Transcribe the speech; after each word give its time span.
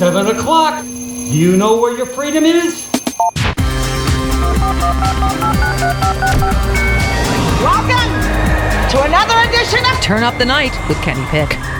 7 0.00 0.28
o'clock. 0.28 0.82
You 0.86 1.58
know 1.58 1.78
where 1.78 1.94
your 1.94 2.06
freedom 2.06 2.46
is? 2.46 2.88
Welcome 7.60 8.08
to 8.88 9.02
another 9.02 9.36
edition 9.46 9.84
of 9.84 10.00
Turn 10.00 10.22
Up 10.22 10.38
the 10.38 10.46
Night 10.46 10.72
with 10.88 10.96
Kenny 11.02 11.26
Pick. 11.26 11.79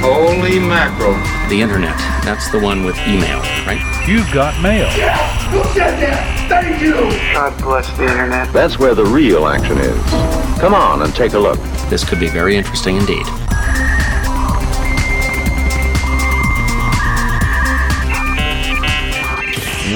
Holy 0.00 0.58
mackerel. 0.58 1.14
The 1.48 1.60
internet. 1.60 1.96
That's 2.24 2.50
the 2.50 2.58
one 2.58 2.84
with 2.84 2.96
email, 3.08 3.40
right? 3.66 3.80
You've 4.06 4.30
got 4.32 4.60
mail. 4.62 4.86
Yes! 4.96 5.44
Who 5.52 5.62
said 5.72 6.00
that? 6.00 6.48
Thank 6.48 6.82
you. 6.82 6.94
God 7.32 7.58
bless 7.62 7.88
the 7.96 8.04
internet. 8.04 8.52
That's 8.52 8.78
where 8.78 8.94
the 8.94 9.04
real 9.04 9.46
action 9.46 9.78
is. 9.78 10.60
Come 10.60 10.74
on 10.74 11.02
and 11.02 11.14
take 11.14 11.32
a 11.32 11.38
look. 11.38 11.58
This 11.88 12.04
could 12.08 12.20
be 12.20 12.28
very 12.28 12.56
interesting 12.56 12.96
indeed. 12.96 13.26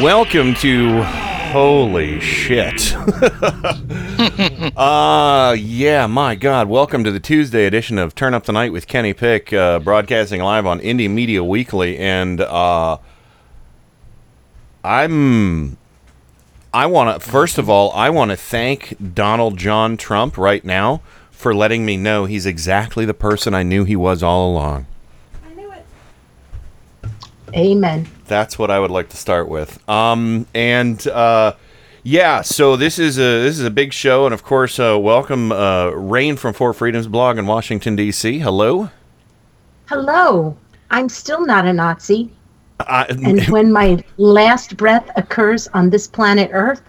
Welcome 0.02 0.54
to 0.56 1.02
Holy 1.52 2.20
Shit. 2.20 2.94
uh 4.76 5.56
yeah, 5.58 6.06
my 6.06 6.34
god. 6.34 6.68
Welcome 6.68 7.02
to 7.04 7.10
the 7.10 7.20
Tuesday 7.20 7.64
edition 7.64 7.96
of 7.96 8.14
Turn 8.14 8.34
Up 8.34 8.44
the 8.44 8.52
Night 8.52 8.72
with 8.72 8.86
Kenny 8.86 9.14
Pick, 9.14 9.54
uh, 9.54 9.78
broadcasting 9.78 10.42
live 10.42 10.66
on 10.66 10.80
Indie 10.80 11.08
Media 11.08 11.42
Weekly 11.42 11.96
and 11.96 12.42
uh 12.42 12.98
I'm 14.84 15.78
I 16.74 16.84
want 16.86 17.22
to 17.22 17.26
first 17.26 17.56
of 17.56 17.70
all, 17.70 17.90
I 17.92 18.10
want 18.10 18.32
to 18.32 18.36
thank 18.36 19.14
Donald 19.14 19.56
John 19.56 19.96
Trump 19.96 20.36
right 20.36 20.62
now 20.62 21.00
for 21.30 21.54
letting 21.54 21.86
me 21.86 21.96
know 21.96 22.26
he's 22.26 22.44
exactly 22.44 23.06
the 23.06 23.14
person 23.14 23.54
I 23.54 23.62
knew 23.62 23.84
he 23.84 23.96
was 23.96 24.22
all 24.22 24.50
along. 24.52 24.84
Amen. 27.54 28.08
That's 28.26 28.58
what 28.58 28.70
I 28.70 28.78
would 28.78 28.90
like 28.90 29.08
to 29.08 29.16
start 29.16 29.48
with. 29.48 29.88
Um, 29.88 30.46
and 30.54 31.04
uh, 31.06 31.54
yeah, 32.02 32.40
so 32.40 32.76
this 32.76 32.98
is 32.98 33.18
a 33.18 33.42
this 33.42 33.58
is 33.58 33.64
a 33.64 33.70
big 33.70 33.92
show, 33.92 34.24
and 34.24 34.32
of 34.32 34.42
course, 34.42 34.78
uh, 34.78 34.98
welcome 34.98 35.52
uh, 35.52 35.90
Rain 35.90 36.36
from 36.36 36.54
Four 36.54 36.72
Freedoms 36.72 37.06
blog 37.06 37.36
in 37.36 37.46
Washington 37.46 37.94
D.C. 37.96 38.38
Hello. 38.38 38.90
Hello. 39.86 40.56
I'm 40.90 41.08
still 41.08 41.44
not 41.44 41.66
a 41.66 41.72
Nazi. 41.72 42.30
I, 42.80 43.04
And 43.04 43.44
when 43.48 43.70
my 43.70 44.02
last 44.16 44.76
breath 44.76 45.08
occurs 45.16 45.68
on 45.68 45.90
this 45.90 46.06
planet 46.06 46.50
Earth, 46.52 46.82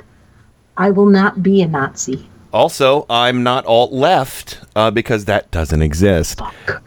I 0.78 0.92
will 0.92 1.08
not 1.08 1.44
be 1.44 1.62
a 1.62 1.68
Nazi. 1.68 2.28
also, 2.54 3.06
I'm 3.10 3.44
not 3.44 3.66
alt 3.66 3.92
left 3.92 4.62
uh, 4.76 4.92
because 4.92 5.26
that 5.26 5.52
doesn't 5.52 5.82
exist. 5.82 6.42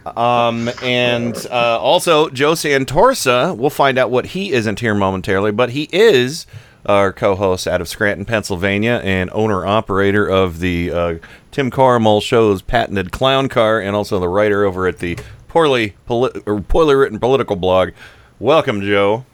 Um, 0.07 0.71
and 0.83 1.37
uh, 1.51 1.79
also, 1.79 2.31
Joe 2.31 2.53
Santorsa. 2.53 3.57
We'll 3.57 3.71
find 3.71 3.99
out 3.99 4.11
what 4.11 4.27
he 4.27 4.53
isn't 4.53 4.81
here 4.81 4.95
momentarily, 4.95 5.53
but 5.53 5.71
he 5.71 5.89
is 5.93 6.47
our 6.87 7.13
co-host 7.13 7.67
out 7.67 7.81
of 7.81 7.89
Scranton, 7.89 8.25
Pennsylvania, 8.25 9.01
and 9.05 9.31
owner 9.33 9.65
operator 9.65 10.27
of 10.27 10.61
the 10.61 10.93
uh, 10.93 11.15
Tim 11.51 11.71
Carmel 11.71 12.21
show's 12.21 12.63
patented 12.63 13.13
clown 13.13 13.49
car, 13.49 13.81
and 13.81 13.97
also 13.97 14.19
the 14.19 14.29
writer 14.29 14.65
over 14.65 14.87
at 14.87 14.99
the 14.99 15.19
poorly 15.49 15.95
poli- 16.07 16.43
or 16.47 16.61
poorly 16.61 16.95
written 16.95 17.19
political 17.19 17.57
blog. 17.57 17.91
Welcome, 18.39 18.83
Joe. 18.83 19.25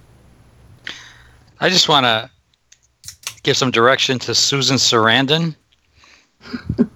I 1.60 1.68
just 1.68 1.88
want 1.88 2.04
to 2.04 2.30
give 3.42 3.56
some 3.56 3.70
direction 3.70 4.18
to 4.20 4.34
Susan 4.34 4.76
Sarandon. 4.76 5.56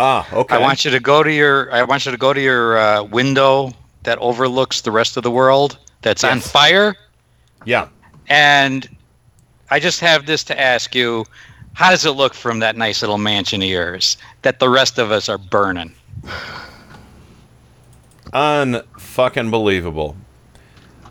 Ah, 0.00 0.32
okay. 0.32 0.54
I 0.54 0.60
want 0.60 0.84
you 0.84 0.92
to 0.92 1.00
go 1.00 1.24
to 1.24 1.32
your. 1.32 1.72
I 1.72 1.82
want 1.82 2.06
you 2.06 2.12
to 2.12 2.18
go 2.18 2.32
to 2.32 2.40
your 2.40 2.78
uh, 2.78 3.02
window 3.02 3.72
that 4.04 4.16
overlooks 4.18 4.82
the 4.82 4.92
rest 4.92 5.16
of 5.16 5.24
the 5.24 5.30
world 5.30 5.76
that's 6.02 6.22
on 6.22 6.38
fire, 6.38 6.94
yeah. 7.64 7.88
and 8.28 8.88
I 9.70 9.80
just 9.80 10.00
have 10.00 10.26
this 10.26 10.44
to 10.44 10.60
ask 10.60 10.94
you: 10.94 11.24
How 11.74 11.90
does 11.90 12.04
it 12.04 12.12
look 12.12 12.34
from 12.34 12.60
that 12.60 12.76
nice 12.76 13.02
little 13.02 13.18
mansion 13.18 13.62
of 13.62 13.68
yours 13.68 14.16
that 14.42 14.58
the 14.60 14.68
rest 14.68 14.98
of 14.98 15.10
us 15.10 15.28
are 15.28 15.38
burning? 15.38 15.92
Unfucking 18.32 19.50
believable. 19.50 20.16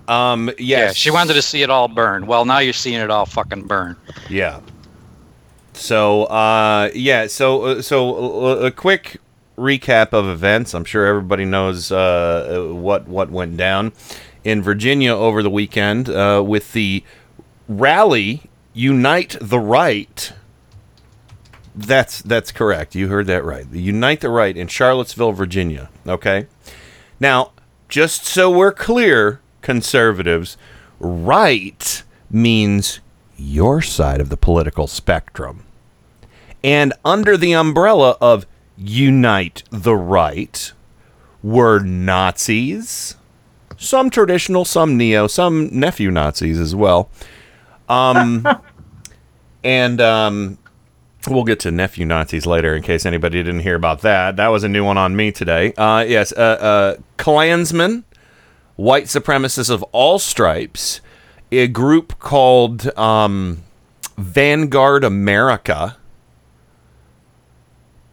Um, 0.08 0.50
yes. 0.58 0.60
Yeah, 0.60 0.92
she 0.94 1.12
wanted 1.12 1.34
to 1.34 1.42
see 1.42 1.64
it 1.64 1.70
all 1.70 1.88
burn. 1.88 2.28
Well, 2.28 2.46
now 2.46 2.60
you're 2.60 2.74
seeing 2.74 3.00
it 3.00 3.10
all 3.10 3.26
fucking 3.26 3.64
burn. 3.64 3.96
Yeah. 4.30 4.62
So, 5.74 6.26
uh, 6.26 6.90
yeah. 6.94 7.28
So, 7.28 7.64
uh, 7.64 7.82
so 7.82 8.46
uh, 8.46 8.66
a 8.66 8.72
quick 8.72 9.18
recap 9.58 10.14
of 10.14 10.28
events. 10.28 10.74
I'm 10.74 10.86
sure 10.86 11.06
everybody 11.06 11.46
knows 11.46 11.92
uh, 11.92 12.70
what 12.72 13.08
what 13.08 13.30
went 13.30 13.58
down 13.58 13.92
in 14.44 14.62
Virginia 14.62 15.14
over 15.14 15.44
the 15.44 15.50
weekend 15.50 16.10
uh, 16.10 16.44
with 16.46 16.72
the 16.74 17.04
rally 17.68 18.44
"Unite 18.74 19.38
the 19.42 19.60
Right." 19.60 20.34
That's 21.76 22.22
that's 22.22 22.52
correct. 22.52 22.96
You 22.96 23.08
heard 23.08 23.28
that 23.28 23.46
right. 23.46 23.70
The 23.70 23.82
Unite 23.82 24.22
the 24.22 24.30
Right 24.30 24.58
in 24.58 24.68
Charlottesville, 24.68 25.34
Virginia. 25.34 25.90
Okay. 26.08 26.48
Now, 27.20 27.52
just 27.90 28.26
so 28.26 28.50
we're 28.50 28.72
clear, 28.72 29.42
conservatives, 29.62 30.58
right 31.00 32.04
means 32.30 33.00
your 33.38 33.82
side 33.82 34.20
of 34.20 34.30
the 34.30 34.38
political 34.38 34.88
spectrum. 34.88 35.64
And 36.64 36.94
under 37.06 37.38
the 37.38 37.54
umbrella 37.54 38.18
of 38.20 38.46
Unite 38.76 39.64
the 39.70 39.96
Right 39.96 40.74
were 41.44 41.80
Nazis, 41.80 43.16
some 43.78 44.10
traditional, 44.10 44.66
some 44.66 44.98
neo, 44.98 45.28
some 45.28 45.70
nephew 45.72 46.10
Nazis 46.12 46.60
as 46.60 46.76
well. 46.76 47.10
Um, 47.90 48.48
and 49.64 50.02
um, 50.02 50.58
we'll 51.28 51.44
get 51.44 51.60
to 51.62 51.72
nephew 51.72 52.06
Nazis 52.06 52.46
later 52.46 52.76
in 52.76 52.84
case 52.84 53.06
anybody 53.06 53.42
didn't 53.44 53.62
hear 53.62 53.76
about 53.76 54.02
that. 54.02 54.36
That 54.36 54.48
was 54.48 54.64
a 54.64 54.70
new 54.70 54.84
one 54.86 54.98
on 54.98 55.16
me 55.16 55.32
today. 55.32 55.74
Uh, 55.74 56.06
yes, 56.08 56.32
uh, 56.34 56.36
uh, 56.36 57.02
Klansmen, 57.18 58.06
white 58.76 59.06
supremacists 59.06 59.70
of 59.70 59.84
all 59.92 60.20
stripes, 60.20 61.02
a 61.52 61.68
group 61.68 62.20
called 62.20 62.96
um, 62.98 63.64
Vanguard 64.18 65.04
America, 65.04 65.97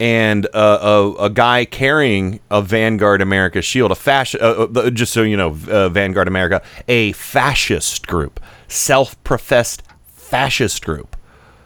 and 0.01 0.47
uh, 0.55 0.79
a, 1.19 1.25
a 1.25 1.31
guy 1.31 1.65
carrying 1.65 2.41
a 2.51 2.61
Vanguard 2.61 3.23
America 3.23 3.63
shield, 3.63 3.93
a 3.93 3.95
fascist. 3.95 4.43
Uh, 4.43 4.67
uh, 4.75 4.91
just 4.91 5.13
so 5.13 5.23
you 5.23 5.37
know, 5.37 5.57
uh, 5.69 5.89
Vanguard 5.89 6.29
America, 6.29 6.63
a 6.89 7.13
fascist 7.13 8.07
group, 8.07 8.41
self-professed 8.69 9.83
fascist 10.07 10.85
group. 10.85 11.17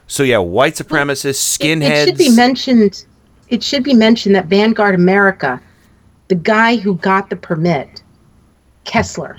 So 0.07 0.23
yeah, 0.23 0.39
white 0.39 0.75
supremacists, 0.75 1.61
It- 1.61 1.81
skinheads. 1.81 1.91
It, 1.91 2.09
should 2.09 2.19
be 2.19 2.31
mentioned. 2.31 3.05
It 3.49 3.63
should 3.63 3.83
be 3.83 3.95
mentioned 3.95 4.35
that 4.35 4.47
Vanguard 4.47 4.95
America, 4.95 5.61
the 6.29 6.35
guy 6.35 6.77
who 6.77 6.97
got 6.97 7.31
the 7.31 7.37
permit, 7.37 8.03
Kessler, 8.85 9.39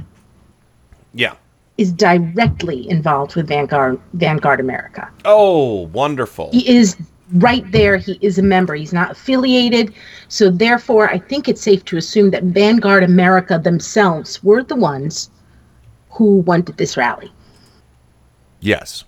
yeah. 1.13 1.33
is 1.77 1.91
directly 1.91 2.89
involved 2.89 3.35
with 3.35 3.47
Vanguard 3.47 3.99
Vanguard 4.13 4.59
America. 4.59 5.07
Oh, 5.25 5.87
wonderful. 5.93 6.49
He 6.51 6.67
is 6.67 6.95
right 7.33 7.69
there. 7.71 7.97
He 7.97 8.17
is 8.21 8.37
a 8.37 8.43
member. 8.43 8.75
He's 8.75 8.93
not 8.93 9.11
affiliated. 9.11 9.93
So 10.27 10.49
therefore, 10.49 11.09
I 11.09 11.19
think 11.19 11.47
it's 11.47 11.61
safe 11.61 11.85
to 11.85 11.97
assume 11.97 12.31
that 12.31 12.43
Vanguard 12.43 13.03
America 13.03 13.59
themselves 13.59 14.43
were 14.43 14.63
the 14.63 14.75
ones 14.75 15.29
who 16.11 16.39
wanted 16.39 16.77
this 16.77 16.97
rally. 16.97 17.31
Yes. 18.59 19.03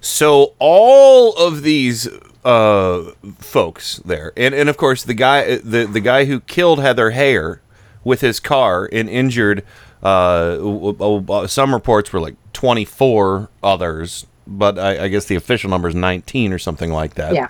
So 0.00 0.54
all 0.58 1.34
of 1.36 1.62
these 1.62 2.08
uh, 2.44 3.12
folks 3.38 3.96
there, 4.04 4.32
and, 4.36 4.54
and 4.54 4.68
of 4.68 4.76
course 4.76 5.02
the 5.02 5.14
guy 5.14 5.56
the 5.56 5.86
the 5.86 6.00
guy 6.00 6.26
who 6.26 6.40
killed 6.40 6.78
Heather 6.80 7.12
Heyer 7.12 7.60
with 8.04 8.20
his 8.20 8.38
car 8.38 8.88
and 8.92 9.08
injured. 9.08 9.64
Uh, 10.02 10.58
uh, 11.00 11.46
some 11.46 11.72
reports 11.72 12.12
were 12.12 12.20
like 12.20 12.36
24 12.52 13.48
others, 13.62 14.26
but 14.46 14.78
I, 14.78 15.04
I 15.04 15.08
guess 15.08 15.26
the 15.26 15.36
official 15.36 15.70
number 15.70 15.88
is 15.88 15.94
19 15.94 16.52
or 16.52 16.58
something 16.58 16.90
like 16.90 17.14
that. 17.14 17.34
Yeah. 17.34 17.48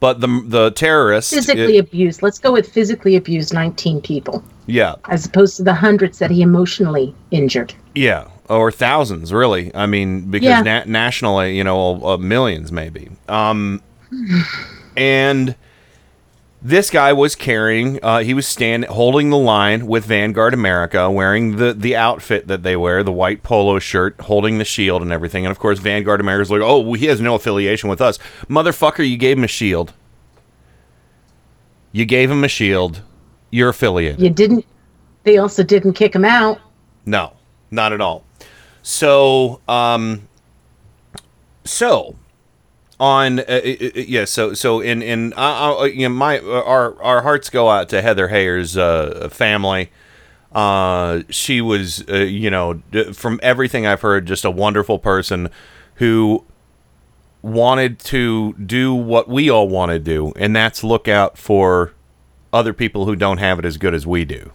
But 0.00 0.20
the 0.20 0.42
the 0.46 0.70
terrorists, 0.72 1.32
Physically 1.32 1.78
abused. 1.78 2.22
Let's 2.22 2.40
go 2.40 2.50
with 2.50 2.68
physically 2.68 3.14
abused 3.14 3.54
19 3.54 4.00
people, 4.00 4.42
yeah, 4.66 4.96
as 5.08 5.26
opposed 5.26 5.56
to 5.58 5.62
the 5.62 5.74
hundreds 5.74 6.18
that 6.18 6.28
he 6.28 6.42
emotionally 6.42 7.14
injured. 7.30 7.72
Yeah, 7.94 8.26
or 8.48 8.72
thousands, 8.72 9.32
really. 9.32 9.72
I 9.76 9.86
mean, 9.86 10.22
because 10.28 10.48
Yeah. 10.48 10.62
na- 10.62 10.84
nationally, 10.86 11.56
you 11.56 11.62
know, 11.62 12.04
uh, 12.04 12.16
millions 12.16 12.72
maybe. 12.72 13.10
Um, 13.28 13.80
and 14.96 15.54
this 16.64 16.90
guy 16.90 17.12
was 17.12 17.34
carrying 17.34 17.98
uh, 18.04 18.20
he 18.20 18.34
was 18.34 18.46
standing 18.46 18.88
holding 18.88 19.30
the 19.30 19.36
line 19.36 19.86
with 19.88 20.04
vanguard 20.04 20.54
america 20.54 21.10
wearing 21.10 21.56
the 21.56 21.74
the 21.74 21.96
outfit 21.96 22.46
that 22.46 22.62
they 22.62 22.76
wear 22.76 23.02
the 23.02 23.10
white 23.12 23.42
polo 23.42 23.80
shirt 23.80 24.14
holding 24.20 24.58
the 24.58 24.64
shield 24.64 25.02
and 25.02 25.12
everything. 25.12 25.44
And 25.44 25.50
of 25.50 25.58
course 25.58 25.80
vanguard 25.80 26.20
america's 26.20 26.50
like 26.50 26.60
oh 26.62 26.92
he 26.92 27.06
has 27.06 27.20
no 27.20 27.34
affiliation 27.34 27.90
with 27.90 28.00
us. 28.00 28.18
Motherfucker 28.48 29.08
you 29.08 29.16
gave 29.16 29.38
him 29.38 29.44
a 29.44 29.48
shield. 29.48 29.92
You 31.90 32.04
gave 32.04 32.30
him 32.30 32.44
a 32.44 32.48
shield. 32.48 33.02
You're 33.50 33.70
affiliated. 33.70 34.20
You 34.20 34.30
didn't. 34.30 34.64
They 35.24 35.38
also 35.38 35.62
didn't 35.62 35.94
kick 35.94 36.14
him 36.14 36.24
out. 36.24 36.60
no 37.06 37.32
not 37.72 37.92
at 37.92 38.00
all. 38.00 38.24
So 38.82 39.60
um 39.68 40.28
so 41.64 42.14
on 43.02 43.40
uh, 43.40 43.42
uh, 43.48 43.54
uh, 43.56 43.90
yeah 43.96 44.24
so 44.24 44.54
so 44.54 44.80
in 44.80 45.02
in 45.02 45.32
uh, 45.32 45.80
uh, 45.80 45.84
you 45.84 46.08
know 46.08 46.14
my 46.14 46.38
our 46.38 46.94
our 47.02 47.22
hearts 47.22 47.50
go 47.50 47.68
out 47.68 47.88
to 47.88 48.00
Heather 48.00 48.28
Heyer's 48.28 48.76
uh, 48.76 49.28
family. 49.32 49.90
Uh 50.52 51.22
she 51.30 51.60
was 51.60 52.04
uh, 52.08 52.16
you 52.18 52.48
know 52.50 52.74
d- 52.92 53.12
from 53.12 53.40
everything 53.42 53.86
I've 53.86 54.02
heard 54.02 54.26
just 54.26 54.44
a 54.44 54.50
wonderful 54.52 54.98
person 55.00 55.48
who 55.96 56.44
wanted 57.40 57.98
to 57.98 58.52
do 58.54 58.94
what 58.94 59.28
we 59.28 59.50
all 59.50 59.68
want 59.68 59.90
to 59.90 59.98
do 59.98 60.32
and 60.36 60.54
that's 60.54 60.84
look 60.84 61.08
out 61.08 61.36
for 61.36 61.92
other 62.52 62.72
people 62.72 63.06
who 63.06 63.16
don't 63.16 63.38
have 63.38 63.58
it 63.58 63.64
as 63.64 63.78
good 63.78 63.94
as 63.94 64.06
we 64.06 64.24
do. 64.24 64.52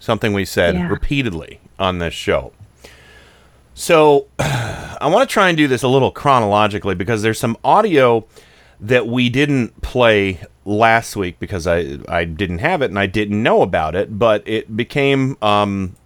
Something 0.00 0.32
we 0.34 0.44
said 0.44 0.74
Yeah. 0.74 0.88
repeatedly 0.88 1.60
on 1.78 1.98
this 1.98 2.12
show 2.12 2.52
so 3.74 4.28
I 4.38 5.08
want 5.08 5.28
to 5.28 5.32
try 5.32 5.48
and 5.48 5.56
do 5.56 5.68
this 5.68 5.82
a 5.82 5.88
little 5.88 6.10
chronologically 6.10 6.94
because 6.94 7.22
there's 7.22 7.38
some 7.38 7.56
audio 7.62 8.26
that 8.80 9.06
we 9.06 9.28
didn't 9.28 9.82
play 9.82 10.40
last 10.64 11.16
week 11.16 11.38
because 11.38 11.66
I 11.66 11.98
I 12.08 12.24
didn't 12.24 12.58
have 12.58 12.82
it 12.82 12.90
and 12.90 12.98
I 12.98 13.06
didn't 13.06 13.42
know 13.42 13.62
about 13.62 13.94
it, 13.94 14.18
but 14.18 14.42
it 14.46 14.76
became 14.76 15.36
um, 15.42 15.96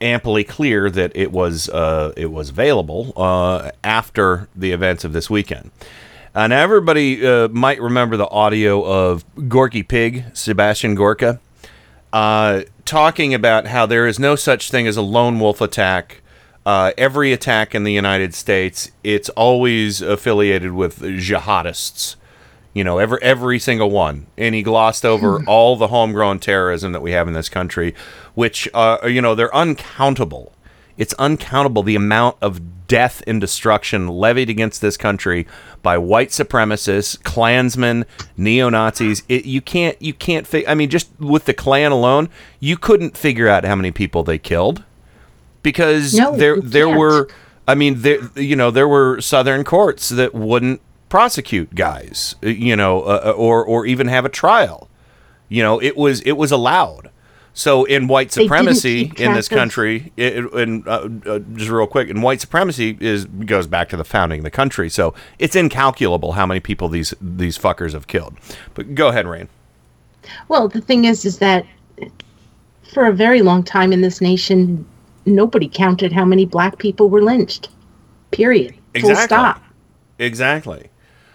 amply 0.00 0.44
clear 0.44 0.90
that 0.90 1.12
it 1.14 1.32
was 1.32 1.68
uh, 1.68 2.12
it 2.16 2.30
was 2.30 2.50
available 2.50 3.12
uh, 3.16 3.70
after 3.82 4.48
the 4.54 4.72
events 4.72 5.04
of 5.04 5.12
this 5.12 5.28
weekend. 5.30 5.70
And 6.34 6.52
everybody 6.52 7.26
uh, 7.26 7.48
might 7.48 7.80
remember 7.80 8.16
the 8.16 8.28
audio 8.28 8.84
of 8.84 9.24
Gorky 9.48 9.82
Pig, 9.82 10.24
Sebastian 10.34 10.94
Gorka, 10.94 11.40
uh, 12.12 12.62
talking 12.84 13.34
about 13.34 13.66
how 13.66 13.86
there 13.86 14.06
is 14.06 14.18
no 14.18 14.36
such 14.36 14.70
thing 14.70 14.86
as 14.86 14.96
a 14.96 15.02
lone 15.02 15.40
wolf 15.40 15.60
attack. 15.60 16.22
Uh, 16.68 16.92
every 16.98 17.32
attack 17.32 17.74
in 17.74 17.84
the 17.84 17.92
United 17.94 18.34
States, 18.34 18.90
it's 19.02 19.30
always 19.30 20.02
affiliated 20.02 20.70
with 20.72 20.98
jihadists. 20.98 22.16
You 22.74 22.84
know, 22.84 22.98
every 22.98 23.18
every 23.22 23.58
single 23.58 23.90
one, 23.90 24.26
and 24.36 24.54
he 24.54 24.62
glossed 24.62 25.06
over 25.06 25.42
all 25.46 25.76
the 25.76 25.86
homegrown 25.86 26.40
terrorism 26.40 26.92
that 26.92 27.00
we 27.00 27.12
have 27.12 27.26
in 27.26 27.32
this 27.32 27.48
country, 27.48 27.94
which 28.34 28.68
uh, 28.74 28.98
you 29.06 29.22
know 29.22 29.34
they're 29.34 29.54
uncountable. 29.56 30.52
It's 30.98 31.14
uncountable 31.14 31.82
the 31.82 31.96
amount 31.96 32.36
of 32.42 32.86
death 32.86 33.22
and 33.26 33.40
destruction 33.40 34.06
levied 34.06 34.50
against 34.50 34.82
this 34.82 34.98
country 34.98 35.46
by 35.80 35.96
white 35.96 36.28
supremacists, 36.28 37.22
Klansmen, 37.22 38.04
neo 38.36 38.68
Nazis. 38.68 39.22
You 39.26 39.62
can't 39.62 39.96
you 40.02 40.12
can't. 40.12 40.46
Fi- 40.46 40.66
I 40.66 40.74
mean, 40.74 40.90
just 40.90 41.08
with 41.18 41.46
the 41.46 41.54
Klan 41.54 41.92
alone, 41.92 42.28
you 42.60 42.76
couldn't 42.76 43.16
figure 43.16 43.48
out 43.48 43.64
how 43.64 43.74
many 43.74 43.90
people 43.90 44.22
they 44.22 44.36
killed 44.36 44.84
because 45.62 46.14
No, 46.14 46.36
there 46.36 46.60
there 46.60 46.86
can't. 46.86 46.98
were. 46.98 47.28
I 47.66 47.74
mean, 47.74 48.00
there 48.02 48.20
you 48.36 48.56
know 48.56 48.70
there 48.70 48.88
were 48.88 49.20
Southern 49.20 49.64
courts 49.64 50.08
that 50.10 50.34
wouldn't 50.34 50.80
prosecute 51.08 51.74
guys, 51.74 52.34
uh, 52.44 52.48
you 52.48 52.76
know, 52.76 53.02
uh, 53.02 53.32
or 53.36 53.64
or 53.64 53.86
even 53.86 54.08
have 54.08 54.24
a 54.24 54.28
trial. 54.30 54.88
You 55.48 55.62
know, 55.62 55.80
it 55.80 55.96
was 55.96 56.20
it 56.22 56.32
was 56.32 56.52
allowed. 56.52 57.10
So 57.54 57.84
in 57.86 58.06
white 58.06 58.30
supremacy 58.30 59.10
in 59.16 59.32
this 59.32 59.48
country, 59.48 60.12
it, 60.16 60.36
it- 60.44 60.52
and 60.54 60.86
uh, 60.86 61.08
uh, 61.26 61.38
just 61.54 61.70
real 61.70 61.88
quick, 61.88 62.08
and 62.08 62.22
white 62.22 62.40
supremacy 62.40 62.96
is 63.00 63.24
goes 63.24 63.66
back 63.66 63.88
to 63.88 63.96
the 63.96 64.04
founding 64.04 64.40
of 64.40 64.44
the 64.44 64.50
country. 64.50 64.88
So 64.88 65.12
it's 65.40 65.56
incalculable 65.56 66.32
how 66.32 66.46
many 66.46 66.60
people 66.60 66.88
these 66.88 67.14
these 67.20 67.58
fuckers 67.58 67.94
have 67.94 68.06
killed. 68.06 68.36
But 68.74 68.94
go 68.94 69.08
ahead, 69.08 69.26
Rain. 69.26 69.48
Well, 70.48 70.68
the 70.68 70.80
thing 70.80 71.04
is, 71.06 71.24
is 71.24 71.38
that 71.38 71.66
for 72.92 73.06
a 73.06 73.12
very 73.12 73.42
long 73.42 73.62
time 73.64 73.92
in 73.92 74.02
this 74.02 74.20
nation, 74.20 74.86
nobody 75.34 75.68
counted 75.68 76.12
how 76.12 76.24
many 76.24 76.46
black 76.46 76.78
people 76.78 77.08
were 77.08 77.22
lynched. 77.22 77.68
Period. 78.30 78.74
Full 79.00 79.10
Exactly. 79.10 79.24
stop. 79.24 79.62
Exactly. 80.18 80.90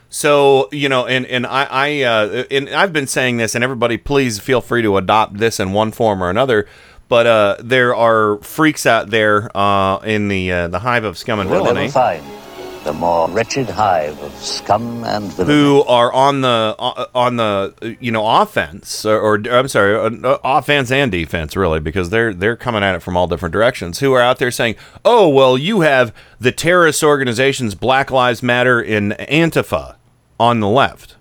So 0.09 0.69
you 0.71 0.89
know, 0.89 1.07
and 1.07 1.25
and 1.25 1.47
I, 1.47 1.67
I 1.69 2.01
uh, 2.03 2.43
and 2.51 2.69
I've 2.69 2.93
been 2.93 3.07
saying 3.07 3.37
this, 3.37 3.55
and 3.55 3.63
everybody, 3.63 3.97
please 3.97 4.39
feel 4.39 4.61
free 4.61 4.83
to 4.83 4.97
adopt 4.97 5.37
this 5.37 5.59
in 5.59 5.73
one 5.73 5.91
form 5.91 6.23
or 6.23 6.29
another. 6.29 6.67
But 7.09 7.27
uh, 7.27 7.57
there 7.59 7.95
are 7.95 8.37
freaks 8.41 8.85
out 8.85 9.09
there 9.09 9.55
uh, 9.57 9.97
in 9.99 10.27
the 10.27 10.51
uh, 10.51 10.67
the 10.67 10.79
hive 10.79 11.03
of 11.03 11.17
scum 11.17 11.39
and 11.39 11.49
villainy 11.49 11.85
ever 11.85 11.91
find 11.91 12.42
the 12.83 12.93
more 12.93 13.29
wretched 13.29 13.69
hive 13.69 14.19
of 14.21 14.33
scum 14.35 15.03
and 15.05 15.31
villainy. 15.33 15.53
who 15.53 15.83
are 15.83 16.11
on 16.11 16.41
the 16.41 16.75
uh, 16.77 17.05
on 17.15 17.37
the 17.37 17.73
uh, 17.81 17.93
you 17.99 18.11
know 18.11 18.25
offense 18.41 19.05
or, 19.05 19.19
or 19.19 19.35
I'm 19.49 19.67
sorry 19.67 19.95
uh, 19.95 20.37
offense 20.43 20.91
and 20.91 21.11
defense 21.11 21.55
really 21.55 21.79
because 21.79 22.09
they're 22.09 22.33
they're 22.33 22.57
coming 22.57 22.83
at 22.83 22.95
it 22.95 22.99
from 23.01 23.15
all 23.15 23.27
different 23.27 23.53
directions 23.53 23.99
who 23.99 24.13
are 24.13 24.21
out 24.21 24.39
there 24.39 24.51
saying 24.51 24.75
oh 25.05 25.29
well 25.29 25.57
you 25.57 25.81
have 25.81 26.13
the 26.39 26.51
terrorist 26.51 27.03
organizations 27.03 27.75
Black 27.75 28.11
Lives 28.11 28.43
Matter 28.43 28.81
in 28.81 29.11
Antifa 29.19 29.95
on 30.39 30.59
the 30.59 30.69
left 30.69 31.15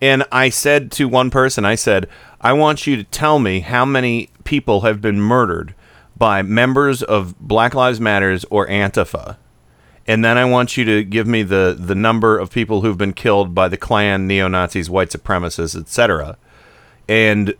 and 0.00 0.24
I 0.30 0.50
said 0.50 0.92
to 0.92 1.08
one 1.08 1.30
person 1.30 1.64
I 1.64 1.74
said 1.74 2.08
I 2.40 2.52
want 2.52 2.86
you 2.86 2.96
to 2.96 3.04
tell 3.04 3.38
me 3.38 3.60
how 3.60 3.84
many 3.84 4.30
people 4.44 4.82
have 4.82 5.00
been 5.00 5.20
murdered 5.20 5.74
by 6.16 6.42
members 6.42 7.02
of 7.02 7.38
Black 7.40 7.74
Lives 7.74 8.00
Matters 8.00 8.44
or 8.50 8.66
Antifa 8.68 9.36
and 10.06 10.24
then 10.24 10.38
I 10.38 10.44
want 10.44 10.76
you 10.76 10.84
to 10.84 11.04
give 11.04 11.26
me 11.26 11.42
the 11.42 11.76
the 11.78 11.94
number 11.94 12.38
of 12.38 12.50
people 12.50 12.80
who've 12.80 12.98
been 12.98 13.12
killed 13.12 13.54
by 13.54 13.68
the 13.68 13.76
Klan, 13.76 14.26
neo 14.26 14.48
Nazis, 14.48 14.88
white 14.88 15.10
supremacists, 15.10 15.78
etc. 15.78 16.38
And 17.08 17.54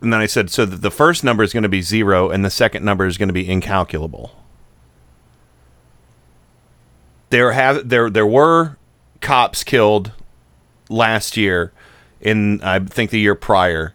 and 0.00 0.12
then 0.12 0.20
I 0.20 0.26
said, 0.26 0.50
so 0.50 0.66
the 0.66 0.90
first 0.90 1.24
number 1.24 1.42
is 1.42 1.52
going 1.52 1.62
to 1.62 1.68
be 1.68 1.80
zero, 1.80 2.28
and 2.28 2.44
the 2.44 2.50
second 2.50 2.84
number 2.84 3.06
is 3.06 3.16
going 3.16 3.28
to 3.28 3.32
be 3.32 3.48
incalculable. 3.48 4.38
There 7.30 7.52
have 7.52 7.88
there 7.88 8.10
there 8.10 8.26
were 8.26 8.76
cops 9.20 9.64
killed 9.64 10.12
last 10.88 11.36
year, 11.36 11.72
in 12.20 12.60
I 12.62 12.78
think 12.78 13.10
the 13.10 13.18
year 13.18 13.34
prior, 13.34 13.94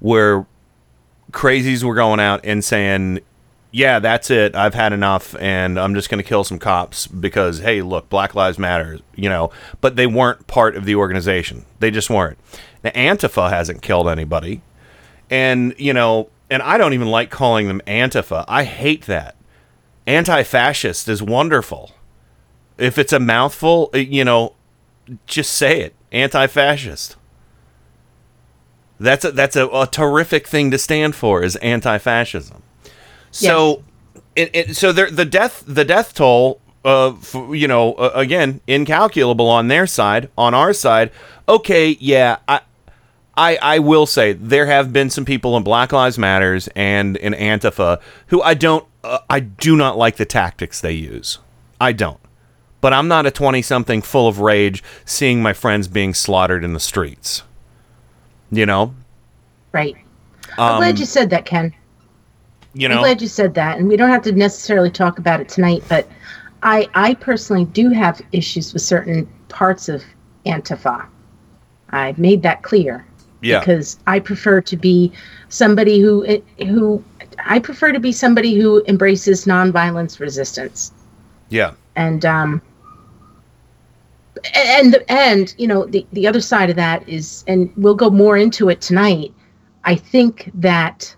where 0.00 0.46
crazies 1.30 1.84
were 1.84 1.94
going 1.94 2.20
out 2.20 2.40
and 2.42 2.64
saying, 2.64 3.20
"Yeah, 3.74 3.98
that's 3.98 4.30
it. 4.30 4.54
I've 4.54 4.74
had 4.74 4.92
enough, 4.92 5.34
and 5.40 5.80
I'm 5.80 5.94
just 5.94 6.08
going 6.08 6.22
to 6.22 6.28
kill 6.28 6.44
some 6.44 6.60
cops 6.60 7.08
because, 7.08 7.58
hey, 7.58 7.82
look, 7.82 8.08
Black 8.08 8.36
Lives 8.36 8.58
Matter." 8.58 9.00
You 9.16 9.28
know, 9.28 9.50
but 9.80 9.96
they 9.96 10.06
weren't 10.06 10.46
part 10.46 10.76
of 10.76 10.84
the 10.84 10.94
organization. 10.94 11.64
They 11.80 11.90
just 11.90 12.08
weren't. 12.08 12.38
Now, 12.84 12.90
Antifa 12.90 13.50
hasn't 13.50 13.82
killed 13.82 14.08
anybody, 14.08 14.62
and 15.28 15.74
you 15.76 15.92
know, 15.92 16.30
and 16.50 16.62
I 16.62 16.78
don't 16.78 16.92
even 16.92 17.08
like 17.08 17.30
calling 17.30 17.66
them 17.66 17.80
Antifa. 17.86 18.44
I 18.46 18.64
hate 18.64 19.06
that. 19.06 19.34
Anti-fascist 20.06 21.08
is 21.08 21.22
wonderful. 21.22 21.92
If 22.76 22.98
it's 22.98 23.12
a 23.12 23.18
mouthful, 23.18 23.90
uh, 23.94 23.98
you 23.98 24.24
know, 24.24 24.54
just 25.26 25.52
say 25.52 25.80
it. 25.80 25.94
Anti-fascist. 26.12 27.16
That's 29.00 29.24
a, 29.24 29.32
that's 29.32 29.56
a, 29.56 29.66
a 29.68 29.86
terrific 29.86 30.46
thing 30.46 30.70
to 30.70 30.78
stand 30.78 31.14
for 31.16 31.42
is 31.42 31.56
anti-fascism. 31.56 32.62
So, 33.34 33.82
it, 34.36 34.50
it, 34.54 34.76
so 34.76 34.92
there, 34.92 35.10
the 35.10 35.24
death 35.24 35.64
the 35.66 35.84
death 35.84 36.14
toll, 36.14 36.60
uh, 36.84 37.14
f 37.14 37.34
you 37.34 37.66
know, 37.68 37.94
uh, 37.94 38.12
again 38.14 38.60
incalculable 38.66 39.48
on 39.48 39.68
their 39.68 39.86
side. 39.86 40.30
On 40.38 40.54
our 40.54 40.72
side, 40.72 41.10
okay, 41.48 41.96
yeah, 42.00 42.38
I. 42.48 42.60
I, 43.36 43.58
I 43.60 43.78
will 43.80 44.06
say 44.06 44.32
there 44.32 44.66
have 44.66 44.92
been 44.92 45.10
some 45.10 45.24
people 45.24 45.56
in 45.56 45.64
Black 45.64 45.90
Lives 45.90 46.16
Matters 46.16 46.68
and 46.76 47.16
in 47.16 47.32
Antifa 47.32 48.00
who 48.28 48.40
I 48.40 48.54
don't 48.54 48.86
uh, 49.02 49.18
I 49.28 49.40
do 49.40 49.74
not 49.76 49.98
like 49.98 50.18
the 50.18 50.24
tactics 50.24 50.80
they 50.80 50.92
use. 50.92 51.40
I 51.80 51.90
don't. 51.90 52.20
But 52.80 52.92
I'm 52.92 53.08
not 53.08 53.26
a 53.26 53.32
20 53.32 53.60
something 53.60 54.02
full 54.02 54.28
of 54.28 54.38
rage 54.38 54.84
seeing 55.04 55.42
my 55.42 55.52
friends 55.52 55.88
being 55.88 56.14
slaughtered 56.14 56.62
in 56.62 56.74
the 56.74 56.78
streets. 56.78 57.42
You 58.52 58.66
know? 58.66 58.94
Right. 59.72 59.96
I'm 60.56 60.74
Um, 60.74 60.78
glad 60.78 61.00
you 61.00 61.04
said 61.04 61.30
that, 61.30 61.44
Ken. 61.44 61.74
You 62.74 62.88
I'm 62.88 62.98
glad 62.98 63.22
you 63.22 63.28
said 63.28 63.54
that, 63.54 63.78
and 63.78 63.88
we 63.88 63.96
don't 63.96 64.10
have 64.10 64.22
to 64.22 64.32
necessarily 64.32 64.90
talk 64.90 65.18
about 65.18 65.40
it 65.40 65.48
tonight. 65.48 65.84
But 65.88 66.08
I, 66.62 66.88
I 66.94 67.14
personally 67.14 67.66
do 67.66 67.90
have 67.90 68.20
issues 68.32 68.72
with 68.72 68.82
certain 68.82 69.28
parts 69.48 69.88
of 69.88 70.02
Antifa. 70.44 71.06
I've 71.90 72.18
made 72.18 72.42
that 72.42 72.62
clear. 72.62 73.06
Yeah. 73.42 73.60
Because 73.60 73.98
I 74.06 74.18
prefer 74.20 74.60
to 74.62 74.76
be 74.76 75.12
somebody 75.50 76.00
who 76.00 76.42
who 76.58 77.04
I 77.44 77.58
prefer 77.58 77.92
to 77.92 78.00
be 78.00 78.10
somebody 78.10 78.58
who 78.58 78.82
embraces 78.88 79.44
nonviolence 79.44 80.18
resistance. 80.18 80.92
Yeah. 81.50 81.74
And 81.94 82.24
um, 82.24 82.62
and 84.54 85.02
and 85.08 85.54
you 85.58 85.66
know 85.66 85.86
the 85.86 86.06
the 86.12 86.26
other 86.26 86.40
side 86.40 86.70
of 86.70 86.76
that 86.76 87.08
is 87.08 87.44
and 87.46 87.72
we'll 87.76 87.94
go 87.94 88.10
more 88.10 88.36
into 88.36 88.68
it 88.68 88.80
tonight 88.80 89.32
i 89.84 89.94
think 89.94 90.50
that 90.54 91.14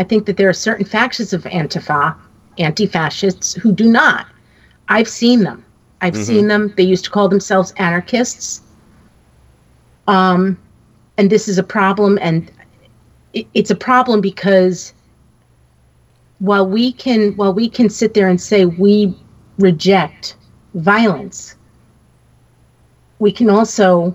i 0.00 0.04
think 0.04 0.26
that 0.26 0.36
there 0.38 0.48
are 0.48 0.54
certain 0.68 0.86
factions 0.86 1.32
of 1.32 1.44
antifa 1.44 2.14
anti-fascists 2.58 3.54
who 3.54 3.72
do 3.72 3.84
not. 3.90 4.26
I've 4.88 5.08
seen 5.08 5.44
them. 5.44 5.64
I've 6.02 6.14
Mhm. 6.14 6.24
seen 6.26 6.48
them. 6.48 6.72
They 6.76 6.82
used 6.82 7.04
to 7.04 7.10
call 7.10 7.28
themselves 7.28 7.72
anarchists. 7.76 8.62
Um 10.08 10.58
and 11.18 11.30
this 11.30 11.48
is 11.48 11.58
a 11.58 11.62
problem 11.62 12.18
and 12.22 12.50
it, 13.32 13.46
it's 13.54 13.70
a 13.70 13.76
problem 13.76 14.20
because 14.20 14.92
while 16.38 16.66
we 16.66 16.92
can 16.92 17.32
while 17.36 17.52
we 17.54 17.68
can 17.68 17.88
sit 17.88 18.14
there 18.14 18.28
and 18.28 18.40
say 18.40 18.64
we 18.64 19.14
reject 19.58 20.36
violence 20.74 21.56
we 23.18 23.30
can 23.30 23.50
also 23.50 24.14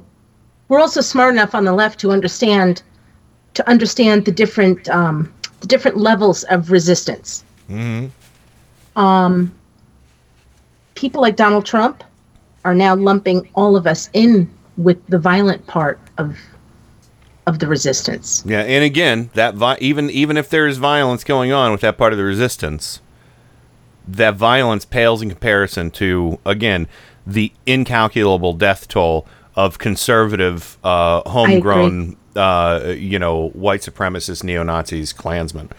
we're 0.67 0.79
also 0.81 1.01
smart 1.01 1.33
enough 1.33 1.53
on 1.55 1.65
the 1.65 1.73
left 1.73 1.99
to 1.99 2.11
understand 2.11 2.81
to 3.53 3.67
understand 3.69 4.25
the 4.25 4.31
different 4.31 4.89
um, 4.89 5.31
the 5.61 5.67
different 5.67 5.97
levels 5.97 6.43
of 6.45 6.71
resistance. 6.71 7.43
Mm-hmm. 7.69 8.99
um, 8.99 9.51
people 10.93 11.19
like 11.19 11.35
donald 11.35 11.65
trump 11.65 12.03
are 12.63 12.75
now 12.75 12.95
lumping 12.95 13.49
all 13.55 13.75
of 13.75 13.87
us 13.87 14.07
in 14.13 14.47
with 14.77 15.03
the 15.07 15.17
violent 15.17 15.65
part 15.65 15.99
of 16.19 16.37
of 17.47 17.59
the 17.59 17.67
resistance. 17.67 18.43
Yeah, 18.45 18.61
and 18.61 18.83
again, 18.83 19.29
that 19.33 19.53
vi- 19.55 19.77
even 19.79 20.09
even 20.09 20.37
if 20.37 20.49
there 20.49 20.67
is 20.67 20.77
violence 20.77 21.23
going 21.23 21.51
on 21.51 21.71
with 21.71 21.81
that 21.81 21.97
part 21.97 22.11
of 22.11 22.17
the 22.17 22.23
resistance, 22.23 23.01
that 24.07 24.35
violence 24.35 24.85
pales 24.85 25.21
in 25.21 25.29
comparison 25.29 25.91
to 25.91 26.39
again 26.45 26.87
the 27.25 27.51
incalculable 27.65 28.53
death 28.53 28.87
toll 28.87 29.27
of 29.55 29.77
conservative, 29.77 30.77
uh, 30.83 31.21
homegrown, 31.29 32.17
uh, 32.35 32.93
you 32.97 33.19
know, 33.19 33.49
white 33.49 33.81
supremacist 33.81 34.43
neo 34.43 34.63
Nazis, 34.63 35.13
Klansmen. 35.13 35.69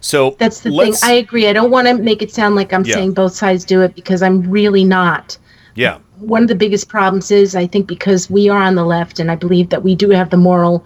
So 0.00 0.36
That's 0.38 0.60
the 0.60 0.70
thing. 0.70 0.94
I 1.02 1.12
agree. 1.12 1.48
I 1.48 1.52
don't 1.52 1.70
want 1.70 1.88
to 1.88 1.94
make 1.94 2.20
it 2.20 2.30
sound 2.30 2.56
like 2.56 2.72
I'm 2.72 2.84
Yeah. 2.84 2.96
saying 2.96 3.12
both 3.14 3.32
sides 3.34 3.64
do 3.64 3.80
it 3.80 3.94
because 3.94 4.22
I'm 4.22 4.42
really 4.50 4.84
not. 4.84 5.38
yeah, 5.76 5.98
One 6.18 6.42
of 6.42 6.48
the 6.48 6.54
biggest 6.54 6.88
problems 6.88 7.30
is 7.30 7.56
I 7.56 7.66
think 7.66 7.86
because 7.88 8.30
we 8.30 8.48
are 8.48 8.62
on 8.62 8.74
the 8.76 8.84
left 8.84 9.18
and 9.18 9.30
I 9.30 9.34
believe 9.34 9.70
that 9.70 9.82
we 9.82 9.94
do 9.96 10.10
have 10.10 10.30
the 10.30 10.36
moral, 10.36 10.84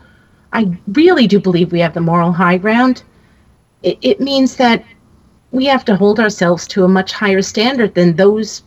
I 0.52 0.70
really 0.92 1.26
do 1.26 1.38
believe 1.40 1.72
we 1.72 1.80
have 1.80 1.92
the 1.94 2.00
moral 2.00 2.32
high 2.32 2.56
ground. 2.56 3.02
It, 3.82 3.98
it 4.00 4.20
means 4.20 4.56
that 4.56 4.82
we 5.50 5.66
have 5.66 5.84
to 5.86 5.96
hold 5.96 6.20
ourselves 6.20 6.66
to 6.68 6.84
a 6.84 6.88
much 6.88 7.12
higher 7.12 7.42
standard 7.42 7.94
than 7.94 8.16
those 8.16 8.62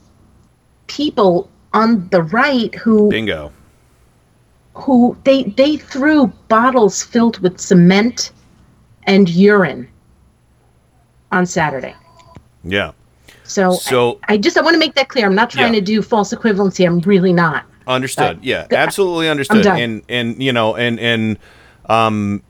people 0.88 1.50
on 1.74 2.08
the 2.10 2.22
right 2.24 2.76
who 2.76 3.10
bingo. 3.10 3.52
Who 4.82 5.18
they 5.24 5.44
they 5.44 5.78
threw 5.78 6.28
bottles 6.48 7.04
filled 7.04 7.40
with 7.40 7.60
cement 7.60 8.32
and 9.04 9.30
urine 9.30 9.88
on 11.32 11.46
Saturday. 11.46 11.96
Yeah. 12.64 12.92
So, 13.44 13.74
So- 13.74 14.20
I, 14.28 14.34
I 14.34 14.38
just 14.38 14.58
I 14.58 14.62
want 14.62 14.76
to 14.76 14.80
make 14.80 14.96
that 14.96 15.10
clear. 15.10 15.26
I'm 15.26 15.36
not 15.36 15.50
trying 15.50 15.74
Yeah. 15.74 15.80
to 15.80 15.86
do 15.86 16.02
false 16.02 16.34
equivalency. 16.34 16.86
I'm 16.86 17.00
really 17.00 17.34
not. 17.34 17.66
Understood. 17.88 18.38
But- 18.38 18.46
yeah, 18.46 18.68
absolutely 18.72 19.30
understood. 19.30 19.66
And 19.66 20.04
and 20.10 20.42
you 20.42 20.54
know 20.54 20.76
and 20.76 21.00
and 21.00 21.38
um 21.88 22.44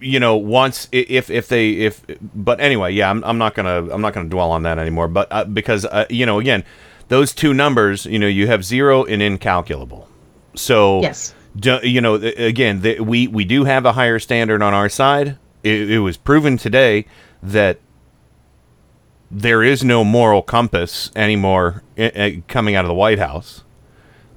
you 0.00 0.18
know 0.20 0.36
once 0.36 0.88
if 0.92 1.30
if 1.30 1.48
they 1.48 1.70
if 1.72 2.02
but 2.34 2.60
anyway, 2.60 2.92
yeah, 2.92 3.10
I'm, 3.10 3.22
I'm 3.24 3.38
not 3.38 3.54
gonna 3.54 3.88
I'm 3.90 4.00
not 4.00 4.14
gonna 4.14 4.28
dwell 4.28 4.50
on 4.50 4.62
that 4.62 4.78
anymore. 4.78 5.08
But 5.08 5.28
uh, 5.30 5.44
because 5.44 5.84
uh, 5.84 6.06
you 6.08 6.24
know 6.26 6.38
again, 6.40 6.64
those 7.08 7.32
two 7.34 7.52
numbers, 7.54 8.06
you 8.06 8.18
know, 8.18 8.26
you 8.26 8.46
have 8.46 8.64
zero 8.64 9.04
and 9.04 9.20
incalculable. 9.22 10.08
So 10.54 11.02
Yes. 11.02 11.34
Do, 11.58 11.80
you 11.82 12.00
know 12.00 12.14
again, 12.14 12.82
the, 12.82 13.00
we 13.00 13.26
we 13.26 13.44
do 13.44 13.64
have 13.64 13.84
a 13.84 13.92
higher 13.92 14.18
standard 14.18 14.62
on 14.62 14.74
our 14.74 14.88
side. 14.88 15.38
It, 15.62 15.90
it 15.90 15.98
was 16.00 16.16
proven 16.16 16.56
today 16.56 17.06
that 17.42 17.80
there 19.30 19.62
is 19.62 19.84
no 19.84 20.04
moral 20.04 20.42
compass 20.42 21.10
anymore 21.14 21.82
uh, 21.98 22.02
uh, 22.02 22.30
coming 22.46 22.74
out 22.74 22.84
of 22.84 22.88
the 22.88 22.94
White 22.94 23.18
House. 23.18 23.64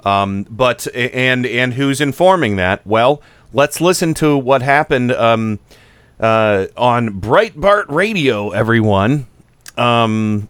Um, 0.03 0.45
but 0.49 0.87
and 0.95 1.45
and 1.45 1.75
who's 1.75 2.01
informing 2.01 2.55
that? 2.55 2.85
Well, 2.85 3.21
let's 3.53 3.79
listen 3.79 4.13
to 4.15 4.37
what 4.37 4.61
happened 4.61 5.11
um, 5.11 5.59
uh, 6.19 6.67
on 6.75 7.21
Breitbart 7.21 7.85
Radio. 7.89 8.49
Everyone, 8.49 9.27
um, 9.77 10.49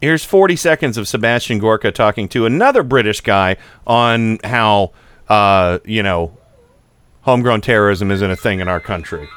here's 0.00 0.24
40 0.24 0.56
seconds 0.56 0.96
of 0.96 1.08
Sebastian 1.08 1.58
Gorka 1.58 1.90
talking 1.90 2.28
to 2.28 2.46
another 2.46 2.82
British 2.82 3.20
guy 3.20 3.56
on 3.86 4.38
how 4.44 4.92
uh, 5.30 5.78
you 5.86 6.02
know 6.02 6.36
homegrown 7.22 7.60
terrorism 7.60 8.10
isn't 8.10 8.30
a 8.30 8.36
thing 8.36 8.60
in 8.60 8.68
our 8.68 8.80
country. 8.80 9.28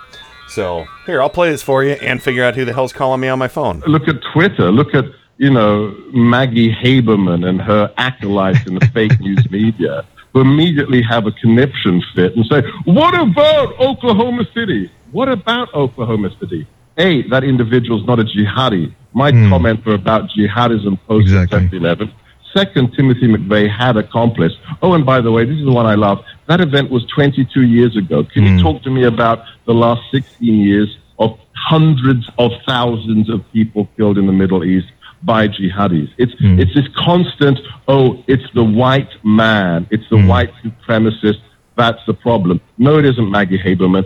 So 0.49 0.85
here, 1.05 1.21
I'll 1.21 1.29
play 1.29 1.49
this 1.49 1.63
for 1.63 1.83
you 1.83 1.93
and 1.93 2.21
figure 2.21 2.43
out 2.43 2.55
who 2.55 2.65
the 2.65 2.73
hell's 2.73 2.93
calling 2.93 3.19
me 3.19 3.27
on 3.27 3.39
my 3.39 3.47
phone. 3.47 3.81
Look 3.87 4.07
at 4.07 4.15
Twitter. 4.33 4.71
Look 4.71 4.93
at, 4.93 5.05
you 5.37 5.49
know, 5.49 5.95
Maggie 6.13 6.71
Haberman 6.73 7.47
and 7.47 7.61
her 7.61 7.91
acolytes 7.97 8.65
in 8.67 8.75
the 8.75 8.85
fake 8.93 9.19
news 9.19 9.49
media 9.49 10.05
who 10.33 10.41
immediately 10.41 11.01
have 11.01 11.25
a 11.25 11.31
conniption 11.31 12.03
fit 12.15 12.35
and 12.35 12.45
say, 12.45 12.61
what 12.85 13.13
about 13.13 13.79
Oklahoma 13.79 14.45
City? 14.53 14.91
What 15.11 15.29
about 15.29 15.73
Oklahoma 15.73 16.29
City? 16.39 16.67
A, 16.97 17.27
that 17.29 17.43
individual's 17.43 18.05
not 18.05 18.19
a 18.19 18.23
jihadi. 18.23 18.93
My 19.13 19.31
comments 19.31 19.85
were 19.85 19.95
about 19.95 20.29
jihadism 20.29 20.99
post 21.07 21.29
September 21.29 21.75
11. 21.75 22.13
Second, 22.55 22.93
Timothy 22.93 23.27
McVeigh 23.27 23.69
had 23.69 23.97
accomplice. 23.97 24.53
Oh, 24.81 24.93
and 24.93 25.05
by 25.05 25.21
the 25.21 25.31
way, 25.31 25.45
this 25.45 25.57
is 25.57 25.65
the 25.65 25.71
one 25.71 25.85
I 25.85 25.95
love. 25.95 26.23
That 26.47 26.61
event 26.61 26.91
was 26.91 27.05
22 27.07 27.63
years 27.63 27.97
ago. 27.97 28.23
Can 28.23 28.43
you 28.43 28.57
hmm. 28.57 28.61
talk 28.61 28.83
to 28.83 28.91
me 28.91 29.05
about 29.05 29.43
the 29.65 29.73
last 29.73 30.01
16 30.11 30.53
years 30.53 30.97
of 31.17 31.39
hundreds 31.55 32.29
of 32.37 32.51
thousands 32.67 33.29
of 33.29 33.41
people 33.51 33.89
killed 33.97 34.17
in 34.17 34.27
the 34.27 34.33
Middle 34.33 34.63
East 34.63 34.87
by 35.23 35.47
jihadis? 35.47 36.09
It's 36.17 36.33
hmm. 36.39 36.59
it's 36.59 36.73
this 36.75 36.87
constant. 36.95 37.59
Oh, 37.87 38.23
it's 38.27 38.45
the 38.53 38.63
white 38.63 39.11
man. 39.23 39.87
It's 39.89 40.07
the 40.09 40.17
hmm. 40.17 40.27
white 40.27 40.53
supremacist. 40.63 41.41
That's 41.75 42.05
the 42.05 42.13
problem. 42.13 42.61
No, 42.77 42.99
it 42.99 43.05
isn't 43.05 43.31
Maggie 43.31 43.57
Haberman. 43.57 44.05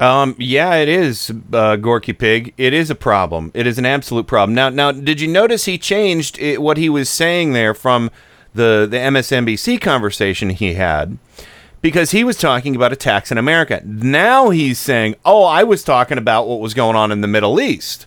Um, 0.00 0.36
yeah, 0.38 0.74
it 0.76 0.88
is, 0.88 1.32
uh, 1.52 1.74
Gorky 1.76 2.12
Pig. 2.12 2.54
It 2.56 2.72
is 2.72 2.88
a 2.88 2.94
problem. 2.94 3.50
It 3.52 3.66
is 3.66 3.78
an 3.78 3.86
absolute 3.86 4.28
problem. 4.28 4.54
Now, 4.54 4.68
now, 4.68 4.92
did 4.92 5.20
you 5.20 5.26
notice 5.26 5.64
he 5.64 5.76
changed 5.76 6.38
it, 6.38 6.62
what 6.62 6.76
he 6.76 6.88
was 6.88 7.08
saying 7.08 7.52
there 7.52 7.74
from 7.74 8.10
the 8.54 8.86
the 8.88 8.96
MSNBC 8.96 9.80
conversation 9.80 10.50
he 10.50 10.74
had? 10.74 11.18
Because 11.80 12.12
he 12.12 12.22
was 12.24 12.36
talking 12.38 12.76
about 12.76 12.92
attacks 12.92 13.30
in 13.32 13.38
America. 13.38 13.80
Now 13.84 14.50
he's 14.50 14.78
saying, 14.78 15.16
"Oh, 15.24 15.44
I 15.44 15.64
was 15.64 15.82
talking 15.82 16.18
about 16.18 16.46
what 16.46 16.60
was 16.60 16.74
going 16.74 16.96
on 16.96 17.10
in 17.10 17.20
the 17.20 17.28
Middle 17.28 17.60
East." 17.60 18.06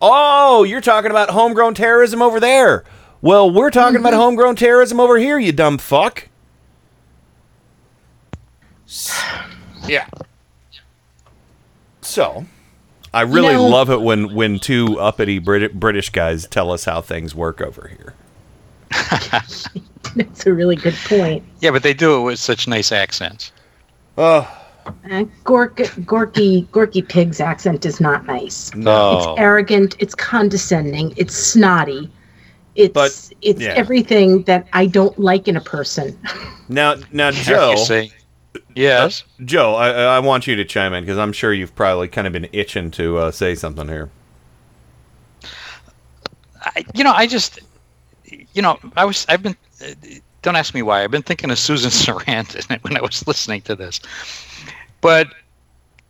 Oh, 0.00 0.64
you're 0.64 0.80
talking 0.80 1.12
about 1.12 1.30
homegrown 1.30 1.74
terrorism 1.74 2.20
over 2.22 2.40
there. 2.40 2.82
Well, 3.20 3.48
we're 3.48 3.70
talking 3.70 4.00
about 4.00 4.14
homegrown 4.14 4.56
terrorism 4.56 4.98
over 4.98 5.16
here, 5.16 5.38
you 5.38 5.52
dumb 5.52 5.78
fuck. 5.78 6.28
Yeah. 9.86 10.08
So, 12.12 12.44
I 13.14 13.22
really 13.22 13.54
know- 13.54 13.66
love 13.68 13.90
it 13.90 14.02
when 14.02 14.34
when 14.34 14.58
two 14.58 15.00
uppity 15.00 15.38
Brit- 15.38 15.80
British 15.80 16.10
guys 16.10 16.46
tell 16.46 16.70
us 16.70 16.84
how 16.84 17.00
things 17.00 17.34
work 17.34 17.60
over 17.62 17.88
here. 17.88 18.14
That's 20.14 20.46
a 20.46 20.52
really 20.52 20.76
good 20.76 20.94
point. 21.06 21.42
Yeah, 21.60 21.70
but 21.70 21.82
they 21.82 21.94
do 21.94 22.18
it 22.20 22.22
with 22.22 22.38
such 22.38 22.68
nice 22.68 22.92
accents. 22.92 23.50
Oh, 24.18 24.46
Uh, 25.10 25.24
Gorky, 25.44 25.84
Gorky, 26.04 26.68
Gorky 26.72 27.00
Pig's 27.02 27.40
accent 27.40 27.86
is 27.86 28.00
not 28.00 28.26
nice. 28.26 28.74
No. 28.74 29.18
It's 29.18 29.40
arrogant. 29.40 29.94
It's 30.00 30.14
condescending. 30.14 31.14
It's 31.16 31.34
snotty. 31.34 32.10
It's 32.74 32.92
But, 32.92 33.30
it's 33.42 33.60
yeah. 33.60 33.74
everything 33.74 34.42
that 34.42 34.66
I 34.72 34.86
don't 34.86 35.16
like 35.18 35.46
in 35.48 35.56
a 35.56 35.60
person. 35.60 36.18
now 36.68 36.96
now 37.12 37.30
Joe, 37.48 37.76
Yes. 38.74 39.24
Joe, 39.44 39.74
I, 39.74 39.90
I 39.90 40.18
want 40.18 40.46
you 40.46 40.56
to 40.56 40.64
chime 40.64 40.92
in 40.92 41.04
because 41.04 41.18
I'm 41.18 41.32
sure 41.32 41.52
you've 41.52 41.74
probably 41.74 42.08
kind 42.08 42.26
of 42.26 42.32
been 42.32 42.48
itching 42.52 42.90
to 42.92 43.18
uh, 43.18 43.30
say 43.30 43.54
something 43.54 43.88
here. 43.88 44.10
I, 46.60 46.84
you 46.94 47.04
know, 47.04 47.12
I 47.12 47.26
just, 47.26 47.60
you 48.54 48.62
know, 48.62 48.78
I 48.96 49.04
was, 49.04 49.26
I've 49.28 49.42
been, 49.42 49.56
uh, 49.84 49.94
don't 50.42 50.56
ask 50.56 50.74
me 50.74 50.82
why. 50.82 51.02
I've 51.02 51.10
been 51.10 51.22
thinking 51.22 51.50
of 51.50 51.58
Susan 51.58 51.90
Sarandon 52.16 52.82
when 52.82 52.96
I 52.96 53.00
was 53.00 53.26
listening 53.26 53.62
to 53.62 53.74
this. 53.74 54.00
But 55.00 55.28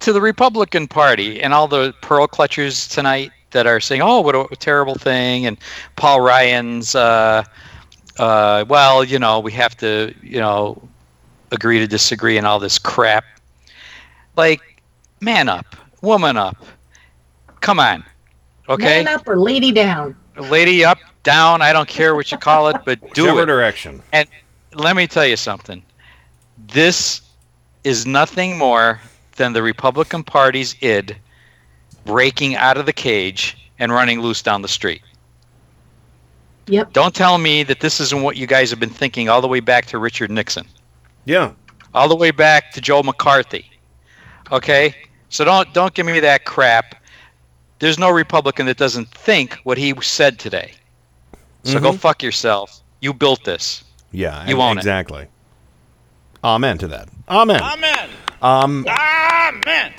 to 0.00 0.12
the 0.12 0.20
Republican 0.20 0.88
Party 0.88 1.40
and 1.40 1.54
all 1.54 1.68
the 1.68 1.94
pearl 2.02 2.26
clutchers 2.26 2.90
tonight 2.90 3.30
that 3.52 3.66
are 3.66 3.80
saying, 3.80 4.02
"Oh, 4.02 4.20
what 4.20 4.34
a 4.34 4.56
terrible 4.56 4.96
thing," 4.96 5.46
and 5.46 5.56
Paul 5.96 6.20
Ryan's, 6.20 6.94
uh, 6.94 7.44
uh, 8.18 8.64
well, 8.68 9.04
you 9.04 9.18
know, 9.18 9.38
we 9.40 9.52
have 9.52 9.76
to, 9.78 10.14
you 10.22 10.40
know, 10.40 10.82
agree 11.52 11.78
to 11.78 11.86
disagree 11.86 12.36
and 12.38 12.46
all 12.46 12.58
this 12.58 12.78
crap. 12.78 13.24
Like, 14.36 14.82
man 15.20 15.48
up, 15.48 15.76
woman 16.00 16.36
up. 16.36 16.56
Come 17.60 17.78
on, 17.78 18.04
okay 18.68 19.04
Man 19.04 19.14
up 19.14 19.28
or 19.28 19.38
lady 19.38 19.70
down. 19.70 20.16
lady 20.36 20.84
up 20.84 20.98
down. 21.22 21.62
I 21.62 21.72
don't 21.72 21.88
care 21.88 22.14
what 22.16 22.32
you 22.32 22.38
call 22.38 22.68
it, 22.68 22.76
but 22.84 23.00
do 23.14 23.22
Whichever 23.22 23.42
it. 23.42 23.46
direction. 23.46 24.02
And 24.12 24.28
let 24.74 24.96
me 24.96 25.06
tell 25.06 25.26
you 25.26 25.36
something. 25.36 25.82
This 26.68 27.20
is 27.84 28.06
nothing 28.06 28.58
more 28.58 29.00
than 29.36 29.52
the 29.52 29.62
Republican 29.62 30.24
Party's 30.24 30.74
id 30.80 31.16
breaking 32.04 32.56
out 32.56 32.76
of 32.76 32.86
the 32.86 32.92
cage 32.92 33.56
and 33.78 33.92
running 33.92 34.20
loose 34.20 34.42
down 34.42 34.62
the 34.62 34.68
street. 34.68 35.02
Yep. 36.66 36.92
Don't 36.92 37.14
tell 37.14 37.38
me 37.38 37.62
that 37.64 37.80
this 37.80 38.00
isn't 38.00 38.22
what 38.22 38.36
you 38.36 38.46
guys 38.46 38.70
have 38.70 38.80
been 38.80 38.90
thinking 38.90 39.28
all 39.28 39.40
the 39.40 39.48
way 39.48 39.60
back 39.60 39.86
to 39.86 39.98
Richard 39.98 40.30
Nixon, 40.30 40.66
Yeah. 41.24 41.52
all 41.94 42.08
the 42.08 42.16
way 42.16 42.30
back 42.30 42.72
to 42.72 42.80
Joe 42.80 43.02
McCarthy. 43.02 43.70
Okay? 44.50 44.94
So 45.28 45.44
don't 45.44 45.72
don't 45.74 45.92
give 45.94 46.06
me 46.06 46.20
that 46.20 46.44
crap. 46.44 46.94
There's 47.78 47.98
no 47.98 48.10
Republican 48.10 48.66
that 48.66 48.76
doesn't 48.76 49.08
think 49.08 49.54
what 49.64 49.76
he 49.78 49.94
said 50.00 50.38
today. 50.38 50.72
So 51.64 51.78
go 51.80 51.92
Mhm. 51.92 51.98
fuck 51.98 52.22
yourself. 52.22 52.80
You 53.00 53.12
built 53.12 53.44
this. 53.44 53.84
Yeah. 54.10 54.46
You 54.46 54.60
own 54.60 54.76
it. 54.76 54.80
exactly. 54.80 55.26
Amen 56.44 56.78
to 56.78 56.88
that. 56.88 57.08
Amen. 57.28 57.60
Amen. 57.62 58.08
Um, 58.40 58.86
Amen. 58.88 59.92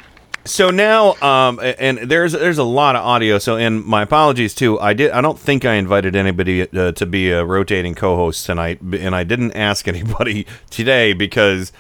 So 0.46 0.70
now, 0.70 1.14
um, 1.22 1.60
and 1.62 1.98
there's 2.00 2.34
there's 2.34 2.58
a 2.58 2.64
lot 2.64 2.96
of 2.96 3.04
audio. 3.06 3.38
So, 3.38 3.56
and 3.58 3.84
my 3.84 4.02
apologies 4.02 4.54
too. 4.54 4.80
I 4.80 4.94
did. 4.94 5.12
I 5.12 5.22
don't 5.22 5.40
think 5.40 5.66
I 5.66 5.76
invited 5.76 6.16
anybody 6.16 6.64
uh, 6.64 6.92
to 6.94 7.06
be 7.06 7.32
a 7.32 7.46
rotating 7.46 7.96
co-host 7.96 8.46
tonight, 8.46 8.82
and 8.82 9.16
I 9.16 9.24
didn't 9.24 9.54
ask 9.54 9.88
anybody 9.88 10.46
today 10.70 11.14
because 11.14 11.72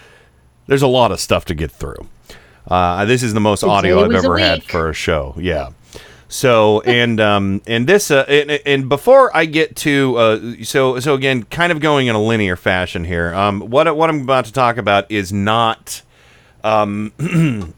there's 0.67 0.81
a 0.81 0.87
lot 0.87 1.11
of 1.11 1.19
stuff 1.19 1.45
to 1.45 1.55
get 1.55 1.71
through. 1.71 2.07
Uh, 2.67 3.05
this 3.05 3.23
is 3.23 3.33
the 3.33 3.41
most 3.41 3.63
audio 3.63 4.05
I've 4.05 4.11
ever 4.11 4.37
had 4.37 4.63
for 4.63 4.89
a 4.89 4.93
show. 4.93 5.35
Yeah. 5.37 5.71
So 6.29 6.81
and 6.81 7.19
um 7.19 7.61
and 7.67 7.85
this 7.85 8.09
uh 8.09 8.25
and, 8.27 8.49
and 8.65 8.89
before 8.89 9.35
I 9.37 9.45
get 9.45 9.75
to 9.77 10.15
uh 10.17 10.63
so 10.63 10.99
so 10.99 11.13
again 11.13 11.43
kind 11.43 11.71
of 11.71 11.79
going 11.79 12.07
in 12.07 12.15
a 12.15 12.23
linear 12.23 12.55
fashion 12.55 13.03
here 13.03 13.31
um 13.35 13.59
what 13.59 13.95
what 13.95 14.09
I'm 14.09 14.21
about 14.21 14.45
to 14.45 14.51
talk 14.51 14.77
about 14.77 15.11
is 15.11 15.31
not 15.31 16.01
um 16.63 17.13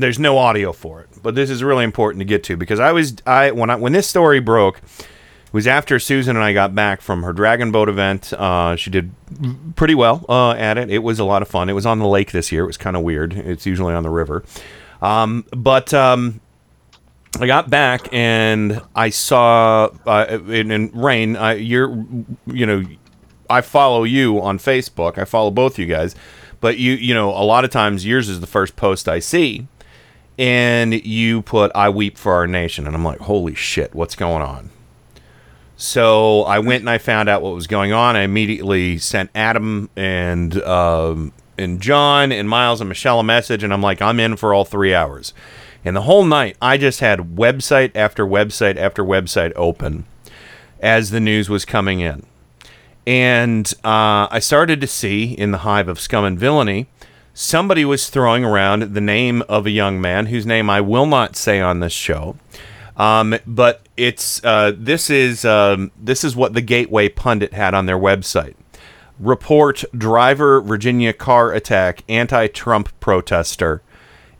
there's 0.00 0.18
no 0.18 0.38
audio 0.38 0.72
for 0.72 1.00
it 1.00 1.08
but 1.22 1.34
this 1.34 1.50
is 1.50 1.62
really 1.62 1.84
important 1.84 2.20
to 2.20 2.24
get 2.24 2.42
to 2.44 2.56
because 2.56 2.80
I 2.80 2.92
was 2.92 3.16
I 3.26 3.50
when 3.50 3.70
I 3.70 3.76
when 3.76 3.92
this 3.92 4.06
story 4.06 4.40
broke 4.40 4.78
it 4.78 5.52
was 5.52 5.66
after 5.66 5.98
Susan 5.98 6.36
and 6.36 6.44
I 6.44 6.52
got 6.52 6.74
back 6.74 7.00
from 7.00 7.22
her 7.22 7.32
dragon 7.32 7.72
boat 7.72 7.88
event. 7.88 8.32
Uh 8.32 8.76
she 8.76 8.90
did 8.90 9.12
pretty 9.76 9.94
well 9.94 10.24
uh 10.28 10.52
at 10.52 10.76
it. 10.78 10.90
It 10.90 10.98
was 10.98 11.18
a 11.18 11.24
lot 11.24 11.42
of 11.42 11.48
fun. 11.48 11.68
It 11.68 11.72
was 11.72 11.86
on 11.86 11.98
the 11.98 12.06
lake 12.06 12.32
this 12.32 12.52
year. 12.52 12.64
It 12.64 12.66
was 12.66 12.76
kind 12.76 12.96
of 12.96 13.02
weird. 13.02 13.32
It's 13.32 13.64
usually 13.66 13.94
on 13.94 14.02
the 14.02 14.10
river. 14.10 14.44
Um 15.00 15.44
but 15.56 15.92
um 15.94 16.40
I 17.40 17.46
got 17.46 17.70
back 17.70 18.08
and 18.12 18.80
I 18.96 19.10
saw 19.10 19.90
uh, 20.06 20.38
in, 20.48 20.70
in 20.70 20.90
rain. 20.92 21.36
Uh, 21.36 21.50
you're, 21.50 21.90
you 22.46 22.66
know, 22.66 22.84
I 23.50 23.60
follow 23.60 24.04
you 24.04 24.40
on 24.40 24.58
Facebook. 24.58 25.18
I 25.18 25.24
follow 25.24 25.50
both 25.50 25.78
you 25.78 25.86
guys, 25.86 26.14
but 26.60 26.78
you, 26.78 26.94
you 26.94 27.14
know, 27.14 27.30
a 27.30 27.44
lot 27.44 27.64
of 27.64 27.70
times 27.70 28.04
yours 28.04 28.28
is 28.28 28.40
the 28.40 28.46
first 28.46 28.76
post 28.76 29.08
I 29.08 29.18
see, 29.20 29.68
and 30.38 30.94
you 30.94 31.42
put 31.42 31.72
"I 31.74 31.88
weep 31.90 32.16
for 32.16 32.32
our 32.34 32.46
nation," 32.46 32.86
and 32.86 32.94
I'm 32.94 33.04
like, 33.04 33.20
holy 33.20 33.54
shit, 33.54 33.94
what's 33.94 34.14
going 34.14 34.42
on? 34.42 34.70
So 35.76 36.42
I 36.42 36.58
went 36.58 36.80
and 36.80 36.90
I 36.90 36.98
found 36.98 37.28
out 37.28 37.42
what 37.42 37.54
was 37.54 37.66
going 37.66 37.92
on. 37.92 38.16
I 38.16 38.22
immediately 38.22 38.98
sent 38.98 39.30
Adam 39.34 39.90
and 39.96 40.60
um, 40.62 41.32
and 41.56 41.80
John 41.80 42.32
and 42.32 42.48
Miles 42.48 42.80
and 42.80 42.88
Michelle 42.88 43.20
a 43.20 43.24
message, 43.24 43.62
and 43.62 43.72
I'm 43.72 43.82
like, 43.82 44.00
I'm 44.00 44.20
in 44.20 44.36
for 44.36 44.54
all 44.54 44.64
three 44.64 44.94
hours. 44.94 45.32
And 45.84 45.94
the 45.94 46.02
whole 46.02 46.24
night, 46.24 46.56
I 46.60 46.76
just 46.76 47.00
had 47.00 47.36
website 47.36 47.92
after 47.94 48.26
website 48.26 48.76
after 48.76 49.04
website 49.04 49.52
open 49.54 50.04
as 50.80 51.10
the 51.10 51.20
news 51.20 51.48
was 51.48 51.64
coming 51.64 52.00
in. 52.00 52.26
And 53.06 53.72
uh, 53.84 54.28
I 54.30 54.38
started 54.40 54.80
to 54.80 54.86
see 54.86 55.32
in 55.32 55.50
the 55.50 55.58
hive 55.58 55.88
of 55.88 55.98
scum 56.00 56.24
and 56.24 56.38
villainy, 56.38 56.88
somebody 57.38 57.84
was 57.84 58.10
throwing 58.10 58.44
around 58.44 58.94
the 58.94 59.00
name 59.00 59.42
of 59.48 59.64
a 59.64 59.70
young 59.70 60.00
man 60.00 60.26
whose 60.26 60.44
name 60.44 60.68
I 60.68 60.80
will 60.80 61.06
not 61.06 61.36
say 61.36 61.60
on 61.60 61.78
this 61.78 61.92
show. 61.92 62.36
Um, 62.96 63.38
but 63.46 63.86
it's 63.96 64.44
uh, 64.44 64.72
this 64.76 65.08
is 65.08 65.44
um, 65.44 65.92
this 65.96 66.24
is 66.24 66.34
what 66.34 66.54
the 66.54 66.60
Gateway 66.60 67.08
Pundit 67.08 67.52
had 67.52 67.74
on 67.74 67.86
their 67.86 67.98
website. 67.98 68.56
Report 69.20 69.84
driver 69.96 70.60
Virginia 70.60 71.12
car 71.12 71.52
attack 71.52 72.02
anti-Trump 72.08 72.88
protester, 72.98 73.82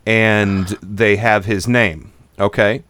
and 0.04 0.66
they 0.82 1.16
have 1.16 1.44
his 1.44 1.68
name. 1.68 2.12
Okay, 2.40 2.82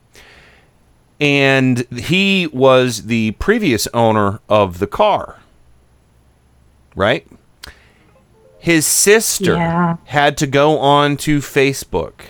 and 1.21 1.81
he 1.91 2.47
was 2.47 3.05
the 3.05 3.33
previous 3.33 3.87
owner 3.89 4.41
of 4.49 4.79
the 4.79 4.87
car. 4.87 5.37
Right. 6.97 7.27
His 8.59 8.87
sister 8.87 9.55
Yeah. 9.55 9.97
had 10.07 10.37
to 10.39 10.47
go 10.47 10.79
on 10.79 11.17
to 11.19 11.39
Facebook 11.39 12.21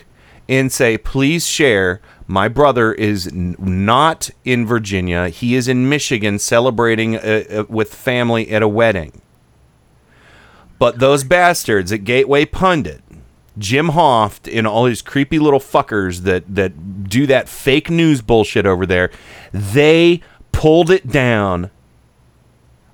and 0.48 0.70
say, 0.70 0.96
please 0.98 1.46
share. 1.46 2.00
My 2.26 2.48
brother 2.48 2.92
is 2.92 3.26
n- 3.26 3.56
not 3.58 4.30
in 4.44 4.66
Virginia. 4.66 5.28
He 5.28 5.54
is 5.54 5.68
in 5.68 5.88
Michigan 5.88 6.38
celebrating 6.38 7.16
uh, 7.16 7.44
uh, 7.50 7.64
with 7.68 7.94
family 7.94 8.50
at 8.50 8.62
a 8.62 8.68
wedding. 8.68 9.22
But 10.78 10.98
those 11.00 11.24
bastards 11.24 11.90
at 11.92 12.04
Gateway 12.04 12.44
Pundit, 12.44 13.02
Jim 13.56 13.88
Hoft, 13.88 14.48
and 14.56 14.66
all 14.66 14.84
these 14.84 15.02
creepy 15.02 15.38
little 15.38 15.58
fuckers 15.60 16.20
that, 16.20 16.44
that 16.54 17.08
do 17.08 17.26
that 17.26 17.48
fake 17.48 17.90
news 17.90 18.20
bullshit 18.22 18.66
over 18.66 18.86
there, 18.86 19.10
they 19.52 20.20
pulled 20.52 20.90
it 20.90 21.08
down 21.08 21.70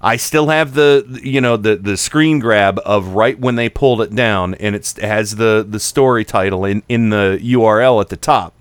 I 0.04 0.16
still 0.16 0.48
have 0.48 0.74
the 0.74 1.18
you 1.22 1.40
know 1.40 1.56
the 1.56 1.76
the 1.76 1.96
screen 1.96 2.38
grab 2.38 2.78
of 2.84 3.08
right 3.08 3.38
when 3.38 3.56
they 3.56 3.70
pulled 3.70 4.02
it 4.02 4.14
down, 4.14 4.54
and 4.56 4.74
it's, 4.74 4.98
it 4.98 5.04
has 5.04 5.36
the 5.36 5.66
the 5.66 5.80
story 5.80 6.26
title 6.26 6.66
in 6.66 6.82
in 6.90 7.08
the 7.08 7.40
URL 7.42 8.02
at 8.02 8.10
the 8.10 8.16
top. 8.18 8.52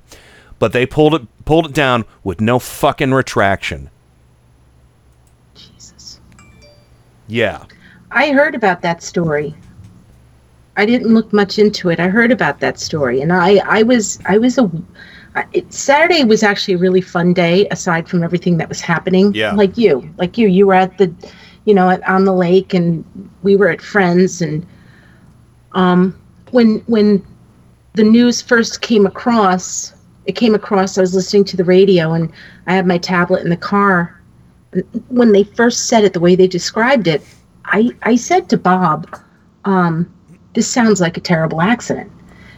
But 0.58 0.72
they 0.72 0.86
pulled 0.86 1.14
it 1.16 1.46
pulled 1.46 1.66
it 1.66 1.74
down 1.74 2.06
with 2.24 2.40
no 2.40 2.60
fucking 2.60 3.14
retraction. 3.14 3.90
Jesus. 5.54 6.22
Yeah, 7.28 7.66
I 8.10 8.32
heard 8.32 8.56
about 8.56 8.82
that 8.84 9.04
story. 9.04 9.54
I 10.78 10.86
didn't 10.86 11.14
look 11.14 11.34
much 11.34 11.60
into 11.60 11.90
it. 11.90 12.00
I 12.00 12.08
heard 12.08 12.32
about 12.32 12.62
that 12.62 12.80
story, 12.80 13.20
and 13.20 13.34
I, 13.34 13.58
I 13.66 13.84
was, 13.84 14.18
I 14.26 14.38
was 14.38 14.58
a. 14.58 14.72
It, 15.54 15.74
Saturday 15.74 16.24
was 16.24 16.44
actually 16.44 16.76
a 16.76 16.78
really 16.78 17.02
fun 17.02 17.34
day, 17.34 17.68
aside 17.70 18.08
from 18.08 18.24
everything 18.24 18.58
that 18.58 18.70
was 18.70 18.82
happening. 18.82 19.34
Yeah. 19.34 19.54
Like 19.54 19.78
you, 19.78 20.08
like 20.18 20.38
you, 20.38 20.48
you 20.48 20.68
were 20.68 20.76
at 20.76 20.98
the, 20.98 21.14
you 21.66 21.74
know, 21.74 21.90
at, 21.90 22.08
on 22.08 22.26
the 22.26 22.34
lake, 22.34 22.74
and 22.74 23.04
we 23.42 23.56
were 23.56 23.70
at 23.70 23.82
friends, 23.82 24.42
and 24.42 24.66
um, 25.72 26.16
when 26.52 26.80
when 26.86 27.26
the 27.94 28.04
news 28.04 28.42
first 28.42 28.82
came 28.82 29.06
across, 29.06 29.94
it 30.26 30.34
came 30.34 30.54
across. 30.54 30.98
I 30.98 31.02
was 31.02 31.16
listening 31.16 31.46
to 31.46 31.58
the 31.58 31.64
radio, 31.64 32.14
and 32.14 32.32
I 32.68 32.76
had 32.76 32.86
my 32.86 32.98
tablet 32.98 33.44
in 33.44 33.50
the 33.50 33.58
car. 33.58 34.20
When 35.10 35.32
they 35.32 35.44
first 35.44 35.88
said 35.88 36.04
it, 36.04 36.14
the 36.14 36.20
way 36.20 36.36
they 36.36 36.48
described 36.48 37.08
it, 37.08 37.24
I 37.66 37.90
I 38.04 38.16
said 38.16 38.50
to 38.50 38.58
Bob, 38.58 39.08
um, 39.66 40.12
"This 40.54 40.68
sounds 40.68 41.02
like 41.02 41.18
a 41.18 41.22
terrible 41.22 41.62
accident," 41.62 42.12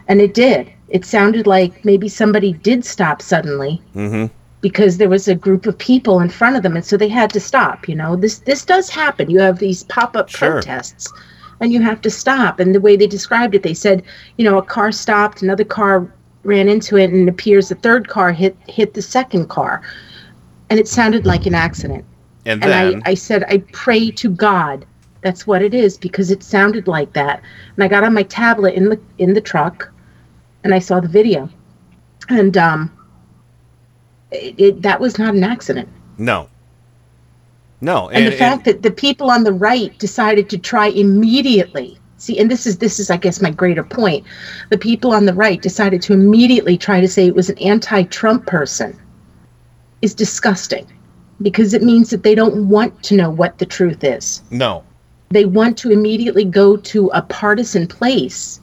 and 0.09 0.19
it 0.19 0.33
did. 0.33 0.71
It 0.95 1.03
sounded 1.03 1.45
like 1.45 1.83
maybe 1.83 2.07
somebody 2.07 2.53
did 2.53 2.85
stop 2.85 3.21
suddenly 3.21 3.81
mm-hmm. 3.93 4.33
because 4.61 4.97
there 4.97 5.09
was 5.09 5.27
a 5.27 5.35
group 5.35 5.65
of 5.65 5.77
people 5.77 6.21
in 6.21 6.29
front 6.29 6.55
of 6.55 6.63
them, 6.63 6.77
and 6.77 6.85
so 6.85 6.95
they 6.95 7.09
had 7.09 7.31
to 7.33 7.39
stop. 7.41 7.89
You 7.89 7.95
know, 7.95 8.15
this 8.15 8.39
this 8.39 8.63
does 8.63 8.89
happen. 8.89 9.29
You 9.29 9.39
have 9.39 9.59
these 9.59 9.83
pop 9.83 10.15
up 10.15 10.29
Sure. 10.29 10.51
protests, 10.51 11.11
and 11.59 11.73
you 11.73 11.81
have 11.81 11.99
to 11.99 12.09
stop. 12.09 12.61
And 12.61 12.73
the 12.73 12.79
way 12.79 12.95
they 12.95 13.07
described 13.07 13.55
it, 13.55 13.63
they 13.63 13.73
said, 13.73 14.03
you 14.37 14.45
know, 14.45 14.57
a 14.57 14.63
car 14.63 14.93
stopped, 14.93 15.41
another 15.41 15.65
car 15.65 16.09
ran 16.43 16.69
into 16.69 16.95
it, 16.95 17.09
and 17.11 17.27
it 17.27 17.31
appears 17.31 17.67
the 17.67 17.75
third 17.75 18.07
car 18.07 18.31
hit 18.31 18.55
hit 18.69 18.93
the 18.93 19.01
second 19.01 19.49
car, 19.49 19.81
and 20.69 20.79
it 20.79 20.87
sounded 20.87 21.25
like 21.25 21.45
an 21.45 21.55
accident. 21.55 22.05
and 22.45 22.63
And 22.63 22.71
then 22.71 23.01
I, 23.05 23.11
I 23.11 23.13
said, 23.15 23.43
I 23.49 23.57
pray 23.73 24.11
to 24.11 24.29
God 24.29 24.85
that's 25.25 25.47
what 25.47 25.63
it 25.63 25.73
is 25.73 25.97
because 25.97 26.29
it 26.31 26.43
sounded 26.43 26.87
like 26.87 27.11
that. 27.13 27.41
And 27.75 27.83
I 27.83 27.87
got 27.87 28.03
on 28.03 28.13
my 28.13 28.23
tablet 28.23 28.75
in 28.75 28.89
the 28.89 28.99
in 29.17 29.33
the 29.33 29.41
truck, 29.41 29.91
and 30.65 30.73
I 30.73 30.79
saw 30.79 30.99
the 30.99 31.07
video, 31.07 31.47
and 32.27 32.57
um, 32.57 32.91
it, 34.31 34.55
it 34.57 34.81
that 34.81 34.99
was 34.99 35.17
not 35.17 35.35
an 35.35 35.43
accident. 35.43 35.87
no, 36.17 36.49
no, 37.81 38.09
And, 38.09 38.25
the 38.25 38.31
fact 38.31 38.65
that 38.65 38.81
the 38.81 38.89
people 38.89 39.29
on 39.29 39.43
the 39.43 39.53
right 39.53 39.97
decided 39.99 40.49
to 40.49 40.57
try 40.57 40.87
immediately 40.87 41.99
see, 42.17 42.39
and 42.39 42.49
this 42.49 42.65
is 42.65 42.79
this 42.79 42.99
is 42.99 43.11
I 43.11 43.17
guess 43.17 43.41
my 43.41 43.51
greater 43.51 43.83
point, 43.83 44.25
the 44.71 44.77
people 44.77 45.13
on 45.13 45.27
the 45.27 45.35
right 45.35 45.61
decided 45.61 46.01
to 46.01 46.13
immediately 46.13 46.77
try 46.77 46.99
to 46.99 47.07
say 47.07 47.27
it 47.27 47.35
was 47.35 47.49
an 47.49 47.59
anti-Trump 47.59 48.47
person, 48.47 48.99
is 50.01 50.15
disgusting, 50.15 50.87
because 51.43 51.75
it 51.75 51.83
means 51.83 52.09
that 52.09 52.23
they 52.23 52.33
don't 52.33 52.67
want 52.67 53.03
to 53.03 53.15
know 53.15 53.29
what 53.29 53.59
the 53.59 53.67
truth 53.67 54.03
is. 54.03 54.41
No, 54.49 54.83
they 55.29 55.45
want 55.45 55.77
to 55.77 55.91
immediately 55.91 56.43
go 56.43 56.75
to 56.75 57.09
a 57.09 57.21
partisan 57.21 57.85
place 57.85 58.59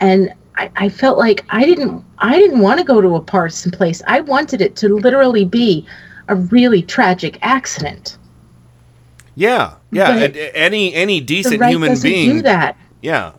and 0.00 0.32
I, 0.56 0.70
I 0.76 0.88
felt 0.88 1.18
like 1.18 1.44
i 1.50 1.64
didn't 1.64 2.04
i 2.18 2.38
didn't 2.38 2.60
want 2.60 2.78
to 2.78 2.84
go 2.84 3.00
to 3.00 3.16
a 3.16 3.20
partisan 3.20 3.70
place 3.70 4.02
i 4.06 4.20
wanted 4.20 4.60
it 4.60 4.76
to 4.76 4.96
literally 4.96 5.44
be 5.44 5.86
a 6.28 6.34
really 6.34 6.82
tragic 6.82 7.38
accident. 7.42 8.18
Yeah, 9.34 9.74
yeah. 9.90 10.14
But 10.14 10.22
and 10.22 10.36
eh, 10.36 10.50
any 10.54 10.94
any 10.94 11.20
decent 11.20 11.54
the 11.54 11.58
right 11.58 11.70
human 11.70 12.00
being 12.00 12.30
do 12.36 12.42
that. 12.42 12.76
Yeah. 13.02 13.32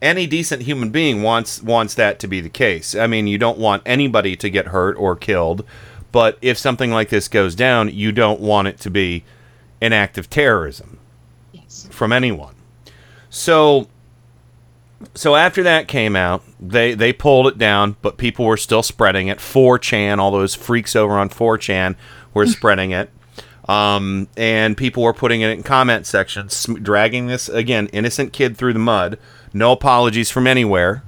Any 0.00 0.26
decent 0.26 0.62
human 0.62 0.90
being 0.90 1.22
wants 1.22 1.62
wants 1.62 1.94
that 1.94 2.18
to 2.20 2.28
be 2.28 2.40
the 2.40 2.48
case. 2.48 2.94
I 2.94 3.06
mean, 3.06 3.26
you 3.26 3.36
don't 3.36 3.58
want 3.58 3.82
anybody 3.84 4.36
to 4.36 4.48
get 4.48 4.68
hurt 4.68 4.96
or 4.96 5.16
killed, 5.16 5.64
but 6.12 6.38
if 6.40 6.56
something 6.56 6.90
like 6.90 7.08
this 7.08 7.28
goes 7.28 7.54
down, 7.54 7.90
you 7.92 8.12
don't 8.12 8.40
want 8.40 8.68
it 8.68 8.78
to 8.80 8.90
be 8.90 9.24
an 9.80 9.92
act 9.92 10.16
of 10.16 10.30
terrorism 10.30 10.98
from 11.90 12.12
anyone. 12.12 12.54
So 13.28 13.88
so 15.14 15.36
after 15.36 15.62
that 15.62 15.88
came 15.88 16.16
out, 16.16 16.42
they 16.60 16.94
they 16.94 17.12
pulled 17.12 17.46
it 17.46 17.58
down, 17.58 17.96
but 18.02 18.16
people 18.16 18.44
were 18.44 18.56
still 18.56 18.82
spreading 18.82 19.28
it. 19.28 19.38
4chan, 19.38 20.18
all 20.18 20.30
those 20.30 20.54
freaks 20.54 20.96
over 20.96 21.14
on 21.14 21.28
4chan 21.28 21.94
were 22.34 22.46
spreading 22.56 22.90
it. 22.90 23.10
Um, 23.68 24.28
and 24.36 24.76
people 24.76 25.02
were 25.02 25.12
putting 25.12 25.42
it 25.42 25.50
in 25.50 25.62
comment 25.62 26.06
sections, 26.06 26.56
sm- 26.56 26.76
dragging 26.76 27.26
this 27.26 27.48
again 27.48 27.88
innocent 27.88 28.32
kid 28.32 28.56
through 28.56 28.72
the 28.72 28.78
mud. 28.78 29.18
No 29.52 29.72
apologies 29.72 30.30
from 30.30 30.46
anywhere. 30.46 31.02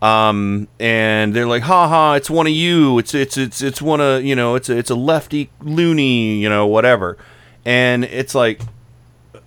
Um, 0.00 0.68
and 0.78 1.34
they're 1.34 1.46
like, 1.46 1.64
"Ha 1.64 1.88
ha! 1.88 2.14
It's 2.14 2.30
one 2.30 2.46
of 2.46 2.52
you. 2.52 2.98
It's 2.98 3.14
it's 3.14 3.36
it's 3.36 3.62
it's 3.62 3.82
one 3.82 4.00
of 4.00 4.22
you 4.22 4.36
know. 4.36 4.54
It's 4.54 4.68
a, 4.68 4.76
it's 4.76 4.90
a 4.90 4.94
lefty 4.94 5.50
loony. 5.60 6.36
You 6.36 6.48
know, 6.48 6.66
whatever." 6.66 7.18
And 7.64 8.04
it's 8.04 8.34
like, 8.34 8.60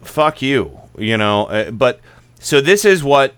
"Fuck 0.01 0.41
you," 0.41 0.77
you 0.97 1.15
know. 1.15 1.45
Uh, 1.45 1.71
but 1.71 2.01
so 2.39 2.59
this 2.59 2.83
is 2.83 3.01
what 3.03 3.35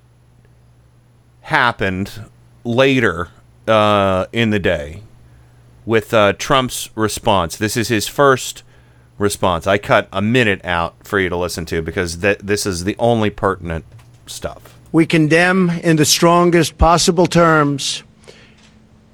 happened 1.44 2.30
later 2.64 3.30
uh, 3.68 4.26
in 4.32 4.50
the 4.50 4.60
day 4.60 5.04
with 5.86 6.14
uh, 6.14 6.34
Trump's 6.34 6.90
response. 6.96 7.56
This 7.58 7.78
is 7.78 7.90
his 7.90 8.08
first 8.08 8.64
response. 9.18 9.68
I 9.68 9.78
cut 9.78 10.08
a 10.12 10.22
minute 10.22 10.62
out 10.64 10.96
for 11.06 11.20
you 11.20 11.30
to 11.30 11.38
listen 11.38 11.66
to 11.68 11.82
because 11.82 12.18
th- 12.18 12.40
this 12.40 12.66
is 12.66 12.84
the 12.84 12.96
only 12.98 13.30
pertinent 13.30 13.86
stuff. 14.26 14.78
We 14.92 15.06
condemn 15.06 15.70
in 15.70 15.96
the 15.98 16.06
strongest 16.06 16.78
possible 16.78 17.26
terms 17.26 18.04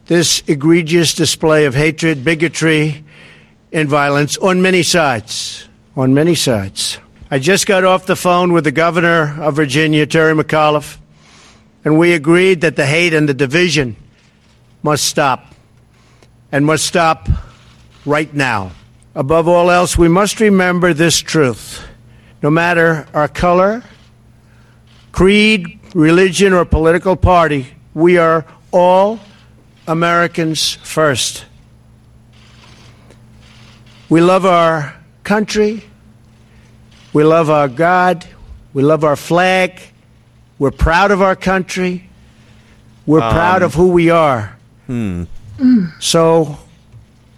this 0.05 0.41
egregious 0.47 1.13
display 1.13 1.65
of 1.65 1.75
hatred, 1.75 2.23
bigotry, 2.23 3.03
and 3.71 3.87
violence 3.87 4.37
on 4.37 4.61
many 4.61 4.81
sides. 4.81 5.69
On 5.95 6.13
many 6.13 6.33
sides. 6.35 6.97
I 7.29 7.37
just 7.37 7.67
got 7.67 7.83
off 7.83 8.07
the 8.07 8.15
phone 8.15 8.51
with 8.51 8.63
the 8.63 8.71
governor 8.71 9.39
of 9.39 9.55
Virginia, 9.55 10.07
Terry 10.07 10.33
McAuliffe, 10.33 10.97
and 11.83 11.97
we 11.97 12.13
agreed 12.13 12.61
that 12.61 12.75
the 12.75 12.85
hate 12.85 13.13
and 13.13 13.27
the 13.27 13.33
division 13.33 13.95
must 14.83 15.05
stop 15.05 15.53
and 16.51 16.65
must 16.65 16.85
stop 16.85 17.29
right 18.05 18.33
now. 18.33 18.71
Above 19.15 19.47
all 19.47 19.71
else, 19.71 19.97
we 19.97 20.07
must 20.07 20.39
remember 20.39 20.93
this 20.93 21.19
truth. 21.19 21.85
No 22.41 22.49
matter 22.49 23.07
our 23.13 23.27
color, 23.27 23.83
creed, 25.11 25.79
religion, 25.93 26.53
or 26.53 26.65
political 26.65 27.15
party, 27.15 27.67
we 27.93 28.17
are 28.17 28.45
all 28.71 29.19
Americans 29.87 30.75
first. 30.75 31.45
We 34.07 34.21
love 34.21 34.45
our 34.45 34.95
country. 35.23 35.83
We 37.13 37.23
love 37.23 37.49
our 37.49 37.67
God. 37.67 38.27
We 38.73 38.83
love 38.83 39.03
our 39.03 39.15
flag. 39.15 39.81
We're 40.59 40.71
proud 40.71 41.11
of 41.11 41.21
our 41.21 41.35
country. 41.35 42.09
We're 43.05 43.21
Um, 43.23 43.33
proud 43.33 43.61
of 43.63 43.73
who 43.73 43.87
we 43.87 44.09
are. 44.09 44.55
Hmm. 44.87 45.23
So 45.99 46.57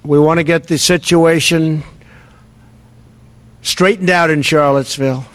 we 0.04 0.20
want 0.20 0.40
to 0.40 0.44
get 0.44 0.68
the 0.68 0.78
situation 0.78 1.84
straightened 3.62 4.10
out 4.10 4.30
in 4.30 4.42
Charlottesville, 4.42 5.26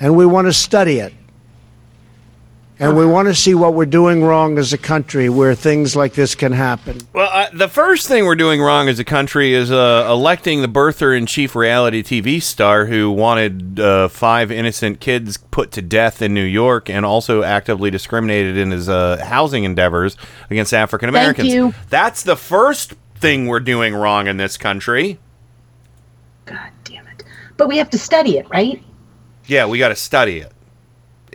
and 0.00 0.14
we 0.16 0.26
want 0.26 0.46
to 0.46 0.52
study 0.52 0.98
it. 0.98 1.12
And 2.80 2.96
we 2.96 3.04
want 3.04 3.28
to 3.28 3.34
see 3.34 3.54
what 3.54 3.74
we're 3.74 3.84
doing 3.84 4.24
wrong 4.24 4.56
as 4.56 4.72
a 4.72 4.78
country 4.78 5.28
where 5.28 5.54
things 5.54 5.94
like 5.94 6.14
this 6.14 6.34
can 6.34 6.52
happen. 6.52 6.98
Well, 7.12 7.28
uh, 7.30 7.50
the 7.52 7.68
first 7.68 8.08
thing 8.08 8.24
we're 8.24 8.34
doing 8.36 8.62
wrong 8.62 8.88
as 8.88 8.98
a 8.98 9.04
country 9.04 9.52
is 9.52 9.70
uh, 9.70 10.06
electing 10.08 10.62
the 10.62 10.68
birther 10.68 11.16
in 11.16 11.26
chief 11.26 11.54
reality 11.54 12.02
TV 12.02 12.42
star 12.42 12.86
who 12.86 13.10
wanted 13.10 13.78
uh, 13.78 14.08
five 14.08 14.50
innocent 14.50 14.98
kids 14.98 15.36
put 15.36 15.72
to 15.72 15.82
death 15.82 16.22
in 16.22 16.32
New 16.32 16.42
York 16.42 16.88
and 16.88 17.04
also 17.04 17.42
actively 17.42 17.90
discriminated 17.90 18.56
in 18.56 18.70
his 18.70 18.88
uh, 18.88 19.22
housing 19.26 19.64
endeavors 19.64 20.16
against 20.48 20.72
African 20.72 21.10
Americans. 21.10 21.52
you. 21.52 21.74
That's 21.90 22.22
the 22.22 22.36
first 22.36 22.94
thing 23.16 23.46
we're 23.46 23.60
doing 23.60 23.94
wrong 23.94 24.26
in 24.26 24.38
this 24.38 24.56
country. 24.56 25.18
God 26.46 26.70
damn 26.84 27.06
it. 27.08 27.24
But 27.58 27.68
we 27.68 27.76
have 27.76 27.90
to 27.90 27.98
study 27.98 28.38
it, 28.38 28.48
right? 28.48 28.82
Yeah, 29.46 29.66
we 29.66 29.78
got 29.78 29.88
to 29.88 29.96
study 29.96 30.38
it 30.38 30.46
It- 30.46 30.54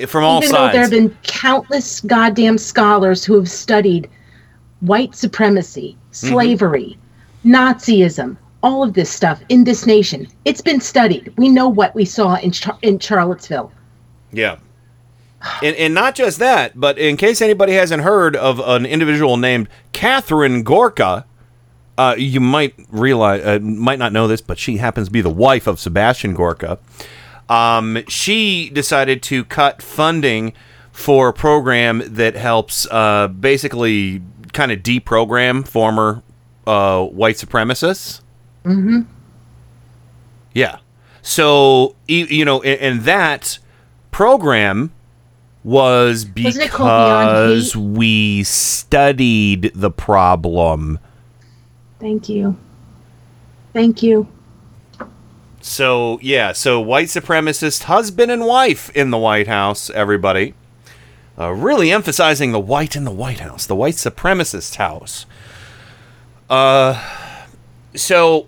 from 0.08 0.24
all 0.24 0.40
Even 0.44 0.52
though 0.54 0.72
there 0.72 0.82
have 0.82 0.92
been 0.92 1.16
countless 1.24 2.02
goddamn 2.02 2.58
scholars 2.58 3.24
who 3.24 3.36
have 3.36 3.50
studied 3.50 4.10
white 4.82 5.16
supremacy, 5.16 5.98
Mm-hmm. 6.12 6.30
slavery, 6.30 6.98
Nazism, 7.44 8.38
all 8.64 8.82
of 8.84 8.94
this 8.94 9.10
stuff 9.10 9.42
in 9.50 9.66
this 9.66 9.86
nation. 9.86 10.28
It's 10.46 10.62
been 10.62 10.80
studied. 10.80 11.34
We 11.38 11.50
know 11.50 11.68
what 11.68 11.94
we 11.94 12.06
saw 12.06 12.36
in 12.36 12.52
Char- 12.52 12.78
in 12.82 13.00
Charlottesville. 13.00 13.72
Yeah. 14.32 14.58
And, 15.62 15.76
and 15.76 15.94
not 15.94 16.16
just 16.16 16.40
that, 16.40 16.80
but 16.80 16.98
in 16.98 17.18
case 17.18 17.42
anybody 17.42 17.74
hasn't 17.74 18.02
heard 18.02 18.36
of 18.36 18.60
an 18.60 18.86
individual 18.86 19.38
named 19.38 19.68
Katharine 19.92 20.64
Gorka, 20.64 21.26
uh, 21.98 22.16
you 22.18 22.40
might 22.40 22.74
realize, 22.90 23.46
uh, 23.46 23.60
might 23.60 24.00
not 24.00 24.12
know 24.14 24.28
this, 24.28 24.42
but 24.42 24.58
she 24.58 24.78
happens 24.78 25.08
to 25.08 25.12
be 25.12 25.22
the 25.22 25.30
wife 25.30 25.68
of 25.68 25.80
Sebastian 25.80 26.34
Gorka. 26.34 26.80
Um, 27.50 28.04
she 28.08 28.70
decided 28.70 29.22
to 29.24 29.46
cut 29.46 29.82
funding 29.82 30.54
for 30.92 31.30
a 31.30 31.34
program 31.34 32.02
that 32.06 32.36
helps 32.36 32.88
uh, 32.90 33.28
basically 33.28 34.22
kind 34.54 34.72
of 34.72 34.80
deprogram 34.80 35.68
former 35.68 36.24
uh, 36.66 37.04
white 37.06 37.36
supremacists. 37.36 38.22
Mm-hmm. 38.64 39.02
Yeah. 40.54 40.80
So 41.22 41.96
you 42.08 42.46
know, 42.46 42.62
and, 42.62 42.80
and 42.80 43.02
that 43.02 43.60
program 44.12 44.92
was 45.64 46.28
Wasn't 46.38 46.64
it 46.64 46.70
called 46.70 46.88
Beyond 46.88 47.28
because 47.28 47.76
we 47.76 48.44
studied 48.44 49.72
the 49.74 49.90
problem. 49.92 51.00
Thank 52.00 52.30
you. 52.30 52.56
Thank 53.74 54.04
you. 54.04 54.28
So 55.66 56.20
yeah, 56.22 56.52
so 56.52 56.80
white 56.80 57.08
supremacist 57.08 57.84
husband 57.86 58.32
and 58.32 58.46
wife 58.46 58.96
in 58.96 59.10
the 59.10 59.18
White 59.18 59.48
House, 59.48 59.90
everybody. 59.90 60.54
Uh, 61.40 61.54
really 61.54 61.92
emphasizing 61.92 62.52
the 62.52 62.60
white 62.60 62.96
in 62.96 63.04
the 63.04 63.12
White 63.12 63.40
House, 63.40 63.66
the 63.66 63.76
white 63.76 63.96
supremacist 63.96 64.76
house. 64.76 65.26
Uh, 66.52 67.04
so 67.96 68.46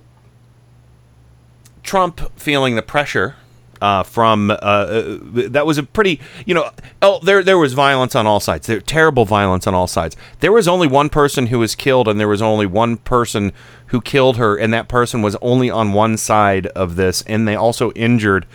Trump 1.82 2.21
feeling 2.39 2.75
the 2.75 2.84
pressure 2.84 3.36
uh, 3.82 4.04
from 4.04 4.52
uh, 4.52 4.54
uh, 4.54 5.18
that 5.22 5.66
was 5.66 5.78
a 5.78 5.84
pretty 5.84 6.20
you 6.46 6.54
know 6.54 6.70
oh 7.02 7.20
there 7.24 7.44
there 7.44 7.58
was 7.58 7.74
violence 7.74 8.16
on 8.16 8.26
all 8.26 8.40
sides. 8.40 8.68
There 8.68 8.80
terrible 8.80 9.26
violence 9.26 9.68
on 9.68 9.74
all 9.74 9.88
sides. 9.88 10.16
There 10.40 10.52
was 10.52 10.68
only 10.68 10.88
one 10.88 11.10
person 11.10 11.48
who 11.48 11.60
was 11.60 11.76
killed 11.76 12.08
and 12.08 12.20
there 12.20 12.28
was 12.28 12.42
only 12.42 12.66
one 12.66 12.98
person 12.98 13.52
who 13.88 14.02
killed 14.02 14.38
her 14.38 14.56
and 14.58 14.74
that 14.74 14.88
person 14.88 15.22
was 15.22 15.36
only 15.42 15.70
on 15.70 15.94
one 15.94 16.18
side 16.18 16.68
of 16.68 16.96
this 16.96 17.22
and 17.24 17.48
they 17.48 17.56
also 17.56 17.92
injured 17.92 18.46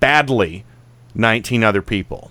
badly 0.00 0.64
19 1.14 1.62
other 1.62 1.82
people. 1.82 2.30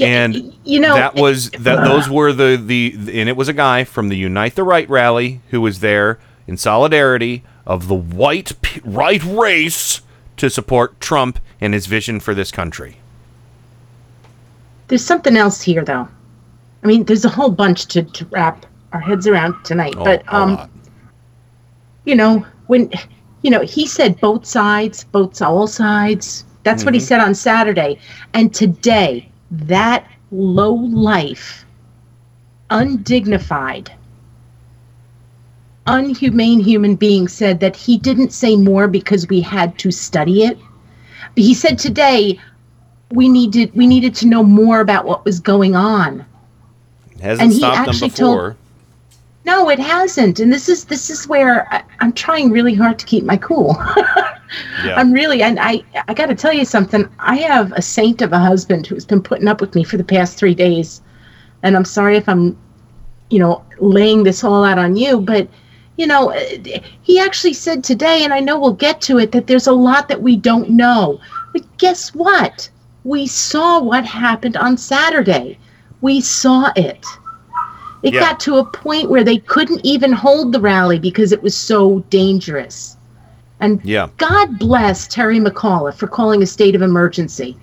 And 0.00 0.54
you 0.64 0.80
know, 0.80 0.94
that 0.94 1.14
was 1.14 1.50
that 1.50 1.84
those 1.84 2.08
were 2.08 2.32
the 2.32 2.56
the 2.56 3.20
and 3.20 3.28
it 3.28 3.36
was 3.36 3.48
a 3.48 3.52
guy 3.52 3.84
from 3.84 4.08
the 4.08 4.16
Unite 4.16 4.54
the 4.54 4.64
Right 4.64 4.88
rally 4.88 5.40
who 5.50 5.60
was 5.60 5.80
there 5.80 6.18
in 6.46 6.56
solidarity 6.56 7.44
of 7.66 7.88
the 7.88 7.94
white 7.94 8.52
right 8.84 9.22
race 9.22 10.00
to 10.36 10.50
support 10.50 11.00
Trump 11.00 11.38
and 11.60 11.74
his 11.74 11.86
vision 11.86 12.20
for 12.20 12.34
this 12.34 12.50
country. 12.50 12.96
There's 14.88 15.04
something 15.04 15.36
else 15.36 15.62
here, 15.62 15.84
though. 15.84 16.08
I 16.82 16.86
mean, 16.86 17.04
there's 17.04 17.24
a 17.24 17.28
whole 17.28 17.50
bunch 17.50 17.86
to, 17.86 18.02
to 18.02 18.24
wrap 18.26 18.66
our 18.92 19.00
heads 19.00 19.26
around 19.26 19.62
tonight. 19.64 19.94
Oh, 19.96 20.04
but 20.04 20.22
um, 20.32 20.68
you 22.04 22.14
know, 22.14 22.44
when 22.66 22.90
you 23.42 23.50
know, 23.50 23.60
he 23.62 23.86
said 23.86 24.20
both 24.20 24.44
sides, 24.44 25.04
both 25.04 25.40
all 25.40 25.66
sides. 25.66 26.44
That's 26.64 26.84
what 26.84 26.94
he 26.94 27.00
Mhm. 27.00 27.04
said 27.04 27.20
on 27.20 27.34
Saturday. 27.34 27.98
And 28.34 28.54
today, 28.54 29.28
that 29.50 30.06
low 30.30 30.72
life, 30.74 31.64
undignified, 32.70 33.90
unhumane 35.86 36.62
human 36.62 36.94
being 36.94 37.28
said 37.28 37.60
that 37.60 37.76
he 37.76 37.98
didn't 37.98 38.32
say 38.32 38.56
more 38.56 38.88
because 38.88 39.28
we 39.28 39.40
had 39.40 39.76
to 39.78 39.90
study 39.90 40.44
it. 40.44 40.58
But 41.34 41.44
he 41.44 41.54
said 41.54 41.78
today 41.78 42.38
we 43.10 43.28
needed 43.28 43.74
we 43.74 43.86
needed 43.86 44.14
to 44.16 44.26
know 44.26 44.42
more 44.42 44.80
about 44.80 45.04
what 45.04 45.24
was 45.24 45.40
going 45.40 45.74
on. 45.74 46.24
Hasn't 47.20 47.42
And 47.42 47.52
he 47.52 47.58
stopped 47.58 47.76
them 47.76 47.88
actually 47.88 48.10
told- 48.10 48.36
before. 48.36 48.56
No, 49.44 49.68
it 49.70 49.80
hasn't. 49.80 50.38
And 50.38 50.52
this 50.52 50.68
is 50.68 50.84
this 50.84 51.10
is 51.10 51.26
where 51.26 51.66
I, 51.74 51.82
I'm 51.98 52.12
trying 52.12 52.52
really 52.52 52.74
hard 52.74 52.98
to 53.00 53.06
keep 53.06 53.24
my 53.24 53.36
cool. 53.36 53.76
Yeah. 54.84 54.96
I'm 54.96 55.12
really, 55.12 55.42
and 55.42 55.58
I 55.58 55.82
I 56.08 56.12
got 56.14 56.26
to 56.26 56.34
tell 56.34 56.52
you 56.52 56.64
something. 56.66 57.08
I 57.18 57.36
have 57.36 57.72
a 57.72 57.80
saint 57.80 58.20
of 58.20 58.32
a 58.34 58.38
husband 58.38 58.86
who's 58.86 59.06
been 59.06 59.22
putting 59.22 59.48
up 59.48 59.62
with 59.62 59.74
me 59.74 59.82
for 59.82 59.96
the 59.96 60.04
past 60.04 60.36
three 60.36 60.54
days, 60.54 61.00
and 61.62 61.74
I'm 61.74 61.86
sorry 61.86 62.18
if 62.18 62.28
I'm, 62.28 62.56
you 63.30 63.38
know, 63.38 63.64
laying 63.78 64.24
this 64.24 64.44
all 64.44 64.62
out 64.62 64.78
on 64.78 64.94
you, 64.96 65.22
but 65.22 65.48
you 66.02 66.08
know, 66.08 66.30
eh, 66.30 66.80
he 67.02 67.20
actually 67.20 67.52
said 67.52 67.84
today, 67.84 68.24
and 68.24 68.34
I 68.34 68.40
know 68.40 68.58
we'll 68.58 68.72
get 68.72 69.00
to 69.02 69.18
it, 69.20 69.30
that 69.30 69.46
there's 69.46 69.68
a 69.68 69.72
lot 69.72 70.08
that 70.08 70.20
we 70.20 70.34
don't 70.34 70.68
know. 70.68 71.20
But 71.52 71.62
guess 71.78 72.12
what? 72.12 72.68
We 73.04 73.28
saw 73.28 73.80
what 73.80 74.04
happened 74.04 74.56
on 74.56 74.76
Saturday. 74.76 75.60
We 76.00 76.20
saw 76.20 76.72
it. 76.74 77.06
It 78.02 78.14
Yeah. 78.14 78.18
got 78.18 78.40
to 78.40 78.56
a 78.56 78.64
point 78.64 79.10
where 79.10 79.22
they 79.22 79.38
couldn't 79.38 79.82
even 79.84 80.10
hold 80.12 80.50
the 80.50 80.58
rally 80.60 80.98
because 80.98 81.30
it 81.30 81.40
was 81.40 81.54
so 81.54 82.00
dangerous. 82.10 82.96
And 83.60 83.80
Yeah. 83.84 84.08
God 84.18 84.58
bless 84.58 85.06
Terry 85.06 85.38
McAuliffe 85.38 85.94
for 85.94 86.08
calling 86.08 86.42
a 86.42 86.46
state 86.46 86.74
of 86.74 86.82
emergency. 86.82 87.56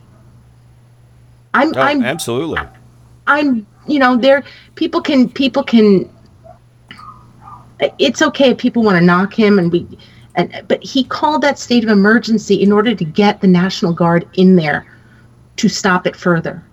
I'm 1.54 1.74
Oh, 1.76 1.82
I'm 1.82 2.04
absolutely. 2.06 2.62
I'm 3.28 3.68
you 3.86 4.00
know 4.00 4.16
there 4.16 4.46
people 4.76 5.02
can 5.02 5.28
people 5.28 5.64
can 5.64 6.10
it's 7.98 8.22
okay 8.22 8.52
if 8.52 8.58
people 8.58 8.84
want 8.84 8.98
to 8.98 9.04
knock 9.04 9.34
him 9.34 9.58
and 9.60 9.72
we 9.72 9.88
and 10.36 10.64
but 10.68 10.84
he 10.84 11.04
called 11.04 11.42
that 11.42 11.60
state 11.60 11.84
of 11.84 11.90
emergency 11.90 12.62
in 12.62 12.72
order 12.72 12.94
to 12.96 13.06
get 13.06 13.42
the 13.42 13.48
National 13.48 13.94
Guard 13.94 14.28
in 14.34 14.56
there 14.56 14.86
to 15.58 15.68
stop 15.68 16.08
it 16.08 16.16
further. 16.16 16.64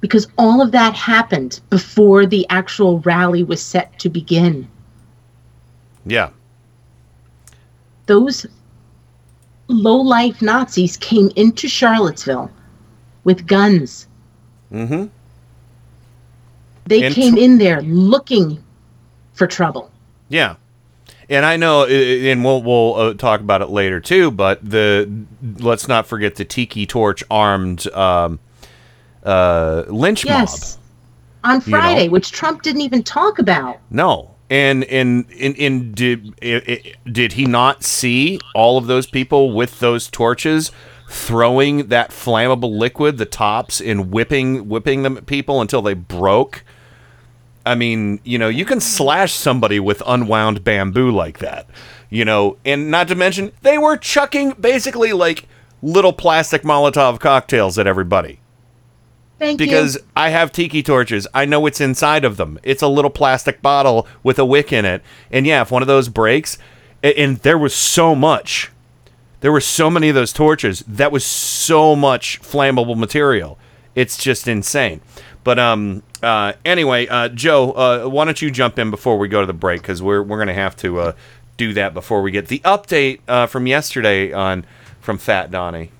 Because 0.00 0.28
all 0.38 0.62
of 0.62 0.70
that 0.72 0.94
happened 0.94 1.60
before 1.70 2.24
the 2.24 2.46
actual 2.50 3.00
rally 3.00 3.42
was 3.42 3.60
set 3.60 3.98
to 3.98 4.08
begin. 4.08 4.68
Yeah. 6.06 6.30
Those 8.06 8.46
low 9.66 9.96
life 9.96 10.40
Nazis 10.40 10.96
came 10.96 11.30
into 11.34 11.68
Charlottesville 11.68 12.50
with 13.24 13.46
guns. 13.46 14.06
Mm-hmm. 14.72 15.06
They 16.86 17.02
And 17.02 17.14
came 17.14 17.34
tr- 17.34 17.40
in 17.40 17.58
there 17.58 17.82
looking 17.82 18.62
for 19.34 19.46
trouble. 19.46 19.90
Yeah. 20.28 20.56
And 21.30 21.44
I 21.44 21.56
know, 21.56 21.84
and 21.84 22.42
we'll 22.44 22.62
we'll 22.62 22.94
uh, 22.94 23.14
talk 23.14 23.40
about 23.40 23.60
it 23.60 23.68
later 23.68 24.00
too. 24.00 24.30
But 24.30 24.60
the 24.68 25.10
let's 25.58 25.86
not 25.86 26.06
forget 26.06 26.36
the 26.36 26.44
tiki 26.46 26.86
torch 26.86 27.22
armed 27.30 27.86
um, 27.92 28.38
uh, 29.24 29.84
lynch 29.88 30.24
Yes. 30.24 30.76
mob. 30.76 30.84
On 31.44 31.62
You 31.66 31.72
know? 31.72 31.78
Friday, 31.78 32.08
which 32.08 32.32
Trump 32.32 32.62
didn't 32.62 32.80
even 32.80 33.02
talk 33.02 33.38
about. 33.38 33.78
No, 33.90 34.34
and 34.50 34.84
and 34.84 35.26
and, 35.38 35.56
and 35.58 35.94
did 35.94 36.34
i- 36.42 36.62
i- 36.66 37.10
did 37.10 37.34
he 37.34 37.44
not 37.44 37.84
see 37.84 38.40
all 38.54 38.78
of 38.78 38.86
those 38.86 39.06
people 39.06 39.52
with 39.52 39.78
those 39.80 40.08
torches 40.08 40.72
throwing 41.10 41.88
that 41.88 42.10
flammable 42.10 42.76
liquid, 42.76 43.18
the 43.18 43.24
tops, 43.26 43.80
and 43.82 44.10
whipping 44.10 44.68
whipping 44.68 45.02
them 45.02 45.16
at 45.18 45.26
people 45.26 45.60
until 45.60 45.82
they 45.82 45.94
broke? 45.94 46.64
I 47.68 47.74
mean, 47.74 48.20
you 48.24 48.38
know, 48.38 48.48
you 48.48 48.64
can 48.64 48.80
slash 48.80 49.32
somebody 49.32 49.78
with 49.78 50.02
unwound 50.06 50.64
bamboo 50.64 51.10
like 51.10 51.38
that, 51.40 51.66
you 52.08 52.24
know, 52.24 52.56
and 52.64 52.90
not 52.90 53.08
to 53.08 53.14
mention 53.14 53.52
they 53.60 53.76
were 53.76 53.98
chucking 53.98 54.52
basically 54.52 55.12
like 55.12 55.46
little 55.82 56.14
plastic 56.14 56.62
Molotov 56.62 57.20
cocktails 57.20 57.78
at 57.78 57.86
everybody 57.86 58.40
Thank 59.38 59.58
because 59.58 59.96
you. 59.96 60.02
I 60.16 60.30
have 60.30 60.50
tiki 60.50 60.82
torches. 60.82 61.28
I 61.34 61.44
know 61.44 61.60
what's 61.60 61.80
inside 61.80 62.24
of 62.24 62.38
them. 62.38 62.58
It's 62.62 62.82
a 62.82 62.88
little 62.88 63.10
plastic 63.10 63.60
bottle 63.60 64.08
with 64.22 64.38
a 64.38 64.44
wick 64.46 64.72
in 64.72 64.84
it. 64.84 65.02
And 65.30 65.46
yeah, 65.46 65.60
if 65.60 65.70
one 65.70 65.82
of 65.82 65.88
those 65.88 66.08
breaks, 66.08 66.56
and 67.02 67.36
there 67.38 67.58
was 67.58 67.74
so 67.74 68.14
much, 68.14 68.72
there 69.40 69.52
were 69.52 69.60
so 69.60 69.90
many 69.90 70.08
of 70.08 70.14
those 70.14 70.32
torches, 70.32 70.80
that 70.88 71.12
was 71.12 71.24
so 71.24 71.94
much 71.94 72.40
flammable 72.40 72.96
material. 72.96 73.58
It's 73.94 74.16
just 74.16 74.48
insane. 74.48 75.00
But 75.44 75.58
um, 75.58 76.02
uh, 76.22 76.54
anyway, 76.64 77.06
uh, 77.06 77.28
Joe, 77.28 77.72
uh, 77.72 78.08
why 78.08 78.24
don't 78.24 78.40
you 78.42 78.50
jump 78.50 78.78
in 78.78 78.90
before 78.90 79.18
we 79.18 79.28
go 79.28 79.40
to 79.40 79.46
the 79.46 79.52
break? 79.52 79.82
Because 79.82 80.02
we're 80.02 80.22
we're 80.22 80.38
gonna 80.38 80.54
have 80.54 80.76
to 80.76 81.00
uh, 81.00 81.12
do 81.56 81.72
that 81.74 81.94
before 81.94 82.22
we 82.22 82.30
get 82.30 82.48
the 82.48 82.60
update 82.60 83.20
uh, 83.28 83.46
from 83.46 83.66
yesterday 83.66 84.32
on 84.32 84.64
from 85.00 85.18
Fat 85.18 85.50
Donnie. 85.50 85.90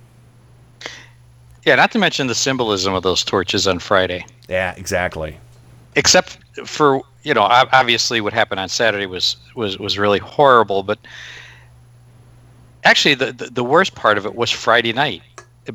Yeah, 1.64 1.74
not 1.74 1.90
to 1.92 1.98
mention 1.98 2.26
the 2.26 2.34
symbolism 2.34 2.94
of 2.94 3.02
those 3.02 3.22
torches 3.24 3.66
on 3.66 3.78
Friday. 3.78 4.24
Yeah, 4.48 4.74
exactly. 4.76 5.38
Except 5.96 6.38
for 6.64 7.02
you 7.22 7.34
know, 7.34 7.42
obviously 7.42 8.20
what 8.20 8.32
happened 8.32 8.60
on 8.60 8.68
Saturday 8.68 9.06
was 9.06 9.36
was 9.54 9.78
was 9.78 9.98
really 9.98 10.18
horrible. 10.18 10.82
But 10.82 10.98
actually, 12.84 13.14
the 13.14 13.32
the, 13.32 13.46
the 13.46 13.64
worst 13.64 13.94
part 13.94 14.18
of 14.18 14.26
it 14.26 14.34
was 14.34 14.50
Friday 14.50 14.92
night. 14.92 15.22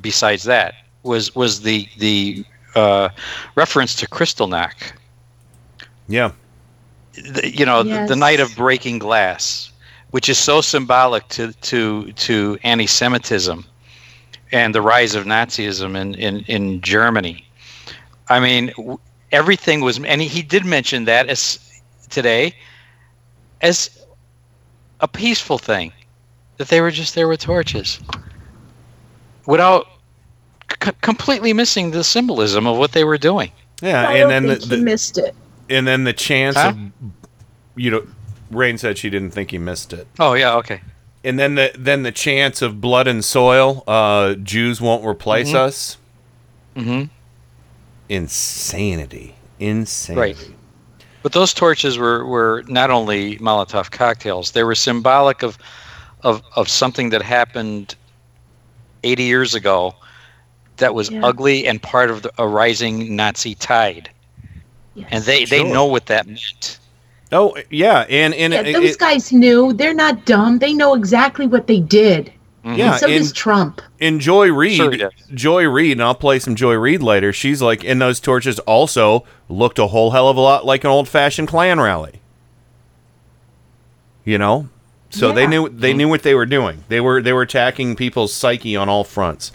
Besides 0.01 0.43
that, 0.43 0.73
was 1.03 1.35
was 1.35 1.61
the 1.61 1.87
the 1.99 2.43
uh, 2.75 3.09
reference 3.55 3.95
to 3.95 4.07
Kristallnacht. 4.07 4.93
Yeah. 6.07 6.31
the, 7.13 7.51
you 7.53 7.65
know 7.65 7.83
the, 7.83 8.05
the 8.07 8.15
night 8.15 8.39
of 8.39 8.55
breaking 8.55 8.99
glass 8.99 9.71
which 10.11 10.29
is 10.29 10.37
so 10.37 10.61
symbolic 10.61 11.27
to 11.29 11.53
to 11.53 12.11
to 12.13 12.57
anti-semitism 12.63 13.63
and 14.51 14.75
the 14.75 14.81
rise 14.81 15.15
of 15.15 15.25
nazism 15.25 15.95
in 15.95 16.15
in, 16.15 16.39
in 16.41 16.81
germany 16.81 17.47
i 18.29 18.39
mean 18.39 18.73
everything 19.31 19.81
was 19.81 20.03
and 20.03 20.21
he, 20.21 20.27
he 20.27 20.41
did 20.41 20.65
mention 20.65 21.05
that 21.05 21.27
as 21.29 21.59
today 22.09 22.53
as 23.61 24.05
a 24.99 25.07
peaceful 25.07 25.57
thing 25.57 25.91
that 26.57 26.67
they 26.67 26.81
were 26.81 26.91
just 26.91 27.15
there 27.15 27.27
with 27.27 27.39
torches 27.39 27.99
without 29.45 29.87
c- 30.81 30.91
completely 31.01 31.53
missing 31.53 31.91
the 31.91 32.03
symbolism 32.03 32.65
of 32.67 32.77
what 32.77 32.91
they 32.93 33.03
were 33.03 33.17
doing 33.17 33.51
Yeah, 33.81 34.07
I 34.07 34.13
and 34.13 34.21
don't 34.21 34.29
then 34.29 34.43
the, 34.47 34.55
think 34.57 34.69
the 34.69 34.77
he 34.77 34.83
missed 34.83 35.17
it. 35.17 35.35
and 35.69 35.87
then 35.87 36.03
the 36.05 36.13
chance 36.13 36.55
Huh? 36.55 36.69
of 36.69 36.77
you 37.75 37.91
know 37.91 38.05
rain 38.51 38.77
said 38.77 38.97
she 38.97 39.09
didn't 39.09 39.31
think 39.31 39.51
he 39.51 39.57
missed 39.57 39.93
it 39.93 40.07
oh 40.19 40.33
yeah 40.33 40.55
okay 40.55 40.81
and 41.23 41.39
then 41.39 41.55
the 41.55 41.71
then 41.77 42.03
the 42.03 42.11
chance 42.11 42.61
of 42.61 42.79
blood 42.79 43.07
and 43.07 43.25
soil 43.25 43.83
uh 43.87 44.35
jews 44.35 44.79
won't 44.79 45.03
replace 45.05 45.49
Mhm. 45.51 45.55
us 45.55 45.97
mm-hmm. 46.75 47.03
insanity 48.09 49.35
insanity 49.59 50.19
Right. 50.35 50.51
But 51.23 51.31
those 51.31 51.53
torches 51.53 51.97
were, 51.97 52.25
were 52.25 52.65
not 52.67 52.89
only 52.91 53.37
Molotov 53.37 53.91
cocktails; 53.91 54.51
they 54.51 54.65
were 54.65 54.75
symbolic 54.75 55.41
of, 55.41 55.57
of 56.21 56.41
of 56.57 56.67
something 56.67 57.11
that 57.11 57.21
happened 57.21 57.95
80 59.05 59.23
years 59.23 59.55
ago, 59.55 59.95
that 60.77 60.93
was 60.93 61.09
Yeah. 61.09 61.25
ugly 61.25 61.67
and 61.67 61.81
part 61.81 62.09
of 62.09 62.21
the, 62.23 62.31
a 62.37 62.47
rising 62.47 63.15
Nazi 63.15 63.55
tide. 63.55 64.09
And 65.09 65.23
they, 65.23 65.45
they 65.45 65.63
know 65.63 65.85
what 65.85 66.05
that 66.07 66.27
meant. 66.27 66.77
oh 67.31 67.55
yeah 67.71 68.05
and 68.09 68.33
and 68.35 68.53
Yeah, 68.53 68.61
it- 68.61 68.73
those 68.73 68.91
it- 68.91 68.99
guys 68.99 69.31
knew. 69.31 69.73
They're 69.73 69.93
not 69.93 70.25
dumb. 70.25 70.59
They 70.59 70.73
know 70.73 70.93
exactly 70.93 71.47
what 71.47 71.67
they 71.67 71.79
did. 71.79 72.31
Mm-hmm. 72.63 72.79
Yeah, 72.79 72.91
And 72.91 72.99
so 73.01 73.07
does 73.07 73.33
Trump. 73.33 73.81
And 73.99 74.21
Joy 74.21 74.49
Reid, 74.49 74.77
Sure 74.77 74.91
he. 74.91 75.05
Joy 75.35 75.67
Reid, 75.67 75.93
and 75.93 76.03
I'll 76.03 76.15
play 76.15 76.39
some 76.39 76.55
Joy 76.55 76.75
Reid 76.75 77.03
later. 77.03 77.33
She's 77.33 77.61
like, 77.61 77.83
and 77.83 78.01
those 78.01 78.21
torches 78.21 78.57
also 78.59 79.25
looked 79.49 79.79
a 79.79 79.87
whole 79.87 80.11
hell 80.11 80.29
of 80.29 80.37
a 80.37 80.39
lot 80.39 80.65
like 80.65 80.85
an 80.85 80.89
old 80.89 81.09
fashioned 81.09 81.49
Klan 81.49 81.81
rally. 81.81 82.21
You 84.23 84.37
know, 84.37 84.69
so 85.09 85.33
they 85.33 85.45
knew 85.45 85.67
they 85.67 85.89
mm-hmm. 85.89 85.97
knew 85.97 86.07
what 86.09 86.23
they 86.23 86.33
were 86.33 86.45
doing. 86.45 86.85
They 86.87 87.01
were 87.01 87.21
they 87.21 87.33
were 87.33 87.41
attacking 87.41 87.97
people's 87.97 88.33
psyche 88.33 88.77
on 88.77 88.87
all 88.87 89.03
fronts. 89.03 89.51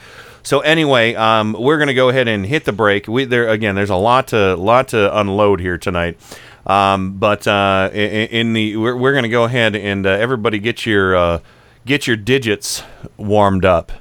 So 0.48 0.60
anyway, 0.60 1.14
um, 1.14 1.52
we're 1.52 1.76
gonna 1.76 1.92
go 1.92 2.08
ahead 2.08 2.26
and 2.26 2.46
hit 2.46 2.64
the 2.64 2.72
break. 2.72 3.06
We 3.06 3.26
there 3.26 3.50
again. 3.50 3.74
There's 3.74 3.90
a 3.90 3.96
lot 3.96 4.28
to 4.28 4.56
lot 4.56 4.88
to 4.88 5.20
unload 5.20 5.60
here 5.60 5.76
tonight. 5.76 6.18
Um, 6.64 7.18
but 7.18 7.46
uh, 7.46 7.90
in, 7.92 8.28
in 8.28 8.52
the 8.54 8.78
we're, 8.78 8.96
we're 8.96 9.12
gonna 9.12 9.28
go 9.28 9.44
ahead 9.44 9.76
and 9.76 10.06
uh, 10.06 10.08
everybody 10.08 10.58
get 10.58 10.86
your 10.86 11.14
uh, 11.14 11.40
get 11.84 12.06
your 12.06 12.16
digits 12.16 12.82
warmed 13.18 13.66
up. 13.66 13.92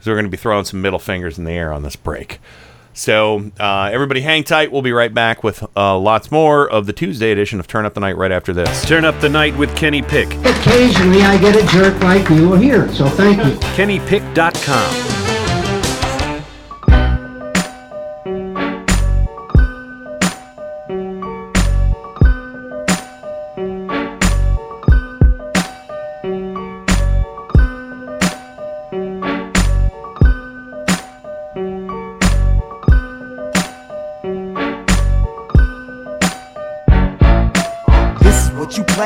So 0.00 0.10
we're 0.10 0.18
gonna 0.18 0.28
be 0.28 0.36
throwing 0.36 0.66
some 0.66 0.82
middle 0.82 0.98
fingers 0.98 1.38
in 1.38 1.44
the 1.44 1.52
air 1.52 1.72
on 1.72 1.82
this 1.82 1.96
break. 1.96 2.40
So 2.92 3.50
uh, 3.58 3.88
everybody 3.90 4.20
hang 4.20 4.44
tight. 4.44 4.70
We'll 4.70 4.82
be 4.82 4.92
right 4.92 5.14
back 5.14 5.42
with 5.42 5.64
uh, 5.74 5.96
lots 5.96 6.30
more 6.30 6.68
of 6.68 6.84
the 6.84 6.92
Tuesday 6.92 7.32
edition 7.32 7.58
of 7.58 7.68
Turn 7.68 7.86
Up 7.86 7.94
the 7.94 8.00
Night 8.00 8.18
right 8.18 8.32
after 8.32 8.52
this. 8.52 8.84
Turn 8.84 9.06
Up 9.06 9.18
the 9.22 9.30
Night 9.30 9.56
with 9.56 9.74
Kenny 9.74 10.02
Pick. 10.02 10.28
Occasionally 10.44 11.22
I 11.22 11.38
get 11.38 11.56
a 11.56 11.66
jerk 11.68 11.98
like 12.02 12.28
you 12.28 12.52
here, 12.52 12.92
so 12.92 13.08
thank 13.08 13.38
you. 13.38 13.54
KennyPick.com. 13.76 15.25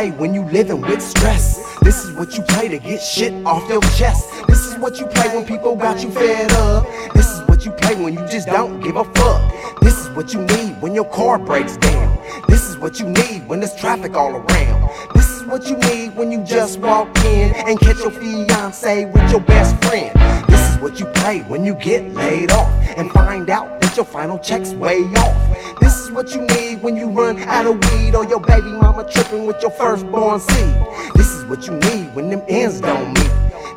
play 0.00 0.10
when 0.12 0.32
you 0.32 0.44
living 0.44 0.80
with 0.80 1.02
stress. 1.02 1.58
This 1.80 2.04
is 2.04 2.12
what 2.16 2.34
you 2.36 2.42
play 2.42 2.68
to 2.68 2.78
get 2.78 3.02
shit 3.02 3.34
off 3.44 3.68
your 3.68 3.82
chest. 3.98 4.30
This 4.48 4.66
is 4.66 4.78
what 4.78 4.98
you 4.98 5.06
play 5.06 5.28
when 5.34 5.44
people 5.44 5.76
got 5.76 6.02
you 6.02 6.10
fed 6.10 6.50
up. 6.52 6.86
This 7.12 7.28
is 7.30 7.40
what 7.48 7.66
you 7.66 7.72
play 7.72 7.94
when 7.96 8.14
you 8.14 8.26
just 8.26 8.46
don't 8.46 8.80
give 8.80 8.96
a 8.96 9.04
fuck. 9.04 9.80
This 9.82 9.98
is 9.98 10.08
what 10.16 10.32
you 10.32 10.40
need 10.40 10.80
when 10.80 10.94
your 10.94 11.04
car 11.04 11.38
breaks 11.38 11.76
down. 11.76 12.18
This 12.48 12.62
is 12.70 12.78
what 12.78 12.98
you 12.98 13.06
need 13.08 13.46
when 13.46 13.60
there's 13.60 13.74
traffic 13.74 14.14
all 14.14 14.32
around. 14.36 14.90
This 15.14 15.28
is 15.36 15.44
what 15.44 15.68
you 15.68 15.76
need 15.76 16.16
when 16.16 16.32
you 16.32 16.42
just 16.44 16.78
walk 16.78 17.08
in 17.26 17.54
and 17.68 17.78
catch 17.78 17.98
your 17.98 18.10
fiance 18.10 19.04
with 19.04 19.30
your 19.30 19.40
best 19.40 19.76
friend. 19.84 20.12
This 20.48 20.62
is 20.70 20.78
what 20.78 20.98
you 20.98 21.06
play 21.20 21.40
when 21.40 21.62
you 21.62 21.74
get 21.74 22.14
laid 22.14 22.52
off 22.52 22.70
and 22.96 23.10
find 23.10 23.50
out 23.50 23.80
that 23.82 23.96
your 23.96 24.06
final 24.06 24.38
check's 24.38 24.72
way 24.72 25.00
off. 25.24 25.49
This 25.80 25.98
is 26.00 26.10
what 26.10 26.34
you 26.34 26.42
need 26.42 26.82
when 26.82 26.96
you 26.96 27.08
run 27.08 27.38
out 27.44 27.66
of 27.66 27.78
weed 27.92 28.14
or 28.14 28.24
your 28.26 28.40
baby 28.40 28.70
mama 28.70 29.08
tripping 29.10 29.46
with 29.46 29.60
your 29.62 29.70
firstborn 29.70 30.40
seed. 30.40 30.74
This 31.14 31.28
is 31.32 31.44
what 31.44 31.66
you 31.66 31.74
need 31.74 32.14
when 32.14 32.30
them 32.30 32.42
ends 32.48 32.80
don't 32.80 33.08
meet. 33.14 33.30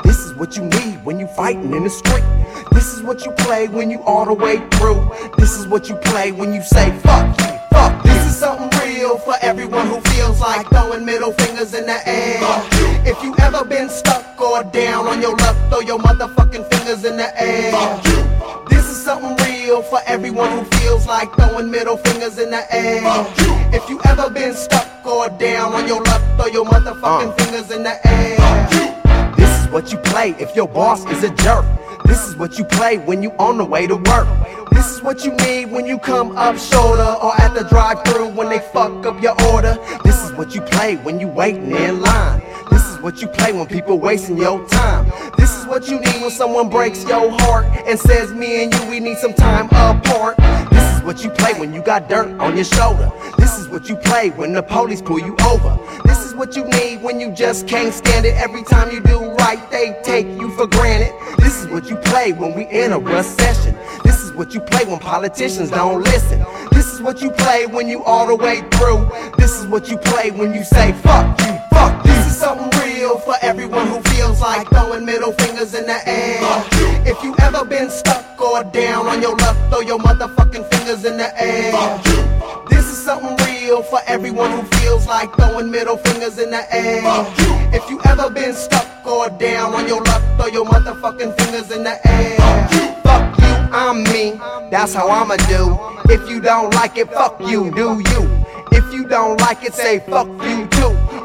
This 0.03 0.19
is 0.19 0.33
what 0.35 0.55
you 0.57 0.63
need 0.63 1.03
when 1.05 1.19
you 1.19 1.27
fighting 1.27 1.73
in 1.73 1.83
the 1.83 1.89
street. 1.89 2.23
This 2.71 2.93
is 2.93 3.01
what 3.01 3.25
you 3.25 3.31
play 3.31 3.67
when 3.67 3.89
you 3.89 3.99
all 4.01 4.25
the 4.25 4.33
way 4.33 4.57
through. 4.71 5.09
This 5.37 5.57
is 5.57 5.67
what 5.67 5.89
you 5.89 5.95
play 5.95 6.31
when 6.31 6.53
you 6.53 6.61
say 6.61 6.91
fuck 6.99 7.37
you, 7.39 7.59
fuck. 7.71 8.03
This 8.03 8.25
is 8.27 8.37
something 8.37 8.69
real 8.81 9.17
for 9.17 9.35
everyone 9.41 9.87
who 9.87 9.99
feels 10.11 10.39
like 10.39 10.67
throwing 10.69 11.05
middle 11.05 11.31
fingers 11.33 11.73
in 11.73 11.85
the 11.85 11.99
air. 12.07 12.39
If 13.05 13.23
you 13.23 13.35
ever 13.39 13.63
been 13.63 13.89
stuck 13.89 14.39
or 14.41 14.63
down 14.63 15.07
on 15.07 15.21
your 15.21 15.35
luck, 15.37 15.55
throw 15.69 15.79
your 15.79 15.99
motherfucking 15.99 16.69
fingers 16.73 17.05
in 17.05 17.17
the 17.17 17.41
air. 17.41 18.32
This 18.69 18.89
is 18.89 19.03
something 19.03 19.35
real 19.45 19.81
for 19.83 19.99
everyone 20.05 20.49
who 20.51 20.63
feels 20.77 21.07
like 21.07 21.33
throwing 21.35 21.69
middle 21.71 21.97
fingers 21.97 22.37
in 22.37 22.49
the 22.49 22.63
air. 22.73 23.03
If 23.73 23.89
you 23.89 23.99
ever 24.05 24.29
been 24.29 24.53
stuck 24.53 25.05
or 25.05 25.29
down 25.29 25.73
on 25.73 25.87
your 25.87 26.01
luck, 26.03 26.21
throw 26.37 26.47
your 26.47 26.65
motherfucking 26.65 27.37
fingers 27.39 27.71
in 27.71 27.83
the 27.83 27.95
air. 28.07 28.37
This 29.35 29.49
is 29.61 29.67
what 29.71 29.91
you 29.91 29.97
play 29.99 30.35
if 30.39 30.55
your 30.55 30.67
boss 30.67 31.05
is 31.05 31.23
a 31.23 31.29
jerk. 31.35 31.65
This 32.05 32.27
is 32.27 32.35
what 32.35 32.57
you 32.57 32.65
play 32.65 32.97
when 32.97 33.23
you 33.23 33.31
on 33.39 33.57
the 33.57 33.65
way 33.65 33.87
to 33.87 33.95
work. 33.95 34.27
This 34.71 34.91
is 34.91 35.01
what 35.01 35.23
you 35.23 35.31
need 35.37 35.71
when 35.71 35.85
you 35.85 35.97
come 35.97 36.35
up 36.37 36.57
shoulder 36.57 37.15
or 37.21 37.33
at 37.39 37.53
the 37.53 37.63
drive-through 37.69 38.29
when 38.29 38.49
they 38.49 38.59
fuck 38.59 39.05
up 39.05 39.21
your 39.21 39.35
order. 39.53 39.77
This 40.03 40.21
is 40.23 40.33
what 40.33 40.53
you 40.53 40.61
play 40.61 40.97
when 40.97 41.19
you 41.19 41.27
waiting 41.27 41.71
in 41.71 42.01
line. 42.01 42.41
This 42.69 42.81
is 42.81 42.82
what 43.03 43.21
you 43.21 43.27
play 43.27 43.51
when 43.51 43.67
people 43.67 43.99
wasting 43.99 44.37
your 44.37 44.65
time. 44.69 45.05
This 45.37 45.53
is 45.57 45.65
what 45.65 45.89
you 45.89 45.99
need 45.99 46.21
when 46.21 46.31
someone 46.31 46.69
breaks 46.69 47.03
your 47.03 47.29
heart 47.41 47.65
and 47.85 47.99
says 47.99 48.31
me 48.31 48.63
and 48.63 48.73
you 48.73 48.89
we 48.89 49.01
need 49.01 49.17
some 49.17 49.33
time 49.33 49.65
apart. 49.65 50.37
This 50.71 50.95
is 50.95 51.03
what 51.03 51.21
you 51.21 51.29
play 51.29 51.51
when 51.59 51.73
you 51.73 51.81
got 51.81 52.07
dirt 52.07 52.29
on 52.39 52.55
your 52.55 52.63
shoulder. 52.63 53.11
This 53.37 53.59
is 53.59 53.67
what 53.67 53.89
you 53.89 53.97
play 53.97 54.29
when 54.29 54.53
the 54.53 54.63
police 54.63 55.01
pull 55.01 55.19
you 55.19 55.35
over. 55.45 55.77
This 56.05 56.25
is 56.25 56.33
what 56.33 56.55
you 56.55 56.63
need 56.63 57.01
when 57.01 57.19
you 57.19 57.33
just 57.33 57.67
can't 57.67 57.93
stand 57.93 58.25
it. 58.25 58.35
Every 58.35 58.63
time 58.63 58.89
you 58.89 59.01
do 59.01 59.19
right, 59.33 59.59
they 59.69 59.99
take 60.03 60.25
you 60.27 60.49
for 60.55 60.65
granted. 60.65 61.11
This 61.39 61.61
is 61.61 61.67
what 61.67 61.89
you 61.89 61.97
play 61.97 62.31
when 62.31 62.55
we 62.55 62.67
in 62.69 62.93
a 62.93 62.99
recession. 62.99 63.75
This 64.05 64.21
is 64.21 64.31
what 64.31 64.53
you 64.53 64.61
play 64.61 64.85
when 64.85 64.99
politicians 64.99 65.71
don't 65.71 66.03
listen. 66.03 66.45
This 66.71 66.93
is 66.93 67.01
what 67.01 67.21
you 67.21 67.31
play 67.31 67.65
when 67.65 67.89
you 67.89 68.01
all 68.05 68.27
the 68.27 68.35
way 68.37 68.61
through. 68.71 69.11
This 69.37 69.59
is 69.59 69.67
what 69.67 69.89
you 69.89 69.97
play 69.97 70.31
when 70.31 70.53
you 70.53 70.63
say 70.63 70.93
fuck 70.93 71.37
you, 71.41 71.57
fuck. 71.69 72.01
This 72.03 72.27
is 72.27 72.37
something 72.37 72.69
real 72.79 72.82
for 73.11 73.35
everyone 73.41 73.87
who 73.87 73.99
feels 74.11 74.39
like 74.39 74.67
throwing 74.69 75.03
middle 75.03 75.33
fingers 75.33 75.73
in 75.73 75.85
the 75.85 75.99
air. 76.07 76.39
If 77.05 77.21
you 77.21 77.35
ever 77.39 77.65
been 77.65 77.89
stuck 77.89 78.39
or 78.39 78.63
down 78.63 79.07
on 79.07 79.21
your 79.21 79.35
luck, 79.35 79.57
throw 79.69 79.81
your 79.81 79.99
motherfucking 79.99 80.69
fingers 80.73 81.03
in 81.03 81.17
the 81.17 81.29
air. 81.41 81.73
This 82.69 82.85
is 82.85 82.97
something 82.97 83.35
real 83.45 83.83
for 83.83 83.99
everyone 84.07 84.51
who 84.51 84.63
feels 84.77 85.05
like 85.05 85.33
throwing 85.35 85.69
middle 85.69 85.97
fingers 85.97 86.39
in 86.39 86.49
the 86.49 86.63
air. 86.73 87.03
If 87.73 87.89
you 87.89 87.99
ever 88.05 88.29
been 88.29 88.53
stuck 88.53 88.87
or 89.05 89.29
down 89.29 89.73
on 89.73 89.85
your 89.85 90.01
luck, 90.01 90.21
throw 90.37 90.47
your 90.47 90.65
motherfucking 90.65 91.37
fingers 91.41 91.71
in 91.71 91.83
the 91.83 91.99
air. 92.07 92.37
Fuck 93.03 93.37
you, 93.37 93.77
I'm 93.77 94.03
me. 94.03 94.31
That's 94.71 94.93
how 94.93 95.09
I'ma 95.09 95.35
do. 95.47 95.77
If 96.11 96.29
you 96.29 96.39
don't 96.39 96.73
like 96.75 96.97
it, 96.97 97.09
fuck 97.11 97.37
you, 97.41 97.69
do 97.71 98.01
you? 98.11 98.45
If 98.71 98.93
you 98.93 99.05
don't 99.05 99.39
like 99.41 99.63
it, 99.63 99.73
say 99.73 99.99
fuck 99.99 100.27
you. 100.27 100.62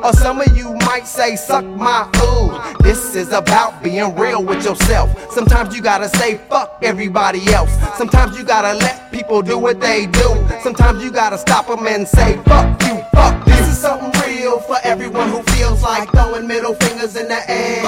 Or 0.05 0.13
some 0.13 0.41
of 0.41 0.57
you 0.57 0.75
might 0.87 1.07
say 1.07 1.35
suck 1.37 1.65
my 1.65 2.09
ooh. 2.23 2.83
This 2.83 3.15
is 3.15 3.33
about 3.33 3.83
being 3.83 4.15
real 4.15 4.45
with 4.45 4.65
yourself. 4.65 5.11
Sometimes 5.33 5.75
you 5.75 5.83
gotta 5.83 6.09
say 6.09 6.39
fuck 6.49 6.79
everybody 6.83 7.47
else. 7.53 7.73
Sometimes 7.97 8.39
you 8.39 8.45
gotta 8.45 8.79
let 8.79 9.11
people 9.11 9.43
do 9.43 9.59
what 9.59 9.81
they 9.81 10.07
do. 10.07 10.47
Sometimes 10.63 11.03
you 11.03 11.11
gotta 11.11 11.37
stop 11.39 11.67
them 11.67 11.87
and 11.87 12.07
say 12.07 12.37
fuck 12.45 12.81
you, 12.83 13.03
fuck. 13.13 13.45
This 13.45 13.69
is 13.69 13.79
something 13.79 14.13
real 14.23 14.61
for 14.61 14.77
everyone 14.85 15.31
who 15.31 15.43
feels 15.55 15.83
like 15.83 16.11
throwing 16.13 16.47
middle 16.47 16.75
fingers 16.75 17.17
in 17.17 17.27
the 17.29 17.51
air. 17.51 17.83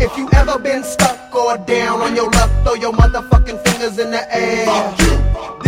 If 0.00 0.16
you 0.16 0.28
ever 0.34 0.58
been 0.58 0.84
stuck 0.84 1.34
or 1.34 1.58
down 1.58 2.00
on 2.00 2.14
your 2.14 2.30
luck, 2.30 2.50
throw 2.64 2.74
your 2.74 2.92
motherfucking 2.92 3.62
fingers 3.68 3.98
in 3.98 4.10
the 4.10 4.24
air. 4.34 4.66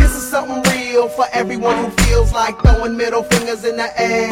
This 0.02 0.16
is 0.16 0.26
something 0.28 0.60
real 0.72 1.08
for 1.08 1.26
everyone 1.32 1.76
who 1.78 1.90
feels 2.02 2.32
like 2.32 2.60
throwing 2.60 2.96
middle 2.96 3.22
fingers 3.22 3.64
in 3.64 3.76
the 3.76 3.88
air. 4.00 4.28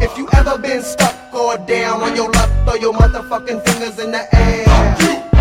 If 0.00 0.16
you 0.16 0.26
ever 0.32 0.56
been 0.56 0.82
stuck 0.82 1.14
or 1.34 1.58
down 1.58 2.00
on 2.02 2.16
your 2.16 2.30
luck, 2.30 2.50
throw 2.64 2.76
your 2.76 2.94
motherfucking 2.94 3.68
fingers 3.68 3.98
in 3.98 4.12
the 4.12 4.24
air. 4.34 5.33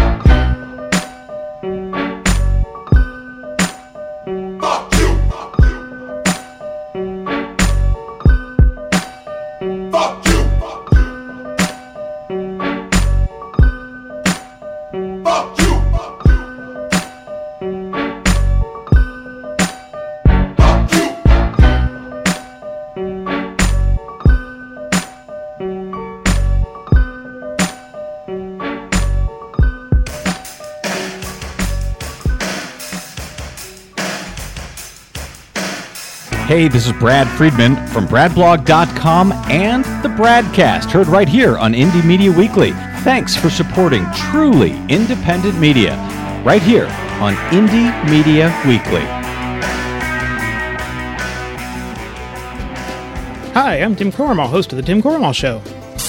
Hey, 36.53 36.67
this 36.67 36.85
is 36.85 36.93
Brad 36.93 37.27
Friedman 37.35 37.75
from 37.87 38.07
BradBlog.com 38.07 39.31
and 39.49 39.83
the 40.03 40.09
Bradcast, 40.09 40.91
heard 40.91 41.07
right 41.07 41.27
here 41.27 41.57
on 41.57 41.73
Indie 41.73 42.05
Media 42.05 42.31
Weekly. 42.31 42.73
Thanks 43.01 43.35
for 43.35 43.49
supporting 43.49 44.05
truly 44.13 44.77
independent 44.87 45.59
media, 45.59 45.95
right 46.45 46.61
here 46.61 46.85
on 47.19 47.33
Indie 47.49 47.89
Media 48.07 48.55
Weekly. 48.67 49.01
Hi, 53.53 53.77
I'm 53.81 53.95
Tim 53.95 54.11
Cormall, 54.11 54.47
host 54.47 54.71
of 54.73 54.75
The 54.75 54.83
Tim 54.83 55.01
Cormall 55.01 55.33
Show. 55.33 55.59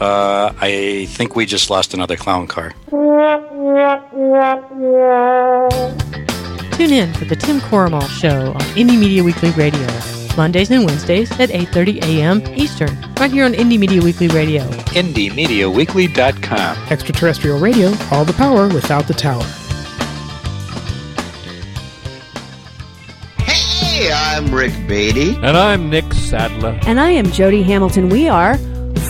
Uh, 0.00 0.52
I 0.60 1.06
think 1.10 1.36
we 1.36 1.46
just 1.46 1.70
lost 1.70 1.94
another 1.94 2.16
clown 2.16 2.46
car. 2.46 2.72
Tune 6.72 6.92
in 6.92 7.14
for 7.14 7.24
the 7.24 7.36
Tim 7.36 7.60
Cormall 7.60 8.08
Show 8.08 8.52
on 8.52 8.60
Indie 8.74 8.98
Media 8.98 9.22
Weekly 9.22 9.50
Radio, 9.52 9.86
Mondays 10.36 10.70
and 10.72 10.84
Wednesdays 10.84 11.30
at 11.38 11.50
8:30 11.50 12.02
a.m. 12.02 12.42
Eastern, 12.56 12.98
right 13.20 13.30
here 13.30 13.44
on 13.44 13.52
Indie 13.52 13.78
Media 13.78 14.02
Weekly 14.02 14.26
Radio. 14.28 14.64
IndieMediaWeekly.com. 14.98 16.76
Extraterrestrial 16.90 17.58
radio, 17.60 17.92
all 18.10 18.24
the 18.24 18.32
power 18.32 18.66
without 18.68 19.06
the 19.06 19.14
tower. 19.14 19.44
Hey, 23.38 24.10
I'm 24.12 24.52
Rick 24.52 24.72
Beatty. 24.88 25.36
And 25.36 25.56
I'm 25.56 25.88
Nick 25.88 26.12
Sadler. 26.14 26.80
And 26.86 26.98
I 26.98 27.10
am 27.10 27.26
Jody 27.30 27.62
Hamilton. 27.62 28.08
We 28.08 28.28
are 28.28 28.56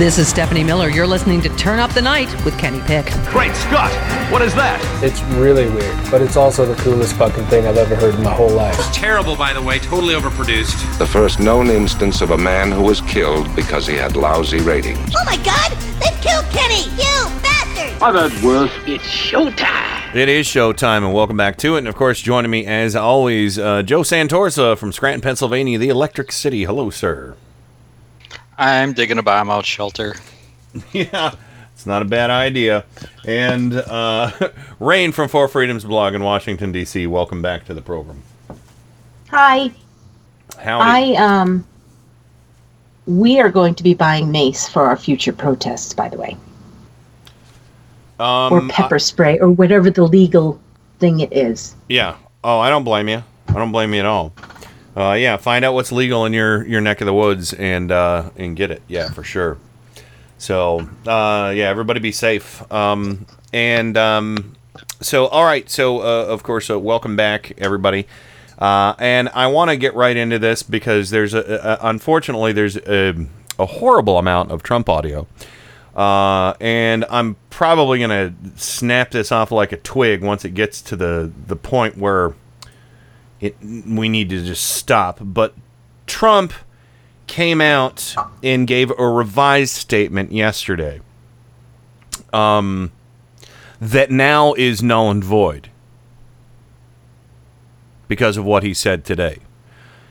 This 0.00 0.16
is 0.16 0.28
Stephanie 0.28 0.64
Miller. 0.64 0.88
You're 0.88 1.06
listening 1.06 1.42
to 1.42 1.50
Turn 1.56 1.78
Up 1.78 1.92
the 1.92 2.00
Night 2.00 2.32
with 2.46 2.58
Kenny 2.58 2.80
Pick. 2.80 3.04
Great 3.26 3.54
Scott! 3.54 3.92
What 4.32 4.40
is 4.40 4.54
that? 4.54 4.80
It's 5.04 5.20
really 5.38 5.68
weird, 5.68 6.10
but 6.10 6.22
it's 6.22 6.38
also 6.38 6.64
the 6.64 6.74
coolest 6.82 7.16
fucking 7.16 7.44
thing 7.48 7.66
I've 7.66 7.76
ever 7.76 7.94
heard 7.94 8.14
in 8.14 8.22
my 8.22 8.32
whole 8.32 8.48
life. 8.48 8.74
It's 8.78 8.96
Terrible, 8.96 9.36
by 9.36 9.52
the 9.52 9.60
way, 9.60 9.78
totally 9.78 10.14
overproduced. 10.14 10.96
The 10.96 11.06
first 11.06 11.38
known 11.38 11.68
instance 11.68 12.22
of 12.22 12.30
a 12.30 12.38
man 12.38 12.72
who 12.72 12.80
was 12.80 13.02
killed 13.02 13.54
because 13.54 13.86
he 13.86 13.94
had 13.94 14.16
lousy 14.16 14.62
ratings. 14.62 15.14
Oh 15.14 15.24
my 15.26 15.36
god! 15.44 15.72
They've 16.00 16.22
killed 16.22 16.46
Kenny! 16.46 16.84
You 16.96 17.28
bastard! 17.42 18.02
I've 18.02 18.32
had 18.32 18.42
worse. 18.42 18.72
It's 18.86 19.04
showtime! 19.04 20.14
It 20.14 20.30
is 20.30 20.46
showtime, 20.46 21.04
and 21.04 21.12
welcome 21.12 21.36
back 21.36 21.58
to 21.58 21.74
it. 21.74 21.80
And 21.80 21.88
of 21.88 21.94
course, 21.94 22.22
joining 22.22 22.50
me 22.50 22.64
as 22.64 22.96
always, 22.96 23.58
uh, 23.58 23.82
Joe 23.82 24.00
Santorsa 24.00 24.78
from 24.78 24.92
Scranton, 24.92 25.20
Pennsylvania, 25.20 25.76
the 25.78 25.90
Electric 25.90 26.32
City. 26.32 26.64
Hello, 26.64 26.88
sir. 26.88 27.36
I'm 28.60 28.92
digging 28.92 29.16
a 29.16 29.22
bomb 29.22 29.48
out 29.48 29.64
shelter. 29.64 30.16
yeah, 30.92 31.34
it's 31.72 31.86
not 31.86 32.02
a 32.02 32.04
bad 32.04 32.28
idea. 32.28 32.84
And 33.26 33.72
uh, 33.72 34.50
Rain 34.80 35.12
from 35.12 35.30
Four 35.30 35.48
Freedoms 35.48 35.82
blog 35.82 36.14
in 36.14 36.22
Washington 36.22 36.70
D.C. 36.70 37.06
Welcome 37.06 37.40
back 37.40 37.64
to 37.64 37.74
the 37.74 37.80
program. 37.80 38.22
Hi. 39.30 39.72
Howdy. 40.58 41.16
I 41.16 41.22
um 41.24 41.64
we 43.06 43.40
are 43.40 43.48
going 43.48 43.74
to 43.74 43.82
be 43.82 43.94
buying 43.94 44.30
mace 44.30 44.68
for 44.68 44.82
our 44.82 44.96
future 44.96 45.32
protests, 45.32 45.94
by 45.94 46.10
the 46.10 46.18
way. 46.18 46.36
Um, 48.18 48.52
or 48.52 48.68
pepper 48.68 48.98
spray 48.98 49.38
or 49.38 49.50
whatever 49.50 49.90
the 49.90 50.04
legal 50.04 50.60
thing 50.98 51.20
it 51.20 51.32
is. 51.32 51.74
Yeah. 51.88 52.16
Oh, 52.44 52.58
I 52.58 52.68
don't 52.68 52.84
blame 52.84 53.08
you. 53.08 53.22
I 53.48 53.52
don't 53.54 53.72
blame 53.72 53.94
you 53.94 54.00
at 54.00 54.06
all. 54.06 54.34
Uh, 55.00 55.14
yeah, 55.14 55.38
find 55.38 55.64
out 55.64 55.72
what's 55.72 55.92
legal 55.92 56.26
in 56.26 56.34
your, 56.34 56.66
your 56.66 56.82
neck 56.82 57.00
of 57.00 57.06
the 57.06 57.14
woods 57.14 57.54
and 57.54 57.90
uh, 57.90 58.28
and 58.36 58.54
get 58.54 58.70
it. 58.70 58.82
Yeah, 58.86 59.08
for 59.08 59.24
sure. 59.24 59.56
So 60.36 60.80
uh, 61.06 61.52
yeah, 61.56 61.70
everybody 61.70 62.00
be 62.00 62.12
safe. 62.12 62.70
Um, 62.70 63.24
and 63.50 63.96
um, 63.96 64.56
so 65.00 65.26
all 65.28 65.44
right. 65.44 65.70
So 65.70 66.00
uh, 66.00 66.26
of 66.26 66.42
course, 66.42 66.68
uh, 66.68 66.78
welcome 66.78 67.16
back, 67.16 67.54
everybody. 67.56 68.06
Uh, 68.58 68.94
and 68.98 69.30
I 69.30 69.46
want 69.46 69.70
to 69.70 69.78
get 69.78 69.94
right 69.94 70.14
into 70.14 70.38
this 70.38 70.62
because 70.62 71.08
there's 71.08 71.32
a, 71.32 71.78
a 71.80 71.88
unfortunately 71.88 72.52
there's 72.52 72.76
a, 72.76 73.26
a 73.58 73.64
horrible 73.64 74.18
amount 74.18 74.50
of 74.50 74.62
Trump 74.62 74.90
audio. 74.90 75.26
Uh, 75.96 76.52
and 76.60 77.06
I'm 77.08 77.36
probably 77.48 78.00
gonna 78.00 78.34
snap 78.56 79.12
this 79.12 79.32
off 79.32 79.50
like 79.50 79.72
a 79.72 79.78
twig 79.78 80.22
once 80.22 80.44
it 80.44 80.50
gets 80.50 80.82
to 80.82 80.96
the 80.96 81.32
the 81.46 81.56
point 81.56 81.96
where 81.96 82.34
it 83.40 83.56
we 83.60 84.08
need 84.08 84.28
to 84.30 84.44
just 84.44 84.64
stop. 84.64 85.18
But 85.20 85.54
Trump 86.06 86.52
came 87.26 87.60
out 87.60 88.14
and 88.42 88.66
gave 88.66 88.90
a 88.98 89.08
revised 89.08 89.74
statement 89.74 90.32
yesterday. 90.32 91.00
Um, 92.32 92.92
that 93.80 94.10
now 94.10 94.52
is 94.54 94.82
null 94.82 95.10
and 95.10 95.24
void 95.24 95.70
because 98.08 98.36
of 98.36 98.44
what 98.44 98.62
he 98.62 98.74
said 98.74 99.04
today. 99.04 99.38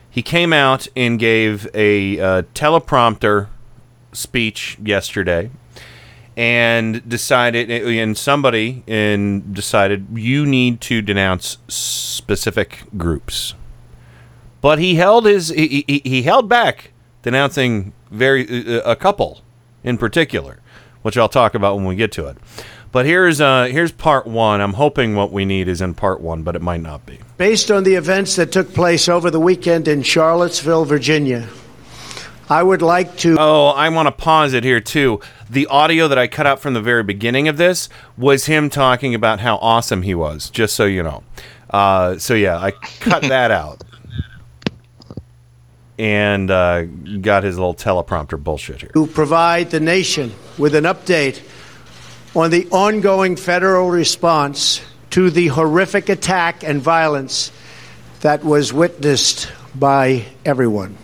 He 0.10 0.22
came 0.24 0.52
out 0.52 0.88
and 0.96 1.20
gave 1.20 1.68
a 1.74 2.20
uh, 2.20 2.42
teleprompter 2.56 3.48
speech 4.12 4.78
yesterday 4.82 5.52
and 6.40 7.08
decided 7.10 7.70
and 7.70 8.18
somebody 8.18 8.82
and 8.88 9.54
decided 9.54 10.08
you 10.14 10.46
need 10.46 10.80
to 10.80 11.02
denounce 11.02 11.58
specific 11.68 12.86
groups. 12.98 13.56
But 14.62 14.80
he 14.80 14.96
held 14.96 15.26
his 15.26 15.50
he, 15.50 15.84
he, 15.86 16.02
he 16.06 16.22
held 16.22 16.48
back 16.48 16.92
denouncing 17.24 17.92
very 18.10 18.48
uh, 18.48 18.90
a 18.90 18.96
couple 18.96 19.42
in 19.84 19.98
particular 19.98 20.60
which 21.02 21.18
I'll 21.18 21.28
talk 21.28 21.56
about 21.56 21.76
when 21.76 21.84
we 21.84 21.98
get 21.98 22.14
to 22.14 22.28
it. 22.28 22.38
But 22.94 23.06
here's 23.06 23.42
uh 23.42 23.66
here's 23.66 23.92
part 23.92 24.26
1 24.26 24.62
I'm 24.62 24.74
hoping 24.74 25.18
what 25.18 25.34
we 25.34 25.44
need 25.44 25.68
is 25.68 25.82
in 25.82 25.94
part 25.94 26.22
1 26.22 26.44
but 26.44 26.56
it 26.56 26.62
might 26.62 26.82
not 26.82 27.06
be. 27.06 27.20
Based 27.38 27.70
on 27.70 27.84
the 27.84 27.96
events 27.96 28.38
that 28.38 28.54
took 28.54 28.74
place 28.74 29.10
over 29.10 29.30
the 29.30 29.42
weekend 29.42 29.90
in 29.90 30.04
Charlottesville, 30.04 30.86
Virginia, 30.86 31.50
I 32.50 32.64
would 32.64 32.82
like 32.82 33.16
to. 33.18 33.38
Oh, 33.40 33.68
I 33.68 33.90
want 33.90 34.08
to 34.08 34.12
pause 34.12 34.54
it 34.54 34.64
here 34.64 34.80
too. 34.80 35.20
The 35.50 35.68
audio 35.68 36.08
that 36.08 36.18
I 36.18 36.28
cut 36.28 36.48
out 36.48 36.60
from 36.60 36.74
the 36.74 36.82
very 36.82 37.04
beginning 37.04 37.48
of 37.48 37.58
this 37.58 37.90
was 38.18 38.48
him 38.48 38.70
talking 38.70 39.14
about 39.14 39.40
how 39.40 39.58
awesome 39.58 40.02
he 40.02 40.16
was. 40.16 40.50
Just 40.50 40.76
so 40.76 40.86
you 40.86 41.04
know. 41.04 41.24
Uh, 41.70 42.18
so 42.18 42.34
yeah, 42.34 42.58
I 42.58 42.72
cut 42.72 43.22
that 43.30 43.52
out 43.52 43.84
and 46.00 46.50
uh, 46.50 46.86
got 47.22 47.44
his 47.44 47.58
little 47.58 47.76
teleprompter 47.76 48.42
bullshit 48.42 48.82
here. 48.82 48.90
to 48.94 49.06
provide 49.06 49.70
the 49.70 49.80
nation 49.82 50.32
with 50.58 50.74
an 50.74 50.86
update 50.86 51.42
on 52.36 52.50
the 52.50 52.68
ongoing 52.72 53.36
federal 53.36 53.92
response 53.92 54.82
to 55.10 55.30
the 55.30 55.48
horrific 55.48 56.10
attack 56.10 56.64
and 56.64 56.82
violence 56.82 57.52
that 58.22 58.44
was 58.44 58.72
witnessed 58.72 59.52
by 59.76 60.26
everyone. 60.46 60.98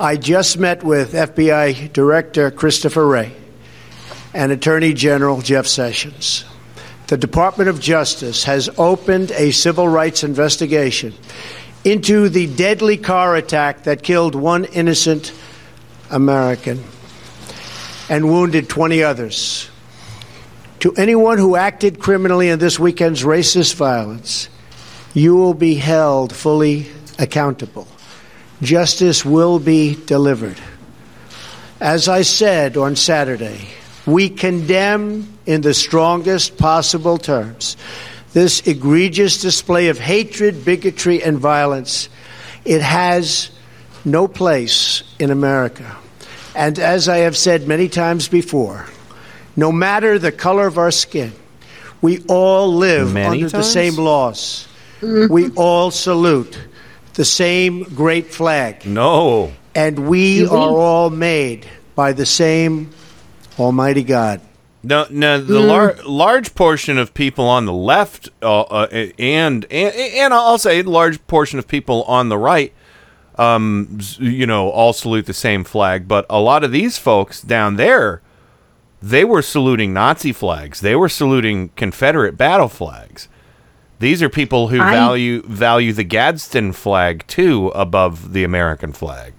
I 0.00 0.16
just 0.16 0.60
met 0.60 0.84
with 0.84 1.12
FBI 1.12 1.92
Director 1.92 2.52
Christopher 2.52 3.04
Wray 3.04 3.32
and 4.32 4.52
Attorney 4.52 4.94
General 4.94 5.40
Jeff 5.40 5.66
Sessions. 5.66 6.44
The 7.08 7.16
Department 7.16 7.68
of 7.68 7.80
Justice 7.80 8.44
has 8.44 8.70
opened 8.78 9.32
a 9.32 9.50
civil 9.50 9.88
rights 9.88 10.22
investigation 10.22 11.14
into 11.82 12.28
the 12.28 12.46
deadly 12.46 12.96
car 12.96 13.34
attack 13.34 13.82
that 13.84 14.04
killed 14.04 14.36
one 14.36 14.66
innocent 14.66 15.32
American 16.10 16.84
and 18.08 18.30
wounded 18.30 18.68
20 18.68 19.02
others. 19.02 19.68
To 20.78 20.94
anyone 20.94 21.38
who 21.38 21.56
acted 21.56 21.98
criminally 21.98 22.50
in 22.50 22.60
this 22.60 22.78
weekend's 22.78 23.24
racist 23.24 23.74
violence, 23.74 24.48
you 25.12 25.34
will 25.34 25.54
be 25.54 25.74
held 25.74 26.32
fully 26.32 26.86
accountable. 27.18 27.88
Justice 28.62 29.24
will 29.24 29.58
be 29.58 29.94
delivered. 30.06 30.60
As 31.80 32.08
I 32.08 32.22
said 32.22 32.76
on 32.76 32.96
Saturday, 32.96 33.60
we 34.04 34.28
condemn 34.28 35.38
in 35.46 35.60
the 35.60 35.74
strongest 35.74 36.58
possible 36.58 37.18
terms 37.18 37.76
this 38.32 38.66
egregious 38.66 39.40
display 39.40 39.88
of 39.88 39.98
hatred, 39.98 40.64
bigotry, 40.64 41.22
and 41.22 41.38
violence. 41.38 42.08
It 42.64 42.82
has 42.82 43.50
no 44.04 44.28
place 44.28 45.02
in 45.18 45.30
America. 45.30 45.96
And 46.54 46.78
as 46.78 47.08
I 47.08 47.18
have 47.18 47.36
said 47.36 47.66
many 47.66 47.88
times 47.88 48.28
before, 48.28 48.86
no 49.56 49.72
matter 49.72 50.18
the 50.18 50.32
color 50.32 50.66
of 50.66 50.78
our 50.78 50.90
skin, 50.90 51.32
we 52.00 52.22
all 52.28 52.74
live 52.74 53.12
Many 53.12 53.44
under 53.44 53.48
the 53.48 53.62
same 53.62 53.94
laws. 53.94 54.68
We 55.00 55.50
all 55.50 55.90
salute 55.90 56.58
the 57.18 57.24
same 57.24 57.82
great 57.94 58.32
flag. 58.32 58.86
No. 58.86 59.52
And 59.74 60.08
we 60.08 60.38
Do 60.38 60.44
we? 60.50 60.56
are 60.56 60.70
all 60.70 61.10
made 61.10 61.66
by 61.94 62.12
the 62.12 62.24
same 62.24 62.90
Almighty 63.58 64.04
God. 64.04 64.40
No, 64.84 65.06
no. 65.10 65.40
The 65.40 65.60
Mm. 65.60 65.66
lar- 65.68 65.96
large 66.06 66.54
portion 66.54 66.96
of 66.96 67.12
people 67.12 67.44
on 67.46 67.66
the 67.66 67.72
left, 67.72 68.28
uh, 68.40 68.60
uh, 68.60 68.86
and 69.18 69.66
and 69.70 69.92
and 69.94 70.32
I'll 70.32 70.58
say 70.58 70.80
large 70.82 71.18
portion 71.26 71.58
of 71.58 71.66
people 71.66 72.04
on 72.04 72.28
the 72.28 72.38
right, 72.38 72.72
um, 73.36 73.98
you 74.20 74.46
know, 74.46 74.70
all 74.70 74.92
salute 74.92 75.26
the 75.26 75.34
same 75.34 75.64
flag. 75.64 76.06
But 76.06 76.24
a 76.30 76.40
lot 76.40 76.62
of 76.62 76.70
these 76.70 76.96
folks 76.98 77.42
down 77.42 77.74
there, 77.76 78.22
they 79.02 79.24
were 79.24 79.42
saluting 79.42 79.92
Nazi 79.92 80.32
flags. 80.32 80.80
They 80.80 80.94
were 80.94 81.08
saluting 81.08 81.70
Confederate 81.74 82.36
battle 82.38 82.68
flags. 82.68 83.26
These 84.00 84.22
are 84.22 84.28
people 84.28 84.68
who 84.68 84.80
I- 84.80 84.92
value 84.92 85.42
value 85.42 85.92
the 85.92 86.04
Gadsden 86.04 86.72
flag 86.72 87.26
too 87.26 87.68
above 87.74 88.32
the 88.32 88.44
American 88.44 88.92
flag. 88.92 89.34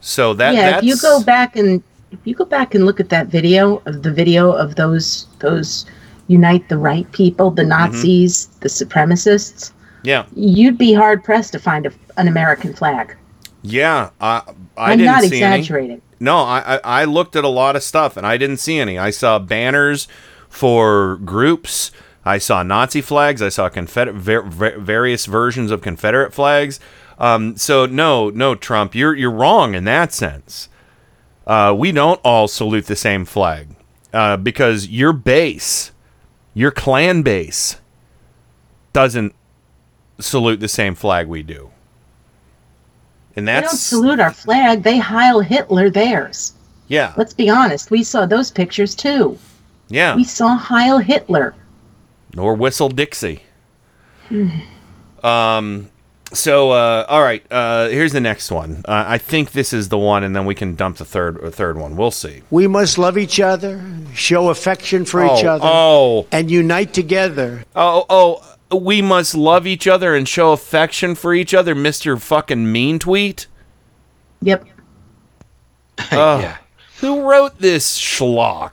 So 0.00 0.32
that 0.34 0.54
yeah, 0.54 0.78
if 0.78 0.84
you 0.84 0.96
go 1.00 1.22
back 1.22 1.56
and 1.56 1.82
if 2.12 2.20
you 2.24 2.34
go 2.34 2.44
back 2.44 2.74
and 2.74 2.86
look 2.86 3.00
at 3.00 3.08
that 3.10 3.26
video 3.26 3.82
of 3.84 4.02
the 4.02 4.12
video 4.12 4.52
of 4.52 4.76
those 4.76 5.26
those 5.40 5.86
unite 6.28 6.68
the 6.68 6.78
right 6.78 7.10
people, 7.12 7.50
the 7.50 7.62
mm-hmm. 7.62 7.70
Nazis, 7.70 8.46
the 8.60 8.68
supremacists, 8.68 9.72
yeah 10.04 10.26
you'd 10.36 10.78
be 10.78 10.92
hard 10.92 11.24
pressed 11.24 11.52
to 11.52 11.58
find 11.58 11.84
a, 11.86 11.92
an 12.16 12.28
American 12.28 12.72
flag. 12.72 13.16
yeah 13.62 14.10
I 14.20 14.42
I 14.76 14.92
I'm 14.92 14.98
didn't 14.98 15.12
not 15.12 15.24
see 15.24 15.42
any. 15.42 15.58
exaggerating. 15.58 16.02
No, 16.20 16.38
I, 16.38 16.76
I 16.76 16.80
I 17.02 17.04
looked 17.04 17.34
at 17.36 17.44
a 17.44 17.48
lot 17.48 17.74
of 17.76 17.82
stuff 17.82 18.16
and 18.16 18.24
I 18.26 18.36
didn't 18.36 18.58
see 18.58 18.78
any. 18.78 18.98
I 18.98 19.10
saw 19.10 19.38
banners 19.40 20.06
for 20.48 21.16
groups. 21.24 21.90
I 22.28 22.38
saw 22.38 22.62
Nazi 22.62 23.00
flags. 23.00 23.40
I 23.40 23.48
saw 23.48 23.68
Confederate 23.68 24.16
ver- 24.16 24.42
ver- 24.42 24.78
various 24.78 25.24
versions 25.26 25.70
of 25.70 25.80
Confederate 25.80 26.34
flags. 26.34 26.78
Um, 27.18 27.56
so 27.56 27.86
no, 27.86 28.30
no, 28.30 28.54
Trump, 28.54 28.94
you're 28.94 29.14
you're 29.14 29.30
wrong 29.30 29.74
in 29.74 29.84
that 29.84 30.12
sense. 30.12 30.68
Uh, 31.46 31.74
we 31.76 31.90
don't 31.92 32.20
all 32.22 32.46
salute 32.46 32.86
the 32.86 32.94
same 32.96 33.24
flag 33.24 33.68
uh, 34.12 34.36
because 34.36 34.88
your 34.88 35.12
base, 35.14 35.90
your 36.54 36.70
Klan 36.70 37.22
base, 37.22 37.78
doesn't 38.92 39.34
salute 40.20 40.60
the 40.60 40.68
same 40.68 40.94
flag 40.94 41.26
we 41.26 41.42
do. 41.42 41.70
And 43.34 43.48
that's 43.48 43.62
They 43.62 43.68
don't 43.68 43.78
salute 43.78 44.20
our 44.20 44.32
flag; 44.32 44.82
they 44.82 44.98
hail 44.98 45.40
Hitler 45.40 45.88
theirs. 45.90 46.52
yeah, 46.88 47.14
Let's 47.16 47.32
be 47.34 47.48
honest. 47.48 47.90
We 47.90 48.02
saw 48.02 48.26
those 48.26 48.50
pictures 48.50 48.94
too. 48.94 49.38
yeah. 49.88 50.14
We 50.16 50.24
saw 50.24 50.56
Heil 50.56 50.98
Hitler. 50.98 51.54
Nor 52.34 52.54
whistle 52.54 52.88
Dixie. 52.88 53.42
Um. 55.22 55.90
So, 56.30 56.72
uh, 56.72 57.06
all 57.08 57.22
right. 57.22 57.42
Uh, 57.50 57.88
here's 57.88 58.12
the 58.12 58.20
next 58.20 58.50
one. 58.50 58.82
Uh, 58.86 59.04
I 59.06 59.16
think 59.16 59.52
this 59.52 59.72
is 59.72 59.88
the 59.88 59.96
one, 59.96 60.22
and 60.24 60.36
then 60.36 60.44
we 60.44 60.54
can 60.54 60.74
dump 60.74 60.98
the 60.98 61.06
third 61.06 61.38
or 61.42 61.50
third 61.50 61.78
one. 61.78 61.96
We'll 61.96 62.10
see. 62.10 62.42
We 62.50 62.66
must 62.66 62.98
love 62.98 63.16
each 63.16 63.40
other, 63.40 63.82
show 64.12 64.50
affection 64.50 65.06
for 65.06 65.24
each 65.24 65.42
Oh, 65.44 65.48
other, 65.48 65.64
oh. 65.66 66.26
and 66.30 66.50
unite 66.50 66.92
together. 66.92 67.64
Oh, 67.74 68.04
oh. 68.10 68.44
We 68.70 69.00
must 69.00 69.34
love 69.34 69.66
each 69.66 69.86
other 69.88 70.14
and 70.14 70.28
show 70.28 70.52
affection 70.52 71.14
for 71.14 71.32
each 71.32 71.54
other, 71.54 71.74
Mister 71.74 72.18
Fucking 72.18 72.70
Mean 72.70 72.98
Tweet. 72.98 73.46
Yep. 74.42 74.66
Ugh. 75.98 76.06
yeah. 76.42 76.58
Who 77.00 77.22
wrote 77.22 77.58
this 77.58 77.98
schlock? 77.98 78.72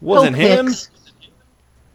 Wasn't 0.00 0.34
Hope 0.34 0.44
him. 0.44 0.66
Hicks. 0.66 0.89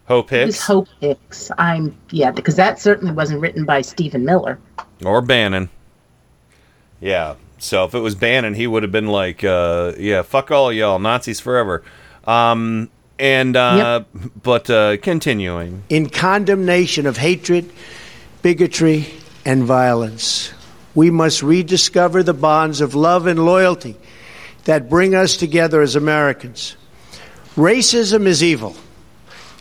Hope 0.08 0.30
Hicks. 0.30 0.44
It 0.44 0.46
was 0.48 0.62
Hope 0.62 0.88
Hicks. 1.00 1.52
I'm 1.58 1.96
yeah, 2.12 2.32
because 2.32 2.56
that 2.56 2.80
certainly 2.80 3.14
wasn't 3.14 3.42
written 3.42 3.66
by 3.66 3.82
Stephen 3.82 4.26
Miller. 4.26 4.60
or 5.04 5.22
Bannon. 5.22 5.70
Yeah. 7.02 7.36
So 7.58 7.86
if 7.86 7.96
it 7.96 8.00
was 8.00 8.16
Bannon, 8.16 8.54
he 8.54 8.68
would 8.68 8.84
have 8.84 8.92
been 8.92 9.08
like, 9.08 9.44
uh, 9.44 9.94
"Yeah, 9.98 10.22
fuck 10.22 10.52
all 10.52 10.72
y'all, 10.72 11.00
Nazis 11.00 11.40
forever." 11.40 11.84
Um, 12.26 12.90
and 13.18 13.56
uh, 13.56 14.04
but 14.44 14.70
uh, 14.70 14.98
continuing. 14.98 15.84
in 15.90 16.10
condemnation 16.10 17.06
of 17.08 17.18
hatred, 17.18 17.72
bigotry, 18.42 19.08
and 19.46 19.64
violence. 19.64 20.54
We 20.94 21.12
must 21.12 21.44
rediscover 21.44 22.24
the 22.24 22.34
bonds 22.34 22.80
of 22.80 22.96
love 22.96 23.28
and 23.28 23.46
loyalty 23.46 23.98
that 24.64 24.90
bring 24.90 25.14
us 25.14 25.36
together 25.36 25.82
as 25.82 25.96
Americans. 25.96 26.78
Racism 27.56 28.26
is 28.26 28.42
evil, 28.44 28.76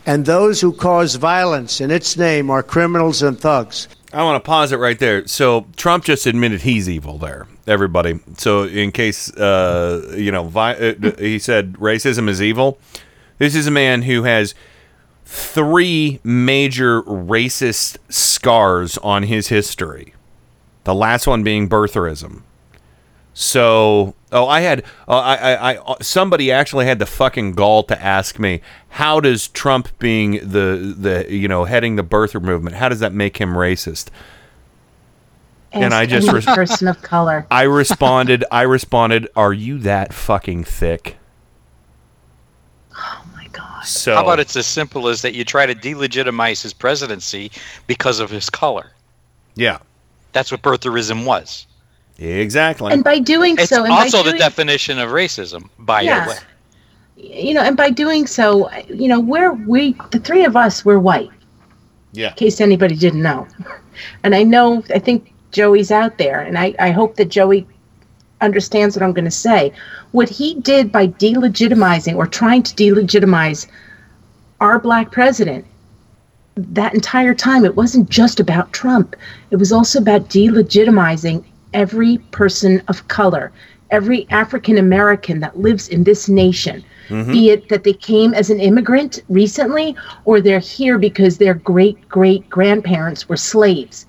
and 0.05 0.25
those 0.25 0.61
who 0.61 0.71
cause 0.73 1.15
violence 1.15 1.81
in 1.81 1.91
its 1.91 2.17
name 2.17 2.49
are 2.49 2.63
criminals 2.63 3.21
and 3.21 3.39
thugs. 3.39 3.87
I 4.13 4.23
want 4.23 4.41
to 4.41 4.47
pause 4.47 4.71
it 4.71 4.77
right 4.77 4.97
there. 4.97 5.27
So 5.27 5.67
Trump 5.75 6.05
just 6.05 6.25
admitted 6.25 6.61
he's 6.61 6.89
evil 6.89 7.17
there, 7.17 7.47
everybody. 7.67 8.19
So 8.37 8.63
in 8.63 8.91
case 8.91 9.29
uh, 9.35 10.13
you 10.15 10.31
know, 10.31 10.43
vi- 10.45 10.75
uh, 10.75 11.11
he 11.17 11.39
said 11.39 11.73
racism 11.73 12.29
is 12.29 12.41
evil. 12.41 12.79
This 13.37 13.55
is 13.55 13.67
a 13.67 13.71
man 13.71 14.03
who 14.03 14.23
has 14.23 14.55
three 15.25 16.19
major 16.23 17.01
racist 17.03 17.97
scars 18.09 18.97
on 18.99 19.23
his 19.23 19.49
history. 19.49 20.13
The 20.85 20.95
last 20.95 21.27
one 21.27 21.43
being 21.43 21.67
birtherism. 21.67 22.43
So, 23.33 24.15
oh, 24.35 24.47
I 24.47 24.61
had, 24.61 24.83
uh, 25.07 25.17
I, 25.17 25.53
I, 25.53 25.91
I, 25.91 25.95
somebody 26.01 26.51
actually 26.51 26.85
had 26.85 26.99
the 26.99 27.05
fucking 27.05 27.53
gall 27.53 27.83
to 27.83 27.99
ask 28.01 28.37
me, 28.37 28.61
how 28.89 29.19
does 29.19 29.47
Trump 29.47 29.97
being 29.97 30.33
the, 30.33 30.93
the, 30.97 31.25
you 31.29 31.47
know, 31.47 31.63
heading 31.63 31.95
the 31.95 32.03
birther 32.03 32.41
movement, 32.41 32.75
how 32.75 32.89
does 32.89 32.99
that 32.99 33.13
make 33.13 33.37
him 33.37 33.53
racist? 33.53 34.09
And 35.71 35.93
I 35.93 36.05
just 36.05 36.27
any 36.27 36.35
res- 36.35 36.45
person 36.45 36.87
of 36.87 37.01
color. 37.01 37.47
I 37.49 37.63
responded, 37.63 38.45
I 38.51 38.61
responded, 38.61 39.27
are 39.35 39.53
you 39.53 39.79
that 39.79 40.13
fucking 40.13 40.63
thick? 40.65 41.17
Oh 42.97 43.25
my 43.35 43.47
god. 43.51 43.83
So 43.85 44.15
How 44.15 44.23
about 44.23 44.39
it's 44.39 44.55
as 44.55 44.65
simple 44.65 45.07
as 45.09 45.21
that 45.21 45.33
you 45.33 45.43
try 45.43 45.65
to 45.65 45.75
delegitimize 45.75 46.61
his 46.61 46.73
presidency 46.73 47.51
because 47.87 48.19
of 48.19 48.29
his 48.29 48.49
color? 48.49 48.91
Yeah, 49.55 49.79
That's 50.33 50.51
what 50.51 50.61
birtherism 50.61 51.25
was. 51.25 51.65
Exactly. 52.17 52.93
And 52.93 53.03
by 53.03 53.19
doing 53.19 53.55
It's 53.57 53.69
so, 53.69 53.83
and 53.83 53.89
by 53.89 54.03
also 54.03 54.23
the 54.23 54.37
definition 54.37 54.99
of 54.99 55.09
racism, 55.09 55.69
by 55.79 56.01
Yeah. 56.01 56.25
the 56.25 56.31
way. 56.31 56.37
you 57.17 57.53
know, 57.53 57.61
and 57.61 57.75
by 57.77 57.89
doing 57.89 58.27
so, 58.27 58.69
you 58.89 59.07
know, 59.07 59.19
we're 59.19 59.53
we 59.53 59.95
the 60.11 60.19
three 60.19 60.45
of 60.45 60.55
us 60.55 60.83
we're 60.85 60.99
white. 60.99 61.29
Yeah. 62.13 62.29
In 62.29 62.35
case 62.35 62.61
anybody 62.61 62.95
didn't 62.95 63.21
know, 63.21 63.47
and 64.23 64.35
I 64.35 64.43
know 64.43 64.83
I 64.93 64.99
think 64.99 65.31
Joey's 65.51 65.91
out 65.91 66.17
there, 66.17 66.41
and 66.41 66.57
I 66.57 66.73
I 66.79 66.91
hope 66.91 67.15
that 67.17 67.29
Joey 67.29 67.65
understands 68.41 68.95
what 68.95 69.03
I'm 69.03 69.13
going 69.13 69.25
to 69.25 69.31
say. 69.31 69.71
What 70.11 70.29
he 70.29 70.55
did 70.55 70.91
by 70.91 71.07
delegitimizing 71.07 72.15
or 72.15 72.27
trying 72.27 72.63
to 72.63 72.75
delegitimize 72.75 73.67
our 74.61 74.77
black 74.79 75.11
president 75.11 75.65
that 76.57 76.93
entire 76.93 77.33
time 77.33 77.65
it 77.65 77.75
wasn't 77.75 78.09
just 78.09 78.39
about 78.39 78.71
Trump. 78.71 79.15
It 79.51 79.57
was 79.57 79.71
also 79.73 79.99
about 79.99 80.29
delegitimizing 80.29 81.43
every 81.75 82.17
person 82.31 82.81
of 82.87 83.07
color, 83.09 83.51
every 83.91 84.25
African 84.31 84.79
American 84.79 85.41
that 85.41 85.59
lives 85.59 85.87
in 85.89 86.03
this 86.05 86.27
nation. 86.27 86.83
Mm-hmm. 87.09 87.31
Be 87.31 87.49
it 87.51 87.69
that 87.69 87.83
they 87.83 87.93
came 87.93 88.33
as 88.33 88.49
an 88.49 88.59
immigrant 88.59 89.21
recently 89.29 89.95
or 90.23 90.41
they're 90.41 90.57
here 90.57 90.97
because 90.97 91.37
their 91.37 91.53
great 91.53 92.09
great 92.09 92.49
grandparents 92.49 93.29
were 93.29 93.37
slaves. 93.37 94.07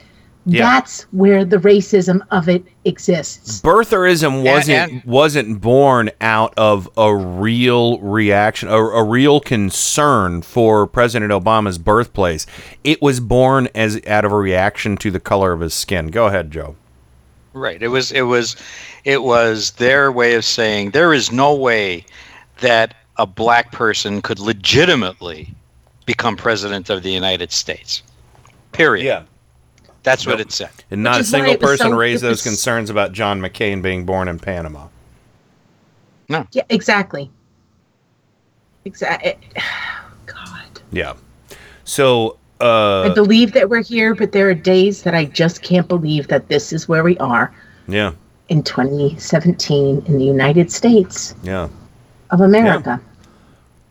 Yeah. 0.48 0.62
That's 0.62 1.02
where 1.10 1.44
the 1.44 1.56
racism 1.56 2.20
of 2.30 2.48
it 2.48 2.64
exists. 2.84 3.60
birtherism 3.60 4.44
wasn't 4.44 4.92
and- 4.92 5.04
wasn't 5.04 5.60
born 5.60 6.10
out 6.20 6.54
of 6.56 6.88
a 6.96 7.14
real 7.14 7.98
reaction 7.98 8.68
a, 8.68 8.76
a 8.76 9.02
real 9.02 9.40
concern 9.40 10.42
for 10.42 10.86
President 10.86 11.32
Obama's 11.32 11.78
birthplace. 11.78 12.46
It 12.84 13.02
was 13.02 13.18
born 13.18 13.68
as 13.74 14.00
out 14.06 14.24
of 14.24 14.30
a 14.30 14.36
reaction 14.38 14.96
to 14.98 15.10
the 15.10 15.20
color 15.20 15.52
of 15.52 15.60
his 15.60 15.74
skin. 15.74 16.06
Go 16.08 16.28
ahead, 16.28 16.52
Joe. 16.52 16.76
Right. 17.56 17.82
It 17.82 17.88
was 17.88 18.12
it 18.12 18.22
was 18.22 18.54
it 19.04 19.22
was 19.22 19.70
their 19.72 20.12
way 20.12 20.34
of 20.34 20.44
saying 20.44 20.90
there 20.90 21.14
is 21.14 21.32
no 21.32 21.54
way 21.54 22.04
that 22.60 22.94
a 23.16 23.26
black 23.26 23.72
person 23.72 24.20
could 24.20 24.38
legitimately 24.38 25.54
become 26.04 26.36
president 26.36 26.90
of 26.90 27.02
the 27.02 27.10
United 27.10 27.50
States. 27.50 28.02
Period. 28.72 29.06
Yeah. 29.06 29.22
That's 30.02 30.26
what 30.26 30.38
it 30.38 30.52
said. 30.52 30.70
And 30.90 31.02
not 31.02 31.20
a 31.20 31.24
single 31.24 31.56
person 31.56 31.92
so- 31.92 31.96
raised 31.96 32.22
it 32.22 32.26
those 32.26 32.42
concerns 32.42 32.90
about 32.90 33.12
John 33.12 33.40
McCain 33.40 33.80
being 33.80 34.04
born 34.04 34.28
in 34.28 34.38
Panama. 34.38 34.88
No. 36.28 36.46
Yeah, 36.52 36.62
exactly. 36.68 37.30
Exactly. 38.84 39.38
God. 40.26 40.80
Yeah. 40.92 41.14
So, 41.84 42.36
I 42.60 42.64
uh, 43.08 43.14
believe 43.14 43.52
that 43.52 43.68
we're 43.68 43.82
here, 43.82 44.14
but 44.14 44.32
there 44.32 44.48
are 44.48 44.54
days 44.54 45.02
that 45.02 45.14
I 45.14 45.26
just 45.26 45.62
can't 45.62 45.86
believe 45.86 46.28
that 46.28 46.48
this 46.48 46.72
is 46.72 46.88
where 46.88 47.04
we 47.04 47.18
are 47.18 47.54
yeah, 47.86 48.12
in 48.48 48.62
2017 48.62 50.04
in 50.06 50.18
the 50.18 50.24
United 50.24 50.70
States 50.72 51.34
yeah. 51.42 51.68
of 52.30 52.40
America. 52.40 53.00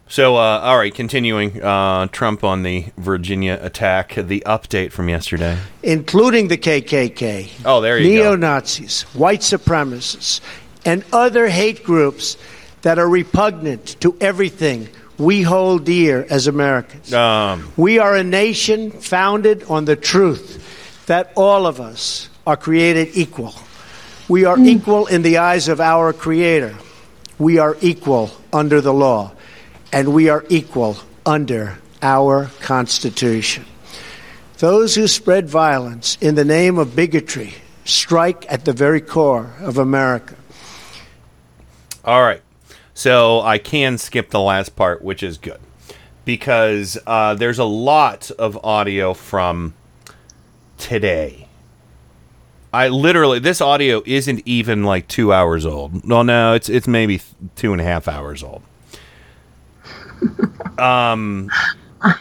So, 0.08 0.36
uh, 0.36 0.60
all 0.60 0.78
right, 0.78 0.94
continuing. 0.94 1.62
Uh, 1.62 2.08
Trump 2.08 2.44
on 2.44 2.62
the 2.62 2.86
Virginia 2.98 3.58
attack. 3.62 4.14
The 4.16 4.44
update 4.46 4.92
from 4.92 5.10
yesterday. 5.10 5.58
including 5.82 6.48
the 6.48 6.58
KKK, 6.58 7.50
Oh, 7.66 7.82
there 7.82 7.98
you 7.98 8.10
neo 8.10 8.32
go. 8.32 8.36
Nazis, 8.36 9.02
white 9.14 9.42
supremacists, 9.42 10.42
and 10.86 11.04
other 11.12 11.50
hate 11.50 11.84
groups 11.84 12.38
that 12.84 13.00
are 13.00 13.10
repugnant 13.10 14.00
to 14.02 14.16
everything 14.22 14.90
we 15.18 15.42
hold 15.42 15.86
dear 15.86 16.26
as 16.30 16.48
Americans. 16.48 17.14
Um, 17.14 17.72
We 17.78 18.00
are 18.00 18.16
a 18.16 18.24
nation 18.24 18.92
founded 18.92 19.64
on 19.70 19.86
the 19.86 19.96
truth 19.96 21.06
that 21.08 21.32
all 21.36 21.66
of 21.66 21.80
us 21.80 22.30
are 22.46 22.58
created 22.58 23.10
equal. 23.14 23.54
We 24.28 24.46
are 24.46 24.58
equal 24.60 25.06
in 25.06 25.22
the 25.22 25.38
eyes 25.38 25.68
of 25.68 25.80
our 25.80 26.12
Creator. 26.14 26.76
We 27.38 27.60
are 27.60 27.78
equal 27.82 28.32
under 28.52 28.82
the 28.82 28.94
law. 28.94 29.32
And 29.92 30.14
we 30.14 30.30
are 30.30 30.44
equal 30.50 30.98
under 31.26 31.78
our 32.02 32.50
Constitution. 32.60 33.66
Those 34.58 34.96
who 34.96 35.08
spread 35.08 35.48
violence 35.48 36.18
in 36.22 36.36
the 36.36 36.46
name 36.46 36.78
of 36.78 36.96
bigotry 36.96 37.54
strike 37.84 38.46
at 38.52 38.66
the 38.66 38.74
very 38.74 39.02
core 39.02 39.54
of 39.60 39.78
America. 39.78 40.36
All 42.04 42.22
right. 42.22 42.42
So 42.96 43.42
I 43.42 43.58
can 43.58 43.98
skip 43.98 44.30
the 44.32 44.40
last 44.40 44.76
part, 44.76 45.04
which 45.04 45.22
is 45.22 45.38
good. 45.38 45.60
Because 46.24 46.98
uh, 47.06 47.36
there's 47.36 47.60
a 47.60 47.66
lot 47.66 48.32
of 48.32 48.58
audio 48.66 49.14
from 49.14 49.76
today. 50.80 51.48
I 52.74 52.88
literally, 52.88 53.40
this 53.40 53.62
audio 53.62 54.02
isn't 54.06 54.42
even 54.46 54.84
like 54.84 55.08
two 55.08 55.32
hours 55.32 55.66
old. 55.66 56.04
No, 56.04 56.24
no, 56.24 56.54
it's 56.54 56.68
it's 56.68 56.88
maybe 56.88 57.22
two 57.56 57.74
and 57.74 57.80
a 57.80 57.84
half 57.84 58.08
hours 58.08 58.42
old. 58.42 58.64
Um, 60.78 61.50
I, 62.02 62.16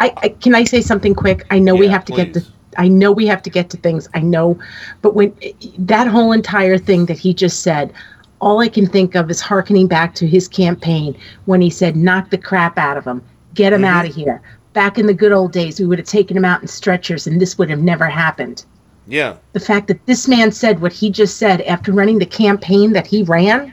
I 0.00 0.28
can 0.40 0.54
I 0.54 0.64
say 0.64 0.80
something 0.80 1.14
quick? 1.14 1.44
I 1.50 1.58
know 1.58 1.74
we 1.74 1.86
have 1.86 2.02
to 2.06 2.12
get 2.12 2.32
to 2.32 2.42
I 2.78 2.88
know 2.88 3.12
we 3.12 3.26
have 3.26 3.42
to 3.42 3.50
get 3.50 3.68
to 3.70 3.76
things. 3.76 4.08
I 4.14 4.20
know, 4.20 4.58
but 5.02 5.14
when 5.14 5.34
that 5.78 6.06
whole 6.06 6.32
entire 6.32 6.78
thing 6.78 7.04
that 7.06 7.18
he 7.18 7.34
just 7.34 7.60
said, 7.60 7.92
all 8.40 8.60
I 8.60 8.68
can 8.68 8.86
think 8.86 9.14
of 9.14 9.30
is 9.30 9.40
hearkening 9.40 9.86
back 9.86 10.14
to 10.16 10.26
his 10.26 10.48
campaign 10.48 11.16
when 11.44 11.60
he 11.60 11.70
said, 11.70 11.96
"Knock 11.96 12.30
the 12.30 12.38
crap 12.38 12.78
out 12.78 12.96
of 12.96 13.04
him, 13.04 13.22
get 13.54 13.72
him 13.72 13.82
mm-hmm. 13.82 13.94
out 13.94 14.06
of 14.06 14.14
here." 14.14 14.40
Back 14.72 14.98
in 14.98 15.06
the 15.06 15.14
good 15.14 15.32
old 15.32 15.52
days, 15.52 15.80
we 15.80 15.86
would 15.86 15.98
have 15.98 16.06
taken 16.06 16.36
him 16.36 16.44
out 16.44 16.62
in 16.62 16.68
stretchers, 16.68 17.26
and 17.26 17.40
this 17.40 17.58
would 17.58 17.70
have 17.70 17.80
never 17.80 18.06
happened. 18.06 18.64
yeah. 19.06 19.34
The 19.52 19.60
fact 19.60 19.88
that 19.88 20.06
this 20.06 20.28
man 20.28 20.52
said 20.52 20.80
what 20.80 20.92
he 20.92 21.10
just 21.10 21.36
said 21.38 21.60
after 21.62 21.90
running 21.92 22.18
the 22.20 22.26
campaign 22.26 22.92
that 22.92 23.06
he 23.06 23.24
ran, 23.24 23.72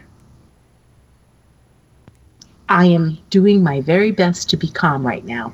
I 2.69 2.85
am 2.85 3.17
doing 3.29 3.63
my 3.63 3.81
very 3.81 4.11
best 4.11 4.49
to 4.49 4.57
be 4.57 4.69
calm 4.69 5.05
right 5.05 5.23
now 5.23 5.53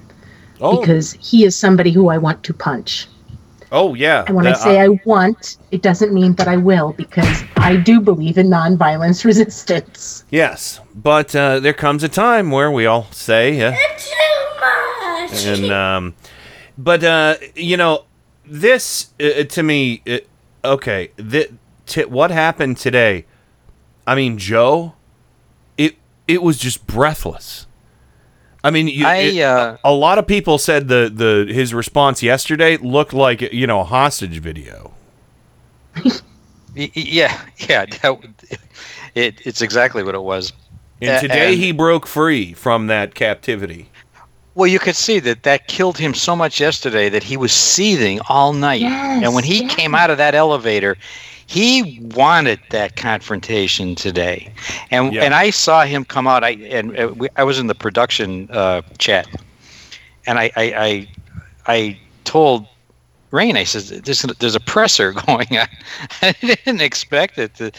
Oh. 0.62 0.80
because 0.80 1.14
he 1.20 1.44
is 1.44 1.56
somebody 1.58 1.92
who 1.92 2.08
I 2.08 2.18
want 2.18 2.44
to 2.44 2.54
punch. 2.54 3.08
Oh, 3.76 3.96
yeah. 3.96 4.24
And 4.28 4.36
when 4.36 4.46
I 4.46 4.52
That- 4.52 4.60
say 4.62 4.80
I 4.80 4.90
want, 5.04 5.58
it 5.72 5.82
doesn't 5.82 6.14
mean 6.14 6.36
that 6.36 6.48
I 6.48 6.58
will 6.58 6.94
because 6.94 7.44
I 7.58 7.76
do 7.76 8.00
believe 8.00 8.38
in 8.38 8.48
nonviolence 8.48 9.26
resistance. 9.32 10.24
Yes, 10.30 10.80
but 10.94 11.36
uh, 11.36 11.60
there 11.60 11.74
comes 11.74 12.04
a 12.04 12.08
time 12.10 12.52
where 12.52 12.70
we 12.72 12.86
all 12.86 13.08
say, 13.12 13.60
uh, 13.62 13.72
too 13.72 14.60
much 14.62 15.46
and 15.46 15.72
um, 15.72 16.14
but 16.78 17.04
uh, 17.04 17.36
you 17.56 17.76
know, 17.76 18.06
this 18.46 19.14
uh, 19.20 19.44
to 19.44 19.64
me, 19.64 20.04
uh, 20.08 20.20
okay, 20.64 21.10
th- 21.18 21.52
t- 21.88 22.06
what 22.06 22.30
happened 22.30 22.78
today? 22.78 23.26
I 24.06 24.14
mean, 24.16 24.38
Joe, 24.38 24.94
it 25.78 25.96
it 26.28 26.44
was 26.44 26.58
just 26.60 26.86
breathless. 26.86 27.66
I 28.64 28.72
mean, 28.72 28.88
you, 28.88 29.06
I, 29.06 29.16
it- 29.18 29.42
uh, 29.42 29.78
a 29.84 29.92
lot 29.92 30.18
of 30.18 30.26
people 30.28 30.58
said 30.58 30.88
the 30.88 31.12
the 31.14 31.54
his 31.54 31.74
response 31.74 32.24
yesterday 32.24 32.78
looked 32.78 33.14
like 33.14 33.42
you 33.42 33.68
know 33.68 33.82
a 33.82 33.84
hostage 33.84 34.40
video. 34.40 34.94
Y- 36.04 36.12
y- 36.76 36.90
Yeah, 36.96 37.42
yeah, 37.70 37.86
that, 37.86 38.20
it, 39.16 39.42
it's 39.46 39.62
exactly 39.62 40.04
what 40.04 40.16
it 40.16 40.24
was. 40.24 40.54
And 41.02 41.22
today 41.22 41.54
and- 41.54 41.62
he 41.62 41.72
broke 41.72 42.08
free 42.08 42.54
from 42.54 42.88
that 42.88 43.14
captivity. 43.16 43.90
Well, 44.56 44.68
you 44.68 44.78
could 44.78 44.96
see 44.96 45.20
that 45.20 45.42
that 45.44 45.68
killed 45.68 45.98
him 45.98 46.14
so 46.14 46.36
much 46.36 46.60
yesterday 46.60 47.10
that 47.10 47.24
he 47.24 47.38
was 47.38 47.52
seething 47.52 48.20
all 48.30 48.54
night. 48.54 48.82
Yes, 48.82 49.24
and 49.24 49.34
when 49.34 49.44
he 49.44 49.68
came 49.68 49.96
out 49.96 50.12
of 50.12 50.18
that 50.20 50.36
elevator, 50.36 50.96
he 51.54 52.00
wanted 52.16 52.60
that 52.72 52.96
confrontation 52.96 53.96
today. 53.96 54.52
And 54.92 55.14
Yeah. 55.14 55.24
and 55.24 55.34
I 55.36 55.52
saw 55.52 55.84
him 55.86 56.04
come 56.06 56.28
out. 56.28 56.44
I 56.44 56.52
and 56.52 56.98
uh, 56.98 57.14
we, 57.16 57.28
I 57.36 57.44
was 57.44 57.60
in 57.60 57.68
the 57.68 57.76
production 57.76 58.50
uh, 58.52 58.82
chat, 58.98 59.28
and 60.26 60.40
I 60.40 60.52
I, 60.56 60.64
I 60.88 61.08
I 61.68 62.00
told 62.24 62.68
Rain, 63.32 63.58
I 63.58 63.64
said, 63.64 64.04
"There's 64.06 64.24
a, 64.24 64.28
there's 64.40 64.56
a 64.56 64.60
presser 64.60 65.12
going 65.28 65.58
on." 65.58 65.68
I 66.22 66.34
didn't 66.42 66.82
expect 66.82 67.38
it 67.38 67.56
to, 67.56 67.72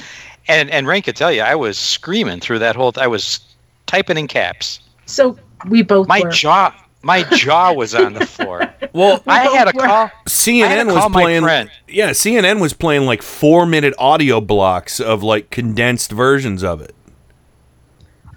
and 0.48 0.70
and 0.70 0.86
Rain 0.86 1.02
could 1.02 1.16
tell 1.16 1.32
you, 1.32 1.42
I 1.42 1.54
was 1.54 1.78
screaming 1.78 2.40
through 2.40 2.60
that 2.60 2.76
whole. 2.76 2.92
I 2.96 3.08
was 3.08 3.40
typing 3.86 4.16
in 4.18 4.28
caps. 4.28 4.80
So 5.06 5.36
we 5.68 5.82
both 5.82 6.08
My 6.08 6.22
were. 6.22 6.30
jaw, 6.30 6.72
my 7.04 7.22
jaw 7.36 7.72
was 7.72 7.94
on 7.94 8.14
the 8.14 8.26
floor. 8.26 8.72
Well, 8.94 9.20
I 9.26 9.40
had 9.48 9.66
a 9.66 9.72
both 9.72 9.74
were. 9.82 9.88
call. 9.88 10.04
I 10.04 10.06
had 10.06 10.28
CNN 10.28 10.80
to 10.82 10.86
was 10.86 10.94
call 10.94 11.08
my 11.08 11.22
playing. 11.22 11.68
Yeah, 11.88 12.10
CNN 12.10 12.60
was 12.60 12.72
playing 12.74 13.06
like 13.06 13.22
four 13.22 13.66
minute 13.66 13.92
audio 13.98 14.40
blocks 14.40 15.00
of 15.00 15.24
like 15.24 15.50
condensed 15.50 16.12
versions 16.12 16.62
of 16.62 16.80
it. 16.80 16.94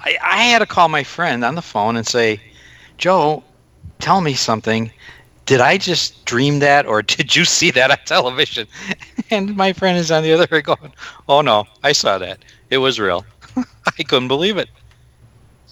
I, 0.02 0.18
I 0.24 0.38
had 0.46 0.60
to 0.60 0.66
call 0.66 0.90
my 0.90 1.04
friend 1.04 1.46
on 1.46 1.54
the 1.54 1.62
phone 1.62 1.96
and 1.96 2.08
say, 2.08 2.40
Joe, 2.98 3.44
tell 4.00 4.20
me 4.22 4.34
something. 4.34 4.92
Did 5.46 5.62
I 5.62 5.78
just 5.78 6.26
dream 6.26 6.58
that, 6.60 6.88
or 6.88 7.02
did 7.04 7.36
you 7.36 7.46
see 7.46 7.70
that 7.72 7.92
on 7.92 7.98
television? 8.06 8.68
And 9.30 9.56
my 9.56 9.74
friend 9.74 9.96
is 9.96 10.10
on 10.10 10.24
the 10.24 10.34
other 10.34 10.48
end 10.52 10.64
going, 10.66 10.92
Oh 11.30 11.42
no, 11.42 11.66
I 11.84 11.92
saw 11.92 12.18
that. 12.18 12.40
It 12.72 12.80
was 12.80 13.00
real. 13.00 13.26
I 13.56 14.04
couldn't 14.04 14.28
believe 14.28 14.58
it. 14.58 14.70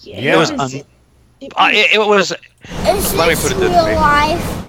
Yeah, 0.02 0.34
It 0.34 0.38
was. 0.38 0.50
it 0.50 0.58
was- 0.58 0.74
Un- 0.76 0.82
uh, 1.42 1.70
it, 1.72 1.94
it 1.94 1.98
was. 1.98 2.32
Is 2.88 3.14
Let 3.14 3.28
me 3.28 3.34
this 3.34 3.42
put 3.42 3.52
it 3.52 3.60
this 3.60 3.70
real 3.70 3.84
way. 3.84 3.94
life? 3.96 4.68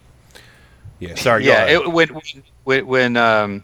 Yeah, 0.99 1.15
sorry. 1.15 1.45
yeah, 1.45 1.65
it, 1.65 1.91
when 1.91 2.09
when 2.63 2.85
when 2.87 3.17
um 3.17 3.63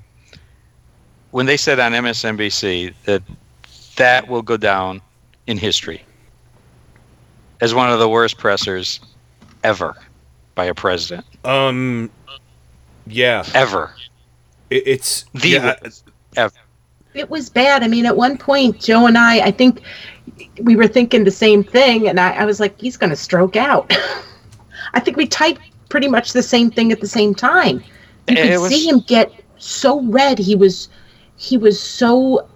when 1.32 1.46
they 1.46 1.58
said 1.58 1.80
on 1.80 1.92
MSNBC 1.94 2.94
that 3.06 3.24
that 3.96 4.28
will 4.28 4.42
go 4.42 4.58
down 4.58 5.02
in 5.48 5.58
history 5.58 6.04
as 7.62 7.74
one 7.74 7.90
of 7.92 8.00
the 8.00 8.08
worst 8.10 8.38
pressers 8.38 9.00
ever 9.64 9.96
by 10.56 10.66
a 10.66 10.74
president 10.74 11.26
um, 11.44 12.10
yeah, 13.08 13.44
ever. 13.56 13.94
it, 14.70 14.84
it's 14.88 15.26
The 15.34 15.50
yeah, 15.50 15.76
worst 15.84 16.04
ever. 16.38 16.54
it 17.14 17.30
was 17.30 17.50
bad. 17.50 17.84
I 17.84 17.88
mean, 17.88 18.06
at 18.06 18.16
one 18.16 18.38
point, 18.38 18.80
Joe 18.80 19.08
and 19.08 19.18
I, 19.18 19.40
I 19.48 19.52
think 19.52 19.82
we 20.62 20.76
were 20.76 20.88
thinking 20.88 21.24
the 21.24 21.32
same 21.32 21.64
thing, 21.64 22.08
and 22.08 22.20
I, 22.20 22.34
I 22.34 22.46
was 22.46 22.60
like, 22.60 22.80
he's 22.80 22.98
going 22.98 23.10
to 23.10 23.16
stroke 23.16 23.56
out. 23.56 23.92
I 24.94 25.00
think 25.00 25.18
we 25.18 25.28
typed 25.28 25.62
pretty 25.90 26.08
much 26.08 26.34
the 26.34 26.44
same 26.44 26.72
thing 26.72 26.92
at 26.92 27.02
the 27.02 27.08
same 27.08 27.34
time. 27.36 27.84
You 28.28 28.36
could 28.36 28.60
was- 28.60 28.70
see 28.70 28.88
him 28.88 29.00
get 29.02 29.32
so 29.58 30.02
red. 30.04 30.40
He 30.40 30.56
was, 30.56 30.90
he 31.38 31.58
was 31.58 31.80
so. 31.80 32.48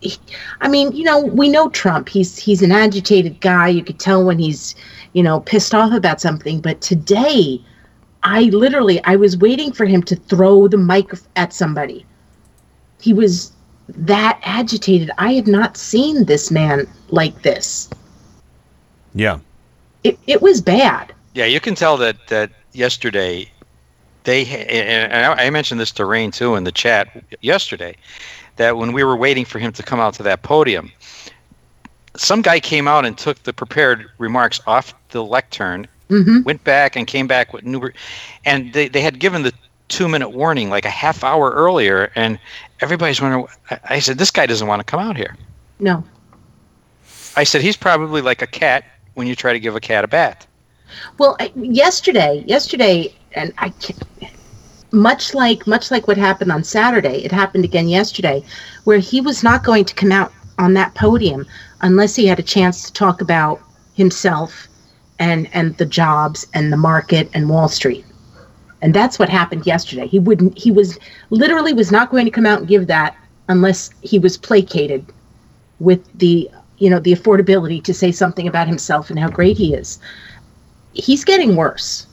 he- 0.00 0.18
I 0.60 0.68
mean, 0.68 0.92
you 0.92 1.04
know, 1.04 1.20
we 1.20 1.48
know 1.48 1.68
Trump. 1.68 2.08
He's 2.08 2.36
he's 2.38 2.62
an 2.62 2.72
agitated 2.72 3.40
guy. 3.40 3.68
You 3.68 3.84
could 3.84 3.98
tell 3.98 4.24
when 4.24 4.38
he's, 4.38 4.74
you 5.12 5.22
know, 5.22 5.40
pissed 5.40 5.74
off 5.74 5.92
about 5.92 6.20
something. 6.20 6.60
But 6.60 6.80
today, 6.80 7.62
I 8.22 8.42
literally 8.44 9.02
I 9.04 9.16
was 9.16 9.36
waiting 9.36 9.72
for 9.72 9.84
him 9.84 10.02
to 10.04 10.16
throw 10.16 10.68
the 10.68 10.78
mic 10.78 11.12
at 11.36 11.52
somebody 11.52 12.06
he 13.00 13.12
was 13.12 13.52
that 13.96 14.40
agitated. 14.44 15.10
I 15.18 15.32
had 15.34 15.46
not 15.46 15.76
seen 15.76 16.24
this 16.24 16.50
man 16.50 16.86
like 17.10 17.42
this. 17.42 17.88
yeah. 19.14 19.38
It, 20.02 20.18
it 20.26 20.40
was 20.40 20.62
bad. 20.62 21.12
Yeah, 21.34 21.44
you 21.44 21.60
can 21.60 21.74
tell 21.74 21.96
that 21.98 22.16
that 22.28 22.50
yesterday 22.72 23.50
they 24.24 24.46
and 24.46 25.12
I 25.12 25.46
I 25.46 25.50
mentioned 25.50 25.78
this 25.78 25.90
to 25.92 26.06
Rain 26.06 26.30
too 26.30 26.54
in 26.56 26.64
the 26.64 26.72
chat 26.72 27.08
yesterday 27.42 27.96
that 28.56 28.78
when 28.78 28.92
we 28.92 29.04
were 29.04 29.16
waiting 29.16 29.44
for 29.44 29.58
him 29.58 29.72
to 29.72 29.82
come 29.82 30.00
out 30.00 30.14
to 30.14 30.22
that 30.22 30.42
podium, 30.42 30.90
some 32.16 32.40
guy 32.40 32.60
came 32.60 32.88
out 32.88 33.04
and 33.04 33.16
took 33.18 33.42
the 33.42 33.52
prepared 33.52 34.06
remarks 34.18 34.60
off 34.66 34.94
the 35.10 35.22
lectern, 35.22 35.86
Mhm. 36.08 36.44
went 36.44 36.64
back 36.64 36.96
and 36.96 37.06
came 37.06 37.26
back 37.26 37.52
with 37.52 37.64
new, 37.64 37.90
and 38.46 38.72
they 38.72 38.88
they 38.88 39.02
had 39.02 39.18
given 39.18 39.42
the 39.42 39.52
two 39.90 40.08
minute 40.08 40.30
warning 40.30 40.70
like 40.70 40.86
a 40.86 40.90
half 40.90 41.22
hour 41.22 41.50
earlier, 41.50 42.10
and 42.14 42.38
everybody's 42.80 43.20
wondering. 43.20 43.46
I- 43.88 43.98
said 43.98 44.16
this 44.16 44.30
guy 44.30 44.46
doesn't 44.46 44.66
want 44.66 44.80
to 44.80 44.84
come 44.84 45.00
out 45.00 45.16
here. 45.16 45.36
No. 45.78 46.02
I 47.36 47.44
said 47.44 47.60
he's 47.60 47.76
probably 47.76 48.22
like 48.22 48.40
a 48.40 48.46
cat 48.46 48.84
when 49.14 49.26
you 49.26 49.36
try 49.36 49.52
to 49.52 49.60
give 49.60 49.76
a 49.76 49.80
cat 49.80 50.04
a 50.04 50.08
bath. 50.08 50.46
Well, 51.18 51.36
I, 51.38 51.52
yesterday, 51.54 52.42
yesterday, 52.46 53.14
and 53.32 53.52
I 53.58 53.68
can 53.68 53.96
much 54.92 55.34
like 55.34 55.66
much 55.66 55.90
like 55.90 56.08
what 56.08 56.16
happened 56.16 56.50
on 56.50 56.64
Saturday, 56.64 57.24
it 57.24 57.32
happened 57.32 57.64
again 57.64 57.88
yesterday, 57.88 58.42
where 58.84 58.98
he 58.98 59.20
was 59.20 59.42
not 59.42 59.62
going 59.62 59.84
to 59.84 59.94
come 59.94 60.12
out 60.12 60.32
on 60.58 60.74
that 60.74 60.94
podium 60.94 61.46
unless 61.82 62.16
he 62.16 62.26
had 62.26 62.38
a 62.38 62.42
chance 62.42 62.84
to 62.84 62.92
talk 62.92 63.20
about 63.20 63.60
himself 63.94 64.68
and 65.18 65.48
and 65.52 65.76
the 65.76 65.86
jobs 65.86 66.46
and 66.54 66.72
the 66.72 66.76
market 66.76 67.28
and 67.34 67.48
Wall 67.48 67.68
Street. 67.68 68.04
And 68.82 68.94
that's 68.94 69.18
what 69.18 69.28
happened 69.28 69.66
yesterday. 69.66 70.06
He 70.06 70.18
wouldn't 70.18 70.56
he 70.56 70.70
was 70.70 70.98
literally 71.30 71.72
was 71.72 71.92
not 71.92 72.10
going 72.10 72.24
to 72.24 72.30
come 72.30 72.46
out 72.46 72.60
and 72.60 72.68
give 72.68 72.86
that 72.86 73.16
unless 73.48 73.90
he 74.02 74.18
was 74.18 74.36
placated 74.36 75.04
with 75.80 76.00
the 76.18 76.50
you 76.78 76.88
know 76.88 76.98
the 76.98 77.12
affordability 77.12 77.82
to 77.84 77.92
say 77.92 78.10
something 78.12 78.48
about 78.48 78.66
himself 78.68 79.10
and 79.10 79.18
how 79.18 79.28
great 79.28 79.58
he 79.58 79.74
is. 79.74 79.98
He's 80.92 81.24
getting 81.24 81.56
worse. 81.56 82.06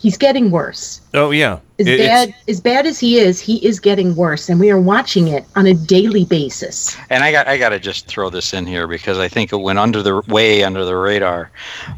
He's 0.00 0.16
getting 0.16 0.50
worse. 0.50 1.00
Oh 1.12 1.32
yeah. 1.32 1.58
As 1.78 1.86
It- 1.86 2.00
it's- 2.00 2.08
bad 2.08 2.34
as 2.48 2.60
bad 2.60 2.86
as 2.86 2.98
he 2.98 3.18
is, 3.18 3.40
he 3.40 3.56
is 3.66 3.78
getting 3.78 4.14
worse, 4.16 4.48
and 4.48 4.58
we 4.58 4.70
are 4.70 4.80
watching 4.80 5.28
it 5.28 5.44
on 5.54 5.66
a 5.66 5.74
daily 5.74 6.24
basis. 6.24 6.96
And 7.10 7.22
I 7.22 7.30
got 7.32 7.46
I 7.46 7.58
got 7.58 7.70
to 7.70 7.78
just 7.78 8.06
throw 8.06 8.30
this 8.30 8.54
in 8.54 8.64
here 8.64 8.86
because 8.86 9.18
I 9.18 9.28
think 9.28 9.52
it 9.52 9.56
went 9.56 9.78
under 9.78 10.02
the 10.02 10.22
way 10.28 10.62
under 10.62 10.84
the 10.84 10.96
radar, 10.96 11.50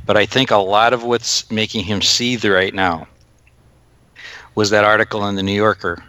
but 0.07 0.17
I 0.17 0.27
think 0.27 0.51
a 0.51 0.57
lot 0.57 0.93
of 0.93 1.05
what's 1.05 1.49
making 1.53 1.85
him 1.85 2.03
seethe 2.03 2.45
right 2.45 2.75
now 2.75 3.07
was 4.61 4.69
that 4.69 4.85
article 4.85 5.27
in 5.27 5.37
the 5.37 5.43
New 5.43 5.55
Yorker 5.55 6.05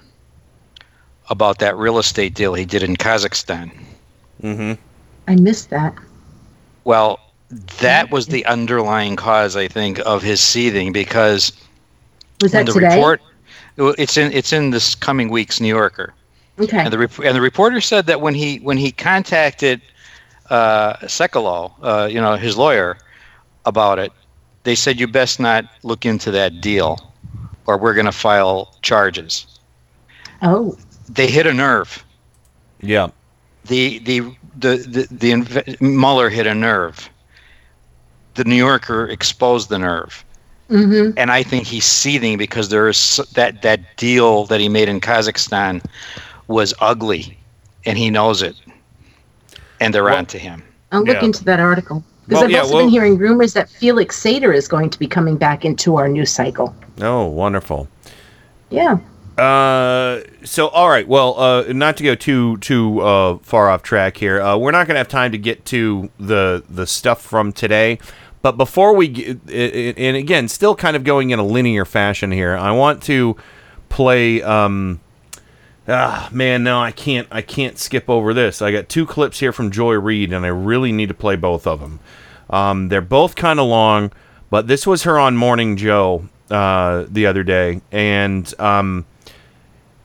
about 1.30 1.60
that 1.60 1.78
real 1.78 1.97
estate 1.97 2.34
deal 2.34 2.54
he 2.54 2.66
did 2.66 2.84
in 2.84 2.97
Kazakhstan. 2.97 3.72
Mm-hmm. 4.43 4.74
I 5.30 5.36
missed 5.38 5.70
that. 5.70 5.95
Well, 6.84 7.22
that 7.80 8.12
was 8.12 8.28
the 8.28 8.45
underlying 8.45 9.16
cause, 9.16 9.56
I 9.56 9.70
think, 9.70 9.99
of 9.99 10.22
his 10.22 10.41
seething 10.41 10.91
because 10.91 11.54
Was 12.41 12.52
when 12.52 12.66
that 12.66 12.74
the 12.74 12.74
today? 12.74 12.95
report 12.95 13.22
it's 13.78 14.18
in 14.18 14.34
it's 14.34 14.52
in 14.52 14.72
this 14.72 14.95
coming 14.95 15.30
week's 15.30 15.62
New 15.62 15.70
Yorker. 15.70 16.14
Okay. 16.60 16.80
And 16.80 16.91
the 16.91 16.97
rep- 16.97 17.20
and 17.20 17.34
the 17.34 17.41
reporter 17.41 17.80
said 17.80 18.06
that 18.08 18.20
when 18.20 18.34
he 18.34 18.58
when 18.58 18.76
he 18.76 18.91
contacted 18.91 19.82
uh, 20.49 20.97
Sekulow, 21.08 21.72
uh, 21.82 22.10
you 22.12 22.20
know, 22.20 22.36
his 22.36 22.58
lawyer, 22.58 22.97
about 23.66 23.97
it, 23.97 24.12
they 24.64 24.76
said 24.76 24.99
you 24.99 25.08
best 25.08 25.39
not 25.39 25.64
look 25.84 26.06
into 26.06 26.32
that 26.32 26.60
deal, 26.60 27.11
or 27.68 27.78
we're 27.78 27.93
going 27.93 28.05
to 28.05 28.12
file 28.12 28.76
charges. 28.82 29.45
Oh. 30.41 30.78
They 31.09 31.28
hit 31.28 31.45
a 31.47 31.53
nerve. 31.53 32.03
Yeah. 32.82 33.09
The 33.66 33.99
the 33.99 34.20
the 34.57 34.78
the, 34.78 35.07
the 35.12 35.32
inve- 35.32 35.82
Mueller 35.82 36.30
hit 36.30 36.47
a 36.47 36.55
nerve. 36.55 37.09
The 38.36 38.43
New 38.45 38.55
Yorker 38.55 39.07
exposed 39.07 39.70
the 39.70 39.78
nerve 39.80 40.24
Mm-hmm. 40.70 41.18
and 41.18 41.32
I 41.32 41.43
think 41.43 41.68
he's 41.68 41.84
seething 41.84 42.38
because 42.38 42.70
there 42.70 42.88
is 42.88 43.20
that 43.34 43.62
that 43.62 43.97
deal 43.97 44.45
that 44.45 44.62
he 44.62 44.70
made 44.70 44.88
in 44.88 45.01
Kazakhstan 45.01 45.84
was 46.47 46.74
ugly, 46.80 47.38
and 47.86 47.97
he 47.97 48.09
knows 48.09 48.41
it, 48.41 48.55
and 49.82 49.93
they're 49.93 50.09
on 50.09 50.26
to 50.28 50.38
him. 50.39 50.64
I'll 50.93 51.03
look 51.03 51.18
Yeah. 51.18 51.26
into 51.26 51.43
that 51.43 51.59
article 51.59 52.01
because 52.26 52.38
Well, 52.38 52.43
I've 52.45 52.51
yeah, 52.51 52.59
also 52.62 52.76
well- 52.76 52.84
been 52.86 52.89
hearing 52.89 53.18
rumors 53.18 53.51
that 53.51 53.70
Felix 53.70 54.18
Sater 54.18 54.55
is 54.55 54.70
going 54.70 54.89
to 54.91 54.97
be 54.97 55.07
coming 55.07 55.36
back 55.36 55.66
into 55.66 55.97
our 55.97 56.07
news 56.07 56.32
cycle. 56.32 56.74
Oh, 57.00 57.28
wonderful. 57.28 57.88
Yeah. 58.70 59.00
Uh, 59.38 60.22
so 60.44 60.68
all 60.68 60.89
right. 60.89 61.08
Well, 61.08 61.39
uh, 61.39 61.64
not 61.74 61.98
to 61.98 62.04
go 62.04 62.16
too 62.16 62.58
too 62.58 63.00
uh, 63.02 63.38
far 63.39 63.70
off 63.70 63.82
track 63.82 64.18
here. 64.18 64.42
Uh, 64.42 64.58
we're 64.58 64.72
not 64.72 64.88
going 64.88 64.96
to 64.96 65.00
have 65.00 65.08
time 65.08 65.32
to 65.32 65.38
get 65.38 65.66
to 65.66 66.10
the 66.20 66.64
the 66.70 66.86
stuff 66.86 67.22
from 67.22 67.52
today. 67.52 68.00
But 68.42 68.58
before 68.58 68.96
we 68.96 69.08
get, 69.08 69.39
and 69.52 70.18
again, 70.18 70.48
still 70.48 70.76
kind 70.76 70.96
of 70.96 71.04
going 71.04 71.30
in 71.30 71.39
a 71.39 71.44
linear 71.44 71.86
fashion 71.86 72.32
here, 72.32 72.56
I 72.56 72.72
want 72.72 73.04
to 73.04 73.38
play. 73.89 74.42
Um, 74.42 75.00
ah, 75.88 76.28
man, 76.32 76.64
no, 76.64 76.80
I 76.82 76.92
can't. 76.92 77.28
I 77.32 77.42
can't 77.42 77.78
skip 77.78 78.10
over 78.10 78.34
this. 78.34 78.62
I 78.62 78.72
got 78.72 78.89
two 78.89 79.06
clips 79.06 79.39
here 79.39 79.52
from 79.52 79.72
Joy 79.72 79.94
Reid, 79.94 80.34
and 80.34 80.46
I 80.46 80.50
really 80.50 80.92
need 80.92 81.10
to 81.10 81.14
play 81.14 81.36
both 81.36 81.68
of 81.68 81.80
them. 81.80 82.00
Um, 82.50 82.89
they're 82.89 83.00
both 83.00 83.36
kind 83.36 83.60
of 83.60 83.68
long, 83.68 84.12
but 84.50 84.68
this 84.68 84.86
was 84.86 85.04
her 85.04 85.18
on 85.18 85.38
Morning 85.38 85.78
Joe 85.78 86.28
uh, 86.52 87.06
the 87.10 87.26
other 87.26 87.43
day, 87.43 87.82
and 87.91 88.54
um, 88.60 89.06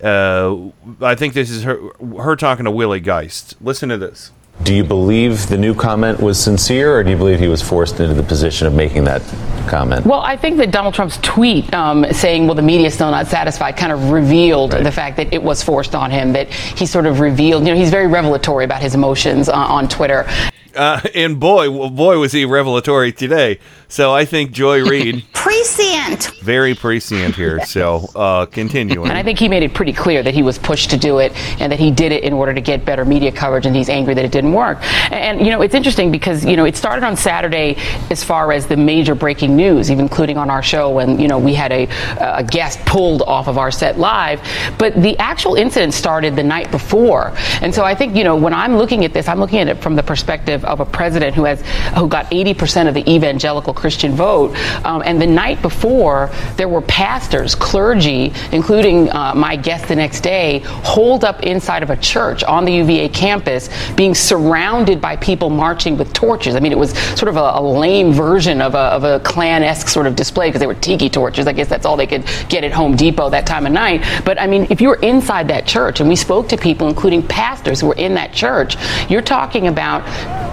uh, 0.03 0.57
I 1.01 1.15
think 1.15 1.35
this 1.35 1.51
is 1.51 1.65
her 1.65 1.79
her 2.19 2.37
talking 2.37 2.65
to 2.65 2.71
Willie 2.71 3.01
Geist. 3.01 3.57
Listen 3.61 3.89
to 3.89 3.99
this. 3.99 4.33
Do 4.63 4.75
you 4.75 4.85
believe 4.85 5.49
the 5.49 5.59
new 5.59 5.75
comment 5.75 6.19
was 6.19 6.43
sincere, 6.43 6.97
or 6.97 7.05
do 7.05 7.11
you 7.11 7.17
believe 7.17 7.39
he 7.39 7.49
was 7.49 7.61
forced 7.61 8.01
into 8.01 8.15
the 8.15 8.23
position 8.23 8.67
of 8.67 8.73
making 8.73 9.05
that 9.05 9.21
comment? 9.69 10.07
Well, 10.07 10.21
I 10.21 10.37
think 10.37 10.57
that 10.57 10.71
Donald 10.71 10.95
Trump's 10.95 11.19
tweet 11.19 11.73
um, 11.75 12.11
saying, 12.11 12.47
well, 12.47 12.55
the 12.55 12.63
media 12.63 12.87
is 12.87 12.95
still 12.95 13.11
not 13.11 13.27
satisfied, 13.27 13.77
kind 13.77 13.93
of 13.93 14.11
revealed 14.11 14.73
the 14.73 14.91
fact 14.91 15.19
that 15.19 15.33
it 15.35 15.43
was 15.43 15.63
forced 15.63 15.95
on 15.95 16.11
him, 16.11 16.33
that 16.33 16.51
he 16.51 16.87
sort 16.87 17.05
of 17.05 17.21
revealed, 17.21 17.67
you 17.67 17.75
know, 17.75 17.79
he's 17.79 17.91
very 17.91 18.07
revelatory 18.07 18.65
about 18.65 18.81
his 18.81 18.95
emotions 18.95 19.51
uh, 19.51 19.53
on 19.53 19.89
Twitter. 19.89 20.27
Uh, 20.75 21.01
and 21.15 21.39
boy, 21.39 21.89
boy, 21.91 22.19
was 22.19 22.33
he 22.33 22.45
revelatory 22.45 23.13
today. 23.13 23.59
So 23.89 24.13
I 24.13 24.25
think 24.25 24.51
Joy 24.53 24.85
Reid 24.85 25.25
Prescient. 25.33 26.33
very 26.43 26.75
prescient 26.75 27.35
here. 27.35 27.65
So 27.65 28.09
uh, 28.17 28.47
continuing. 28.47 29.09
And 29.09 29.17
I 29.17 29.23
think 29.23 29.39
he 29.39 29.49
made 29.49 29.63
it 29.63 29.75
pretty 29.75 29.93
clear 29.93 30.23
that 30.23 30.35
he 30.35 30.43
was 30.43 30.59
pushed 30.59 30.91
to 30.91 30.97
do 30.97 31.19
it 31.19 31.33
and 31.61 31.71
that 31.71 31.79
he 31.79 31.91
did 31.91 32.11
it 32.11 32.25
in 32.25 32.33
order 32.33 32.53
to 32.53 32.61
get 32.61 32.85
better 32.85 33.05
media 33.05 33.31
coverage 33.31 33.65
and 33.65 33.75
he's 33.75 33.89
angry 33.89 34.15
that 34.15 34.25
it 34.25 34.33
didn't 34.33 34.53
work. 34.53 34.79
And, 35.13 35.41
you 35.41 35.51
know, 35.53 35.63
it's 35.63 35.75
interesting 35.75 36.11
because, 36.11 36.45
you 36.45 36.57
know, 36.57 36.65
it 36.65 36.77
started 36.77 37.05
on 37.05 37.17
Saturday 37.17 37.77
as 38.11 38.25
far 38.25 38.53
as 38.53 38.67
the 38.67 38.77
major 38.77 39.15
breaking 39.15 39.55
news, 39.57 39.91
even 39.91 40.05
including 40.05 40.37
on 40.37 40.51
our 40.51 40.63
show 40.63 40.91
when, 40.91 41.21
you 41.21 41.29
know, 41.29 41.39
we 41.39 41.55
had 41.55 41.71
a, 41.73 41.89
a 42.21 42.43
guest 42.43 42.81
pulled 42.87 43.23
off 43.23 43.47
of 43.47 43.57
our 43.57 43.71
set 43.71 43.99
live. 43.99 44.41
But 44.79 44.95
the 45.01 45.17
actual 45.19 45.55
incident 45.55 45.95
started 45.95 46.35
the 46.35 46.45
night 46.45 46.71
before. 46.73 47.33
And 47.63 47.73
so 47.75 47.85
I 47.85 47.95
think, 47.95 48.17
you 48.17 48.25
know, 48.25 48.37
when 48.37 48.53
I'm 48.53 48.77
looking 48.77 49.05
at 49.05 49.13
this, 49.13 49.29
I'm 49.29 49.39
looking 49.39 49.61
at 49.61 49.69
it 49.69 49.79
from 49.79 49.95
the 49.95 50.03
perspective 50.03 50.65
of 50.65 50.81
a 50.81 50.85
president 50.87 51.37
who 51.37 51.45
has, 51.45 51.63
who 51.97 52.09
got 52.09 52.29
80% 52.33 52.89
of 52.89 52.95
the 52.95 53.09
evangelical 53.11 53.75
Christian 53.77 54.13
vote. 54.13 54.57
Um, 54.85 55.03
and 55.05 55.21
the 55.21 55.27
night 55.27 55.63
before, 55.63 56.31
there 56.57 56.69
were 56.69 56.83
pastors, 56.83 57.55
clergy, 57.55 58.33
including 58.53 59.11
uh, 59.11 59.35
my 59.35 59.57
guest 59.57 59.89
the 59.89 59.97
next 59.97 60.21
day, 60.23 60.61
holed 60.65 61.25
up 61.25 61.43
inside 61.43 61.83
of 61.83 61.91
a 61.91 61.97
church 61.97 62.43
on 62.45 62.65
the 62.65 62.73
UVA 62.73 63.09
campus, 63.11 63.69
being 63.95 64.15
surrounded 64.15 65.01
by 65.01 65.17
people 65.17 65.51
marching 65.51 65.97
with 65.97 66.13
torches. 66.13 66.57
I 66.57 66.61
mean, 66.61 66.73
it 66.73 66.79
was 66.79 66.97
sort 67.19 67.29
of 67.29 67.37
a, 67.37 67.53
a 67.55 67.63
lame 67.63 68.13
version 68.13 68.61
of 68.61 68.75
a, 68.75 68.79
of 68.79 69.05
a 69.05 69.21
Klan 69.21 69.63
esque 69.63 69.89
sort 69.89 70.07
of 70.07 70.17
display 70.17 70.49
because 70.49 70.61
they 70.61 70.67
were 70.67 70.75
tiki 70.75 71.09
torches. 71.09 71.47
I 71.47 71.53
guess 71.53 71.69
that's 71.69 71.87
all 71.87 71.97
they 71.97 72.07
could 72.07 72.25
get 72.49 72.65
at 72.65 72.73
Home 72.73 72.97
Depot 72.97 73.31
that 73.31 73.47
time 73.47 73.67
of 73.67 73.73
night. 73.73 74.03
But 74.25 74.41
I 74.41 74.47
mean, 74.47 74.67
if 74.71 74.81
you 74.81 74.89
were 74.89 75.01
inside 75.03 75.49
that 75.49 75.67
church, 75.67 76.01
and 76.01 76.09
we 76.09 76.17
spoke 76.17 76.49
to 76.49 76.57
people, 76.57 76.89
including 76.89 77.27
pastors 77.27 77.81
who 77.81 77.89
were 77.89 77.95
in 77.95 78.15
that 78.15 78.33
church, 78.33 78.77
you're 79.11 79.23
talking 79.23 79.69
about 79.69 80.05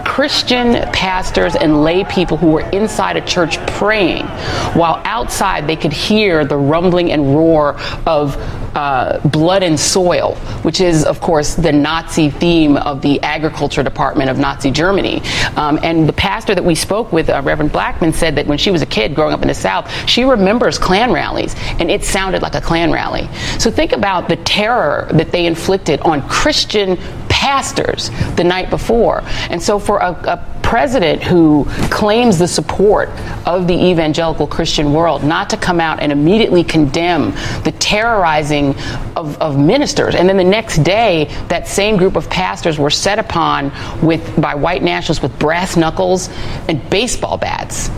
Christian 0.06 0.74
pastors 0.92 1.56
and 1.56 1.84
lay 1.84 2.04
people 2.04 2.38
who 2.38 2.48
were 2.48 2.70
inside 2.72 3.13
a 3.18 3.22
church 3.22 3.58
praying, 3.68 4.26
while 4.76 5.02
outside 5.06 5.68
they 5.68 5.76
could 5.76 5.94
hear 5.94 6.46
the 6.46 6.58
rumbling 6.58 7.12
and 7.12 7.36
roar 7.36 7.80
of 8.06 8.38
uh, 8.76 9.20
blood 9.28 9.64
and 9.64 9.80
soil, 9.80 10.36
which 10.64 10.82
is, 10.82 11.04
of 11.06 11.22
course, 11.22 11.56
the 11.56 11.72
Nazi 11.72 12.30
theme 12.30 12.78
of 12.78 13.02
the 13.02 13.22
agriculture 13.22 13.84
department 13.84 14.30
of 14.30 14.38
Nazi 14.38 14.72
Germany. 14.72 15.22
Um, 15.56 15.80
and 15.84 16.10
the 16.10 16.14
pastor 16.14 16.56
that 16.56 16.64
we 16.64 16.76
spoke 16.76 17.12
with, 17.12 17.30
uh, 17.30 17.42
Reverend 17.44 17.72
Blackmon, 17.72 18.14
said 18.14 18.36
that 18.36 18.48
when 18.48 18.58
she 18.58 18.72
was 18.72 18.82
a 18.82 18.88
kid 18.88 19.14
growing 19.14 19.34
up 19.34 19.42
in 19.42 19.48
the 19.48 19.54
South, 19.54 19.92
she 20.10 20.24
remembers 20.24 20.80
Klan 20.80 21.12
rallies, 21.12 21.56
and 21.80 21.92
it 21.92 22.04
sounded 22.04 22.42
like 22.42 22.56
a 22.56 22.62
Klan 22.62 22.92
rally. 22.92 23.30
So 23.60 23.70
think 23.70 23.92
about 23.92 24.28
the 24.28 24.38
terror 24.38 25.08
that 25.12 25.32
they 25.32 25.46
inflicted 25.46 26.00
on 26.02 26.28
Christian 26.28 26.98
pastors 27.44 28.10
the 28.38 28.44
night 28.44 28.70
before. 28.70 29.22
And 29.50 29.62
so 29.62 29.78
for 29.78 29.98
a, 29.98 30.12
a 30.12 30.62
president 30.64 31.22
who 31.22 31.66
claims 31.92 32.40
the 32.40 32.48
support 32.48 33.10
of 33.46 33.68
the 33.68 33.74
evangelical 33.74 34.48
Christian 34.48 34.94
world 34.94 35.26
not 35.26 35.50
to 35.50 35.58
come 35.58 35.82
out 35.82 36.00
and 36.00 36.10
immediately 36.10 36.64
condemn 36.64 37.32
the 37.64 37.74
terrorizing 37.80 38.70
of, 39.18 39.38
of 39.42 39.60
ministers. 39.60 40.16
And 40.16 40.28
then 40.28 40.38
the 40.38 40.44
next 40.60 40.78
day, 40.84 41.26
that 41.50 41.68
same 41.68 41.98
group 41.98 42.16
of 42.16 42.30
pastors 42.30 42.80
were 42.80 42.90
set 42.90 43.20
upon 43.20 43.72
with 44.02 44.24
by 44.42 44.56
white 44.56 44.82
nationalists 44.82 45.22
with 45.22 45.38
brass 45.38 45.76
knuckles 45.76 46.30
and 46.70 46.90
baseball 46.90 47.38
bats. 47.38 47.90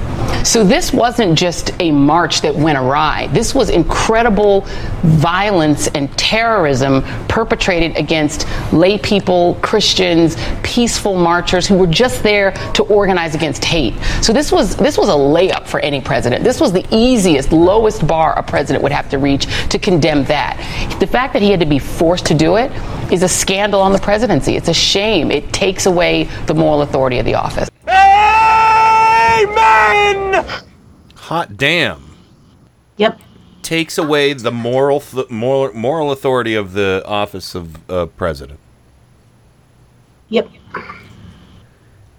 So 0.43 0.63
this 0.63 0.93
wasn't 0.93 1.37
just 1.37 1.71
a 1.79 1.91
march 1.91 2.41
that 2.41 2.55
went 2.55 2.77
awry. 2.77 3.27
This 3.27 3.53
was 3.55 3.69
incredible 3.69 4.61
violence 5.01 5.87
and 5.89 6.15
terrorism 6.17 7.03
perpetrated 7.27 7.97
against 7.97 8.47
lay 8.71 8.97
people, 8.97 9.34
Christians, 9.61 10.35
peaceful 10.63 11.15
marchers 11.15 11.67
who 11.67 11.75
were 11.75 11.87
just 11.87 12.23
there 12.23 12.51
to 12.73 12.83
organize 12.83 13.35
against 13.35 13.63
hate. 13.63 13.93
So 14.21 14.33
this 14.33 14.51
was 14.51 14.75
this 14.75 14.97
was 14.97 15.09
a 15.09 15.13
layup 15.13 15.67
for 15.67 15.79
any 15.81 16.01
president. 16.01 16.43
This 16.43 16.59
was 16.59 16.71
the 16.71 16.85
easiest, 16.91 17.51
lowest 17.51 18.07
bar 18.07 18.37
a 18.37 18.43
president 18.43 18.81
would 18.83 18.91
have 18.91 19.09
to 19.09 19.17
reach 19.17 19.45
to 19.69 19.77
condemn 19.79 20.23
that. 20.25 20.57
The 20.99 21.07
fact 21.07 21.33
that 21.33 21.41
he 21.41 21.51
had 21.51 21.59
to 21.59 21.65
be 21.65 21.79
forced 21.79 22.25
to 22.27 22.33
do 22.33 22.55
it 22.55 22.71
is 23.11 23.23
a 23.23 23.29
scandal 23.29 23.81
on 23.81 23.91
the 23.93 23.99
presidency. 23.99 24.55
It's 24.55 24.69
a 24.69 24.73
shame. 24.73 25.31
It 25.31 25.51
takes 25.53 25.85
away 25.85 26.23
the 26.47 26.53
moral 26.53 26.81
authority 26.81 27.19
of 27.19 27.25
the 27.25 27.35
office. 27.35 27.69
Amen. 29.35 30.45
Hot 31.15 31.57
damn. 31.57 32.15
Yep. 32.97 33.19
Takes 33.61 33.97
away 33.97 34.33
the 34.33 34.51
moral 34.51 34.99
th- 34.99 35.29
moral 35.29 35.73
moral 35.73 36.11
authority 36.11 36.53
of 36.55 36.73
the 36.73 37.03
office 37.05 37.55
of 37.55 37.89
uh, 37.89 38.05
president. 38.05 38.59
Yep. 40.29 40.49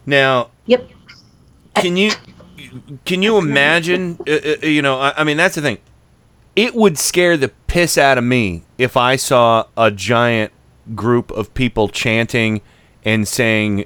Now, 0.05 0.51
Yep. 0.67 0.91
Can 1.75 1.97
you 1.97 2.11
can 3.05 3.23
you 3.23 3.37
imagine? 3.39 4.19
Uh, 4.27 4.33
uh, 4.33 4.67
you 4.67 4.83
know, 4.83 4.99
I, 4.99 5.15
I 5.19 5.25
mean, 5.25 5.37
that's 5.37 5.55
the 5.55 5.63
thing. 5.63 5.79
It 6.55 6.75
would 6.75 6.99
scare 6.99 7.37
the 7.37 7.49
piss 7.49 7.99
out 7.99 8.17
of 8.17 8.25
me 8.25 8.63
if 8.79 8.97
I 8.97 9.17
saw 9.17 9.65
a 9.77 9.91
giant 9.91 10.53
group 10.95 11.31
of 11.31 11.53
people 11.53 11.89
chanting 11.89 12.63
and 13.05 13.29
saying 13.29 13.85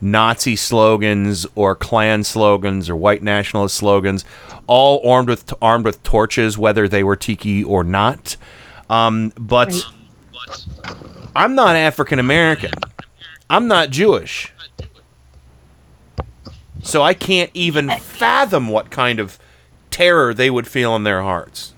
Nazi 0.00 0.54
slogans 0.54 1.46
or 1.54 1.74
Klan 1.74 2.22
slogans 2.22 2.88
or 2.88 2.94
white 2.94 3.22
nationalist 3.22 3.76
slogans, 3.76 4.24
all 4.66 5.06
armed 5.08 5.28
with 5.28 5.52
armed 5.60 5.84
with 5.84 6.02
torches, 6.02 6.56
whether 6.56 6.86
they 6.88 7.02
were 7.02 7.16
tiki 7.16 7.64
or 7.64 7.82
not. 7.82 8.36
Um, 8.88 9.32
but 9.38 9.84
I'm 11.34 11.54
not 11.54 11.74
African 11.74 12.18
American. 12.18 12.72
I'm 13.50 13.68
not 13.68 13.90
Jewish. 13.90 14.52
So 16.82 17.02
I 17.02 17.14
can't 17.14 17.50
even 17.54 17.88
fathom 17.90 18.68
what 18.68 18.90
kind 18.90 19.18
of 19.18 19.38
terror 19.90 20.34
they 20.34 20.50
would 20.50 20.66
feel 20.66 20.94
in 20.96 21.04
their 21.04 21.22
hearts. 21.22 21.72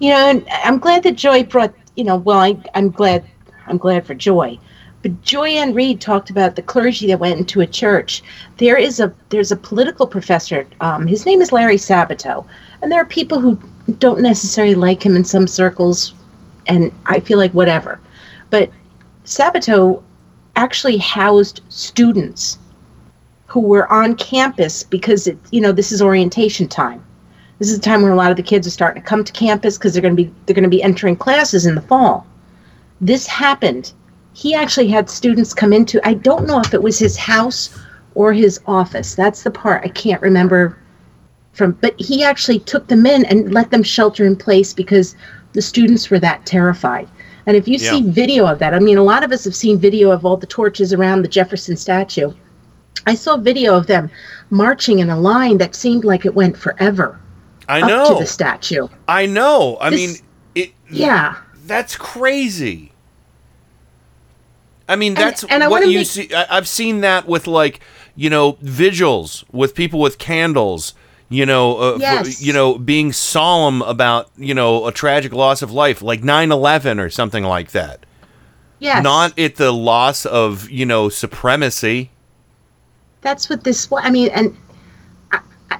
You 0.00 0.10
know, 0.10 0.44
I'm 0.50 0.78
glad 0.78 1.02
that 1.04 1.16
Joy 1.16 1.44
brought. 1.44 1.72
You 1.96 2.04
know, 2.04 2.16
well, 2.16 2.38
I, 2.38 2.56
I'm 2.74 2.90
glad. 2.90 3.24
I'm 3.66 3.78
glad 3.78 4.04
for 4.04 4.14
Joy, 4.14 4.58
but 5.02 5.22
Joy 5.22 5.50
Ann 5.50 5.74
Reid 5.74 6.00
talked 6.00 6.28
about 6.28 6.56
the 6.56 6.62
clergy 6.62 7.06
that 7.06 7.20
went 7.20 7.38
into 7.38 7.60
a 7.60 7.66
church. 7.66 8.22
There 8.56 8.76
is 8.76 8.98
a 9.00 9.14
there's 9.28 9.52
a 9.52 9.56
political 9.56 10.06
professor. 10.06 10.66
Um, 10.80 11.06
his 11.06 11.24
name 11.24 11.40
is 11.40 11.52
Larry 11.52 11.76
Sabato, 11.76 12.44
and 12.82 12.90
there 12.90 13.00
are 13.00 13.06
people 13.06 13.38
who 13.38 13.58
don't 13.98 14.20
necessarily 14.20 14.74
like 14.74 15.04
him 15.04 15.14
in 15.14 15.24
some 15.24 15.46
circles, 15.46 16.14
and 16.66 16.90
I 17.06 17.20
feel 17.20 17.38
like 17.38 17.52
whatever. 17.52 18.00
But 18.50 18.70
Sabato 19.24 20.02
actually 20.56 20.96
housed 20.98 21.60
students 21.68 22.58
who 23.46 23.60
were 23.60 23.90
on 23.92 24.16
campus 24.16 24.82
because 24.82 25.26
it, 25.26 25.38
you 25.50 25.60
know 25.60 25.72
this 25.72 25.92
is 25.92 26.02
orientation 26.02 26.66
time. 26.68 27.04
This 27.58 27.70
is 27.70 27.78
the 27.78 27.84
time 27.84 28.02
when 28.02 28.10
a 28.10 28.16
lot 28.16 28.30
of 28.30 28.36
the 28.36 28.42
kids 28.42 28.66
are 28.66 28.70
starting 28.70 29.02
to 29.02 29.08
come 29.08 29.22
to 29.22 29.32
campus 29.32 29.78
because 29.78 29.92
they're 29.92 30.02
going 30.02 30.16
to 30.16 30.24
be 30.24 30.32
they're 30.44 30.54
going 30.54 30.64
to 30.64 30.68
be 30.68 30.82
entering 30.82 31.16
classes 31.16 31.66
in 31.66 31.74
the 31.74 31.80
fall. 31.80 32.26
This 33.00 33.26
happened. 33.26 33.92
He 34.32 34.54
actually 34.54 34.88
had 34.88 35.08
students 35.08 35.54
come 35.54 35.72
into 35.72 36.00
I 36.06 36.14
don't 36.14 36.46
know 36.46 36.60
if 36.60 36.74
it 36.74 36.82
was 36.82 36.98
his 36.98 37.16
house 37.16 37.78
or 38.14 38.32
his 38.32 38.60
office. 38.66 39.14
That's 39.14 39.42
the 39.42 39.50
part 39.50 39.84
I 39.84 39.88
can't 39.88 40.22
remember 40.22 40.76
from 41.52 41.72
but 41.80 41.94
he 42.00 42.24
actually 42.24 42.58
took 42.58 42.88
them 42.88 43.06
in 43.06 43.24
and 43.26 43.54
let 43.54 43.70
them 43.70 43.84
shelter 43.84 44.24
in 44.24 44.34
place 44.34 44.72
because 44.72 45.14
the 45.52 45.62
students 45.62 46.10
were 46.10 46.18
that 46.18 46.44
terrified. 46.44 47.08
And 47.46 47.56
if 47.56 47.68
you 47.68 47.78
see 47.78 48.02
video 48.02 48.46
of 48.46 48.58
that, 48.60 48.72
I 48.74 48.78
mean 48.78 48.96
a 48.98 49.02
lot 49.02 49.22
of 49.22 49.30
us 49.32 49.44
have 49.44 49.54
seen 49.54 49.78
video 49.78 50.10
of 50.10 50.24
all 50.24 50.36
the 50.36 50.46
torches 50.46 50.92
around 50.92 51.22
the 51.22 51.28
Jefferson 51.28 51.76
statue. 51.76 52.32
I 53.06 53.14
saw 53.14 53.36
video 53.36 53.74
of 53.76 53.86
them 53.86 54.10
marching 54.50 55.00
in 55.00 55.10
a 55.10 55.18
line 55.20 55.58
that 55.58 55.74
seemed 55.74 56.04
like 56.04 56.24
it 56.24 56.34
went 56.34 56.56
forever 56.56 57.20
I 57.68 57.82
up 57.82 57.88
know. 57.88 58.14
to 58.14 58.20
the 58.20 58.26
statue. 58.26 58.88
I 59.08 59.26
know. 59.26 59.76
I 59.80 59.90
This- 59.90 60.00
mean, 60.00 60.16
it. 60.54 60.72
Yeah. 60.90 61.36
That's 61.66 61.96
crazy. 61.96 62.92
I 64.88 64.96
mean, 64.96 65.14
that's 65.14 65.44
and 65.44 65.62
I 65.62 65.68
what 65.68 65.88
you 65.88 65.98
make- 65.98 66.06
see. 66.06 66.32
I, 66.34 66.46
I've 66.50 66.68
seen 66.68 67.00
that 67.00 67.26
with 67.26 67.46
like 67.46 67.80
you 68.16 68.28
know 68.30 68.58
vigils 68.60 69.44
with 69.52 69.74
people 69.74 69.98
with 70.00 70.18
candles. 70.18 70.94
You 71.28 71.46
know, 71.46 71.76
uh, 71.76 71.98
for- 72.22 72.44
you 72.44 72.52
know, 72.52 72.78
being 72.78 73.12
solemn 73.12 73.82
about 73.82 74.30
you 74.36 74.54
know 74.54 74.86
a 74.86 74.92
tragic 74.92 75.32
loss 75.32 75.62
of 75.62 75.70
life, 75.72 76.02
like 76.02 76.22
9-11 76.22 77.00
or 77.00 77.10
something 77.10 77.44
like 77.44 77.72
that. 77.72 78.04
Yes. 78.78 79.02
Not 79.02 79.38
at 79.38 79.56
the 79.56 79.72
loss 79.72 80.26
of 80.26 80.68
you 80.70 80.84
know 80.84 81.08
supremacy. 81.08 82.10
That's 83.22 83.48
what 83.48 83.64
this. 83.64 83.88
I 83.96 84.10
mean, 84.10 84.28
and 84.30 84.54
I, 85.32 85.40
I, 85.70 85.78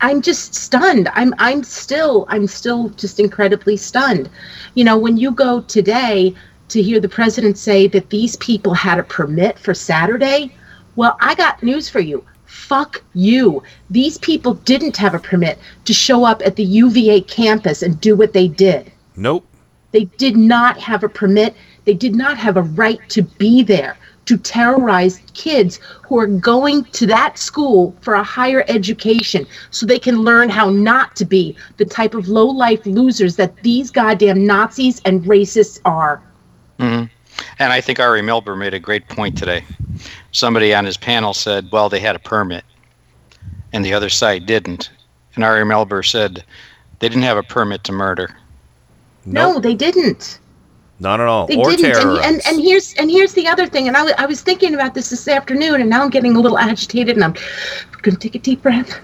I'm 0.00 0.22
just 0.22 0.54
stunned. 0.54 1.08
I'm 1.14 1.34
I'm 1.38 1.64
still 1.64 2.26
I'm 2.28 2.46
still 2.46 2.90
just 2.90 3.18
incredibly 3.18 3.76
stunned. 3.76 4.30
You 4.74 4.84
know, 4.84 4.96
when 4.96 5.16
you 5.16 5.32
go 5.32 5.62
today 5.62 6.34
to 6.68 6.82
hear 6.82 7.00
the 7.00 7.08
president 7.08 7.58
say 7.58 7.88
that 7.88 8.10
these 8.10 8.36
people 8.36 8.74
had 8.74 8.98
a 8.98 9.02
permit 9.02 9.58
for 9.58 9.74
Saturday, 9.74 10.54
well, 10.96 11.16
I 11.20 11.34
got 11.34 11.62
news 11.62 11.88
for 11.88 12.00
you. 12.00 12.24
Fuck 12.54 13.02
you. 13.12 13.62
These 13.90 14.16
people 14.18 14.54
didn't 14.54 14.96
have 14.96 15.12
a 15.12 15.18
permit 15.18 15.58
to 15.84 15.92
show 15.92 16.24
up 16.24 16.40
at 16.46 16.56
the 16.56 16.64
UVA 16.64 17.20
campus 17.22 17.82
and 17.82 18.00
do 18.00 18.16
what 18.16 18.32
they 18.32 18.48
did. 18.48 18.90
Nope. 19.16 19.44
They 19.90 20.04
did 20.04 20.36
not 20.36 20.78
have 20.78 21.04
a 21.04 21.08
permit. 21.08 21.54
They 21.84 21.94
did 21.94 22.14
not 22.14 22.38
have 22.38 22.56
a 22.56 22.62
right 22.62 23.00
to 23.10 23.22
be 23.22 23.62
there 23.62 23.98
to 24.26 24.38
terrorize 24.38 25.20
kids 25.34 25.78
who 26.04 26.18
are 26.18 26.26
going 26.26 26.84
to 26.84 27.06
that 27.06 27.38
school 27.38 27.94
for 28.00 28.14
a 28.14 28.22
higher 28.22 28.64
education 28.68 29.46
so 29.70 29.84
they 29.84 29.98
can 29.98 30.22
learn 30.22 30.48
how 30.48 30.70
not 30.70 31.14
to 31.16 31.24
be 31.24 31.56
the 31.76 31.84
type 31.84 32.14
of 32.14 32.28
low 32.28 32.46
life 32.46 32.86
losers 32.86 33.36
that 33.36 33.54
these 33.62 33.90
goddamn 33.90 34.46
Nazis 34.46 35.02
and 35.04 35.24
racists 35.24 35.80
are. 35.84 36.22
hmm 36.78 37.04
And 37.58 37.72
I 37.72 37.80
think 37.80 38.00
Ari 38.00 38.22
Melber 38.22 38.56
made 38.56 38.74
a 38.74 38.78
great 38.78 39.08
point 39.08 39.36
today. 39.36 39.64
Somebody 40.32 40.74
on 40.74 40.84
his 40.84 40.96
panel 40.96 41.34
said, 41.34 41.68
well, 41.72 41.88
they 41.88 42.00
had 42.00 42.16
a 42.16 42.20
permit, 42.20 42.64
and 43.72 43.84
the 43.84 43.94
other 43.94 44.08
side 44.08 44.46
didn't. 44.46 44.90
And 45.34 45.44
Ari 45.44 45.64
Melber 45.64 46.04
said, 46.08 46.44
they 46.98 47.08
didn't 47.08 47.24
have 47.24 47.36
a 47.36 47.42
permit 47.42 47.84
to 47.84 47.92
murder. 47.92 48.34
No, 49.26 49.58
they 49.58 49.74
didn't. 49.74 50.38
Not 51.00 51.20
at 51.20 51.26
all. 51.26 51.46
They 51.46 51.56
or 51.56 51.70
didn't. 51.70 51.96
And, 51.96 52.18
and 52.18 52.42
and 52.46 52.60
here's 52.60 52.94
and 52.94 53.10
here's 53.10 53.34
the 53.34 53.48
other 53.48 53.66
thing. 53.66 53.88
And 53.88 53.96
I, 53.96 54.12
I 54.16 54.26
was 54.26 54.42
thinking 54.42 54.74
about 54.74 54.94
this 54.94 55.10
this 55.10 55.26
afternoon, 55.26 55.80
and 55.80 55.90
now 55.90 56.02
I'm 56.02 56.10
getting 56.10 56.36
a 56.36 56.40
little 56.40 56.56
agitated, 56.56 57.16
and 57.16 57.24
I'm 57.24 57.34
going 58.02 58.16
to 58.16 58.16
take 58.16 58.34
a 58.34 58.38
deep 58.38 58.62
breath. 58.62 59.00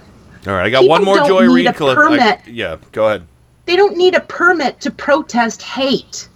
all 0.46 0.54
right, 0.54 0.66
I 0.66 0.70
got 0.70 0.82
people 0.82 0.90
one 0.90 1.04
more 1.04 1.26
Joy 1.26 1.52
Reid 1.52 1.74
clip. 1.74 1.98
I- 1.98 2.38
yeah, 2.46 2.76
go 2.92 3.08
ahead. 3.08 3.26
They 3.66 3.76
don't 3.76 3.96
need 3.96 4.14
a 4.14 4.20
permit 4.20 4.80
to 4.80 4.90
protest 4.90 5.62
hate. 5.62 6.28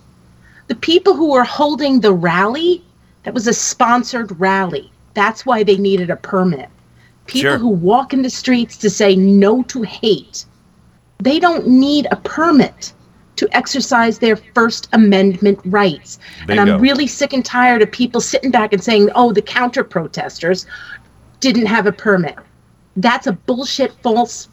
The 0.68 0.74
people 0.74 1.14
who 1.14 1.30
were 1.30 1.44
holding 1.44 2.00
the 2.00 2.12
rally, 2.12 2.82
that 3.24 3.34
was 3.34 3.46
a 3.46 3.52
sponsored 3.52 4.38
rally. 4.40 4.90
That's 5.14 5.44
why 5.44 5.62
they 5.62 5.76
needed 5.76 6.10
a 6.10 6.16
permit. 6.16 6.68
People 7.26 7.52
Sure. 7.52 7.58
who 7.58 7.68
walk 7.68 8.12
in 8.12 8.22
the 8.22 8.30
streets 8.30 8.76
to 8.78 8.90
say 8.90 9.16
no 9.16 9.62
to 9.64 9.82
hate, 9.82 10.44
they 11.18 11.38
don't 11.38 11.66
need 11.66 12.06
a 12.10 12.16
permit 12.16 12.92
to 13.36 13.48
exercise 13.56 14.18
their 14.18 14.36
First 14.36 14.88
Amendment 14.92 15.58
rights. 15.64 16.18
And 16.40 16.48
Bingo. 16.48 16.74
I'm 16.74 16.80
really 16.80 17.06
sick 17.06 17.32
and 17.32 17.44
tired 17.44 17.82
of 17.82 17.90
people 17.90 18.20
sitting 18.20 18.50
back 18.50 18.72
and 18.72 18.82
saying, 18.82 19.10
oh, 19.14 19.32
the 19.32 19.42
counter 19.42 19.84
protesters 19.84 20.66
didn't 21.40 21.66
have 21.66 21.86
a 21.86 21.92
permit. 21.92 22.36
That's 22.96 23.26
a 23.26 23.32
bullshit 23.32 23.92
false, 24.02 24.48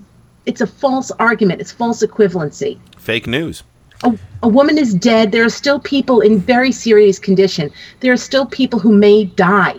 it's 0.46 0.62
a 0.62 0.68
false 0.68 1.12
argument. 1.12 1.62
It's 1.62 1.72
false 1.72 2.04
equivalency 2.04 2.80
Fake 2.98 3.28
news. 3.28 3.64
A, 4.04 4.18
a 4.44 4.48
woman 4.48 4.78
is 4.78 4.94
dead. 4.94 5.32
There 5.32 5.44
are 5.46 5.50
still 5.50 5.80
people 5.80 6.22
in 6.22 6.40
very 6.40 6.72
serious 6.72 7.20
condition. 7.20 7.72
There 8.00 8.12
are 8.12 8.18
still 8.18 8.46
people 8.46 8.80
who 8.80 8.92
may 8.92 9.26
die. 9.26 9.76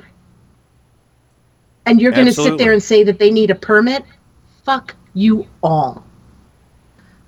And 1.86 2.00
you're 2.00 2.12
going 2.12 2.26
to 2.26 2.32
sit 2.32 2.58
there 2.58 2.72
and 2.72 2.82
say 2.82 3.02
that 3.02 3.18
they 3.18 3.30
need 3.30 3.50
a 3.50 3.56
permit? 3.56 4.04
Fuck 4.64 4.94
you 5.14 5.46
all. 5.62 6.04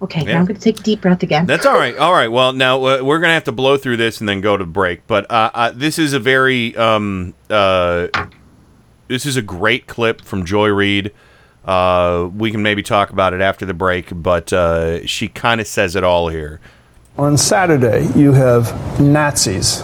Okay, 0.02 0.20
Yeah. 0.24 0.34
now 0.34 0.40
I'm 0.40 0.44
going 0.44 0.56
to 0.56 0.62
take 0.62 0.80
a 0.80 0.82
deep 0.82 1.00
breath 1.00 1.22
again. 1.22 1.46
That's 1.46 1.66
all 1.66 1.78
right. 1.78 1.96
All 1.96 2.12
right. 2.12 2.28
Well, 2.28 2.52
now 2.52 2.76
uh, 2.84 3.02
we're 3.02 3.20
gonna 3.20 3.32
have 3.32 3.44
to 3.44 3.52
blow 3.52 3.76
through 3.78 3.96
this 3.96 4.20
and 4.20 4.28
then 4.28 4.40
go 4.40 4.56
to 4.56 4.66
break. 4.66 5.06
But 5.06 5.30
uh, 5.30 5.50
uh, 5.54 5.72
this 5.74 5.98
is 5.98 6.12
a 6.12 6.20
very 6.20 6.76
um, 6.76 7.34
uh, 7.48 8.08
this 9.08 9.24
is 9.24 9.36
a 9.36 9.42
great 9.42 9.86
clip 9.86 10.20
from 10.20 10.44
Joy 10.44 10.68
Reid. 10.68 11.12
Uh, 11.64 12.28
we 12.36 12.50
can 12.50 12.62
maybe 12.62 12.82
talk 12.82 13.10
about 13.10 13.32
it 13.32 13.40
after 13.40 13.64
the 13.64 13.72
break, 13.72 14.08
but 14.12 14.52
uh, 14.52 15.06
she 15.06 15.28
kind 15.28 15.60
of 15.60 15.66
says 15.66 15.96
it 15.96 16.04
all 16.04 16.28
here. 16.28 16.60
On 17.16 17.36
Saturday, 17.36 18.08
you 18.16 18.32
have 18.32 19.00
Nazis 19.00 19.82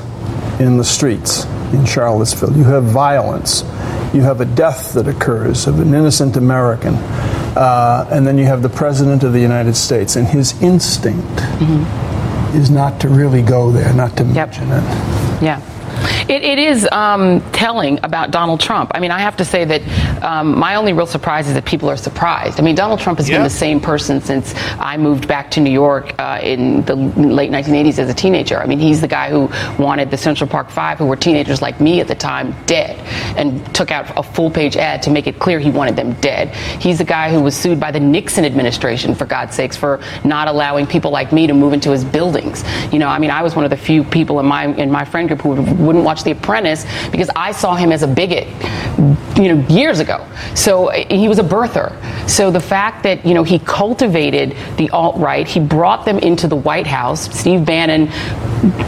in 0.59 0.79
the 0.79 0.85
streets 0.85 1.45
in 1.73 1.85
Charlottesville. 1.85 2.57
You 2.57 2.65
have 2.65 2.83
violence. 2.83 3.63
You 4.13 4.23
have 4.23 4.41
a 4.41 4.45
death 4.45 4.95
that 4.95 5.07
occurs 5.07 5.69
of 5.69 5.79
an 5.79 5.95
innocent 5.95 6.37
American. 6.37 6.95
Uh, 6.97 8.09
and 8.11 8.27
then 8.27 8.37
you 8.37 8.47
have 8.47 8.63
the 8.63 8.69
President 8.69 9.23
of 9.23 9.33
the 9.33 9.39
United 9.39 9.77
States, 9.77 10.17
and 10.17 10.27
his 10.27 10.61
instinct 10.61 11.41
is 12.53 12.69
not 12.69 13.01
to 13.03 13.09
really 13.09 13.43
go 13.43 13.71
there, 13.71 13.93
not 13.95 14.17
to 14.17 14.25
mention 14.25 14.65
it. 14.73 14.83
Yeah. 15.41 15.61
It, 16.29 16.43
it 16.43 16.59
is 16.59 16.89
um, 16.93 17.41
telling 17.53 17.99
about 18.03 18.31
Donald 18.31 18.61
Trump. 18.61 18.93
I 18.95 19.01
mean, 19.01 19.11
I 19.11 19.19
have 19.19 19.37
to 19.39 19.45
say 19.45 19.65
that 19.65 20.23
um, 20.23 20.59
my 20.59 20.77
only 20.77 20.93
real 20.93 21.07
surprise 21.07 21.49
is 21.49 21.55
that 21.55 21.65
people 21.65 21.89
are 21.89 21.97
surprised. 21.97 22.61
I 22.61 22.63
mean, 22.63 22.75
Donald 22.75 23.01
Trump 23.01 23.19
has 23.19 23.29
been 23.29 23.43
the 23.43 23.51
same 23.51 23.81
person 23.81 24.21
since 24.21 24.55
I 24.79 24.97
moved 24.97 25.27
back 25.27 25.51
to 25.53 25.61
New 25.61 25.71
York 25.71 26.15
uh, 26.19 26.41
in 26.43 26.85
the 26.85 26.95
late 26.95 27.51
1980s 27.51 27.99
as 27.99 28.11
a 28.11 28.15
teenager. 28.15 28.59
I 28.59 28.67
mean, 28.67 28.79
he's 28.79 29.01
the 29.01 29.09
guy 29.09 29.31
who 29.31 29.51
wanted 29.83 30.11
the 30.11 30.17
Central 30.17 30.49
Park 30.49 30.71
Five, 30.71 30.99
who 30.99 31.07
were 31.07 31.17
teenagers 31.17 31.63
like 31.63 31.81
me 31.81 32.01
at 32.01 32.09
the 32.09 32.15
time, 32.15 32.55
dead, 32.67 32.97
and 33.37 33.75
took 33.75 33.91
out 33.91 34.13
a 34.17 34.23
full 34.23 34.51
page 34.51 34.77
ad 34.77 35.03
to 35.03 35.11
make 35.11 35.27
it 35.27 35.39
clear 35.39 35.59
he 35.59 35.71
wanted 35.71 35.97
them 35.97 36.13
dead. 36.21 36.55
He's 36.81 36.99
the 36.99 37.05
guy 37.05 37.31
who 37.31 37.41
was 37.41 37.57
sued 37.57 37.81
by 37.81 37.91
the 37.91 38.01
Nixon 38.01 38.45
administration, 38.45 39.15
for 39.15 39.27
God's 39.27 39.55
sakes, 39.55 39.77
for 39.77 40.01
not 40.25 40.49
allowing 40.49 40.87
people 40.87 41.11
like 41.11 41.33
me 41.33 41.47
to 41.47 41.55
move 41.55 41.73
into 41.73 41.91
his 41.91 42.05
buildings. 42.05 42.65
You 42.93 42.99
know, 42.99 43.09
I 43.09 43.19
mean, 43.19 43.31
I 43.31 43.43
was 43.43 43.55
one 43.57 43.65
of 43.65 43.71
the 43.71 43.77
few 43.77 44.05
people 44.05 44.41
in 44.41 44.47
my 44.47 44.67
in 44.67 44.91
my 44.91 45.05
friend 45.05 45.29
group 45.29 45.41
who 45.41 45.55
wouldn't 45.91 46.05
watch 46.05 46.23
The 46.23 46.31
Apprentice 46.31 46.87
because 47.11 47.31
I 47.35 47.51
saw 47.51 47.75
him 47.75 47.91
as 47.91 48.05
a 48.05 48.07
bigot, 48.07 48.47
you 49.37 49.53
know, 49.53 49.67
years 49.69 49.99
ago. 49.99 50.25
So 50.55 50.91
uh, 50.91 51.05
he 51.09 51.27
was 51.27 51.41
a 51.41 51.43
birther. 51.43 51.91
So 52.29 52.53
the 52.53 52.61
fact 52.61 53.03
that 53.03 53.27
you 53.27 53.35
know 53.35 53.43
he 53.43 53.59
cultivated 53.59 54.57
the 54.77 54.89
alt 54.91 55.17
right, 55.17 55.49
he 55.49 55.59
brought 55.59 56.05
them 56.05 56.19
into 56.19 56.47
the 56.47 56.55
White 56.55 56.87
House. 56.87 57.29
Steve 57.37 57.65
Bannon 57.65 58.09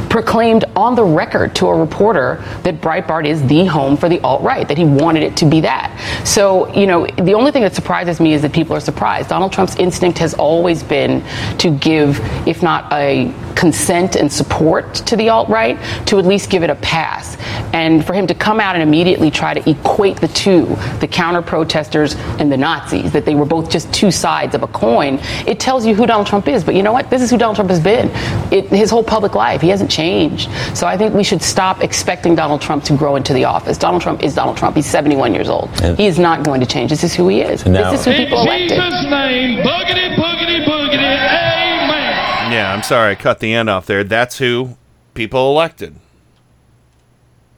proclaimed 0.09 0.65
on 0.77 0.95
the 0.95 1.03
record 1.05 1.55
to 1.57 1.67
a 1.67 1.75
reporter 1.75 2.37
that 2.63 2.81
Breitbart 2.81 3.27
is 3.27 3.45
the 3.47 3.65
home 3.65 3.97
for 3.97 4.09
the 4.09 4.21
alt 4.21 4.43
right, 4.43 4.69
that 4.69 4.77
he 4.79 4.85
wanted 4.85 5.23
it 5.23 5.37
to 5.39 5.47
be 5.47 5.61
that. 5.63 5.91
So, 6.25 6.73
you 6.75 6.87
know, 6.87 7.07
the 7.07 7.33
only 7.33 7.51
thing 7.51 7.63
that 7.63 7.75
surprises 7.75 8.21
me 8.21 8.35
is 8.35 8.43
that 8.43 8.53
people 8.53 8.77
are 8.77 8.81
surprised. 8.81 9.31
Donald 9.31 9.53
Trump's 9.53 9.77
instinct 9.77 10.19
has 10.19 10.35
always 10.35 10.83
been 10.83 11.25
to 11.59 11.71
give, 11.79 12.21
if 12.47 12.63
not 12.63 12.93
a 12.93 13.33
consent 13.57 14.17
and 14.17 14.31
support 14.31 14.95
to 14.95 15.17
the 15.17 15.31
alt 15.31 15.49
right, 15.49 15.79
to 16.07 16.19
at 16.19 16.27
least 16.27 16.51
give 16.51 16.63
it 16.63 16.71
a 16.71 16.75
pass. 16.93 17.39
And 17.73 18.05
for 18.05 18.13
him 18.13 18.27
to 18.27 18.35
come 18.35 18.61
out 18.61 18.75
and 18.77 18.83
immediately 18.83 19.31
try 19.31 19.55
to 19.55 19.71
equate 19.71 20.21
the 20.21 20.29
two, 20.29 20.67
the 21.01 21.09
counter 21.09 21.41
protesters 21.41 22.15
and 22.39 22.53
the 22.53 22.57
Nazis, 22.59 23.13
that 23.13 23.25
they 23.25 23.35
were 23.35 23.47
both 23.47 23.71
just 23.71 23.91
two 23.95 24.11
sides 24.11 24.55
of 24.55 24.63
a 24.63 24.67
coin, 24.69 25.19
it 25.47 25.59
tells 25.59 25.87
you 25.87 25.95
who 25.95 26.05
Donald 26.07 26.27
Trump 26.27 26.49
is. 26.49 26.63
But 26.63 26.75
you 26.75 26.83
know 26.83 26.93
what? 26.93 27.09
This 27.09 27.23
is 27.23 27.31
who 27.31 27.39
Donald 27.39 27.57
Trump 27.57 27.71
has 27.71 27.81
been 27.81 28.11
it, 28.53 28.67
his 28.69 28.91
whole 28.91 29.03
public 29.03 29.35
life. 29.35 29.63
He 29.63 29.71
hasn't 29.71 29.91
changed. 29.91 30.51
So 30.77 30.87
I 30.87 30.99
think 30.99 31.15
we 31.15 31.25
should 31.25 31.43
stop 31.43 31.83
expecting 31.83 32.35
Donald 32.35 32.61
Trump 32.61 32.85
to 32.85 32.97
grow 32.97 33.17
into 33.17 33.33
the 33.33 33.45
office. 33.47 33.79
Donald 33.79 34.03
Trump 34.03 34.23
is 34.23 34.35
Donald 34.35 34.59
Trump. 34.59 34.77
He's 34.77 34.87
71 34.87 35.33
years 35.33 35.49
old. 35.49 35.71
he 35.97 36.07
is 36.07 36.19
not 36.19 36.45
going 36.45 36.61
to 36.61 36.67
change. 36.67 36.91
This 36.91 37.05
is 37.05 37.15
who 37.15 37.27
he 37.29 37.41
is. 37.41 37.65
Now- 37.65 37.91
this 37.91 38.01
is 38.01 38.07
who 38.07 38.13
people 38.25 38.43
In 38.43 38.49
elected. 38.49 38.79
Jesus' 38.79 39.11
name, 39.11 39.59
boogity, 39.65 40.15
boogity, 40.15 40.65
boogity, 40.67 41.13
amen. 41.57 42.53
Yeah, 42.53 42.75
I'm 42.75 42.83
sorry, 42.83 43.13
I 43.13 43.15
cut 43.15 43.39
the 43.39 43.55
end 43.55 43.71
off 43.71 43.87
there. 43.87 44.05
That's 44.05 44.37
who 44.39 44.77
people 45.15 45.51
elected. 45.51 45.97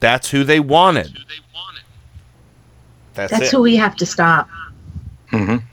That's 0.04 0.28
who 0.28 0.44
they 0.44 0.60
wanted. 0.60 1.16
That's, 3.14 3.30
That's 3.30 3.46
it. 3.46 3.50
who 3.52 3.62
we 3.62 3.76
have 3.76 3.96
to 3.96 4.04
stop. 4.04 4.50
Mm-hmm. 5.32 5.64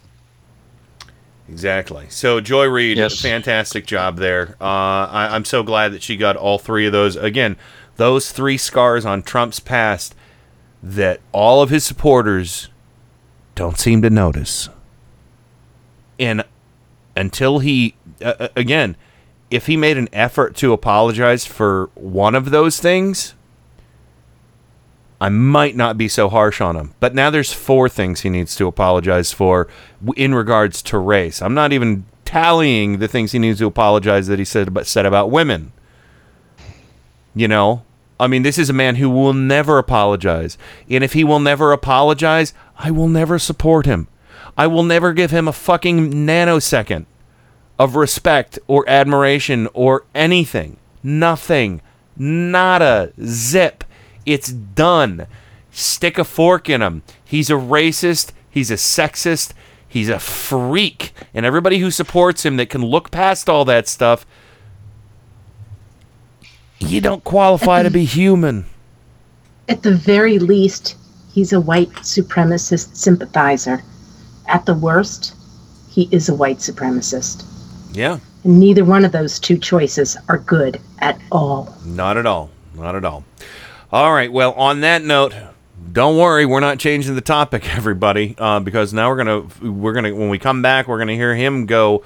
Exactly. 1.49 2.05
So 2.07 2.39
Joy 2.39 2.67
Reid, 2.67 2.97
has 2.97 3.13
a 3.13 3.17
fantastic 3.17 3.85
job 3.85 4.15
there. 4.15 4.55
Uh, 4.61 4.63
I, 4.63 5.29
I'm 5.31 5.43
so 5.43 5.63
glad 5.63 5.91
that 5.91 6.01
she 6.01 6.15
got 6.15 6.37
all 6.37 6.57
three 6.57 6.85
of 6.85 6.93
those. 6.93 7.17
Again, 7.17 7.57
those 7.97 8.31
three 8.31 8.57
scars 8.57 9.05
on 9.05 9.21
Trump's 9.21 9.59
past 9.59 10.15
that 10.81 11.19
all 11.33 11.61
of 11.61 11.69
his 11.69 11.83
supporters 11.83 12.69
don't 13.55 13.77
seem 13.77 14.01
to 14.01 14.09
notice. 14.09 14.69
And 16.17 16.45
until 17.17 17.59
he, 17.59 17.95
uh, 18.21 18.33
uh, 18.39 18.47
again, 18.55 18.95
if 19.49 19.67
he 19.67 19.75
made 19.75 19.97
an 19.97 20.07
effort 20.13 20.55
to 20.57 20.71
apologize 20.71 21.45
for 21.45 21.89
one 21.95 22.33
of 22.33 22.51
those 22.51 22.79
things, 22.79 23.35
I 25.21 25.29
might 25.29 25.75
not 25.75 25.99
be 25.99 26.07
so 26.07 26.29
harsh 26.29 26.59
on 26.61 26.75
him. 26.75 26.95
But 26.99 27.13
now 27.13 27.29
there's 27.29 27.53
four 27.53 27.87
things 27.87 28.21
he 28.21 28.29
needs 28.29 28.55
to 28.55 28.65
apologize 28.65 29.31
for 29.31 29.67
in 30.17 30.33
regards 30.33 30.81
to 30.81 30.97
race. 30.97 31.43
I'm 31.43 31.53
not 31.53 31.71
even 31.71 32.05
tallying 32.25 32.97
the 32.97 33.07
things 33.07 33.31
he 33.31 33.37
needs 33.37 33.59
to 33.59 33.67
apologize 33.67 34.25
that 34.27 34.39
he 34.39 34.45
said 34.45 34.69
about, 34.69 34.87
said 34.87 35.05
about 35.05 35.29
women. 35.29 35.73
You 37.35 37.47
know, 37.47 37.83
I 38.19 38.25
mean, 38.25 38.41
this 38.41 38.57
is 38.57 38.71
a 38.71 38.73
man 38.73 38.95
who 38.95 39.11
will 39.11 39.33
never 39.33 39.77
apologize. 39.77 40.57
And 40.89 41.03
if 41.03 41.13
he 41.13 41.23
will 41.23 41.39
never 41.39 41.71
apologize, 41.71 42.55
I 42.79 42.89
will 42.89 43.07
never 43.07 43.37
support 43.37 43.85
him. 43.85 44.07
I 44.57 44.65
will 44.65 44.83
never 44.83 45.13
give 45.13 45.29
him 45.29 45.47
a 45.47 45.53
fucking 45.53 46.11
nanosecond 46.11 47.05
of 47.77 47.95
respect 47.95 48.57
or 48.67 48.89
admiration 48.89 49.67
or 49.75 50.03
anything. 50.15 50.77
Nothing. 51.03 51.81
Nada. 52.17 53.13
Zip. 53.23 53.83
It's 54.25 54.51
done. 54.51 55.27
Stick 55.71 56.17
a 56.17 56.23
fork 56.23 56.69
in 56.69 56.81
him. 56.81 57.03
He's 57.23 57.49
a 57.49 57.53
racist. 57.53 58.31
He's 58.49 58.71
a 58.71 58.75
sexist. 58.75 59.53
He's 59.87 60.09
a 60.09 60.19
freak. 60.19 61.13
And 61.33 61.45
everybody 61.45 61.79
who 61.79 61.91
supports 61.91 62.45
him 62.45 62.57
that 62.57 62.69
can 62.69 62.83
look 62.83 63.11
past 63.11 63.49
all 63.49 63.65
that 63.65 63.87
stuff, 63.87 64.25
you 66.79 67.01
don't 67.01 67.23
qualify 67.23 67.83
to 67.83 67.89
be 67.89 68.05
human. 68.05 68.65
At 69.69 69.83
the 69.83 69.93
very 69.93 70.39
least, 70.39 70.97
he's 71.31 71.53
a 71.53 71.61
white 71.61 71.91
supremacist 71.91 72.95
sympathizer. 72.95 73.83
At 74.47 74.65
the 74.65 74.73
worst, 74.73 75.35
he 75.89 76.09
is 76.11 76.27
a 76.27 76.35
white 76.35 76.57
supremacist. 76.57 77.45
Yeah. 77.93 78.19
And 78.43 78.59
neither 78.59 78.83
one 78.83 79.05
of 79.05 79.11
those 79.11 79.39
two 79.39 79.57
choices 79.57 80.17
are 80.27 80.39
good 80.39 80.79
at 80.99 81.19
all. 81.31 81.75
Not 81.85 82.17
at 82.17 82.25
all. 82.25 82.49
Not 82.73 82.95
at 82.95 83.05
all. 83.05 83.23
All 83.91 84.13
right. 84.13 84.31
Well, 84.31 84.53
on 84.53 84.79
that 84.81 85.03
note, 85.03 85.33
don't 85.91 86.17
worry, 86.17 86.45
we're 86.45 86.61
not 86.61 86.79
changing 86.79 87.15
the 87.15 87.21
topic, 87.21 87.75
everybody, 87.75 88.35
uh, 88.37 88.61
because 88.61 88.93
now 88.93 89.09
we're 89.09 89.17
gonna 89.17 89.41
we're 89.61 89.91
gonna 89.91 90.15
when 90.15 90.29
we 90.29 90.39
come 90.39 90.61
back, 90.61 90.87
we're 90.87 90.97
gonna 90.97 91.15
hear 91.15 91.35
him 91.35 91.65
go 91.65 92.03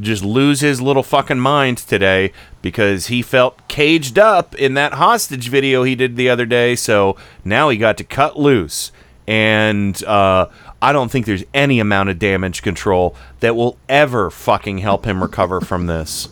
just 0.00 0.24
lose 0.24 0.60
his 0.60 0.80
little 0.80 1.02
fucking 1.02 1.38
mind 1.38 1.78
today 1.78 2.32
because 2.62 3.06
he 3.06 3.22
felt 3.22 3.66
caged 3.68 4.18
up 4.18 4.54
in 4.56 4.74
that 4.74 4.94
hostage 4.94 5.48
video 5.48 5.84
he 5.84 5.94
did 5.94 6.16
the 6.16 6.28
other 6.28 6.46
day. 6.46 6.74
So 6.74 7.16
now 7.44 7.68
he 7.68 7.78
got 7.78 7.96
to 7.98 8.04
cut 8.04 8.38
loose, 8.38 8.92
and 9.26 10.02
uh, 10.04 10.46
I 10.80 10.92
don't 10.92 11.10
think 11.10 11.26
there's 11.26 11.44
any 11.52 11.80
amount 11.80 12.10
of 12.10 12.18
damage 12.20 12.62
control 12.62 13.16
that 13.40 13.56
will 13.56 13.76
ever 13.88 14.30
fucking 14.30 14.78
help 14.78 15.04
him 15.04 15.20
recover 15.20 15.60
from 15.60 15.86
this. 15.86 16.28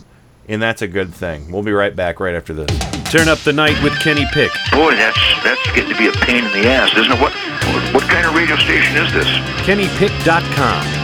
And 0.47 0.61
that's 0.61 0.81
a 0.81 0.87
good 0.87 1.13
thing. 1.13 1.51
We'll 1.51 1.63
be 1.63 1.71
right 1.71 1.95
back 1.95 2.19
right 2.19 2.35
after 2.35 2.53
this. 2.53 2.67
Turn 3.09 3.27
up 3.27 3.39
the 3.39 3.53
night 3.53 3.81
with 3.83 3.93
Kenny 3.99 4.25
Pick. 4.33 4.51
Boy, 4.71 4.95
that's 4.95 5.17
that's 5.43 5.65
getting 5.73 5.91
to 5.91 5.97
be 5.97 6.07
a 6.07 6.11
pain 6.11 6.43
in 6.43 6.51
the 6.51 6.67
ass, 6.67 6.91
isn't 6.97 7.11
it? 7.11 7.19
What 7.21 7.31
what, 7.33 7.93
what 7.93 8.03
kind 8.09 8.25
of 8.25 8.35
radio 8.35 8.55
station 8.57 8.97
is 8.97 9.13
this? 9.13 9.27
KennyPick.com. 9.65 11.03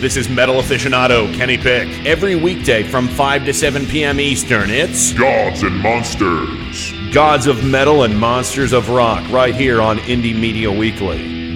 This 0.00 0.16
is 0.16 0.28
Metal 0.28 0.56
Aficionado 0.56 1.32
Kenny 1.34 1.58
Pick. 1.58 1.88
Every 2.06 2.34
weekday 2.34 2.82
from 2.82 3.06
5 3.06 3.44
to 3.44 3.52
7 3.54 3.86
p.m. 3.86 4.18
Eastern, 4.18 4.70
it's 4.70 5.12
Gods 5.12 5.62
and 5.62 5.76
Monsters. 5.78 6.92
Gods 7.12 7.46
of 7.46 7.64
Metal 7.64 8.04
and 8.04 8.18
Monsters 8.18 8.72
of 8.72 8.88
Rock 8.88 9.28
right 9.30 9.54
here 9.54 9.80
on 9.82 9.98
Indie 9.98 10.34
Media 10.38 10.70
Weekly. 10.72 11.39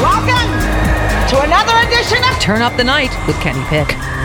Welcome 0.00 0.48
to 1.28 1.40
another 1.42 1.76
edition 1.86 2.18
of 2.30 2.38
Turn 2.40 2.62
Up 2.62 2.76
the 2.76 2.84
Night 2.84 3.14
with 3.26 3.38
Kenny 3.40 3.62
Pick. 3.66 3.96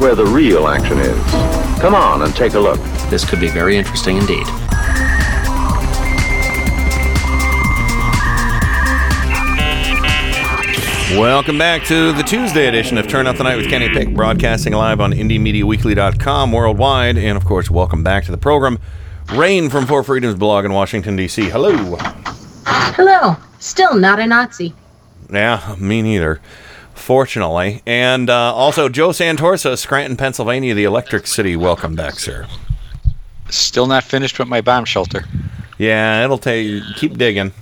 where 0.00 0.14
the 0.14 0.24
real 0.24 0.66
action 0.66 0.98
is. 0.98 1.30
Come 1.80 1.94
on 1.94 2.22
and 2.22 2.34
take 2.34 2.54
a 2.54 2.58
look. 2.58 2.80
This 3.10 3.28
could 3.28 3.38
be 3.38 3.48
very 3.48 3.76
interesting 3.76 4.16
indeed. 4.16 4.46
Welcome 11.18 11.58
back 11.58 11.84
to 11.84 12.12
the 12.12 12.22
Tuesday 12.22 12.66
edition 12.66 12.96
of 12.96 13.08
Turn 13.08 13.26
Up 13.26 13.36
the 13.36 13.42
Night 13.42 13.56
with 13.56 13.68
Kenny 13.68 13.90
Pick, 13.90 14.14
broadcasting 14.14 14.72
live 14.72 15.00
on 15.00 15.12
IndieMediaWeekly.com 15.12 16.52
worldwide. 16.52 17.18
And 17.18 17.36
of 17.36 17.44
course, 17.44 17.68
welcome 17.68 18.02
back 18.02 18.24
to 18.24 18.30
the 18.30 18.38
program. 18.38 18.78
Rain 19.34 19.68
from 19.68 19.86
Four 19.86 20.02
Freedoms 20.02 20.36
blog 20.36 20.64
in 20.64 20.72
Washington, 20.72 21.16
D.C. 21.16 21.50
Hello. 21.50 21.96
Hello. 22.64 23.36
Still 23.58 23.96
not 23.96 24.18
a 24.18 24.26
Nazi. 24.26 24.72
Yeah, 25.30 25.76
me 25.78 26.00
neither. 26.00 26.40
Fortunately, 27.00 27.82
and 27.86 28.28
uh, 28.28 28.54
also 28.54 28.88
Joe 28.88 29.08
Santorsa, 29.08 29.76
Scranton, 29.78 30.16
Pennsylvania, 30.16 30.74
the 30.74 30.84
Electric 30.84 31.26
City. 31.26 31.56
Welcome 31.56 31.96
back, 31.96 32.14
sir. 32.20 32.46
Still 33.48 33.86
not 33.86 34.04
finished 34.04 34.38
with 34.38 34.48
my 34.48 34.60
bomb 34.60 34.84
shelter. 34.84 35.24
Yeah, 35.78 36.22
it'll 36.22 36.38
take. 36.38 36.82
Keep 36.96 37.16
digging. 37.16 37.52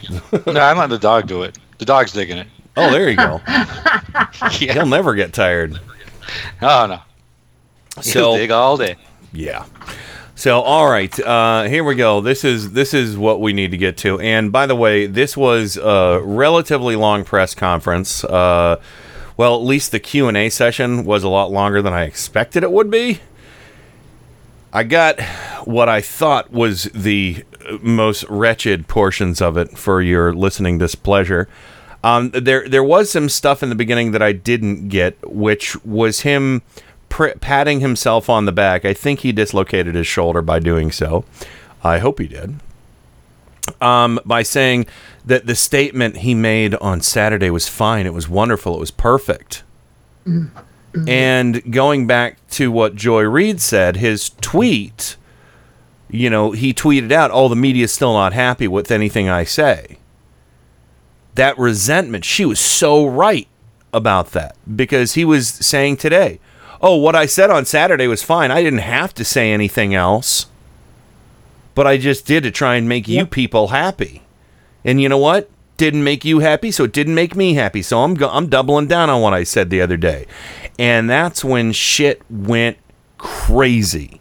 no, 0.46 0.60
I'm 0.60 0.78
letting 0.78 0.88
the 0.88 0.98
dog 0.98 1.26
do 1.28 1.42
it. 1.42 1.58
The 1.76 1.84
dog's 1.84 2.12
digging 2.12 2.38
it. 2.38 2.46
Oh, 2.76 2.90
there 2.90 3.10
you 3.10 3.16
go. 3.16 3.40
He'll 4.52 4.86
never 4.86 5.14
get 5.14 5.32
tired. 5.34 5.78
Oh 6.62 6.86
no. 6.86 8.02
So- 8.02 8.32
He'll 8.32 8.36
dig 8.36 8.50
all 8.50 8.76
day. 8.78 8.96
Yeah. 9.32 9.66
So 10.38 10.60
all 10.60 10.88
right, 10.88 11.18
uh, 11.18 11.64
here 11.64 11.82
we 11.82 11.96
go. 11.96 12.20
This 12.20 12.44
is 12.44 12.70
this 12.70 12.94
is 12.94 13.18
what 13.18 13.40
we 13.40 13.52
need 13.52 13.72
to 13.72 13.76
get 13.76 13.96
to. 13.96 14.20
And 14.20 14.52
by 14.52 14.66
the 14.66 14.76
way, 14.76 15.06
this 15.06 15.36
was 15.36 15.76
a 15.76 16.20
relatively 16.22 16.94
long 16.94 17.24
press 17.24 17.56
conference. 17.56 18.22
Uh, 18.22 18.80
well, 19.36 19.56
at 19.56 19.62
least 19.62 19.90
the 19.90 19.98
Q 19.98 20.28
and 20.28 20.36
A 20.36 20.48
session 20.48 21.04
was 21.04 21.24
a 21.24 21.28
lot 21.28 21.50
longer 21.50 21.82
than 21.82 21.92
I 21.92 22.04
expected 22.04 22.62
it 22.62 22.70
would 22.70 22.88
be. 22.88 23.18
I 24.72 24.84
got 24.84 25.20
what 25.64 25.88
I 25.88 26.00
thought 26.00 26.52
was 26.52 26.84
the 26.94 27.44
most 27.82 28.22
wretched 28.30 28.86
portions 28.86 29.42
of 29.42 29.56
it 29.56 29.76
for 29.76 30.00
your 30.00 30.32
listening 30.32 30.78
displeasure. 30.78 31.48
Um, 32.04 32.30
there, 32.30 32.68
there 32.68 32.84
was 32.84 33.10
some 33.10 33.28
stuff 33.28 33.60
in 33.64 33.70
the 33.70 33.74
beginning 33.74 34.12
that 34.12 34.22
I 34.22 34.30
didn't 34.34 34.88
get, 34.88 35.16
which 35.28 35.84
was 35.84 36.20
him 36.20 36.62
pr- 37.18 37.36
patting 37.40 37.80
himself 37.80 38.30
on 38.30 38.44
the 38.44 38.52
back. 38.52 38.84
I 38.84 38.94
think 38.94 39.20
he 39.20 39.32
dislocated 39.32 39.96
his 39.96 40.06
shoulder 40.06 40.40
by 40.40 40.60
doing 40.60 40.92
so. 40.92 41.24
I 41.82 41.98
hope 41.98 42.20
he 42.20 42.28
did. 42.28 42.60
Um, 43.80 44.20
by 44.24 44.44
saying 44.44 44.86
that 45.26 45.46
the 45.46 45.56
statement 45.56 46.18
he 46.18 46.32
made 46.32 46.76
on 46.76 47.00
Saturday 47.00 47.50
was 47.50 47.66
fine, 47.68 48.06
it 48.06 48.14
was 48.14 48.28
wonderful, 48.28 48.76
it 48.76 48.80
was 48.80 48.92
perfect. 48.92 49.64
And 51.08 51.72
going 51.72 52.06
back 52.06 52.38
to 52.50 52.70
what 52.70 52.94
Joy 52.94 53.22
Reid 53.22 53.60
said, 53.60 53.96
his 53.96 54.30
tweet, 54.40 55.16
you 56.08 56.30
know, 56.30 56.52
he 56.52 56.72
tweeted 56.72 57.12
out, 57.12 57.30
"Oh, 57.32 57.48
the 57.48 57.56
media's 57.56 57.92
still 57.92 58.14
not 58.14 58.32
happy 58.32 58.68
with 58.68 58.90
anything 58.90 59.28
I 59.28 59.44
say." 59.44 59.98
That 61.34 61.58
resentment, 61.58 62.24
she 62.24 62.44
was 62.44 62.58
so 62.58 63.06
right 63.06 63.48
about 63.92 64.32
that 64.32 64.56
because 64.76 65.14
he 65.14 65.24
was 65.24 65.48
saying 65.48 65.98
today, 65.98 66.40
"Oh, 66.80 66.96
what 66.96 67.14
I 67.16 67.26
said 67.26 67.50
on 67.50 67.64
Saturday 67.64 68.06
was 68.06 68.22
fine. 68.22 68.50
I 68.50 68.62
didn't 68.62 68.80
have 68.80 69.14
to 69.14 69.24
say 69.24 69.52
anything 69.52 69.94
else, 69.94 70.46
but 71.74 71.86
I 71.86 71.96
just 71.96 72.26
did 72.26 72.42
to 72.44 72.50
try 72.50 72.76
and 72.76 72.88
make 72.88 73.08
you 73.08 73.26
people 73.26 73.68
happy." 73.68 74.22
And 74.84 75.00
you 75.00 75.08
know 75.08 75.18
what? 75.18 75.50
Didn't 75.76 76.02
make 76.04 76.24
you 76.24 76.40
happy, 76.40 76.70
so 76.70 76.84
it 76.84 76.92
didn't 76.92 77.14
make 77.14 77.36
me 77.36 77.54
happy. 77.54 77.82
So 77.82 78.02
I'm 78.02 78.14
go- 78.14 78.30
I'm 78.30 78.48
doubling 78.48 78.86
down 78.88 79.10
on 79.10 79.20
what 79.22 79.32
I 79.34 79.44
said 79.44 79.70
the 79.70 79.80
other 79.80 79.96
day. 79.96 80.26
And 80.78 81.08
that's 81.10 81.44
when 81.44 81.72
shit 81.72 82.22
went 82.30 82.78
crazy. 83.16 84.20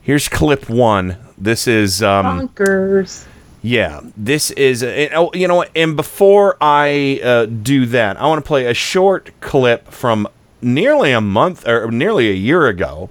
Here's 0.00 0.28
clip 0.28 0.68
1. 0.68 1.16
This 1.38 1.66
is 1.68 2.02
um 2.02 2.48
Bonkers. 2.48 3.26
yeah, 3.62 4.00
this 4.16 4.50
is 4.52 4.82
uh, 4.82 5.08
oh, 5.14 5.30
you 5.34 5.46
know 5.48 5.54
what? 5.56 5.70
And 5.76 5.96
before 5.96 6.56
I 6.60 7.20
uh, 7.22 7.46
do 7.46 7.86
that, 7.86 8.20
I 8.20 8.26
want 8.26 8.44
to 8.44 8.46
play 8.46 8.66
a 8.66 8.74
short 8.74 9.30
clip 9.40 9.88
from 9.90 10.28
nearly 10.62 11.12
a 11.12 11.20
month 11.20 11.66
or 11.66 11.90
nearly 11.90 12.30
a 12.30 12.34
year 12.34 12.66
ago. 12.66 13.10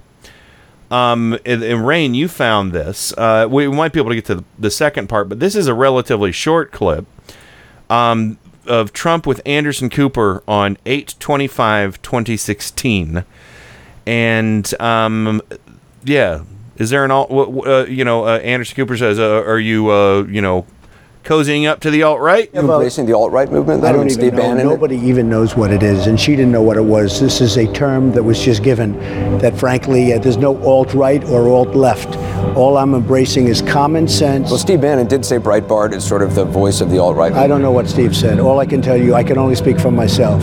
Um, 0.90 1.38
and 1.46 1.86
Rain, 1.86 2.12
you 2.14 2.28
found 2.28 2.72
this. 2.72 3.14
Uh, 3.16 3.46
we 3.50 3.66
might 3.68 3.92
be 3.94 4.00
able 4.00 4.10
to 4.10 4.14
get 4.14 4.26
to 4.26 4.34
the, 4.36 4.44
the 4.58 4.70
second 4.70 5.08
part, 5.08 5.28
but 5.28 5.40
this 5.40 5.56
is 5.56 5.66
a 5.66 5.74
relatively 5.74 6.32
short 6.32 6.70
clip 6.70 7.06
um, 7.88 8.38
of 8.66 8.92
Trump 8.92 9.26
with 9.26 9.40
Anderson 9.46 9.88
Cooper 9.88 10.42
on 10.46 10.76
8 10.84 11.14
2016 11.18 13.24
And 14.06 14.80
um, 14.80 15.40
yeah, 16.04 16.42
is 16.76 16.90
there 16.90 17.04
an 17.04 17.10
wh- 17.10 17.66
Uh, 17.66 17.86
you 17.88 18.04
know, 18.04 18.26
uh, 18.26 18.38
Anderson 18.38 18.76
Cooper 18.76 18.96
says, 18.96 19.18
uh, 19.18 19.42
"Are 19.46 19.58
you, 19.58 19.90
uh, 19.90 20.24
you 20.24 20.42
know, 20.42 20.66
cozying 21.22 21.66
up 21.66 21.80
to 21.80 21.90
the 21.90 22.02
alt 22.02 22.20
right?" 22.20 22.50
Embracing 22.54 23.06
the 23.06 23.14
alt 23.14 23.32
right 23.32 23.50
movement. 23.50 23.84
I 23.84 23.92
don't 23.92 24.06
even 24.06 24.10
Steve 24.10 24.32
know. 24.34 24.42
Bannon. 24.42 24.66
Nobody 24.66 24.96
even 24.96 25.28
knows 25.28 25.56
what 25.56 25.70
it 25.70 25.82
is, 25.82 26.06
and 26.06 26.18
she 26.18 26.36
didn't 26.36 26.52
know 26.52 26.62
what 26.62 26.76
it 26.76 26.84
was. 26.84 27.20
This 27.20 27.40
is 27.40 27.56
a 27.56 27.66
term 27.72 28.12
that 28.12 28.22
was 28.22 28.40
just 28.40 28.62
given. 28.62 28.98
That 29.38 29.58
frankly, 29.58 30.12
uh, 30.12 30.18
there's 30.18 30.36
no 30.36 30.62
alt 30.64 30.94
right 30.94 31.22
or 31.24 31.48
alt 31.48 31.74
left. 31.74 32.16
All 32.56 32.76
I'm 32.76 32.94
embracing 32.94 33.48
is 33.48 33.62
common 33.62 34.06
sense. 34.08 34.50
Well, 34.50 34.58
Steve 34.58 34.80
Bannon 34.80 35.06
did 35.06 35.24
say 35.24 35.38
Breitbart 35.38 35.92
is 35.94 36.04
sort 36.04 36.22
of 36.22 36.34
the 36.34 36.44
voice 36.44 36.80
of 36.80 36.90
the 36.90 36.98
alt 36.98 37.16
right. 37.16 37.32
I 37.32 37.46
don't 37.46 37.62
know 37.62 37.72
what 37.72 37.88
Steve 37.88 38.16
said. 38.16 38.40
All 38.40 38.60
I 38.60 38.66
can 38.66 38.82
tell 38.82 38.96
you, 38.96 39.14
I 39.14 39.24
can 39.24 39.38
only 39.38 39.54
speak 39.54 39.80
for 39.80 39.90
myself. 39.90 40.42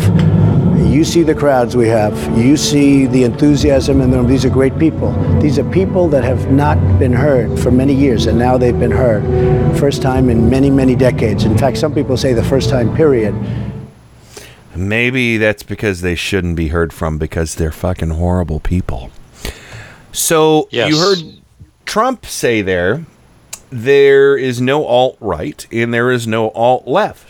You 0.89 1.03
see 1.03 1.21
the 1.21 1.35
crowds 1.35 1.77
we 1.77 1.87
have. 1.89 2.17
You 2.35 2.57
see 2.57 3.05
the 3.05 3.23
enthusiasm 3.23 4.01
in 4.01 4.09
them. 4.09 4.25
These 4.27 4.43
are 4.43 4.49
great 4.49 4.77
people. 4.79 5.11
These 5.39 5.59
are 5.59 5.63
people 5.69 6.07
that 6.09 6.23
have 6.23 6.51
not 6.51 6.77
been 6.97 7.13
heard 7.13 7.59
for 7.59 7.69
many 7.69 7.93
years, 7.93 8.25
and 8.25 8.39
now 8.39 8.57
they've 8.57 8.77
been 8.77 8.89
heard. 8.89 9.21
First 9.77 10.01
time 10.01 10.31
in 10.31 10.49
many, 10.49 10.71
many 10.71 10.95
decades. 10.95 11.43
In 11.43 11.55
fact, 11.55 11.77
some 11.77 11.93
people 11.93 12.17
say 12.17 12.33
the 12.33 12.43
first 12.43 12.71
time, 12.71 12.95
period. 12.95 13.35
Maybe 14.75 15.37
that's 15.37 15.61
because 15.61 16.01
they 16.01 16.15
shouldn't 16.15 16.55
be 16.55 16.69
heard 16.69 16.91
from 16.91 17.19
because 17.19 17.53
they're 17.55 17.71
fucking 17.71 18.09
horrible 18.09 18.59
people. 18.59 19.11
So 20.11 20.67
Yes. 20.71 20.89
you 20.89 20.97
heard 20.97 21.19
Trump 21.85 22.25
say 22.25 22.63
there, 22.63 23.05
there 23.69 24.35
is 24.35 24.59
no 24.59 24.85
alt 24.85 25.17
right 25.19 25.67
and 25.71 25.93
there 25.93 26.09
is 26.09 26.25
no 26.25 26.49
alt 26.51 26.87
left. 26.87 27.28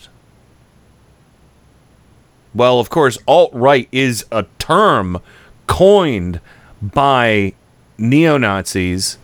Well, 2.54 2.80
of 2.80 2.90
course, 2.90 3.18
alt 3.28 3.52
right 3.54 3.88
is 3.92 4.26
a 4.32 4.46
term 4.58 5.20
coined 5.68 6.42
by 6.82 7.54
neo 7.98 8.38
Nazis 8.38 9.18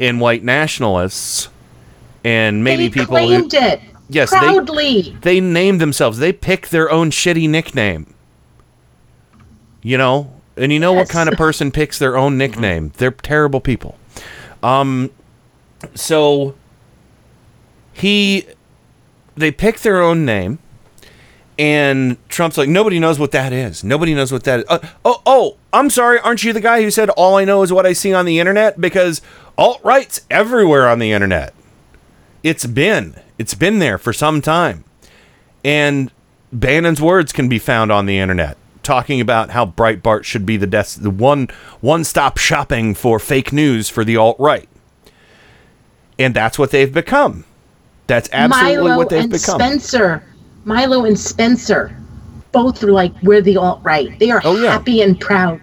and 0.00 0.20
white 0.20 0.42
nationalists 0.42 1.48
and 2.24 2.62
maybe 2.64 2.88
they 2.88 3.00
people 3.00 3.16
who 3.16 3.26
claimed 3.26 3.54
it. 3.54 3.80
Yes, 4.08 4.30
they- 4.30 4.38
proudly. 4.38 5.16
they 5.22 5.40
name 5.40 5.78
themselves. 5.78 6.18
They 6.18 6.32
pick 6.32 6.68
their 6.68 6.90
own 6.90 7.10
shitty 7.10 7.48
nickname. 7.48 8.12
You 9.82 9.98
know, 9.98 10.32
and 10.56 10.72
you 10.72 10.78
know 10.78 10.92
what 10.92 11.08
kind 11.08 11.28
of 11.28 11.36
person 11.36 11.70
picks 11.72 11.98
their 11.98 12.16
own 12.16 12.38
nickname? 12.38 12.92
They're 12.98 13.10
terrible 13.10 13.60
people. 13.60 13.98
Um, 14.62 15.10
so 15.94 16.54
he, 17.92 18.46
they 19.34 19.50
pick 19.50 19.80
their 19.80 20.00
own 20.00 20.24
name, 20.24 20.60
and 21.58 22.16
Trump's 22.28 22.56
like, 22.56 22.68
nobody 22.68 22.98
knows 22.98 23.18
what 23.18 23.32
that 23.32 23.52
is. 23.52 23.84
Nobody 23.84 24.14
knows 24.14 24.32
what 24.32 24.44
that 24.44 24.60
is. 24.60 24.64
Uh, 24.68 24.78
oh, 25.04 25.22
oh, 25.26 25.56
I'm 25.72 25.90
sorry. 25.90 26.18
Aren't 26.20 26.44
you 26.44 26.52
the 26.52 26.60
guy 26.60 26.82
who 26.82 26.90
said 26.90 27.10
all 27.10 27.36
I 27.36 27.44
know 27.44 27.62
is 27.62 27.72
what 27.72 27.86
I 27.86 27.92
see 27.92 28.14
on 28.14 28.24
the 28.24 28.38
internet? 28.38 28.80
Because 28.80 29.20
alt 29.58 29.80
right's 29.84 30.22
everywhere 30.30 30.88
on 30.88 30.98
the 30.98 31.12
internet. 31.12 31.52
It's 32.42 32.66
been. 32.66 33.16
It's 33.38 33.54
been 33.54 33.78
there 33.78 33.98
for 33.98 34.12
some 34.12 34.40
time. 34.40 34.84
And 35.64 36.10
Bannon's 36.52 37.00
words 37.00 37.32
can 37.32 37.48
be 37.48 37.58
found 37.58 37.92
on 37.92 38.06
the 38.06 38.18
internet 38.18 38.56
talking 38.82 39.20
about 39.20 39.50
how 39.50 39.64
Breitbart 39.64 40.24
should 40.24 40.44
be 40.44 40.56
the 40.56 40.66
des- 40.66 40.98
the 40.98 41.10
one 41.10 41.48
one-stop 41.80 42.36
shopping 42.38 42.94
for 42.94 43.18
fake 43.20 43.52
news 43.52 43.88
for 43.88 44.04
the 44.04 44.16
alt-right. 44.16 44.68
And 46.18 46.34
that's 46.34 46.58
what 46.58 46.70
they've 46.70 46.92
become. 46.92 47.44
That's 48.06 48.28
absolutely 48.32 48.76
Milo 48.82 48.96
what 48.96 49.08
they've 49.08 49.22
and 49.22 49.32
become. 49.32 49.60
Spencer. 49.60 50.24
Milo 50.64 51.04
and 51.04 51.18
Spencer. 51.18 51.96
Both 52.52 52.82
are 52.84 52.92
like, 52.92 53.12
we're 53.22 53.40
the 53.40 53.56
alt 53.56 53.80
right. 53.82 54.16
They 54.18 54.30
are 54.30 54.40
Oh, 54.44 54.56
yeah. 54.56 54.72
happy 54.72 55.00
and 55.00 55.18
proud. 55.18 55.60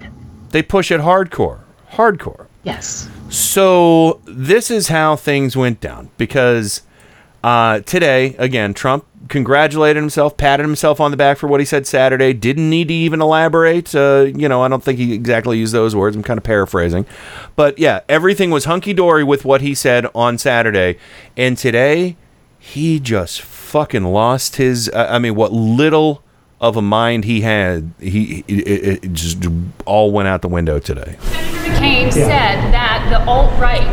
They 0.50 0.64
push 0.64 0.92
it 0.92 1.02
hardcore. 1.02 1.60
Hardcore. 1.92 2.48
Yes. 2.64 3.08
So 3.30 4.22
this 4.26 4.72
is 4.72 4.88
how 4.88 5.16
things 5.16 5.56
went 5.56 5.80
down 5.80 6.10
because 6.18 6.82
uh, 7.44 7.80
today, 7.82 8.36
again, 8.40 8.74
Trump 8.74 9.06
congratulated 9.28 10.02
himself, 10.02 10.36
patted 10.36 10.64
himself 10.64 11.00
on 11.00 11.12
the 11.12 11.18
back 11.18 11.38
for 11.38 11.46
what 11.48 11.60
he 11.60 11.66
said 11.66 11.86
Saturday. 11.86 12.34
Didn't 12.34 12.68
need 12.70 12.88
to 12.88 12.94
even 12.94 13.22
elaborate. 13.22 13.94
Uh, 13.94 14.26
you 14.36 14.50
know, 14.50 14.64
I 14.64 14.68
don't 14.68 14.84
think 14.84 14.98
he 14.98 15.14
exactly 15.14 15.60
used 15.60 15.74
those 15.74 15.96
words. 15.96 16.16
I'm 16.16 16.24
kind 16.24 16.40
of 16.40 16.44
paraphrasing, 16.44 17.06
but 17.56 17.78
yeah, 17.78 18.02
everything 18.10 18.50
was 18.50 18.66
hunky 18.66 18.94
dory 18.94 19.24
with 19.24 19.46
what 19.46 19.62
he 19.62 19.76
said 19.76 20.08
on 20.16 20.40
Saturday, 20.40 20.98
and 21.38 21.56
today 21.58 22.18
he 22.74 23.00
just 23.00 23.42
fucking 23.42 24.04
lost 24.04 24.56
his. 24.58 24.90
Uh, 24.90 25.08
I 25.10 25.20
mean, 25.20 25.36
what 25.36 25.52
little 25.52 26.24
of 26.62 26.76
a 26.76 26.82
mind 26.82 27.24
he 27.26 27.42
had, 27.42 27.92
he 28.00 28.44
it, 28.48 29.04
it 29.04 29.14
just 29.14 29.46
all 29.86 30.12
went 30.12 30.28
out 30.28 30.42
the 30.42 30.48
window 30.50 30.80
today. 30.80 31.18
Senator 31.22 31.70
McCain 31.72 32.12
said 32.14 32.72
that 32.74 33.08
the 33.10 33.24
alt 33.30 33.52
right 33.60 33.88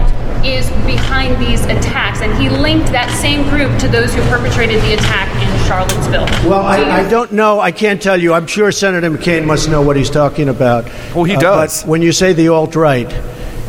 is 0.44 0.68
behind 0.86 1.40
these 1.44 1.64
attacks, 1.64 2.20
and 2.20 2.32
he 2.40 2.48
linked 2.48 2.86
that 2.92 3.10
same 3.20 3.42
group 3.48 3.76
to 3.80 3.88
those 3.88 4.14
who 4.14 4.20
perpetrated 4.22 4.80
the 4.82 4.94
attack 4.94 5.28
in 5.42 5.66
Charlottesville. 5.68 6.26
Well, 6.48 6.60
I, 6.64 7.02
I 7.04 7.08
don't 7.08 7.32
know. 7.32 7.58
I 7.60 7.72
can't 7.72 8.00
tell 8.00 8.20
you. 8.20 8.32
I'm 8.32 8.46
sure 8.46 8.70
Senator 8.72 9.10
McCain 9.10 9.44
must 9.46 9.68
know 9.68 9.82
what 9.82 9.96
he's 9.96 10.10
talking 10.10 10.48
about. 10.48 10.84
Well, 11.14 11.24
he 11.24 11.34
Uh, 11.36 11.40
does. 11.40 11.82
but 11.82 11.88
when 11.90 12.02
you 12.02 12.12
say 12.12 12.32
the 12.32 12.48
alt 12.48 12.76
right, 12.76 13.08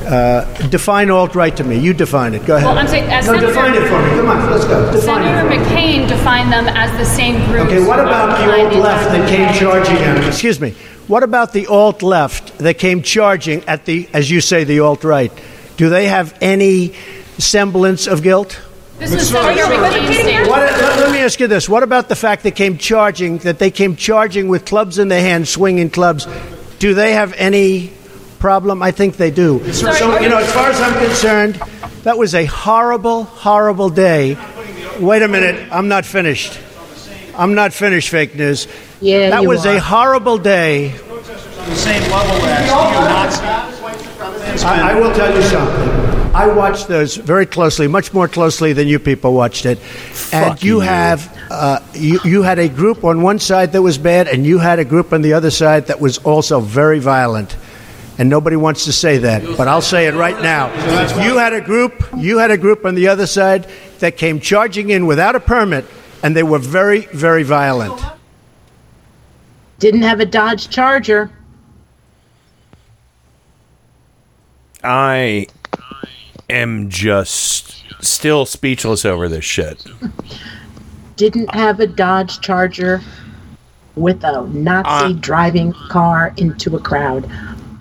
Uh, 0.08 0.46
define 0.70 1.12
alt 1.12 1.36
right 1.36 1.56
to 1.58 1.64
me. 1.66 1.78
You 1.78 1.94
define 1.94 2.34
it. 2.34 2.46
Go 2.46 2.56
ahead. 2.56 2.66
Well, 2.66 2.78
I'm 2.78 2.88
saying, 2.88 3.12
as 3.12 3.26
no, 3.28 3.34
Senator- 3.34 3.48
define 3.48 3.74
it 3.76 3.88
for 3.90 4.02
me. 4.02 4.10
Come 4.16 4.30
on, 4.30 4.50
let's 4.52 4.64
go. 4.66 4.92
Define 4.92 5.24
Senator 5.24 5.52
it. 5.52 5.60
McCain 5.60 6.08
defined 6.08 6.52
them 6.52 6.68
as 6.70 6.98
the 6.98 7.04
same 7.06 7.36
group. 7.48 7.68
Okay, 7.68 7.86
what 7.86 8.00
about 8.00 8.38
the 8.38 8.64
alt 8.64 8.74
left 8.76 9.12
that 9.12 9.30
came 9.30 9.54
charging 9.54 9.98
at 9.98 10.18
him? 10.18 10.24
Excuse 10.28 10.62
me. 10.62 10.76
What 11.08 11.24
about 11.24 11.52
the 11.52 11.68
alt 11.68 12.04
left 12.04 12.58
that 12.60 12.78
came 12.78 13.02
charging 13.02 13.64
at 13.66 13.84
the, 13.86 14.08
as 14.14 14.32
you 14.32 14.40
say, 14.40 14.64
the 14.64 14.80
alt 14.80 15.04
right? 15.04 15.32
Do 15.76 15.90
they 15.90 16.08
have 16.08 16.38
any 16.42 16.94
semblance 17.38 18.08
of 18.08 18.24
guilt? 18.24 18.62
This 19.00 19.14
is 19.14 19.30
Senator 19.30 19.62
McCain's 19.64 20.16
statement. 20.16 20.50
What, 20.50 20.62
let, 20.62 21.00
let 21.00 21.12
me 21.12 21.20
ask 21.20 21.40
you 21.40 21.48
this. 21.48 21.68
What 21.68 21.84
about 21.84 22.08
the 22.10 22.16
fact 22.16 22.44
they 22.44 22.52
came 22.52 22.78
charging, 22.78 23.40
that 23.40 23.60
they 23.60 23.72
came 23.72 23.96
charging 23.96 24.48
with 24.48 24.66
clubs 24.66 25.00
in 25.00 25.10
their 25.10 25.22
hands, 25.22 25.50
swinging 25.50 25.90
clubs? 25.90 26.28
Do 26.80 26.94
they 26.94 27.14
have 27.14 27.34
any 27.34 27.92
problem? 28.40 28.82
I 28.82 28.92
think 28.92 29.18
they 29.18 29.32
do. 29.32 29.60
So, 29.74 30.20
you 30.20 30.30
know, 30.30 30.38
as 30.38 30.52
far 30.54 30.70
as 30.70 30.80
I'm 30.82 30.94
concerned, 31.06 31.56
that 32.04 32.18
was 32.18 32.34
a 32.36 32.46
horrible, 32.46 33.24
horrible 33.24 33.90
day. 33.90 34.38
Wait 35.00 35.22
a 35.22 35.28
minute. 35.28 35.72
I'm 35.72 35.88
not 35.88 36.06
finished. 36.06 36.60
I'm 37.36 37.54
not 37.54 37.74
finished, 37.74 38.10
fake 38.10 38.36
news. 38.36 38.68
Yeah, 39.00 39.30
That 39.30 39.44
you 39.44 39.50
was 39.50 39.66
are. 39.66 39.76
a 39.76 39.80
horrible 39.80 40.38
day. 40.40 40.88
the 40.90 41.76
same 41.76 42.02
level 42.12 42.36
as. 42.48 43.40
I, 44.64 44.92
I 44.92 45.00
will 45.00 45.14
tell 45.14 45.34
you 45.36 45.42
something. 45.44 45.90
I 46.34 46.48
watched 46.48 46.88
those 46.88 47.16
very 47.16 47.46
closely, 47.46 47.88
much 47.88 48.14
more 48.14 48.28
closely 48.28 48.74
than 48.74 48.88
you 48.88 49.00
people 49.00 49.34
watched 49.34 49.66
it. 49.66 49.78
and 50.32 50.52
Fuck 50.54 50.64
you, 50.64 50.76
you. 50.76 50.80
have 50.82 51.38
uh, 51.50 51.80
you, 51.94 52.20
you 52.24 52.42
had 52.44 52.60
a 52.60 52.68
group 52.70 53.04
on 53.04 53.22
one 53.22 53.40
side 53.40 53.72
that 53.74 53.82
was 53.82 53.98
bad, 53.98 54.28
and 54.28 54.46
you 54.46 54.60
had 54.60 54.80
a 54.80 54.86
group 54.86 55.14
on 55.14 55.22
the 55.22 55.34
other 55.34 55.50
side 55.52 55.88
that 55.88 56.00
was 56.00 56.18
also 56.20 56.60
very 56.60 57.00
violent. 57.00 57.56
And 58.20 58.30
nobody 58.30 58.56
wants 58.56 58.86
to 58.86 58.92
say 58.94 59.20
that, 59.20 59.44
but 59.58 59.68
I'll 59.68 59.82
say 59.82 60.08
it 60.08 60.16
right 60.16 60.42
now. 60.42 60.68
You 61.24 61.38
had 61.38 61.54
a 61.54 61.62
group, 61.62 62.04
you 62.18 62.40
had 62.40 62.50
a 62.50 62.58
group 62.58 62.84
on 62.84 62.96
the 62.96 63.08
other 63.08 63.28
side 63.28 63.68
that 64.00 64.18
came 64.18 64.40
charging 64.40 64.90
in 64.90 65.06
without 65.06 65.36
a 65.36 65.40
permit, 65.40 65.86
and 66.24 66.36
they 66.36 66.42
were 66.44 66.58
very, 66.58 67.02
very 67.14 67.44
violent. 67.44 68.00
Didn't 69.80 70.02
have 70.02 70.20
a 70.20 70.26
Dodge 70.26 70.70
Charger. 70.70 71.30
I 74.84 75.48
am 76.50 76.90
just 76.90 77.84
still 78.04 78.46
speechless 78.46 79.06
over 79.06 79.28
this 79.28 79.46
shit. 79.46 79.86
Didn't 81.16 81.54
have 81.54 81.80
a 81.80 81.88
Dodge 81.88 82.42
Charger 82.42 83.02
with 83.96 84.24
a 84.24 84.48
Nazi 84.48 85.14
Uh. 85.14 85.18
driving 85.20 85.74
car 85.90 86.34
into 86.38 86.76
a 86.76 86.80
crowd. 86.80 87.30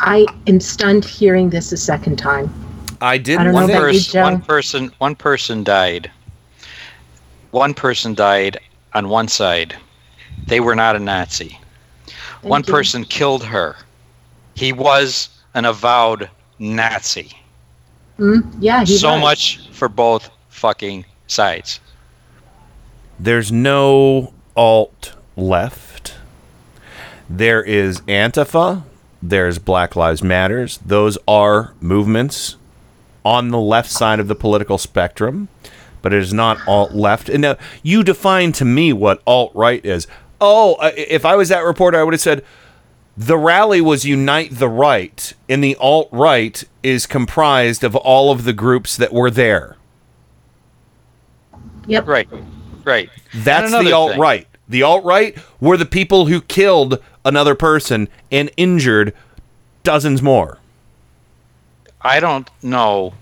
I 0.01 0.27
am 0.47 0.61
stunned 0.61 1.05
hearing 1.05 1.51
this 1.51 1.73
a 1.73 1.77
second 1.77 2.17
time. 2.17 2.53
I 3.01 3.19
didn't 3.19 3.45
don't 3.45 3.53
know 3.55 3.61
one, 3.61 3.71
about 3.71 3.93
you, 3.95 4.01
person, 4.01 4.23
one 4.23 4.41
person 4.41 4.93
one 4.99 5.15
person 5.15 5.65
died 5.65 6.11
one 7.51 7.75
person 7.75 8.15
died 8.15 8.59
on 8.95 9.09
one 9.09 9.29
side 9.29 9.77
they 10.47 10.61
were 10.61 10.75
not 10.75 10.97
a 10.97 10.99
nazi 10.99 11.59
one 12.43 12.63
you. 12.67 12.73
person 12.73 13.05
killed 13.05 13.45
her 13.45 13.77
he 14.55 14.73
was 14.73 15.29
an 15.55 15.67
avowed 15.67 16.31
nazi 16.59 17.31
Hmm? 18.17 18.41
Yeah, 18.61 18.83
he 18.85 18.97
so 18.97 19.13
was. 19.13 19.21
much 19.21 19.69
for 19.73 19.89
both 19.91 20.31
fucking 20.49 21.05
sides 21.27 21.81
There's 23.19 23.53
no 23.53 24.33
alt 24.57 25.15
left. 25.37 26.15
There 27.29 27.63
is 27.63 28.01
Antifa. 28.03 28.85
There's 29.29 29.59
Black 29.59 29.97
Lives 29.97 30.23
Matters. 30.23 30.79
Those 30.79 31.19
are 31.27 31.75
movements 31.81 32.57
on 33.25 33.49
the 33.49 33.61
left 33.61 33.91
side 33.91 34.21
of 34.21 34.29
the 34.29 34.37
political 34.37 34.79
spectrum, 34.79 35.49
but 36.01 36.13
it 36.13 36.23
is 36.23 36.33
not 36.33 36.59
alt 36.69 36.93
left. 36.93 37.29
And 37.29 37.43
now 37.43 37.57
you 37.83 38.05
define 38.05 38.53
to 38.53 38.65
me 38.65 38.93
what 38.93 39.21
alt 39.27 39.51
right 39.55 39.85
is. 39.85 40.07
Oh, 40.41 40.75
uh, 40.75 40.93
if 40.97 41.25
I 41.25 41.35
was 41.35 41.49
that 41.49 41.65
reporter, 41.65 41.99
I 41.99 42.05
would 42.05 42.15
have 42.15 42.21
said 42.21 42.45
the 43.17 43.37
rally 43.37 43.81
was 43.81 44.05
Unite 44.05 44.51
the 44.59 44.69
Right, 44.69 45.33
and 45.49 45.65
the 45.65 45.75
alt 45.77 46.09
right 46.13 46.63
is 46.85 47.07
comprised 47.07 47.83
of 47.83 47.97
all 47.97 48.31
of 48.31 48.45
the 48.45 48.53
groups 48.53 48.97
that 48.97 49.13
were 49.13 49.31
there. 49.31 49.77
Yep. 51.89 52.07
right 52.07 52.29
right 52.85 53.09
That's 53.33 53.71
the 53.71 53.93
alt 53.93 54.13
thing. 54.13 54.21
right. 54.21 54.47
The 54.69 54.83
alt 54.83 55.05
right 55.05 55.37
were 55.61 55.77
the 55.77 55.87
people 55.87 56.27
who 56.27 56.41
killed 56.41 56.99
another 57.25 57.55
person 57.55 58.09
and 58.31 58.51
injured 58.57 59.15
dozens 59.83 60.23
more. 60.23 60.59
I 62.01 62.21
don't 62.21 62.49
know 62.63 63.15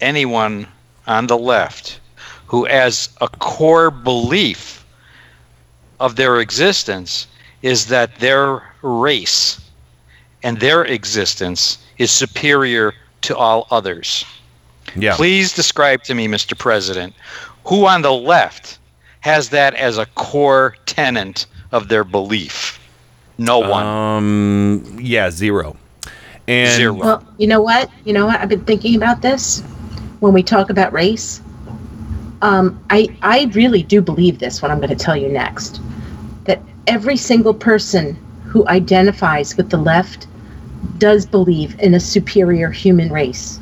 anyone 0.00 0.66
on 1.06 1.26
the 1.26 1.38
left 1.38 2.00
who, 2.46 2.66
as 2.66 3.08
a 3.20 3.28
core 3.28 3.90
belief 3.90 4.84
of 6.00 6.16
their 6.16 6.40
existence, 6.40 7.26
is 7.62 7.86
that 7.86 8.16
their 8.16 8.62
race 8.82 9.60
and 10.42 10.60
their 10.60 10.84
existence 10.84 11.78
is 11.98 12.10
superior 12.10 12.92
to 13.22 13.36
all 13.36 13.66
others. 13.70 14.24
Yeah. 14.96 15.16
Please 15.16 15.54
describe 15.54 16.02
to 16.04 16.14
me, 16.14 16.28
Mr. 16.28 16.56
President, 16.56 17.14
who 17.64 17.86
on 17.86 18.02
the 18.02 18.12
left 18.12 18.78
has 19.24 19.48
that 19.48 19.74
as 19.76 19.96
a 19.96 20.04
core 20.04 20.76
tenet 20.84 21.46
of 21.72 21.88
their 21.88 22.04
belief? 22.04 22.78
No 23.38 23.58
one. 23.58 23.86
Um. 23.86 24.98
Yeah. 25.00 25.30
Zero. 25.30 25.78
And 26.46 26.70
Zero. 26.70 26.92
Well, 26.92 27.26
you 27.38 27.46
know 27.46 27.62
what? 27.62 27.90
You 28.04 28.12
know 28.12 28.26
what? 28.26 28.38
I've 28.38 28.50
been 28.50 28.66
thinking 28.66 28.96
about 28.96 29.22
this 29.22 29.62
when 30.20 30.34
we 30.34 30.42
talk 30.42 30.68
about 30.68 30.92
race. 30.92 31.40
Um, 32.42 32.78
I 32.90 33.08
I 33.22 33.50
really 33.54 33.82
do 33.82 34.02
believe 34.02 34.40
this. 34.40 34.60
What 34.60 34.70
I'm 34.70 34.76
going 34.76 34.90
to 34.90 34.94
tell 34.94 35.16
you 35.16 35.28
next, 35.28 35.80
that 36.44 36.60
every 36.86 37.16
single 37.16 37.54
person 37.54 38.16
who 38.44 38.68
identifies 38.68 39.56
with 39.56 39.70
the 39.70 39.78
left 39.78 40.26
does 40.98 41.24
believe 41.24 41.80
in 41.80 41.94
a 41.94 42.00
superior 42.00 42.70
human 42.70 43.10
race. 43.10 43.58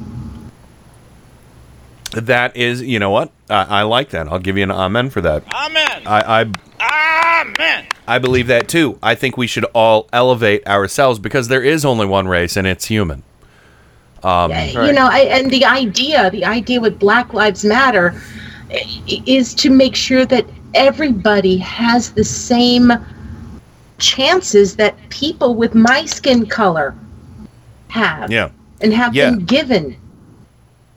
that 2.14 2.56
is, 2.56 2.82
you 2.82 2.98
know 2.98 3.10
what? 3.10 3.30
I, 3.52 3.80
I 3.80 3.82
like 3.82 4.10
that. 4.10 4.28
I'll 4.28 4.38
give 4.38 4.56
you 4.56 4.64
an 4.64 4.70
amen 4.70 5.10
for 5.10 5.20
that. 5.20 5.44
Amen. 5.54 6.02
I, 6.06 6.42
I 6.42 7.42
Amen. 7.42 7.86
I 8.06 8.18
believe 8.18 8.46
that 8.48 8.68
too. 8.68 8.98
I 9.02 9.14
think 9.14 9.36
we 9.36 9.46
should 9.46 9.64
all 9.74 10.08
elevate 10.12 10.66
ourselves 10.66 11.18
because 11.18 11.48
there 11.48 11.62
is 11.62 11.84
only 11.84 12.06
one 12.06 12.28
race 12.28 12.56
and 12.56 12.66
it's 12.66 12.86
human. 12.86 13.22
Um, 14.22 14.50
You 14.52 14.92
know, 14.92 15.08
I, 15.10 15.26
and 15.30 15.50
the 15.50 15.64
idea, 15.64 16.30
the 16.30 16.44
idea 16.44 16.80
with 16.80 16.98
Black 16.98 17.34
Lives 17.34 17.64
Matter, 17.64 18.20
is 19.06 19.54
to 19.54 19.70
make 19.70 19.96
sure 19.96 20.24
that 20.26 20.46
everybody 20.74 21.56
has 21.58 22.12
the 22.12 22.24
same 22.24 22.92
chances 23.98 24.76
that 24.76 24.96
people 25.10 25.54
with 25.54 25.74
my 25.74 26.04
skin 26.04 26.46
color 26.46 26.94
have, 27.88 28.30
yeah. 28.30 28.50
and 28.80 28.92
have 28.92 29.14
Yeah. 29.14 29.30
been 29.30 29.44
given. 29.44 29.96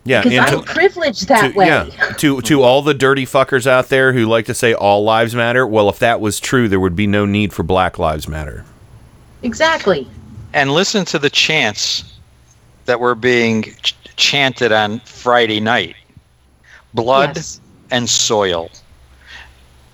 Yeah. 0.06 0.22
because 0.22 0.38
and 0.38 0.45
I'm 0.60 0.64
to- 0.64 0.73
privileged 0.73 1.27
that 1.30 1.52
to, 1.52 1.57
way. 1.57 1.65
Yeah, 1.68 1.86
to 2.19 2.40
to 2.41 2.61
all 2.61 2.82
the 2.84 2.94
dirty 2.94 3.26
fuckers 3.26 3.65
out 3.68 3.90
there 3.90 4.14
who 4.14 4.26
like 4.26 4.45
to 4.45 4.53
say 4.53 4.73
all 4.73 5.03
lives 5.03 5.34
matter. 5.36 5.65
Well, 5.68 5.90
if 5.90 5.99
that 5.99 6.22
was 6.22 6.40
true, 6.40 6.68
there 6.69 6.80
would 6.80 6.95
be 6.95 7.07
no 7.07 7.26
need 7.26 7.52
for 7.53 7.64
Black 7.64 7.98
Lives 7.99 8.27
Matter. 8.27 8.65
Exactly. 9.44 10.07
and 10.53 10.72
listen 10.72 11.03
to 11.06 11.19
the 11.19 11.30
chants 11.30 12.03
that 12.86 12.99
were 12.99 13.15
being 13.15 13.64
ch- 13.64 13.94
chanted 14.15 14.72
on 14.72 14.99
Friday 15.02 15.60
night 15.60 15.95
blood 16.94 17.36
Yes. 17.36 17.60
and 17.91 18.10
soil. 18.10 18.69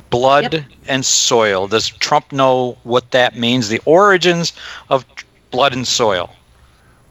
Blood 0.10 0.66
and 0.88 1.06
soil. 1.06 1.68
Does 1.68 1.88
Trump 1.88 2.32
know 2.32 2.78
what 2.84 3.10
that 3.12 3.38
means? 3.38 3.70
The 3.70 3.82
origins 3.86 4.54
of 4.90 5.06
tr- 5.16 5.26
blood 5.52 5.74
and 5.74 5.88
soil. 5.88 6.30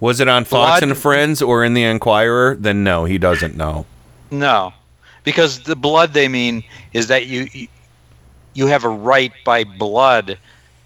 Was 0.00 0.18
it 0.20 0.28
on 0.28 0.44
Fox 0.44 0.80
Blood- 0.80 0.82
and 0.82 0.96
Friends 0.98 1.42
or 1.42 1.62
in 1.64 1.74
the 1.74 1.84
Enquirer? 1.84 2.56
Then 2.58 2.82
no, 2.82 3.04
he 3.04 3.18
doesn't 3.18 3.56
know. 3.56 3.86
No, 4.30 4.72
because 5.24 5.60
the 5.64 5.76
blood 5.76 6.12
they 6.14 6.28
mean 6.28 6.64
is 6.92 7.06
that 7.08 7.26
you 7.26 7.48
you- 7.52 7.68
you 8.54 8.66
have 8.66 8.82
a 8.84 8.88
right 8.88 9.32
by 9.44 9.62
blood 9.64 10.36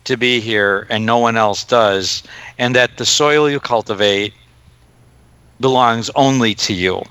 to 0.05 0.17
be 0.19 0.39
here 0.41 0.87
and 0.91 1.07
no 1.07 1.17
one 1.19 1.37
else 1.37 1.65
does, 1.65 2.23
and 2.59 2.75
that 2.77 2.97
the 2.99 3.07
soil 3.07 3.49
you 3.49 3.59
cultivate 3.61 4.35
belongs 5.61 6.11
only 6.15 6.55
to 6.55 6.75
you 6.75 7.03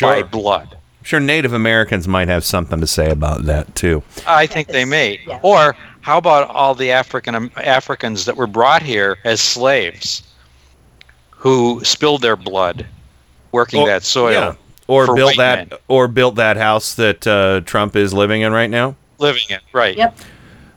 by 0.00 0.22
blood. 0.22 0.68
I'm 0.72 1.04
sure 1.04 1.20
Native 1.20 1.52
Americans 1.52 2.08
might 2.08 2.28
have 2.28 2.44
something 2.44 2.80
to 2.80 2.86
say 2.86 3.10
about 3.10 3.44
that 3.44 3.74
too. 3.76 4.02
I 4.26 4.46
think 4.46 4.68
they 4.68 4.84
may. 4.84 5.20
Or 5.42 5.76
how 6.00 6.18
about 6.18 6.48
all 6.50 6.74
the 6.74 6.90
African 6.90 7.50
Africans 7.56 8.24
that 8.24 8.36
were 8.36 8.46
brought 8.46 8.82
here 8.82 9.18
as 9.24 9.40
slaves, 9.40 10.22
who 11.38 11.82
spilled 11.84 12.22
their 12.22 12.36
blood 12.36 12.86
working 13.52 13.80
Or- 13.82 13.88
that 13.88 14.02
soil, 14.02 14.32
yeah. 14.32 14.54
Or 14.86 15.04
for 15.04 15.14
built 15.16 15.26
white 15.30 15.36
that, 15.36 15.68
men. 15.70 15.78
or 15.88 16.08
built 16.08 16.36
that 16.36 16.56
house 16.56 16.94
that 16.94 17.26
uh, 17.26 17.60
Trump 17.66 17.94
is 17.94 18.14
living 18.14 18.40
in 18.40 18.52
right 18.52 18.70
now. 18.70 18.96
living 19.18 19.42
it 19.50 19.60
right. 19.74 19.94
Yep. 19.96 20.16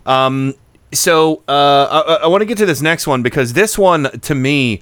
Um, 0.05 0.53
so 0.91 1.43
uh, 1.47 2.03
I, 2.19 2.23
I 2.23 2.27
want 2.27 2.41
to 2.41 2.45
get 2.45 2.57
to 2.57 2.65
this 2.65 2.81
next 2.81 3.07
one 3.07 3.23
because 3.23 3.53
this 3.53 3.77
one 3.77 4.11
to 4.19 4.35
me 4.35 4.81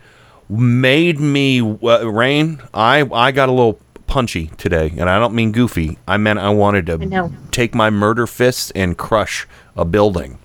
made 0.50 1.20
me 1.20 1.60
uh, 1.62 2.10
rain. 2.10 2.60
I 2.74 3.08
I 3.14 3.32
got 3.32 3.50
a 3.50 3.52
little 3.52 3.80
punchy 4.08 4.48
today, 4.58 4.92
and 4.98 5.08
I 5.08 5.20
don't 5.20 5.36
mean 5.36 5.52
goofy. 5.52 6.00
I 6.08 6.18
meant 6.18 6.40
I 6.40 6.50
wanted 6.50 6.88
to 6.88 6.98
know. 6.98 7.32
take 7.52 7.76
my 7.76 7.92
murder 7.92 8.26
fists 8.26 8.72
and 8.74 8.98
crush 8.98 9.48
a 9.78 9.86
building. 9.86 10.40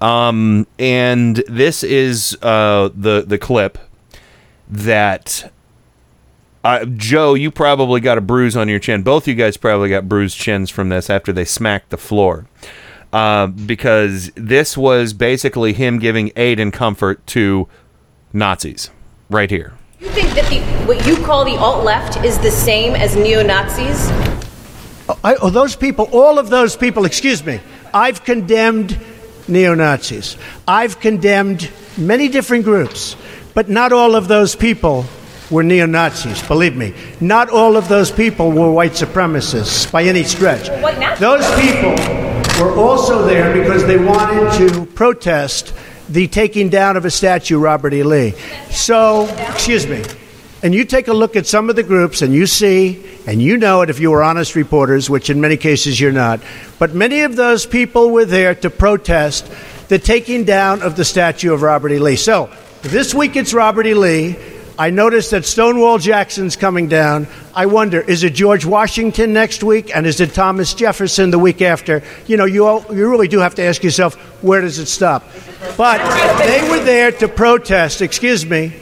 Um, 0.00 0.66
and 0.78 1.36
this 1.48 1.82
is 1.84 2.38
uh, 2.40 2.88
the 2.94 3.24
the 3.26 3.36
clip 3.36 3.76
that 4.72 5.52
uh, 6.64 6.84
Joe, 6.84 7.34
you 7.34 7.50
probably 7.50 8.00
got 8.00 8.18
a 8.18 8.20
bruise 8.20 8.56
on 8.56 8.68
your 8.68 8.78
chin. 8.78 9.02
Both 9.02 9.26
you 9.26 9.34
guys 9.34 9.56
probably 9.56 9.88
got 9.88 10.08
bruised 10.08 10.38
chins 10.38 10.70
from 10.70 10.88
this 10.88 11.10
after 11.10 11.32
they 11.32 11.44
smacked 11.44 11.90
the 11.90 11.98
floor. 11.98 12.46
Uh, 13.12 13.46
because 13.48 14.30
this 14.36 14.76
was 14.76 15.12
basically 15.12 15.74
him 15.74 15.98
giving 15.98 16.32
aid 16.34 16.58
and 16.58 16.72
comfort 16.72 17.26
to 17.26 17.68
Nazis 18.32 18.90
right 19.28 19.50
here. 19.50 19.74
You 20.00 20.08
think 20.08 20.30
that 20.30 20.48
the 20.48 20.60
what 20.86 21.06
you 21.06 21.16
call 21.16 21.44
the 21.44 21.56
alt 21.56 21.84
left 21.84 22.24
is 22.24 22.38
the 22.38 22.50
same 22.50 22.94
as 22.94 23.14
neo 23.14 23.42
Nazis? 23.42 24.08
I, 25.22 25.34
oh, 25.42 25.50
those 25.50 25.76
people, 25.76 26.08
all 26.10 26.38
of 26.38 26.48
those 26.48 26.74
people, 26.74 27.04
excuse 27.04 27.44
me, 27.44 27.60
I've 27.92 28.24
condemned 28.24 28.98
neo 29.46 29.74
Nazis. 29.74 30.38
I've 30.66 30.98
condemned 30.98 31.70
many 31.98 32.28
different 32.28 32.64
groups, 32.64 33.14
but 33.54 33.68
not 33.68 33.92
all 33.92 34.14
of 34.14 34.28
those 34.28 34.54
people 34.54 35.04
were 35.50 35.62
neo 35.62 35.86
Nazis, 35.86 36.42
believe 36.48 36.76
me. 36.76 36.94
Not 37.20 37.50
all 37.50 37.76
of 37.76 37.88
those 37.88 38.10
people 38.10 38.50
were 38.50 38.72
white 38.72 38.92
supremacists 38.92 39.90
by 39.90 40.04
any 40.04 40.24
stretch. 40.24 40.68
Those 41.18 41.44
people 41.60 41.94
were 42.64 42.74
also 42.74 43.24
there 43.24 43.52
because 43.52 43.86
they 43.86 43.98
wanted 43.98 44.52
to 44.58 44.86
protest 44.86 45.74
the 46.08 46.28
taking 46.28 46.68
down 46.68 46.96
of 46.96 47.04
a 47.04 47.10
statue, 47.10 47.58
Robert 47.58 47.94
E. 47.94 48.02
Lee. 48.02 48.34
So, 48.70 49.26
excuse 49.50 49.86
me. 49.86 50.02
And 50.62 50.74
you 50.74 50.84
take 50.84 51.08
a 51.08 51.12
look 51.12 51.34
at 51.34 51.46
some 51.46 51.70
of 51.70 51.76
the 51.76 51.82
groups 51.82 52.22
and 52.22 52.32
you 52.32 52.46
see, 52.46 53.04
and 53.26 53.42
you 53.42 53.56
know 53.56 53.82
it 53.82 53.90
if 53.90 53.98
you 53.98 54.10
were 54.10 54.22
honest 54.22 54.54
reporters, 54.54 55.10
which 55.10 55.28
in 55.28 55.40
many 55.40 55.56
cases 55.56 56.00
you're 56.00 56.12
not, 56.12 56.40
but 56.78 56.94
many 56.94 57.22
of 57.22 57.34
those 57.34 57.66
people 57.66 58.10
were 58.10 58.24
there 58.24 58.54
to 58.54 58.70
protest 58.70 59.50
the 59.88 59.98
taking 59.98 60.44
down 60.44 60.82
of 60.82 60.96
the 60.96 61.04
statue 61.04 61.52
of 61.52 61.62
Robert 61.62 61.92
E. 61.92 61.98
Lee. 61.98 62.16
So, 62.16 62.48
this 62.82 63.14
week 63.14 63.36
it's 63.36 63.54
Robert 63.54 63.86
E. 63.86 63.94
Lee. 63.94 64.36
I 64.78 64.90
noticed 64.90 65.30
that 65.32 65.44
Stonewall 65.44 65.98
Jackson's 65.98 66.56
coming 66.56 66.88
down. 66.88 67.28
I 67.54 67.66
wonder, 67.66 68.00
is 68.00 68.24
it 68.24 68.30
George 68.34 68.64
Washington 68.64 69.32
next 69.32 69.62
week, 69.62 69.94
and 69.94 70.06
is 70.06 70.20
it 70.20 70.32
Thomas 70.32 70.74
Jefferson 70.74 71.30
the 71.30 71.38
week 71.38 71.60
after? 71.60 72.02
You 72.26 72.36
know, 72.36 72.46
you 72.46 72.66
all, 72.66 72.84
you 72.94 73.08
really 73.08 73.28
do 73.28 73.38
have 73.40 73.54
to 73.56 73.62
ask 73.62 73.82
yourself, 73.84 74.14
where 74.42 74.60
does 74.60 74.78
it 74.78 74.86
stop? 74.86 75.24
But 75.76 75.98
they 76.38 76.68
were 76.70 76.82
there 76.82 77.12
to 77.12 77.28
protest. 77.28 78.00
Excuse 78.00 78.46
me. 78.46 78.72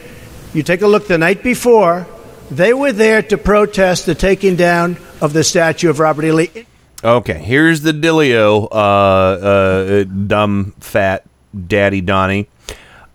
You 0.55 0.62
take 0.62 0.82
a 0.82 0.86
look 0.86 1.06
the 1.06 1.18
night 1.18 1.43
before. 1.43 2.06
They 2.51 2.72
were 2.72 2.93
there 2.93 3.22
to 3.22 3.36
protest 3.36 4.06
the 4.06 4.14
taking 4.14 4.56
down 4.56 4.97
of 5.20 5.32
the 5.32 5.44
statue 5.44 5.90
of 5.90 5.98
Robert 5.98 6.24
E. 6.24 6.32
Lee. 6.32 6.66
Okay, 7.02 7.39
here's 7.39 7.82
the 7.82 7.93
Dilio, 7.93 8.68
uh, 8.70 8.74
uh, 8.74 10.05
dumb 10.05 10.74
fat 10.81 11.24
daddy 11.66 12.01
Donnie. 12.01 12.48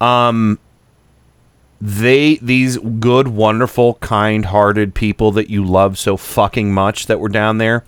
Um, 0.01 0.59
they 1.81 2.35
these 2.37 2.77
good, 2.77 3.27
wonderful, 3.27 3.95
kind-hearted 3.95 4.95
people 4.95 5.31
that 5.33 5.49
you 5.49 5.63
love 5.63 5.97
so 5.97 6.17
fucking 6.17 6.73
much 6.73 7.07
that 7.07 7.19
were 7.19 7.29
down 7.29 7.57
there, 7.57 7.83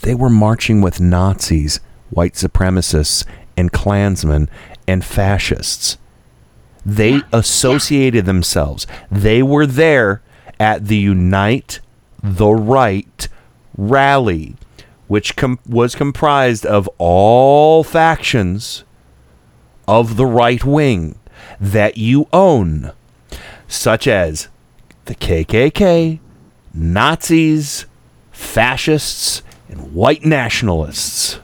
they 0.00 0.14
were 0.14 0.30
marching 0.30 0.80
with 0.80 1.00
Nazis, 1.00 1.80
white 2.10 2.34
supremacists, 2.34 3.24
and 3.56 3.72
Klansmen 3.72 4.48
and 4.86 5.04
fascists. 5.04 5.98
They 6.84 7.22
associated 7.32 8.26
themselves. 8.26 8.86
They 9.10 9.42
were 9.42 9.66
there 9.66 10.22
at 10.60 10.86
the 10.86 10.96
Unite 10.96 11.80
the 12.22 12.52
Right 12.52 13.28
rally, 13.76 14.56
which 15.06 15.36
com- 15.36 15.58
was 15.66 15.94
comprised 15.94 16.66
of 16.66 16.88
all 16.98 17.84
factions 17.84 18.84
of 19.86 20.16
the 20.16 20.26
right 20.26 20.64
wing 20.64 21.18
that 21.60 21.96
you 21.96 22.26
own, 22.32 22.92
such 23.68 24.06
as 24.06 24.48
the 25.06 25.14
KKK, 25.14 26.18
Nazis, 26.74 27.86
fascists, 28.32 29.42
and 29.68 29.94
white 29.94 30.24
nationalists. 30.24 31.40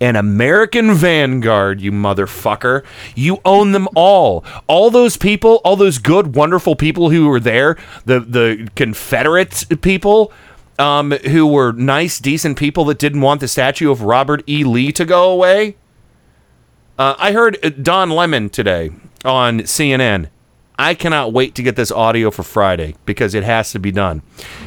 An 0.00 0.14
American 0.14 0.94
vanguard, 0.94 1.80
you 1.80 1.90
motherfucker. 1.90 2.84
You 3.16 3.40
own 3.44 3.72
them 3.72 3.88
all. 3.96 4.44
All 4.68 4.90
those 4.90 5.16
people, 5.16 5.60
all 5.64 5.74
those 5.74 5.98
good, 5.98 6.36
wonderful 6.36 6.76
people 6.76 7.10
who 7.10 7.28
were 7.28 7.40
there, 7.40 7.76
the 8.04 8.20
the 8.20 8.70
Confederate 8.76 9.64
people, 9.80 10.32
um, 10.78 11.10
who 11.10 11.48
were 11.48 11.72
nice, 11.72 12.20
decent 12.20 12.56
people 12.56 12.84
that 12.84 13.00
didn't 13.00 13.22
want 13.22 13.40
the 13.40 13.48
statue 13.48 13.90
of 13.90 14.02
Robert 14.02 14.44
E. 14.48 14.62
Lee 14.62 14.92
to 14.92 15.04
go 15.04 15.32
away. 15.32 15.76
Uh, 16.96 17.16
I 17.18 17.32
heard 17.32 17.82
Don 17.82 18.10
Lemon 18.10 18.50
today 18.50 18.90
on 19.24 19.60
CNN. 19.60 20.28
I 20.78 20.94
cannot 20.94 21.32
wait 21.32 21.54
to 21.56 21.62
get 21.62 21.76
this 21.76 21.90
audio 21.90 22.30
for 22.30 22.42
Friday 22.44 22.94
because 23.04 23.34
it 23.34 23.42
has 23.42 23.72
to 23.72 23.78
be 23.78 23.90
done. 23.90 24.22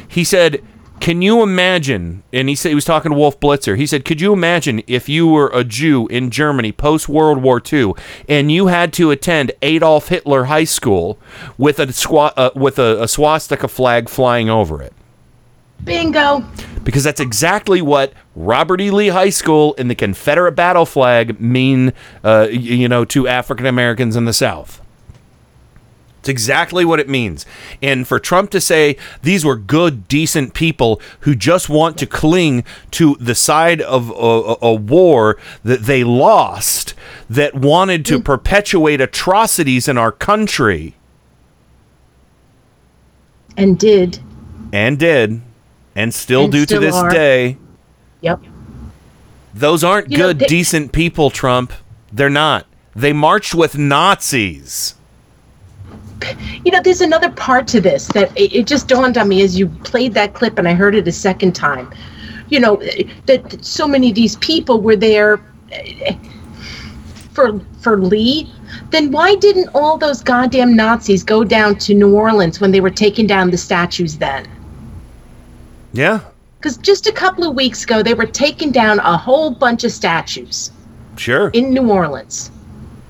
He 0.06 0.24
said, 0.24 0.62
"Can 1.00 1.22
you 1.22 1.42
imagine?" 1.42 2.22
And 2.32 2.48
he 2.48 2.54
said 2.54 2.68
he 2.68 2.74
was 2.74 2.84
talking 2.84 3.12
to 3.12 3.16
Wolf 3.18 3.40
Blitzer. 3.40 3.78
He 3.78 3.86
said, 3.86 4.04
"Could 4.04 4.20
you 4.20 4.32
imagine 4.32 4.82
if 4.86 5.08
you 5.08 5.26
were 5.26 5.50
a 5.54 5.64
Jew 5.64 6.06
in 6.08 6.30
Germany 6.30 6.70
post 6.70 7.08
World 7.08 7.42
War 7.42 7.62
II 7.72 7.94
and 8.28 8.52
you 8.52 8.66
had 8.66 8.92
to 8.94 9.10
attend 9.10 9.52
Adolf 9.62 10.08
Hitler 10.08 10.44
High 10.44 10.64
School 10.64 11.18
with 11.56 11.80
a 11.80 11.88
uh, 12.36 12.50
with 12.54 12.78
a, 12.78 13.02
a 13.02 13.08
swastika 13.08 13.68
flag 13.68 14.08
flying 14.10 14.50
over 14.50 14.82
it?" 14.82 14.92
Bingo. 15.84 16.44
because 16.84 17.04
that's 17.04 17.20
exactly 17.20 17.82
what 17.82 18.12
Robert 18.36 18.80
E. 18.80 18.90
Lee 18.90 19.08
High 19.08 19.30
School 19.30 19.74
and 19.78 19.90
the 19.90 19.94
Confederate 19.94 20.52
battle 20.52 20.86
flag 20.86 21.40
mean, 21.40 21.92
uh, 22.22 22.48
you 22.50 22.88
know, 22.88 23.04
to 23.06 23.26
African 23.26 23.66
Americans 23.66 24.14
in 24.14 24.24
the 24.24 24.32
South. 24.32 24.81
It's 26.22 26.28
exactly 26.28 26.84
what 26.84 27.00
it 27.00 27.08
means. 27.08 27.44
And 27.82 28.06
for 28.06 28.20
Trump 28.20 28.50
to 28.52 28.60
say 28.60 28.96
these 29.22 29.44
were 29.44 29.56
good, 29.56 30.06
decent 30.06 30.54
people 30.54 31.00
who 31.22 31.34
just 31.34 31.68
want 31.68 31.98
to 31.98 32.06
cling 32.06 32.62
to 32.92 33.16
the 33.18 33.34
side 33.34 33.80
of 33.80 34.08
a, 34.10 34.54
a, 34.64 34.72
war 34.72 35.36
that 35.64 35.82
they 35.82 36.04
lost, 36.04 36.94
that 37.28 37.56
wanted 37.56 38.06
to 38.06 38.20
perpetuate 38.20 39.00
atrocities 39.00 39.88
in 39.88 39.98
our 39.98 40.12
country 40.12 40.94
And 43.56 43.76
did. 43.76 44.20
and 44.72 44.98
did, 45.00 45.40
and 45.96 46.14
still 46.14 46.44
And 46.44 46.52
do 46.52 46.62
still 46.62 46.80
to 46.80 46.86
this 46.86 46.94
are. 46.94 47.10
day. 47.10 47.56
Yep. 48.20 48.42
Those 49.54 49.82
aren't 49.82 50.10
You 50.12 50.18
know, 50.18 50.26
good, 50.28 50.38
they- 50.38 50.46
decent 50.46 50.92
people, 50.92 51.30
Trump. 51.30 51.72
They're 52.12 52.30
not. 52.30 52.66
They 52.94 53.12
marched 53.12 53.54
with 53.56 53.76
Nazis. 53.76 54.94
You 56.64 56.72
know, 56.72 56.80
there's 56.82 57.00
another 57.00 57.30
part 57.30 57.66
to 57.68 57.80
this 57.80 58.06
that 58.08 58.36
it, 58.36 58.52
it 58.54 58.66
just 58.66 58.88
dawned 58.88 59.18
on 59.18 59.28
me 59.28 59.42
as 59.42 59.58
you 59.58 59.68
played 59.84 60.14
that 60.14 60.34
clip 60.34 60.58
and 60.58 60.68
I 60.68 60.74
heard 60.74 60.94
it 60.94 61.08
a 61.08 61.12
second 61.12 61.52
time. 61.52 61.92
You 62.48 62.60
know, 62.60 62.76
that 63.26 63.64
so 63.64 63.88
many 63.88 64.10
of 64.10 64.14
these 64.14 64.36
people 64.36 64.80
were 64.80 64.96
there 64.96 65.40
eh, 65.70 66.14
for 67.32 67.60
for 67.80 67.98
Lee. 68.00 68.52
Then 68.90 69.10
why 69.10 69.34
didn't 69.36 69.68
all 69.74 69.98
those 69.98 70.22
goddamn 70.22 70.76
Nazis 70.76 71.22
go 71.22 71.44
down 71.44 71.78
to 71.80 71.94
New 71.94 72.14
Orleans 72.14 72.60
when 72.60 72.70
they 72.72 72.80
were 72.80 72.90
taking 72.90 73.26
down 73.26 73.50
the 73.50 73.58
statues 73.58 74.18
then? 74.18 74.46
Yeah, 75.92 76.20
Because 76.58 76.78
just 76.78 77.06
a 77.06 77.12
couple 77.12 77.44
of 77.44 77.54
weeks 77.54 77.84
ago, 77.84 78.02
they 78.02 78.14
were 78.14 78.26
taking 78.26 78.70
down 78.72 78.98
a 79.00 79.16
whole 79.16 79.50
bunch 79.50 79.84
of 79.84 79.92
statues 79.92 80.70
sure. 81.16 81.50
in 81.50 81.70
New 81.70 81.90
Orleans, 81.90 82.50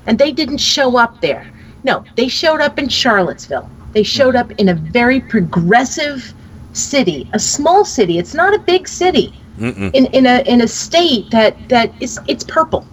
and 0.05 0.19
they 0.19 0.31
didn't 0.31 0.57
show 0.57 0.97
up 0.97 1.21
there. 1.21 1.49
No, 1.83 2.03
they 2.15 2.27
showed 2.27 2.61
up 2.61 2.79
in 2.79 2.87
Charlottesville. 2.89 3.69
They 3.93 4.03
showed 4.03 4.35
up 4.35 4.51
in 4.53 4.69
a 4.69 4.73
very 4.73 5.19
progressive 5.19 6.33
city, 6.73 7.29
a 7.33 7.39
small 7.39 7.85
city. 7.85 8.17
It's 8.17 8.33
not 8.33 8.53
a 8.53 8.59
big 8.59 8.87
city. 8.87 9.33
Mm-mm. 9.59 9.91
In 9.93 10.05
in 10.07 10.25
a 10.25 10.41
in 10.47 10.61
a 10.61 10.67
state 10.67 11.29
that 11.31 11.55
that 11.69 11.91
is 11.99 12.19
it's 12.27 12.43
purple. 12.43 12.85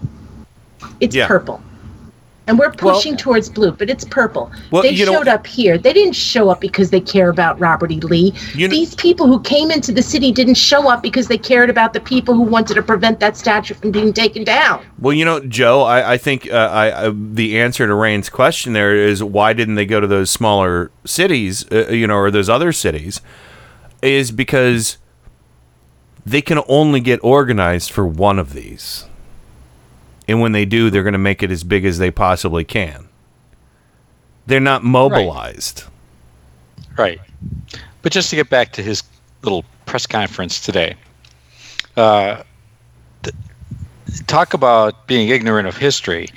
It's 1.01 1.17
Yeah. 1.17 1.27
purple. 1.27 1.61
And 2.51 2.59
we're 2.59 2.72
pushing 2.72 3.16
towards 3.16 3.48
blue, 3.48 3.70
but 3.70 3.89
it's 3.89 4.05
purple. 4.05 4.51
Well, 4.72 4.82
they 4.82 4.97
know- 4.97 5.12
showed 5.12 5.28
up 5.28 5.47
here. 5.47 5.78
They 5.78 5.93
didn't 5.93 6.14
show 6.14 6.48
up 6.48 6.60
because 6.60 6.90
they 6.90 6.98
care 6.98 7.31
about 7.31 7.60
Robert 7.60 7.93
E. 7.93 8.01
Lee. 8.01 8.35
These 8.56 8.97
people 8.97 9.28
who 9.28 9.40
came 9.43 9.70
into 9.70 9.93
the 9.93 10.02
city 10.02 10.32
didn't 10.32 10.56
show 10.56 10.90
up 10.90 11.01
because 11.01 11.28
they 11.28 11.39
cared 11.39 11.70
about 11.70 11.93
the 11.93 12.01
people 12.01 12.35
who 12.35 12.43
wanted 12.43 12.74
to 12.74 12.82
prevent 12.82 13.20
that 13.20 13.36
statue 13.36 13.74
from 13.74 13.93
being 13.93 14.12
taken 14.12 14.43
down. 14.43 14.85
Well, 14.98 15.12
you 15.12 15.24
know, 15.24 15.39
Joe, 15.39 15.82
I, 15.82 16.14
I 16.14 16.18
think 16.18 16.51
uh, 16.51 16.56
I, 16.56 17.06
I 17.06 17.10
the 17.14 17.56
answer 17.60 17.86
to 17.86 17.94
Rain's 17.94 18.28
question 18.28 18.72
there 18.72 18.97
is 18.97 19.22
why 19.22 19.52
didn't 19.52 19.77
they 19.77 19.86
go 19.86 20.01
to 20.01 20.09
those 20.09 20.28
smaller 20.28 20.90
cities, 21.05 21.64
uh, 21.70 21.86
you 21.90 22.09
know, 22.09 22.16
or 22.16 22.32
those 22.32 22.48
other 22.48 22.72
cities, 22.72 23.20
is 24.02 24.32
because 24.32 24.98
they 26.27 26.43
can 26.43 26.60
only 26.66 26.98
get 26.98 27.20
organized 27.22 27.93
for 27.93 28.05
one 28.05 28.40
of 28.40 28.55
these. 28.55 29.06
And 30.31 30.40
when 30.40 30.52
they 30.52 30.65
do, 30.65 30.90
they're 30.90 31.02
going 31.02 31.12
to 31.12 31.19
make 31.19 31.43
it 31.43 31.51
as 31.51 31.65
big 31.65 31.85
as 31.85 31.98
they 31.98 32.12
possibly 32.12 32.62
can. 32.65 33.09
They're 34.47 34.61
not 34.61 34.85
mobilized. 34.85 35.82
Right. 36.97 37.20
But 38.02 38.12
just 38.12 38.31
to 38.31 38.36
get 38.36 38.48
back 38.48 38.73
to 38.74 38.82
his 38.82 39.02
little 39.43 39.65
press 39.86 40.07
conference 40.07 40.61
today, 40.61 40.94
uh, 41.97 42.44
th- 43.24 43.35
talk 44.28 44.55
about 44.55 45.09
being 45.09 45.31
ignorant 45.31 45.66
of 45.66 45.77
history. 45.77 46.28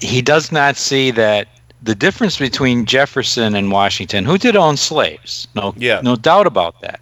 He 0.00 0.22
does 0.22 0.52
not 0.52 0.76
see 0.76 1.10
that 1.10 1.48
the 1.82 1.96
difference 1.96 2.38
between 2.38 2.86
Jefferson 2.86 3.56
and 3.56 3.72
Washington, 3.72 4.24
who 4.26 4.38
did 4.38 4.54
own 4.54 4.76
slaves, 4.76 5.48
no, 5.56 5.74
Yeah. 5.76 6.00
no 6.04 6.14
doubt 6.14 6.46
about 6.46 6.80
that, 6.82 7.00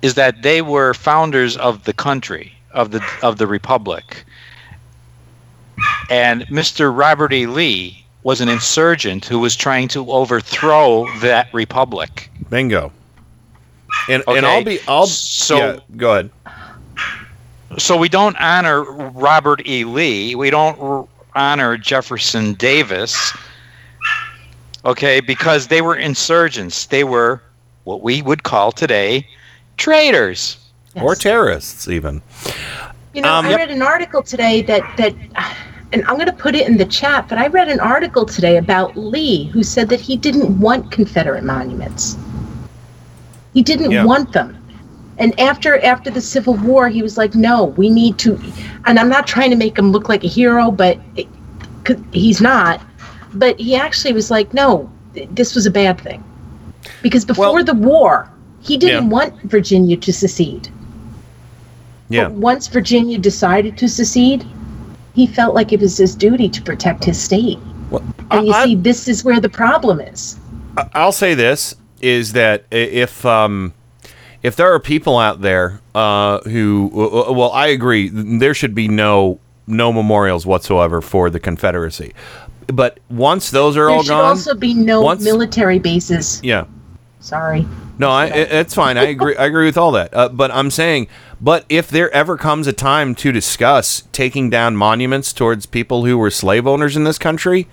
is 0.00 0.14
that 0.14 0.40
they 0.40 0.62
were 0.62 0.94
founders 0.94 1.58
of 1.58 1.84
the 1.84 1.92
country, 1.92 2.54
of 2.72 2.90
the 2.90 3.02
of 3.22 3.38
the 3.38 3.46
republic. 3.46 4.24
And 6.10 6.42
Mr. 6.48 6.96
Robert 6.96 7.32
E. 7.32 7.46
Lee 7.46 8.04
was 8.22 8.40
an 8.40 8.48
insurgent 8.48 9.24
who 9.24 9.38
was 9.38 9.56
trying 9.56 9.88
to 9.88 10.10
overthrow 10.10 11.06
that 11.20 11.52
republic. 11.54 12.30
Bingo. 12.50 12.92
And 14.08 14.22
and 14.28 14.44
I'll 14.44 14.64
be 14.64 14.78
I'll 14.88 15.06
so- 15.06 15.56
yeah, 15.56 15.78
go 15.96 16.12
ahead. 16.12 16.30
So 17.78 17.96
we 17.96 18.08
don't 18.08 18.36
honor 18.40 18.82
Robert 18.82 19.66
E. 19.66 19.84
Lee. 19.84 20.34
We 20.34 20.50
don't 20.50 20.78
r- 20.80 21.06
honor 21.36 21.76
Jefferson 21.76 22.54
Davis. 22.54 23.32
Okay, 24.84 25.20
because 25.20 25.68
they 25.68 25.80
were 25.80 25.94
insurgents. 25.94 26.86
They 26.86 27.04
were 27.04 27.40
what 27.84 28.02
we 28.02 28.22
would 28.22 28.42
call 28.42 28.72
today 28.72 29.26
traitors. 29.76 30.56
Or 30.96 31.14
terrorists 31.14 31.88
even. 31.88 32.22
You 33.14 33.22
know, 33.22 33.28
Um, 33.32 33.46
I 33.46 33.50
Yep. 33.50 33.58
read 33.58 33.70
an 33.70 33.82
article 33.82 34.22
today 34.22 34.62
that 34.62 34.82
that, 34.96 35.14
and 35.92 36.04
I'm 36.06 36.14
going 36.14 36.26
to 36.26 36.32
put 36.32 36.54
it 36.54 36.68
in 36.68 36.76
the 36.76 36.84
chat. 36.84 37.28
But 37.28 37.38
I 37.38 37.46
read 37.48 37.68
an 37.68 37.80
article 37.80 38.24
today 38.24 38.56
about 38.56 38.96
Lee, 38.96 39.44
who 39.52 39.62
said 39.62 39.88
that 39.88 40.00
he 40.00 40.16
didn't 40.16 40.58
want 40.60 40.90
Confederate 40.90 41.44
monuments. 41.44 42.16
He 43.54 43.62
didn't 43.62 43.90
Yeah. 43.90 44.04
want 44.04 44.32
them. 44.32 44.56
And 45.18 45.38
after 45.38 45.84
after 45.84 46.10
the 46.10 46.20
Civil 46.20 46.54
War, 46.54 46.88
he 46.88 47.02
was 47.02 47.18
like, 47.18 47.34
"No, 47.34 47.64
we 47.76 47.90
need 47.90 48.16
to." 48.18 48.38
And 48.86 48.98
I'm 48.98 49.08
not 49.08 49.26
trying 49.26 49.50
to 49.50 49.56
make 49.56 49.78
him 49.78 49.92
look 49.92 50.08
like 50.08 50.24
a 50.24 50.28
hero, 50.28 50.70
but 50.70 50.98
it, 51.16 51.26
'cause 51.84 51.96
he's 52.12 52.40
not. 52.40 52.80
But 53.34 53.58
he 53.60 53.76
actually 53.76 54.12
was 54.12 54.30
like, 54.30 54.52
"No, 54.54 54.88
this 55.34 55.54
was 55.54 55.66
a 55.66 55.70
bad 55.70 56.00
thing," 56.00 56.22
because 57.02 57.24
before 57.24 57.62
the 57.62 57.74
war, 57.74 58.28
he 58.60 58.76
didn't 58.76 59.04
Yeah. 59.04 59.10
want 59.10 59.34
Virginia 59.42 59.96
to 59.96 60.12
secede. 60.12 60.68
Yeah. 62.10 62.24
But 62.24 62.32
once 62.32 62.66
Virginia 62.66 63.16
decided 63.18 63.78
to 63.78 63.88
secede, 63.88 64.44
he 65.14 65.26
felt 65.26 65.54
like 65.54 65.72
it 65.72 65.80
was 65.80 65.96
his 65.96 66.14
duty 66.14 66.48
to 66.50 66.60
protect 66.60 67.04
his 67.04 67.18
state. 67.20 67.58
and 68.30 68.46
you 68.46 68.52
see, 68.64 68.74
this 68.74 69.08
is 69.08 69.24
where 69.24 69.40
the 69.40 69.48
problem 69.48 70.00
is. 70.00 70.38
I- 70.76 70.88
I'll 70.94 71.12
say 71.12 71.34
this 71.34 71.74
is 72.00 72.32
that 72.32 72.64
if 72.70 73.24
um, 73.26 73.72
if 74.42 74.56
there 74.56 74.72
are 74.72 74.78
people 74.80 75.18
out 75.18 75.40
there 75.40 75.80
uh, 75.94 76.40
who 76.40 76.90
well, 76.92 77.50
I 77.52 77.68
agree, 77.68 78.08
there 78.12 78.54
should 78.54 78.74
be 78.74 78.88
no 78.88 79.38
no 79.66 79.92
memorials 79.92 80.44
whatsoever 80.46 81.00
for 81.00 81.30
the 81.30 81.38
Confederacy. 81.40 82.12
But 82.66 82.98
once 83.08 83.50
those 83.50 83.76
are 83.76 83.86
there 83.86 83.90
all 83.90 84.02
gone, 84.04 84.06
there 84.06 84.16
should 84.16 84.50
also 84.50 84.54
be 84.54 84.74
no 84.74 85.00
once- 85.02 85.24
military 85.24 85.78
bases. 85.78 86.40
yeah. 86.42 86.64
Sorry. 87.20 87.66
No, 87.98 88.08
I, 88.10 88.26
it's 88.28 88.74
fine. 88.74 88.96
I 88.96 89.02
agree. 89.08 89.36
I 89.36 89.44
agree 89.44 89.66
with 89.66 89.76
all 89.76 89.92
that. 89.92 90.14
Uh, 90.14 90.30
but 90.30 90.50
I'm 90.50 90.70
saying, 90.70 91.08
but 91.40 91.64
if 91.68 91.88
there 91.88 92.10
ever 92.12 92.36
comes 92.36 92.66
a 92.66 92.72
time 92.72 93.14
to 93.16 93.32
discuss 93.32 94.04
taking 94.12 94.50
down 94.50 94.76
monuments 94.76 95.32
towards 95.32 95.66
people 95.66 96.04
who 96.04 96.18
were 96.18 96.30
slave 96.30 96.66
owners 96.66 96.96
in 96.96 97.04
this 97.04 97.18
country, 97.18 97.66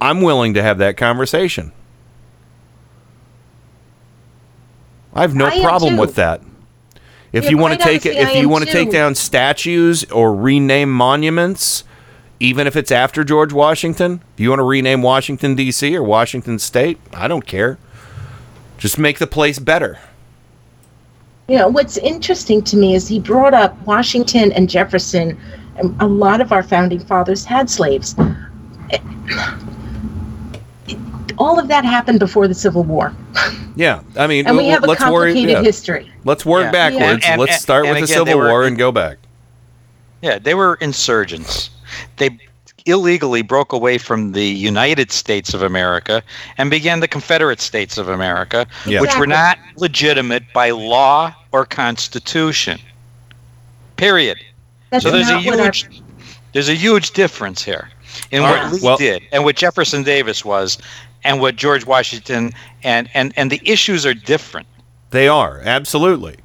I'm 0.00 0.20
willing 0.20 0.52
to 0.54 0.62
have 0.62 0.78
that 0.78 0.96
conversation. 0.96 1.72
I 5.14 5.22
have 5.22 5.34
no 5.34 5.46
I 5.46 5.62
problem 5.62 5.96
with 5.96 6.14
that. 6.16 6.42
If 7.32 7.44
Yeah, 7.44 7.50
you 7.50 7.58
want 7.58 7.78
to 7.78 7.84
take 7.84 8.04
it, 8.04 8.16
if 8.16 8.28
I 8.28 8.32
you 8.32 8.48
want 8.48 8.66
to 8.66 8.70
take 8.70 8.90
down 8.90 9.14
statues 9.14 10.04
or 10.10 10.34
rename 10.34 10.92
monuments, 10.92 11.84
even 12.38 12.66
if 12.66 12.76
it's 12.76 12.92
after 12.92 13.24
George 13.24 13.52
Washington, 13.52 14.20
if 14.34 14.40
you 14.40 14.50
want 14.50 14.60
to 14.60 14.64
rename 14.64 15.00
Washington 15.00 15.54
D.C. 15.54 15.96
or 15.96 16.02
Washington 16.02 16.58
State, 16.58 16.98
I 17.14 17.28
don't 17.28 17.46
care. 17.46 17.78
Just 18.76 18.98
make 18.98 19.18
the 19.18 19.26
place 19.26 19.58
better. 19.58 19.98
You 21.48 21.58
know, 21.58 21.68
what's 21.68 21.96
interesting 21.98 22.62
to 22.64 22.76
me 22.76 22.94
is 22.94 23.06
he 23.06 23.20
brought 23.20 23.54
up 23.54 23.80
Washington 23.86 24.50
and 24.52 24.68
Jefferson, 24.68 25.38
and 25.76 25.94
a 26.00 26.06
lot 26.06 26.40
of 26.40 26.50
our 26.50 26.62
founding 26.62 26.98
fathers 26.98 27.44
had 27.44 27.70
slaves. 27.70 28.16
All 31.38 31.58
of 31.60 31.68
that 31.68 31.84
happened 31.84 32.18
before 32.18 32.48
the 32.48 32.54
Civil 32.54 32.82
War. 32.82 33.14
Yeah, 33.76 34.00
I 34.16 34.26
mean, 34.26 34.46
And 34.46 34.56
we 34.56 34.68
have 34.68 34.82
a 34.82 34.86
let's 34.86 35.02
worry. 35.02 35.32
complicated 35.34 35.50
yeah. 35.50 35.62
history. 35.62 36.10
Let's 36.24 36.44
work 36.46 36.64
Yeah. 36.64 36.70
backwards. 36.72 37.04
And- 37.04 37.24
and- 37.24 37.40
let's 37.40 37.60
start 37.60 37.84
and 37.86 37.94
with 37.94 38.08
the 38.08 38.12
again, 38.14 38.26
Civil 38.26 38.38
were- 38.40 38.48
War 38.48 38.64
and 38.64 38.76
go 38.76 38.90
back. 38.90 39.18
Yeah, 40.22 40.38
they 40.38 40.54
were 40.54 40.74
insurgents. 40.80 41.70
They 42.16 42.38
illegally 42.86 43.42
broke 43.42 43.72
away 43.72 43.98
from 43.98 44.32
the 44.32 44.44
United 44.46 45.10
States 45.12 45.52
of 45.52 45.62
America 45.62 46.22
and 46.56 46.70
began 46.70 47.00
the 47.00 47.08
Confederate 47.08 47.60
States 47.60 47.98
of 47.98 48.08
America, 48.08 48.66
Yeah. 48.86 49.00
which 49.00 49.16
were 49.16 49.26
not 49.26 49.58
legitimate 49.76 50.44
by 50.54 50.70
law 50.70 51.34
or 51.52 51.64
constitution. 51.66 52.78
Period. 53.96 54.38
That's 54.90 55.04
so 55.04 55.10
there's 55.10 55.28
a 55.28 55.32
not 55.34 55.44
what 55.44 55.60
our- 55.60 55.66
huge 55.66 55.88
there's 56.52 56.68
a 56.68 56.74
huge 56.74 57.10
difference 57.10 57.62
here 57.62 57.90
in 58.30 58.42
All 58.42 58.50
what 58.50 58.62
right, 58.62 58.72
Lee 58.72 58.80
well- 58.82 58.96
did 58.96 59.22
and 59.32 59.44
what 59.44 59.56
Jefferson 59.56 60.02
Davis 60.04 60.44
was 60.44 60.78
and 61.24 61.40
what 61.40 61.56
George 61.56 61.84
Washington 61.84 62.52
and 62.82 63.08
and 63.14 63.32
and 63.36 63.50
the 63.50 63.60
issues 63.64 64.06
are 64.06 64.14
different. 64.14 64.66
They 65.10 65.28
are 65.28 65.60
absolutely, 65.64 66.36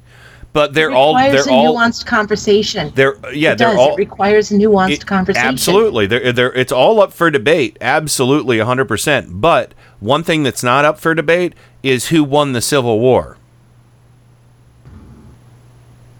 but 0.52 0.74
they're 0.74 0.90
it 0.90 0.94
all 0.94 1.14
they're 1.14 1.48
a 1.48 1.52
all 1.52 1.76
nuanced 1.76 2.04
conversation. 2.06 2.92
they're 2.94 3.16
yeah 3.32 3.52
it 3.52 3.58
they're 3.58 3.68
does. 3.68 3.78
all 3.78 3.92
it 3.94 3.98
requires 3.98 4.50
a 4.50 4.54
nuanced 4.54 4.90
It- 4.92 5.06
conversation. 5.06 5.48
Absolutely. 5.48 6.06
They're, 6.06 6.32
they're, 6.32 6.52
it's 6.52 6.72
all 6.72 7.00
up 7.00 7.12
for 7.12 7.30
debate. 7.30 7.78
Absolutely, 7.80 8.58
100%. 8.58 9.40
But 9.40 9.72
one 10.00 10.22
thing 10.22 10.42
that's 10.42 10.62
not 10.62 10.84
up 10.84 10.98
for 10.98 11.14
debate 11.14 11.54
is 11.82 12.08
who 12.08 12.22
won 12.24 12.52
the 12.52 12.60
Civil 12.60 13.00
War. 13.00 13.38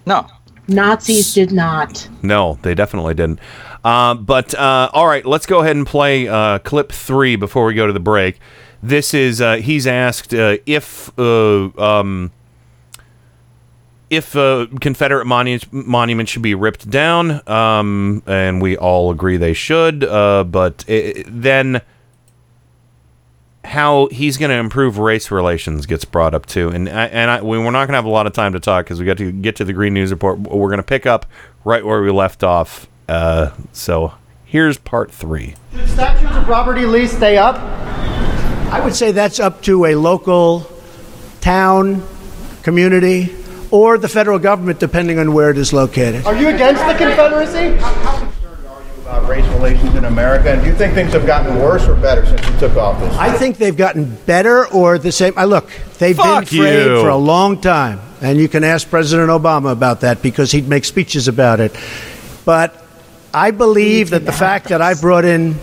No. 0.07 0.27
Nazis 0.69 1.35
did 1.35 1.53
not. 1.53 2.09
No, 2.23 2.59
they 2.63 2.75
definitely 2.75 3.15
didn't. 3.15 3.41
Uh, 3.85 4.15
but 4.15 4.55
uh, 4.55 4.89
all 4.93 5.07
right, 5.07 5.27
let's 5.27 5.45
go 5.47 5.61
ahead 5.61 5.77
and 5.77 5.87
play 5.87 6.29
uh, 6.29 6.59
clip 6.61 6.93
three 6.93 7.37
before 7.37 7.67
we 7.67 7.75
go 7.75 7.87
to 7.87 7.93
the 7.93 8.01
break. 8.01 8.39
This 8.83 9.13
is 9.15 9.41
uh, 9.41 9.57
he's 9.57 9.87
asked 9.87 10.33
uh, 10.35 10.57
if 10.67 11.17
uh, 11.19 11.69
um, 11.79 12.31
if 14.13 14.37
uh, 14.37 14.67
Confederate 14.79 15.25
monuments 15.25 15.67
monuments 15.73 16.31
should 16.31 16.43
be 16.43 16.55
ripped 16.55 16.89
down, 16.91 17.49
um, 17.49 18.23
and 18.27 18.61
we 18.61 18.77
all 18.77 19.11
agree 19.11 19.39
they 19.39 19.55
should. 19.55 20.05
Uh, 20.05 20.45
but 20.45 20.85
i 20.87 21.25
then 21.27 21.81
how 23.65 24.09
he's 24.09 24.37
going 24.37 24.51
to 24.51 24.57
improve 24.57 24.99
race 24.99 25.31
relations 25.31 25.87
gets 25.87 26.05
brought 26.05 26.35
up 26.35 26.45
too, 26.45 26.69
and 26.69 26.91
I, 26.91 27.07
and 27.07 27.31
I, 27.31 27.41
we, 27.41 27.57
we're 27.57 27.71
not 27.71 27.87
going 27.87 27.93
to 27.93 27.95
have 27.95 28.05
a 28.05 28.11
lot 28.11 28.27
of 28.27 28.35
time 28.35 28.53
to 28.53 28.61
talk 28.61 28.85
because 28.85 29.01
we 29.01 29.07
got 29.07 29.17
to 29.17 29.33
get 29.33 29.57
to 29.57 29.65
the 29.65 29.73
Green 29.73 29.95
News 29.95 30.11
report. 30.11 30.41
We're 30.41 30.69
going 30.69 30.77
to 30.77 30.83
pick 30.83 31.07
up 31.07 31.25
right 31.65 31.83
where 31.83 32.03
we 32.03 32.11
left 32.11 32.45
off. 32.45 32.89
Uh, 33.09 33.53
so 33.73 34.13
here's 34.45 34.77
part 34.77 35.11
three. 35.11 35.55
Should 35.75 35.89
statues 35.89 36.37
of 36.37 36.47
Robert 36.49 36.77
E. 36.77 36.85
Lee 36.85 37.07
stay 37.07 37.39
up? 37.39 37.57
I 38.71 38.81
would 38.85 38.95
say 38.95 39.11
that's 39.11 39.41
up 39.41 39.63
to 39.63 39.87
a 39.87 39.95
local 39.95 40.67
town, 41.41 42.07
community, 42.63 43.35
or 43.73 43.97
the 43.99 44.09
federal 44.09 44.39
government, 44.39 44.79
depending 44.79 45.19
on 45.19 45.33
where 45.33 45.51
it 45.51 45.57
is 45.59 45.73
located. 45.73 46.25
Are 46.27 46.37
you 46.37 46.49
against 46.49 46.85
the 46.87 46.93
Confederacy? 46.95 47.77
How 47.79 48.19
concerned 48.19 48.67
are 48.67 48.83
you 48.83 49.01
about 49.01 49.29
race 49.29 49.47
relations 49.55 49.95
in 49.97 50.05
America? 50.05 50.51
And 50.53 50.61
do 50.61 50.69
you 50.69 50.75
think 50.77 50.93
things 50.93 51.15
have 51.15 51.27
gotten 51.27 51.57
worse 51.57 51.89
or 51.89 51.97
better 51.97 52.25
since 52.27 52.47
you 52.47 52.59
took 52.59 52.77
office? 52.77 53.17
I 53.17 53.33
think 53.33 53.57
they've 53.57 53.77
gotten 53.77 54.15
better 54.27 54.67
or 54.69 54.99
the 54.99 55.11
same. 55.11 55.33
I 55.39 55.47
look, 55.47 55.71
they've 55.99 56.15
Fuck 56.15 56.51
been 56.51 56.59
frayed 56.61 56.87
you. 56.87 57.01
for 57.01 57.09
a 57.09 57.17
long 57.17 57.61
time, 57.63 57.99
and 58.21 58.39
you 58.39 58.47
can 58.47 58.63
ask 58.63 58.89
President 58.89 59.31
Obama 59.31 59.73
about 59.73 60.03
that 60.03 60.21
because 60.21 60.53
he'd 60.53 60.69
make 60.69 60.85
speeches 60.85 61.27
about 61.27 61.59
it. 61.59 61.75
But 62.45 62.85
I 63.33 63.53
believe 63.53 64.11
that 64.11 64.27
the 64.27 64.33
fact 64.33 64.69
that 64.69 64.83
I 64.83 64.93
brought 64.93 65.25
in 65.25 65.57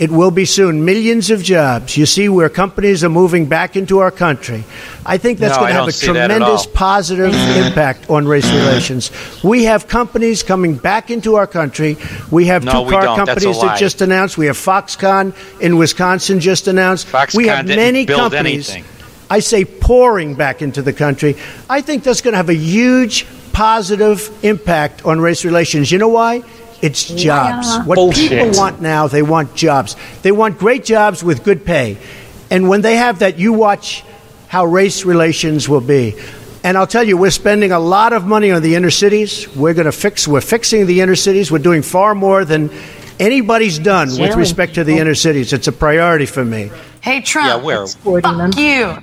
it 0.00 0.10
will 0.10 0.30
be 0.30 0.46
soon 0.46 0.86
millions 0.86 1.30
of 1.30 1.42
jobs. 1.42 1.94
You 1.94 2.06
see 2.06 2.30
where 2.30 2.48
companies 2.48 3.04
are 3.04 3.10
moving 3.10 3.44
back 3.44 3.76
into 3.76 3.98
our 3.98 4.10
country. 4.10 4.64
I 5.04 5.18
think 5.18 5.38
that's 5.38 5.56
No, 5.56 5.60
going 5.60 5.74
to 5.74 5.74
have 5.74 5.88
a 5.88 5.92
see 5.92 6.06
that 6.06 6.30
at 6.30 6.36
tremendous 6.38 6.64
positive 6.64 7.32
mm-hmm. 7.32 7.66
impact 7.66 8.08
on 8.08 8.26
race 8.26 8.46
mm-hmm. 8.46 8.56
relations. 8.56 9.10
We 9.44 9.64
have 9.64 9.88
companies 9.88 10.42
coming 10.42 10.76
back 10.76 11.10
into 11.10 11.34
our 11.34 11.46
country. 11.46 11.98
We 12.30 12.46
have 12.46 12.64
No, 12.64 12.84
two 12.84 12.90
car 12.90 13.02
don't. 13.02 13.26
That's 13.26 13.42
a 13.42 13.44
companies 13.44 13.60
that 13.60 13.78
just 13.78 14.00
announced. 14.00 14.38
We 14.38 14.46
have 14.46 14.56
Foxconn 14.56 15.34
in 15.60 15.76
Wisconsin 15.76 16.40
just 16.40 16.66
announced. 16.66 17.06
we 17.34 17.48
have 17.48 17.66
Foxconn 17.66 17.76
many 17.76 18.06
companies. 18.06 18.70
anything. 18.70 18.84
I 19.28 19.40
say 19.40 19.66
pouring 19.66 20.34
back 20.34 20.62
into 20.62 20.80
the 20.80 20.94
country. 20.94 21.36
I 21.68 21.82
think 21.82 22.04
that's 22.04 22.22
going 22.22 22.32
to 22.32 22.38
have 22.38 22.48
a 22.48 22.54
huge 22.54 23.26
positive 23.52 24.30
impact 24.42 25.04
on 25.04 25.20
race 25.20 25.44
relations. 25.44 25.92
You 25.92 25.98
know 25.98 26.08
why? 26.08 26.42
It's 26.82 27.04
jobs. 27.08 27.68
Liar. 27.68 27.84
What 27.84 27.96
Bullshit. 27.96 28.30
people 28.30 28.58
want 28.58 28.80
now, 28.80 29.06
they 29.08 29.22
want 29.22 29.54
jobs. 29.54 29.96
They 30.22 30.32
want 30.32 30.58
great 30.58 30.84
jobs 30.84 31.22
with 31.22 31.44
good 31.44 31.64
pay. 31.64 31.98
And 32.50 32.68
when 32.68 32.80
they 32.80 32.96
have 32.96 33.20
that, 33.20 33.38
you 33.38 33.52
watch 33.52 34.02
how 34.48 34.64
race 34.64 35.04
relations 35.04 35.68
will 35.68 35.80
be. 35.80 36.16
And 36.62 36.76
I'll 36.76 36.86
tell 36.86 37.04
you, 37.04 37.16
we're 37.16 37.30
spending 37.30 37.72
a 37.72 37.78
lot 37.78 38.12
of 38.12 38.26
money 38.26 38.50
on 38.50 38.62
the 38.62 38.74
inner 38.74 38.90
cities. 38.90 39.48
We're 39.56 39.74
going 39.74 39.86
to 39.86 39.92
fix. 39.92 40.28
We're 40.28 40.40
fixing 40.40 40.86
the 40.86 41.00
inner 41.00 41.16
cities. 41.16 41.50
We're 41.50 41.58
doing 41.58 41.82
far 41.82 42.14
more 42.14 42.44
than 42.44 42.70
anybody's 43.18 43.78
done 43.78 44.08
with 44.18 44.34
respect 44.34 44.74
to 44.74 44.84
the 44.84 44.98
inner 44.98 45.14
cities. 45.14 45.52
It's 45.52 45.68
a 45.68 45.72
priority 45.72 46.26
for 46.26 46.44
me. 46.44 46.70
Hey 47.00 47.20
Trump. 47.22 47.48
Yeah, 47.48 47.56
where? 47.56 47.86
Fuck 47.86 48.58
you. 48.58 49.02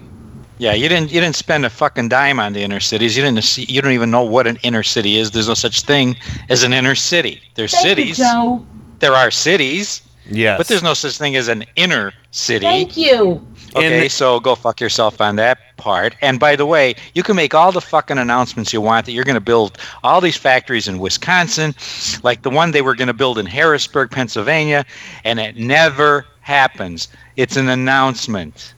Yeah, 0.59 0.73
you 0.73 0.89
didn't 0.89 1.11
you 1.11 1.21
didn't 1.21 1.35
spend 1.35 1.65
a 1.65 1.69
fucking 1.69 2.09
dime 2.09 2.39
on 2.39 2.53
the 2.53 2.63
inner 2.63 2.79
cities. 2.79 3.15
You 3.15 3.23
didn't 3.23 3.43
see, 3.43 3.65
you 3.65 3.81
don't 3.81 3.91
even 3.91 4.09
know 4.09 4.23
what 4.23 4.47
an 4.47 4.57
inner 4.63 4.83
city 4.83 5.17
is. 5.17 5.31
There's 5.31 5.47
no 5.47 5.53
such 5.53 5.81
thing 5.81 6.15
as 6.49 6.63
an 6.63 6.73
inner 6.73 6.95
city. 6.95 7.41
There's 7.55 7.71
Thank 7.71 7.83
you, 7.83 7.89
cities. 7.89 8.17
Joe. 8.17 8.65
There 8.99 9.13
are 9.13 9.29
cities. 9.29 10.01
Yes. 10.29 10.57
But 10.57 10.67
there's 10.67 10.83
no 10.83 10.93
such 10.93 11.17
thing 11.17 11.35
as 11.35 11.47
an 11.47 11.63
inner 11.75 12.11
city. 12.31 12.65
Thank 12.65 12.97
you. 12.97 13.45
Okay, 13.75 14.09
so 14.09 14.39
go 14.39 14.55
fuck 14.55 14.81
yourself 14.81 15.21
on 15.21 15.35
that 15.35 15.59
part. 15.77 16.15
And 16.21 16.39
by 16.39 16.55
the 16.55 16.65
way, 16.65 16.95
you 17.13 17.23
can 17.23 17.35
make 17.35 17.53
all 17.53 17.71
the 17.71 17.81
fucking 17.81 18.17
announcements 18.17 18.73
you 18.73 18.81
want 18.81 19.05
that 19.05 19.11
you're 19.11 19.23
going 19.23 19.35
to 19.35 19.41
build 19.41 19.77
all 20.03 20.19
these 20.19 20.37
factories 20.37 20.87
in 20.87 20.99
Wisconsin, 20.99 21.75
like 22.23 22.41
the 22.41 22.49
one 22.49 22.71
they 22.71 22.81
were 22.81 22.95
going 22.95 23.07
to 23.07 23.13
build 23.13 23.37
in 23.37 23.45
Harrisburg, 23.45 24.11
Pennsylvania, 24.11 24.85
and 25.23 25.39
it 25.39 25.57
never 25.57 26.25
happens. 26.41 27.07
It's 27.35 27.55
an 27.55 27.69
announcement. 27.69 28.73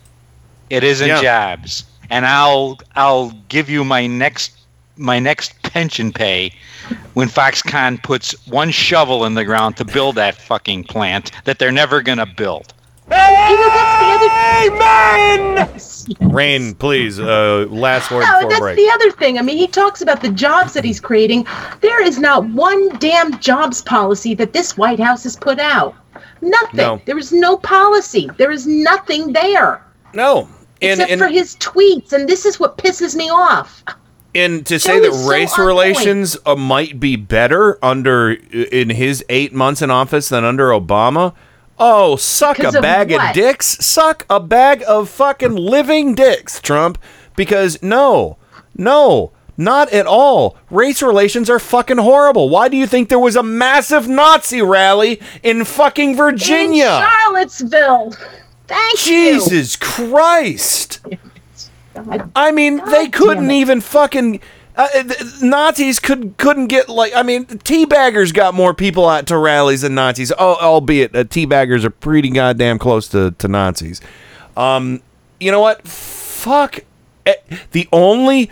It 0.69 0.83
isn't 0.83 1.07
Yeah. 1.07 1.21
jobs. 1.21 1.83
And 2.09 2.25
I'll 2.25 2.77
I'll 2.95 3.31
give 3.49 3.69
you 3.69 3.83
my 3.83 4.07
next 4.07 4.51
my 4.97 5.19
next 5.19 5.61
pension 5.63 6.11
pay 6.11 6.51
when 7.13 7.27
Foxconn 7.29 8.01
puts 8.03 8.33
one 8.47 8.71
shovel 8.71 9.23
in 9.25 9.33
the 9.35 9.45
ground 9.45 9.77
to 9.77 9.85
build 9.85 10.15
that 10.15 10.35
fucking 10.35 10.83
plant 10.85 11.31
that 11.45 11.57
they're 11.59 11.71
never 11.71 12.01
going 12.01 12.17
to 12.17 12.25
build. 12.25 12.73
Amen. 14.61 15.69
Rain, 16.19 16.73
please. 16.75 17.19
Uh, 17.19 17.65
last 17.69 18.11
word 18.11 18.21
No, 18.21 18.35
before 18.39 18.49
that's 18.49 18.59
break. 18.61 18.75
the 18.77 18.89
other 18.93 19.11
thing. 19.11 19.37
I 19.37 19.41
mean, 19.41 19.57
he 19.57 19.67
talks 19.67 20.01
about 20.01 20.21
the 20.21 20.29
jobs 20.29 20.73
that 20.73 20.83
he's 20.83 20.99
creating. 20.99 21.45
There 21.81 22.03
is 22.03 22.19
not 22.19 22.45
one 22.49 22.89
damn 22.97 23.39
jobs 23.39 23.81
policy 23.81 24.33
that 24.35 24.53
this 24.53 24.77
White 24.77 24.99
House 24.99 25.23
has 25.23 25.35
put 25.35 25.59
out. 25.59 25.95
Nothing. 26.41 26.77
No. 26.77 27.01
There 27.05 27.17
is 27.17 27.31
no 27.31 27.57
policy. 27.57 28.29
There 28.37 28.51
is 28.51 28.65
nothing 28.67 29.33
there. 29.33 29.81
No. 30.13 30.47
And, 30.81 31.01
except 31.01 31.11
and, 31.11 31.21
for 31.21 31.27
his 31.27 31.55
tweets, 31.57 32.13
and 32.13 32.27
this 32.27 32.45
is 32.45 32.59
what 32.59 32.77
pisses 32.77 33.15
me 33.15 33.29
off. 33.29 33.83
and 34.33 34.65
to 34.65 34.79
say 34.79 34.97
Joe 34.97 35.01
that 35.01 35.11
is 35.11 35.23
so 35.23 35.29
race 35.29 35.59
on 35.59 35.65
relations 35.65 36.37
uh, 36.45 36.55
might 36.55 36.99
be 36.99 37.15
better 37.15 37.83
under 37.83 38.31
in 38.31 38.89
his 38.89 39.23
eight 39.29 39.53
months 39.53 39.81
in 39.81 39.91
office 39.91 40.29
than 40.29 40.43
under 40.43 40.69
Obama. 40.69 41.33
Oh, 41.77 42.17
suck 42.17 42.59
a 42.59 42.67
of 42.69 42.81
bag 42.81 43.11
of 43.11 43.33
dicks. 43.33 43.67
Suck 43.85 44.25
a 44.29 44.39
bag 44.39 44.83
of 44.87 45.09
fucking 45.09 45.55
living 45.55 46.13
dicks, 46.13 46.61
Trump. 46.61 46.97
Because 47.37 47.81
no, 47.81 48.37
no, 48.75 49.31
not 49.55 49.91
at 49.93 50.05
all. 50.05 50.57
Race 50.69 51.01
relations 51.01 51.49
are 51.49 51.59
fucking 51.59 51.97
horrible. 51.97 52.49
Why 52.49 52.67
do 52.67 52.75
you 52.75 52.85
think 52.85 53.07
there 53.07 53.17
was 53.17 53.37
a 53.37 53.43
massive 53.43 54.07
Nazi 54.09 54.61
rally 54.61 55.21
in 55.41 55.63
fucking 55.63 56.17
Virginia? 56.17 56.85
In 56.85 57.09
Charlottesville. 57.09 58.13
Thank 58.69 59.07
you. 59.07 59.33
Jesus 59.33 59.75
Christ! 59.75 60.99
I 62.35 62.51
mean, 62.51 62.81
they 62.89 63.09
couldn't 63.09 63.51
even 63.51 63.81
fucking. 63.81 64.39
Uh, 64.75 64.87
th- 65.03 65.41
Nazis 65.41 65.99
could 65.99 66.37
couldn't 66.37 66.67
get 66.67 66.87
like 66.87 67.13
I 67.13 67.21
mean, 67.23 67.45
teabaggers 67.45 68.33
got 68.33 68.53
more 68.53 68.73
people 68.73 69.09
out 69.09 69.27
to 69.27 69.37
rallies 69.37 69.81
than 69.81 69.95
Nazis. 69.95 70.31
Oh, 70.39 70.55
albeit 70.61 71.13
uh, 71.13 71.25
teabaggers 71.25 71.83
are 71.83 71.89
pretty 71.89 72.29
goddamn 72.29 72.79
close 72.79 73.09
to, 73.09 73.31
to 73.31 73.47
Nazis. 73.49 73.99
Um, 74.55 75.01
you 75.39 75.51
know 75.51 75.59
what? 75.59 75.85
Fuck. 75.85 76.79
eh, 77.25 77.33
The 77.71 77.89
only 77.91 78.49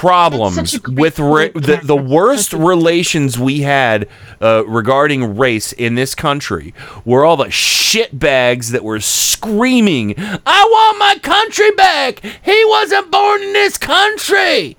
problems 0.00 0.80
with 0.88 1.18
ra- 1.18 1.48
the, 1.54 1.80
the 1.82 1.96
worst 1.96 2.52
relations 2.52 3.38
we 3.38 3.60
had 3.60 4.08
uh, 4.40 4.64
regarding 4.66 5.36
race 5.36 5.72
in 5.72 5.94
this 5.94 6.14
country 6.14 6.74
were 7.04 7.24
all 7.24 7.36
the 7.36 7.50
shit 7.50 8.18
bags 8.18 8.70
that 8.72 8.84
were 8.84 9.00
screaming, 9.00 10.14
"I 10.18 10.36
want 10.70 10.98
my 10.98 11.18
country 11.22 11.70
back! 11.72 12.20
He 12.44 12.64
wasn't 12.66 13.10
born 13.10 13.42
in 13.42 13.52
this 13.52 13.78
country!" 13.78 14.76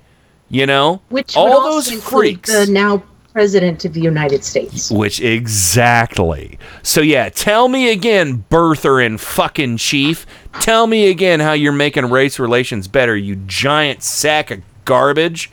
You 0.50 0.66
know, 0.66 1.02
Which 1.08 1.36
all 1.36 1.62
those 1.62 1.90
freaks. 1.90 2.50
the 2.52 2.70
now 2.70 3.02
president 3.32 3.84
of 3.84 3.92
the 3.92 4.00
United 4.00 4.42
States. 4.42 4.90
Which 4.90 5.20
exactly. 5.20 6.58
So 6.82 7.00
yeah, 7.00 7.28
tell 7.28 7.68
me 7.68 7.90
again, 7.92 8.44
birther 8.50 9.04
and 9.04 9.20
fucking 9.20 9.76
chief. 9.76 10.26
Tell 10.60 10.86
me 10.86 11.08
again 11.10 11.40
how 11.40 11.52
you're 11.52 11.72
making 11.72 12.06
race 12.06 12.38
relations 12.38 12.88
better, 12.88 13.16
you 13.16 13.36
giant 13.36 14.02
sack 14.02 14.50
of 14.50 14.62
garbage. 14.88 15.50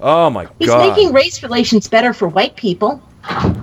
Oh 0.00 0.30
my 0.30 0.46
He's 0.58 0.68
god. 0.68 0.82
He's 0.84 0.90
making 0.96 1.12
race 1.12 1.42
relations 1.42 1.88
better 1.88 2.12
for 2.12 2.28
white 2.28 2.56
people. 2.56 3.02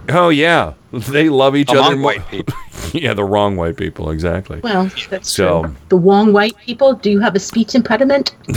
oh 0.10 0.30
yeah, 0.30 0.74
they 0.91 1.30
love 1.30 1.56
each 1.56 1.70
Among 1.72 1.84
other. 1.86 1.95
more- 1.95 2.06
white 2.14 2.28
people. 2.28 2.54
yeah, 2.94 3.14
the 3.14 3.24
wrong 3.24 3.56
white 3.56 3.78
people, 3.78 4.10
exactly. 4.12 4.60
Well, 4.60 4.91
that's 5.10 5.32
So- 5.32 5.64
true. 5.64 5.76
The 5.90 5.95
wrong 5.98 6.34
white 6.34 6.58
people. 6.58 6.94
Do 6.95 7.10
you 7.10 7.20
have 7.22 7.36
a 7.36 7.40
speech 7.40 7.74
impediment? 7.76 8.36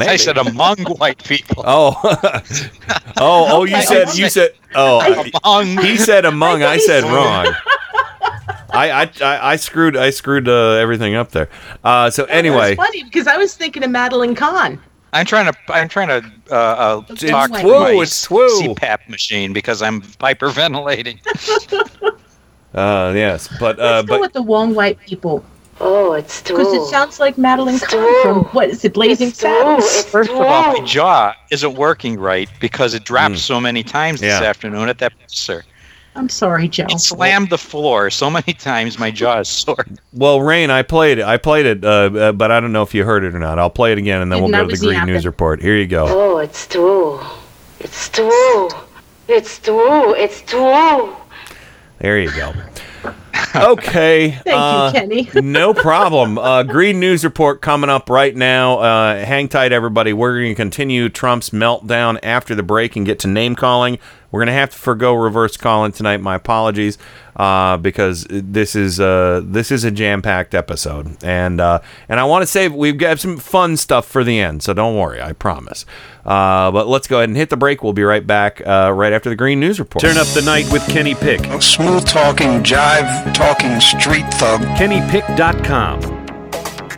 I 0.00 0.16
said 0.16 0.38
among 0.38 0.78
white 0.98 1.22
people. 1.24 1.62
Oh, 1.66 1.94
oh, 3.16 3.46
oh! 3.50 3.64
You 3.64 3.80
said 3.82 4.14
you 4.14 4.28
said 4.28 4.50
oh. 4.74 5.24
Among. 5.44 5.78
He 5.84 5.96
said 5.96 6.24
among. 6.24 6.62
I 6.62 6.78
said 6.78 7.04
wrong. 7.04 7.54
I, 8.78 9.02
I 9.02 9.10
I 9.20 9.52
I 9.52 9.56
screwed 9.56 9.96
I 9.96 10.10
screwed 10.10 10.48
uh, 10.48 10.72
everything 10.84 11.14
up 11.14 11.30
there. 11.32 11.48
Uh, 11.82 12.10
so 12.10 12.24
anyway, 12.24 12.72
It's 12.72 12.76
funny 12.76 13.02
because 13.04 13.26
I 13.26 13.36
was 13.36 13.54
thinking 13.56 13.82
of 13.84 13.90
Madeline 13.90 14.34
Kahn. 14.34 14.80
I'm 15.12 15.26
trying 15.26 15.50
to 15.52 15.58
I'm 15.68 15.88
trying 15.88 16.08
to 16.08 16.30
uh, 16.50 16.54
uh, 16.54 17.02
It's 17.08 17.22
talk 17.24 17.50
twoo, 17.50 17.60
to 17.62 17.80
my 17.80 18.02
it's 18.02 18.26
twoo. 18.26 18.48
CPAP 18.74 19.08
machine 19.08 19.52
because 19.52 19.80
I'm 19.82 20.02
hyperventilating. 20.02 21.18
uh, 22.74 23.12
yes, 23.14 23.48
but 23.58 23.78
uh, 23.80 23.82
Let's 23.82 24.06
go 24.08 24.14
but 24.14 24.20
with 24.20 24.32
the 24.34 24.42
wrong 24.42 24.74
white 24.74 24.98
people. 25.00 25.44
Oh, 25.80 26.12
it's 26.14 26.42
Because 26.42 26.72
it 26.72 26.84
sounds 26.86 27.20
like 27.20 27.38
Madeline 27.38 27.78
Kahn 27.78 28.22
from 28.22 28.44
what 28.46 28.68
is 28.68 28.84
it, 28.84 28.94
Blazing 28.94 29.30
Saddles? 29.32 30.04
First 30.06 30.30
of 30.30 30.36
all, 30.36 30.72
my 30.72 30.80
jaw 30.84 31.32
isn't 31.52 31.74
working 31.74 32.18
right 32.18 32.48
because 32.60 32.94
it 32.94 33.04
dropped 33.04 33.38
so 33.38 33.60
many 33.60 33.84
times 33.84 34.20
this 34.20 34.36
Hmm. 34.38 34.44
Afternoon 34.44 34.88
at 34.88 34.98
that 34.98 35.12
sir. 35.28 35.62
I'm 36.18 36.28
sorry, 36.28 36.66
Joe. 36.68 36.86
It 36.88 36.98
slammed 37.00 37.48
the 37.48 37.58
floor 37.58 38.10
so 38.10 38.28
many 38.28 38.52
times 38.52 38.98
my 38.98 39.10
jaw 39.10 39.38
is 39.38 39.48
sore. 39.48 39.86
well, 40.12 40.40
Rain, 40.40 40.68
I 40.68 40.82
played 40.82 41.18
it. 41.18 41.24
I 41.24 41.36
played 41.36 41.64
it, 41.64 41.84
uh, 41.84 41.88
uh, 41.88 42.32
but 42.32 42.50
I 42.50 42.58
don't 42.60 42.72
know 42.72 42.82
if 42.82 42.92
you 42.92 43.04
heard 43.04 43.22
it 43.22 43.34
or 43.34 43.38
not. 43.38 43.58
I'll 43.58 43.70
play 43.70 43.92
it 43.92 43.98
again, 43.98 44.20
and 44.20 44.32
then 44.32 44.40
we'll 44.40 44.48
Didn't 44.48 44.60
I 44.60 44.64
go 44.64 44.70
to 44.70 44.76
the 44.76 44.86
Green. 44.86 45.06
News 45.06 45.24
Report. 45.24 45.62
Here 45.62 45.76
you 45.76 45.86
go. 45.86 46.06
Oh, 46.08 46.38
it's 46.38 46.66
true. 46.66 47.20
It's 47.78 48.08
true. 48.08 48.68
It's 49.28 49.58
true. 49.60 50.14
It's 50.14 50.42
true. 50.42 51.14
There 51.98 52.18
you 52.18 52.30
go. 52.32 52.52
Okay. 53.54 54.30
Thank 54.44 54.46
you, 54.46 54.52
uh, 54.52 54.92
Kenny. 54.92 55.30
no 55.34 55.72
problem. 55.72 56.38
Uh, 56.38 56.62
Green 56.64 57.00
News 57.00 57.24
Report 57.24 57.60
coming 57.62 57.88
up 57.88 58.10
right 58.10 58.34
now. 58.34 58.78
Uh, 58.78 59.24
hang 59.24 59.48
tight, 59.48 59.72
everybody. 59.72 60.12
We're 60.12 60.40
going 60.40 60.50
to 60.50 60.54
continue 60.54 61.08
Trump's 61.08 61.50
meltdown 61.50 62.18
after 62.22 62.54
the 62.54 62.62
break 62.62 62.96
and 62.96 63.06
get 63.06 63.18
to 63.20 63.28
name 63.28 63.54
calling. 63.56 63.98
We're 64.30 64.40
going 64.40 64.48
to 64.48 64.52
have 64.52 64.70
to 64.70 64.78
forego 64.78 65.14
reverse 65.14 65.56
calling 65.56 65.92
tonight. 65.92 66.20
My 66.20 66.34
apologies, 66.34 66.98
uh, 67.36 67.78
because 67.78 68.26
this 68.28 68.76
is 68.76 69.00
uh, 69.00 69.40
this 69.42 69.70
is 69.70 69.84
a 69.84 69.90
jam 69.90 70.20
packed 70.20 70.54
episode, 70.54 71.16
and 71.24 71.60
uh, 71.60 71.80
and 72.08 72.20
I 72.20 72.24
want 72.24 72.42
to 72.42 72.46
say 72.46 72.68
we've 72.68 72.98
got 72.98 73.18
some 73.20 73.38
fun 73.38 73.76
stuff 73.76 74.06
for 74.06 74.24
the 74.24 74.38
end. 74.38 74.62
So 74.62 74.74
don't 74.74 74.96
worry, 74.96 75.22
I 75.22 75.32
promise. 75.32 75.86
Uh, 76.26 76.70
but 76.70 76.88
let's 76.88 77.06
go 77.06 77.18
ahead 77.18 77.30
and 77.30 77.38
hit 77.38 77.48
the 77.48 77.56
break. 77.56 77.82
We'll 77.82 77.94
be 77.94 78.02
right 78.02 78.26
back 78.26 78.60
uh, 78.66 78.92
right 78.94 79.14
after 79.14 79.30
the 79.30 79.36
Green 79.36 79.60
News 79.60 79.78
Report. 79.78 80.02
Turn 80.02 80.18
up 80.18 80.26
the 80.28 80.42
night 80.42 80.70
with 80.70 80.86
Kenny 80.88 81.14
Pick. 81.14 81.40
Smooth 81.62 82.04
talking, 82.04 82.62
jive 82.62 83.32
talking, 83.32 83.80
street 83.80 84.26
thug. 84.34 84.60
KennyPick.com. 84.76 86.27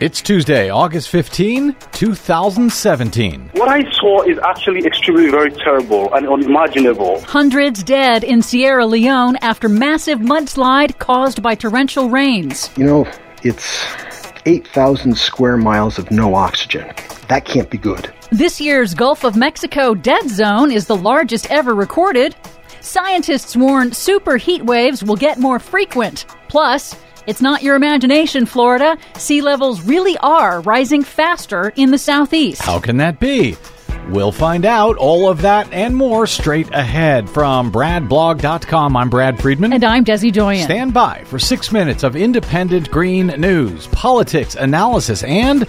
It's 0.01 0.19
Tuesday, 0.19 0.71
August 0.71 1.09
15, 1.09 1.75
2017. 1.91 3.51
What 3.53 3.69
I 3.69 3.87
saw 3.91 4.23
is 4.23 4.39
actually 4.39 4.83
extremely 4.83 5.29
very 5.29 5.51
terrible 5.51 6.11
and 6.15 6.27
unimaginable. 6.27 7.21
Hundreds 7.21 7.83
dead 7.83 8.23
in 8.23 8.41
Sierra 8.41 8.87
Leone 8.87 9.35
after 9.43 9.69
massive 9.69 10.17
mudslide 10.17 10.97
caused 10.97 11.43
by 11.43 11.53
torrential 11.53 12.09
rains. 12.09 12.71
You 12.75 12.85
know, 12.85 13.07
it's 13.43 13.85
8,000 14.47 15.15
square 15.15 15.57
miles 15.57 15.99
of 15.99 16.09
no 16.09 16.33
oxygen. 16.33 16.91
That 17.27 17.45
can't 17.45 17.69
be 17.69 17.77
good. 17.77 18.11
This 18.31 18.59
year's 18.59 18.95
Gulf 18.95 19.23
of 19.23 19.35
Mexico 19.35 19.93
dead 19.93 20.27
zone 20.29 20.71
is 20.71 20.87
the 20.87 20.97
largest 20.97 21.51
ever 21.51 21.75
recorded. 21.75 22.35
Scientists 22.79 23.55
warn 23.55 23.91
super 23.91 24.37
heat 24.37 24.65
waves 24.65 25.03
will 25.03 25.15
get 25.15 25.37
more 25.37 25.59
frequent. 25.59 26.25
Plus, 26.47 26.95
it's 27.27 27.41
not 27.41 27.63
your 27.63 27.75
imagination, 27.75 28.45
Florida. 28.45 28.97
Sea 29.15 29.41
levels 29.41 29.81
really 29.81 30.17
are 30.17 30.61
rising 30.61 31.03
faster 31.03 31.71
in 31.75 31.91
the 31.91 31.97
southeast. 31.97 32.61
How 32.61 32.79
can 32.79 32.97
that 32.97 33.19
be? 33.19 33.57
We'll 34.09 34.31
find 34.31 34.65
out 34.65 34.97
all 34.97 35.29
of 35.29 35.41
that 35.43 35.71
and 35.71 35.95
more 35.95 36.27
straight 36.27 36.69
ahead 36.73 37.29
from 37.29 37.71
BradBlog.com. 37.71 38.97
I'm 38.97 39.09
Brad 39.09 39.39
Friedman. 39.39 39.73
And 39.73 39.83
I'm 39.83 40.03
Desi 40.03 40.33
Doyen. 40.33 40.63
Stand 40.65 40.93
by 40.93 41.23
for 41.25 41.39
six 41.39 41.71
minutes 41.71 42.03
of 42.03 42.15
independent 42.15 42.91
green 42.91 43.27
news, 43.27 43.87
politics, 43.87 44.55
analysis, 44.55 45.23
and 45.23 45.61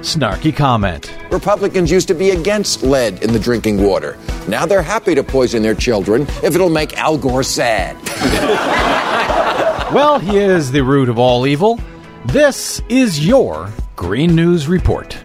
snarky 0.00 0.54
comment. 0.56 1.14
Republicans 1.30 1.90
used 1.90 2.08
to 2.08 2.14
be 2.14 2.30
against 2.30 2.82
lead 2.82 3.22
in 3.22 3.32
the 3.32 3.40
drinking 3.40 3.82
water. 3.82 4.16
Now 4.48 4.66
they're 4.66 4.82
happy 4.82 5.14
to 5.14 5.22
poison 5.22 5.62
their 5.62 5.74
children 5.74 6.22
if 6.42 6.54
it'll 6.54 6.70
make 6.70 6.96
Al 6.96 7.18
Gore 7.18 7.42
sad. 7.42 7.96
Well, 9.92 10.20
he 10.20 10.38
is 10.38 10.70
the 10.70 10.84
root 10.84 11.08
of 11.08 11.18
all 11.18 11.48
evil. 11.48 11.80
This 12.26 12.80
is 12.88 13.26
your 13.26 13.72
Green 13.96 14.36
News 14.36 14.68
Report. 14.68 15.18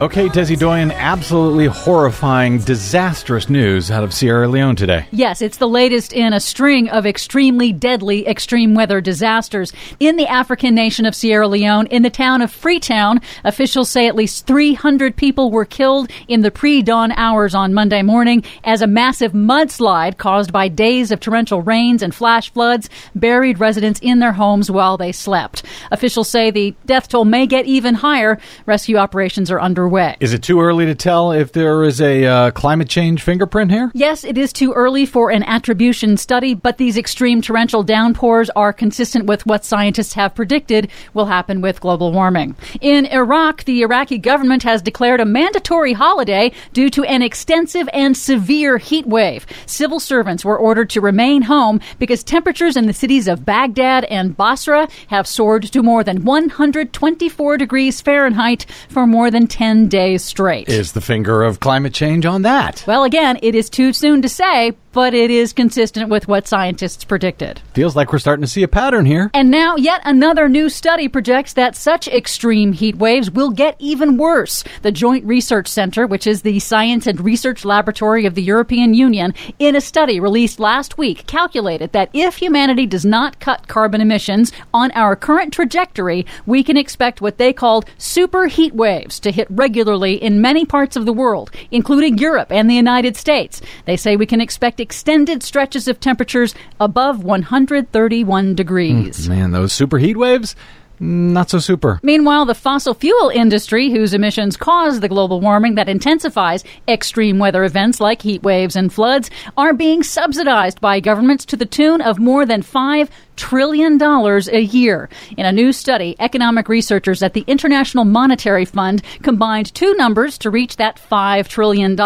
Okay, 0.00 0.28
Desi 0.28 0.56
Doyen, 0.56 0.92
absolutely 0.92 1.66
horrifying, 1.66 2.58
disastrous 2.58 3.48
news 3.50 3.90
out 3.90 4.04
of 4.04 4.14
Sierra 4.14 4.46
Leone 4.46 4.76
today. 4.76 5.08
Yes, 5.10 5.42
it's 5.42 5.56
the 5.56 5.66
latest 5.66 6.12
in 6.12 6.32
a 6.32 6.38
string 6.38 6.88
of 6.88 7.04
extremely 7.04 7.72
deadly 7.72 8.24
extreme 8.24 8.76
weather 8.76 9.00
disasters. 9.00 9.72
In 9.98 10.14
the 10.14 10.28
African 10.28 10.76
nation 10.76 11.04
of 11.04 11.16
Sierra 11.16 11.48
Leone, 11.48 11.88
in 11.88 12.02
the 12.02 12.10
town 12.10 12.42
of 12.42 12.52
Freetown, 12.52 13.20
officials 13.42 13.90
say 13.90 14.06
at 14.06 14.14
least 14.14 14.46
300 14.46 15.16
people 15.16 15.50
were 15.50 15.64
killed 15.64 16.12
in 16.28 16.42
the 16.42 16.52
pre 16.52 16.80
dawn 16.80 17.10
hours 17.10 17.52
on 17.52 17.74
Monday 17.74 18.02
morning 18.02 18.44
as 18.62 18.82
a 18.82 18.86
massive 18.86 19.32
mudslide 19.32 20.16
caused 20.16 20.52
by 20.52 20.68
days 20.68 21.10
of 21.10 21.18
torrential 21.18 21.60
rains 21.60 22.04
and 22.04 22.14
flash 22.14 22.52
floods 22.52 22.88
buried 23.16 23.58
residents 23.58 23.98
in 24.00 24.20
their 24.20 24.34
homes 24.34 24.70
while 24.70 24.96
they 24.96 25.10
slept. 25.10 25.64
Officials 25.90 26.28
say 26.28 26.52
the 26.52 26.72
death 26.86 27.08
toll 27.08 27.24
may 27.24 27.48
get 27.48 27.66
even 27.66 27.96
higher. 27.96 28.38
Rescue 28.64 28.96
operations 28.96 29.50
are 29.50 29.60
underway. 29.60 29.87
Is 30.20 30.32
it 30.32 30.42
too 30.42 30.60
early 30.60 30.86
to 30.86 30.94
tell 30.94 31.32
if 31.32 31.52
there 31.52 31.84
is 31.84 32.00
a 32.00 32.24
uh, 32.24 32.50
climate 32.52 32.88
change 32.88 33.22
fingerprint 33.22 33.70
here? 33.70 33.90
Yes, 33.94 34.24
it 34.24 34.38
is 34.38 34.52
too 34.52 34.72
early 34.72 35.06
for 35.06 35.30
an 35.30 35.42
attribution 35.42 36.16
study, 36.16 36.54
but 36.54 36.78
these 36.78 36.96
extreme 36.96 37.42
torrential 37.42 37.82
downpours 37.82 38.50
are 38.50 38.72
consistent 38.72 39.26
with 39.26 39.46
what 39.46 39.64
scientists 39.64 40.14
have 40.14 40.34
predicted 40.34 40.90
will 41.14 41.26
happen 41.26 41.60
with 41.60 41.80
global 41.80 42.12
warming. 42.12 42.56
In 42.80 43.06
Iraq, 43.06 43.64
the 43.64 43.82
Iraqi 43.82 44.18
government 44.18 44.62
has 44.62 44.82
declared 44.82 45.20
a 45.20 45.24
mandatory 45.24 45.92
holiday 45.92 46.52
due 46.72 46.90
to 46.90 47.04
an 47.04 47.22
extensive 47.22 47.88
and 47.92 48.16
severe 48.16 48.78
heat 48.78 49.06
wave. 49.06 49.46
Civil 49.66 50.00
servants 50.00 50.44
were 50.44 50.58
ordered 50.58 50.90
to 50.90 51.00
remain 51.00 51.42
home 51.42 51.80
because 51.98 52.22
temperatures 52.22 52.76
in 52.76 52.86
the 52.86 52.92
cities 52.92 53.28
of 53.28 53.44
Baghdad 53.44 54.04
and 54.04 54.36
Basra 54.36 54.88
have 55.08 55.26
soared 55.26 55.64
to 55.64 55.82
more 55.82 56.04
than 56.04 56.24
124 56.24 57.56
degrees 57.56 58.00
Fahrenheit 58.00 58.66
for 58.88 59.06
more 59.06 59.30
than 59.30 59.46
10 59.46 59.77
days 59.86 60.24
straight. 60.24 60.68
Is 60.68 60.90
the 60.90 61.00
finger 61.00 61.44
of 61.44 61.60
climate 61.60 61.94
change 61.94 62.26
on 62.26 62.42
that? 62.42 62.82
Well, 62.88 63.04
again, 63.04 63.38
it 63.42 63.54
is 63.54 63.70
too 63.70 63.92
soon 63.92 64.22
to 64.22 64.28
say, 64.28 64.72
but 64.92 65.14
it 65.14 65.30
is 65.30 65.52
consistent 65.52 66.08
with 66.08 66.28
what 66.28 66.48
scientists 66.48 67.04
predicted. 67.04 67.60
Feels 67.74 67.94
like 67.94 68.12
we're 68.12 68.18
starting 68.18 68.42
to 68.42 68.50
see 68.50 68.62
a 68.62 68.68
pattern 68.68 69.06
here. 69.06 69.30
And 69.34 69.50
now, 69.50 69.76
yet 69.76 70.00
another 70.04 70.48
new 70.48 70.68
study 70.68 71.08
projects 71.08 71.52
that 71.54 71.76
such 71.76 72.08
extreme 72.08 72.72
heat 72.72 72.96
waves 72.96 73.30
will 73.30 73.50
get 73.50 73.76
even 73.78 74.16
worse. 74.16 74.64
The 74.82 74.92
Joint 74.92 75.24
Research 75.24 75.68
Center, 75.68 76.06
which 76.06 76.26
is 76.26 76.42
the 76.42 76.58
science 76.58 77.06
and 77.06 77.20
research 77.20 77.64
laboratory 77.64 78.26
of 78.26 78.34
the 78.34 78.42
European 78.42 78.94
Union, 78.94 79.34
in 79.58 79.76
a 79.76 79.80
study 79.80 80.20
released 80.20 80.58
last 80.58 80.98
week, 80.98 81.26
calculated 81.26 81.92
that 81.92 82.10
if 82.12 82.36
humanity 82.36 82.86
does 82.86 83.04
not 83.04 83.40
cut 83.40 83.68
carbon 83.68 84.00
emissions 84.00 84.52
on 84.72 84.90
our 84.92 85.14
current 85.14 85.52
trajectory, 85.52 86.26
we 86.46 86.62
can 86.62 86.76
expect 86.76 87.20
what 87.20 87.38
they 87.38 87.52
called 87.52 87.84
super 87.98 88.46
heat 88.46 88.74
waves 88.74 89.20
to 89.20 89.30
hit 89.30 89.46
regularly 89.50 90.14
in 90.14 90.40
many 90.40 90.64
parts 90.64 90.96
of 90.96 91.06
the 91.06 91.12
world, 91.12 91.50
including 91.70 92.18
Europe 92.18 92.50
and 92.50 92.68
the 92.68 92.74
United 92.74 93.16
States. 93.16 93.60
They 93.84 93.96
say 93.96 94.16
we 94.16 94.26
can 94.26 94.40
expect 94.40 94.77
extended 94.80 95.42
stretches 95.42 95.88
of 95.88 96.00
temperatures 96.00 96.54
above 96.80 97.24
131 97.24 98.54
degrees. 98.54 99.26
Mm, 99.26 99.28
man, 99.28 99.50
those 99.52 99.72
super 99.72 99.98
heat 99.98 100.16
waves? 100.16 100.54
Not 101.00 101.48
so 101.50 101.58
super. 101.60 102.00
Meanwhile, 102.02 102.46
the 102.46 102.54
fossil 102.54 102.92
fuel 102.94 103.28
industry, 103.28 103.90
whose 103.90 104.14
emissions 104.14 104.56
cause 104.56 105.00
the 105.00 105.08
global 105.08 105.40
warming 105.40 105.76
that 105.76 105.88
intensifies 105.88 106.64
extreme 106.88 107.38
weather 107.38 107.64
events 107.64 108.00
like 108.00 108.22
heat 108.22 108.42
waves 108.42 108.74
and 108.74 108.92
floods, 108.92 109.30
are 109.56 109.72
being 109.72 110.02
subsidized 110.02 110.80
by 110.80 110.98
governments 110.98 111.44
to 111.46 111.56
the 111.56 111.66
tune 111.66 112.00
of 112.00 112.18
more 112.18 112.44
than 112.44 112.62
$5 112.62 113.08
trillion 113.38 113.96
dollars 113.96 114.48
a 114.48 114.60
year. 114.60 115.08
In 115.36 115.46
a 115.46 115.52
new 115.52 115.72
study, 115.72 116.16
economic 116.18 116.68
researchers 116.68 117.22
at 117.22 117.32
the 117.32 117.44
International 117.46 118.04
Monetary 118.04 118.64
Fund 118.64 119.02
combined 119.22 119.72
two 119.74 119.94
numbers 119.94 120.36
to 120.38 120.50
reach 120.50 120.76
that 120.76 121.00
$5 121.00 121.46
trillion 121.46 121.96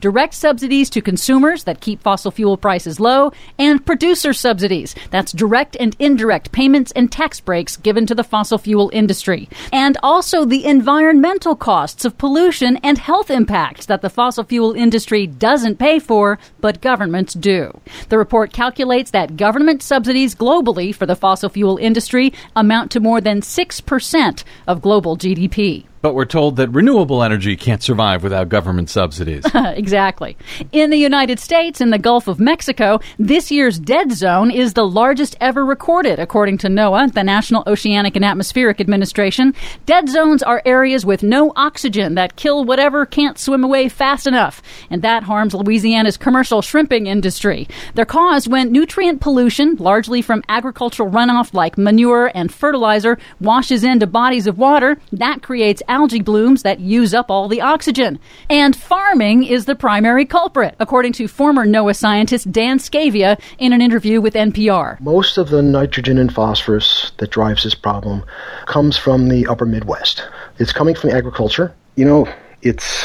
direct 0.00 0.32
subsidies 0.32 0.88
to 0.90 1.02
consumers 1.02 1.64
that 1.64 1.80
keep 1.80 2.00
fossil 2.02 2.30
fuel 2.30 2.56
prices 2.56 3.00
low, 3.00 3.32
and 3.58 3.84
producer 3.84 4.32
subsidies 4.32 4.94
that's 5.10 5.32
direct 5.32 5.76
and 5.80 5.96
indirect 5.98 6.52
payments 6.52 6.92
and 6.92 7.10
tax 7.10 7.40
breaks 7.40 7.76
given 7.76 8.06
to 8.06 8.14
the 8.14 8.24
fossil 8.24 8.56
fuel 8.56 8.90
industry. 8.94 9.48
And 9.72 9.98
also 10.04 10.44
the 10.44 10.64
environmental 10.64 11.56
costs 11.56 12.04
of 12.04 12.16
pollution 12.16 12.76
and 12.84 12.96
health 12.96 13.30
impacts 13.30 13.86
that 13.86 14.02
the 14.02 14.08
fossil 14.08 14.44
fuel 14.44 14.74
industry 14.74 15.26
doesn't 15.26 15.80
pay 15.80 15.98
for, 15.98 16.38
but 16.60 16.80
governments 16.80 17.34
do. 17.34 17.76
The 18.08 18.18
report 18.18 18.52
calculates 18.52 19.10
that 19.10 19.36
government 19.36 19.82
subsidies 19.82 20.36
globally 20.36 20.59
for 20.92 21.06
the 21.06 21.16
fossil 21.16 21.48
fuel 21.48 21.76
industry 21.76 22.32
amount 22.54 22.90
to 22.92 23.00
more 23.00 23.20
than 23.20 23.40
6% 23.40 24.44
of 24.66 24.82
global 24.82 25.16
GDP. 25.16 25.89
But 26.02 26.14
we're 26.14 26.24
told 26.24 26.56
that 26.56 26.70
renewable 26.70 27.22
energy 27.22 27.56
can't 27.56 27.82
survive 27.82 28.22
without 28.22 28.48
government 28.48 28.88
subsidies. 28.88 29.44
exactly. 29.54 30.36
In 30.72 30.88
the 30.88 30.96
United 30.96 31.38
States, 31.38 31.80
in 31.80 31.90
the 31.90 31.98
Gulf 31.98 32.26
of 32.26 32.40
Mexico, 32.40 33.00
this 33.18 33.50
year's 33.50 33.78
dead 33.78 34.12
zone 34.12 34.50
is 34.50 34.72
the 34.72 34.86
largest 34.86 35.36
ever 35.42 35.64
recorded, 35.64 36.18
according 36.18 36.56
to 36.58 36.68
NOAA, 36.68 37.12
the 37.12 37.22
National 37.22 37.62
Oceanic 37.66 38.16
and 38.16 38.24
Atmospheric 38.24 38.80
Administration. 38.80 39.54
Dead 39.84 40.08
zones 40.08 40.42
are 40.42 40.62
areas 40.64 41.04
with 41.04 41.22
no 41.22 41.52
oxygen 41.54 42.14
that 42.14 42.36
kill 42.36 42.64
whatever 42.64 43.04
can't 43.04 43.38
swim 43.38 43.62
away 43.62 43.90
fast 43.90 44.26
enough, 44.26 44.62
and 44.88 45.02
that 45.02 45.24
harms 45.24 45.52
Louisiana's 45.52 46.16
commercial 46.16 46.62
shrimping 46.62 47.08
industry. 47.08 47.68
They're 47.94 48.06
caused 48.06 48.50
when 48.50 48.72
nutrient 48.72 49.20
pollution, 49.20 49.76
largely 49.76 50.22
from 50.22 50.42
agricultural 50.48 51.10
runoff 51.10 51.52
like 51.52 51.76
manure 51.76 52.30
and 52.34 52.50
fertilizer, 52.52 53.18
washes 53.38 53.84
into 53.84 54.06
bodies 54.06 54.46
of 54.46 54.56
water. 54.56 54.96
That 55.12 55.42
creates 55.42 55.82
algae 55.90 56.22
blooms 56.22 56.62
that 56.62 56.80
use 56.80 57.12
up 57.12 57.30
all 57.30 57.48
the 57.48 57.60
oxygen. 57.60 58.18
And 58.48 58.74
farming 58.74 59.44
is 59.44 59.66
the 59.66 59.74
primary 59.74 60.24
culprit, 60.24 60.76
according 60.78 61.12
to 61.14 61.28
former 61.28 61.66
NOAA 61.66 61.96
scientist 61.96 62.50
Dan 62.50 62.78
Scavia 62.78 63.38
in 63.58 63.72
an 63.72 63.82
interview 63.82 64.20
with 64.20 64.34
NPR. 64.34 65.00
Most 65.00 65.36
of 65.36 65.50
the 65.50 65.60
nitrogen 65.60 66.16
and 66.16 66.32
phosphorus 66.32 67.12
that 67.18 67.30
drives 67.30 67.64
this 67.64 67.74
problem 67.74 68.24
comes 68.66 68.96
from 68.96 69.28
the 69.28 69.46
upper 69.48 69.66
Midwest. 69.66 70.26
It's 70.58 70.72
coming 70.72 70.94
from 70.94 71.10
agriculture. 71.10 71.74
You 71.96 72.04
know, 72.04 72.28
it's 72.62 73.04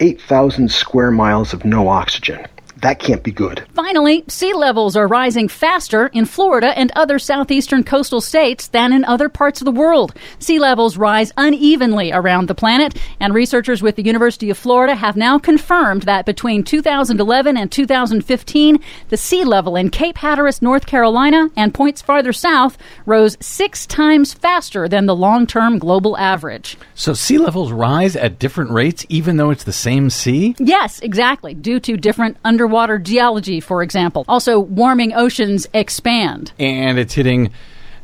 8,000 0.00 0.70
square 0.70 1.10
miles 1.10 1.52
of 1.52 1.64
no 1.64 1.88
oxygen. 1.88 2.46
That 2.84 2.98
can't 2.98 3.22
be 3.22 3.32
good. 3.32 3.64
Finally, 3.72 4.24
sea 4.28 4.52
levels 4.52 4.94
are 4.94 5.06
rising 5.06 5.48
faster 5.48 6.08
in 6.08 6.26
Florida 6.26 6.78
and 6.78 6.92
other 6.94 7.18
southeastern 7.18 7.82
coastal 7.82 8.20
states 8.20 8.66
than 8.68 8.92
in 8.92 9.06
other 9.06 9.30
parts 9.30 9.62
of 9.62 9.64
the 9.64 9.70
world. 9.70 10.14
Sea 10.38 10.58
levels 10.58 10.98
rise 10.98 11.32
unevenly 11.38 12.12
around 12.12 12.46
the 12.46 12.54
planet, 12.54 12.94
and 13.20 13.32
researchers 13.32 13.80
with 13.80 13.96
the 13.96 14.04
University 14.04 14.50
of 14.50 14.58
Florida 14.58 14.94
have 14.94 15.16
now 15.16 15.38
confirmed 15.38 16.02
that 16.02 16.26
between 16.26 16.62
2011 16.62 17.56
and 17.56 17.72
2015, 17.72 18.78
the 19.08 19.16
sea 19.16 19.44
level 19.44 19.76
in 19.76 19.88
Cape 19.88 20.18
Hatteras, 20.18 20.60
North 20.60 20.84
Carolina, 20.84 21.48
and 21.56 21.72
points 21.72 22.02
farther 22.02 22.34
south 22.34 22.76
rose 23.06 23.38
six 23.40 23.86
times 23.86 24.34
faster 24.34 24.88
than 24.90 25.06
the 25.06 25.16
long 25.16 25.46
term 25.46 25.78
global 25.78 26.18
average. 26.18 26.76
So 26.94 27.14
sea 27.14 27.38
levels 27.38 27.72
rise 27.72 28.14
at 28.14 28.38
different 28.38 28.72
rates 28.72 29.06
even 29.08 29.38
though 29.38 29.48
it's 29.48 29.64
the 29.64 29.72
same 29.72 30.10
sea? 30.10 30.54
Yes, 30.58 31.00
exactly, 31.00 31.54
due 31.54 31.80
to 31.80 31.96
different 31.96 32.36
underwater 32.44 32.73
geology, 32.98 33.60
for 33.60 33.82
example. 33.82 34.24
Also, 34.28 34.58
warming 34.58 35.14
oceans 35.14 35.66
expand. 35.72 36.52
And 36.58 36.98
it's 36.98 37.14
hitting 37.14 37.52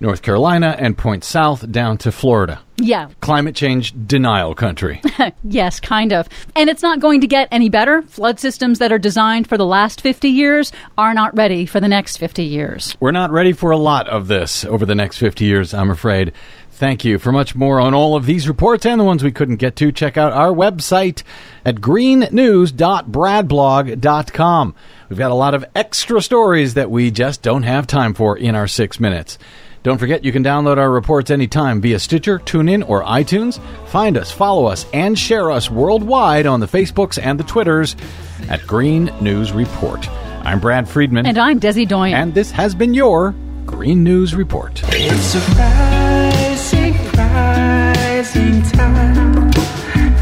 North 0.01 0.23
Carolina 0.23 0.75
and 0.79 0.97
points 0.97 1.27
south 1.27 1.71
down 1.71 1.99
to 1.99 2.11
Florida. 2.11 2.61
Yeah. 2.79 3.11
Climate 3.21 3.55
change 3.55 3.93
denial 4.07 4.55
country. 4.55 5.03
yes, 5.45 5.79
kind 5.79 6.15
of. 6.15 6.29
And 6.57 6.71
it's 6.71 6.83
not 6.83 7.01
going 7.01 7.21
to 7.21 7.27
get 7.27 7.49
any 7.53 7.69
better. 7.69 8.01
Flood 8.03 8.41
systems 8.41 8.79
that 8.79 8.91
are 8.93 8.99
designed 8.99 9.47
for 9.47 9.59
the 9.59 9.67
last 9.67 10.01
50 10.01 10.29
years 10.29 10.73
are 10.97 11.13
not 11.13 11.37
ready 11.37 11.67
for 11.67 11.81
the 11.81 11.89
next 11.89 12.17
50 12.17 12.43
years. 12.43 12.97
We're 12.99 13.11
not 13.11 13.31
ready 13.31 13.53
for 13.53 13.71
a 13.71 13.77
lot 13.77 14.09
of 14.09 14.29
this 14.29 14.65
over 14.65 14.87
the 14.87 14.95
next 14.95 15.19
50 15.19 15.45
years, 15.45 15.75
I'm 15.75 15.91
afraid. 15.91 16.33
Thank 16.81 17.05
you. 17.05 17.19
For 17.19 17.31
much 17.31 17.55
more 17.55 17.79
on 17.79 17.93
all 17.93 18.17
of 18.17 18.25
these 18.25 18.49
reports 18.49 18.87
and 18.87 18.99
the 18.99 19.05
ones 19.05 19.23
we 19.23 19.33
couldn't 19.33 19.57
get 19.57 19.77
to, 19.77 19.93
check 19.93 20.17
out 20.17 20.33
our 20.33 20.49
website 20.49 21.23
at 21.63 21.75
greennews.bradblog.com. 21.75 24.75
We've 25.11 25.19
got 25.19 25.31
a 25.31 25.35
lot 25.35 25.55
of 25.55 25.67
extra 25.75 26.23
stories 26.23 26.73
that 26.73 26.91
we 26.91 27.11
just 27.11 27.43
don't 27.43 27.65
have 27.65 27.87
time 27.87 28.15
for 28.15 28.35
in 28.35 28.55
our 28.55 28.67
six 28.67 28.99
minutes. 28.99 29.37
Don't 29.83 29.99
forget 29.99 30.25
you 30.25 30.33
can 30.33 30.43
download 30.43 30.79
our 30.79 30.91
reports 30.91 31.31
anytime 31.31 31.83
via 31.83 31.99
Stitcher, 31.99 32.39
TuneIn, 32.39 32.89
or 32.89 33.05
iTunes. 33.05 33.61
Find 33.89 34.17
us, 34.17 34.33
follow 34.33 34.65
us, 34.65 34.87
and 34.95 35.19
share 35.19 35.51
us 35.51 35.71
worldwide 35.71 36.47
on 36.47 36.61
the 36.61 36.67
Facebooks 36.67 37.23
and 37.23 37.39
the 37.39 37.45
Twitters 37.45 37.95
at 38.49 38.67
Green 38.67 39.13
News 39.21 39.53
Report. 39.53 40.09
I'm 40.47 40.61
Brad 40.61 40.89
Friedman. 40.89 41.27
And 41.27 41.37
I'm 41.37 41.61
Desi 41.61 41.87
Doyen. 41.87 42.15
And 42.15 42.33
this 42.33 42.51
has 42.53 42.75
been 42.75 42.95
your 42.95 43.35
Green 43.67 44.03
News 44.03 44.35
Report. 44.35 44.81
It's 44.87 45.35
a 45.35 45.41
rising, 45.59 46.30
rising. 47.21 48.63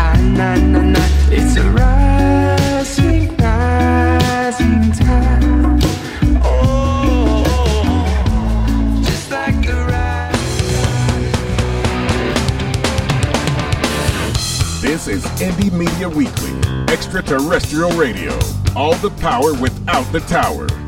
Ah, 0.01 0.17
na, 0.21 0.57
na, 0.57 0.83
na. 0.83 1.01
It's 1.31 1.57
a 1.57 1.65
rising, 1.71 3.37
rising 3.37 4.93
time. 4.93 5.79
Oh, 6.43 7.45
just 9.05 9.31
like 9.31 9.67
a 9.67 10.31
This 14.81 15.09
is 15.09 15.25
Indie 15.41 15.73
Media 15.73 16.09
Weekly, 16.09 16.55
extraterrestrial 16.93 17.91
radio. 17.93 18.39
All 18.77 18.95
the 18.97 19.11
power 19.21 19.55
without 19.55 20.11
the 20.13 20.21
tower. 20.21 20.88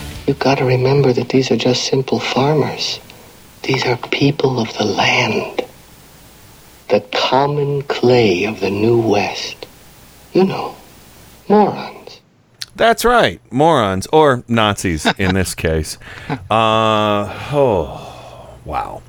You've 0.27 0.39
got 0.39 0.59
to 0.59 0.65
remember 0.65 1.13
that 1.13 1.29
these 1.29 1.51
are 1.51 1.57
just 1.57 1.85
simple 1.85 2.19
farmers. 2.19 2.99
These 3.63 3.85
are 3.85 3.97
people 3.97 4.59
of 4.59 4.75
the 4.77 4.85
land. 4.85 5.61
The 6.89 7.01
common 7.13 7.83
clay 7.83 8.45
of 8.45 8.59
the 8.59 8.69
New 8.69 8.99
West. 8.99 9.65
You 10.33 10.45
know, 10.45 10.75
morons. 11.49 12.21
That's 12.75 13.03
right, 13.03 13.41
morons 13.51 14.07
or 14.13 14.43
Nazis 14.47 15.05
in 15.17 15.35
this 15.35 15.53
case. 15.55 15.97
Uh, 16.29 17.27
oh, 17.51 18.57
wow. 18.65 19.01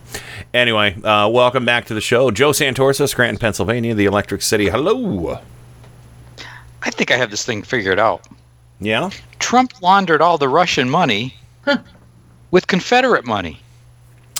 Anyway, 0.52 0.94
uh, 1.02 1.28
welcome 1.28 1.64
back 1.64 1.86
to 1.86 1.94
the 1.94 2.00
show. 2.00 2.30
Joe 2.30 2.50
Santorsa, 2.50 3.08
Scranton, 3.08 3.38
Pennsylvania, 3.38 3.94
the 3.94 4.06
Electric 4.06 4.42
City. 4.42 4.68
Hello. 4.68 5.40
I 6.82 6.90
think 6.90 7.10
I 7.10 7.16
have 7.16 7.30
this 7.30 7.46
thing 7.46 7.62
figured 7.62 7.98
out. 7.98 8.26
Yeah? 8.84 9.10
Trump 9.38 9.80
laundered 9.82 10.20
all 10.20 10.38
the 10.38 10.48
Russian 10.48 10.88
money 10.90 11.34
with 12.50 12.66
Confederate 12.66 13.24
money. 13.26 13.60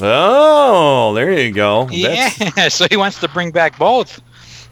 Oh, 0.01 1.13
there 1.15 1.33
you 1.33 1.53
go. 1.53 1.85
That's- 1.87 2.39
Yeah, 2.57 2.69
so 2.69 2.87
he 2.91 2.97
wants 2.97 3.19
to 3.21 3.29
bring 3.29 3.51
back 3.51 3.79
both. 3.79 4.21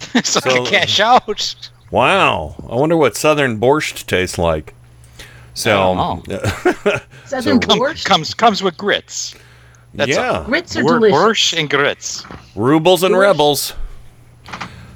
so, 0.24 0.40
I 0.44 0.50
can 0.50 0.66
cash 0.66 0.98
out. 1.10 1.70
Wow. 1.90 2.54
I 2.70 2.74
wonder 2.74 2.96
what 2.96 3.16
Southern 3.16 3.60
borscht 3.60 4.06
tastes 4.06 4.38
like. 4.38 4.74
So, 5.54 6.22
Southern 7.26 7.60
comes 7.60 8.32
comes 8.34 8.62
with 8.62 8.76
grits. 8.78 9.34
That's 9.92 10.12
Yeah. 10.12 10.30
all. 10.38 10.44
Grits 10.44 10.76
are 10.76 10.84
Wor- 10.84 10.94
delicious. 11.00 11.18
Borscht 11.18 11.58
and 11.58 11.68
grits. 11.68 12.24
rubles 12.54 13.02
and 13.02 13.16
rebels. 13.18 13.74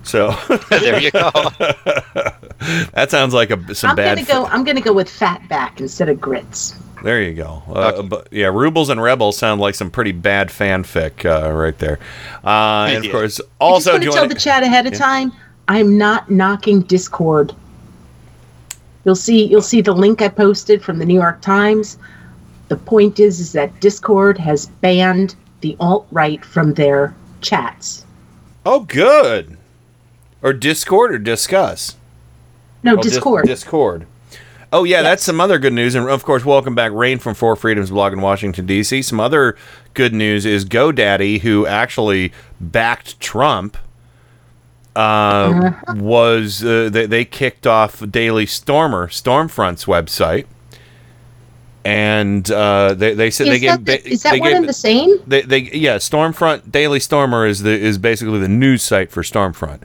So 0.04 0.30
there 0.70 1.00
you 1.00 1.10
go. 1.10 1.30
that 2.92 3.08
sounds 3.10 3.34
like 3.34 3.50
a 3.50 3.74
some 3.74 3.90
I'm 3.90 3.96
bad. 3.96 4.18
gonna 4.18 4.26
go. 4.26 4.46
I'm 4.46 4.64
gonna 4.64 4.80
go 4.80 4.92
with 4.92 5.08
fat 5.08 5.46
back 5.48 5.80
instead 5.80 6.08
of 6.08 6.20
grits. 6.20 6.74
There 7.02 7.20
you 7.22 7.34
go. 7.34 7.62
Uh, 7.68 8.02
but 8.02 8.28
yeah, 8.30 8.46
Rubles 8.46 8.88
and 8.88 9.02
Rebels 9.02 9.36
sound 9.36 9.60
like 9.60 9.74
some 9.74 9.90
pretty 9.90 10.12
bad 10.12 10.48
fanfic 10.48 11.24
uh, 11.26 11.52
right 11.52 11.76
there. 11.78 11.98
Uh, 12.44 12.86
and 12.90 13.04
of 13.04 13.10
course, 13.12 13.40
I 13.40 13.44
just 13.44 13.50
also 13.60 13.90
want 13.92 14.02
to 14.04 14.08
tell 14.10 14.16
joining. 14.22 14.28
the 14.30 14.34
chat 14.40 14.62
ahead 14.62 14.86
of 14.86 14.92
Yeah. 14.94 14.98
time. 14.98 15.32
I'm 15.68 15.98
not 15.98 16.30
knocking 16.30 16.82
Discord. 16.82 17.54
You'll 19.04 19.16
see. 19.16 19.44
You'll 19.44 19.60
see 19.62 19.80
the 19.82 19.92
link 19.92 20.22
I 20.22 20.28
posted 20.28 20.82
from 20.82 20.98
the 20.98 21.04
New 21.04 21.14
York 21.14 21.40
Times. 21.42 21.98
The 22.68 22.76
point 22.76 23.20
is, 23.20 23.40
is 23.40 23.52
that 23.52 23.78
Discord 23.80 24.38
has 24.38 24.66
banned 24.66 25.34
the 25.60 25.76
alt 25.80 26.06
right 26.10 26.42
from 26.42 26.72
their 26.74 27.14
chats. 27.42 28.06
Oh, 28.64 28.80
good. 28.80 29.58
Or 30.44 30.52
Discord 30.52 31.12
or 31.14 31.18
discuss. 31.18 31.96
No, 32.84 32.92
Oh, 32.92 32.96
Dis- 33.02 33.14
Discord. 33.14 33.46
Discord. 33.46 34.06
Oh 34.72 34.84
yeah, 34.84 35.02
that's 35.02 35.22
some 35.24 35.40
other 35.40 35.58
good 35.58 35.72
news, 35.72 35.94
and 35.94 36.08
of 36.08 36.22
course, 36.24 36.44
welcome 36.44 36.74
back, 36.74 36.92
Rain 36.92 37.18
from 37.18 37.34
Four 37.34 37.56
Freedoms 37.56 37.90
blog 37.90 38.12
in 38.12 38.20
Washington 38.20 38.66
D.C. 38.66 39.02
Some 39.02 39.20
other 39.20 39.56
good 39.94 40.12
news 40.12 40.44
is 40.44 40.64
GoDaddy, 40.64 41.40
who 41.42 41.64
actually 41.66 42.32
backed 42.60 43.18
Trump, 43.20 43.76
uh, 44.96 45.72
was 45.94 46.62
uh, 46.64 46.88
they, 46.92 47.06
they 47.06 47.24
kicked 47.24 47.66
off 47.68 48.02
Daily 48.10 48.46
Stormer, 48.46 49.06
Stormfront's 49.08 49.84
website, 49.84 50.46
and 51.84 52.50
uh, 52.50 52.94
they 52.94 53.14
they 53.14 53.30
said 53.30 53.46
is 53.46 53.52
they 53.52 53.60
gave 53.60 53.84
the- 53.84 54.08
is 54.08 54.22
that 54.24 54.32
they 54.32 54.40
one 54.40 54.50
gave- 54.50 54.56
and 54.58 54.68
the 54.68 54.72
same? 54.72 55.18
they, 55.26 55.42
they 55.42 55.58
yeah 55.72 55.96
Stormfront 55.96 56.70
Daily 56.72 56.98
Stormer 57.00 57.46
is 57.46 57.62
the 57.62 57.70
is 57.78 57.96
basically 57.96 58.40
the 58.40 58.48
news 58.48 58.82
site 58.82 59.10
for 59.10 59.22
Stormfront. 59.22 59.82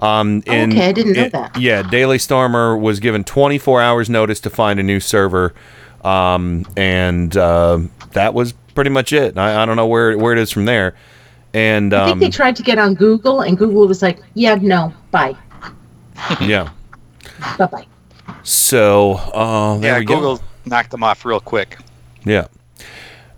Um, 0.00 0.42
Oh, 0.48 0.52
in- 0.52 0.72
okay, 0.72 0.88
I 0.88 0.92
didn't 0.92 1.14
know 1.14 1.24
in- 1.24 1.30
that. 1.30 1.56
Yeah, 1.60 1.82
Daily 1.82 2.18
Stormer 2.18 2.76
was 2.76 3.00
given 3.00 3.24
24 3.24 3.80
hours 3.82 4.08
notice 4.08 4.40
to 4.40 4.50
find 4.50 4.78
a 4.78 4.82
new 4.82 5.00
server, 5.00 5.54
um, 6.04 6.64
and 6.76 7.36
uh, 7.36 7.78
that 8.12 8.32
was 8.34 8.52
pretty 8.74 8.90
much 8.90 9.12
it. 9.12 9.36
I, 9.36 9.62
I 9.62 9.66
don't 9.66 9.76
know 9.76 9.86
where 9.86 10.16
where 10.16 10.32
it 10.32 10.38
is 10.38 10.50
from 10.52 10.66
there. 10.66 10.94
And 11.54 11.94
I 11.94 12.04
think 12.04 12.12
um, 12.12 12.18
they 12.20 12.30
tried 12.30 12.54
to 12.56 12.62
get 12.62 12.78
on 12.78 12.94
Google, 12.94 13.40
and 13.40 13.56
Google 13.58 13.88
was 13.88 14.02
like, 14.02 14.20
"Yeah, 14.34 14.54
no, 14.56 14.92
bye, 15.10 15.34
yeah, 16.40 16.70
bye, 17.58 17.66
bye." 17.66 17.86
so 18.44 19.14
uh, 19.34 19.78
there 19.78 19.94
yeah, 19.94 19.98
we 19.98 20.04
go. 20.04 20.14
Google 20.16 20.40
knocked 20.66 20.90
them 20.90 21.02
off 21.02 21.24
real 21.24 21.40
quick. 21.40 21.78
Yeah. 22.24 22.46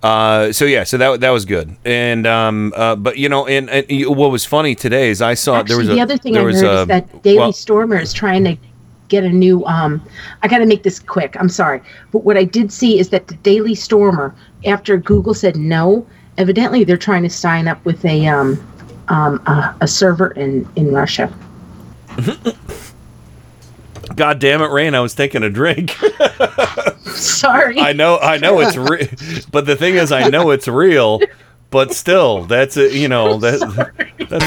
Uh, 0.02 0.51
so 0.51 0.64
yeah, 0.64 0.82
so 0.82 0.97
that 0.97 1.20
that 1.20 1.28
was 1.28 1.44
good, 1.44 1.77
and 1.85 2.27
um, 2.27 2.72
uh, 2.74 2.97
but 2.97 3.18
you 3.18 3.28
know, 3.28 3.47
and, 3.47 3.68
and 3.68 3.86
what 4.16 4.31
was 4.31 4.47
funny 4.47 4.74
today 4.74 5.10
is 5.10 5.20
I 5.20 5.35
saw 5.35 5.56
Actually, 5.56 5.68
there 5.68 5.78
was 5.78 5.89
a, 5.89 5.93
the 5.93 6.01
other 6.01 6.16
thing 6.16 6.39
I 6.39 6.40
heard 6.40 6.47
was 6.47 6.62
a, 6.62 6.81
is 6.81 6.86
that 6.86 7.22
Daily 7.22 7.36
well, 7.36 7.52
Stormer 7.52 7.98
is 7.98 8.14
trying 8.14 8.44
to 8.44 8.56
get 9.09 9.24
a 9.24 9.28
new. 9.28 9.62
Um, 9.66 10.02
I 10.43 10.48
got 10.48 10.59
to 10.59 10.66
make 10.66 10.85
this 10.85 10.98
quick. 10.98 11.36
I'm 11.39 11.51
sorry, 11.51 11.82
but 12.12 12.24
what 12.24 12.39
I 12.39 12.44
did 12.44 12.72
see 12.72 12.98
is 12.98 13.10
that 13.10 13.28
the 13.28 13.35
Daily 13.36 13.74
Stormer, 13.74 14.35
after 14.64 14.97
Google 14.97 15.35
said 15.35 15.56
no, 15.56 16.06
evidently 16.39 16.82
they're 16.82 16.97
trying 16.97 17.22
to 17.24 17.31
sign 17.31 17.68
up 17.68 17.85
with 17.85 18.02
a 18.06 18.27
um, 18.27 18.59
um, 19.09 19.43
a, 19.47 19.77
a 19.82 19.86
server 19.86 20.31
in 20.31 20.66
in 20.77 20.94
Russia. 20.94 21.31
God 24.16 24.39
damn 24.39 24.62
it, 24.62 24.70
Rain! 24.70 24.94
I 24.94 25.01
was 25.01 25.14
taking 25.14 25.43
a 25.43 25.51
drink. 25.51 25.94
Sorry. 27.06 27.78
I 27.78 27.93
know, 27.93 28.18
I 28.18 28.39
know 28.39 28.60
it's 28.60 28.77
real, 28.77 29.09
but 29.52 29.66
the 29.66 29.77
thing 29.77 29.94
is, 29.94 30.12
I 30.12 30.28
know 30.28 30.51
it's 30.51 30.68
real, 30.68 31.20
but 31.70 31.94
still, 31.94 32.44
that's 32.44 32.77
it. 32.77 32.93
you 32.93 33.09
know 33.09 33.39
that 33.39 33.60
that's. 34.28 34.44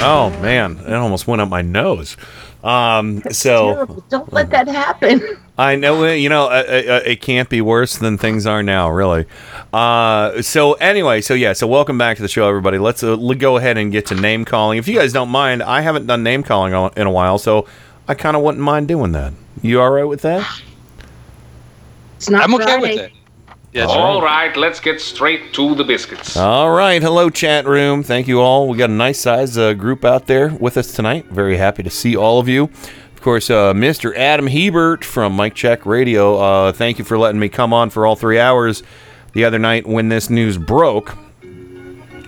Oh 0.00 0.30
man, 0.40 0.78
it 0.78 0.94
almost 0.94 1.26
went 1.26 1.42
up 1.42 1.48
my 1.48 1.62
nose. 1.62 2.16
Um, 2.62 3.22
so 3.30 3.74
Terrible. 3.74 4.04
Don't 4.08 4.32
let 4.32 4.50
that 4.50 4.66
happen. 4.66 5.22
I 5.56 5.76
know. 5.76 6.04
You 6.12 6.28
know, 6.28 6.44
uh, 6.46 6.64
uh, 6.66 7.00
it 7.04 7.20
can't 7.20 7.48
be 7.48 7.60
worse 7.60 7.98
than 7.98 8.18
things 8.18 8.46
are 8.46 8.62
now, 8.62 8.90
really. 8.90 9.26
Uh, 9.72 10.42
so 10.42 10.74
anyway, 10.74 11.20
so 11.20 11.34
yeah, 11.34 11.52
so 11.52 11.66
welcome 11.66 11.98
back 11.98 12.16
to 12.16 12.22
the 12.22 12.28
show, 12.28 12.48
everybody. 12.48 12.78
Let's 12.78 13.02
uh, 13.02 13.16
go 13.16 13.56
ahead 13.56 13.78
and 13.78 13.92
get 13.92 14.06
to 14.06 14.14
name 14.14 14.44
calling. 14.44 14.78
If 14.78 14.88
you 14.88 14.96
guys 14.98 15.12
don't 15.12 15.28
mind, 15.30 15.62
I 15.62 15.82
haven't 15.82 16.06
done 16.06 16.22
name 16.22 16.42
calling 16.42 16.72
in 16.96 17.06
a 17.06 17.10
while, 17.10 17.38
so 17.38 17.66
I 18.08 18.14
kind 18.14 18.36
of 18.36 18.42
wouldn't 18.42 18.64
mind 18.64 18.88
doing 18.88 19.12
that. 19.12 19.34
You 19.62 19.80
all 19.80 19.90
right 19.90 20.04
with 20.04 20.22
that? 20.22 20.46
It's 22.16 22.30
not 22.30 22.42
I'm 22.42 22.54
okay 22.54 22.64
Friday. 22.64 22.80
with 22.80 22.98
it. 22.98 23.12
Yeah, 23.72 23.82
that's 23.82 23.92
All 23.92 24.22
right, 24.22 24.56
let's 24.56 24.80
get 24.80 24.98
straight 24.98 25.52
to 25.52 25.74
the 25.74 25.84
biscuits. 25.84 26.36
All 26.38 26.70
right, 26.70 27.02
hello 27.02 27.28
chat 27.28 27.66
room. 27.66 28.02
Thank 28.02 28.26
you 28.26 28.40
all. 28.40 28.66
We 28.66 28.78
got 28.78 28.88
a 28.88 28.94
nice 28.94 29.20
size 29.20 29.58
uh, 29.58 29.74
group 29.74 30.06
out 30.06 30.26
there 30.26 30.48
with 30.48 30.78
us 30.78 30.92
tonight. 30.92 31.26
Very 31.26 31.58
happy 31.58 31.82
to 31.82 31.90
see 31.90 32.16
all 32.16 32.40
of 32.40 32.48
you. 32.48 32.64
Of 32.64 33.20
course, 33.20 33.50
uh, 33.50 33.74
Mr. 33.74 34.16
Adam 34.16 34.46
Hebert 34.46 35.04
from 35.04 35.34
Mike 35.34 35.54
Check 35.54 35.84
Radio. 35.84 36.38
Uh, 36.38 36.72
thank 36.72 36.98
you 36.98 37.04
for 37.04 37.18
letting 37.18 37.38
me 37.38 37.50
come 37.50 37.74
on 37.74 37.90
for 37.90 38.06
all 38.06 38.16
three 38.16 38.38
hours 38.38 38.82
the 39.34 39.44
other 39.44 39.58
night 39.58 39.86
when 39.86 40.08
this 40.08 40.30
news 40.30 40.56
broke, 40.56 41.14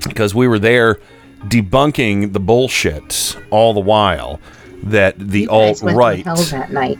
because 0.06 0.34
we 0.34 0.46
were 0.46 0.58
there 0.58 1.00
debunking 1.46 2.34
the 2.34 2.40
bullshit 2.40 3.36
all 3.50 3.72
the 3.72 3.80
while. 3.80 4.38
That 4.84 5.18
the 5.18 5.48
alt 5.48 5.82
right. 5.82 6.24
hell 6.24 6.36
that 6.36 6.72
night. 6.72 6.98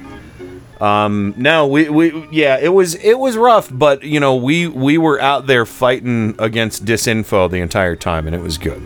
um, 0.80 1.34
no, 1.36 1.66
we, 1.66 1.88
we 1.88 2.28
yeah, 2.30 2.58
it 2.58 2.68
was 2.68 2.94
it 2.96 3.18
was 3.18 3.36
rough, 3.36 3.68
but 3.72 4.02
you 4.02 4.20
know 4.20 4.36
we 4.36 4.66
we 4.66 4.98
were 4.98 5.20
out 5.20 5.46
there 5.46 5.66
fighting 5.66 6.34
against 6.38 6.84
disinfo 6.84 7.50
the 7.50 7.60
entire 7.60 7.96
time, 7.96 8.26
and 8.26 8.34
it 8.34 8.42
was 8.42 8.58
good. 8.58 8.82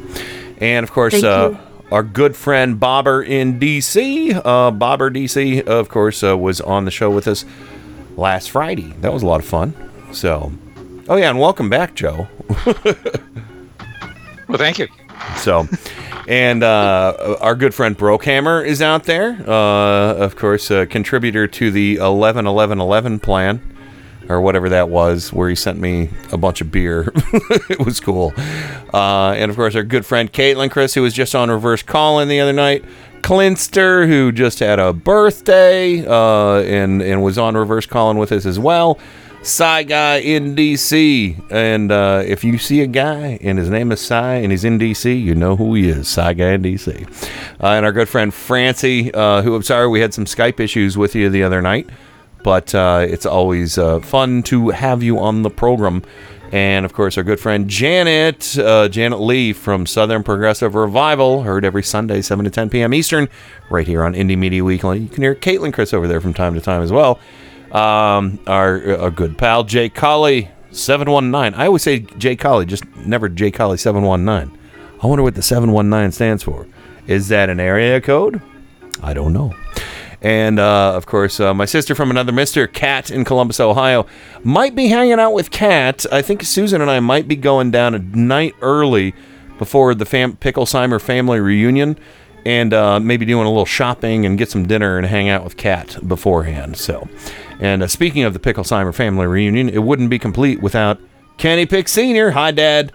And 0.59 0.85
of 0.85 0.93
course, 0.93 1.13
Thank 1.13 1.25
uh, 1.25 1.51
you. 1.51 1.59
our 1.91 2.03
good 2.03 2.37
friend 2.37 2.79
Bobber 2.79 3.23
in 3.23 3.59
DC, 3.59 4.41
uh, 4.45 4.71
Bobber 4.71 5.11
DC, 5.11 5.63
of 5.67 5.89
course, 5.89 6.23
uh, 6.23 6.37
was 6.37 6.61
on 6.61 6.85
the 6.85 6.91
show 6.91 7.11
with 7.11 7.27
us 7.27 7.45
last 8.17 8.51
Friday. 8.51 8.95
That 9.01 9.13
was 9.13 9.23
a 9.23 9.27
lot 9.27 9.41
of 9.41 9.47
fun. 9.47 9.75
So, 10.13 10.53
oh 11.09 11.17
yeah, 11.17 11.31
and 11.31 11.41
welcome 11.41 11.69
back, 11.69 11.95
Joe. 11.95 12.29
Well, 14.49 14.59
thank 14.59 14.79
you. 14.79 14.89
So, 15.37 15.69
and 16.29 16.63
uh, 16.63 17.37
our 17.41 17.55
good 17.55 17.75
friend 17.75 17.97
Brokehammer 17.97 18.65
is 18.65 18.81
out 18.81 19.05
there. 19.05 19.33
Uh, 19.47 20.15
of 20.15 20.37
course, 20.37 20.71
a 20.71 20.87
contributor 20.87 21.47
to 21.47 21.71
the 21.71 21.97
11 21.97 22.47
11 22.47 22.81
11 22.81 23.21
plan, 23.21 23.61
or 24.29 24.41
whatever 24.41 24.69
that 24.71 24.89
was, 24.89 25.33
where 25.33 25.49
he 25.49 25.55
sent 25.55 25.79
me 25.79 26.11
a 26.33 26.39
bunch 26.39 26.61
of 26.61 26.71
beer. 26.71 27.13
it 27.69 27.85
was 27.85 28.01
cool. 28.01 28.33
Uh, 28.93 29.33
and 29.33 29.51
of 29.51 29.57
course, 29.57 29.75
our 29.75 29.83
good 29.83 30.07
friend 30.07 30.33
Caitlin 30.33 30.71
Chris, 30.71 30.95
who 30.95 31.03
was 31.03 31.15
just 31.15 31.35
on 31.35 31.51
reverse 31.51 31.83
calling 31.83 32.29
the 32.29 32.41
other 32.41 32.53
night. 32.53 32.85
Clinster, 33.23 34.07
who 34.07 34.33
just 34.33 34.59
had 34.59 34.79
a 34.79 34.93
birthday 34.93 36.05
uh, 36.07 36.61
and, 36.61 37.01
and 37.01 37.23
was 37.23 37.39
on 37.39 37.57
reverse 37.57 37.87
calling 37.87 38.19
with 38.19 38.31
us 38.33 38.45
as 38.45 38.59
well. 38.59 38.99
Psy 39.45 39.83
guy 39.83 40.17
in 40.21 40.57
DC. 40.57 41.53
And 41.53 41.93
uh, 41.93 42.23
if 42.25 42.43
you 42.45 42.57
see 42.57 42.81
a 42.81 42.87
guy 42.87 43.39
and 43.43 43.59
his 43.59 43.69
name 43.69 43.93
is 43.93 44.01
Psy 44.01 44.37
and 44.37 44.51
he's 44.51 44.65
in 44.65 44.79
DC, 44.79 45.23
you 45.23 45.35
know 45.35 45.55
who 45.55 45.75
he 45.75 45.91
is. 45.91 46.09
Psy 46.09 46.33
guy 46.33 46.53
in 46.53 46.63
DC. 46.63 47.07
Uh, 47.63 47.67
and 47.67 47.85
our 47.85 47.93
good 47.93 48.09
friend 48.09 48.33
Francie, 48.33 49.13
uh, 49.13 49.43
who 49.43 49.55
I'm 49.55 49.63
sorry 49.63 49.87
we 49.87 50.01
had 50.01 50.15
some 50.15 50.25
Skype 50.25 50.61
issues 50.61 50.97
with 50.97 51.15
you 51.15 51.29
the 51.29 51.43
other 51.43 51.61
night, 51.61 51.91
but 52.43 52.75
uh, 52.75 53.05
it's 53.07 53.27
always 53.27 53.77
uh, 53.77 54.01
fun 54.01 54.43
to 54.45 54.71
have 54.71 55.03
you 55.03 55.19
on 55.19 55.43
the 55.43 55.51
program. 55.51 56.03
And 56.51 56.87
of 56.87 56.95
course, 56.95 57.19
our 57.19 57.25
good 57.25 57.39
friend 57.39 57.69
Janet, 57.69 58.59
uh, 58.59 58.89
Janet 58.89 59.21
Lee 59.21 59.53
from 59.53 59.85
Southern 59.85 60.23
Progressive 60.23 60.75
Revival, 60.75 61.43
heard 61.43 61.67
every 61.67 61.83
Sunday, 61.83 62.23
7 62.23 62.47
to 62.47 62.51
10 62.51 62.71
p.m. 62.71 62.95
Eastern, 62.95 63.29
right 63.69 63.87
here 63.87 64.05
on 64.05 64.15
Indie 64.15 64.39
Media 64.39 64.65
Weekly. 64.65 65.01
You 65.01 65.09
can 65.09 65.23
hear 65.23 65.35
Caitlin 65.35 65.75
Chris 65.75 65.93
over 65.93 66.09
there 66.09 66.23
from 66.23 66.33
time 66.33 66.55
to 66.55 66.63
time 66.63 66.81
as 66.81 66.91
well. 66.91 67.21
Um, 67.75 68.39
our, 68.47 68.97
our 68.99 69.11
good 69.11 69.37
pal 69.37 69.65
Jay 69.65 69.89
Colley, 69.89 70.49
719. 70.71 71.59
I 71.59 71.67
always 71.67 71.83
say 71.83 72.01
Jay 72.01 72.37
Colley, 72.37 72.67
just 72.67 72.85
never 72.97 73.29
Jay 73.29 73.51
Colley 73.51 73.79
719. 73.79 74.57
I 75.03 75.07
wonder 75.07 75.23
what 75.23 75.35
the 75.35 75.43
719 75.43 76.13
stands 76.13 76.43
for. 76.43 76.67
Is 77.07 77.29
that 77.29 77.51
an 77.51 77.61
area 77.61 78.01
code? 78.01 78.41
I 79.03 79.13
don't 79.13 79.33
know. 79.33 79.53
And 80.23 80.59
uh, 80.59 80.95
of 80.95 81.05
course, 81.05 81.39
uh, 81.39 81.53
my 81.53 81.67
sister 81.67 81.95
from 81.95 82.11
another 82.11 82.33
Mister, 82.33 82.67
Cat 82.67 83.11
in 83.11 83.27
Columbus, 83.27 83.61
Ohio, 83.61 84.07
might 84.43 84.75
be 84.75 84.89
hanging 84.89 85.21
out 85.21 85.33
with 85.35 85.51
Kat. 85.51 86.07
I 86.11 86.23
think 86.23 86.43
Susan 86.43 86.81
and 86.81 86.91
I 86.91 87.01
might 87.01 87.29
be 87.29 87.37
going 87.37 87.71
down 87.71 87.95
a 87.95 87.99
night 87.99 88.55
early 88.63 89.15
before 89.59 89.95
the 89.95 90.07
fam- 90.07 90.39
Picklesheimer 90.39 90.99
family 90.99 91.41
reunion, 91.41 91.99
and 92.47 92.73
uh, 92.73 93.01
maybe 93.01 93.27
doing 93.27 93.45
a 93.45 93.51
little 93.51 93.67
shopping 93.67 94.25
and 94.25 94.39
get 94.39 94.51
some 94.51 94.67
dinner 94.67 94.97
and 94.97 95.07
hang 95.07 95.29
out 95.29 95.45
with 95.45 95.59
Kat 95.59 95.99
beforehand. 96.09 96.79
So, 96.79 97.07
and 97.65 97.83
uh, 97.83 97.87
speaking 97.87 98.25
of 98.25 98.35
the 98.35 98.39
Picklesheimer 98.39 98.95
family 98.95 99.27
reunion, 99.27 99.71
it 99.71 99.83
wouldn't 99.83 100.11
be 100.11 100.19
complete 100.19 100.61
without 100.61 101.01
Kenny 101.39 101.65
Pick 101.65 101.89
Senior. 101.89 102.33
Hi, 102.33 102.51
Dad. 102.51 102.93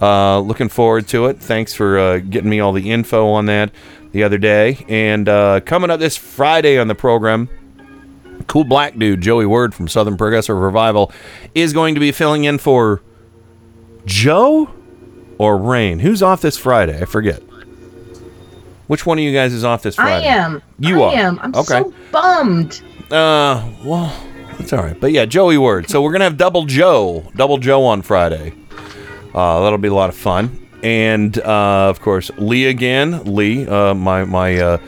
Uh, 0.00 0.40
looking 0.40 0.70
forward 0.70 1.06
to 1.08 1.26
it. 1.26 1.38
Thanks 1.38 1.74
for 1.74 1.98
uh, 1.98 2.18
getting 2.18 2.48
me 2.48 2.58
all 2.58 2.72
the 2.72 2.90
info 2.90 3.28
on 3.28 3.44
that 3.46 3.70
the 4.12 4.22
other 4.22 4.38
day. 4.38 4.86
And 4.88 5.28
uh, 5.28 5.60
coming 5.60 5.90
up 5.90 6.00
this 6.00 6.16
Friday 6.16 6.78
on 6.78 6.88
the 6.88 6.94
program, 6.94 7.50
cool 8.46 8.64
black 8.64 8.98
dude 8.98 9.20
Joey 9.20 9.44
Word 9.44 9.74
from 9.74 9.88
Southern 9.88 10.16
Progressive 10.16 10.56
Revival 10.56 11.12
is 11.54 11.74
going 11.74 11.92
to 11.94 12.00
be 12.00 12.10
filling 12.10 12.44
in 12.44 12.56
for 12.56 13.02
Joe 14.06 14.70
or 15.36 15.58
Rain. 15.58 15.98
Who's 15.98 16.22
off 16.22 16.40
this 16.40 16.56
Friday? 16.56 16.98
I 16.98 17.04
forget. 17.04 17.42
Which 18.86 19.04
one 19.04 19.18
of 19.18 19.24
you 19.24 19.34
guys 19.34 19.52
is 19.52 19.64
off 19.64 19.82
this 19.82 19.96
Friday? 19.96 20.28
I 20.28 20.34
am. 20.34 20.62
You 20.78 21.02
I 21.02 21.08
are. 21.08 21.18
am. 21.18 21.38
I'm 21.40 21.54
okay. 21.54 21.82
so 21.82 21.92
bummed. 22.10 22.80
Uh, 23.10 23.66
well, 23.84 24.14
that's 24.58 24.72
all 24.72 24.82
right. 24.82 24.98
But 24.98 25.12
yeah, 25.12 25.24
Joey 25.24 25.58
Word. 25.58 25.88
So 25.88 26.02
we're 26.02 26.12
gonna 26.12 26.24
have 26.24 26.36
double 26.36 26.64
Joe, 26.64 27.24
double 27.36 27.58
Joe 27.58 27.84
on 27.84 28.02
Friday. 28.02 28.52
Uh, 29.34 29.62
that'll 29.62 29.78
be 29.78 29.88
a 29.88 29.94
lot 29.94 30.08
of 30.08 30.16
fun. 30.16 30.68
And 30.82 31.36
uh, 31.38 31.88
of 31.88 32.00
course, 32.00 32.30
Lee 32.38 32.66
again. 32.66 33.24
Lee, 33.24 33.66
uh, 33.66 33.94
my 33.94 34.24
my 34.24 34.58
uh, 34.58 34.78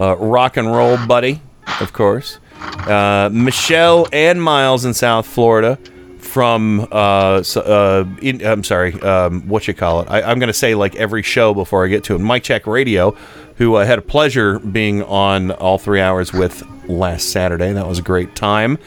uh, 0.00 0.16
rock 0.16 0.56
and 0.56 0.70
roll 0.70 0.96
buddy, 1.06 1.40
of 1.80 1.92
course. 1.92 2.38
Uh, 2.60 3.30
Michelle 3.32 4.06
and 4.12 4.42
Miles 4.42 4.84
in 4.84 4.94
South 4.94 5.26
Florida. 5.26 5.78
From 6.18 6.86
uh, 6.92 7.42
uh, 7.56 8.04
in, 8.22 8.46
I'm 8.46 8.62
sorry, 8.62 8.92
um, 9.00 9.48
what 9.48 9.66
you 9.66 9.74
call 9.74 10.02
it? 10.02 10.08
I, 10.08 10.22
I'm 10.22 10.38
gonna 10.38 10.52
say 10.52 10.76
like 10.76 10.94
every 10.94 11.22
show 11.22 11.54
before 11.54 11.84
I 11.84 11.88
get 11.88 12.04
to 12.04 12.14
it. 12.14 12.20
Mike 12.20 12.44
Check 12.44 12.68
Radio, 12.68 13.16
who 13.60 13.76
I 13.76 13.84
had 13.84 13.98
a 13.98 14.02
pleasure 14.02 14.58
being 14.58 15.02
on 15.02 15.50
all 15.50 15.76
three 15.76 16.00
hours 16.00 16.32
with 16.32 16.66
last 16.88 17.28
Saturday. 17.28 17.74
That 17.74 17.86
was 17.86 17.98
a 17.98 18.02
great 18.02 18.34
time. 18.34 18.78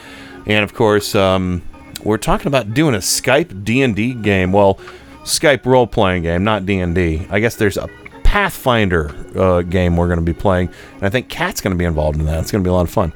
And 0.47 0.63
of 0.63 0.73
course, 0.73 1.13
um, 1.13 1.61
we're 2.03 2.17
talking 2.17 2.47
about 2.47 2.73
doing 2.73 2.95
a 2.95 2.97
Skype 2.97 3.63
D 3.63 3.83
and 3.83 3.95
D 3.95 4.15
game. 4.15 4.51
Well, 4.51 4.79
Skype 5.25 5.63
role 5.67 5.85
playing 5.85 6.23
game, 6.23 6.43
not 6.43 6.65
D 6.65 6.79
and 6.79 6.95
D. 6.95 7.27
I 7.29 7.39
guess 7.39 7.55
there's 7.55 7.77
a 7.77 7.87
Pathfinder 8.23 9.15
uh, 9.39 9.61
game 9.61 9.95
we're 9.95 10.07
going 10.07 10.17
to 10.17 10.25
be 10.25 10.33
playing, 10.33 10.69
and 10.95 11.03
I 11.03 11.09
think 11.11 11.29
Kat's 11.29 11.61
going 11.61 11.75
to 11.75 11.77
be 11.77 11.85
involved 11.85 12.19
in 12.19 12.25
that. 12.25 12.39
It's 12.39 12.51
going 12.51 12.63
to 12.63 12.67
be 12.67 12.71
a 12.71 12.73
lot 12.73 12.87
of 12.87 12.89
fun. 12.89 13.13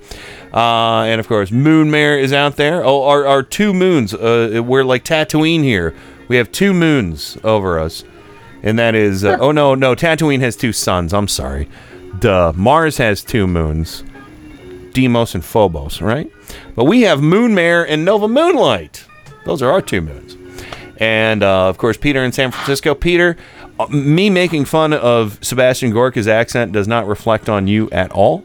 Uh, 0.53 1.05
and 1.05 1.19
of 1.19 1.27
course, 1.27 1.49
Moonmare 1.49 2.21
is 2.21 2.33
out 2.33 2.57
there. 2.57 2.85
Oh, 2.85 3.03
our, 3.05 3.25
our 3.25 3.41
two 3.41 3.73
moons. 3.73 4.13
Uh, 4.13 4.61
we're 4.63 4.83
like 4.83 5.03
Tatooine 5.03 5.63
here. 5.63 5.95
We 6.27 6.35
have 6.35 6.51
two 6.51 6.71
moons 6.71 7.35
over 7.43 7.79
us, 7.79 8.03
and 8.63 8.77
that 8.79 8.95
is. 8.95 9.23
Uh, 9.23 9.37
oh 9.39 9.51
no, 9.51 9.75
no, 9.75 9.95
Tatooine 9.95 10.39
has 10.39 10.55
two 10.55 10.73
suns. 10.73 11.13
I'm 11.13 11.27
sorry. 11.27 11.69
Duh. 12.19 12.53
Mars 12.55 12.97
has 12.97 13.23
two 13.23 13.47
moons. 13.47 14.03
Deimos 14.93 15.35
and 15.35 15.45
Phobos, 15.45 16.01
right? 16.01 16.31
But 16.75 16.85
we 16.85 17.01
have 17.01 17.19
Moonmare 17.19 17.85
and 17.87 18.03
Nova 18.03 18.27
Moonlight. 18.27 19.05
Those 19.45 19.61
are 19.61 19.69
our 19.71 19.81
two 19.81 20.01
moons. 20.01 20.35
And 20.97 21.43
uh, 21.43 21.69
of 21.69 21.77
course, 21.77 21.97
Peter 21.97 22.23
in 22.23 22.31
San 22.31 22.51
Francisco. 22.51 22.95
Peter, 22.95 23.37
uh, 23.79 23.85
me 23.87 24.29
making 24.29 24.65
fun 24.65 24.93
of 24.93 25.37
Sebastian 25.41 25.91
Gorka's 25.91 26.27
accent 26.27 26.71
does 26.71 26.87
not 26.87 27.07
reflect 27.07 27.49
on 27.49 27.67
you 27.67 27.89
at 27.91 28.11
all. 28.11 28.43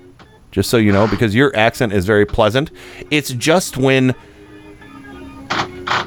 Just 0.51 0.69
so 0.69 0.77
you 0.77 0.93
know, 0.93 1.09
because 1.09 1.35
your 1.35 1.57
accent 1.57 1.95
is 1.95 2.05
very 2.05 2.27
pleasant. 2.27 2.71
It's 3.11 3.31
just 3.31 3.79
when 3.79 4.15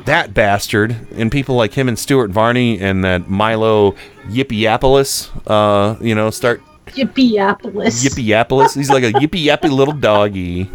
that 0.06 0.34
bastard 0.34 0.96
and 1.16 1.32
people 1.32 1.56
like 1.56 1.74
him 1.74 1.88
and 1.88 1.98
Stuart 1.98 2.30
Varney 2.32 2.80
and 2.80 3.04
that 3.04 3.30
Milo 3.30 3.96
Yippieapolis, 4.28 5.30
uh, 5.48 5.98
you 6.02 6.16
know, 6.16 6.30
start 6.30 6.62
Yippieapolis. 6.88 8.04
Yippieapolis. 8.06 8.76
He's 8.76 8.90
like 8.90 9.04
a 9.04 9.12
yippee 9.14 9.46
yappy 9.46 9.72
little 9.72 9.94
doggy. 9.94 10.70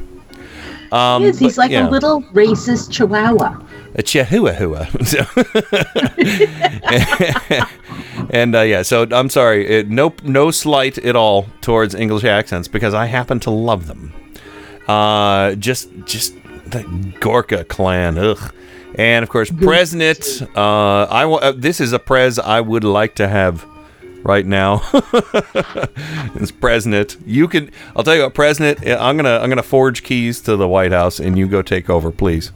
Um, 0.93 1.22
He 1.22 1.28
is. 1.28 1.39
He's 1.39 1.56
but, 1.56 1.62
like 1.62 1.70
yeah. 1.70 1.89
a 1.89 1.90
little 1.90 2.22
racist 2.32 2.90
chihuahua. 2.90 3.60
a 3.94 4.02
chihuahua. 4.02 4.86
and 8.31 8.55
uh, 8.55 8.62
yeah, 8.62 8.82
so 8.82 9.06
I'm 9.10 9.31
sorry. 9.31 9.66
It, 9.68 9.89
no, 9.89 10.14
no 10.24 10.51
slight 10.51 10.98
at 10.98 11.14
all 11.16 11.47
towards 11.60 11.94
English 11.94 12.24
accents 12.24 12.68
because 12.68 12.94
I 12.94 13.06
happen 13.06 13.39
to 13.40 13.51
love 13.51 13.86
them. 13.86 14.12
Uh, 14.89 15.55
just, 15.55 15.89
just 16.05 16.35
the 16.66 16.82
Gorka 17.20 17.64
clan. 17.64 18.18
Ugh. 18.18 18.52
And 19.01 19.22
of 19.22 19.31
course, 19.31 19.51
Presnit. 19.51 20.43
Uh, 20.55 21.05
I 21.10 21.24
uh, 21.24 21.52
this 21.52 21.81
is 21.81 21.94
a 21.94 21.98
Prez 21.98 22.39
I 22.39 22.60
would 22.60 22.85
like 22.85 23.14
to 23.14 23.28
have 23.28 23.64
right 24.22 24.44
now. 24.44 24.82
it's 26.35 26.51
President. 26.51 27.16
You 27.24 27.48
can. 27.48 27.70
I'll 27.97 28.05
tell 28.05 28.14
you 28.14 28.24
what, 28.24 28.35
Presnit. 28.35 28.86
I'm 29.01 29.16
gonna 29.16 29.39
I'm 29.39 29.48
gonna 29.48 29.62
forge 29.62 30.02
keys 30.02 30.43
to 30.43 30.55
the 30.55 30.68
White 30.68 30.93
House, 30.93 31.18
and 31.18 31.39
you 31.39 31.48
go 31.48 31.62
take 31.62 31.89
over, 31.89 32.12
please. 32.12 32.52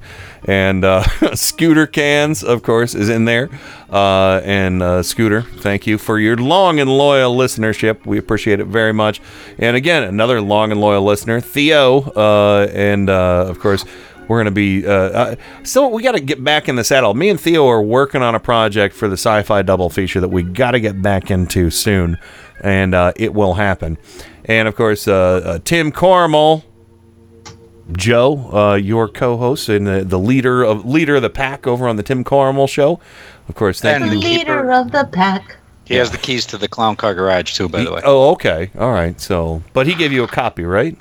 And 0.46 0.84
uh, 0.84 1.04
Scooter 1.34 1.86
Cans, 1.86 2.44
of 2.44 2.62
course, 2.62 2.94
is 2.94 3.08
in 3.08 3.24
there. 3.24 3.48
Uh, 3.88 4.42
and 4.44 4.82
uh, 4.82 5.02
Scooter, 5.02 5.40
thank 5.40 5.86
you 5.86 5.96
for 5.96 6.18
your 6.18 6.36
long 6.36 6.78
and 6.78 6.90
loyal 6.90 7.34
listenership. 7.34 8.04
We 8.04 8.18
appreciate 8.18 8.60
it 8.60 8.66
very 8.66 8.92
much. 8.92 9.22
And 9.56 9.76
again, 9.76 10.02
another 10.02 10.42
long 10.42 10.72
and 10.72 10.80
loyal 10.80 11.04
listener, 11.04 11.40
Theo, 11.40 12.02
uh, 12.02 12.68
and 12.70 13.08
uh, 13.08 13.46
of 13.48 13.60
course. 13.60 13.86
We're 14.28 14.40
gonna 14.40 14.50
be 14.50 14.86
uh, 14.86 14.90
uh, 14.90 15.36
so 15.62 15.88
we 15.88 16.02
got 16.02 16.12
to 16.12 16.20
get 16.20 16.42
back 16.42 16.68
in 16.68 16.76
the 16.76 16.84
saddle. 16.84 17.14
Me 17.14 17.28
and 17.28 17.40
Theo 17.40 17.66
are 17.68 17.82
working 17.82 18.22
on 18.22 18.34
a 18.34 18.40
project 18.40 18.94
for 18.94 19.08
the 19.08 19.16
sci-fi 19.16 19.62
double 19.62 19.90
feature 19.90 20.20
that 20.20 20.28
we 20.28 20.42
got 20.42 20.72
to 20.72 20.80
get 20.80 21.02
back 21.02 21.30
into 21.30 21.70
soon, 21.70 22.18
and 22.62 22.94
uh, 22.94 23.12
it 23.16 23.34
will 23.34 23.54
happen. 23.54 23.98
And 24.46 24.68
of 24.68 24.76
course, 24.76 25.08
uh, 25.08 25.42
uh, 25.44 25.58
Tim 25.64 25.92
Cormel, 25.92 26.64
Joe, 27.92 28.50
uh, 28.52 28.74
your 28.74 29.08
co-host 29.08 29.68
and 29.68 29.86
the, 29.86 30.04
the 30.04 30.18
leader 30.18 30.62
of 30.62 30.84
leader 30.84 31.16
of 31.16 31.22
the 31.22 31.30
pack 31.30 31.66
over 31.66 31.86
on 31.86 31.96
the 31.96 32.02
Tim 32.02 32.24
Cormel 32.24 32.68
show. 32.68 33.00
Of 33.48 33.54
course, 33.54 33.80
thank 33.80 33.98
you. 33.98 34.04
And 34.04 34.12
the 34.12 34.26
you. 34.26 34.38
leader 34.38 34.72
of 34.72 34.90
the 34.90 35.08
pack. 35.12 35.56
He 35.86 35.96
has 35.96 36.10
the 36.10 36.16
keys 36.16 36.46
to 36.46 36.56
the 36.56 36.66
clown 36.66 36.96
car 36.96 37.14
garage 37.14 37.54
too, 37.54 37.68
by 37.68 37.84
the 37.84 37.92
way. 37.92 38.00
Oh, 38.04 38.30
okay. 38.32 38.70
All 38.78 38.90
right. 38.90 39.20
So, 39.20 39.62
but 39.74 39.86
he 39.86 39.94
gave 39.94 40.12
you 40.12 40.24
a 40.24 40.28
copy, 40.28 40.64
right? 40.64 40.96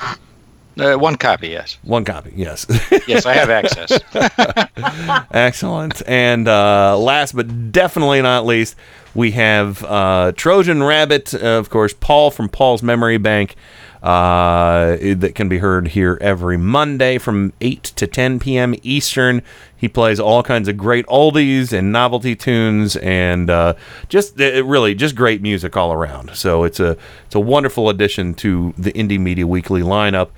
Uh, 0.77 0.95
one 0.95 1.15
copy, 1.15 1.49
yes. 1.49 1.77
One 1.83 2.03
copy, 2.05 2.33
yes. 2.35 2.65
Yes, 3.07 3.25
I 3.25 3.33
have 3.33 3.49
access. 3.49 3.99
Excellent. 5.31 6.01
And 6.07 6.47
uh, 6.47 6.97
last 6.97 7.35
but 7.35 7.71
definitely 7.71 8.21
not 8.21 8.45
least, 8.45 8.75
we 9.13 9.31
have 9.31 9.83
uh, 9.83 10.31
Trojan 10.35 10.81
Rabbit, 10.81 11.33
of 11.33 11.69
course, 11.69 11.93
Paul 11.93 12.31
from 12.31 12.49
Paul's 12.49 12.81
Memory 12.81 13.17
Bank, 13.17 13.55
uh, 14.03 14.97
that 14.97 15.31
can 15.33 15.47
be 15.47 15.59
heard 15.59 15.89
here 15.89 16.17
every 16.19 16.57
Monday 16.57 17.17
from 17.17 17.53
8 17.61 17.83
to 17.83 18.05
10 18.05 18.39
p.m. 18.39 18.75
Eastern. 18.83 19.41
He 19.77 19.87
plays 19.87 20.19
all 20.19 20.43
kinds 20.43 20.67
of 20.67 20.75
great 20.75 21.05
oldies 21.07 21.71
and 21.71 21.91
novelty 21.91 22.35
tunes, 22.35 22.97
and 22.97 23.49
uh, 23.49 23.75
just 24.09 24.39
uh, 24.39 24.63
really 24.65 24.93
just 24.93 25.15
great 25.15 25.41
music 25.41 25.77
all 25.77 25.93
around. 25.93 26.35
So 26.35 26.63
it's 26.65 26.81
a 26.81 26.97
it's 27.25 27.35
a 27.35 27.39
wonderful 27.39 27.89
addition 27.89 28.33
to 28.35 28.73
the 28.77 28.91
Indie 28.91 29.19
Media 29.19 29.47
Weekly 29.47 29.81
lineup. 29.81 30.29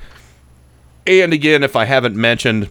And 1.08 1.34
again, 1.34 1.64
if 1.64 1.76
I 1.76 1.86
haven't 1.86 2.16
mentioned, 2.16 2.70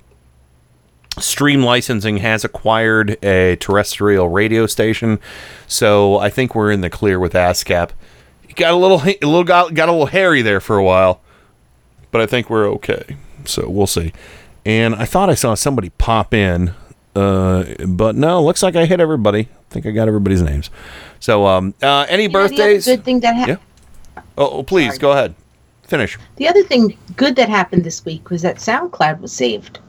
Stream 1.19 1.63
Licensing 1.63 2.17
has 2.19 2.45
acquired 2.45 3.23
a 3.25 3.57
terrestrial 3.57 4.29
radio 4.29 4.67
station, 4.67 5.21
so 5.69 6.19
I 6.19 6.29
think 6.31 6.55
we're 6.55 6.73
in 6.73 6.81
the 6.81 6.91
clear 6.91 7.21
with 7.21 7.35
ASCAP. 7.35 7.91
Got 8.57 8.73
a 8.73 8.77
little, 8.77 9.01
a 9.01 9.17
little 9.23 9.45
got, 9.45 9.75
got 9.75 9.89
a 9.89 9.93
little 9.93 10.07
hairy 10.07 10.43
there 10.43 10.61
for 10.61 10.77
a 10.77 10.85
while, 10.85 11.21
but 12.11 12.21
I 12.21 12.27
think 12.27 12.51
we're 12.51 12.69
okay. 12.71 13.17
So 13.45 13.69
we'll 13.69 13.87
see. 13.87 14.13
And 14.67 14.95
I 14.97 15.05
thought 15.05 15.31
I 15.31 15.35
saw 15.35 15.55
somebody 15.55 15.91
pop 15.91 16.35
in, 16.35 16.75
uh, 17.15 17.65
but 17.87 18.17
no, 18.17 18.43
looks 18.43 18.63
like 18.63 18.75
I 18.75 18.87
hit 18.87 18.99
everybody. 18.99 19.41
I 19.41 19.73
think 19.73 19.87
I 19.87 19.91
got 19.91 20.09
everybody's 20.09 20.43
names. 20.43 20.71
So, 21.21 21.47
um, 21.47 21.75
uh, 21.83 22.07
any 22.09 22.25
You 22.25 22.29
know, 22.31 22.33
birthdays? 22.33 22.87
good 22.87 23.05
thing 23.05 23.21
that 23.21 23.35
happened. 23.37 23.59
Oh, 24.37 24.49
oh, 24.51 24.63
please 24.65 24.99
go 24.99 25.13
ahead. 25.13 25.35
Finish. 25.87 26.19
The 26.37 26.49
other 26.49 26.63
thing 26.63 26.97
good 27.17 27.37
that 27.37 27.49
happened 27.49 27.85
this 27.85 28.05
week 28.05 28.31
was 28.31 28.43
that 28.43 28.57
SoundCloud 28.57 29.21
was 29.21 29.33
saved. 29.33 29.81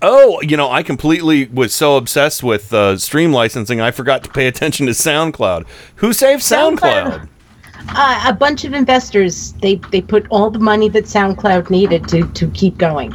Oh, 0.00 0.40
you 0.42 0.56
know, 0.56 0.70
I 0.70 0.82
completely 0.82 1.46
was 1.46 1.72
so 1.74 1.96
obsessed 1.96 2.42
with 2.42 2.72
uh, 2.72 2.96
stream 2.98 3.32
licensing, 3.32 3.80
I 3.80 3.90
forgot 3.90 4.24
to 4.24 4.30
pay 4.30 4.46
attention 4.46 4.86
to 4.86 4.92
SoundCloud. 4.92 5.66
Who 5.96 6.12
saved 6.12 6.42
SoundCloud? 6.42 7.28
Uh, 7.88 8.24
a 8.26 8.32
bunch 8.32 8.64
of 8.64 8.74
investors 8.74 9.52
they 9.54 9.74
they 9.90 10.00
put 10.00 10.26
all 10.30 10.50
the 10.50 10.58
money 10.58 10.88
that 10.88 11.04
SoundCloud 11.04 11.68
needed 11.68 12.08
to 12.08 12.26
to 12.32 12.48
keep 12.50 12.78
going. 12.78 13.12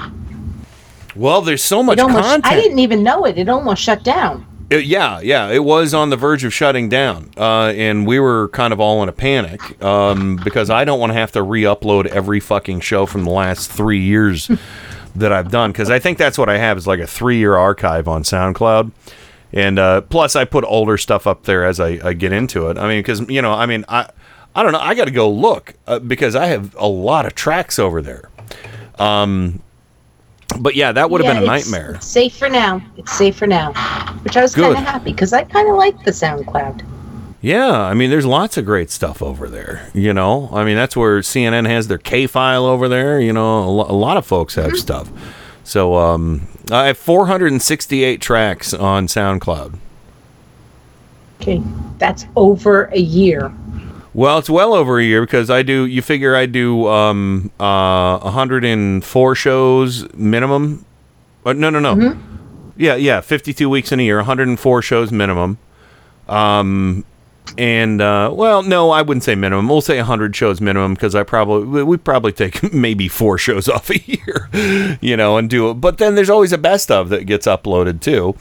Well, 1.16 1.42
there's 1.42 1.64
so 1.64 1.82
much 1.82 2.00
almost, 2.00 2.24
content. 2.24 2.46
I 2.46 2.56
didn't 2.56 2.80
even 2.80 3.02
know 3.02 3.26
it. 3.26 3.38
It 3.38 3.50
almost 3.50 3.82
shut 3.82 4.04
down. 4.04 4.46
It- 4.70 4.86
yeah, 4.86 5.20
yeah, 5.22 5.48
it 5.50 5.64
was 5.64 5.94
on 5.94 6.10
the 6.10 6.18
verge 6.18 6.44
of 6.44 6.54
shutting 6.54 6.90
down, 6.90 7.32
uh, 7.38 7.68
and 7.76 8.06
we 8.06 8.20
were 8.20 8.50
kind 8.50 8.74
of 8.74 8.80
all 8.82 9.02
in 9.02 9.08
a 9.10 9.14
panic 9.14 9.82
um, 9.84 10.36
because 10.44 10.70
I 10.70 10.84
don't 10.84 11.00
want 11.00 11.12
to 11.12 11.18
have 11.18 11.32
to 11.34 11.42
re-upload 11.42 12.06
every 12.08 12.40
fucking 12.42 12.82
show 12.82 13.06
from 13.06 13.24
the 13.24 13.32
last 13.32 13.72
three 13.72 14.02
years 14.02 14.50
that 15.16 15.32
I've 15.32 15.50
done 15.52 15.72
because 15.72 15.90
I 15.90 16.00
think 16.00 16.18
that's 16.18 16.38
what 16.38 16.50
I 16.50 16.58
have 16.58 16.78
is 16.78 16.86
like 16.86 17.00
a 17.00 17.08
three-year 17.08 17.56
archive 17.56 18.08
on 18.10 18.24
SoundCloud, 18.24 18.92
and 19.54 19.80
uh, 19.80 20.02
plus 20.02 20.36
I 20.36 20.44
put 20.44 20.66
older 20.66 20.98
stuff 20.98 21.28
up 21.28 21.44
there 21.44 21.64
as 21.66 21.80
I, 21.80 22.00
I 22.04 22.12
get 22.14 22.34
into 22.34 22.70
it. 22.70 22.78
I 22.78 22.90
mean, 22.90 23.00
because 23.00 23.22
you 23.30 23.42
know, 23.42 23.54
I 23.54 23.66
mean, 23.68 23.86
I 23.88 24.10
I 24.54 24.64
don't 24.64 24.74
know, 24.74 24.80
I 24.80 24.96
got 24.96 25.06
to 25.06 25.12
go 25.12 25.30
look 25.32 25.76
uh, 25.88 26.00
because 26.00 26.36
I 26.36 26.48
have 26.48 26.76
a 26.78 26.88
lot 26.88 27.26
of 27.26 27.36
tracks 27.36 27.80
over 27.80 28.02
there. 28.02 28.30
Um, 29.00 29.62
but 30.60 30.76
yeah, 30.76 30.92
that 30.92 31.10
would 31.10 31.22
have 31.22 31.34
Yeah, 31.34 31.40
been 31.40 31.44
a 31.44 31.48
nightmare. 31.48 31.96
It's 31.96 32.08
safe 32.08 32.36
for 32.38 32.50
now. 32.50 32.82
It's 32.98 33.12
safe 33.18 33.36
for 33.38 33.48
now, 33.48 33.74
which 34.24 34.38
I 34.38 34.42
was 34.42 34.56
kind 34.56 34.74
of 34.74 34.80
happy 34.84 35.12
because 35.12 35.34
I 35.34 35.44
kind 35.44 35.70
of 35.70 35.76
like 35.76 36.04
the 36.04 36.12
SoundCloud. 36.12 36.84
Yeah, 37.42 37.72
I 37.72 37.94
mean, 37.94 38.10
there's 38.10 38.26
lots 38.26 38.58
of 38.58 38.66
great 38.66 38.90
stuff 38.90 39.22
over 39.22 39.48
there. 39.48 39.90
You 39.94 40.14
know, 40.14 40.50
I 40.52 40.64
mean, 40.66 40.76
that's 40.76 40.98
where 40.98 41.20
CNN 41.20 41.68
has 41.68 41.88
their 41.88 42.00
K 42.00 42.28
file 42.28 42.66
over 42.66 42.88
there. 42.88 43.20
You 43.20 43.34
know, 43.34 43.64
a, 43.64 43.70
lo- 43.70 43.86
a 43.90 43.94
lot 43.94 44.18
of 44.18 44.26
folks 44.26 44.56
have 44.56 44.76
stuff. 44.78 45.12
So, 45.64 45.96
um, 45.96 46.48
I 46.72 46.88
have 46.88 46.98
468 46.98 48.22
tracks 48.22 48.74
on 48.74 49.08
SoundCloud. 49.08 49.78
Okay, 51.42 51.62
that's 52.00 52.26
over 52.36 52.86
a 52.86 53.00
year. 53.00 53.54
Well, 54.18 54.40
it's 54.40 54.50
well 54.50 54.74
over 54.74 54.98
a 54.98 55.04
year 55.04 55.22
because 55.22 55.52
I 55.52 55.62
do. 55.62 55.86
You 55.86 56.02
figure 56.02 56.36
I 56.36 56.48
do 56.48 56.88
um, 56.88 57.52
uh, 57.60 58.18
104 58.18 59.36
shows 59.36 60.12
minimum. 60.16 60.84
Uh, 61.46 61.54
no, 61.54 61.70
no, 61.70 61.78
no. 61.80 61.94
Yeah, 62.76 62.96
yeah, 62.96 63.22
52 63.22 63.70
weeks 63.70 63.92
in 63.92 64.00
a 64.00 64.04
year, 64.04 64.18
104 64.18 64.82
shows 64.82 65.12
minimum. 65.12 65.60
Um, 66.28 67.06
and 67.60 68.02
uh, 68.02 68.32
well, 68.34 68.64
no, 68.64 68.90
I 68.90 69.04
wouldn't 69.04 69.24
say 69.24 69.36
minimum. 69.36 69.70
We'll 69.70 69.82
say 69.82 69.98
100 69.98 70.36
shows 70.36 70.60
minimum 70.62 70.96
because 70.96 71.14
I 71.14 71.22
probably 71.22 71.68
we 71.68 71.84
we 71.84 71.98
probably 71.98 72.32
take 72.32 72.74
maybe 72.74 73.08
four 73.08 73.38
shows 73.38 73.70
off 73.70 73.92
a 73.92 74.00
year, 74.00 74.98
you 75.00 75.16
know, 75.16 75.38
and 75.38 75.48
do 75.48 75.70
it. 75.70 75.76
But 75.76 76.00
then 76.00 76.16
there's 76.16 76.32
always 76.32 76.52
a 76.52 76.58
best 76.58 76.90
of 76.90 77.10
that 77.10 77.26
gets 77.28 77.46
uploaded 77.46 78.02
too. 78.02 78.36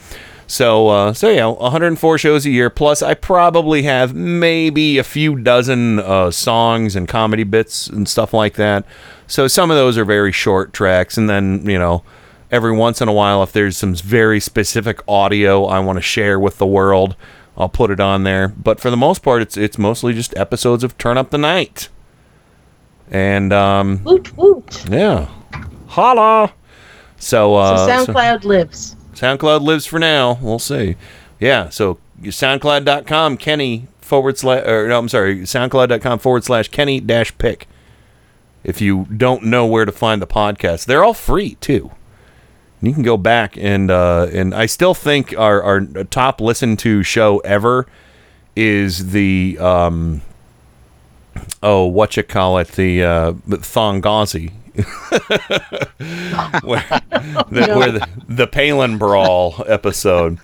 So, 0.47 0.87
uh, 0.87 1.13
so 1.13 1.29
yeah, 1.29 1.45
104 1.47 2.17
shows 2.17 2.45
a 2.45 2.49
year. 2.49 2.69
Plus, 2.69 3.01
I 3.01 3.13
probably 3.13 3.83
have 3.83 4.15
maybe 4.15 4.97
a 4.97 5.03
few 5.03 5.35
dozen 5.35 5.99
uh, 5.99 6.31
songs 6.31 6.95
and 6.95 7.07
comedy 7.07 7.43
bits 7.43 7.87
and 7.87 8.07
stuff 8.07 8.33
like 8.33 8.55
that. 8.55 8.85
So 9.27 9.47
some 9.49 9.69
of 9.69 9.75
those 9.77 9.97
are 9.97 10.05
very 10.05 10.31
short 10.31 10.71
tracks, 10.71 11.17
and 11.17 11.29
then 11.29 11.69
you 11.69 11.77
know, 11.77 12.03
every 12.49 12.71
once 12.71 13.01
in 13.01 13.09
a 13.09 13.13
while, 13.13 13.43
if 13.43 13.51
there's 13.51 13.75
some 13.77 13.93
very 13.93 14.39
specific 14.39 15.01
audio 15.07 15.65
I 15.65 15.79
want 15.79 15.97
to 15.97 16.01
share 16.01 16.39
with 16.39 16.59
the 16.59 16.65
world, 16.65 17.17
I'll 17.57 17.67
put 17.69 17.91
it 17.91 17.99
on 17.99 18.23
there. 18.23 18.47
But 18.47 18.79
for 18.79 18.89
the 18.89 18.95
most 18.97 19.23
part, 19.23 19.41
it's 19.41 19.57
it's 19.57 19.77
mostly 19.77 20.13
just 20.13 20.35
episodes 20.37 20.83
of 20.83 20.97
Turn 20.97 21.17
Up 21.17 21.29
the 21.29 21.37
Night. 21.37 21.89
And 23.11 23.51
um, 23.53 24.01
Woot 24.03 24.35
woot. 24.37 24.85
yeah, 24.89 25.27
holla. 25.87 26.53
So, 27.17 27.55
uh, 27.55 27.77
so 28.05 28.05
SoundCloud 28.13 28.43
lives. 28.43 28.96
SoundCloud 29.17 29.61
lives 29.61 29.85
for 29.85 29.99
now. 29.99 30.37
We'll 30.41 30.59
see. 30.59 30.95
Yeah. 31.39 31.69
So 31.69 31.97
SoundCloud.com, 32.21 33.37
Kenny 33.37 33.87
forward 34.01 34.37
slash, 34.37 34.65
or 34.67 34.87
no, 34.87 34.99
I'm 34.99 35.09
sorry, 35.09 35.39
SoundCloud.com 35.39 36.19
forward 36.19 36.43
slash 36.43 36.69
Kenny 36.69 36.99
dash 36.99 37.37
pick. 37.37 37.67
If 38.63 38.81
you 38.81 39.05
don't 39.05 39.43
know 39.43 39.65
where 39.65 39.85
to 39.85 39.91
find 39.91 40.21
the 40.21 40.27
podcast, 40.27 40.85
they're 40.85 41.03
all 41.03 41.13
free 41.13 41.55
too. 41.55 41.91
You 42.81 42.93
can 42.93 43.01
go 43.01 43.17
back 43.17 43.57
and 43.57 43.89
uh, 43.89 44.27
and 44.31 44.53
I 44.53 44.67
still 44.67 44.93
think 44.93 45.35
our 45.37 45.63
our 45.63 45.81
top 46.03 46.39
listened 46.41 46.79
to 46.79 47.01
show 47.01 47.39
ever 47.39 47.87
is 48.55 49.11
the 49.11 49.57
um 49.59 50.21
oh 51.63 51.85
what 51.85 52.17
you 52.17 52.23
call 52.23 52.57
it 52.57 52.69
the 52.69 53.03
uh 53.03 53.31
Thongazi 53.47 54.51
where, 56.63 56.83
the, 57.49 57.73
where 57.75 57.91
the, 57.91 58.07
the 58.27 58.47
Palin 58.47 58.97
brawl 58.97 59.63
episode. 59.67 60.37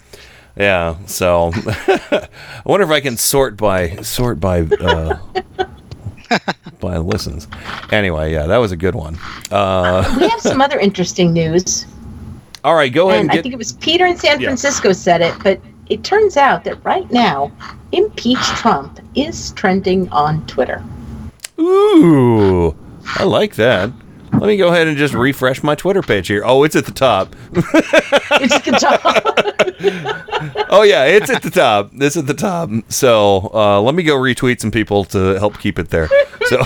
Yeah, 0.56 0.98
so 1.06 1.52
I 1.56 2.28
wonder 2.66 2.84
if 2.86 2.92
I 2.92 3.00
can 3.00 3.18
sort 3.18 3.58
by 3.58 3.96
sort 3.98 4.40
by 4.40 4.62
uh, 4.62 5.18
by 6.80 6.98
listens. 6.98 7.48
Anyway, 7.92 8.32
yeah, 8.32 8.46
that 8.46 8.58
was 8.58 8.72
a 8.72 8.78
good 8.78 8.94
one. 8.96 9.18
Uh, 9.50 10.16
We 10.20 10.28
have 10.28 10.40
some 10.42 10.62
other 10.62 10.80
interesting 10.80 11.34
news. 11.34 11.86
all 12.64 12.76
right, 12.76 12.94
go 12.94 13.10
ahead 13.10 13.22
and 13.22 13.32
and 13.32 13.40
I 13.40 13.42
think 13.42 13.54
it 13.54 13.58
was 13.58 13.72
Peter 13.74 14.06
in 14.06 14.16
San 14.18 14.40
Yeah. 14.40 14.48
Francisco 14.50 14.94
said 14.94 15.22
it, 15.22 15.34
but 15.44 15.60
it 15.90 16.04
turns 16.04 16.38
out 16.38 16.64
that 16.66 16.84
right 16.86 17.10
now, 17.12 17.52
impeach 17.92 18.40
Trump 18.56 19.00
is 19.16 19.52
trending 19.54 20.08
on 20.10 20.46
Twitter. 20.46 20.84
Ooh, 21.60 22.76
I 23.18 23.24
like 23.24 23.56
that. 23.56 23.92
Let 24.34 24.48
me 24.48 24.58
go 24.58 24.70
ahead 24.70 24.88
and 24.88 24.98
just 24.98 25.14
refresh 25.14 25.64
my 25.64 25.76
Twitter 25.76 26.02
page 26.02 26.28
here. 26.28 26.44
Oh, 26.44 26.64
it's 26.64 26.76
at 26.76 26.86
the 26.86 26.92
top. 26.92 27.36
It's 27.54 28.54
at 28.54 28.66
the 28.66 28.72
top. 28.72 29.02
oh 30.70 30.82
yeah, 30.82 31.06
it's 31.06 31.30
at 31.30 31.44
the 31.44 31.50
top. 31.50 31.92
It's 31.94 32.18
at 32.18 32.28
the 32.28 32.34
top. 32.34 32.70
So 32.90 33.52
uh, 33.54 33.82
let 33.82 33.96
me 33.96 34.04
go 34.04 34.16
retweet 34.18 34.60
some 34.60 34.72
people 34.72 35.06
to 35.06 35.40
help 35.40 35.60
keep 35.60 35.80
it 35.80 35.90
there. 35.90 36.08
So 36.48 36.58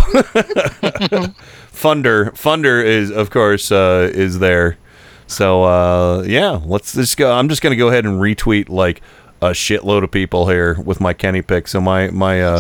Funder, 1.72 2.31
Funder 2.31 2.84
is 2.84 3.11
of 3.11 3.30
course 3.30 3.72
uh, 3.72 4.10
is 4.14 4.39
there. 4.39 4.77
So 5.27 5.64
uh, 5.64 6.23
yeah, 6.23 6.60
let's 6.64 6.94
just 6.94 7.18
go. 7.18 7.31
I'm 7.31 7.49
just 7.49 7.61
gonna 7.61 7.76
go 7.76 7.89
ahead 7.89 8.06
and 8.06 8.19
retweet 8.19 8.69
like 8.69 9.02
a 9.41 9.49
shitload 9.49 10.03
of 10.03 10.11
people 10.11 10.48
here 10.48 10.80
with 10.81 10.99
my 10.99 11.14
Kenny 11.14 11.41
pick. 11.41 11.68
So 11.68 11.81
my 11.81 12.10
my 12.10 12.41
uh, 12.41 12.60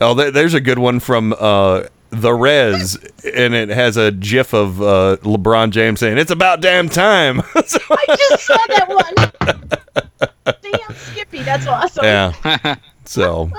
oh, 0.00 0.14
there, 0.14 0.30
there's 0.30 0.54
a 0.54 0.60
good 0.60 0.78
one 0.78 1.00
from 1.00 1.34
uh, 1.38 1.84
the 2.12 2.32
Res, 2.32 2.96
and 3.34 3.54
it 3.54 3.68
has 3.70 3.96
a 3.96 4.12
GIF 4.12 4.52
of 4.52 4.80
uh, 4.80 5.16
LeBron 5.22 5.70
James 5.70 5.98
saying 6.00 6.18
"It's 6.18 6.30
about 6.30 6.60
damn 6.60 6.88
time." 6.88 7.42
So- 7.66 7.78
I 7.90 8.16
just 8.16 8.44
saw 8.46 8.56
that 8.68 8.88
one. 8.88 10.54
Damn, 10.62 10.94
Skippy, 10.94 11.42
that's 11.42 11.66
awesome. 11.66 12.04
Yeah. 12.04 12.76
So, 13.04 13.50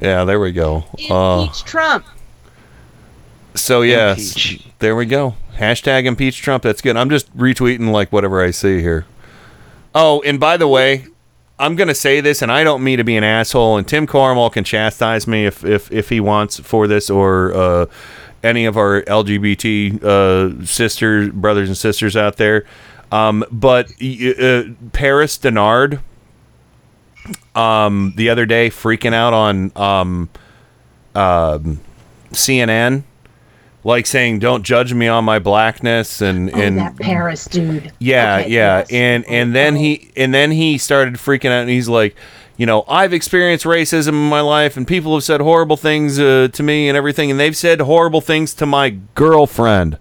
yeah, 0.00 0.24
there 0.24 0.40
we 0.40 0.50
go. 0.52 0.84
Uh, 1.10 1.42
Impeach 1.42 1.64
Trump. 1.64 2.06
so 3.54 3.82
yes, 3.82 4.56
there 4.78 4.96
we 4.96 5.04
go. 5.04 5.34
Hashtag 5.58 6.06
impeach 6.06 6.40
Trump. 6.40 6.62
That's 6.62 6.80
good. 6.80 6.96
I'm 6.96 7.10
just 7.10 7.34
retweeting 7.36 7.90
like 7.92 8.12
whatever 8.12 8.42
I 8.42 8.52
see 8.52 8.80
here. 8.80 9.04
Oh, 9.94 10.22
and 10.22 10.40
by 10.40 10.56
the 10.56 10.66
way, 10.66 11.06
I'm 11.58 11.74
going 11.74 11.88
to 11.88 11.94
say 11.94 12.20
this, 12.20 12.42
and 12.42 12.52
I 12.52 12.64
don't 12.64 12.84
mean 12.84 12.98
to 12.98 13.04
be 13.04 13.16
an 13.16 13.24
asshole. 13.24 13.78
And 13.78 13.88
Tim 13.88 14.06
Cornwall 14.06 14.50
can 14.50 14.64
chastise 14.64 15.26
me 15.26 15.46
if 15.46 15.64
if, 15.64 15.90
if 15.90 16.08
he 16.10 16.20
wants 16.20 16.60
for 16.60 16.86
this, 16.86 17.08
or 17.08 17.54
uh, 17.54 17.86
any 18.42 18.66
of 18.66 18.76
our 18.76 19.02
LGBT 19.02 20.02
uh, 20.02 20.64
sisters, 20.66 21.30
brothers, 21.30 21.68
and 21.68 21.76
sisters 21.76 22.16
out 22.16 22.36
there. 22.36 22.64
Um, 23.10 23.44
but 23.50 23.90
uh, 24.02 24.64
Paris 24.92 25.38
Dennard, 25.38 26.00
um, 27.54 28.12
the 28.16 28.28
other 28.28 28.46
day, 28.46 28.68
freaking 28.68 29.14
out 29.14 29.32
on 29.32 29.72
um, 29.76 30.28
um, 31.14 31.80
CNN, 32.32 33.04
like 33.86 34.04
saying, 34.04 34.40
"Don't 34.40 34.64
judge 34.64 34.92
me 34.92 35.06
on 35.06 35.24
my 35.24 35.38
blackness," 35.38 36.20
and 36.20 36.50
Oh, 36.52 36.60
and 36.60 36.76
that 36.78 36.96
Paris 36.96 37.44
dude. 37.46 37.92
yeah, 38.00 38.38
Okay, 38.40 38.50
yeah, 38.50 38.78
yes. 38.78 38.90
and 38.90 39.24
and 39.28 39.54
then 39.54 39.76
he 39.76 40.10
and 40.16 40.34
then 40.34 40.50
he 40.50 40.76
started 40.76 41.14
freaking 41.14 41.50
out, 41.50 41.60
and 41.62 41.70
he's 41.70 41.88
like, 41.88 42.16
you 42.56 42.66
know, 42.66 42.84
I've 42.88 43.12
experienced 43.12 43.64
racism 43.64 44.08
in 44.08 44.28
my 44.28 44.40
life, 44.40 44.76
and 44.76 44.88
people 44.88 45.14
have 45.14 45.22
said 45.22 45.40
horrible 45.40 45.76
things 45.76 46.18
uh, 46.18 46.48
to 46.52 46.62
me 46.62 46.88
and 46.88 46.96
everything, 46.96 47.30
and 47.30 47.38
they've 47.38 47.56
said 47.56 47.80
horrible 47.80 48.20
things 48.20 48.54
to 48.54 48.66
my 48.66 48.98
girlfriend. 49.14 49.98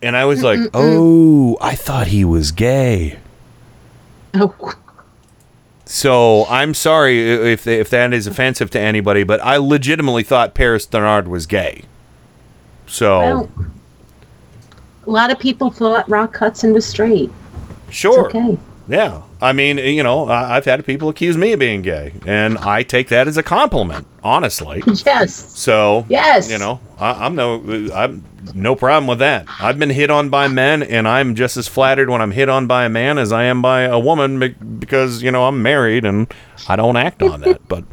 And 0.00 0.16
I 0.16 0.24
was 0.24 0.40
mm, 0.40 0.44
like, 0.44 0.58
mm, 0.58 0.66
mm. 0.68 0.70
oh, 0.72 1.58
I 1.60 1.74
thought 1.74 2.08
he 2.08 2.24
was 2.24 2.50
gay. 2.50 3.18
Oh, 4.34 4.74
So 5.84 6.46
I'm 6.46 6.72
sorry 6.72 7.30
if 7.52 7.66
if 7.66 7.90
that 7.90 8.14
is 8.14 8.26
offensive 8.26 8.70
to 8.70 8.80
anybody, 8.80 9.22
but 9.22 9.40
I 9.44 9.58
legitimately 9.58 10.22
thought 10.22 10.54
Paris 10.54 10.86
Dennard 10.86 11.26
was 11.28 11.46
gay. 11.46 11.84
So 12.86 13.18
well, 13.18 13.50
a 15.06 15.10
lot 15.10 15.30
of 15.30 15.38
people 15.38 15.70
thought 15.70 16.08
Rock 16.08 16.36
Hudson 16.36 16.72
was 16.72 16.84
straight. 16.86 17.30
Sure. 17.90 18.26
okay. 18.26 18.58
Yeah. 18.88 19.22
I 19.40 19.52
mean, 19.52 19.78
you 19.78 20.02
know, 20.04 20.28
I've 20.28 20.64
had 20.64 20.84
people 20.86 21.08
accuse 21.08 21.36
me 21.36 21.52
of 21.52 21.58
being 21.58 21.82
gay, 21.82 22.12
and 22.26 22.58
I 22.58 22.84
take 22.84 23.08
that 23.08 23.26
as 23.26 23.36
a 23.36 23.42
compliment, 23.42 24.06
honestly. 24.22 24.82
Yes. 25.04 25.34
So, 25.58 26.06
Yes. 26.08 26.48
you 26.48 26.58
know, 26.58 26.80
I, 26.98 27.26
I'm 27.26 27.34
no, 27.34 27.60
I'm 27.92 28.24
no 28.54 28.76
problem 28.76 29.08
with 29.08 29.18
that. 29.18 29.46
I've 29.60 29.78
been 29.80 29.90
hit 29.90 30.10
on 30.10 30.28
by 30.28 30.46
men, 30.46 30.84
and 30.84 31.08
I'm 31.08 31.34
just 31.34 31.56
as 31.56 31.66
flattered 31.66 32.08
when 32.08 32.20
I'm 32.20 32.30
hit 32.30 32.48
on 32.48 32.68
by 32.68 32.84
a 32.84 32.88
man 32.88 33.18
as 33.18 33.32
I 33.32 33.44
am 33.44 33.62
by 33.62 33.82
a 33.82 33.98
woman 33.98 34.38
because 34.78 35.22
you 35.22 35.32
know 35.32 35.46
I'm 35.46 35.60
married 35.62 36.04
and 36.04 36.32
I 36.68 36.76
don't 36.76 36.96
act 36.96 37.22
on 37.22 37.40
that. 37.40 37.66
But 37.66 37.84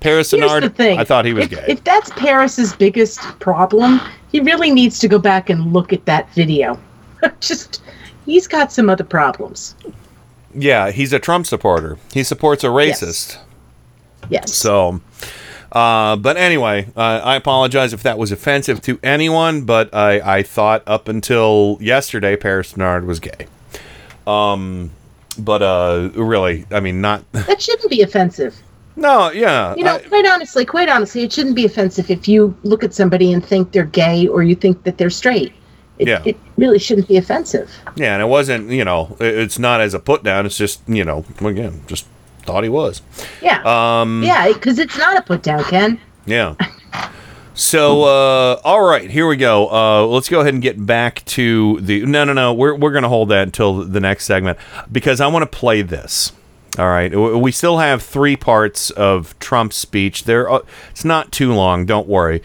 Paris 0.00 0.30
Here's 0.32 0.68
thing. 0.72 0.98
I 0.98 1.04
thought 1.04 1.24
he 1.24 1.32
was 1.32 1.44
if, 1.44 1.50
gay. 1.50 1.64
If 1.68 1.84
that's 1.84 2.10
Paris's 2.10 2.74
biggest 2.74 3.20
problem, 3.38 4.00
he 4.30 4.40
really 4.40 4.70
needs 4.70 4.98
to 5.00 5.08
go 5.08 5.18
back 5.18 5.50
and 5.50 5.72
look 5.72 5.92
at 5.92 6.04
that 6.06 6.30
video. 6.34 6.78
Just, 7.40 7.82
he's 8.26 8.46
got 8.46 8.72
some 8.72 8.88
other 8.90 9.04
problems. 9.04 9.74
yeah, 10.54 10.90
he's 10.90 11.12
a 11.12 11.18
Trump 11.18 11.46
supporter. 11.46 11.98
He 12.12 12.22
supports 12.22 12.64
a 12.64 12.68
racist. 12.68 13.36
Yes. 13.36 14.30
yes. 14.30 14.54
So, 14.54 15.00
uh, 15.72 16.16
but 16.16 16.36
anyway, 16.36 16.88
uh, 16.96 17.20
I 17.24 17.36
apologize 17.36 17.92
if 17.92 18.02
that 18.02 18.18
was 18.18 18.32
offensive 18.32 18.80
to 18.82 18.98
anyone, 19.02 19.62
but 19.62 19.94
I, 19.94 20.38
I 20.38 20.42
thought 20.42 20.82
up 20.86 21.08
until 21.08 21.78
yesterday 21.80 22.36
Paris 22.36 22.72
Dennard 22.72 23.04
was 23.04 23.20
gay. 23.20 23.46
Um, 24.26 24.90
but 25.38 25.62
uh, 25.62 26.10
really, 26.14 26.66
I 26.70 26.80
mean, 26.80 27.00
not. 27.00 27.30
That 27.32 27.60
shouldn't 27.62 27.90
be 27.90 28.02
offensive. 28.02 28.60
No, 28.98 29.30
yeah. 29.30 29.74
You 29.76 29.84
know, 29.84 29.94
I- 29.94 29.98
quite 30.00 30.26
honestly, 30.26 30.64
quite 30.64 30.88
honestly, 30.88 31.22
it 31.22 31.32
shouldn't 31.32 31.54
be 31.56 31.64
offensive 31.64 32.10
if 32.10 32.26
you 32.28 32.54
look 32.64 32.82
at 32.84 32.92
somebody 32.92 33.32
and 33.32 33.44
think 33.44 33.72
they're 33.72 33.84
gay 33.84 34.26
or 34.26 34.42
you 34.42 34.54
think 34.54 34.82
that 34.84 34.98
they're 34.98 35.08
straight. 35.10 35.52
It, 35.98 36.08
Yeah. 36.08 36.22
it 36.24 36.36
really 36.56 36.78
shouldn't 36.78 37.08
be 37.08 37.16
offensive. 37.16 37.70
yeah, 37.96 38.12
and 38.14 38.22
it 38.22 38.26
wasn't, 38.26 38.70
you 38.70 38.84
know, 38.84 39.16
it's 39.20 39.58
not 39.58 39.80
as 39.80 39.94
a 39.94 39.98
put 39.98 40.22
down. 40.22 40.46
It's 40.46 40.56
just, 40.56 40.80
you 40.88 41.04
know, 41.04 41.24
again, 41.40 41.80
just 41.86 42.06
thought 42.44 42.62
he 42.64 42.68
was. 42.70 43.02
Yeah. 43.42 43.62
Um, 43.64 44.22
yeah, 44.24 44.52
because 44.52 44.78
it's 44.78 44.96
not 44.98 45.16
a 45.16 45.22
put 45.22 45.42
down, 45.42 45.64
Ken. 45.64 46.00
Yeah. 46.26 46.54
So, 47.54 48.04
uh, 48.04 48.60
all 48.62 48.82
right, 48.82 49.10
here 49.10 49.26
we 49.26 49.36
go. 49.36 49.68
Uh, 49.72 50.06
let's 50.06 50.28
go 50.28 50.40
ahead 50.40 50.54
and 50.54 50.62
get 50.62 50.86
back 50.86 51.24
to 51.26 51.80
the. 51.80 52.06
No, 52.06 52.22
no, 52.24 52.32
no. 52.32 52.52
We're, 52.54 52.76
we're 52.76 52.92
going 52.92 53.02
to 53.02 53.08
hold 53.08 53.30
that 53.30 53.42
until 53.48 53.82
the 53.84 53.98
next 53.98 54.26
segment 54.26 54.58
because 54.92 55.20
I 55.20 55.26
want 55.26 55.42
to 55.50 55.58
play 55.58 55.82
this. 55.82 56.30
All 56.78 56.88
right. 56.88 57.12
We 57.14 57.50
still 57.50 57.78
have 57.78 58.02
three 58.02 58.36
parts 58.36 58.90
of 58.90 59.36
Trump's 59.40 59.76
speech. 59.76 60.24
There, 60.24 60.48
uh, 60.48 60.60
it's 60.90 61.04
not 61.04 61.32
too 61.32 61.52
long. 61.52 61.86
Don't 61.86 62.06
worry. 62.06 62.40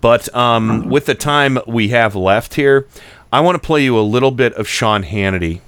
But 0.00 0.34
um, 0.34 0.88
with 0.88 1.04
the 1.06 1.14
time 1.14 1.58
we 1.66 1.88
have 1.88 2.16
left 2.16 2.54
here, 2.54 2.86
I 3.32 3.40
want 3.40 3.56
to 3.56 3.66
play 3.66 3.84
you 3.84 3.98
a 3.98 4.00
little 4.00 4.30
bit 4.30 4.54
of 4.54 4.66
Sean 4.66 5.02
Hannity, 5.02 5.60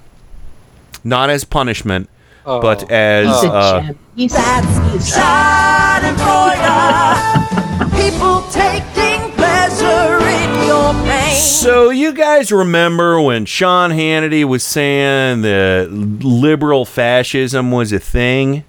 not 1.05 1.29
as 1.29 1.45
punishment, 1.45 2.09
but 2.45 2.91
as 2.91 3.27
He's 3.27 3.51
a 3.51 3.53
uh, 3.53 3.81
gem. 3.83 3.99
He's 4.15 4.35
People 7.97 8.43
taking 8.51 8.96
So 11.37 11.91
you 11.91 12.13
guys 12.13 12.51
remember 12.53 13.21
when 13.21 13.45
Sean 13.45 13.91
Hannity 13.91 14.45
was 14.45 14.63
saying 14.65 15.43
that 15.43 15.89
liberal 15.91 16.85
fascism 16.85 17.71
was 17.71 17.93
a 17.93 17.99
thing? 17.99 18.65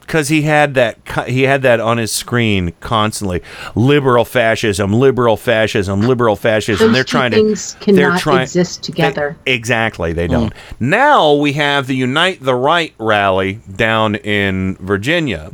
Because 0.00 0.28
he 0.28 0.42
had 0.42 0.74
that, 0.74 0.98
he 1.26 1.44
had 1.44 1.62
that 1.62 1.80
on 1.80 1.96
his 1.96 2.12
screen 2.12 2.74
constantly. 2.80 3.42
Liberal 3.74 4.26
fascism, 4.26 4.92
liberal 4.92 5.38
fascism, 5.38 6.02
liberal 6.02 6.36
fascism. 6.36 6.88
Those 6.88 6.94
they're 6.94 7.04
two 7.04 7.10
trying 7.10 7.32
things 7.32 7.74
to, 7.74 7.92
they're 7.92 8.08
cannot 8.08 8.20
trying 8.20 8.42
exist 8.42 8.82
together. 8.84 9.36
Exactly, 9.46 10.12
they 10.12 10.26
don't. 10.26 10.52
Now 10.78 11.32
we 11.32 11.54
have 11.54 11.86
the 11.86 11.96
Unite 11.96 12.42
the 12.42 12.54
Right 12.54 12.92
rally 12.98 13.60
down 13.74 14.16
in 14.16 14.76
Virginia, 14.76 15.52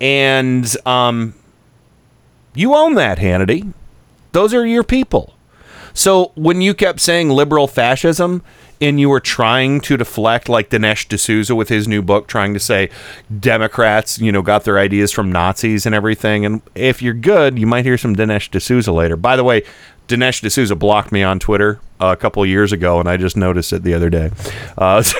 and 0.00 0.76
um, 0.84 1.34
you 2.56 2.74
own 2.74 2.94
that, 2.94 3.18
Hannity. 3.18 3.72
Those 4.32 4.52
are 4.52 4.66
your 4.66 4.84
people. 4.84 5.34
So 5.94 6.32
when 6.34 6.60
you 6.60 6.74
kept 6.74 7.00
saying 7.00 7.30
liberal 7.30 7.66
fascism 7.66 8.42
and 8.82 9.00
you 9.00 9.08
were 9.08 9.20
trying 9.20 9.80
to 9.80 9.96
deflect 9.96 10.46
like 10.46 10.68
Dinesh 10.68 11.08
D'Souza 11.08 11.54
with 11.54 11.70
his 11.70 11.88
new 11.88 12.02
book 12.02 12.26
trying 12.26 12.52
to 12.52 12.60
say 12.60 12.90
Democrats, 13.40 14.18
you 14.18 14.30
know, 14.30 14.42
got 14.42 14.64
their 14.64 14.78
ideas 14.78 15.10
from 15.10 15.32
Nazis 15.32 15.86
and 15.86 15.94
everything 15.94 16.44
and 16.44 16.60
if 16.74 17.00
you're 17.00 17.14
good, 17.14 17.58
you 17.58 17.66
might 17.66 17.86
hear 17.86 17.96
some 17.96 18.14
Dinesh 18.14 18.50
D'Souza 18.50 18.92
later. 18.92 19.16
By 19.16 19.36
the 19.36 19.44
way, 19.44 19.62
Dinesh 20.08 20.46
D'Souza 20.46 20.76
blocked 20.76 21.12
me 21.12 21.22
on 21.22 21.38
Twitter 21.38 21.80
uh, 22.00 22.06
a 22.06 22.16
couple 22.16 22.42
of 22.42 22.48
years 22.48 22.72
ago 22.72 23.00
and 23.00 23.08
I 23.08 23.16
just 23.16 23.36
noticed 23.36 23.72
it 23.72 23.82
the 23.82 23.94
other 23.94 24.10
day. 24.10 24.30
Uh, 24.76 25.02
so 25.02 25.18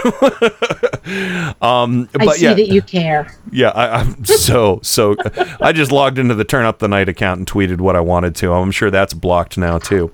um, 1.61 2.09
I 2.19 2.27
see 2.35 2.45
yeah. 2.45 2.55
that 2.55 2.69
you 2.69 2.83
care. 2.83 3.33
Yeah, 3.51 3.71
I, 3.71 4.01
I'm 4.01 4.25
so 4.25 4.81
so. 4.83 5.17
I 5.61 5.73
just 5.73 5.93
logged 5.93 6.19
into 6.19 6.35
the 6.35 6.45
Turn 6.45 6.65
Up 6.65 6.79
the 6.79 6.89
Night 6.89 7.09
account 7.09 7.39
and 7.39 7.47
tweeted 7.47 7.81
what 7.81 7.97
I 7.97 8.01
wanted 8.01 8.35
to. 8.37 8.53
I'm 8.53 8.71
sure 8.71 8.91
that's 8.91 9.15
blocked 9.15 9.59
now 9.59 9.79
too. 9.79 10.13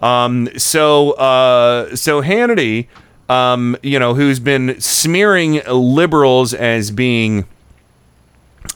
Um, 0.00 0.48
so 0.56 1.12
uh, 1.12 1.94
so 1.96 2.22
Hannity, 2.22 2.88
um, 3.28 3.76
you 3.82 3.98
know, 3.98 4.14
who's 4.14 4.40
been 4.40 4.80
smearing 4.80 5.60
liberals 5.66 6.54
as 6.54 6.90
being 6.90 7.46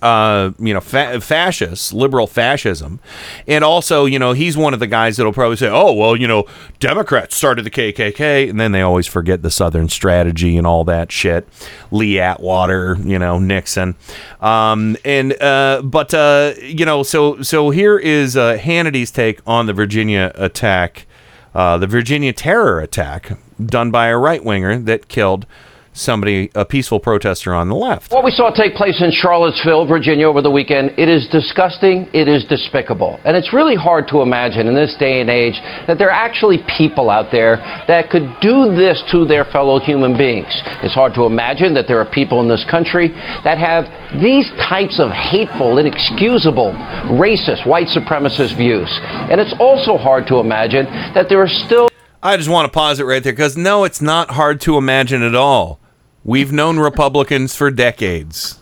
uh, 0.03 0.53
you 0.59 0.73
know, 0.73 0.81
fa- 0.81 1.21
fascists, 1.21 1.93
liberal 1.93 2.27
fascism. 2.27 3.01
And 3.47 3.63
also, 3.65 4.07
you 4.07 4.19
know, 4.19 4.33
he's 4.33 4.57
one 4.57 4.73
of 4.73 4.81
the 4.81 4.87
guys 4.87 5.17
that'll 5.17 5.33
probably 5.33 5.57
say, 5.57 5.69
oh, 5.69 5.93
well, 5.93 6.17
you 6.17 6.27
know, 6.27 6.47
Democrats 6.79 7.37
started 7.37 7.65
the 7.65 7.71
KKK. 7.71 8.49
And 8.49 8.59
then 8.59 8.73
they 8.73 8.81
always 8.83 9.07
forget 9.07 9.43
the 9.43 9.51
Southern 9.51 9.89
strategy 9.89 10.57
and 10.57 10.67
all 10.67 10.85
that 10.85 11.13
shit. 11.13 11.47
Lee 11.91 12.19
Atwater, 12.19 12.97
you 13.01 13.19
know, 13.19 13.39
Nixon. 13.39 13.95
Um, 14.41 14.97
and, 15.05 15.41
uh, 15.41 15.83
but, 15.85 16.15
uh, 16.15 16.55
you 16.63 16.85
know, 16.85 17.03
so, 17.03 17.43
so 17.43 17.71
here 17.71 17.99
is 17.99 18.37
uh, 18.37 18.57
Hannity's 18.57 19.11
take 19.11 19.41
on 19.47 19.67
the 19.67 19.73
Virginia 19.75 20.33
attack, 20.35 21.07
uh, 21.55 21.77
the 21.77 21.87
Virginia 21.87 22.33
terror 22.33 22.81
attack 22.81 23.39
done 23.65 23.91
by 23.91 24.07
a 24.07 24.17
right 24.17 24.43
winger 24.43 24.79
that 24.79 25.09
killed 25.09 25.47
somebody, 25.93 26.51
a 26.55 26.65
peaceful 26.65 27.01
protester 27.01 27.53
on 27.55 27.69
the 27.69 27.75
left. 27.75 28.13
What 28.13 28.25
we 28.25 28.31
saw 28.31 28.51
take 28.51 28.75
place 28.75 29.03
in 29.03 29.11
Charlottesville, 29.11 29.87
Virginia 29.87 30.29
over 30.29 30.43
the 30.43 30.51
weekend, 30.51 30.99
it 30.99 31.09
is 31.09 31.29
disgusting, 31.29 32.09
it 32.13 32.29
is 32.29 32.45
despicable. 32.45 33.21
And 33.25 33.37
it's 33.37 33.53
really 33.53 33.75
hard 33.75 34.09
to 34.09 34.23
imagine 34.23 34.67
in 34.67 34.75
this 34.75 34.95
day 34.99 35.21
and 35.21 35.29
age 35.29 35.55
that 35.87 35.99
there 35.99 36.09
are 36.09 36.25
actually 36.27 36.59
people 36.79 37.11
out 37.11 37.31
there 37.33 37.57
that 37.89 38.11
could 38.11 38.29
do 38.41 38.75
this 38.75 39.03
to 39.11 39.25
their 39.25 39.45
fellow 39.45 39.79
human 39.79 40.17
beings. 40.17 40.51
It's 40.83 40.95
hard 40.95 41.15
to 41.15 41.25
imagine 41.25 41.75
that 41.75 41.87
there 41.89 42.01
are 42.01 42.11
people 42.11 42.41
in 42.41 42.49
this 42.49 42.65
country 42.71 43.09
that 43.45 43.59
have 43.59 43.85
these 44.21 44.51
types 44.69 45.01
of 45.01 45.11
hateful, 45.11 45.79
inexcusable, 45.79 46.73
racist, 47.19 47.67
white 47.67 47.89
supremacist 47.89 48.57
views. 48.57 48.89
And 49.31 49.41
it's 49.41 49.55
also 49.59 49.97
hard 49.97 50.27
to 50.29 50.37
imagine 50.37 50.87
that 51.15 51.29
there 51.29 51.41
are 51.41 51.49
still 51.49 51.91
I 52.23 52.37
just 52.37 52.51
want 52.51 52.71
to 52.71 52.73
pause 52.73 53.01
it 53.01 53.05
right 53.05 53.23
there 53.23 53.33
because 53.33 53.57
no, 53.57 53.85
it's 53.85 54.03
not 54.03 54.33
hard 54.33 54.61
to 54.63 54.77
imagine 54.77 55.23
at 55.23 55.35
all. 55.35 55.80
We've 56.25 56.53
known 56.53 56.79
Republicans 56.79 57.55
for 57.57 57.71
decades. 57.71 58.59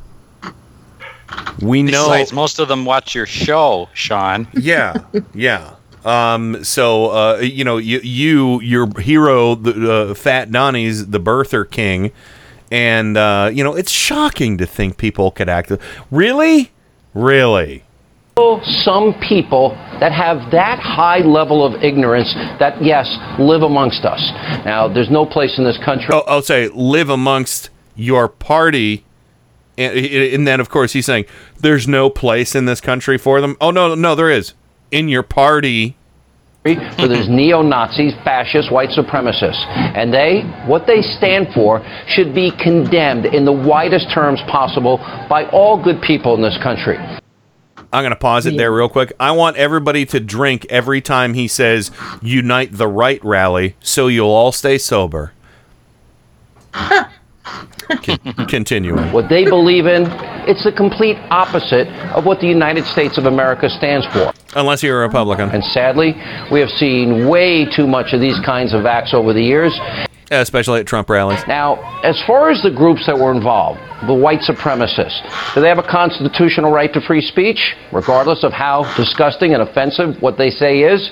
We 1.61 1.83
know. 1.83 2.05
Besides, 2.05 2.33
most 2.33 2.59
of 2.59 2.69
them 2.69 2.85
watch 2.85 3.15
your 3.15 3.27
show, 3.27 3.89
Sean. 3.93 4.47
Yeah, 4.55 4.95
yeah. 5.35 5.75
Um, 6.05 6.63
so 6.65 7.11
uh, 7.11 7.39
you 7.39 7.65
know, 7.65 7.77
you, 7.77 8.01
you 8.01 8.61
your 8.61 8.89
hero, 9.01 9.55
the 9.55 9.93
uh, 9.93 10.15
Fat 10.15 10.51
Donnie's 10.51 11.09
the 11.09 11.21
birther 11.21 11.69
king, 11.69 12.13
and 12.71 13.17
uh, 13.17 13.51
you 13.53 13.65
know 13.65 13.75
it's 13.75 13.91
shocking 13.91 14.57
to 14.59 14.67
think 14.67 14.97
people 14.97 15.31
could 15.31 15.49
act. 15.49 15.73
Really, 16.11 16.71
really. 17.13 17.85
Some 18.85 19.15
people 19.29 19.71
that 20.01 20.13
have 20.13 20.53
that 20.53 20.79
high 20.79 21.19
level 21.19 21.65
of 21.67 21.83
ignorance 21.83 22.33
that, 22.59 22.83
yes, 22.83 23.07
live 23.39 23.63
amongst 23.63 24.05
us. 24.05 24.21
Now, 24.65 24.87
there's 24.87 25.11
no 25.11 25.27
place 25.27 25.59
in 25.59 25.65
this 25.65 25.79
country. 25.85 26.09
Oh, 26.13 26.23
I'll 26.27 26.43
say 26.43 26.69
live 26.69 27.09
amongst 27.09 27.71
your 27.97 28.29
party. 28.29 29.05
And, 29.77 29.97
and 29.97 30.47
then, 30.47 30.61
of 30.61 30.69
course, 30.69 30.93
he's 30.93 31.07
saying 31.07 31.27
there's 31.61 31.89
no 31.89 32.11
place 32.11 32.55
in 32.55 32.65
this 32.65 32.81
country 32.81 33.19
for 33.19 33.41
them. 33.41 33.57
Oh 33.61 33.71
no, 33.71 33.95
no, 33.95 34.15
there 34.15 34.31
is. 34.31 34.55
In 34.91 35.09
your 35.09 35.23
party, 35.23 35.97
where 36.63 37.09
there's 37.09 37.29
neo 37.29 37.63
Nazis, 37.63 38.15
fascists, 38.25 38.71
white 38.71 38.91
supremacists. 38.91 39.65
And 39.97 40.13
they, 40.13 40.43
what 40.67 40.87
they 40.87 41.01
stand 41.03 41.49
for, 41.55 41.83
should 42.07 42.35
be 42.35 42.51
condemned 42.51 43.27
in 43.27 43.45
the 43.45 43.53
widest 43.53 44.13
terms 44.13 44.41
possible 44.51 44.99
by 45.29 45.49
all 45.51 45.83
good 45.83 46.03
people 46.03 46.35
in 46.35 46.43
this 46.43 46.59
country. 46.63 46.97
I'm 47.93 48.03
going 48.03 48.11
to 48.11 48.17
pause 48.17 48.45
it 48.45 48.57
there 48.57 48.71
real 48.73 48.89
quick. 48.89 49.13
I 49.19 49.31
want 49.33 49.57
everybody 49.57 50.05
to 50.07 50.21
drink 50.21 50.67
every 50.69 51.01
time 51.01 51.35
he 51.35 51.49
says 51.49 51.91
"Unite 52.21 52.73
the 52.73 52.87
Right" 52.87 53.23
rally, 53.25 53.77
so 53.81 54.09
you'll 54.09 54.29
all 54.29 54.53
stay 54.53 54.77
sober. 54.79 55.33
Con- 57.89 58.47
continuing. 58.49 59.11
What 59.13 59.31
they 59.31 59.45
believe 59.45 59.87
in, 59.87 60.03
it's 60.47 60.63
the 60.65 60.73
complete 60.73 61.17
opposite 61.31 61.89
of 62.13 62.27
what 62.27 62.41
the 62.41 62.47
United 62.47 62.85
States 62.85 63.17
of 63.17 63.25
America 63.25 63.71
stands 63.71 64.07
for. 64.13 64.33
Unless 64.55 64.83
you're 64.83 65.03
a 65.03 65.07
Republican. 65.07 65.49
And 65.51 65.65
sadly, 65.65 66.15
we 66.53 66.61
have 66.61 66.69
seen 66.69 67.27
way 67.29 67.65
too 67.65 67.87
much 67.87 68.13
of 68.13 68.21
these 68.21 68.39
kinds 68.45 68.75
of 68.75 68.85
acts 68.85 69.15
over 69.15 69.33
the 69.33 69.43
years. 69.43 69.73
Especially 70.31 70.81
at 70.81 70.87
Trump 70.87 71.09
rallies. 71.09 71.41
Now, 71.49 72.01
as 72.03 72.23
far 72.27 72.51
as 72.51 72.63
the 72.63 72.71
groups 72.71 73.07
that 73.07 73.17
were 73.17 73.33
involved, 73.33 73.81
the 74.07 74.15
white 74.15 74.41
supremacists, 74.41 75.55
do 75.55 75.61
they 75.61 75.69
have 75.69 75.79
a 75.79 75.89
constitutional 75.89 76.71
right 76.71 76.93
to 76.93 77.01
free 77.01 77.21
speech, 77.21 77.75
regardless 77.93 78.45
of 78.45 78.53
how 78.53 78.85
disgusting 78.97 79.55
and 79.55 79.63
offensive 79.63 80.21
what 80.21 80.37
they 80.37 80.51
say 80.51 80.81
is? 80.81 81.11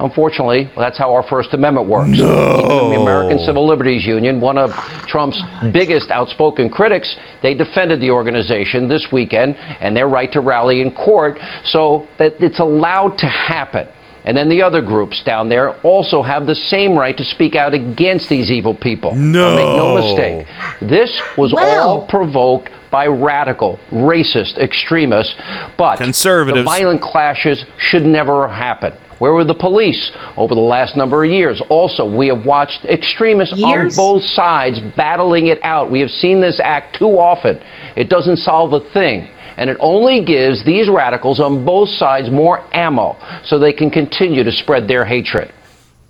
Unfortunately, 0.00 0.70
that's 0.76 0.98
how 0.98 1.12
our 1.14 1.22
First 1.22 1.54
Amendment 1.54 1.88
works. 1.88 2.18
No. 2.18 2.90
The 2.90 3.00
American 3.00 3.38
Civil 3.38 3.66
Liberties 3.66 4.04
Union, 4.04 4.40
one 4.40 4.58
of 4.58 4.70
Trump's 5.06 5.40
biggest 5.72 6.10
outspoken 6.10 6.68
critics, 6.68 7.14
they 7.42 7.54
defended 7.54 8.00
the 8.00 8.10
organization 8.10 8.88
this 8.88 9.06
weekend 9.12 9.54
and 9.56 9.96
their 9.96 10.08
right 10.08 10.32
to 10.32 10.40
rally 10.40 10.80
in 10.80 10.90
court 10.92 11.38
so 11.64 12.08
that 12.18 12.32
it's 12.40 12.58
allowed 12.58 13.18
to 13.18 13.26
happen. 13.26 13.86
And 14.24 14.36
then 14.36 14.48
the 14.48 14.62
other 14.62 14.80
groups 14.80 15.22
down 15.22 15.48
there 15.50 15.74
also 15.80 16.22
have 16.22 16.46
the 16.46 16.54
same 16.54 16.96
right 16.96 17.16
to 17.16 17.24
speak 17.24 17.54
out 17.54 17.74
against 17.74 18.28
these 18.28 18.50
evil 18.50 18.74
people. 18.74 19.14
No. 19.14 19.54
Make 19.54 19.76
no 19.76 19.94
mistake. 19.96 20.46
This 20.80 21.20
was 21.36 21.52
all 21.56 22.06
provoked 22.06 22.70
by 22.90 23.06
radical, 23.06 23.78
racist 23.90 24.56
extremists, 24.56 25.34
but 25.76 25.96
Conservatives. 25.98 26.60
the 26.60 26.64
violent 26.64 27.02
clashes 27.02 27.64
should 27.76 28.04
never 28.04 28.48
happen. 28.48 28.92
Where 29.18 29.32
were 29.32 29.44
the 29.44 29.54
police 29.54 30.10
over 30.36 30.54
the 30.54 30.60
last 30.60 30.96
number 30.96 31.24
of 31.24 31.30
years? 31.30 31.60
Also, 31.68 32.04
we 32.04 32.28
have 32.28 32.44
watched 32.46 32.84
extremists 32.84 33.56
Years? 33.56 33.98
on 33.98 34.04
both 34.04 34.22
sides 34.22 34.80
battling 34.96 35.48
it 35.48 35.58
out. 35.62 35.90
We 35.90 36.00
have 36.00 36.10
seen 36.10 36.40
this 36.40 36.60
act 36.62 36.96
too 36.98 37.18
often. 37.18 37.60
It 37.96 38.08
doesn't 38.08 38.38
solve 38.38 38.72
a 38.72 38.80
thing. 38.92 39.28
And 39.56 39.70
it 39.70 39.76
only 39.80 40.24
gives 40.24 40.64
these 40.64 40.88
radicals 40.88 41.40
on 41.40 41.64
both 41.64 41.88
sides 41.88 42.30
more 42.30 42.64
ammo 42.74 43.16
so 43.44 43.58
they 43.58 43.72
can 43.72 43.90
continue 43.90 44.44
to 44.44 44.52
spread 44.52 44.88
their 44.88 45.04
hatred. 45.04 45.52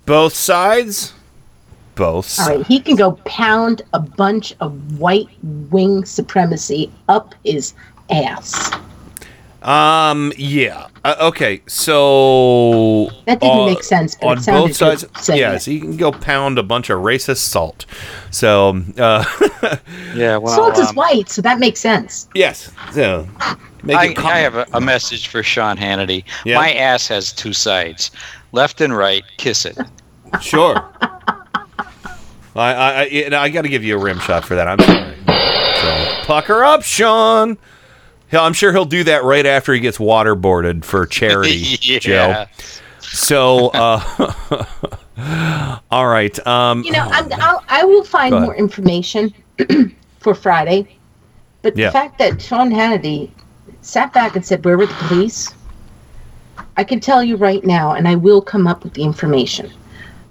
Both 0.05 0.33
sides? 0.33 1.13
Both. 1.95 2.39
All 2.39 2.47
right, 2.47 2.65
he 2.65 2.79
can 2.79 2.95
go 2.95 3.13
pound 3.25 3.81
a 3.93 3.99
bunch 3.99 4.53
of 4.59 4.99
white 4.99 5.29
wing 5.71 6.05
supremacy 6.05 6.91
up 7.07 7.33
his 7.43 7.73
ass. 8.09 8.71
Um. 9.65 10.31
Yeah. 10.37 10.87
Uh, 11.03 11.15
okay. 11.21 11.61
So 11.67 13.09
That 13.25 13.39
didn't 13.39 13.59
uh, 13.59 13.65
make 13.65 13.83
sense, 13.83 14.15
but 14.15 14.25
it 14.25 14.29
on 14.29 14.41
sounded 14.43 14.67
both 14.67 14.75
sides. 14.75 15.03
good 15.03 15.17
saying 15.17 15.39
Yes, 15.39 15.65
he 15.65 15.79
can 15.79 15.97
go 15.97 16.11
pound 16.11 16.57
a 16.59 16.63
bunch 16.63 16.89
of 16.89 16.99
racist 17.01 17.37
salt. 17.37 17.85
So. 18.31 18.81
Uh, 18.97 19.23
Yeah, 20.15 20.37
well, 20.37 20.55
Salt 20.55 20.77
is 20.77 20.89
um, 20.89 20.95
white, 20.95 21.29
so 21.29 21.41
that 21.41 21.57
makes 21.59 21.79
sense. 21.79 22.29
yes. 22.35 22.71
So. 22.93 23.27
Make 23.83 23.97
I, 23.97 24.29
I 24.29 24.37
have 24.37 24.55
a, 24.55 24.65
a 24.73 24.81
message 24.81 25.27
for 25.27 25.41
Sean 25.43 25.75
Hannity. 25.77 26.23
Yeah? 26.45 26.55
My 26.57 26.71
ass 26.73 27.07
has 27.07 27.33
two 27.33 27.53
sides, 27.53 28.11
left 28.51 28.81
and 28.81 28.95
right. 28.95 29.23
Kiss 29.37 29.65
it. 29.65 29.77
Sure. 30.41 30.75
I 32.55 32.73
I 32.73 33.01
I, 33.31 33.41
I 33.43 33.49
got 33.49 33.63
to 33.63 33.69
give 33.69 33.83
you 33.83 33.97
a 33.97 34.01
rim 34.01 34.19
shot 34.19 34.45
for 34.45 34.55
that. 34.55 34.67
I'm 34.67 34.79
sorry. 34.79 35.15
So 35.81 36.25
pucker 36.25 36.63
up, 36.63 36.83
Sean. 36.83 37.57
He'll, 38.35 38.43
I'm 38.43 38.51
sure 38.51 38.73
he'll 38.73 38.83
do 38.83 39.05
that 39.05 39.23
right 39.23 39.45
after 39.45 39.73
he 39.73 39.79
gets 39.79 39.97
waterboarded 39.97 40.83
for 40.83 41.05
charity, 41.05 41.77
Yeah. 41.79 41.99
Joe. 41.99 42.45
So, 42.99 43.69
uh, 43.69 44.65
all 45.89 46.07
right. 46.07 46.45
Um, 46.45 46.83
You 46.83 46.91
know, 46.91 47.07
I'm, 47.11 47.31
I'll, 47.39 47.63
I 47.69 47.85
will 47.85 48.03
find 48.03 48.35
more 48.35 48.53
information 48.53 49.33
for 50.19 50.35
Friday. 50.35 50.97
But 51.61 51.77
Yeah. 51.77 51.87
the 51.87 51.91
fact 51.93 52.19
that 52.19 52.41
Sean 52.41 52.71
Hannity 52.71 53.29
sat 53.81 54.11
back 54.11 54.35
and 54.35 54.45
said, 54.45 54.65
Where 54.65 54.77
were 54.77 54.85
the 54.85 54.93
police? 54.95 55.53
I 56.75 56.83
can 56.83 56.99
tell 56.99 57.23
you 57.23 57.37
right 57.37 57.65
now, 57.65 57.93
and 57.93 58.05
I 58.05 58.15
will 58.15 58.41
come 58.41 58.67
up 58.67 58.83
with 58.83 58.95
the 58.95 59.03
information. 59.03 59.71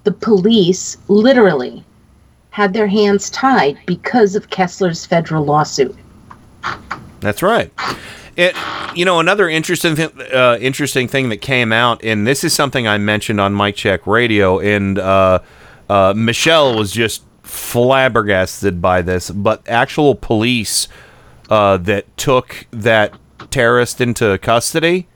The 0.05 0.13
police 0.13 0.99
literally 1.09 1.83
had 2.51 2.75
their 2.75 2.87
hands 2.87 3.31
tied 3.31 3.79
because 3.87 4.37
of 4.37 4.51
Kessler's 4.51 5.07
federal 5.07 5.47
lawsuit. 5.47 5.97
That's 7.25 7.43
right. 7.43 7.73
It, 8.37 8.55
you 8.95 9.07
know, 9.07 9.19
another 9.19 9.49
interesting, 9.49 9.99
uh, 9.99 10.59
interesting 10.61 11.09
thing 11.09 11.31
that 11.31 11.39
came 11.39 11.73
out, 11.73 12.05
and 12.05 12.27
this 12.27 12.45
is 12.45 12.53
something 12.53 12.87
I 12.87 12.99
mentioned 12.99 13.41
on 13.41 13.55
Mike 13.55 13.77
Check 13.77 14.07
Radio, 14.07 14.59
and 14.59 14.99
uh, 14.99 15.39
uh, 15.89 16.13
Michelle 16.15 16.77
was 16.77 16.93
just 16.93 17.23
flabbergasted 17.43 18.83
by 18.83 19.01
this. 19.01 19.31
But 19.31 19.67
actual 19.67 20.15
police 20.15 20.87
uh, 21.49 21.79
that 21.79 22.15
took 22.19 22.67
that 22.73 23.15
terrorist 23.51 24.03
into 24.03 24.37
custody 24.39 25.09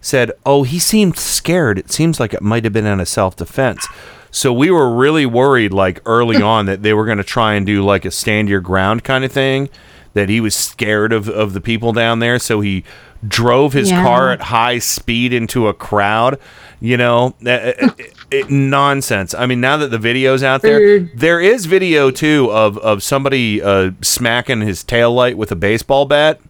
said, 0.00 0.32
"Oh, 0.44 0.64
he 0.64 0.80
seemed 0.80 1.16
scared. 1.16 1.78
It 1.78 1.92
seems 1.92 2.18
like 2.18 2.34
it 2.34 2.42
might 2.42 2.64
have 2.64 2.72
been 2.72 2.86
in 2.86 2.98
a 2.98 3.06
self-defense." 3.06 3.86
So 4.30 4.52
we 4.52 4.68
were 4.68 4.92
really 4.92 5.26
worried, 5.26 5.72
like 5.72 6.00
early 6.06 6.42
on, 6.42 6.66
that 6.66 6.82
they 6.82 6.92
were 6.92 7.04
going 7.04 7.18
to 7.18 7.24
try 7.24 7.54
and 7.54 7.64
do 7.64 7.84
like 7.84 8.04
a 8.04 8.10
stand 8.10 8.48
your 8.48 8.60
ground 8.60 9.04
kind 9.04 9.24
of 9.24 9.30
thing. 9.30 9.68
That 10.14 10.28
he 10.28 10.40
was 10.40 10.54
scared 10.54 11.12
of 11.12 11.28
of 11.28 11.52
the 11.52 11.60
people 11.60 11.92
down 11.92 12.20
there, 12.20 12.38
so 12.38 12.60
he 12.60 12.84
drove 13.26 13.72
his 13.72 13.90
Yeah. 13.90 14.02
car 14.02 14.30
at 14.32 14.42
high 14.42 14.78
speed 14.78 15.32
into 15.32 15.66
a 15.68 15.74
crowd. 15.74 16.38
You 16.80 16.96
know, 16.96 17.34
Uh, 17.44 17.50
uh, 17.50 17.72
it- 17.98 18.12
it- 18.30 18.50
nonsense. 18.50 19.34
I 19.34 19.46
mean, 19.46 19.60
now 19.60 19.76
that 19.78 19.90
the 19.90 19.98
video's 19.98 20.42
out 20.42 20.62
there, 20.62 21.00
there 21.00 21.40
is 21.40 21.66
video 21.66 22.10
too 22.12 22.48
of 22.52 22.78
of 22.78 23.02
somebody 23.02 23.60
uh, 23.62 23.90
smacking 24.02 24.60
his 24.60 24.84
tail 24.84 25.12
light 25.12 25.36
with 25.36 25.50
a 25.50 25.56
baseball 25.56 26.04
bat, 26.06 26.40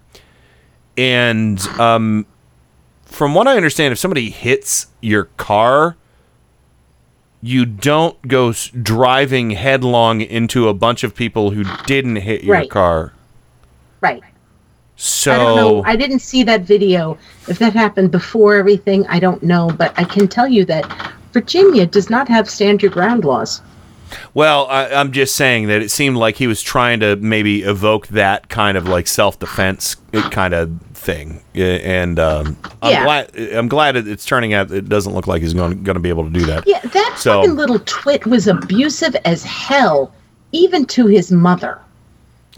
and 0.99 1.59
um, 1.79 2.27
from 3.07 3.33
what 3.35 3.49
I 3.49 3.57
understand, 3.57 3.93
if 3.93 3.99
somebody 3.99 4.29
hits 4.29 4.89
your 5.01 5.25
car, 5.39 5.97
you 7.41 7.65
don't 7.65 8.21
go 8.29 8.53
driving 8.83 9.51
headlong 9.53 10.21
into 10.21 10.69
a 10.69 10.75
bunch 10.75 11.03
of 11.05 11.15
people 11.15 11.53
who 11.53 11.65
didn't 11.87 12.17
hit 12.17 12.43
your 12.45 12.57
Right. 12.57 12.69
car. 12.71 13.13
Right. 14.05 14.23
So 14.97 15.33
I 15.33 15.37
don't 15.37 15.57
know. 15.57 15.83
I 15.85 15.97
didn't 15.97 16.21
see 16.21 16.43
that 16.45 16.61
video. 16.61 17.19
If 17.49 17.59
that 17.59 17.73
happened 17.73 18.11
before 18.11 18.55
everything, 18.57 19.07
I 19.09 19.19
don't 19.19 19.43
know. 19.43 19.71
But 19.77 19.93
I 19.99 20.05
can 20.05 20.29
tell 20.29 20.47
you 20.47 20.65
that 20.67 20.85
Virginia 21.33 21.87
does 21.87 22.11
not 22.11 22.29
have 22.29 22.49
stand 22.49 22.83
your 22.83 22.93
ground 22.93 23.25
laws. 23.25 23.61
Well, 24.35 24.67
I, 24.69 24.91
I'm 24.91 25.11
just 25.11 25.35
saying 25.35 25.67
that 25.69 25.83
it 25.83 25.91
seemed 25.91 26.17
like 26.17 26.37
he 26.37 26.47
was 26.47 26.63
trying 26.63 27.01
to 27.01 27.17
maybe 27.17 27.63
evoke 27.63 28.07
that 28.09 28.49
kind 28.49 28.77
of 28.77 28.87
like 28.87 29.09
self-defense 29.09 29.97
kind 30.31 30.55
of 30.55 30.71
thing, 30.93 31.43
and 31.55 32.19
um, 32.21 32.57
I'm 32.83 32.93
Yeah. 32.93 33.05
glad. 33.05 33.37
I'm 33.53 33.67
glad 33.69 33.97
it's 33.97 34.25
turning 34.25 34.53
out. 34.55 34.71
It 34.71 34.89
doesn't 34.89 35.15
look 35.15 35.27
like 35.27 35.43
he's 35.43 35.55
going 35.55 35.83
going 35.83 35.97
to 35.97 36.01
be 36.01 36.11
able 36.11 36.25
to 36.25 36.31
do 36.31 36.45
that. 36.47 36.65
Yeah, 36.67 36.81
that 36.81 37.15
So- 37.19 37.41
fucking 37.41 37.57
little 37.57 37.81
twit 37.81 38.27
was 38.27 38.47
abusive 38.47 39.17
as 39.25 39.43
hell, 39.43 40.13
even 40.53 40.85
to 40.87 41.07
his 41.07 41.33
mother. 41.33 41.81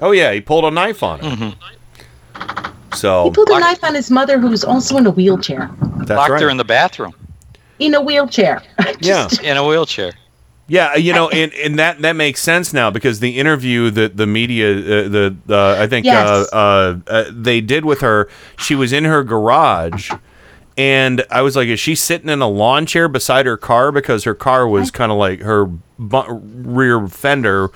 Oh 0.00 0.12
yeah, 0.12 0.32
he 0.32 0.40
pulled 0.40 0.64
a 0.64 0.70
knife 0.70 1.02
on 1.02 1.20
him. 1.20 1.36
Mm-hmm. 1.38 2.94
So 2.94 3.24
He 3.24 3.30
pulled 3.30 3.48
a 3.50 3.58
knife 3.60 3.82
on 3.84 3.94
his 3.94 4.10
mother, 4.10 4.38
who's 4.38 4.64
also 4.64 4.96
in 4.96 5.06
a 5.06 5.10
wheelchair. 5.10 5.70
that's 5.98 6.10
Locked 6.10 6.30
right. 6.30 6.42
her 6.42 6.48
in 6.48 6.56
the 6.56 6.64
bathroom. 6.64 7.14
In 7.78 7.94
a 7.94 8.00
wheelchair. 8.00 8.62
yeah. 9.00 9.28
In 9.42 9.56
a 9.56 9.66
wheelchair. 9.66 10.12
Yeah, 10.68 10.96
you 10.96 11.12
know, 11.12 11.28
and, 11.28 11.52
and 11.54 11.78
that 11.78 12.00
that 12.02 12.14
makes 12.16 12.40
sense 12.42 12.72
now 12.72 12.90
because 12.90 13.20
the 13.20 13.38
interview 13.38 13.88
that 13.90 14.16
the 14.16 14.26
media, 14.26 14.72
uh, 14.72 15.08
the 15.08 15.36
uh, 15.48 15.76
I 15.80 15.86
think 15.86 16.04
Yes. 16.06 16.26
uh, 16.52 16.56
uh, 16.56 16.98
uh, 17.06 17.24
they 17.30 17.60
did 17.60 17.84
with 17.84 18.00
her, 18.00 18.28
she 18.58 18.74
was 18.74 18.92
in 18.92 19.04
her 19.04 19.22
garage, 19.22 20.10
And 20.76 21.24
I 21.30 21.42
was 21.42 21.54
like, 21.54 21.68
is 21.68 21.78
she 21.78 21.94
sitting 21.94 22.28
in 22.28 22.42
a 22.42 22.48
lawn 22.48 22.84
chair 22.84 23.06
beside 23.08 23.46
her 23.46 23.56
car 23.56 23.92
because 23.92 24.24
her 24.24 24.34
car 24.34 24.66
was 24.66 24.90
kind 24.90 25.12
of 25.12 25.18
like 25.18 25.40
her 25.40 25.66
bu- 25.66 26.32
rear 26.32 27.06
fender 27.06 27.70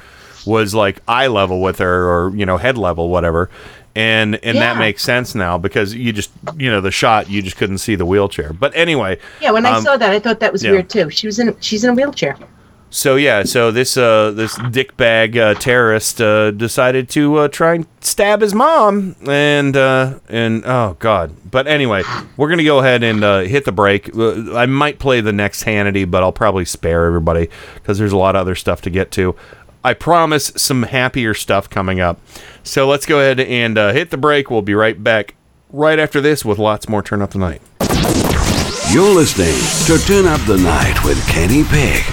was 0.46 0.74
like 0.74 1.00
eye 1.08 1.26
level 1.26 1.60
with 1.60 1.78
her 1.78 2.08
or 2.08 2.36
you 2.36 2.46
know 2.46 2.56
head 2.56 2.78
level 2.78 3.08
whatever. 3.08 3.50
And 3.96 4.36
and 4.44 4.56
that 4.58 4.78
makes 4.78 5.02
sense 5.02 5.34
now 5.34 5.58
because 5.58 5.94
you 5.94 6.12
just 6.12 6.30
you 6.56 6.70
know 6.70 6.80
the 6.80 6.92
shot 6.92 7.28
you 7.28 7.42
just 7.42 7.56
couldn't 7.56 7.78
see 7.78 7.96
the 7.96 8.06
wheelchair. 8.06 8.52
But 8.52 8.74
anyway, 8.76 9.18
Yeah, 9.40 9.50
when 9.50 9.66
I 9.66 9.72
um, 9.72 9.82
saw 9.82 9.96
that, 9.96 10.10
I 10.10 10.20
thought 10.20 10.38
that 10.40 10.52
was 10.52 10.62
yeah. 10.62 10.70
weird 10.70 10.88
too. 10.88 11.10
She 11.10 11.26
was 11.26 11.40
in. 11.40 11.56
She's 11.60 11.82
in 11.82 11.90
a 11.90 11.94
wheelchair. 11.94 12.36
So 12.92 13.14
yeah, 13.14 13.44
so 13.44 13.70
this 13.70 13.96
uh 13.96 14.32
this 14.32 14.58
dickbag 14.58 15.36
uh, 15.36 15.54
terrorist 15.54 16.20
uh, 16.20 16.50
decided 16.50 17.08
to 17.10 17.36
uh, 17.36 17.48
try 17.48 17.74
and 17.76 17.86
stab 18.00 18.40
his 18.40 18.52
mom, 18.52 19.14
and 19.28 19.76
uh, 19.76 20.18
and 20.28 20.64
oh 20.66 20.96
god. 20.98 21.36
But 21.48 21.68
anyway, 21.68 22.02
we're 22.36 22.48
gonna 22.48 22.64
go 22.64 22.80
ahead 22.80 23.04
and 23.04 23.22
uh, 23.22 23.40
hit 23.40 23.64
the 23.64 23.70
break. 23.70 24.16
Uh, 24.16 24.56
I 24.56 24.66
might 24.66 24.98
play 24.98 25.20
the 25.20 25.32
next 25.32 25.62
Hannity, 25.62 26.10
but 26.10 26.24
I'll 26.24 26.32
probably 26.32 26.64
spare 26.64 27.06
everybody 27.06 27.48
because 27.74 27.96
there's 27.96 28.12
a 28.12 28.16
lot 28.16 28.34
of 28.34 28.40
other 28.40 28.56
stuff 28.56 28.80
to 28.82 28.90
get 28.90 29.12
to. 29.12 29.36
I 29.82 29.94
promise 29.94 30.52
some 30.56 30.82
happier 30.84 31.32
stuff 31.34 31.68
coming 31.70 32.00
up. 32.00 32.20
So 32.62 32.86
let's 32.86 33.06
go 33.06 33.18
ahead 33.20 33.40
and 33.40 33.78
uh, 33.78 33.92
hit 33.92 34.10
the 34.10 34.18
break. 34.18 34.50
We'll 34.50 34.62
be 34.62 34.74
right 34.74 35.02
back 35.02 35.34
right 35.70 35.98
after 35.98 36.20
this 36.20 36.44
with 36.44 36.58
lots 36.58 36.86
more 36.88 37.02
Turn 37.02 37.22
Up 37.22 37.30
the 37.30 37.38
Night. 37.38 37.62
You're 38.92 39.14
listening 39.14 39.56
to 39.86 39.98
Turn 40.04 40.26
Up 40.26 40.40
the 40.46 40.58
Night 40.58 41.02
with 41.04 41.24
Kenny 41.28 41.62
Pick. 41.64 42.04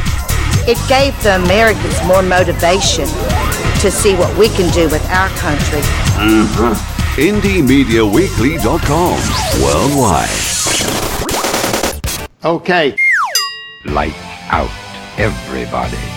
It 0.69 0.77
gave 0.87 1.13
the 1.23 1.35
Americans 1.35 2.01
more 2.05 2.21
motivation 2.21 3.05
to 3.81 3.91
see 3.91 4.15
what 4.15 4.35
we 4.37 4.47
can 4.49 4.71
do 4.73 4.87
with 4.89 5.03
our 5.09 5.29
country. 5.29 5.79
Uh-huh. 5.79 6.75
IndieMediaWeekly.com. 7.17 9.19
Worldwide. 9.63 10.29
Okay. 12.45 12.95
Light 13.85 14.13
out, 14.51 14.69
everybody. 15.17 16.16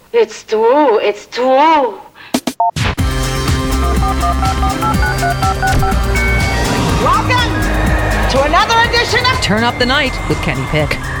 It's 0.13 0.43
true. 0.43 0.99
It's 0.99 1.25
true. 1.27 2.01
Welcome 7.01 7.51
to 8.31 8.43
another 8.43 8.77
edition 8.89 9.25
of 9.25 9.41
Turn 9.41 9.63
Up 9.63 9.79
the 9.79 9.85
Night 9.85 10.11
with 10.27 10.37
Kenny 10.41 10.65
Pick. 10.65 11.20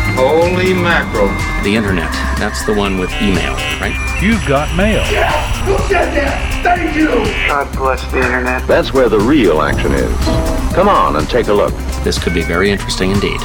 Holy 0.15 0.73
mackerel. 0.73 1.27
The 1.63 1.75
internet. 1.75 2.11
That's 2.37 2.65
the 2.65 2.73
one 2.73 2.97
with 2.97 3.11
email, 3.21 3.53
right? 3.79 3.95
You've 4.21 4.45
got 4.47 4.75
mail. 4.75 5.03
Who 5.65 5.77
said 5.87 6.13
that? 6.15 6.63
Thank 6.63 6.95
you. 6.95 7.07
God 7.47 7.75
bless 7.75 8.03
the 8.11 8.17
internet. 8.17 8.67
That's 8.67 8.93
where 8.93 9.09
the 9.09 9.19
real 9.19 9.61
action 9.61 9.91
is. 9.93 10.15
Come 10.75 10.89
on 10.89 11.15
and 11.15 11.29
take 11.29 11.47
a 11.47 11.53
look. 11.53 11.73
This 12.03 12.21
could 12.21 12.33
be 12.33 12.43
very 12.43 12.71
interesting 12.71 13.11
indeed. 13.11 13.39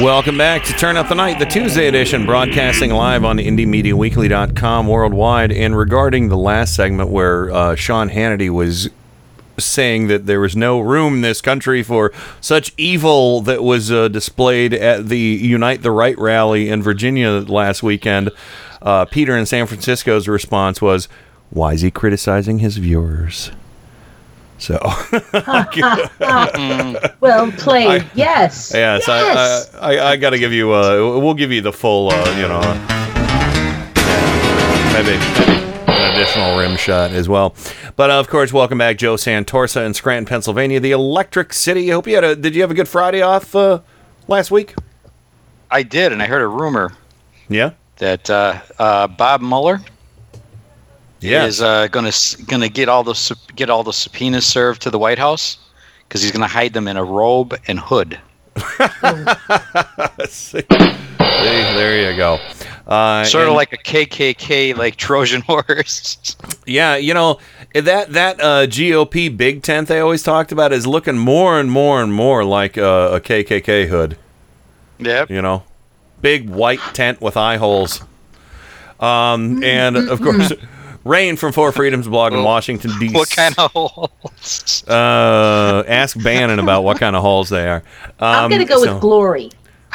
Welcome 0.00 0.38
back 0.38 0.64
to 0.64 0.72
Turn 0.72 0.96
Up 0.96 1.08
the 1.08 1.14
Night, 1.14 1.38
the 1.38 1.44
Tuesday 1.44 1.86
edition, 1.86 2.24
broadcasting 2.24 2.90
live 2.90 3.24
on 3.24 3.36
IndieMediaWeekly.com 3.36 4.86
worldwide. 4.88 5.52
And 5.52 5.76
regarding 5.76 6.28
the 6.28 6.36
last 6.36 6.74
segment 6.74 7.10
where 7.10 7.50
uh, 7.50 7.74
Sean 7.76 8.08
Hannity 8.08 8.48
was 8.48 8.88
saying 9.58 10.08
that 10.08 10.26
there 10.26 10.40
was 10.40 10.56
no 10.56 10.80
room 10.80 11.16
in 11.16 11.20
this 11.22 11.40
country 11.40 11.82
for 11.82 12.12
such 12.40 12.72
evil 12.76 13.40
that 13.42 13.62
was 13.62 13.90
uh, 13.92 14.08
displayed 14.08 14.72
at 14.74 15.08
the 15.08 15.18
Unite 15.18 15.82
the 15.82 15.90
Right 15.90 16.18
rally 16.18 16.68
in 16.68 16.82
Virginia 16.82 17.30
last 17.30 17.82
weekend, 17.82 18.30
uh, 18.80 19.04
Peter 19.04 19.36
in 19.36 19.46
San 19.46 19.66
Francisco's 19.66 20.28
response 20.28 20.80
was, 20.82 21.08
Why 21.50 21.74
is 21.74 21.82
he 21.82 21.90
criticizing 21.90 22.58
his 22.58 22.76
viewers? 22.78 23.50
So, 24.58 24.78
well 27.20 27.50
played. 27.52 28.06
yes. 28.14 28.70
Yes, 28.72 29.08
I, 29.08 29.64
I, 29.80 29.96
I, 29.96 30.10
I 30.10 30.16
got 30.16 30.30
to 30.30 30.38
give 30.38 30.52
you. 30.52 30.72
Uh, 30.72 31.18
we'll 31.18 31.34
give 31.34 31.50
you 31.50 31.60
the 31.62 31.72
full. 31.72 32.10
Uh, 32.12 32.36
you 32.36 32.46
know, 32.46 32.60
maybe, 34.92 35.18
maybe 35.38 35.71
additional 36.12 36.58
rim 36.58 36.76
shot 36.76 37.10
as 37.12 37.28
well. 37.28 37.54
But 37.96 38.10
uh, 38.10 38.20
of 38.20 38.28
course, 38.28 38.52
welcome 38.52 38.78
back, 38.78 38.98
Joe 38.98 39.14
Santorsa 39.16 39.84
in 39.84 39.94
Scranton, 39.94 40.26
Pennsylvania, 40.26 40.80
the 40.80 40.92
Electric 40.92 41.52
City. 41.52 41.90
I 41.90 41.94
hope 41.94 42.06
you 42.06 42.14
had 42.14 42.24
a. 42.24 42.36
Did 42.36 42.54
you 42.54 42.62
have 42.62 42.70
a 42.70 42.74
good 42.74 42.88
Friday 42.88 43.22
off 43.22 43.54
uh, 43.54 43.80
last 44.28 44.50
week? 44.50 44.74
I 45.70 45.82
did, 45.82 46.12
and 46.12 46.22
I 46.22 46.26
heard 46.26 46.42
a 46.42 46.46
rumor 46.46 46.92
Yeah. 47.48 47.70
that 47.96 48.28
uh, 48.28 48.60
uh, 48.78 49.06
Bob 49.08 49.40
Mueller 49.40 49.80
Yeah. 51.20 51.46
is 51.46 51.62
uh, 51.62 51.88
going 51.88 52.10
to 52.10 52.42
going 52.44 52.60
to 52.62 52.68
get 52.68 52.88
all 52.88 53.04
the 53.04 53.36
get 53.56 53.70
all 53.70 53.82
the 53.82 53.92
subpoenas 53.92 54.44
served 54.46 54.82
to 54.82 54.90
the 54.90 54.98
White 54.98 55.18
House 55.18 55.58
because 56.08 56.22
he's 56.22 56.30
going 56.30 56.42
to 56.42 56.46
hide 56.46 56.74
them 56.74 56.88
in 56.88 56.96
a 56.98 57.04
robe 57.04 57.54
and 57.68 57.80
hood. 57.80 58.20
See, 61.22 61.76
there 61.76 62.10
you 62.10 62.16
go. 62.16 62.38
Uh, 62.86 63.24
sort 63.24 63.44
of 63.44 63.48
and- 63.50 63.56
like 63.56 63.72
a 63.72 63.78
KKK, 63.78 64.76
like 64.76 64.96
Trojan 64.96 65.40
horse. 65.46 66.36
Yeah, 66.66 66.96
you 66.96 67.14
know 67.14 67.38
that 67.74 68.12
that 68.12 68.40
uh, 68.40 68.66
GOP 68.66 69.34
big 69.34 69.62
tent 69.62 69.88
they 69.88 70.00
always 70.00 70.22
talked 70.22 70.52
about 70.52 70.72
is 70.72 70.86
looking 70.86 71.16
more 71.16 71.58
and 71.60 71.70
more 71.70 72.02
and 72.02 72.12
more 72.12 72.44
like 72.44 72.76
uh, 72.76 73.10
a 73.12 73.20
KKK 73.20 73.86
hood. 73.88 74.16
Yep. 74.98 75.30
You 75.30 75.42
know, 75.42 75.62
big 76.20 76.50
white 76.50 76.80
tent 76.92 77.20
with 77.20 77.36
eye 77.36 77.56
holes. 77.56 78.02
Um, 79.00 79.62
and 79.64 79.96
of 79.96 80.20
course, 80.22 80.52
Rain 81.04 81.36
from 81.36 81.52
Four 81.52 81.72
Freedoms 81.72 82.06
blog 82.08 82.32
in 82.32 82.42
Washington 82.42 82.92
D.C. 82.98 83.14
what 83.14 83.30
kind 83.30 83.54
of 83.58 83.70
holes? 83.72 84.84
Uh, 84.88 85.82
ask 85.86 86.20
Bannon 86.22 86.58
about 86.58 86.82
what 86.82 86.98
kind 86.98 87.14
of 87.16 87.22
holes 87.22 87.48
they 87.48 87.68
are. 87.68 87.82
Um, 88.18 88.44
I'm 88.44 88.50
gonna 88.50 88.64
go 88.64 88.82
so- 88.84 88.92
with 88.94 89.00
glory. 89.00 89.50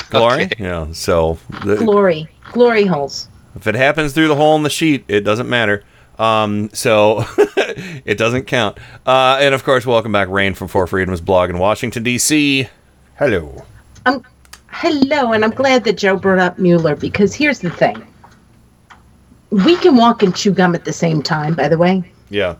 Glory. 0.09 0.49
Yeah. 0.57 0.91
So 0.93 1.37
the, 1.63 1.75
Glory. 1.75 2.29
Glory 2.51 2.85
holes. 2.85 3.27
If 3.55 3.67
it 3.67 3.75
happens 3.75 4.13
through 4.13 4.27
the 4.27 4.35
hole 4.35 4.55
in 4.55 4.63
the 4.63 4.69
sheet, 4.69 5.03
it 5.07 5.21
doesn't 5.21 5.49
matter. 5.49 5.83
Um, 6.19 6.69
so 6.73 7.25
it 8.05 8.17
doesn't 8.17 8.45
count. 8.45 8.77
Uh, 9.05 9.37
and 9.39 9.53
of 9.53 9.63
course, 9.63 9.85
welcome 9.85 10.11
back, 10.11 10.29
Rain 10.29 10.53
from 10.53 10.67
Four 10.67 10.87
Freedoms 10.87 11.21
blog 11.21 11.49
in 11.49 11.59
Washington 11.59 12.03
D.C. 12.03 12.67
Hello. 13.17 13.65
Um, 14.05 14.23
hello, 14.69 15.33
and 15.33 15.43
I'm 15.43 15.51
glad 15.51 15.83
that 15.83 15.97
Joe 15.97 16.17
brought 16.17 16.39
up 16.39 16.57
Mueller 16.57 16.95
because 16.95 17.33
here's 17.33 17.59
the 17.59 17.69
thing. 17.69 18.05
We 19.49 19.75
can 19.77 19.95
walk 19.95 20.23
and 20.23 20.35
chew 20.35 20.51
gum 20.51 20.75
at 20.75 20.85
the 20.85 20.93
same 20.93 21.21
time, 21.21 21.55
by 21.55 21.67
the 21.67 21.77
way. 21.77 22.03
Yeah. 22.29 22.55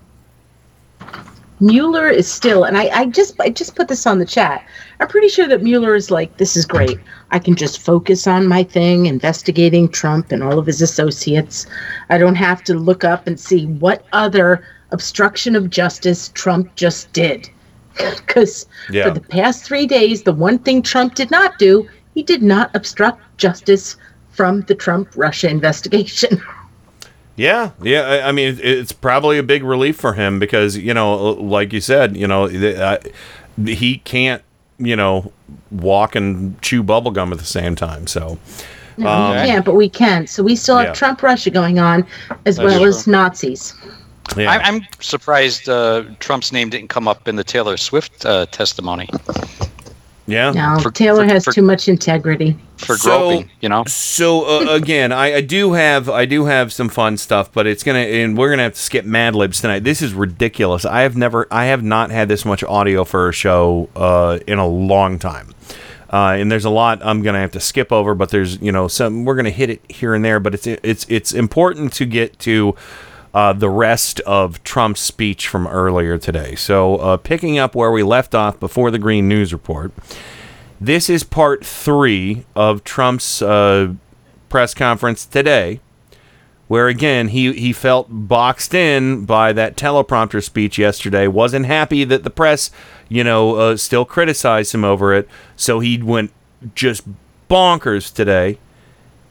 Mueller 1.60 2.08
is 2.08 2.32
still, 2.32 2.64
and 2.64 2.78
I, 2.78 2.86
I 2.90 3.06
just 3.06 3.40
I 3.42 3.50
just 3.50 3.76
put 3.76 3.88
this 3.88 4.06
on 4.06 4.20
the 4.20 4.26
chat. 4.26 4.64
I'm 5.00 5.08
pretty 5.08 5.30
sure 5.30 5.48
that 5.48 5.64
Mueller 5.64 5.96
is 5.96 6.12
like, 6.12 6.38
this 6.38 6.56
is 6.56 6.66
great. 6.66 7.00
I 7.32 7.40
can 7.40 7.56
just 7.56 7.80
focus 7.82 8.28
on 8.28 8.48
my 8.48 8.64
thing, 8.64 9.08
investigating 9.08 9.90
Trump 9.90 10.32
and 10.32 10.44
all 10.44 10.60
of 10.60 10.68
his 10.68 10.82
associates. 10.82 11.66
I 12.10 12.18
don't 12.18 12.36
have 12.36 12.64
to 12.66 12.76
look 12.76 13.04
up 13.04 13.26
and 13.28 13.40
see 13.40 13.66
what 13.66 14.06
other 14.14 14.64
obstruction 14.92 15.56
of 15.56 15.70
justice 15.70 16.30
Trump 16.30 16.76
just 16.76 17.12
did. 17.14 17.50
Because 18.28 18.68
Yeah. 18.92 19.06
for 19.06 19.12
the 19.12 19.22
past 19.22 19.64
three 19.64 19.88
days, 19.88 20.22
the 20.22 20.34
one 20.34 20.60
thing 20.60 20.84
Trump 20.84 21.16
did 21.16 21.32
not 21.32 21.58
do, 21.58 21.88
he 22.14 22.22
did 22.22 22.44
not 22.44 22.70
obstruct 22.76 23.20
justice 23.38 23.98
from 24.30 24.62
the 24.62 24.76
Trump 24.76 25.10
Russia 25.16 25.50
investigation. 25.50 26.40
Yeah, 27.38 27.72
yeah. 27.82 28.02
I, 28.02 28.30
I 28.30 28.32
mean, 28.34 28.50
it- 28.50 28.60
it's 28.66 28.92
probably 28.92 29.38
a 29.38 29.44
big 29.44 29.64
relief 29.64 29.96
for 29.96 30.14
him 30.14 30.40
because 30.40 30.76
you 30.76 30.94
know, 30.94 31.16
like 31.34 31.72
you 31.72 31.80
said, 31.82 32.18
you 32.18 32.28
know, 32.28 32.50
th- 32.50 32.78
uh, 32.78 32.98
he 33.66 34.00
can't, 34.00 34.42
you 34.80 34.96
know, 34.96 35.32
walk 35.72 36.16
and 36.16 36.60
chew 36.62 36.84
bubble 36.84 37.12
gum 37.12 37.32
at 37.32 37.40
the 37.40 37.46
same 37.46 37.76
time. 37.76 38.08
So, 38.08 38.38
No, 38.98 39.08
Um, 39.08 39.38
you 39.38 39.46
can't, 39.46 39.64
but 39.66 39.76
we 39.76 39.88
can. 39.90 40.26
So 40.26 40.42
we 40.44 40.56
still 40.56 40.78
have 40.78 40.88
Yeah. 40.88 40.94
Trump 40.94 41.22
Russia 41.22 41.52
going 41.52 41.78
on, 41.78 42.04
as 42.48 42.56
That's 42.58 42.66
well 42.68 42.80
true. 42.80 42.90
as 42.90 43.06
Nazis. 43.08 43.74
Yeah. 44.36 44.52
I, 44.52 44.58
I'm 44.58 44.82
surprised 45.00 45.70
uh, 45.70 46.04
Trump's 46.20 46.52
name 46.52 46.70
didn't 46.72 46.90
come 46.90 47.08
up 47.08 47.28
in 47.28 47.36
the 47.36 47.44
Taylor 47.44 47.78
Swift 47.78 48.26
uh, 48.26 48.48
testimony 48.48 49.08
Yeah. 50.28 50.52
No, 50.52 50.78
For- 50.80 50.91
Taylor 50.91 51.26
for- 51.26 51.34
has 51.34 51.45
for- 51.45 51.52
too 51.54 51.62
much 51.62 51.88
integrity. 51.88 52.58
for 52.78 52.98
So- 52.98 53.30
groping. 53.30 53.49
You 53.62 53.70
know. 53.70 53.84
So 53.88 54.44
uh, 54.45 54.76
again, 54.76 55.12
I, 55.12 55.36
I 55.36 55.41
do 55.41 55.74
have 55.74 56.10
I 56.10 56.26
do 56.26 56.45
have 56.45 56.72
some 56.74 56.90
fun 56.90 57.18
stuff, 57.18 57.52
but 57.54 57.66
it's 57.66 57.84
gonna 57.84 57.99
and 57.99 58.38
we're 58.38 58.49
gonna 58.49 58.64
have 58.64 58.74
to 58.74 58.80
skip 58.82 59.06
Mad 59.06 59.36
Libs 59.36 59.62
tonight. 59.62 59.84
This 59.84 60.02
is 60.02 60.14
ridiculous. 60.14 60.86
I 60.86 61.02
have 61.02 61.16
never 61.16 61.48
I 61.49 61.66
have 61.66 61.82
not 61.84 62.12
had 62.12 62.28
this 62.28 62.44
much 62.45 62.64
audio 62.64 63.04
for 63.04 63.30
a 63.30 63.34
show 63.34 63.90
uh, 63.95 64.40
in 64.48 64.60
a 64.60 64.68
long 64.68 65.18
time. 65.18 65.54
Uh, 66.12 66.38
and 66.40 66.49
there's 66.49 66.64
a 66.66 66.70
lot 66.70 66.99
I'm 67.04 67.22
gonna 67.22 67.40
have 67.41 67.52
to 67.52 67.60
skip 67.60 67.91
over, 67.91 68.16
but 68.16 68.30
there's 68.30 68.62
you 68.62 68.72
know 68.72 68.88
some 68.88 69.26
we're 69.26 69.36
gonna 69.36 69.49
hit 69.49 69.70
it 69.70 69.82
here 69.90 70.14
and 70.14 70.24
there, 70.24 70.40
but 70.40 70.54
it's 70.54 70.66
it's 70.68 71.06
it's 71.10 71.34
important 71.34 71.91
to 71.94 72.06
get 72.06 72.38
to 72.40 72.76
uh, 73.38 73.54
the 73.54 73.70
rest 73.70 74.20
of 74.22 74.64
Trump's 74.64 75.00
speech 75.00 75.48
from 75.48 75.68
earlier 75.68 76.18
today. 76.18 76.56
So 76.56 76.96
uh, 76.96 77.18
picking 77.18 77.60
up 77.60 77.76
where 77.76 77.92
we 77.92 78.02
left 78.02 78.34
off 78.34 78.60
before 78.60 78.90
the 78.90 78.98
Green 78.98 79.28
News 79.28 79.54
Report. 79.54 79.92
This 80.82 81.08
is 81.08 81.24
part 81.24 81.64
three 81.64 82.46
of 82.56 82.84
Trump's 82.84 83.44
uh, 83.44 83.94
press 84.50 84.74
conference 84.74 85.24
today, 85.24 85.82
where 86.68 86.88
again 86.88 87.28
he 87.28 87.54
he 87.54 87.74
felt 87.74 88.08
boxed 88.10 88.74
in 88.74 89.26
by 89.26 89.54
that 89.54 89.78
teleprompter 89.78 90.44
speech 90.44 90.80
yesterday. 90.80 91.28
wasn't 91.28 91.68
happy 91.68 92.04
that 92.06 92.24
the 92.24 92.32
press, 92.32 92.72
you 93.08 93.24
know, 93.24 93.54
uh, 93.54 93.78
still 93.78 94.04
criticized 94.04 94.74
him 94.74 94.84
over 94.84 95.14
it. 95.14 95.30
So 95.56 95.80
he 95.80 96.02
went 96.02 96.32
just 96.74 97.04
bonkers 97.52 98.12
today. 98.12 98.58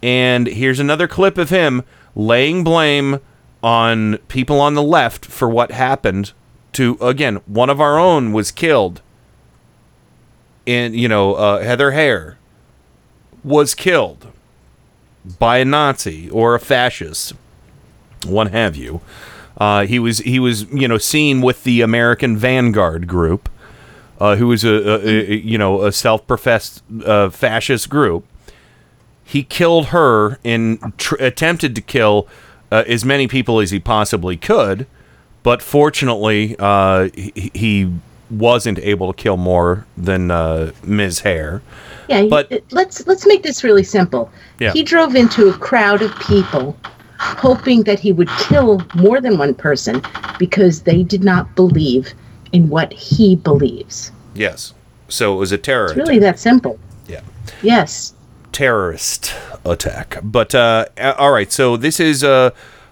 And 0.01 0.47
here's 0.47 0.79
another 0.79 1.09
clip 1.09 1.39
of 1.39 1.51
him 1.51 1.83
laying 2.15 2.63
blame 2.63 3.19
on 3.67 4.17
people 4.29 4.61
on 4.61 4.75
the 4.75 4.83
left 4.83 5.27
for 5.27 5.49
what 5.49 5.73
happened 5.73 6.33
to 6.73 6.97
again 7.01 7.35
one 7.47 7.69
of 7.69 7.81
our 7.81 7.99
own 7.99 8.33
was 8.33 8.53
killed 8.53 9.03
in 10.65 10.95
you 10.95 11.09
know 11.09 11.35
uh, 11.35 11.61
Heather 11.63 11.91
Heyer 11.91 12.37
was 13.43 13.75
killed 13.75 14.29
by 15.41 15.59
a 15.59 15.65
Nazi 15.65 16.31
or 16.31 16.55
a 16.55 16.61
fascist, 16.61 17.33
what 18.25 18.53
have 18.53 18.77
you. 18.77 19.01
Uh, 19.57 19.85
he 19.85 19.99
was 19.99 20.19
he 20.19 20.39
was 20.39 20.71
you 20.73 20.87
know 20.87 20.99
seen 20.99 21.41
with 21.41 21.65
the 21.65 21.81
American 21.81 22.37
Vanguard 22.37 23.09
group, 23.09 23.49
uh, 24.21 24.37
who 24.37 24.47
was 24.47 24.63
a, 24.63 24.71
a, 24.71 25.33
a 25.33 25.37
you 25.37 25.59
know 25.59 25.83
a 25.83 25.91
self-professed 25.91 26.85
uh, 27.05 27.31
fascist 27.31 27.89
group. 27.89 28.25
He 29.25 29.43
killed 29.43 29.87
her 29.87 30.39
and 30.45 30.97
tr- 30.99 31.17
attempted 31.17 31.75
to 31.75 31.81
kill 31.81 32.29
uh, 32.73 32.85
as 32.87 33.05
many 33.05 33.29
people 33.29 33.61
as 33.61 33.71
he 33.71 33.79
possibly 33.79 34.37
could, 34.37 34.87
but 35.43 35.63
fortunately, 35.63 36.57
uh, 36.59 37.09
he, 37.15 37.51
he 37.55 37.93
wasn't 38.31 38.79
able 38.81 39.13
to 39.13 39.17
kill 39.23 39.37
more 39.37 39.87
than 39.97 40.31
uh, 40.31 40.73
Ms. 40.85 41.21
Heyer. 41.23 41.61
Yeah, 42.09 42.23
he- 42.23 42.29
But- 42.29 42.63
let's 42.73 43.07
let's 43.07 43.27
make 43.27 43.43
this 43.43 43.63
really 43.65 43.85
simple. 43.85 44.31
Yeah. 44.59 44.73
He 44.73 44.83
drove 44.83 45.15
into 45.15 45.49
a 45.49 45.53
crowd 45.59 46.03
of 46.03 46.17
people 46.21 46.77
hoping 47.19 47.83
that 47.85 47.99
he 47.99 48.13
would 48.13 48.29
kill 48.39 48.83
more 48.95 49.21
than 49.21 49.39
one 49.39 49.55
person 49.55 50.03
because 50.39 50.83
they 50.83 51.03
did 51.03 51.25
not 51.25 51.55
believe 51.57 52.13
in 52.53 52.69
what 52.69 52.93
he 52.93 53.37
believes. 53.37 54.13
Yes. 54.35 54.75
So 55.09 55.35
it 55.35 55.39
was 55.39 55.51
a 55.53 55.59
terror 55.59 55.87
It's 55.87 55.97
really 55.97 56.19
that 56.19 56.39
simple. 56.39 56.79
Yeah. 57.09 57.23
Yes. 57.63 58.13
Terrorist 58.53 59.35
attack. 59.65 60.19
But 60.23 60.55
uh, 60.55 60.87
all 61.19 61.33
right, 61.33 61.51
so 61.51 61.77
this 61.77 62.01
is 62.01 62.25
uh, 62.25 62.51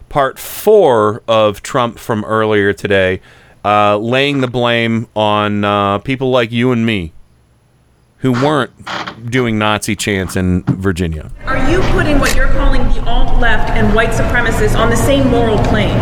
part 0.08 0.38
four 0.38 1.22
of 1.26 1.62
Trump 1.62 1.98
from 1.98 2.24
earlier 2.24 2.72
today, 2.72 3.20
uh, 3.64 3.96
laying 3.96 4.40
the 4.40 4.48
blame 4.48 5.08
on 5.16 5.64
uh, 5.64 5.98
people 5.98 6.30
like 6.30 6.52
you 6.52 6.72
and 6.72 6.84
me, 6.84 7.12
who 8.18 8.32
weren't 8.32 8.72
doing 9.30 9.58
Nazi 9.58 9.96
chants 9.96 10.36
in 10.36 10.62
Virginia. 10.64 11.30
Are 11.44 11.70
you 11.70 11.80
putting 11.92 12.18
what 12.18 12.34
you're 12.34 12.52
calling 12.52 12.82
the 12.88 13.02
alt 13.04 13.40
left 13.40 13.70
and 13.70 13.94
white 13.94 14.10
supremacists 14.10 14.78
on 14.78 14.90
the 14.90 14.96
same 14.96 15.28
moral 15.30 15.58
plane? 15.64 15.98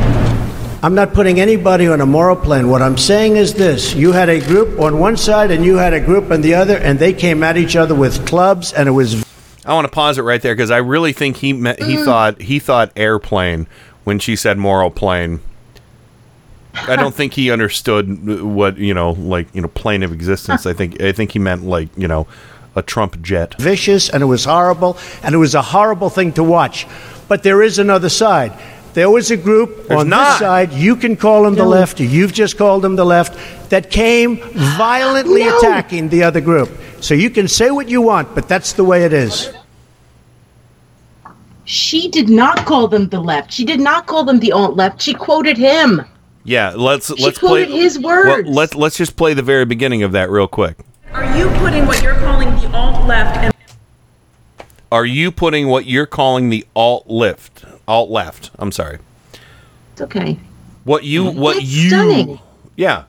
I'm 0.84 0.96
not 0.96 1.14
putting 1.14 1.38
anybody 1.38 1.86
on 1.86 2.00
a 2.00 2.06
moral 2.06 2.34
plane. 2.34 2.68
What 2.68 2.82
I'm 2.82 2.98
saying 2.98 3.36
is 3.36 3.54
this 3.54 3.94
you 3.94 4.10
had 4.10 4.28
a 4.28 4.40
group 4.40 4.80
on 4.80 4.98
one 4.98 5.16
side 5.16 5.52
and 5.52 5.64
you 5.64 5.76
had 5.76 5.94
a 5.94 6.00
group 6.00 6.32
on 6.32 6.40
the 6.40 6.54
other, 6.54 6.76
and 6.76 6.98
they 6.98 7.12
came 7.12 7.44
at 7.44 7.56
each 7.56 7.76
other 7.76 7.94
with 7.94 8.26
clubs, 8.26 8.72
and 8.72 8.88
it 8.88 8.92
was. 8.92 9.24
I 9.64 9.74
want 9.74 9.84
to 9.86 9.90
pause 9.92 10.18
it 10.18 10.22
right 10.22 10.42
there 10.42 10.54
because 10.54 10.70
I 10.70 10.78
really 10.78 11.12
think 11.12 11.36
he 11.36 11.52
me- 11.52 11.74
he 11.78 11.96
mm. 11.96 12.04
thought 12.04 12.40
he 12.40 12.58
thought 12.58 12.92
airplane 12.96 13.66
when 14.04 14.18
she 14.18 14.34
said 14.36 14.58
moral 14.58 14.90
plane. 14.90 15.40
I 16.74 16.96
don't 16.96 17.14
think 17.14 17.34
he 17.34 17.50
understood 17.50 18.08
uh, 18.10 18.46
what 18.46 18.78
you 18.78 18.94
know, 18.94 19.12
like 19.12 19.54
you 19.54 19.60
know, 19.60 19.68
plane 19.68 20.02
of 20.02 20.12
existence. 20.12 20.66
I 20.66 20.72
think 20.72 21.00
I 21.00 21.12
think 21.12 21.32
he 21.32 21.38
meant 21.38 21.64
like 21.64 21.88
you 21.96 22.08
know, 22.08 22.26
a 22.74 22.82
Trump 22.82 23.20
jet. 23.22 23.54
vicious 23.58 24.08
and 24.08 24.22
it 24.22 24.26
was 24.26 24.44
horrible 24.46 24.96
and 25.22 25.34
it 25.34 25.38
was 25.38 25.54
a 25.54 25.62
horrible 25.62 26.10
thing 26.10 26.32
to 26.32 26.42
watch. 26.42 26.86
But 27.28 27.42
there 27.42 27.62
is 27.62 27.78
another 27.78 28.08
side. 28.08 28.52
There 28.94 29.10
was 29.10 29.30
a 29.30 29.38
group 29.38 29.88
There's 29.88 30.00
on 30.00 30.08
not. 30.10 30.32
this 30.32 30.38
side, 30.40 30.72
you 30.72 30.96
can 30.96 31.16
call 31.16 31.44
them 31.44 31.54
the 31.54 31.64
left, 31.64 31.98
you've 31.98 32.32
just 32.32 32.58
called 32.58 32.82
them 32.82 32.94
the 32.96 33.06
left, 33.06 33.70
that 33.70 33.90
came 33.90 34.36
violently 34.76 35.44
No. 35.44 35.58
attacking 35.58 36.10
the 36.10 36.24
other 36.24 36.42
group. 36.42 36.68
So 37.02 37.14
you 37.14 37.30
can 37.30 37.48
say 37.48 37.72
what 37.72 37.88
you 37.88 38.00
want, 38.00 38.32
but 38.32 38.46
that's 38.46 38.72
the 38.74 38.84
way 38.84 39.02
it 39.02 39.12
is. 39.12 39.52
She 41.64 42.08
did 42.08 42.28
not 42.28 42.64
call 42.64 42.86
them 42.86 43.08
the 43.08 43.18
left. 43.18 43.52
She 43.52 43.64
did 43.64 43.80
not 43.80 44.06
call 44.06 44.22
them 44.24 44.38
the 44.38 44.52
alt 44.52 44.76
left. 44.76 45.02
She 45.02 45.12
quoted 45.12 45.58
him. 45.58 46.02
Yeah, 46.44 46.74
let's 46.76 47.10
let's 47.10 47.40
play 47.40 47.64
quoted 47.64 47.70
his 47.70 47.98
well, 47.98 48.26
words. 48.26 48.48
let's 48.48 48.74
let's 48.76 48.96
just 48.96 49.16
play 49.16 49.34
the 49.34 49.42
very 49.42 49.64
beginning 49.64 50.04
of 50.04 50.12
that 50.12 50.30
real 50.30 50.46
quick. 50.46 50.78
Are 51.12 51.36
you 51.36 51.48
putting 51.58 51.86
what 51.86 52.00
you're 52.02 52.14
calling 52.14 52.50
the 52.60 52.72
alt 52.72 53.04
left 53.06 53.36
and 53.38 53.54
Are 54.92 55.04
you 55.04 55.32
putting 55.32 55.66
what 55.66 55.86
you're 55.86 56.06
calling 56.06 56.50
the 56.50 56.64
alt 56.76 57.08
left? 57.08 57.64
Alt 57.88 58.10
left. 58.10 58.52
I'm 58.60 58.70
sorry. 58.70 58.98
It's 59.92 60.02
okay. 60.02 60.38
What 60.84 61.02
you 61.02 61.30
what 61.32 61.54
That's 61.54 61.66
you 61.66 61.88
stunning. 61.88 62.40
Yeah. 62.76 63.04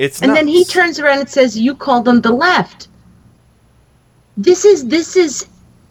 It's 0.00 0.22
and 0.22 0.34
then 0.34 0.48
he 0.48 0.64
turns 0.64 0.98
around 0.98 1.18
and 1.18 1.28
says, 1.28 1.58
"You 1.58 1.74
called 1.74 2.06
them 2.06 2.22
the 2.22 2.32
left." 2.32 2.88
This 4.38 4.64
is 4.64 4.86
this 4.86 5.14
is 5.14 5.46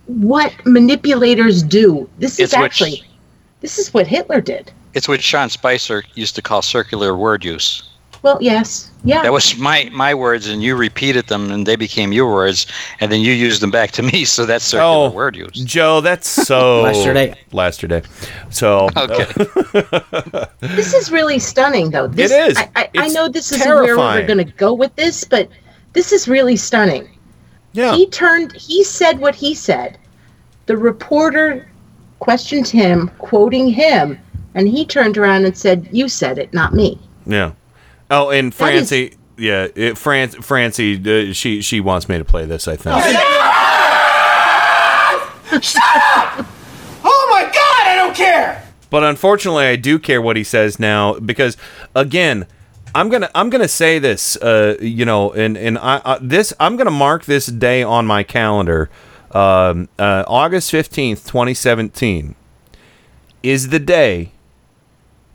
what 0.07 0.51
manipulators 0.65 1.61
do. 1.61 2.09
This 2.17 2.39
is 2.39 2.39
It's 2.39 2.53
which- 2.53 2.65
actually 2.65 3.03
this 3.61 3.77
is 3.77 3.93
what 3.93 4.07
Hitler 4.07 4.41
did. 4.41 4.71
It's 4.95 5.07
what 5.07 5.21
Sean 5.21 5.49
Spicer 5.49 6.03
used 6.15 6.33
to 6.37 6.41
call 6.41 6.63
circular 6.63 7.15
word 7.15 7.45
use. 7.45 7.83
Well, 8.21 8.37
yes, 8.41 8.91
yeah. 9.03 9.21
That 9.23 9.31
was 9.31 9.57
my 9.57 9.89
my 9.93 10.13
words, 10.13 10.47
and 10.47 10.61
you 10.61 10.75
repeated 10.75 11.27
them, 11.27 11.51
and 11.51 11.65
they 11.65 11.75
became 11.77 12.11
your 12.11 12.31
words, 12.33 12.67
and 12.99 13.11
then 13.11 13.21
you 13.21 13.31
used 13.31 13.61
them 13.61 13.71
back 13.71 13.91
to 13.91 14.03
me. 14.03 14.25
So 14.25 14.45
that's 14.45 14.65
circular 14.65 15.07
Oh, 15.07 15.09
word 15.11 15.35
use. 15.37 15.51
Joe, 15.51 16.01
that's 16.01 16.27
so 16.27 16.85
Yesterday. 16.91 17.35
Yesterday. 17.51 18.01
So 18.49 18.89
Okay. 18.97 19.25
this 20.59 20.93
is 20.93 21.11
really 21.11 21.39
stunning, 21.39 21.91
though. 21.91 22.07
This, 22.07 22.31
is. 22.31 22.57
I, 22.57 22.69
I, 22.75 22.89
I 22.95 23.07
know 23.09 23.29
this 23.29 23.51
is 23.51 23.65
where 23.65 23.83
we're 23.97 24.25
going 24.27 24.37
to 24.37 24.53
go 24.53 24.73
with 24.73 24.93
this, 24.95 25.23
but 25.23 25.47
this 25.93 26.11
is 26.11 26.27
really 26.27 26.55
stunning. 26.57 27.07
Yeah. 27.73 27.95
He 27.95 28.07
turned. 28.07 28.51
He 28.53 28.83
said 28.83 29.19
what 29.19 29.35
he 29.35 29.53
said. 29.53 29.97
The 30.65 30.75
reporter 30.77 31.67
questioned 32.19 32.67
him, 32.67 33.09
quoting 33.19 33.69
him, 33.69 34.19
and 34.55 34.67
he 34.67 34.85
turned 34.85 35.17
around 35.17 35.45
and 35.45 35.57
said, 35.57 35.87
"You 35.91 36.09
said 36.09 36.37
it, 36.37 36.53
not 36.53 36.73
me." 36.73 36.99
Yeah. 37.25 37.51
Oh, 38.11 38.29
and 38.29 38.51
That 38.53 38.73
is- 38.73 38.89
Francie, 38.89 39.17
yeah, 39.37 39.67
it, 39.75 39.97
Fran- 39.97 40.29
Francie, 40.29 41.29
uh, 41.29 41.33
she 41.33 41.61
she 41.61 41.79
wants 41.79 42.09
me 42.09 42.17
to 42.17 42.25
play 42.25 42.45
this. 42.45 42.67
I 42.67 42.75
think. 42.75 42.95
Shut 45.63 45.81
up! 45.83 46.45
Oh 47.03 47.27
my 47.31 47.43
god, 47.43 47.87
I 47.87 47.95
don't 47.97 48.15
care! 48.15 48.63
But 48.91 49.03
unfortunately, 49.03 49.65
I 49.65 49.75
do 49.75 49.97
care 49.99 50.21
what 50.21 50.37
he 50.37 50.43
says 50.43 50.79
now 50.79 51.13
because, 51.19 51.57
again, 51.95 52.45
I'm 52.93 53.09
gonna 53.09 53.29
I'm 53.35 53.49
gonna 53.49 53.67
say 53.67 53.97
this, 53.99 54.35
uh, 54.37 54.77
you 54.79 55.05
know, 55.05 55.31
and 55.31 55.57
and 55.57 55.77
I, 55.79 56.01
I 56.05 56.17
this 56.21 56.53
I'm 56.59 56.75
gonna 56.77 56.91
mark 56.91 57.25
this 57.25 57.47
day 57.47 57.81
on 57.83 58.05
my 58.05 58.23
calendar, 58.23 58.89
um, 59.31 59.89
uh, 59.97 60.23
August 60.27 60.71
fifteenth, 60.71 61.27
twenty 61.27 61.53
seventeen, 61.53 62.35
is 63.43 63.69
the 63.69 63.79
day 63.79 64.31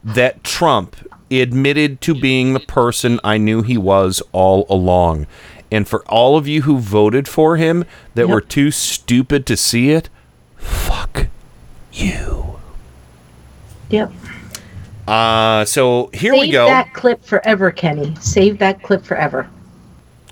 that 0.04 0.44
Trump 0.44 0.96
admitted 1.30 2.00
to 2.02 2.14
being 2.14 2.52
the 2.52 2.60
person 2.60 3.18
I 3.24 3.38
knew 3.38 3.62
he 3.62 3.76
was 3.78 4.22
all 4.32 4.66
along. 4.68 5.26
And 5.70 5.88
for 5.88 6.04
all 6.06 6.36
of 6.36 6.46
you 6.46 6.62
who 6.62 6.78
voted 6.78 7.26
for 7.26 7.56
him 7.56 7.84
that 8.14 8.28
were 8.28 8.40
too 8.40 8.70
stupid 8.70 9.44
to 9.46 9.56
see 9.56 9.90
it, 9.90 10.08
fuck 10.56 11.26
you. 11.92 12.58
Yep. 13.90 14.12
Uh, 15.08 15.64
so 15.64 16.10
here 16.14 16.32
Save 16.32 16.40
we 16.40 16.50
go. 16.50 16.66
that 16.66 16.92
clip 16.94 17.24
forever, 17.24 17.70
Kenny. 17.70 18.14
Save 18.20 18.58
that 18.58 18.82
clip 18.82 19.04
forever. 19.04 19.48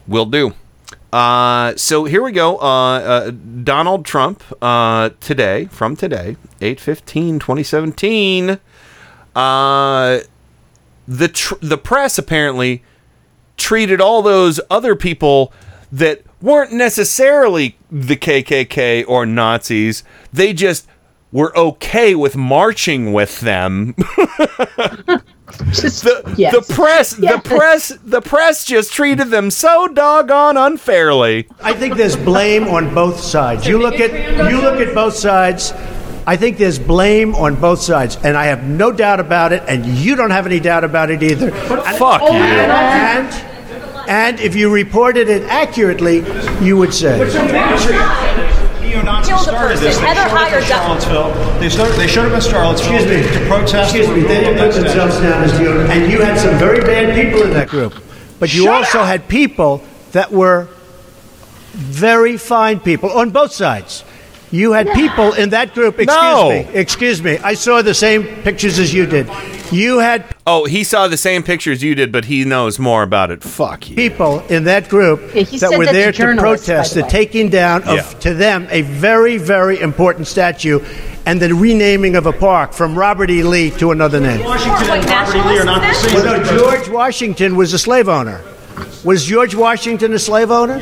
Will 0.07 0.27
do. 0.27 0.55
Uh, 1.13 1.75
so 1.77 2.05
here 2.05 2.23
we 2.23 2.33
go. 2.33 2.57
Uh, 2.59 2.99
uh, 2.99 3.31
Donald 3.65 4.05
Trump 4.07 4.43
uh, 4.63 5.11
today, 5.21 5.67
from 5.67 5.95
today, 5.97 6.37
8-15-2017, 6.61 8.59
Uh, 9.35 10.21
the, 11.07 11.29
tr- 11.29 11.55
the 11.61 11.79
press 11.79 12.19
apparently 12.19 12.83
treated 13.57 14.01
all 14.01 14.23
those 14.23 14.61
other 14.71 14.97
people 14.97 15.53
that 15.91 16.23
weren't 16.41 16.73
necessarily 16.73 17.77
the 17.91 18.17
KKK 18.17 19.05
or 19.07 19.27
Nazis. 19.27 20.03
They 20.33 20.53
just 20.53 20.87
were 21.31 21.57
okay 21.57 22.15
with 22.15 22.37
marching 22.37 23.13
with 23.13 23.41
them. 23.41 23.95
the, 25.57 26.35
yes. 26.37 26.55
the 26.55 26.75
press 26.75 27.15
the 27.15 27.41
press 27.43 27.89
the 28.05 28.21
press 28.21 28.65
just 28.65 28.93
treated 28.93 29.31
them 29.31 29.51
so 29.51 29.89
doggone 29.89 30.57
unfairly. 30.57 31.49
I 31.63 31.73
think 31.73 31.97
there's 31.97 32.17
blame 32.17 32.69
on 32.69 32.95
both 32.95 33.19
sides. 33.19 33.67
You 33.67 33.79
look 33.79 33.95
at 33.95 34.13
you 34.51 34.61
look 34.61 34.81
at 34.81 34.95
both 34.95 35.15
sides. 35.15 35.73
I 36.27 36.37
think 36.37 36.59
there's 36.59 36.79
blame 36.79 37.35
on 37.35 37.57
both 37.57 37.81
sides, 37.83 38.17
and 38.23 38.37
I 38.37 38.47
have 38.47 38.63
no 38.63 38.93
doubt 38.93 39.19
about 39.19 39.53
it, 39.53 39.65
and 39.67 39.85
you 39.85 40.15
don't 40.15 40.31
have 40.31 40.47
any 40.47 40.61
doubt 40.61 40.85
about 40.85 41.11
it 41.11 41.23
either. 41.23 41.51
And- 41.53 41.97
Fuck 41.97 42.23
you. 42.23 42.29
And 42.29 43.29
and 44.09 44.41
if 44.41 44.55
you 44.57 44.69
reported 44.73 45.29
it 45.29 45.43
accurately, 45.45 46.25
you 46.61 46.77
would 46.77 46.93
say. 46.93 47.19
Neo-Nazis 48.81 49.41
started 49.41 49.79
this. 49.79 49.97
They 49.97 50.07
Heather 50.07 50.29
showed 50.29 50.29
up 50.29 50.31
in 50.33 50.37
hired 50.37 50.65
Charlottesville. 50.65 51.61
They, 51.61 51.69
started, 51.69 51.97
they 51.97 52.07
showed 52.07 52.27
up 52.33 52.35
in 52.35 52.51
Charlottesville 52.51 52.95
Excuse 52.97 53.33
me. 53.33 53.39
to 53.39 53.47
protest. 53.47 53.95
Excuse 53.95 54.09
me. 54.17 54.23
They 54.29 54.41
didn't 54.41 54.59
put 54.59 54.75
themselves 54.75 55.15
down 55.21 55.45
as 55.45 55.59
neo, 55.59 55.81
and 55.87 56.13
you 56.13 56.21
had 56.21 56.39
some 56.39 56.59
very 56.59 56.81
bad 56.81 57.15
people 57.15 57.43
in 57.43 57.51
that 57.55 57.69
group, 57.69 57.95
but 58.39 58.53
you 58.53 58.71
also 58.71 59.03
had 59.03 59.29
people 59.29 59.83
that 60.13 60.31
were 60.33 60.69
very 61.73 62.37
fine 62.37 62.81
people 62.81 63.11
on 63.11 63.31
both 63.31 63.53
sides. 63.53 64.05
You 64.53 64.73
had 64.73 64.93
people 64.93 65.33
in 65.33 65.49
that 65.51 65.75
group. 65.75 65.99
Excuse 65.99 66.15
No. 66.23 66.51
me. 66.51 66.67
Excuse 66.75 67.23
me. 67.23 67.39
I 67.39 67.55
saw 67.55 67.81
the 67.83 67.95
same 67.95 68.25
pictures 68.43 68.79
as 68.79 68.93
you 68.93 69.07
did. 69.07 69.27
You 69.73 69.99
had 70.01 70.25
Oh, 70.47 70.67
he 70.67 70.85
saw 70.85 71.09
the 71.09 71.17
same 71.17 71.43
pictures 71.43 71.83
you 71.83 71.95
did, 71.95 72.13
but 72.13 72.27
he 72.27 72.45
knows 72.45 72.79
more 72.79 73.03
about 73.03 73.31
it. 73.31 73.43
Fuck 73.43 73.89
you. 73.89 73.97
people 73.97 74.41
in 74.51 74.65
that 74.65 74.89
group 74.91 75.21
Yeah, 75.35 75.43
he 75.45 75.57
that 75.59 75.79
were 75.79 75.87
that 75.87 75.95
there 75.95 76.13
to 76.13 76.19
journalists, 76.19 76.67
protest 76.67 76.95
the 76.95 77.03
the 77.03 77.09
taking 77.09 77.49
down 77.49 77.83
of, 77.85 77.95
Yeah. 77.97 78.03
to 78.21 78.35
them, 78.35 78.67
a 78.71 78.83
very, 78.83 79.39
very 79.39 79.81
important 79.81 80.27
statue 80.27 80.81
and 81.25 81.41
the 81.41 81.55
renaming 81.55 82.17
of 82.17 82.27
a 82.27 82.33
park 82.33 82.75
from 82.75 82.99
Robert 82.99 83.31
E. 83.31 83.43
Lee 83.43 83.71
to 83.71 83.91
another 83.93 84.21
name. 84.21 84.45
Washington 84.45 84.91
and 84.91 85.07
Robert 85.09 85.37
E. 85.37 85.49
Lee 85.49 85.59
are 85.61 85.65
not 85.65 85.81
the 85.81 85.95
same. 85.95 86.15
Well, 86.15 86.25
no, 86.39 86.59
George 86.59 86.89
Washington 86.91 87.57
was 87.57 87.73
a 87.73 87.79
slave 87.79 88.09
owner. 88.09 88.41
Was 89.05 89.25
George 89.25 89.55
Washington 89.55 90.13
a 90.13 90.19
slave 90.19 90.51
owner? 90.51 90.81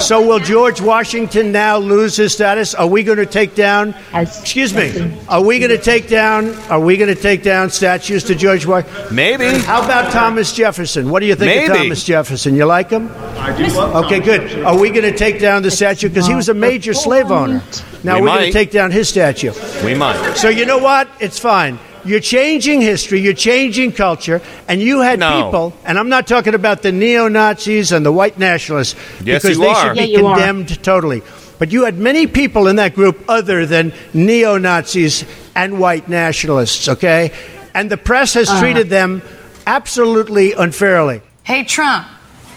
So 0.00 0.26
will 0.26 0.38
George 0.38 0.80
Washington 0.80 1.52
now 1.52 1.78
lose 1.78 2.16
his 2.16 2.32
status? 2.32 2.74
Are 2.74 2.86
we 2.86 3.02
going 3.02 3.18
to 3.18 3.26
take 3.26 3.54
down? 3.54 3.94
Excuse 4.14 4.74
me. 4.74 5.16
Are 5.28 5.42
we 5.42 5.58
going 5.58 5.70
to 5.70 5.78
take 5.78 6.08
down? 6.08 6.54
Are 6.70 6.80
we 6.80 6.96
going 6.96 7.14
to 7.14 7.20
take 7.20 7.42
down 7.42 7.70
statues 7.70 8.24
to 8.24 8.34
George 8.34 8.66
Washington? 8.66 9.14
Maybe. 9.14 9.46
How 9.60 9.84
about 9.84 10.12
Thomas 10.12 10.52
Jefferson? 10.52 11.10
What 11.10 11.20
do 11.20 11.26
you 11.26 11.34
think 11.34 11.70
of 11.70 11.76
Thomas 11.76 12.04
Jefferson? 12.04 12.54
You 12.54 12.64
like 12.66 12.90
him? 12.90 13.10
I 13.36 13.56
do 13.56 13.66
love 13.68 14.04
Okay, 14.04 14.20
good. 14.20 14.64
Are 14.64 14.78
we 14.78 14.90
going 14.90 15.10
to 15.10 15.16
take 15.16 15.40
down 15.40 15.62
the 15.62 15.70
statue 15.70 16.08
because 16.08 16.26
he 16.26 16.34
was 16.34 16.48
a 16.48 16.54
major 16.54 16.94
slave 16.94 17.30
owner? 17.30 17.62
Now 18.04 18.16
We 18.16 18.22
we 18.22 18.28
are 18.30 18.38
going 18.38 18.46
to 18.46 18.52
take 18.52 18.70
down 18.70 18.90
his 18.90 19.08
statue. 19.08 19.52
We 19.84 19.94
might. 19.94 20.34
So 20.34 20.48
you 20.48 20.66
know 20.66 20.78
what? 20.78 21.08
It's 21.20 21.38
fine. 21.38 21.78
You're 22.04 22.20
changing 22.20 22.80
history, 22.80 23.20
you're 23.20 23.32
changing 23.34 23.92
culture, 23.92 24.40
and 24.68 24.80
you 24.80 25.00
had 25.00 25.18
No. 25.20 25.44
people, 25.44 25.72
and 25.84 25.98
I'm 25.98 26.08
not 26.08 26.26
talking 26.26 26.54
about 26.54 26.82
the 26.82 26.90
neo 26.92 27.28
Nazis 27.28 27.92
and 27.92 28.04
the 28.04 28.12
white 28.12 28.38
nationalists, 28.38 28.96
Yes, 29.24 29.42
because 29.42 29.56
you 29.58 29.64
they 29.64 29.70
are. 29.70 29.84
should 29.86 29.94
be 29.94 30.00
Yeah, 30.10 30.18
you 30.18 30.26
are. 30.26 30.36
condemned 30.36 30.82
totally. 30.82 31.22
But 31.58 31.70
you 31.70 31.84
had 31.84 31.96
many 31.98 32.26
people 32.26 32.66
in 32.66 32.76
that 32.76 32.94
group 32.94 33.24
other 33.28 33.66
than 33.66 33.92
neo 34.12 34.58
Nazis 34.58 35.24
and 35.54 35.78
white 35.78 36.08
nationalists, 36.08 36.88
okay? 36.88 37.30
And 37.74 37.88
the 37.88 37.96
press 37.96 38.34
has 38.34 38.48
uh-huh. 38.48 38.60
treated 38.60 38.90
them 38.90 39.22
absolutely 39.66 40.54
unfairly. 40.54 41.22
Hey, 41.44 41.62
Trump. 41.64 42.06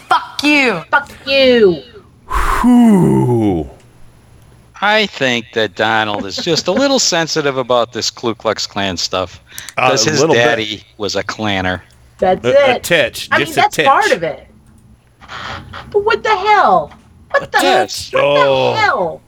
Fuck 0.08 0.42
you. 0.42 0.82
Fuck 0.90 1.10
you. 1.26 1.82
Whew. 2.62 3.70
I 4.82 5.06
think 5.06 5.46
that 5.54 5.74
Donald 5.74 6.26
is 6.26 6.36
just 6.36 6.68
a 6.68 6.72
little 6.72 6.98
sensitive 7.14 7.56
about 7.56 7.92
this 7.92 8.10
Ku 8.10 8.34
Klux 8.34 8.66
Klan 8.66 8.96
stuff 8.96 9.40
Uh, 9.76 9.86
because 9.88 10.06
a 10.06 10.10
his 10.10 10.20
little 10.20 10.34
bit. 10.34 10.44
daddy 10.44 10.84
was 10.98 11.16
a 11.16 11.24
Klanner. 11.24 11.80
That's 12.18 12.44
A, 12.44 12.48
a 12.50 12.74
it. 12.76 12.82
titch. 12.82 13.28
I 13.32 13.38
just 13.40 13.50
mean, 13.50 13.58
a 13.58 13.62
that's 13.62 13.76
titch. 13.76 13.86
part 13.86 14.10
of 14.12 14.22
it. 14.22 14.46
But 15.90 16.04
what 16.04 16.22
the 16.22 16.34
hell? 16.36 16.92
What 17.30 17.50
the, 17.52 17.58
titch. 17.58 18.10
what 18.12 18.22
Oh. 18.24 18.70
the 18.72 18.76
hell? 18.80 19.20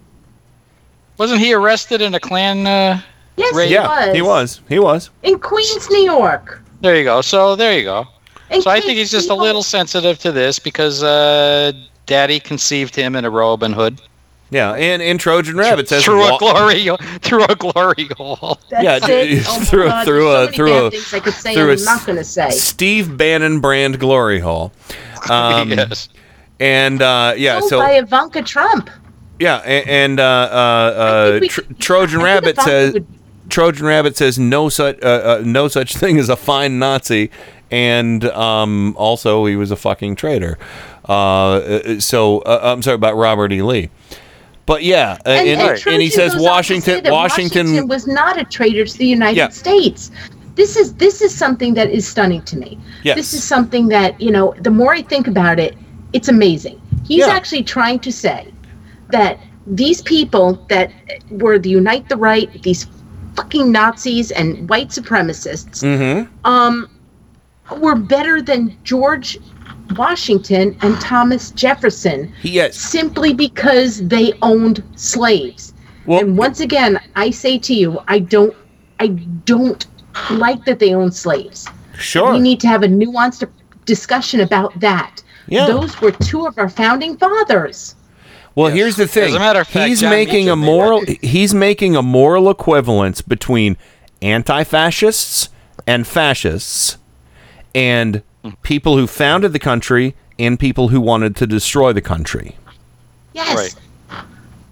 Wasn't 1.18 1.40
he 1.40 1.52
arrested 1.52 2.00
in 2.00 2.14
a 2.14 2.20
Klan? 2.20 2.66
Uh, 2.66 3.00
Yes, 3.36 3.54
Right. 3.54 3.68
he 3.68 3.74
Yeah, 3.74 3.86
was. 4.06 4.14
he 4.16 4.22
was. 4.22 4.60
He 4.68 4.78
was. 4.80 5.10
In 5.22 5.38
Queens, 5.38 5.88
New 5.90 6.00
York. 6.02 6.60
there 6.80 6.96
you 6.96 7.04
go. 7.04 7.20
So 7.20 7.54
there 7.54 7.72
you 7.78 7.84
go. 7.84 8.06
In 8.50 8.60
So 8.62 8.70
I 8.70 8.80
think 8.80 8.98
he's 8.98 9.12
just 9.12 9.30
a 9.30 9.34
little 9.34 9.62
sensitive 9.62 10.18
to 10.20 10.32
this 10.32 10.58
because 10.58 11.04
uh, 11.04 11.70
Daddy 12.06 12.40
conceived 12.40 12.96
him 12.96 13.14
in 13.14 13.24
a 13.24 13.30
robe 13.30 13.62
and 13.62 13.74
hood 13.76 14.00
Yeah, 14.50 14.72
and 14.72 15.02
in 15.02 15.18
Trojan 15.18 15.56
Rabbit 15.56 15.88
says 15.88 16.04
through 16.04 16.20
wa- 16.20 16.36
a 16.36 16.38
glory 16.38 16.88
through 17.20 17.44
a 17.44 17.54
glory 17.54 18.08
hole. 18.16 18.58
That's 18.70 18.82
Yeah, 18.82 18.98
it. 19.02 19.44
Oh 19.46 19.60
through 19.64 19.84
a- 19.84 19.88
God, 19.88 20.04
through 20.06 20.30
a- 20.32 20.46
so 20.46 20.52
through 20.52 20.70
bad 20.70 20.82
a- 20.84 20.90
things 20.90 21.14
I 21.14 21.20
through 21.54 21.70
and 21.70 21.80
a 21.80 21.82
I'm 21.82 21.84
not 21.84 22.06
going 22.06 22.16
to 22.18 22.24
say. 22.24 22.50
Steve 22.50 23.16
Bannon 23.16 23.60
brand 23.60 23.98
glory 24.00 24.40
hole. 24.40 24.72
Um, 25.30 25.70
yes. 25.72 26.08
And 26.60 27.02
uh, 27.02 27.34
yeah, 27.36 27.58
Sold 27.58 27.70
so 27.70 27.78
by 27.80 27.90
Ivanka 27.98 28.40
Trump. 28.42 28.88
Yeah, 29.40 29.60
a- 29.64 29.84
and 29.88 30.18
uh, 30.20 30.22
uh, 30.22 30.56
uh, 31.36 31.38
we 31.42 31.48
Tr- 31.48 31.60
Trojan 31.78 32.20
Rabbit 32.22 32.56
says 32.60 32.94
would- 32.94 33.06
Trojan 33.50 33.84
Rabbit 33.86 34.16
says 34.16 34.38
no 34.38 34.68
such 34.68 35.02
uh, 35.02 35.06
uh, 35.40 35.42
no 35.44 35.68
such 35.68 35.96
thing 35.96 36.18
as 36.18 36.28
a 36.28 36.36
fine 36.36 36.78
Nazi, 36.78 37.30
and 37.70 38.24
um, 38.26 38.94
also 38.96 39.44
he 39.46 39.56
was 39.56 39.70
a 39.70 39.76
fucking 39.76 40.16
traitor. 40.16 40.56
Uh, 41.08 41.12
Uh, 41.58 42.00
so 42.00 42.38
uh, 42.40 42.60
I'm 42.62 42.82
sorry 42.82 42.94
about 42.96 43.16
Robert 43.16 43.52
E. 43.52 43.60
Lee, 43.62 43.90
but 44.68 44.84
yeah, 44.84 45.16
uh, 45.24 45.30
and, 45.30 45.48
and, 45.48 45.78
he 45.78 45.82
Trojan 45.82 46.10
says 46.10 46.32
goes 46.34 46.42
on 46.42 46.50
Washington 46.52 46.94
say 46.96 47.00
that 47.00 47.10
Washington. 47.10 47.88
was 47.88 48.06
not 48.06 48.38
a 48.38 48.44
traitor 48.44 48.84
to 48.84 48.98
the 48.98 49.06
United 49.06 49.38
Yeah. 49.38 49.48
States. 49.48 50.10
This 50.56 50.76
is 50.76 50.92
this 50.94 51.22
is 51.22 51.34
something 51.34 51.72
that 51.72 51.88
is 51.88 52.06
stunning 52.06 52.42
to 52.42 52.56
me. 52.58 52.78
Yes. 53.02 53.16
This 53.16 53.32
is 53.32 53.42
something 53.42 53.88
that 53.88 54.20
you 54.20 54.30
know. 54.30 54.54
The 54.60 54.70
more 54.70 54.92
I 54.92 55.00
think 55.00 55.26
about 55.26 55.58
it, 55.58 55.74
it's 56.12 56.28
amazing. 56.28 56.78
He's 57.06 57.26
Yeah. 57.26 57.38
actually 57.38 57.62
trying 57.62 57.98
to 58.00 58.12
say 58.12 58.52
that 59.10 59.40
these 59.66 60.02
people 60.02 60.46
that 60.68 60.92
were 61.30 61.58
the 61.58 61.70
Unite 61.70 62.06
the 62.10 62.18
Right, 62.18 62.62
these 62.62 62.86
fucking 63.36 63.72
Nazis 63.72 64.30
and 64.32 64.68
white 64.68 64.90
supremacists, 64.90 65.82
Mhm. 65.82 66.28
um, 66.44 66.90
were 67.78 67.94
better 67.94 68.42
than 68.42 68.76
George 68.84 69.38
Washington 69.96 70.76
and 70.82 71.00
Thomas 71.00 71.50
Jefferson 71.52 72.32
Yes. 72.42 72.76
simply 72.76 73.32
because 73.34 74.06
they 74.06 74.32
owned 74.42 74.82
slaves. 74.96 75.72
Well, 76.06 76.20
and 76.20 76.38
once 76.38 76.60
again, 76.60 76.98
I 77.16 77.30
say 77.30 77.58
to 77.58 77.74
you, 77.74 78.00
I 78.08 78.18
don't, 78.20 78.54
I 79.00 79.08
don't 79.08 79.86
like 80.30 80.64
that 80.64 80.78
they 80.78 80.94
own 80.94 81.12
slaves. 81.12 81.68
Sure. 81.98 82.32
we 82.32 82.38
need 82.40 82.60
to 82.60 82.68
have 82.68 82.82
a 82.82 82.86
nuanced 82.86 83.48
discussion 83.84 84.40
about 84.40 84.78
that. 84.80 85.22
Yeah. 85.48 85.66
those 85.66 86.00
were 86.00 86.12
two 86.12 86.46
of 86.46 86.56
our 86.58 86.68
founding 86.68 87.16
fathers. 87.16 87.94
Well, 88.54 88.70
here's 88.70 88.96
the 88.96 89.06
thing. 89.06 89.28
As 89.30 89.34
a 89.34 89.38
matter 89.38 89.60
of 89.60 89.68
fact, 89.68 89.88
he's 89.88 90.00
John 90.00 90.10
making 90.10 90.48
a 90.48 90.56
moral. 90.56 91.02
He's 91.22 91.54
making 91.54 91.94
a 91.96 92.02
moral 92.02 92.50
equivalence 92.50 93.22
between 93.22 93.76
anti-fascists 94.20 95.48
and 95.86 96.06
fascists, 96.06 96.98
and 97.74 98.22
people 98.62 98.96
who 98.96 99.06
founded 99.06 99.52
the 99.52 99.58
country 99.58 100.14
and 100.38 100.58
people 100.58 100.88
who 100.88 101.00
wanted 101.00 101.36
to 101.36 101.46
destroy 101.46 101.92
the 101.92 102.00
country. 102.00 102.56
Yes. 103.32 103.56
Right. 103.56 103.74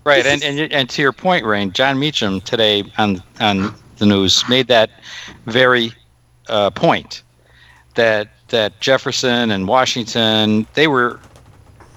Right, 0.05 0.25
and, 0.25 0.41
and 0.45 0.73
and 0.73 0.89
to 0.91 1.03
your 1.03 1.11
point, 1.13 1.45
Rain, 1.45 1.73
Jon 1.73 1.99
Meacham 1.99 2.41
today 2.43 2.85
on 2.97 3.21
on 3.41 3.75
the 3.97 4.07
news 4.07 4.49
made 4.49 4.69
that 4.69 4.91
very 5.47 5.93
uh, 6.49 6.71
point 6.71 7.25
that 7.97 8.29
that 8.49 8.79
Jefferson 8.79 9.51
and 9.51 9.67
Washington 9.67 10.65
they 10.75 10.87
were 10.87 11.19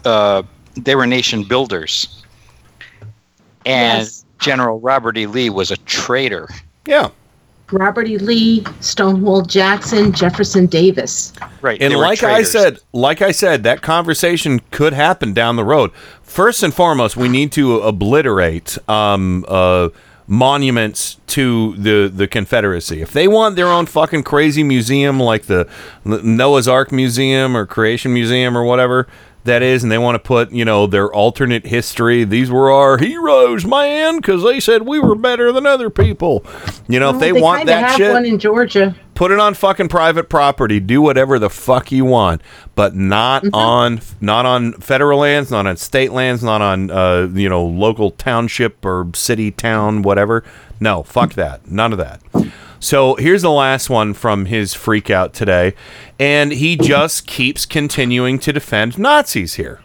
uh, 0.05 0.41
they 0.75 0.95
were 0.95 1.05
nation 1.05 1.43
builders, 1.43 2.23
and 3.67 3.99
Yes. 3.99 4.25
General 4.39 4.79
Robert 4.79 5.15
E. 5.15 5.27
Lee 5.27 5.51
was 5.51 5.69
a 5.69 5.77
traitor. 5.77 6.49
Yeah. 6.87 7.09
Robert 7.71 8.07
E. 8.07 8.17
Lee, 8.17 8.63
Stonewall 8.79 9.41
Jackson, 9.41 10.11
Jefferson 10.11 10.65
Davis. 10.65 11.33
Right, 11.61 11.81
And 11.81 11.91
they 11.91 11.95
were 11.95 12.01
like 12.01 12.23
I 12.23 12.43
said, 12.43 12.79
like 12.93 13.21
I 13.21 13.31
said, 13.31 13.63
that 13.63 13.81
conversation 13.81 14.61
could 14.71 14.93
happen 14.93 15.33
down 15.33 15.55
the 15.55 15.63
road. 15.63 15.91
First 16.21 16.63
and 16.63 16.73
foremost, 16.73 17.17
we 17.17 17.29
need 17.29 17.51
to 17.53 17.79
obliterate 17.81 18.77
um, 18.89 19.45
uh, 19.47 19.89
monuments 20.27 21.17
to 21.25 21.75
the 21.75 22.07
the 22.07 22.27
Confederacy. 22.27 23.01
If 23.01 23.11
they 23.11 23.27
want 23.27 23.55
their 23.55 23.67
own 23.67 23.87
fucking 23.87 24.23
crazy 24.23 24.63
museum 24.63 25.19
like 25.19 25.43
the 25.43 25.67
Noah's 26.05 26.67
Ark 26.67 26.91
Museum 26.91 27.57
or 27.57 27.65
Creation 27.65 28.13
Museum 28.13 28.55
or 28.55 28.63
whatever, 28.63 29.07
that 29.45 29.61
is, 29.61 29.83
and 29.83 29.91
they 29.91 29.97
want 29.97 30.15
to 30.15 30.19
put, 30.19 30.51
you 30.51 30.65
know, 30.65 30.85
their 30.85 31.11
alternate 31.11 31.65
history. 31.65 32.23
These 32.23 32.51
were 32.51 32.71
our 32.71 32.97
heroes, 32.97 33.65
man, 33.65 34.17
because 34.17 34.43
they 34.43 34.59
said 34.59 34.83
we 34.83 34.99
were 34.99 35.15
better 35.15 35.51
than 35.51 35.65
other 35.65 35.89
people. 35.89 36.45
You 36.87 36.99
know, 36.99 37.11
if 37.11 37.19
they, 37.19 37.31
want 37.31 37.65
that 37.67 37.97
shit, 37.97 38.11
one 38.11 38.25
in 38.25 38.37
Georgia. 38.37 38.95
put 39.15 39.31
it 39.31 39.39
on 39.39 39.53
fucking 39.53 39.87
private 39.87 40.29
property. 40.29 40.79
Do 40.79 41.01
whatever 41.01 41.39
the 41.39 41.49
fuck 41.49 41.91
you 41.91 42.05
want, 42.05 42.41
but 42.75 42.95
not 42.95 43.43
Mm-hmm. 43.43 43.55
on 43.55 44.01
not 44.21 44.45
on 44.45 44.73
federal 44.73 45.19
lands, 45.19 45.49
not 45.51 45.65
on 45.65 45.77
state 45.77 46.11
lands, 46.11 46.43
not 46.43 46.61
on 46.61 46.91
uh, 46.91 47.29
you 47.33 47.47
know 47.47 47.65
local 47.65 48.11
township 48.11 48.83
or 48.83 49.09
city 49.13 49.51
town, 49.51 50.01
whatever. 50.01 50.43
No, 50.79 51.03
fuck 51.03 51.33
that. 51.33 51.69
None 51.69 51.91
of 51.93 51.99
that. 51.99 52.21
So 52.81 53.15
here's 53.15 53.41
the 53.41 53.51
last 53.51 53.89
one 53.89 54.13
from 54.13 54.45
his 54.45 54.73
freak 54.73 55.09
out 55.09 55.33
today, 55.33 55.73
and 56.19 56.51
he 56.51 56.75
just 56.75 57.25
keeps 57.25 57.65
continuing 57.65 58.37
to 58.39 58.51
defend 58.51 58.99
Nazis 58.99 59.55
here. 59.55 59.79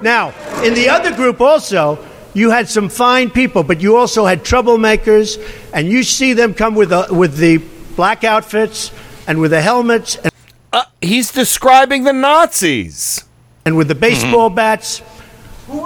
Now, 0.00 0.32
in 0.62 0.74
the 0.74 0.88
other 0.88 1.14
group 1.14 1.40
also, 1.40 1.98
you 2.34 2.50
had 2.50 2.68
some 2.68 2.88
fine 2.88 3.28
people, 3.30 3.62
but 3.62 3.80
you 3.80 3.96
also 3.96 4.24
had 4.24 4.44
troublemakers, 4.44 5.38
and 5.74 5.88
you 5.88 6.02
see 6.02 6.32
them 6.32 6.54
come 6.54 6.74
with 6.74 6.90
the 6.90 7.08
with 7.10 7.36
the 7.36 7.58
black 7.96 8.24
outfits 8.24 8.90
and 9.26 9.40
with 9.40 9.50
the 9.50 9.60
helmets. 9.60 10.16
And, 10.16 10.32
uh, 10.72 10.84
he's 11.02 11.30
describing 11.30 12.04
the 12.04 12.12
Nazis. 12.12 13.24
And 13.64 13.76
with 13.76 13.88
the 13.88 13.94
baseball 13.94 14.50
bats. 14.50 15.02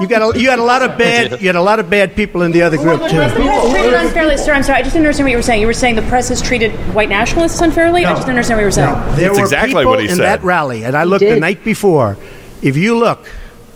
You 0.00 0.06
got 0.08 0.36
a, 0.36 0.38
you 0.38 0.50
had 0.50 0.58
a 0.58 0.64
lot 0.64 0.82
of 0.82 0.98
bad 0.98 1.40
you 1.40 1.46
had 1.46 1.56
a 1.56 1.62
lot 1.62 1.78
of 1.78 1.88
bad 1.88 2.16
people 2.16 2.42
in 2.42 2.52
the 2.52 2.62
other 2.62 2.76
group 2.76 3.00
too. 3.02 3.08
Treated 3.08 3.94
unfairly, 3.94 4.36
sir. 4.36 4.52
I'm 4.52 4.62
sorry. 4.62 4.78
I 4.78 4.82
just 4.82 4.94
didn't 4.94 5.06
understand 5.06 5.26
what 5.26 5.30
you 5.30 5.36
were 5.36 5.42
saying. 5.42 5.60
You 5.60 5.66
were 5.66 5.72
saying 5.72 5.96
the 5.96 6.02
press 6.02 6.28
has 6.28 6.42
treated 6.42 6.72
white 6.94 7.08
nationalists 7.08 7.60
unfairly. 7.60 8.04
I 8.04 8.12
just 8.12 8.22
didn't 8.22 8.30
understand 8.30 8.56
what 8.58 8.62
you 8.62 8.66
were 8.66 8.72
saying. 8.72 9.16
There 9.16 9.32
were 9.32 9.48
people 9.48 9.98
in 9.98 10.18
that 10.18 10.42
rally, 10.42 10.84
and 10.84 10.96
I 10.96 11.04
looked 11.04 11.24
the 11.24 11.40
night 11.40 11.64
before. 11.64 12.16
If 12.62 12.76
you 12.76 12.98
look, 12.98 13.28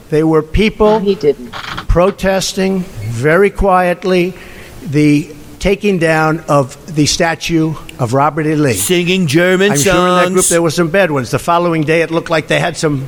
there 0.09 0.27
were 0.27 0.43
people 0.43 0.99
He 0.99 1.15
didn't 1.15 1.53
protesting 1.89 2.81
very 2.81 3.51
quietly 3.51 4.35
the 4.83 5.35
taking 5.59 5.99
down 5.99 6.41
of 6.49 6.95
the 6.95 7.07
statue 7.07 7.75
of 7.99 8.15
Robert 8.15 8.47
E. 8.47 8.55
Lee. 8.57 8.73
Singing 8.73 9.27
German 9.27 9.73
I'm 9.73 9.79
sure 9.79 9.95
in 9.95 10.25
that 10.25 10.33
group 10.33 10.47
there 10.47 10.63
were 10.63 10.71
some 10.71 10.91
bad 10.91 11.11
ones. 11.11 11.31
The 11.31 11.39
following 11.39 11.83
day, 11.83 12.03
it 12.03 12.11
looked 12.11 12.31
like 12.31 12.49
they 12.49 12.59
had 12.59 12.77
some 12.77 13.07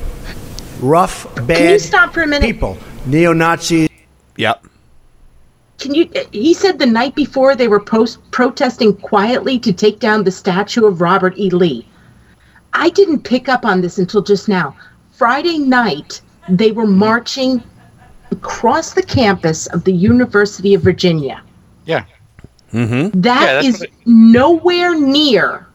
rough, 0.79 1.25
bad 1.35 1.57
Can 1.57 1.69
you 1.71 1.79
stop 1.79 2.13
for 2.13 2.21
a 2.21 2.27
minute? 2.27 2.45
people, 2.45 2.77
neo 3.05 3.33
Nazis. 3.33 3.89
Yep. 4.37 4.65
Can 5.79 5.93
you? 5.93 6.09
He 6.31 6.53
said 6.53 6.79
the 6.79 6.85
night 6.85 7.15
before 7.15 7.55
they 7.55 7.67
were 7.67 7.79
post 7.79 8.19
protesting 8.31 8.95
quietly 8.95 9.59
to 9.59 9.73
take 9.73 9.99
down 9.99 10.23
the 10.23 10.31
statue 10.31 10.85
of 10.85 11.01
Robert 11.01 11.37
E. 11.37 11.49
Lee. 11.49 11.87
I 12.73 12.89
didn't 12.89 13.23
pick 13.23 13.49
up 13.49 13.65
on 13.65 13.81
this 13.81 13.97
until 13.97 14.21
just 14.21 14.47
now. 14.47 14.75
Friday 15.11 15.59
night, 15.59 16.21
they 16.49 16.71
were 16.71 16.87
marching 16.87 17.61
across 18.31 18.93
the 18.93 19.03
campus 19.03 19.67
of 19.67 19.83
the 19.83 19.93
University 19.93 20.73
of 20.73 20.81
Virginia. 20.81 21.41
Yeah. 21.85 22.05
Mm-hmm. 22.71 23.19
That 23.21 23.63
is 23.63 23.85
nowhere 24.05 24.99
near 24.99 25.67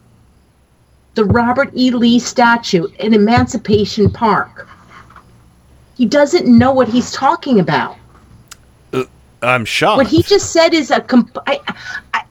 the 1.15 1.23
Robert 1.25 1.71
E. 1.73 1.91
Lee 1.91 2.19
statue 2.19 2.87
in 2.99 3.13
Emancipation 3.13 4.09
Park. 4.09 4.67
He 5.99 6.05
doesn't 6.05 6.47
know 6.47 6.71
what 6.71 6.87
he's 6.87 7.11
talking 7.11 7.59
about. 7.59 7.97
I'm 9.41 9.65
shocked. 9.65 9.97
What 9.97 10.07
he 10.07 10.23
just 10.23 10.53
said 10.53 10.73
is 10.73 10.91
a 10.91 11.01
comp- 11.01 11.37
I, 11.45 11.59
I, 12.13 12.23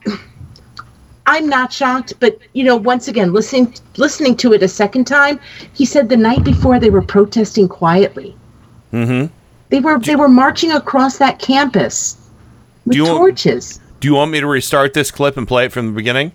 I'm 1.27 1.47
not 1.47 1.71
shocked, 1.71 2.13
but 2.19 2.39
you 2.53 2.63
know, 2.63 2.75
once 2.75 3.07
again, 3.07 3.31
listening 3.31 3.75
listening 3.97 4.35
to 4.37 4.53
it 4.53 4.63
a 4.63 4.67
second 4.67 5.05
time, 5.05 5.39
he 5.73 5.85
said 5.85 6.09
the 6.09 6.17
night 6.17 6.43
before 6.43 6.79
they 6.79 6.89
were 6.89 7.03
protesting 7.03 7.67
quietly. 7.67 8.35
Mm-hmm. 8.91 9.31
They 9.69 9.79
were 9.81 9.99
they 9.99 10.15
were 10.15 10.29
marching 10.29 10.71
across 10.71 11.19
that 11.19 11.37
campus 11.37 12.17
with 12.87 12.93
Do 12.93 12.97
you 12.97 13.03
want- 13.05 13.17
torches. 13.17 13.79
Do 13.99 14.07
you 14.07 14.15
want 14.15 14.31
me 14.31 14.39
to 14.39 14.47
restart 14.47 14.95
this 14.95 15.11
clip 15.11 15.37
and 15.37 15.47
play 15.47 15.65
it 15.65 15.71
from 15.71 15.85
the 15.85 15.91
beginning? 15.91 16.31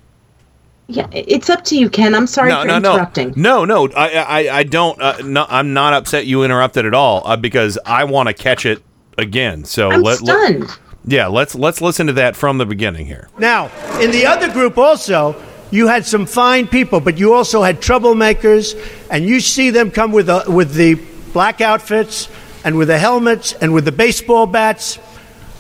Yeah, 0.87 1.09
it's 1.13 1.49
up 1.49 1.65
to 1.65 1.79
you, 1.79 1.89
Ken. 1.89 2.15
I'm 2.15 2.27
sorry 2.27 2.51
no, 2.51 2.61
for 2.61 2.67
no, 2.67 2.79
no, 2.79 2.93
interrupting. 2.93 3.33
no, 3.37 3.65
no. 3.65 3.89
I, 3.97 4.09
I, 4.49 4.59
I 4.59 4.63
don't. 4.65 5.01
Uh, 5.01 5.17
no, 5.25 5.47
I'm 5.49 5.73
not 5.73 5.95
upset 5.95 6.27
you 6.27 6.43
interrupted 6.43 6.85
at 6.85 6.93
all 6.93 7.27
uh, 7.27 7.37
because 7.37 7.79
I 7.87 8.05
want 8.05 8.29
to 8.29 8.35
catch 8.35 8.67
it 8.67 8.83
again. 9.17 9.65
So 9.65 9.91
I'm 9.91 10.03
let, 10.03 10.21
let- 10.21 10.47
stunned. 10.47 10.79
yeah, 11.07 11.27
let's 11.29 11.55
let's 11.55 11.81
listen 11.81 12.07
to 12.09 12.13
that 12.15 12.37
from 12.37 12.59
the 12.59 12.67
beginning 12.67 13.07
here. 13.07 13.31
Now, 13.39 13.71
in 13.99 14.11
the 14.11 14.27
other 14.27 14.53
group 14.53 14.77
also, 14.77 15.35
you 15.71 15.87
had 15.87 16.05
some 16.05 16.27
fine 16.27 16.67
people, 16.69 17.01
but 17.01 17.17
you 17.19 17.33
also 17.33 17.63
had 17.63 17.81
troublemakers, 17.81 18.77
and 19.11 19.25
you 19.25 19.41
see 19.41 19.71
them 19.71 19.91
come 19.91 20.13
with 20.13 20.27
the, 20.27 20.45
with 20.49 20.75
the 20.75 20.97
black 21.33 21.63
outfits 21.63 22.29
and 22.63 22.77
with 22.77 22.89
the 22.89 22.99
helmets 22.99 23.55
and 23.55 23.73
with 23.73 23.87
the 23.87 23.93
baseball 23.93 24.47
bats. 24.47 24.99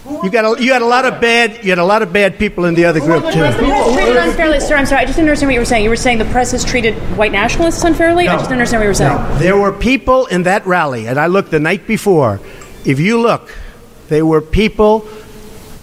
You 0.06 0.30
got 0.30 0.58
a, 0.58 0.62
you 0.62 0.72
had 0.72 0.82
a 0.82 0.86
lot 0.86 1.06
of 1.06 1.20
bad 1.20 1.64
you 1.64 1.70
had 1.70 1.78
a 1.78 1.84
lot 1.84 2.02
of 2.02 2.12
bad 2.12 2.38
people 2.38 2.66
in 2.66 2.74
the 2.74 2.84
other 2.84 3.00
group 3.00 3.22
too. 3.24 3.30
Treated 3.32 4.16
unfairly, 4.16 4.60
sir. 4.60 4.76
I'm 4.76 4.84
sorry. 4.84 5.02
I 5.02 5.04
just 5.06 5.16
didn't 5.16 5.28
understand 5.28 5.48
what 5.48 5.54
you 5.54 5.60
were 5.60 5.66
saying. 5.66 5.84
You 5.84 5.90
were 5.90 5.96
saying 5.96 6.18
the 6.18 6.26
press 6.26 6.52
has 6.52 6.62
treated 6.64 6.94
white 7.16 7.32
nationalists 7.32 7.82
unfairly. 7.84 8.28
I 8.28 8.34
just 8.36 8.44
didn't 8.44 8.60
understand 8.60 8.80
what 8.80 8.84
you 8.84 8.90
were 8.90 8.94
saying. 8.94 9.38
There 9.38 9.56
were 9.56 9.72
people 9.72 10.26
in 10.26 10.42
that 10.42 10.66
rally, 10.66 11.06
and 11.08 11.18
I 11.18 11.28
looked 11.28 11.50
the 11.50 11.60
night 11.60 11.86
before. 11.86 12.38
If 12.84 13.00
you 13.00 13.20
look, 13.20 13.50
there 14.08 14.26
were 14.26 14.42
people 14.42 15.08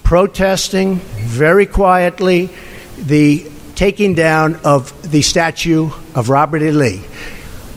protesting 0.03 0.97
very 0.97 1.65
quietly 1.65 2.49
the 2.97 3.49
taking 3.73 4.13
down 4.13 4.57
of 4.63 5.09
the 5.09 5.23
statue 5.23 5.89
of 6.13 6.29
Robert 6.29 6.61
E. 6.61 6.69
Lee. 6.69 7.01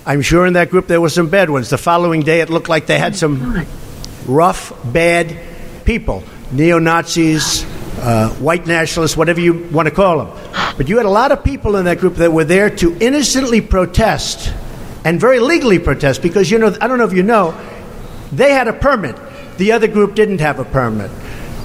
I'm 0.04 0.20
sure 0.20 0.44
in 0.44 0.52
that 0.52 0.68
group 0.68 0.86
there 0.86 1.00
were 1.00 1.08
some 1.08 1.30
bad 1.30 1.48
ones. 1.48 1.70
The 1.70 1.78
following 1.78 2.20
day, 2.20 2.40
it 2.40 2.50
looked 2.50 2.68
like 2.68 2.86
they 2.86 2.98
had 2.98 3.16
some 3.16 3.56
oh 3.56 3.66
rough, 4.26 4.72
bad 4.84 5.38
people, 5.84 6.22
neo 6.52 6.78
Nazis, 6.78 7.64
uh, 7.98 8.30
white 8.34 8.66
nationalists, 8.66 9.16
whatever 9.16 9.40
you 9.40 9.68
want 9.70 9.88
to 9.88 9.94
call 9.94 10.24
them. 10.24 10.74
But 10.76 10.88
you 10.88 10.96
had 10.96 11.06
a 11.06 11.10
lot 11.10 11.32
of 11.32 11.44
people 11.44 11.76
in 11.76 11.84
that 11.86 11.98
group 11.98 12.16
that 12.16 12.32
were 12.32 12.44
there 12.44 12.70
to 12.70 12.96
innocently 12.98 13.60
protest 13.60 14.52
and 15.04 15.20
very 15.20 15.38
legally 15.38 15.78
protest 15.78 16.22
because, 16.22 16.50
you 16.50 16.58
know, 16.58 16.76
I 16.80 16.88
don't 16.88 16.98
know 16.98 17.04
if 17.04 17.12
you 17.12 17.22
know, 17.22 17.58
they 18.32 18.52
had 18.52 18.68
a 18.68 18.72
permit. 18.72 19.16
The 19.58 19.72
other 19.72 19.86
group 19.86 20.14
didn't 20.14 20.40
have 20.40 20.58
a 20.58 20.64
permit. 20.64 21.10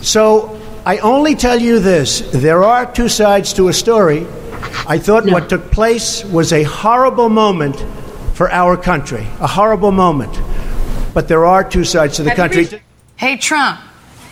So 0.02 0.60
I 0.86 0.98
only 1.00 1.36
tell 1.36 1.60
you 1.60 1.80
this 1.80 2.20
there 2.32 2.64
are 2.64 2.92
two 2.92 3.10
sides 3.10 3.54
to 3.54 3.68
a 3.68 3.74
story. 3.74 4.28
I 4.88 4.98
thought 4.98 5.26
what 5.26 5.50
took 5.50 5.72
place 5.72 6.24
was 6.26 6.54
a 6.54 6.64
horrible 6.64 7.30
moment 7.30 7.76
for 8.34 8.52
our 8.52 8.78
country, 8.78 9.28
a 9.40 9.48
horrible 9.48 9.92
moment. 9.92 10.40
But 11.14 11.28
there 11.28 11.46
are 11.46 11.68
two 11.68 11.84
sides 11.84 12.18
to 12.18 12.24
the 12.24 12.32
country. 12.32 12.68
Hey, 13.16 13.38
Trump, 13.38 13.80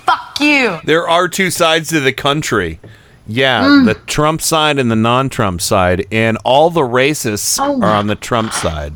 fuck 0.07 0.39
you. 0.39 0.79
There 0.85 1.07
are 1.07 1.27
two 1.27 1.51
sides 1.51 1.89
to 1.89 1.99
the 1.99 2.13
country. 2.13 2.79
Yeah, 3.27 3.63
Mm. 3.65 3.85
the 3.85 3.93
Trump 3.93 4.41
side 4.41 4.79
and 4.79 4.89
the 4.89 4.95
non-Trump 4.95 5.59
side, 5.61 6.07
and 6.13 6.37
all 6.45 6.69
the 6.69 6.81
racists 6.81 7.59
Oh 7.61 7.81
are 7.81 7.93
on 7.93 8.07
the 8.07 8.15
Trump 8.15 8.53
side. 8.53 8.93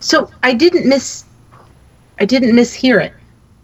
So 0.00 0.30
I 0.42 0.52
didn't 0.54 0.88
miss 0.88 1.24
I 2.20 2.24
didn't 2.24 2.50
mishear 2.54 3.02
it. 3.02 3.12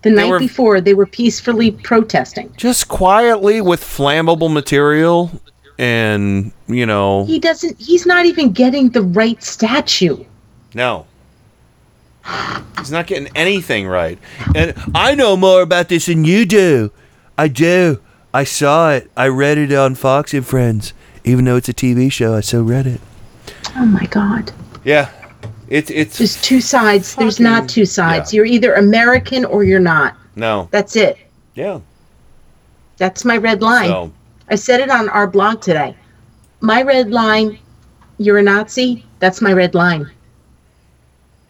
The 0.03 0.11
night 0.11 0.29
were- 0.31 0.39
before 0.39 0.81
they 0.81 0.95
were 0.95 1.07
peacefully 1.07 1.73
protesting. 1.73 2.53
Just 2.57 2.89
quietly 2.89 3.61
with 3.61 3.81
flammable 3.83 4.53
material, 4.53 5.31
and 5.79 6.53
you 6.69 6.87
know, 6.87 7.25
He 7.27 7.39
doesn't 7.39 7.77
he's 7.81 8.07
not 8.07 8.27
even 8.27 8.53
getting 8.53 8.91
the 8.91 9.03
right 9.03 9.43
statue. 9.43 10.17
No. 10.75 11.07
He's 12.79 12.91
not 12.91 13.07
getting 13.07 13.29
anything 13.37 13.87
right. 13.87 14.19
And 14.55 14.75
I 14.95 15.15
know 15.15 15.37
more 15.37 15.63
about 15.63 15.89
this 15.89 16.07
than 16.07 16.25
you 16.25 16.45
do. 16.47 16.91
I 17.37 17.49
do. 17.49 18.01
I 18.33 18.45
saw 18.45 18.93
it. 18.93 19.11
I 19.17 19.29
read 19.29 19.59
it 19.59 19.73
on 19.73 19.95
Fox 19.95 20.35
and 20.35 20.47
Friends. 20.47 20.93
Even 21.25 21.45
though 21.45 21.57
it's 21.57 21.69
a 21.69 21.75
TV 21.75 22.11
show, 22.13 22.35
I 22.35 22.41
still 22.41 22.65
read 22.65 22.87
it. 22.87 23.01
Oh 23.77 23.87
my 23.87 24.05
god. 24.07 24.53
Yeah. 24.85 25.11
It's 25.69 25.91
it's 25.91 26.19
There's 26.19 26.41
two 26.43 26.61
sides. 26.61 27.15
There's 27.17 27.41
not 27.41 27.69
two 27.69 27.87
sides. 27.87 28.33
You're 28.35 28.45
either 28.45 28.75
American 28.75 29.45
or 29.45 29.65
you're 29.65 29.81
not. 29.81 30.17
no. 30.37 30.69
That's 30.71 30.97
it. 30.97 31.17
Yeah. 31.55 31.81
That's 32.99 33.25
my 33.25 33.37
red 33.39 33.63
line. 33.63 33.89
So 33.89 34.13
I 34.51 34.55
said 34.57 34.81
it 34.81 34.91
on 34.91 35.09
our 35.09 35.27
blog 35.27 35.61
today. 35.63 35.97
My 36.61 36.83
red 36.83 37.11
line, 37.11 37.59
you're 38.19 38.39
a 38.39 38.43
Nazi, 38.43 39.05
that's 39.19 39.41
my 39.41 39.53
red 39.53 39.75
line. 39.75 40.11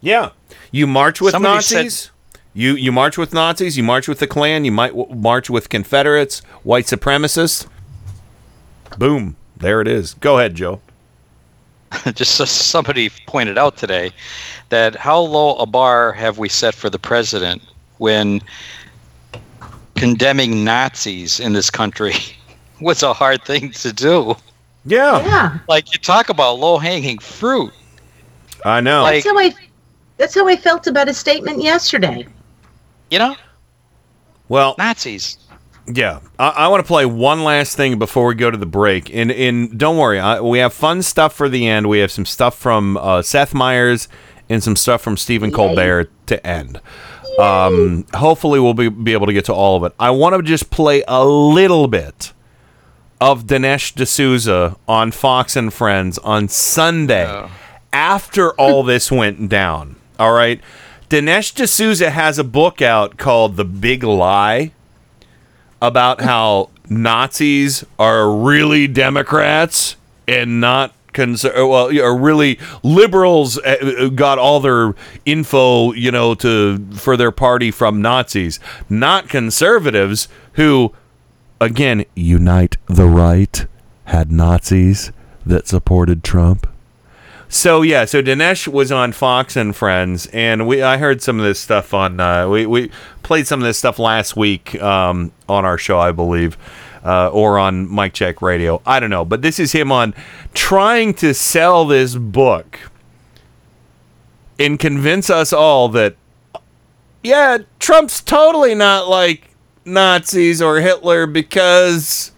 yeah. 0.01 0.31
You 0.71 0.87
march 0.87 1.21
with 1.21 1.33
Somebody 1.33 1.63
said- 1.63 1.85
Nazis. 1.85 2.11
you 2.53 2.75
you 2.75 2.93
march 2.93 3.17
with 3.19 3.33
Nazis. 3.33 3.77
You 3.77 3.83
march 3.83 4.09
with 4.09 4.19
the 4.19 4.27
Klan. 4.27 4.65
You 4.65 4.73
might 4.73 4.95
w- 4.97 5.15
march 5.15 5.49
with 5.51 5.69
Confederates, 5.69 6.41
white 6.63 6.87
supremacists. 6.87 7.67
Boom. 8.99 9.37
There 9.57 9.81
it 9.81 9.89
is. 9.89 10.15
Go 10.15 10.39
ahead, 10.39 10.55
Joe. 10.55 10.81
just 12.15 12.35
so 12.35 12.45
somebody 12.45 13.11
pointed 13.27 13.57
out 13.57 13.77
today 13.77 14.11
that 14.71 14.97
how 14.97 15.21
low 15.21 15.55
a 15.57 15.67
bar 15.67 16.13
have 16.13 16.39
we 16.39 16.49
set 16.49 16.75
for 16.75 16.91
the 16.91 16.99
president 16.99 17.63
when 17.99 18.41
condemning 19.95 20.65
Nazis 20.65 21.39
in 21.41 21.53
this 21.53 21.71
country 21.71 22.15
was 22.81 23.03
a 23.03 23.13
hard 23.13 23.45
thing 23.45 23.71
to 23.73 23.93
do. 23.93 24.35
Yeah. 24.85 25.25
Yeah. 25.25 25.59
Like 25.69 25.93
you 25.93 25.99
talk 25.99 26.29
about 26.29 26.59
low 26.59 26.79
hanging 26.79 27.19
fruit. 27.19 27.73
I 28.65 28.81
know. 28.81 29.03
Like 29.03 29.25
That's 30.17 30.35
how 30.35 30.47
I 30.47 30.55
That's 30.55 30.63
how 30.65 30.71
I 30.71 30.75
felt 30.75 30.87
about 30.87 31.09
his 31.09 31.19
statement 31.19 31.63
yesterday. 31.63 32.27
You 33.11 33.19
know, 33.19 33.37
Well, 34.49 34.75
Nazis. 34.79 35.39
Yeah, 35.87 36.21
I, 36.39 36.49
I 36.49 36.69
want 36.69 36.83
to 36.83 36.87
play 36.87 37.05
one 37.05 37.45
last 37.45 37.77
thing 37.77 37.99
before 37.99 38.27
we 38.29 38.35
go 38.35 38.51
to 38.51 38.57
the 38.57 38.67
break. 38.67 39.15
And 39.15 39.31
and 39.31 39.79
don't 39.79 39.99
worry, 39.99 40.19
I, 40.19 40.41
we 40.41 40.59
have 40.59 40.73
fun 40.73 41.03
stuff 41.03 41.35
for 41.35 41.49
the 41.49 41.67
end. 41.67 41.89
We 41.89 41.99
have 41.99 42.11
some 42.11 42.25
stuff 42.25 42.57
from 42.57 42.97
uh, 42.97 43.23
Seth 43.23 43.53
Meyers 43.53 44.09
and 44.49 44.63
some 44.63 44.77
stuff 44.77 45.03
from 45.03 45.17
Stephen 45.17 45.51
Colbert 45.51 46.11
to 46.27 46.45
end. 46.47 46.81
Um, 47.39 48.07
hopefully, 48.15 48.61
we'll 48.61 48.75
be, 48.75 48.89
be 48.89 49.13
able 49.13 49.27
to 49.27 49.33
get 49.33 49.45
to 49.47 49.53
all 49.53 49.77
of 49.77 49.85
it. 49.85 49.93
I 49.99 50.11
want 50.11 50.37
to 50.37 50.43
just 50.43 50.71
play 50.71 51.03
a 51.09 51.25
little 51.25 51.89
bit 51.89 52.33
of 53.21 53.45
Dinesh 53.45 53.95
D'Souza 53.95 54.77
on 54.87 55.11
Fox 55.11 55.57
and 55.57 55.73
Friends 55.73 56.19
on 56.19 56.49
Sunday 56.49 57.49
after 57.93 58.53
all 58.53 58.83
this 58.83 59.11
went 59.11 59.49
down. 59.49 59.97
All 60.19 60.33
right. 60.33 60.61
Dinesh 61.11 61.55
D'Souza 61.55 62.11
has 62.11 62.39
a 62.39 62.45
book 62.45 62.81
out 62.81 63.19
called 63.19 63.57
The 63.57 63.65
Big 63.65 64.03
Lie 64.03 64.73
about 65.83 66.23
how 66.23 66.71
Nazis 66.89 67.85
are 67.99 68.31
really 68.35 68.87
Democrats 68.87 69.97
and 70.27 70.61
not 70.61 70.95
conser- 71.13 71.55
well 71.55 71.97
are 72.03 72.17
really 72.17 72.59
liberals 72.83 73.59
uh, 73.59 73.77
uh, 73.81 74.09
got 74.09 74.39
all 74.39 74.61
their 74.61 74.95
info 75.25 75.93
you 75.93 76.11
know 76.11 76.35
to 76.35 76.79
for 76.95 77.17
their 77.17 77.31
party 77.31 77.71
from 77.71 78.03
Nazis 78.03 78.59
not 78.91 79.29
conservatives 79.29 80.27
who 80.55 80.93
again 81.61 82.05
unite 82.17 82.77
the 82.87 83.07
right 83.07 83.67
had 84.07 84.33
Nazis 84.33 85.13
that 85.47 85.69
supported 85.69 86.25
Trump 86.25 86.67
so 87.55 87.83
yeah, 87.83 88.05
so 88.05 88.21
Dinesh 88.21 88.67
was 88.67 88.91
on 88.91 89.13
Fox 89.13 89.55
and 89.55 89.75
Friends, 89.77 90.27
and 90.33 90.67
we 90.67 90.83
I 90.83 90.97
heard 90.97 91.23
some 91.23 91.39
of 91.39 91.45
this 91.45 91.61
stuff 91.61 91.95
on 91.95 92.19
uh, 92.19 92.49
we 92.49 92.67
we 92.67 92.91
played 93.23 93.47
some 93.47 93.61
of 93.61 93.65
this 93.65 93.79
stuff 93.79 94.01
last 94.01 94.37
week 94.37 94.81
um, 94.83 95.31
on 95.49 95.65
our 95.65 95.79
show, 95.79 96.01
I 96.01 96.11
believe, 96.11 96.59
uh, 97.05 97.29
or 97.29 97.61
on 97.61 97.89
Mike 97.89 98.13
Check 98.13 98.43
Radio. 98.43 98.83
I 98.85 98.99
don't 98.99 99.11
know, 99.11 99.25
but 99.25 99.43
this 99.43 99.61
is 99.61 99.71
him 99.71 99.93
on 99.93 100.15
trying 100.53 101.15
to 101.15 101.33
sell 101.33 101.85
this 101.85 102.17
book 102.17 102.81
and 104.59 104.77
convince 104.77 105.31
us 105.31 105.53
all 105.53 105.89
that 105.91 106.17
yeah, 107.23 107.59
Trump's 107.79 108.21
totally 108.21 108.75
not 108.75 109.09
like 109.09 109.49
Nazis 109.85 110.61
or 110.61 110.81
Hitler 110.81 111.27
because 111.27 112.33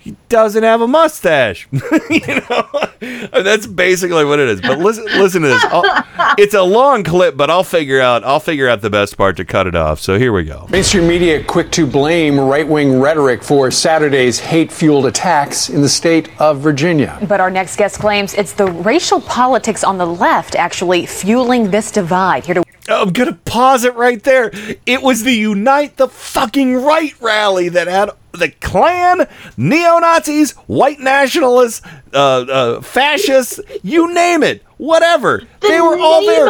he 0.00 0.16
doesn't 0.30 0.62
have 0.62 0.80
a 0.80 0.88
mustache. 0.88 1.68
you 2.10 2.20
know, 2.26 2.68
that's 3.42 3.66
basically 3.66 4.24
what 4.24 4.38
it 4.38 4.48
is. 4.48 4.60
But 4.62 4.78
listen, 4.78 5.04
listen 5.04 5.42
to 5.42 5.48
this. 5.48 5.64
I'll, 5.66 6.34
it's 6.38 6.54
a 6.54 6.62
long 6.62 7.04
clip, 7.04 7.36
but 7.36 7.50
I'll 7.50 7.64
figure 7.64 8.00
out. 8.00 8.24
I'll 8.24 8.40
figure 8.40 8.66
out 8.66 8.80
the 8.80 8.88
best 8.88 9.18
part 9.18 9.36
to 9.36 9.44
cut 9.44 9.66
it 9.66 9.74
off. 9.74 10.00
So 10.00 10.18
here 10.18 10.32
we 10.32 10.44
go. 10.44 10.66
Mainstream 10.70 11.06
media 11.06 11.44
quick 11.44 11.70
to 11.72 11.86
blame 11.86 12.40
right 12.40 12.66
wing 12.66 12.98
rhetoric 12.98 13.42
for 13.42 13.70
Saturday's 13.70 14.38
hate 14.40 14.72
fueled 14.72 15.04
attacks 15.04 15.68
in 15.68 15.82
the 15.82 15.88
state 15.88 16.30
of 16.40 16.60
Virginia. 16.60 17.18
But 17.28 17.40
our 17.40 17.50
next 17.50 17.76
guest 17.76 17.98
claims 17.98 18.32
it's 18.32 18.54
the 18.54 18.66
racial 18.66 19.20
politics 19.20 19.84
on 19.84 19.98
the 19.98 20.06
left 20.06 20.56
actually 20.56 21.04
fueling 21.04 21.70
this 21.70 21.90
divide. 21.90 22.46
Here 22.46 22.54
to 22.54 22.64
I'm 22.88 23.12
gonna 23.12 23.34
pause 23.44 23.84
it 23.84 23.94
right 23.94 24.22
there. 24.22 24.50
It 24.86 25.02
was 25.02 25.22
the 25.22 25.34
Unite 25.34 25.96
the 25.96 26.08
fucking 26.08 26.82
Right 26.82 27.14
rally 27.20 27.68
that 27.68 27.86
had 27.86 28.10
the 28.32 28.50
Klan, 28.60 29.26
neo 29.56 29.98
Nazis, 29.98 30.52
white 30.66 31.00
nationalists, 31.00 31.82
uh, 32.14 32.16
uh, 32.16 32.80
fascists, 32.80 33.60
you 33.82 34.12
name 34.12 34.42
it, 34.42 34.62
whatever. 34.76 35.42
they 35.60 35.80
were 35.80 35.98
all 35.98 36.24
there 36.24 36.48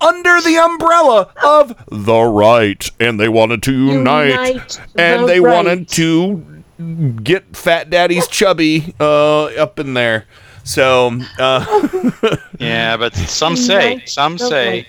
under 0.00 0.40
the 0.40 0.56
umbrella 0.62 1.32
of 1.44 1.84
the 1.88 2.22
right, 2.22 2.90
and 3.00 3.18
they 3.18 3.28
wanted 3.28 3.62
to 3.64 3.72
unite, 3.72 4.30
Unite 4.30 4.80
and 4.96 5.22
the 5.22 5.26
they 5.26 5.40
right. 5.40 5.54
wanted 5.54 5.88
to 5.88 6.62
get 7.22 7.56
Fat 7.56 7.90
Daddy's 7.90 8.26
chubby 8.28 8.94
uh, 9.00 9.44
up 9.44 9.78
in 9.78 9.94
there. 9.94 10.26
So, 10.64 11.18
uh, 11.38 11.88
Yeah, 12.58 12.96
but 12.96 13.14
some 13.14 13.56
say, 13.56 14.02
some 14.06 14.38
say, 14.38 14.86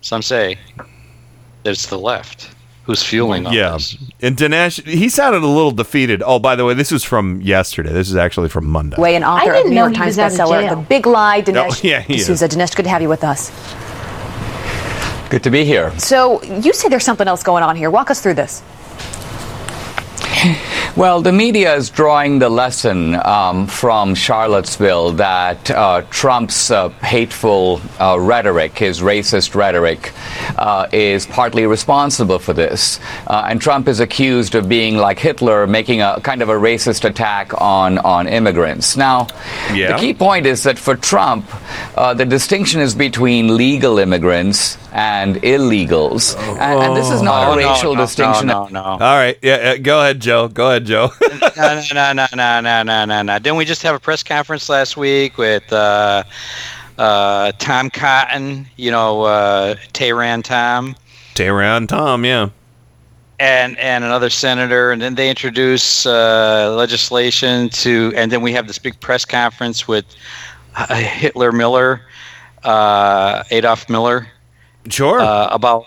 some 0.00 0.22
say 0.22 0.58
that 1.62 1.70
it's 1.70 1.86
the 1.86 1.98
left 1.98 2.50
who's 2.86 3.02
fueling 3.02 3.46
all 3.46 3.52
yeah. 3.52 3.72
this. 3.72 3.96
And 4.22 4.36
Dinesh, 4.36 4.84
he 4.86 5.08
sounded 5.08 5.42
a 5.42 5.46
little 5.46 5.72
defeated. 5.72 6.22
Oh, 6.24 6.38
by 6.38 6.54
the 6.54 6.64
way, 6.64 6.72
this 6.72 6.92
is 6.92 7.02
from 7.02 7.40
yesterday. 7.42 7.92
This 7.92 8.08
is 8.08 8.16
actually 8.16 8.48
from 8.48 8.66
Monday. 8.66 8.96
Way 8.96 9.16
an 9.16 9.24
author 9.24 9.42
I 9.42 9.46
of 9.46 9.52
didn't 9.54 9.70
New 9.70 9.76
know 9.76 9.82
York 9.82 9.92
he 9.92 9.98
Times 9.98 10.16
was 10.16 10.18
out 10.18 10.32
of 10.32 10.38
bestseller. 10.38 10.70
The 10.70 10.88
Big 10.88 11.06
Lie, 11.06 11.38
oh, 11.38 11.42
Dinesh 11.42 11.84
Oh, 11.84 11.88
yeah, 11.88 12.00
he 12.00 12.14
is. 12.16 12.24
D'Souza. 12.24 12.48
Dinesh, 12.48 12.76
good 12.76 12.84
to 12.84 12.88
have 12.88 13.02
you 13.02 13.08
with 13.08 13.24
us. 13.24 13.50
Good 15.28 15.42
to 15.42 15.50
be 15.50 15.64
here. 15.64 15.90
So 15.98 16.42
you 16.44 16.72
say 16.72 16.88
there's 16.88 17.04
something 17.04 17.26
else 17.26 17.42
going 17.42 17.64
on 17.64 17.74
here. 17.74 17.90
Walk 17.90 18.10
us 18.10 18.22
through 18.22 18.34
this. 18.34 18.62
Well, 20.96 21.20
the 21.20 21.32
media 21.32 21.74
is 21.74 21.90
drawing 21.90 22.38
the 22.38 22.48
lesson 22.48 23.16
um, 23.16 23.66
from 23.66 24.14
Charlottesville 24.14 25.12
that 25.12 25.70
uh, 25.70 26.00
Trump's 26.08 26.70
uh, 26.70 26.88
hateful 27.04 27.82
uh, 28.00 28.18
rhetoric, 28.18 28.78
his 28.78 29.00
racist 29.02 29.54
rhetoric, 29.54 30.14
uh, 30.56 30.86
is 30.92 31.26
partly 31.26 31.66
responsible 31.66 32.38
for 32.38 32.54
this. 32.54 32.98
Uh, 33.26 33.44
and 33.46 33.60
Trump 33.60 33.88
is 33.88 34.00
accused 34.00 34.54
of 34.54 34.70
being 34.70 34.96
like 34.96 35.18
Hitler, 35.18 35.66
making 35.66 36.00
a 36.00 36.18
kind 36.22 36.40
of 36.40 36.48
a 36.48 36.54
racist 36.54 37.04
attack 37.04 37.52
on, 37.60 37.98
on 37.98 38.26
immigrants. 38.26 38.96
Now, 38.96 39.26
Yeah. 39.74 39.92
the 39.92 39.98
key 39.98 40.14
point 40.14 40.46
is 40.46 40.62
that 40.62 40.78
for 40.78 40.96
Trump, 40.96 41.44
uh, 41.94 42.14
the 42.14 42.24
distinction 42.24 42.80
is 42.80 42.94
between 42.94 43.54
legal 43.54 43.98
immigrants 43.98 44.78
and 44.96 45.36
illegals. 45.42 46.34
And, 46.58 46.80
and 46.82 46.96
this 46.96 47.10
is 47.10 47.20
not 47.20 47.48
Oh, 47.48 47.52
a 47.52 47.60
no, 47.60 47.70
racial 47.70 47.94
no, 47.94 48.00
distinction. 48.00 48.46
No, 48.46 48.64
no, 48.68 48.80
no. 48.96 49.04
All 49.04 49.16
right. 49.18 49.38
Yeah, 49.42 49.72
yeah. 49.72 49.76
Go 49.76 50.00
ahead, 50.00 50.20
Joe. 50.20 50.48
Go 50.48 50.70
ahead, 50.70 50.86
Joe. 50.86 51.10
no, 51.56 51.82
no, 51.92 52.12
no, 52.14 52.26
no, 52.34 52.60
no, 52.62 52.82
no, 52.82 53.04
no, 53.04 53.22
no. 53.22 53.38
Didn't 53.38 53.58
we 53.58 53.66
just 53.66 53.82
have 53.82 53.94
a 53.94 54.00
press 54.00 54.22
conference 54.22 54.70
last 54.70 54.96
week 54.96 55.36
with 55.36 55.70
uh, 55.70 56.22
uh, 56.96 57.52
Tom 57.58 57.90
Cotton? 57.90 58.66
You 58.76 58.90
know, 58.90 59.22
uh, 59.24 59.74
Tehran 59.92 60.42
Tom. 60.42 60.96
Tehran 61.34 61.86
Tom, 61.86 62.24
yeah. 62.24 62.48
and 63.38 63.78
and 63.78 64.02
another 64.02 64.30
senator, 64.30 64.92
and 64.92 65.02
then 65.02 65.14
they 65.14 65.28
introduce 65.28 66.06
uh, 66.06 66.74
legislation 66.74 67.68
to, 67.68 68.14
and 68.16 68.32
then 68.32 68.40
we 68.40 68.52
have 68.52 68.66
this 68.66 68.78
big 68.78 68.98
press 69.00 69.26
conference 69.26 69.86
with 69.86 70.06
uh, 70.76 70.94
Hitler 70.94 71.52
Miller, 71.52 72.00
uh, 72.64 73.44
Adolf 73.50 73.90
Miller, 73.90 74.26
sure, 74.88 75.20
uh, 75.20 75.48
about 75.50 75.84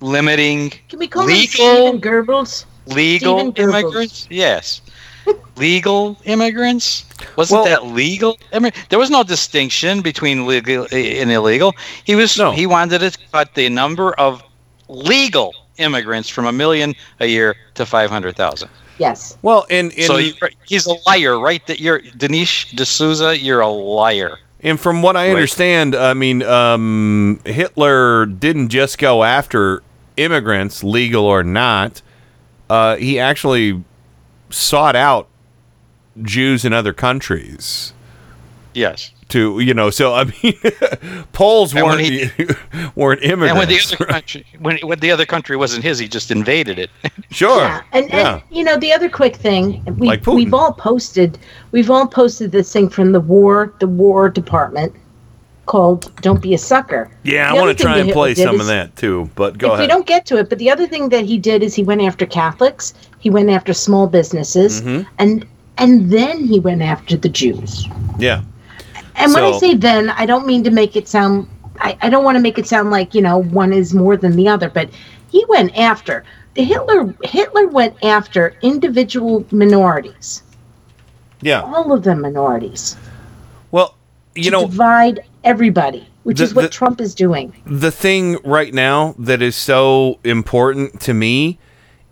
limiting 0.00 0.70
Can 0.88 0.98
we 0.98 1.08
call 1.08 1.22
him 1.22 1.28
legal 1.28 1.46
Stephen 1.46 2.00
Goebbels? 2.00 2.64
legal 2.86 3.38
Stephen 3.38 3.52
Goebbels. 3.52 3.68
immigrants. 3.84 4.26
Yes, 4.30 4.80
legal 5.56 6.16
immigrants. 6.24 7.04
Wasn't 7.36 7.56
Well- 7.56 7.64
that 7.64 7.86
legal? 7.94 8.38
I 8.52 8.58
mean, 8.58 8.72
there 8.88 8.98
was 8.98 9.10
no 9.10 9.22
distinction 9.22 10.00
between 10.02 10.46
legal 10.46 10.86
and 10.92 11.30
illegal. 11.30 11.74
He 12.04 12.14
was 12.14 12.36
No. 12.36 12.50
he 12.52 12.66
wanted 12.66 12.98
to 13.00 13.16
cut 13.32 13.54
the 13.54 13.68
number 13.68 14.12
of 14.14 14.42
legal 14.88 15.54
immigrants 15.78 16.28
from 16.28 16.46
a 16.46 16.52
million 16.52 16.94
a 17.20 17.26
year 17.26 17.56
to 17.74 17.86
five 17.86 18.10
hundred 18.10 18.36
thousand. 18.36 18.68
Yes. 18.98 19.36
Well, 19.42 19.66
and, 19.70 19.90
and 19.94 20.04
so 20.04 20.16
he- 20.18 20.34
he's 20.66 20.86
a 20.86 20.94
liar, 21.06 21.38
right? 21.38 21.66
That 21.66 21.80
you're 21.80 22.00
Dinesh 22.00 22.76
D'Souza. 22.76 23.38
You're 23.38 23.60
a 23.60 23.68
liar. 23.68 24.38
And 24.62 24.78
from 24.78 25.02
what 25.02 25.16
I 25.16 25.30
understand, 25.30 25.94
I 25.94 26.14
mean, 26.14 26.42
um, 26.42 27.40
Hitler 27.44 28.26
didn't 28.26 28.68
just 28.68 28.98
go 28.98 29.24
after 29.24 29.82
immigrants, 30.16 30.84
legal 30.84 31.24
or 31.24 31.42
not. 31.42 32.00
Uh, 32.70 32.96
he 32.96 33.18
actually 33.18 33.82
sought 34.50 34.94
out 34.94 35.28
Jews 36.22 36.64
in 36.64 36.72
other 36.72 36.92
countries 36.92 37.92
Yes. 38.74 39.12
To, 39.32 39.60
you 39.60 39.74
know. 39.74 39.90
So 39.90 40.14
I 40.14 40.24
mean, 40.24 40.54
Poles 41.32 41.74
And 41.74 41.84
weren't 41.84 42.00
he- 42.00 42.30
weren't 42.94 43.22
And 43.22 43.40
when 43.40 43.50
the 43.50 43.74
immigrants. 43.74 43.92
other 43.94 44.06
country, 44.06 44.46
when, 44.60 44.78
when 44.78 44.98
the 45.00 45.10
other 45.10 45.26
country 45.26 45.56
wasn't 45.56 45.82
his, 45.84 45.98
he 45.98 46.08
just 46.08 46.30
invaded 46.30 46.78
it. 46.78 46.90
Sure. 47.30 47.82
And, 47.92 48.12
and 48.12 48.42
you 48.50 48.62
know 48.62 48.76
the 48.76 48.92
other 48.92 49.08
quick 49.08 49.36
thing 49.36 49.82
we 49.96 50.06
Like 50.06 50.22
Putin. 50.22 50.34
we've 50.36 50.52
all 50.54 50.72
posted 50.74 51.38
we've 51.70 51.90
all 51.90 52.06
posted 52.06 52.52
this 52.52 52.70
thing 52.70 52.90
from 52.90 53.12
the 53.12 53.20
war 53.20 53.72
the 53.80 53.86
war 53.86 54.28
department 54.28 54.94
called 55.64 56.12
"Don't 56.20 56.42
Be 56.42 56.52
a 56.52 56.58
Sucker." 56.58 57.10
Yeah, 57.22 57.50
I 57.50 57.54
want 57.54 57.76
to 57.76 57.82
try 57.82 57.96
and 57.98 58.10
play 58.12 58.30
Hitler 58.30 58.44
did 58.44 58.50
some 58.50 58.60
of 58.60 58.66
that 58.66 58.94
too. 58.96 59.30
But 59.34 59.56
go 59.56 59.68
if 59.68 59.72
ahead. 59.74 59.84
we 59.84 59.86
don't 59.86 60.06
get 60.06 60.26
to 60.26 60.36
it, 60.36 60.50
but 60.50 60.58
the 60.58 60.70
other 60.70 60.86
thing 60.86 61.08
that 61.08 61.24
he 61.24 61.38
did 61.38 61.62
is 61.62 61.74
he 61.74 61.82
went 61.82 62.02
after 62.02 62.26
Catholics, 62.26 62.92
he 63.20 63.30
went 63.30 63.48
after 63.48 63.72
small 63.72 64.06
businesses, 64.06 64.82
Mhm. 64.82 65.06
and 65.18 65.46
and 65.78 66.10
then 66.10 66.44
he 66.44 66.60
went 66.60 66.82
after 66.82 67.16
the 67.16 67.30
Jews. 67.30 67.86
Yeah. 68.18 68.42
And 69.16 69.32
when 69.34 69.44
I 69.44 69.52
say 69.58 69.74
then, 69.74 70.10
I 70.10 70.26
don't 70.26 70.46
mean 70.46 70.64
to 70.64 70.70
make 70.70 70.96
it 70.96 71.06
sound. 71.08 71.48
I, 71.78 71.96
I 72.02 72.08
don't 72.10 72.24
want 72.24 72.36
to 72.36 72.42
make 72.42 72.58
it 72.58 72.66
sound 72.66 72.90
like 72.90 73.14
you 73.14 73.22
know 73.22 73.38
one 73.38 73.72
is 73.72 73.92
more 73.94 74.16
than 74.16 74.36
the 74.36 74.48
other, 74.48 74.68
but 74.70 74.88
he 75.30 75.44
went 75.48 75.76
after 75.76 76.24
the 76.54 76.64
Hitler. 76.64 77.14
Hitler 77.22 77.66
went 77.68 78.02
after 78.04 78.54
individual 78.62 79.44
minorities, 79.50 80.42
Yeah. 81.40 81.62
all 81.62 81.92
of 81.92 82.02
them 82.04 82.20
minorities, 82.20 82.96
Well, 83.70 83.94
you 84.34 84.44
to 84.44 84.50
know, 84.50 84.66
divide 84.66 85.20
everybody. 85.44 86.08
which 86.24 86.38
The- 86.38 86.44
is 86.44 86.54
what 86.54 86.62
the- 86.62 86.68
Trump 86.68 87.00
is 87.00 87.14
doing. 87.14 87.52
the 87.66 87.90
thing 87.90 88.38
right 88.44 88.72
now 88.72 89.14
that 89.18 89.42
is 89.42 89.56
so 89.56 90.18
important 90.24 91.00
to 91.00 91.14
me 91.14 91.58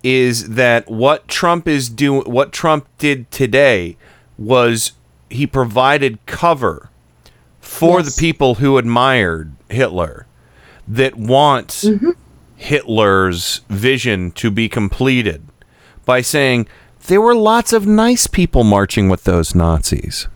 is 0.02 0.48
that 0.50 0.90
what 0.90 1.28
Trump 1.28 1.68
is 1.68 1.88
doing 1.90 2.22
what 2.22 2.50
Trump 2.52 2.86
did 2.98 3.30
today 3.30 3.96
was 4.38 4.92
he 5.28 5.46
provided 5.46 6.18
cover 6.26 6.88
for 7.70 8.02
the 8.02 8.14
people 8.18 8.56
who 8.56 8.76
admired 8.76 9.52
Hitler 9.70 10.26
that 10.86 11.16
wants 11.16 11.84
mm-hmm. 11.84 12.10
Hitler's 12.56 13.62
vision 13.70 14.32
to 14.32 14.50
be 14.50 14.68
completed 14.68 15.46
by 16.04 16.20
saying 16.20 16.66
there 17.06 17.20
were 17.20 17.34
lots 17.34 17.72
of 17.72 17.86
nice 17.86 18.26
people 18.26 18.64
marching 18.64 19.08
with 19.08 19.24
those 19.24 19.54
Nazis. 19.54 20.26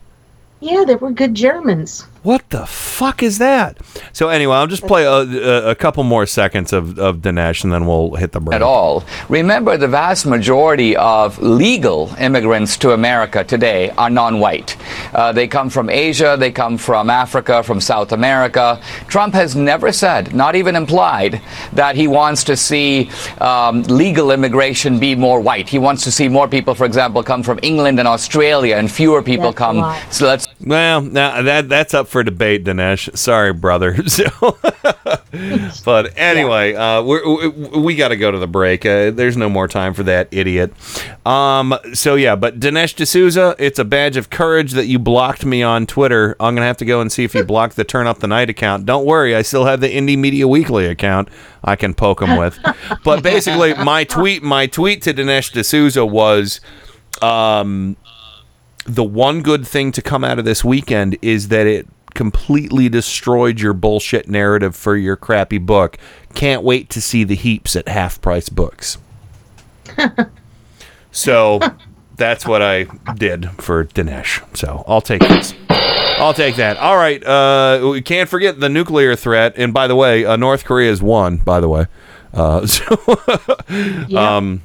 Yeah, 0.61 0.85
there 0.85 0.97
were 0.97 1.11
good 1.11 1.35
Germans. 1.35 2.07
What 2.25 2.49
the 2.49 2.65
fuck 2.65 3.21
is 3.21 3.37
that? 3.37 3.77
So 4.11 4.29
anyway, 4.29 4.55
I'll 4.55 4.65
just 4.65 4.87
play 4.87 5.03
a, 5.03 5.11
a, 5.11 5.69
a 5.69 5.75
couple 5.75 6.03
more 6.03 6.25
seconds 6.25 6.73
of, 6.73 6.97
of 6.97 7.17
Dinesh 7.17 7.63
and 7.63 7.71
then 7.71 7.85
we'll 7.85 8.15
hit 8.15 8.31
the 8.31 8.39
break. 8.39 8.55
at 8.55 8.63
all. 8.63 9.03
Remember, 9.29 9.77
the 9.77 9.87
vast 9.87 10.25
majority 10.25 10.95
of 10.97 11.37
legal 11.39 12.11
immigrants 12.19 12.77
to 12.77 12.93
America 12.93 13.43
today 13.43 13.91
are 13.91 14.09
non 14.09 14.39
white. 14.39 14.75
Uh, 15.13 15.33
they 15.33 15.47
come 15.47 15.69
from 15.69 15.87
Asia, 15.87 16.35
they 16.39 16.51
come 16.51 16.79
from 16.79 17.11
Africa, 17.11 17.61
from 17.61 17.79
South 17.79 18.11
America. 18.11 18.81
Trump 19.07 19.35
has 19.35 19.55
never 19.55 19.91
said, 19.91 20.33
not 20.33 20.55
even 20.55 20.75
implied, 20.75 21.39
that 21.73 21.95
he 21.95 22.07
wants 22.07 22.43
to 22.45 22.57
see 22.57 23.07
um, 23.39 23.83
legal 23.83 24.31
immigration 24.31 24.97
be 24.97 25.13
more 25.13 25.39
white. 25.39 25.69
He 25.69 25.77
wants 25.77 26.03
to 26.05 26.11
see 26.11 26.27
more 26.27 26.47
people, 26.47 26.73
for 26.73 26.85
example, 26.85 27.21
come 27.21 27.43
from 27.43 27.59
England 27.61 27.99
and 27.99 28.07
Australia 28.07 28.77
and 28.77 28.91
fewer 28.91 29.21
people 29.21 29.51
That's 29.51 29.57
come. 29.59 29.95
So 30.09 30.25
let's 30.25 30.47
Well, 30.59 31.01
now 31.01 31.43
that 31.43 31.69
that's 31.69 31.93
up 31.93 32.14
for 32.15 32.23
debate, 32.23 32.63
Dinesh. 32.63 33.17
Sorry, 33.17 33.51
brother. 33.51 33.97
So, 34.07 34.57
but 35.83 36.17
anyway, 36.17 36.75
uh, 36.75 37.03
we're, 37.03 37.27
we 37.27 37.79
we 37.81 37.95
got 37.95 38.09
to 38.09 38.15
go 38.15 38.31
to 38.31 38.37
the 38.37 38.47
break. 38.47 38.85
Uh, 38.85 39.11
there's 39.11 39.35
no 39.35 39.49
more 39.49 39.67
time 39.67 39.93
for 39.93 40.03
that 40.03 40.29
idiot. 40.31 40.71
Um, 41.27 41.77
so 41.93 42.15
yeah, 42.15 42.37
but 42.37 42.57
Dinesh 42.57 42.95
D'Souza, 42.95 43.53
it's 43.59 43.77
a 43.77 43.83
badge 43.83 44.15
of 44.15 44.29
courage 44.29 44.71
that 44.71 44.85
you 44.85 44.97
blocked 44.97 45.45
me 45.45 45.61
on 45.61 45.85
Twitter. 45.85 46.37
I'm 46.39 46.55
gonna 46.55 46.67
have 46.67 46.77
to 46.77 46.85
go 46.85 47.01
and 47.01 47.11
see 47.11 47.25
if 47.25 47.35
you 47.35 47.43
blocked 47.43 47.75
the 47.75 47.83
Turn 47.83 48.07
Up 48.07 48.19
the 48.19 48.27
Night 48.27 48.49
account. 48.49 48.85
Don't 48.85 49.05
worry, 49.05 49.35
I 49.35 49.41
still 49.41 49.65
have 49.65 49.81
the 49.81 49.89
Indie 49.89 50.17
Media 50.17 50.47
Weekly 50.47 50.85
account. 50.85 51.27
I 51.65 51.75
can 51.75 51.93
poke 51.93 52.21
him 52.21 52.37
with. 52.37 52.57
but 53.03 53.21
basically, 53.21 53.73
my 53.73 54.05
tweet, 54.05 54.41
my 54.41 54.67
tweet 54.67 55.01
to 55.01 55.13
Dinesh 55.13 55.51
D'Souza 55.51 56.05
was. 56.05 56.61
Um, 57.21 57.97
the 58.85 59.03
one 59.03 59.41
good 59.41 59.67
thing 59.67 59.91
to 59.91 60.01
come 60.01 60.23
out 60.23 60.37
of 60.37 60.45
this 60.45 60.63
weekend 60.63 61.17
is 61.23 61.47
that 61.47 61.65
it 61.65 61.87
completely 62.15 62.89
destroyed 62.89 63.59
your 63.59 63.73
bullshit 63.73 64.27
narrative 64.27 64.75
for 64.75 64.95
your 64.95 65.15
crappy 65.15 65.59
book. 65.59 65.97
Can't 66.33 66.63
wait 66.63 66.89
to 66.89 67.01
see 67.01 67.23
the 67.23 67.35
heaps 67.35 67.75
at 67.75 67.87
half 67.87 68.19
price 68.21 68.49
books. 68.49 68.97
so 71.11 71.59
that's 72.15 72.45
what 72.47 72.61
I 72.61 72.85
did 73.15 73.51
for 73.61 73.85
Dinesh. 73.85 74.43
So 74.57 74.83
I'll 74.87 75.01
take 75.01 75.21
this. 75.21 75.53
I'll 75.69 76.33
take 76.33 76.55
that. 76.55 76.77
All 76.77 76.95
right. 76.95 77.23
Uh, 77.23 77.89
we 77.91 78.01
can't 78.01 78.29
forget 78.29 78.59
the 78.59 78.69
nuclear 78.69 79.15
threat. 79.15 79.53
And 79.57 79.73
by 79.73 79.87
the 79.87 79.95
way, 79.95 80.25
uh, 80.25 80.37
North 80.37 80.65
Korea 80.65 80.89
has 80.89 81.01
won. 81.01 81.37
By 81.37 81.59
the 81.59 81.69
way, 81.69 81.85
uh, 82.33 82.65
so 82.67 84.17
um, 84.17 84.61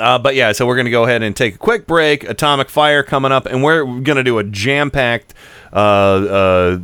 uh, 0.00 0.18
but 0.18 0.34
yeah, 0.34 0.52
so 0.52 0.66
we're 0.66 0.76
going 0.76 0.86
to 0.86 0.90
go 0.90 1.04
ahead 1.04 1.22
and 1.22 1.36
take 1.36 1.54
a 1.54 1.58
quick 1.58 1.86
break. 1.86 2.24
Atomic 2.24 2.68
Fire 2.68 3.02
coming 3.02 3.32
up, 3.32 3.46
and 3.46 3.62
we're 3.62 3.84
going 3.84 4.16
to 4.16 4.24
do 4.24 4.38
a 4.38 4.44
jam 4.44 4.90
packed 4.90 5.34
uh, 5.72 5.76
uh, 5.76 6.78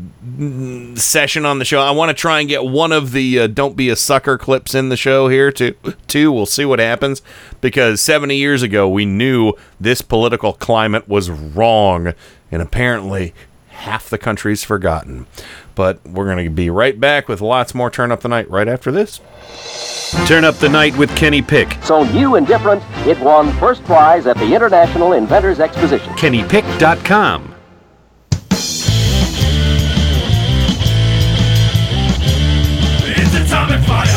session 0.96 1.46
on 1.46 1.58
the 1.58 1.64
show. 1.64 1.80
I 1.80 1.90
want 1.92 2.10
to 2.10 2.14
try 2.14 2.40
and 2.40 2.48
get 2.48 2.64
one 2.64 2.92
of 2.92 3.12
the 3.12 3.40
uh, 3.40 3.46
"Don't 3.46 3.76
Be 3.76 3.88
a 3.88 3.96
Sucker" 3.96 4.38
clips 4.38 4.74
in 4.74 4.88
the 4.88 4.96
show 4.96 5.28
here 5.28 5.50
too. 5.52 5.74
Too, 6.08 6.32
we'll 6.32 6.46
see 6.46 6.64
what 6.64 6.78
happens 6.78 7.22
because 7.60 8.00
70 8.00 8.36
years 8.36 8.62
ago 8.62 8.88
we 8.88 9.04
knew 9.04 9.54
this 9.78 10.02
political 10.02 10.52
climate 10.52 11.08
was 11.08 11.30
wrong, 11.30 12.14
and 12.50 12.62
apparently 12.62 13.34
half 13.68 14.10
the 14.10 14.18
country's 14.18 14.62
forgotten. 14.62 15.26
But 15.80 16.06
we're 16.06 16.26
going 16.26 16.44
to 16.44 16.50
be 16.50 16.68
right 16.68 17.00
back 17.00 17.26
with 17.26 17.40
lots 17.40 17.74
more 17.74 17.88
Turn 17.88 18.12
Up 18.12 18.20
the 18.20 18.28
Night 18.28 18.50
right 18.50 18.68
after 18.68 18.92
this. 18.92 19.18
Turn 20.26 20.44
up 20.44 20.56
the 20.56 20.68
night 20.68 20.94
with 20.98 21.08
Kenny 21.16 21.40
Pick. 21.40 21.78
So 21.82 22.04
new 22.04 22.34
and 22.34 22.46
different, 22.46 22.82
it 23.06 23.18
won 23.20 23.50
first 23.54 23.82
prize 23.84 24.26
at 24.26 24.36
the 24.36 24.54
International 24.54 25.14
Inventors 25.14 25.58
Exposition. 25.58 26.12
KennyPick.com. 26.16 27.54
It's 33.16 33.34
atomic 33.34 33.80
fire. 33.86 34.09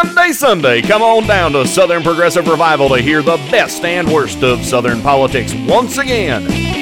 Sunday, 0.00 0.32
Sunday. 0.32 0.80
Come 0.80 1.02
on 1.02 1.26
down 1.26 1.52
to 1.52 1.66
Southern 1.66 2.02
Progressive 2.02 2.48
Revival 2.48 2.88
to 2.88 3.02
hear 3.02 3.20
the 3.20 3.36
best 3.50 3.84
and 3.84 4.10
worst 4.10 4.42
of 4.42 4.64
Southern 4.64 5.02
politics 5.02 5.52
once 5.68 5.98
again. 5.98 6.69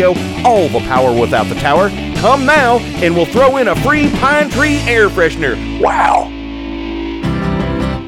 all 0.00 0.68
the 0.68 0.80
power 0.80 1.18
without 1.18 1.46
the 1.48 1.54
tower. 1.56 1.90
Come 2.16 2.46
now, 2.46 2.78
and 2.78 3.14
we'll 3.14 3.26
throw 3.26 3.58
in 3.58 3.68
a 3.68 3.76
free 3.76 4.10
pine 4.12 4.48
tree 4.48 4.78
air 4.86 5.08
freshener. 5.08 5.80
Wow! 5.80 6.30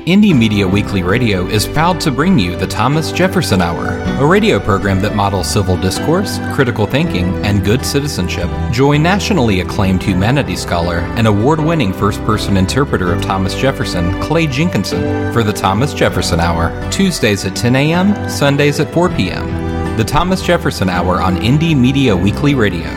Indie 0.07 0.37
Media 0.37 0.69
Weekly 0.69 1.03
Radio 1.03 1.47
is 1.47 1.67
proud 1.67 1.99
to 2.03 2.11
bring 2.11 2.39
you 2.39 2.57
the 2.57 2.67
Thomas 2.67 3.11
Jefferson 3.11 3.63
Hour, 3.63 3.87
a 4.23 4.27
radio 4.27 4.61
program 4.61 5.01
that 5.01 5.17
models 5.17 5.51
civil 5.51 5.79
discourse, 5.79 6.39
critical 6.53 6.87
thinking, 6.87 7.35
and 7.43 7.65
good 7.65 7.87
citizenship. 7.87 8.51
Join 8.71 9.03
nationally 9.03 9.61
acclaimed 9.61 10.03
humanities 10.03 10.61
scholar 10.61 10.99
and 11.17 11.27
award 11.27 11.59
winning 11.59 11.95
first 11.95 12.23
person 12.25 12.59
interpreter 12.59 13.15
of 13.15 13.23
Thomas 13.23 13.55
Jefferson, 13.59 14.21
Clay 14.21 14.47
Jenkinson, 14.47 15.33
for 15.33 15.43
the 15.43 15.55
Thomas 15.55 15.95
Jefferson 15.95 16.39
Hour, 16.39 16.71
Tuesdays 16.91 17.47
at 17.47 17.57
10 17.57 17.75
a.m., 17.75 18.29
Sundays 18.29 18.81
at 18.81 18.93
4 18.93 19.09
p.m. 19.09 19.64
The 19.97 20.03
Thomas 20.03 20.43
Jefferson 20.43 20.89
Hour 20.89 21.23
on 21.23 21.37
Indie 21.37 21.77
Media 21.77 22.17
Weekly 22.17 22.57
Radio. 22.57 22.91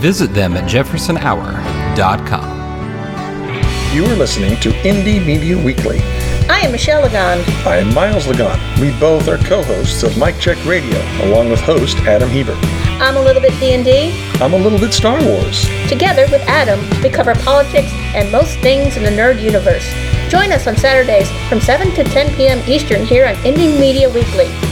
Visit 0.00 0.34
them 0.34 0.52
at 0.52 0.68
jeffersonhour.com. 0.68 2.52
You 3.96 4.04
are 4.04 4.16
listening 4.16 4.60
to 4.60 4.68
Indie 4.82 5.24
Media 5.24 5.56
Weekly. 5.56 6.00
I 6.50 6.58
am 6.58 6.72
Michelle 6.72 7.00
Lagon. 7.00 7.42
I 7.66 7.78
am 7.78 7.94
Miles 7.94 8.26
Lagon. 8.26 8.60
We 8.78 8.90
both 9.00 9.28
are 9.28 9.38
co-hosts 9.38 10.02
of 10.02 10.18
Mike 10.18 10.38
Check 10.38 10.62
Radio, 10.66 10.98
along 11.22 11.48
with 11.48 11.60
host 11.60 11.96
Adam 12.00 12.28
Hebert. 12.28 12.58
I'm 13.00 13.16
a 13.16 13.22
little 13.22 13.40
bit 13.40 13.58
D&D. 13.58 14.12
I'm 14.34 14.52
a 14.52 14.58
little 14.58 14.78
bit 14.78 14.92
Star 14.92 15.24
Wars. 15.24 15.66
Together 15.88 16.26
with 16.30 16.42
Adam, 16.42 16.80
we 17.02 17.08
cover 17.08 17.34
politics 17.34 17.90
and 18.14 18.30
most 18.30 18.58
things 18.58 18.98
in 18.98 19.04
the 19.04 19.10
nerd 19.10 19.40
universe. 19.40 19.90
Join 20.28 20.52
us 20.52 20.66
on 20.66 20.76
Saturdays 20.76 21.30
from 21.48 21.62
7 21.62 21.92
to 21.92 22.04
10 22.04 22.34
p.m. 22.36 22.62
Eastern 22.68 23.06
here 23.06 23.26
on 23.26 23.36
Indie 23.36 23.80
Media 23.80 24.10
Weekly. 24.10 24.71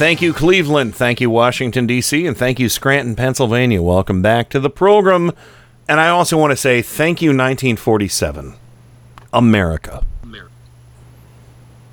Thank 0.00 0.22
you, 0.22 0.32
Cleveland. 0.32 0.94
Thank 0.94 1.20
you, 1.20 1.28
Washington, 1.28 1.86
D.C., 1.86 2.26
and 2.26 2.34
thank 2.34 2.58
you, 2.58 2.70
Scranton, 2.70 3.14
Pennsylvania. 3.14 3.82
Welcome 3.82 4.22
back 4.22 4.48
to 4.48 4.58
the 4.58 4.70
program. 4.70 5.30
And 5.86 6.00
I 6.00 6.08
also 6.08 6.38
want 6.38 6.52
to 6.52 6.56
say 6.56 6.80
thank 6.80 7.20
you, 7.20 7.28
1947, 7.28 8.54
America. 9.30 10.02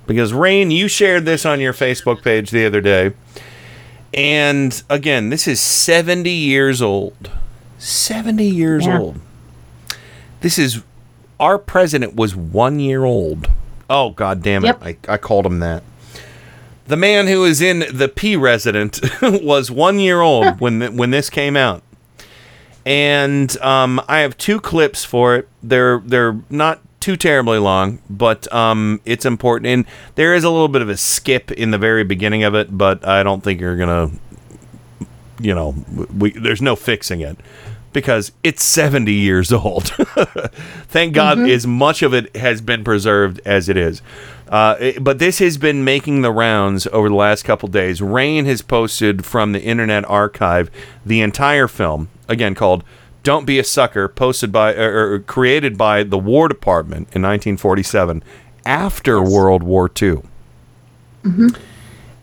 Because, 0.05 0.31
Rain, 0.31 0.71
you 0.71 0.87
shared 0.87 1.25
this 1.25 1.45
on 1.45 1.59
your 1.59 1.73
Facebook 1.73 2.21
page 2.23 2.51
the 2.51 2.65
other 2.65 2.79
day. 2.79 3.11
And 4.13 4.81
again, 4.89 5.27
this 5.27 5.45
is 5.45 5.59
70 5.59 6.29
years 6.29 6.81
old. 6.81 7.29
70 7.77 8.45
years 8.45 8.85
Yeah. 8.85 8.99
old. 8.99 9.19
This 10.39 10.57
is 10.57 10.81
our 11.41 11.57
president 11.57 12.15
was 12.15 12.37
one 12.37 12.79
year 12.79 13.03
old. 13.03 13.51
Oh, 13.89 14.11
god 14.11 14.41
damn 14.41 14.63
it. 14.63 14.67
Yep. 14.67 14.81
I, 14.81 14.97
I 15.09 15.17
called 15.17 15.45
him 15.45 15.59
that. 15.59 15.83
The 16.87 16.97
man 16.97 17.27
who 17.27 17.43
is 17.43 17.61
in 17.61 17.85
the 17.91 18.07
P 18.07 18.35
resident 18.35 19.01
was 19.21 19.69
one 19.69 19.99
year 19.99 20.21
old 20.21 20.59
when 20.61 20.79
th- 20.79 20.91
when 20.91 21.11
this 21.11 21.29
came 21.29 21.57
out, 21.57 21.83
and 22.85 23.55
um, 23.57 24.01
I 24.07 24.19
have 24.19 24.37
two 24.37 24.59
clips 24.61 25.03
for 25.03 25.35
it. 25.35 25.49
They're 25.61 25.99
they're 25.99 26.39
not 26.49 26.79
too 27.01 27.17
terribly 27.17 27.57
long, 27.57 27.99
but 28.09 28.51
um, 28.53 29.01
it's 29.05 29.25
important. 29.25 29.67
And 29.67 29.85
there 30.15 30.33
is 30.33 30.43
a 30.43 30.49
little 30.49 30.69
bit 30.69 30.81
of 30.81 30.89
a 30.89 30.97
skip 30.97 31.51
in 31.51 31.71
the 31.71 31.77
very 31.77 32.03
beginning 32.03 32.43
of 32.43 32.55
it, 32.55 32.77
but 32.77 33.05
I 33.05 33.21
don't 33.23 33.43
think 33.43 33.59
you're 33.59 33.77
gonna, 33.77 34.11
you 35.39 35.53
know, 35.53 35.75
we, 36.17 36.31
there's 36.31 36.61
no 36.61 36.75
fixing 36.75 37.21
it 37.21 37.37
because 37.93 38.31
it's 38.43 38.63
70 38.63 39.11
years 39.11 39.51
old. 39.51 39.87
Thank 40.87 41.13
God, 41.13 41.37
Mhm. 41.39 41.49
as 41.49 41.65
much 41.65 42.01
of 42.03 42.13
it 42.13 42.35
has 42.35 42.61
been 42.61 42.83
preserved 42.83 43.41
as 43.45 43.69
it 43.69 43.77
is. 43.77 44.01
Uh, 44.49 44.75
it- 44.79 45.03
but 45.03 45.19
this 45.19 45.39
has 45.39 45.57
been 45.57 45.83
making 45.83 46.21
the 46.21 46.31
rounds 46.31 46.87
over 46.93 47.09
the 47.09 47.15
last 47.15 47.43
couple 47.43 47.67
days. 47.69 48.01
Rain 48.01 48.45
has 48.45 48.61
posted 48.61 49.25
from 49.25 49.51
the 49.51 49.61
Internet 49.61 50.05
Archive 50.09 50.69
the 51.05 51.21
entire 51.21 51.67
film, 51.67 52.09
again 52.29 52.55
called 52.55 52.83
"Don't 53.23 53.45
Be 53.45 53.59
a 53.59 53.63
Sucker," 53.63 54.07
posted 54.07 54.51
by 54.51 54.73
or, 54.75 55.13
or 55.13 55.19
created 55.19 55.77
by 55.77 56.03
the 56.03 56.17
War 56.17 56.47
Department 56.47 57.07
in 57.13 57.21
1947 57.23 58.23
after 58.65 59.21
World 59.21 59.63
War 59.63 59.89
II. 60.01 60.19
hmm 61.23 61.47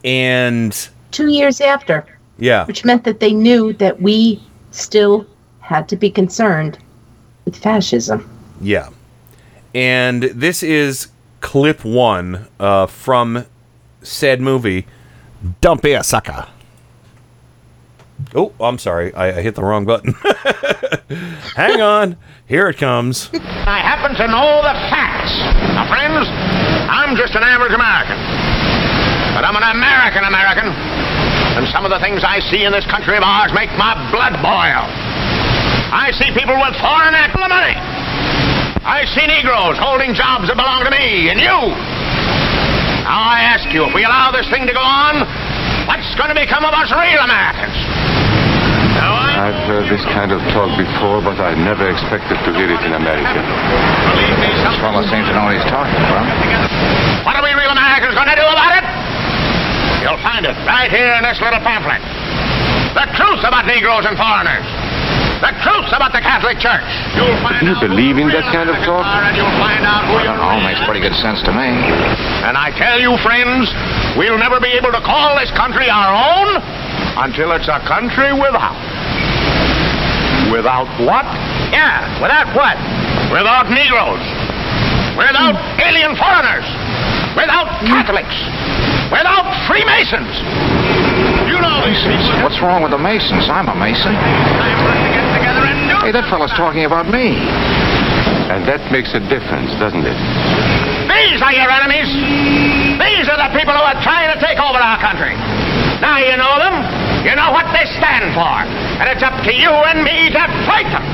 And 0.03 0.87
Two 1.11 1.27
years 1.27 1.61
after, 1.61 2.05
yeah, 2.37 2.65
which 2.65 2.83
meant 2.85 3.03
that 3.05 3.19
they 3.19 3.33
knew 3.33 3.73
that 3.73 4.01
we 4.01 4.41
still 4.71 5.25
had 5.65 5.89
to 5.89 5.95
be 5.95 6.11
concerned 6.11 6.77
with 7.43 7.55
fascism. 7.55 8.29
Yeah. 8.61 8.89
And 9.73 10.23
this 10.23 10.61
is 10.61 11.07
clip 11.41 11.83
one 11.83 12.47
uh, 12.59 12.85
from 12.85 13.45
said 14.03 14.41
movie, 14.41 14.85
Don't 15.61 15.81
Be 15.81 15.93
a 15.93 16.03
Sucker. 16.03 16.47
Oh, 18.35 18.53
I'm 18.61 18.77
sorry. 18.77 19.13
I, 19.13 19.39
I 19.39 19.41
hit 19.41 19.55
the 19.55 19.63
wrong 19.63 19.85
button. 19.85 20.13
Hang 21.57 21.81
on. 21.81 22.17
Here 22.47 22.69
it 22.69 22.77
comes. 22.77 23.29
I 23.33 23.81
happen 23.81 24.15
to 24.15 24.27
know 24.27 24.61
the 24.61 24.75
facts. 24.93 25.33
Now, 25.73 25.89
friends, 25.89 26.29
I'm 26.87 27.17
just 27.17 27.33
an 27.33 27.43
average 27.43 27.73
American. 27.73 28.15
But 29.33 29.43
I'm 29.43 29.57
an 29.57 29.65
American 29.75 30.23
American. 30.23 30.69
And 31.57 31.67
some 31.73 31.83
of 31.83 31.91
the 31.91 31.99
things 31.99 32.23
I 32.23 32.39
see 32.51 32.63
in 32.63 32.71
this 32.71 32.85
country 32.85 33.17
of 33.17 33.23
ours 33.23 33.51
make 33.51 33.71
my 33.75 33.97
blood 34.11 34.39
boil. 34.39 35.24
I 35.91 36.09
see 36.13 36.29
people 36.33 36.55
with 36.57 36.73
foreign 36.81 37.13
act 37.13 37.37
money. 37.37 37.73
I 38.85 39.05
see 39.17 39.25
Negroes 39.25 39.77
holding 39.81 40.13
jobs 40.13 40.45
that 40.49 40.57
belong 40.57 40.85
to 40.85 40.93
me 40.93 41.33
and 41.33 41.41
you. 41.41 41.57
Now 43.05 43.21
I 43.21 43.41
ask 43.45 43.69
you, 43.73 43.85
if 43.85 43.93
we 43.93 44.05
allow 44.05 44.29
this 44.29 44.45
thing 44.53 44.65
to 44.69 44.73
go 44.73 44.81
on, 44.81 45.25
what's 45.89 46.09
going 46.17 46.29
to 46.29 46.37
become 46.37 46.65
of 46.65 46.73
us 46.73 46.89
real 46.93 47.21
Americans? 47.21 47.77
I've 49.35 49.61
heard 49.69 49.85
this 49.91 50.01
kind 50.09 50.31
of 50.31 50.41
talk 50.55 50.71
before, 50.79 51.21
but 51.21 51.37
I 51.37 51.53
never 51.53 51.85
expected 51.89 52.39
to 52.45 52.49
hear 52.55 52.71
it 52.71 52.81
in 52.81 52.93
America. 52.97 53.41
This 54.41 54.77
fellow 54.81 55.03
seems 55.05 55.27
to 55.29 55.33
know 55.37 55.49
what 55.49 55.53
he's 55.53 55.69
talking 55.69 56.01
about. 56.01 56.25
What 57.27 57.35
are 57.37 57.45
we 57.45 57.53
real 57.53 57.69
Americans 57.69 58.15
going 58.15 58.31
to 58.31 58.37
do 58.39 58.47
about 58.47 58.73
it? 58.79 58.85
You'll 60.01 60.21
find 60.21 60.45
it 60.45 60.55
right 60.65 60.89
here 60.89 61.13
in 61.19 61.25
this 61.25 61.37
little 61.41 61.61
pamphlet. 61.61 62.01
The 62.93 63.05
truth 63.17 63.41
about 63.43 63.65
Negroes 63.65 64.05
and 64.05 64.15
foreigners. 64.17 64.65
The 65.43 65.51
truth 65.59 65.91
about 65.91 66.15
the 66.15 66.23
Catholic 66.23 66.59
Church. 66.63 66.87
You'll 67.11 67.35
find 67.43 67.59
Do 67.59 67.75
you 67.75 67.79
believe 67.83 68.15
in 68.15 68.31
that 68.31 68.47
kind 68.55 68.71
of 68.71 68.79
talk? 68.87 69.03
and 69.03 69.35
you'll 69.35 69.59
find 69.59 69.83
out 69.83 70.07
who 70.07 70.23
you 70.23 70.31
all 70.31 70.61
makes 70.63 70.79
pretty 70.87 71.03
good 71.03 71.15
sense 71.19 71.43
to 71.43 71.51
me. 71.51 71.67
And 72.47 72.55
I 72.55 72.71
tell 72.79 72.99
you, 72.99 73.19
friends, 73.19 73.67
we'll 74.15 74.39
never 74.39 74.63
be 74.63 74.71
able 74.73 74.95
to 74.95 75.03
call 75.03 75.35
this 75.35 75.51
country 75.51 75.91
our 75.91 76.15
own 76.15 76.61
until 77.27 77.51
it's 77.51 77.67
a 77.67 77.83
country 77.83 78.31
without. 78.31 78.75
Without 80.51 80.87
what? 81.03 81.27
Yeah, 81.73 82.05
without 82.21 82.47
what? 82.55 82.77
Without 83.33 83.67
Negroes. 83.67 84.23
Without 85.19 85.55
alien 85.83 86.15
foreigners. 86.15 86.67
Without 87.35 87.67
hmm. 87.83 87.91
Catholics. 87.91 88.35
Without 89.11 89.47
Freemasons. 89.67 90.31
You 91.47 91.59
know 91.59 91.83
these 91.87 92.03
people. 92.03 92.43
What's 92.43 92.59
wrong 92.61 92.83
with 92.83 92.91
the 92.91 93.01
Masons? 93.01 93.47
I'm 93.49 93.67
a 93.69 93.75
Mason. 93.75 94.15
Hey, 96.05 96.13
that 96.13 96.29
fellow's 96.29 96.53
talking 96.53 96.85
about 96.85 97.09
me. 97.09 97.33
And 98.53 98.61
that 98.69 98.91
makes 98.93 99.13
a 99.17 99.19
difference, 99.25 99.73
doesn't 99.81 100.05
it? 100.05 100.19
These 101.09 101.41
are 101.41 101.53
your 101.53 101.65
enemies. 101.65 102.09
These 103.01 103.25
are 103.25 103.37
the 103.37 103.45
the 103.45 103.59
people 103.59 103.77
who 103.77 103.85
are 103.85 104.01
trying 104.01 104.33
to 104.33 104.39
take 104.41 104.57
over 104.57 104.81
our 104.81 104.97
country. 104.97 105.37
Now 106.01 106.17
you 106.17 106.33
know 106.33 106.57
them. 106.57 106.81
You 107.21 107.35
know 107.35 107.51
what 107.51 107.69
they 107.77 107.85
stand 107.93 108.33
for. 108.33 108.65
And 108.97 109.05
it's 109.09 109.21
up 109.21 109.37
to 109.45 109.53
you 109.53 109.69
and 109.69 110.01
me 110.01 110.33
to 110.33 110.43
fight 110.65 110.89
them. 110.89 111.05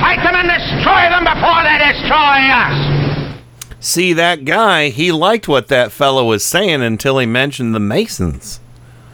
Fight 0.00 0.22
them 0.24 0.32
and 0.32 0.48
destroy 0.48 1.12
them 1.12 1.28
before 1.28 1.60
they 1.60 1.76
destroy 1.92 2.40
us. 2.48 3.84
See 3.84 4.14
that 4.14 4.44
guy? 4.46 4.88
He 4.88 5.12
liked 5.12 5.46
what 5.46 5.68
that 5.68 5.92
fellow 5.92 6.24
was 6.24 6.42
saying 6.42 6.82
until 6.82 7.18
he 7.18 7.26
mentioned 7.26 7.74
the 7.74 7.80
Masons, 7.80 8.60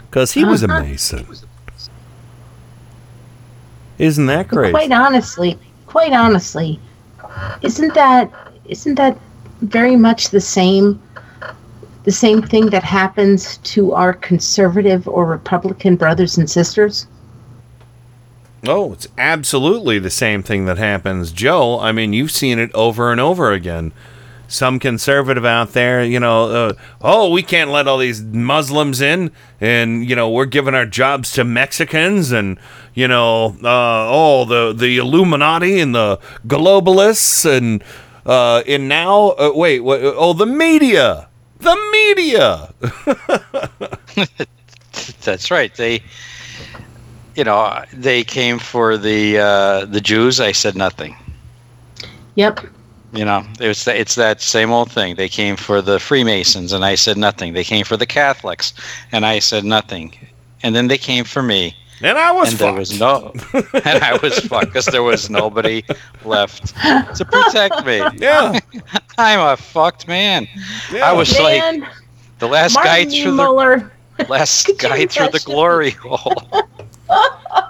because 0.06 0.32
he 0.32 0.44
was 0.44 0.62
a. 0.62 0.68
Mason. 0.82 1.26
Isn't 3.98 4.26
that 4.26 4.48
crazy? 4.48 4.72
Quite 4.72 4.92
honestly, 4.92 5.58
quite 5.86 6.12
honestly, 6.12 6.80
isn't 7.62 7.94
that 7.94 8.30
isn't 8.66 8.94
that 8.96 9.18
very 9.60 9.96
much 9.96 10.30
the 10.30 10.40
same 10.40 11.00
the 12.04 12.12
same 12.12 12.42
thing 12.42 12.66
that 12.66 12.82
happens 12.82 13.56
to 13.58 13.92
our 13.92 14.12
conservative 14.12 15.08
or 15.08 15.24
Republican 15.24 15.96
brothers 15.96 16.36
and 16.36 16.50
sisters? 16.50 17.06
Oh, 18.66 18.92
it's 18.92 19.08
absolutely 19.18 19.98
the 19.98 20.10
same 20.10 20.42
thing 20.42 20.64
that 20.66 20.78
happens, 20.78 21.32
Joe. 21.32 21.78
I 21.80 21.92
mean, 21.92 22.12
you've 22.12 22.30
seen 22.30 22.58
it 22.58 22.70
over 22.74 23.10
and 23.10 23.20
over 23.20 23.52
again. 23.52 23.92
Some 24.46 24.78
conservative 24.78 25.44
out 25.44 25.72
there, 25.72 26.04
you 26.04 26.20
know, 26.20 26.50
uh, 26.50 26.72
oh, 27.00 27.30
we 27.30 27.42
can't 27.42 27.70
let 27.70 27.88
all 27.88 27.98
these 27.98 28.22
Muslims 28.22 29.00
in, 29.00 29.30
and 29.60 30.08
you 30.08 30.14
know, 30.14 30.30
we're 30.30 30.44
giving 30.44 30.74
our 30.74 30.84
jobs 30.86 31.32
to 31.32 31.44
Mexicans, 31.44 32.30
and 32.30 32.58
you 32.92 33.08
know, 33.08 33.56
uh, 33.64 34.06
oh, 34.10 34.44
the 34.44 34.72
the 34.72 34.98
Illuminati 34.98 35.80
and 35.80 35.94
the 35.94 36.18
globalists, 36.46 37.50
and 37.50 37.82
uh, 38.26 38.62
and 38.66 38.88
now, 38.88 39.30
uh, 39.30 39.52
wait, 39.54 39.80
what? 39.80 40.00
Oh, 40.02 40.34
the 40.34 40.46
media, 40.46 41.28
the 41.58 41.76
media. 41.92 42.72
That's 45.22 45.50
right. 45.50 45.74
They, 45.74 46.02
you 47.34 47.44
know, 47.44 47.82
they 47.92 48.24
came 48.24 48.58
for 48.58 48.96
the 48.96 49.38
uh, 49.38 49.84
the 49.86 50.00
Jews. 50.00 50.38
I 50.40 50.52
said 50.52 50.76
nothing. 50.76 51.16
Yep. 52.36 52.60
You 53.14 53.24
know, 53.24 53.46
it's 53.60 53.84
that, 53.84 53.96
it's 53.96 54.16
that 54.16 54.40
same 54.40 54.72
old 54.72 54.90
thing. 54.90 55.14
They 55.14 55.28
came 55.28 55.56
for 55.56 55.80
the 55.80 56.00
Freemasons, 56.00 56.72
and 56.72 56.84
I 56.84 56.96
said 56.96 57.16
nothing. 57.16 57.52
They 57.52 57.62
came 57.62 57.84
for 57.84 57.96
the 57.96 58.06
Catholics, 58.06 58.74
and 59.12 59.24
I 59.24 59.38
said 59.38 59.64
nothing. 59.64 60.12
And 60.64 60.74
then 60.74 60.88
they 60.88 60.98
came 60.98 61.24
for 61.24 61.42
me, 61.42 61.76
and 62.02 62.18
I 62.18 62.32
was 62.32 62.50
and 62.50 62.58
there 62.58 62.72
was 62.72 62.98
no, 62.98 63.32
and 63.52 64.02
I 64.02 64.18
was 64.22 64.40
fucked 64.40 64.66
because 64.66 64.86
there 64.86 65.02
was 65.02 65.30
nobody 65.30 65.84
left 66.24 66.74
to 67.16 67.24
protect 67.30 67.86
me. 67.86 68.02
Yeah, 68.16 68.58
I'm 69.18 69.40
a 69.40 69.56
fucked 69.56 70.08
man. 70.08 70.48
I 70.92 71.12
was 71.12 71.38
like 71.38 71.60
Man, 71.60 71.88
the 72.40 72.48
last 72.48 72.74
guy 72.74 73.04
Martin 73.04 73.22
through 73.22 73.90
the 74.16 74.24
last 74.28 74.70
guy 74.78 75.06
through 75.06 75.28
the 75.28 75.42
glory 75.44 75.90
hole. 75.90 76.42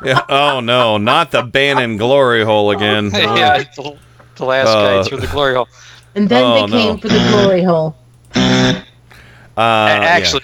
Yeah. 0.05 0.25
Oh 0.29 0.61
no, 0.61 0.97
not 0.97 1.31
the 1.31 1.43
Bannon 1.43 1.97
glory 1.97 2.45
hole 2.45 2.71
again. 2.71 3.11
yeah, 3.13 3.65
the, 3.77 3.99
the 4.37 4.45
last 4.45 4.77
Uh, 4.77 4.83
guy 4.83 4.99
through 5.01 5.19
the 5.19 5.27
glory 5.27 5.55
hole. 5.55 5.69
And 6.15 6.29
then 6.29 6.45
Oh, 6.45 6.55
they 6.55 6.65
came 6.65 6.95
no. 6.95 6.99
for 6.99 7.09
the 7.09 7.19
glory 7.31 7.63
hole. 7.63 7.97
Uh, 9.57 9.61
Actually, 10.03 10.43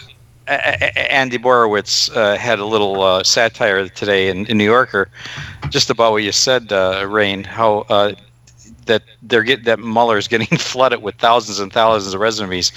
A- 0.49 0.52
A- 0.55 0.93
A- 0.97 1.12
Andy 1.12 1.39
Borowitz 1.39 2.15
uh, 2.17 2.36
had 2.36 2.59
a 2.59 2.65
little 2.65 3.02
uh, 3.02 3.23
satire 3.23 3.89
today 3.89 4.28
in, 4.28 4.47
in 4.47 4.59
New 4.59 4.65
Yorker, 4.65 5.09
just 5.70 5.91
about 5.91 6.12
what 6.12 6.23
you 6.23 6.33
said, 6.33 6.73
uh, 6.73 7.07
Rain. 7.09 7.44
How 7.44 7.81
uh, 7.89 8.12
that 8.86 9.02
they're 9.23 9.43
get 9.43 9.65
that 9.65 9.78
Mueller's 9.81 10.28
getting 10.28 10.47
flooded 10.59 11.02
with 11.02 11.15
thousands 11.17 11.60
and 11.60 11.73
thousands 11.73 12.15
of 12.15 12.20
resumes, 12.20 12.73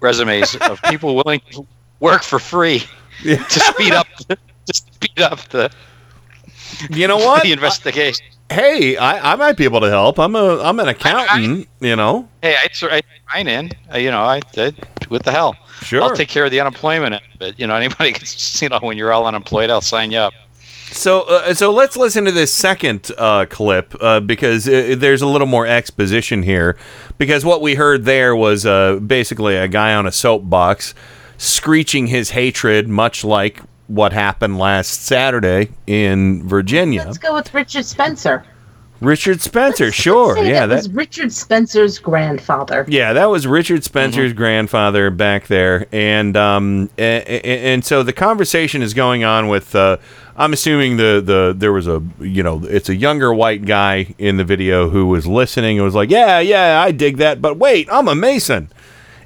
resumes 0.00 0.56
of 0.56 0.80
people 0.84 1.14
willing 1.14 1.40
to 1.52 1.66
work 2.00 2.22
for 2.22 2.38
free 2.38 2.82
to 3.22 3.38
speed 3.60 3.92
up 3.92 4.06
to 4.28 4.36
speed 4.72 5.20
up 5.20 5.40
the 5.50 5.70
You 6.90 7.06
know 7.08 7.16
what? 7.18 7.42
the 7.44 7.52
investigation. 7.52 8.24
Hey, 8.54 8.96
I, 8.96 9.32
I 9.32 9.36
might 9.36 9.56
be 9.56 9.64
able 9.64 9.80
to 9.80 9.88
help. 9.88 10.18
I'm 10.18 10.34
a 10.34 10.60
I'm 10.60 10.78
an 10.80 10.88
accountant. 10.88 11.68
you 11.80 11.96
know. 11.96 12.28
Hey, 12.42 12.54
I 12.54 12.64
I 12.64 12.68
threw 12.68 12.90
mine 13.32 13.48
in. 13.48 13.70
Uh, 13.92 13.98
you 13.98 14.10
know, 14.10 14.22
I 14.22 14.40
did. 14.52 14.76
What 15.08 15.24
the 15.24 15.32
hell? 15.32 15.56
Sure. 15.82 16.02
I'll 16.02 16.14
take 16.14 16.28
care 16.28 16.44
of 16.44 16.50
the 16.50 16.60
unemployment. 16.60 17.20
But 17.38 17.58
you 17.58 17.66
know, 17.66 17.74
anybody, 17.76 18.14
you 18.60 18.68
know, 18.68 18.78
when 18.80 18.96
you're 18.96 19.12
all 19.12 19.26
unemployed, 19.26 19.70
I'll 19.70 19.80
sign 19.80 20.10
you 20.10 20.18
up. 20.18 20.32
So 20.90 21.22
uh, 21.22 21.54
so 21.54 21.72
let's 21.72 21.96
listen 21.96 22.24
to 22.24 22.32
this 22.32 22.52
second 22.52 23.10
uh, 23.18 23.46
clip 23.46 23.94
uh, 24.00 24.20
because 24.20 24.68
uh, 24.68 24.94
there's 24.96 25.22
a 25.22 25.26
little 25.26 25.46
more 25.46 25.66
exposition 25.66 26.42
here. 26.42 26.78
Because 27.18 27.44
what 27.44 27.60
we 27.60 27.74
heard 27.74 28.04
there 28.04 28.36
was 28.36 28.64
uh, 28.64 28.96
basically 28.96 29.56
a 29.56 29.68
guy 29.68 29.94
on 29.94 30.06
a 30.06 30.12
soapbox 30.12 30.94
screeching 31.36 32.06
his 32.06 32.30
hatred, 32.30 32.88
much 32.88 33.24
like 33.24 33.60
what 33.86 34.12
happened 34.12 34.58
last 34.58 35.02
Saturday 35.02 35.70
in 35.86 36.46
Virginia. 36.48 37.04
Let's 37.04 37.18
go 37.18 37.34
with 37.34 37.52
Richard 37.52 37.84
Spencer. 37.84 38.44
Richard 39.00 39.42
Spencer, 39.42 39.92
sure, 39.92 40.36
Say 40.36 40.50
yeah, 40.50 40.66
that 40.66 40.76
was 40.76 40.90
Richard 40.90 41.32
Spencer's 41.32 41.98
grandfather. 41.98 42.86
Yeah, 42.88 43.12
that 43.12 43.26
was 43.26 43.46
Richard 43.46 43.84
Spencer's 43.84 44.32
grandfather 44.32 45.10
back 45.10 45.48
there, 45.48 45.86
and 45.92 46.36
um, 46.36 46.88
and, 46.96 47.28
and 47.28 47.84
so 47.84 48.02
the 48.02 48.12
conversation 48.12 48.82
is 48.82 48.94
going 48.94 49.24
on 49.24 49.48
with. 49.48 49.74
Uh, 49.74 49.98
I'm 50.36 50.52
assuming 50.52 50.96
the 50.96 51.20
the 51.24 51.54
there 51.56 51.72
was 51.72 51.86
a 51.86 52.02
you 52.20 52.42
know 52.42 52.64
it's 52.64 52.88
a 52.88 52.94
younger 52.94 53.34
white 53.34 53.64
guy 53.66 54.14
in 54.16 54.36
the 54.36 54.44
video 54.44 54.88
who 54.88 55.06
was 55.06 55.26
listening 55.26 55.76
and 55.78 55.84
was 55.84 55.94
like, 55.94 56.10
yeah, 56.10 56.38
yeah, 56.38 56.80
I 56.80 56.92
dig 56.92 57.18
that, 57.18 57.42
but 57.42 57.58
wait, 57.58 57.88
I'm 57.90 58.08
a 58.08 58.14
Mason. 58.14 58.70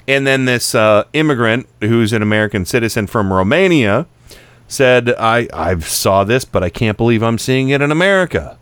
And 0.09 0.27
then 0.27 0.47
this 0.47 0.75
uh, 0.75 1.05
immigrant 1.12 1.69
who's 1.81 2.15
an 2.15 2.23
American 2.23 2.65
citizen 2.65 3.07
from 3.07 3.31
Romania 3.31 4.07
said, 4.68 5.10
I 5.18 5.48
I 5.52 5.78
saw 5.80 6.24
this, 6.24 6.44
but 6.44 6.62
I 6.62 6.70
can't 6.70 6.97
believe 6.97 7.22
I'm 7.22 7.38
seeing 7.38 7.70
it 7.70 7.82
in 7.82 7.90
America. 7.90 8.58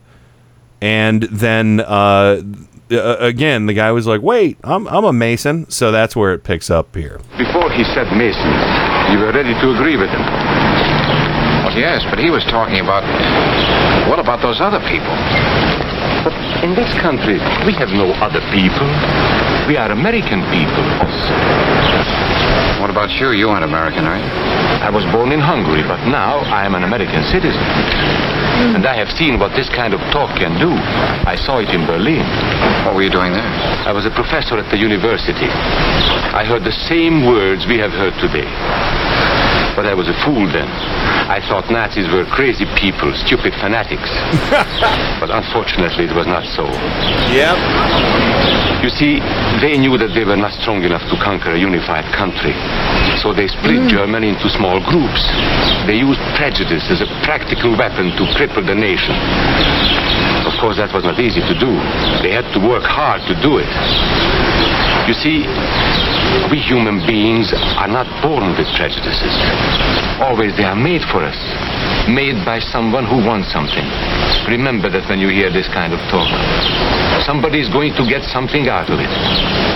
And 0.80 1.24
then 1.24 1.80
uh, 1.80 2.42
uh, 2.90 3.16
again, 3.18 3.66
the 3.66 3.74
guy 3.74 3.90
was 3.90 4.06
like, 4.06 4.22
"Wait, 4.22 4.58
I'm 4.62 4.86
I'm 4.88 5.04
a 5.04 5.12
Mason," 5.12 5.68
so 5.70 5.90
that's 5.90 6.14
where 6.14 6.32
it 6.32 6.44
picks 6.44 6.70
up 6.70 6.94
here. 6.94 7.20
Before 7.36 7.70
he 7.70 7.82
said 7.82 8.06
Mason, 8.16 8.50
you 9.12 9.18
were 9.18 9.32
ready 9.32 9.54
to 9.54 9.74
agree 9.74 9.96
with 9.96 10.10
him. 10.10 10.22
Well, 11.66 11.76
yes, 11.76 12.04
but 12.08 12.18
he 12.18 12.30
was 12.30 12.44
talking 12.44 12.80
about. 12.80 13.02
What 14.08 14.20
about 14.20 14.40
those 14.40 14.60
other 14.60 14.78
people? 14.86 15.10
But 16.22 16.34
in 16.62 16.74
this 16.74 16.92
country, 17.02 17.38
we 17.66 17.72
have 17.74 17.90
no 17.90 18.12
other 18.22 18.40
people. 18.54 18.86
We 19.66 19.76
are 19.76 19.90
American 19.90 20.42
people. 20.54 22.25
What 22.80 22.90
about 22.90 23.10
you? 23.16 23.32
You 23.32 23.48
aren't 23.48 23.64
American, 23.64 24.05
are 24.05 24.18
you? 24.20 24.28
I 24.84 24.90
was 24.90 25.05
born 25.08 25.32
in 25.32 25.40
Hungary, 25.40 25.82
but 25.82 26.05
now 26.06 26.44
I 26.52 26.64
am 26.64 26.74
an 26.74 26.84
American 26.84 27.24
citizen. 27.24 27.62
And 28.76 28.86
I 28.86 28.94
have 28.96 29.10
seen 29.16 29.38
what 29.38 29.52
this 29.56 29.68
kind 29.68 29.94
of 29.94 30.00
talk 30.12 30.36
can 30.36 30.60
do. 30.60 30.70
I 31.24 31.36
saw 31.36 31.58
it 31.58 31.68
in 31.72 31.86
Berlin. 31.86 32.24
What 32.84 32.94
were 32.94 33.02
you 33.02 33.10
doing 33.10 33.32
there? 33.32 33.48
I 33.88 33.92
was 33.92 34.05
a 34.05 34.10
professor 34.10 34.58
at 34.58 34.70
the 34.70 34.76
university. 34.76 35.48
I 35.48 36.44
heard 36.44 36.64
the 36.64 36.76
same 36.88 37.26
words 37.26 37.66
we 37.66 37.78
have 37.78 37.92
heard 37.92 38.14
today. 38.20 38.46
But 39.74 39.84
I 39.84 39.94
was 39.94 40.08
a 40.08 40.16
fool 40.24 40.46
then. 40.48 40.68
I 41.28 41.40
thought 41.48 41.68
Nazis 41.70 42.08
were 42.08 42.24
crazy 42.26 42.64
people, 42.76 43.12
stupid 43.26 43.52
fanatics. 43.60 44.08
but 45.20 45.28
unfortunately, 45.28 46.05
it 46.05 46.14
was 46.14 46.26
not 46.26 46.44
so. 46.56 46.64
Yep. 47.32 48.45
You 48.82 48.90
see, 48.90 49.18
they 49.58 49.74
knew 49.80 49.98
that 49.98 50.14
they 50.14 50.22
were 50.22 50.38
not 50.38 50.54
strong 50.62 50.84
enough 50.84 51.02
to 51.10 51.16
conquer 51.18 51.52
a 51.52 51.58
unified 51.58 52.06
country. 52.14 52.54
So 53.18 53.34
they 53.34 53.48
split 53.48 53.82
mm. 53.82 53.90
Germany 53.90 54.30
into 54.36 54.46
small 54.52 54.78
groups. 54.78 55.22
They 55.90 55.98
used 55.98 56.20
prejudice 56.38 56.86
as 56.92 57.02
a 57.02 57.08
practical 57.26 57.74
weapon 57.74 58.14
to 58.14 58.22
cripple 58.38 58.62
the 58.62 58.76
nation. 58.76 59.16
Of 60.46 60.54
course, 60.62 60.78
that 60.78 60.94
was 60.94 61.02
not 61.02 61.18
easy 61.18 61.42
to 61.42 61.54
do. 61.58 61.72
They 62.22 62.30
had 62.30 62.46
to 62.54 62.60
work 62.62 62.86
hard 62.86 63.26
to 63.26 63.34
do 63.42 63.58
it. 63.58 63.72
You 65.10 65.14
see, 65.14 65.42
we 66.50 66.58
human 66.60 67.05
beings 67.06 67.52
are 67.52 67.88
not 67.88 68.06
born 68.22 68.56
with 68.56 68.68
prejudices. 68.76 69.34
Always 70.20 70.56
they 70.56 70.64
are 70.64 70.76
made 70.76 71.02
for 71.10 71.22
us. 71.22 71.36
Made 72.08 72.44
by 72.44 72.60
someone 72.60 73.05
who 73.05 73.24
wants 73.24 73.52
something. 73.52 73.84
Remember 74.48 74.88
that 74.90 75.08
when 75.08 75.18
you 75.18 75.28
hear 75.28 75.50
this 75.50 75.66
kind 75.68 75.92
of 75.92 75.98
talk. 76.10 76.28
Somebody 77.26 77.60
is 77.60 77.68
going 77.68 77.94
to 77.94 78.06
get 78.06 78.22
something 78.30 78.68
out 78.68 78.90
of 78.90 79.00
it. 79.00 79.10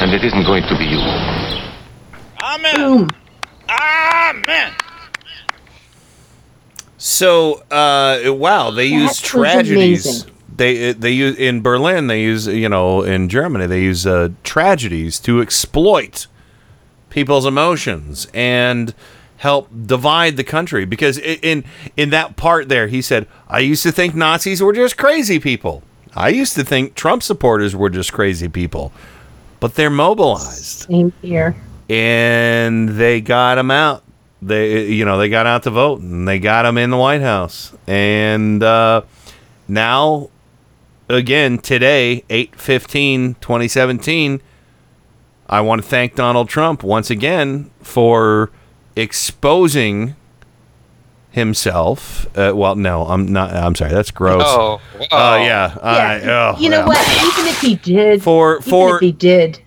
And 0.03 0.12
it 0.12 0.25
isn't 0.25 0.45
going 0.45 0.62
to 0.65 0.77
be 0.79 0.85
you. 0.85 1.03
Amen. 2.43 2.75
Boom. 2.77 3.09
Amen. 3.69 4.73
So, 6.99 7.62
uh, 7.70 8.20
wow, 8.27 8.70
they 8.70 8.87
use 8.87 9.20
tragedies. 9.20 10.07
amazing. 10.07 10.35
They 10.57 10.93
they 10.93 11.12
use 11.12 11.39
in 11.39 11.62
Berlin. 11.62 12.09
They 12.09 12.20
use 12.20 12.47
you 12.47 12.69
know 12.69 13.03
in 13.03 13.31
Germany. 13.31 13.67
They 13.67 13.81
use 13.81 14.07
uh, 14.07 14.29
tragedies 14.45 15.19
to 15.20 15.41
exploit 15.41 16.27
people's 17.11 17.45
emotions 17.47 18.27
and 18.33 18.95
help 19.39 19.69
divide 19.87 20.37
the 20.37 20.45
country. 20.45 20.85
Because 20.85 21.19
in 21.19 21.65
in 21.97 22.11
that 22.11 22.37
part 22.37 22.69
there, 22.69 22.87
he 22.89 23.03
said, 23.03 23.27
"I 23.49 23.59
used 23.61 23.83
to 23.83 23.93
think 23.93 24.15
Nazis 24.15 24.63
were 24.63 24.73
just 24.73 24.97
crazy 24.97 25.39
people. 25.39 25.83
I 26.17 26.29
used 26.31 26.55
to 26.57 26.65
think 26.65 26.95
Trump 26.95 27.23
supporters 27.23 27.77
were 27.77 27.91
just 27.91 28.13
crazy 28.13 28.49
people, 28.49 28.93
but 29.61 29.75
they're 29.75 29.91
mobilized." 29.91 30.87
Same 30.89 31.13
here. 31.23 31.55
and 31.89 32.89
they 32.91 33.21
got 33.21 33.57
them 33.57 33.71
out. 33.71 34.03
They, 34.43 34.87
you 34.87 35.05
know, 35.05 35.19
they 35.19 35.29
got 35.29 35.47
out 35.47 35.65
to 35.65 35.71
vote, 35.71 36.01
and 36.01 36.27
they 36.27 36.39
got 36.39 36.63
them 36.63 36.79
in 36.79 36.91
the 36.91 36.97
White 36.97 37.21
House. 37.21 37.75
And 37.87 38.63
uh, 38.63 39.03
now, 39.69 40.31
again, 41.11 41.59
today, 41.59 42.25
8-15, 42.31 43.39
2017, 43.41 44.41
I 45.51 45.61
want 45.62 45.83
to 45.83 45.87
thank 45.87 46.15
Donald 46.15 46.49
Trump 46.49 46.83
once 46.85 47.11
again 47.11 47.70
for 47.83 48.51
exposing 48.95 50.15
himself. 51.31 52.27
Uh, 52.39 52.53
well, 52.55 52.77
no, 52.77 53.03
I'm 53.07 53.27
not. 53.27 53.53
I'm 53.55 53.75
sorry. 53.75 53.91
That's 53.91 54.11
gross. 54.11 54.43
Oh, 54.47 54.81
Oh, 55.11 55.37
yeah. 55.37 55.77
I- 55.83 56.17
Yeah, 56.19 56.55
oh, 56.57 56.61
you 56.61 56.70
know 56.70 56.79
yeah. 56.81 56.87
what? 56.87 57.09
Even 57.09 57.47
if 57.51 57.61
he 57.61 57.75
did, 57.77 58.23
For 58.23 58.59
even 58.59 58.70
for 58.70 58.95
if 58.97 59.01
he 59.01 59.12
did, 59.12 59.61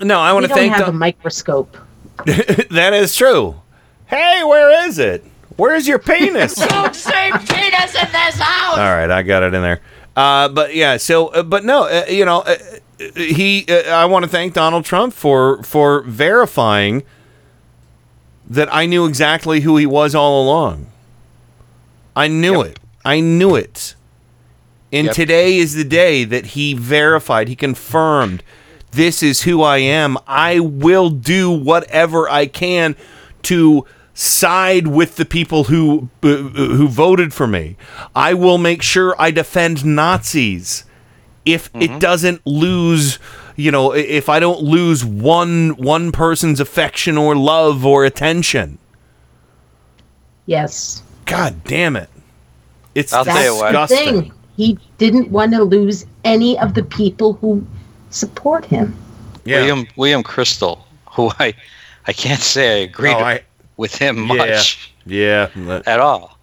no, 0.00 0.18
I 0.20 0.32
want 0.32 0.44
we 0.44 0.48
to 0.48 0.48
don't 0.48 0.58
thank. 0.58 0.72
have 0.74 0.86
Don- 0.86 0.94
a 0.94 0.98
microscope. 0.98 1.76
that 2.26 2.92
is 2.94 3.14
true. 3.16 3.60
Hey, 4.06 4.42
where 4.44 4.86
is 4.86 4.98
it? 4.98 5.24
Where's 5.56 5.86
your 5.88 5.98
penis? 5.98 6.54
Don't 6.68 6.94
say 6.94 7.30
penis 7.30 7.94
in 7.94 8.06
this 8.12 8.36
house! 8.38 8.78
All 8.78 8.94
right, 8.94 9.10
I 9.10 9.22
got 9.22 9.42
it 9.42 9.52
in 9.54 9.62
there. 9.62 9.80
Uh, 10.16 10.48
but 10.48 10.74
yeah, 10.74 10.96
so 10.96 11.28
uh, 11.28 11.42
but 11.42 11.64
no, 11.64 11.84
uh, 11.84 12.04
you 12.08 12.24
know, 12.24 12.40
uh, 12.40 12.50
uh, 12.50 12.76
he. 13.16 13.66
Uh, 13.68 13.90
I 13.90 14.04
want 14.06 14.24
to 14.24 14.28
thank 14.30 14.54
Donald 14.54 14.84
Trump 14.84 15.12
for 15.14 15.62
for 15.62 16.02
verifying 16.02 17.02
that 18.48 18.72
I 18.74 18.86
knew 18.86 19.06
exactly 19.06 19.60
who 19.60 19.76
he 19.76 19.86
was 19.86 20.14
all 20.14 20.42
along. 20.42 20.86
I 22.14 22.28
knew 22.28 22.60
it. 22.60 22.78
I 23.04 23.20
knew 23.20 23.54
it. 23.54 23.94
And 24.92 25.06
Yep. 25.06 25.14
today 25.14 25.56
is 25.56 25.74
the 25.74 25.84
day 25.84 26.24
that 26.24 26.46
he 26.48 26.74
verified, 26.74 27.48
he 27.48 27.56
confirmed 27.56 28.42
this 28.90 29.22
is 29.22 29.42
who 29.42 29.62
I 29.62 29.78
am. 29.78 30.18
I 30.26 30.60
will 30.60 31.08
do 31.08 31.50
whatever 31.50 32.28
I 32.28 32.44
can 32.46 32.94
to 33.44 33.86
side 34.12 34.86
with 34.88 35.16
the 35.16 35.24
people 35.24 35.64
who 35.64 36.10
uh, 36.22 36.28
who 36.36 36.88
voted 36.88 37.32
for 37.32 37.46
me. 37.46 37.76
I 38.14 38.34
will 38.34 38.58
make 38.58 38.82
sure 38.82 39.16
I 39.18 39.30
defend 39.30 39.84
Nazis 39.84 40.84
if 41.44 41.66
it 41.68 41.72
mm-hmm. 41.90 41.98
doesn't 41.98 42.40
lose 42.46 43.18
you 43.56 43.70
know 43.70 43.92
if 43.92 44.28
i 44.28 44.38
don't 44.38 44.60
lose 44.62 45.04
one 45.04 45.70
one 45.76 46.12
person's 46.12 46.60
affection 46.60 47.18
or 47.18 47.34
love 47.36 47.84
or 47.84 48.04
attention 48.04 48.78
Yes, 50.46 51.02
god 51.24 51.62
damn 51.64 51.96
it 51.96 52.08
it's 52.94 53.12
I'll 53.12 53.24
tell 53.24 53.34
that's 53.34 53.46
you 53.46 53.54
what. 53.54 53.72
the 53.72 53.78
disgusting 53.86 54.22
thing. 54.22 54.32
He 54.56 54.78
didn't 54.98 55.30
want 55.30 55.52
to 55.52 55.62
lose 55.64 56.04
any 56.24 56.58
of 56.58 56.74
the 56.74 56.82
people 56.82 57.34
who 57.34 57.64
support 58.10 58.64
him. 58.64 58.94
yeah 59.44 59.58
William 59.58 59.86
William 59.96 60.22
Kristol, 60.22 60.80
who 61.10 61.30
I 61.38 61.54
I 62.06 62.12
can't 62.12 62.40
say 62.42 62.80
I 62.80 62.84
agree 62.84 63.12
Oh, 63.12 63.18
I- 63.18 63.42
with 63.76 63.94
him 63.96 64.20
much 64.20 64.92
yeah 65.06 65.48
that- 65.56 65.86
at 65.88 66.00
all. 66.00 66.38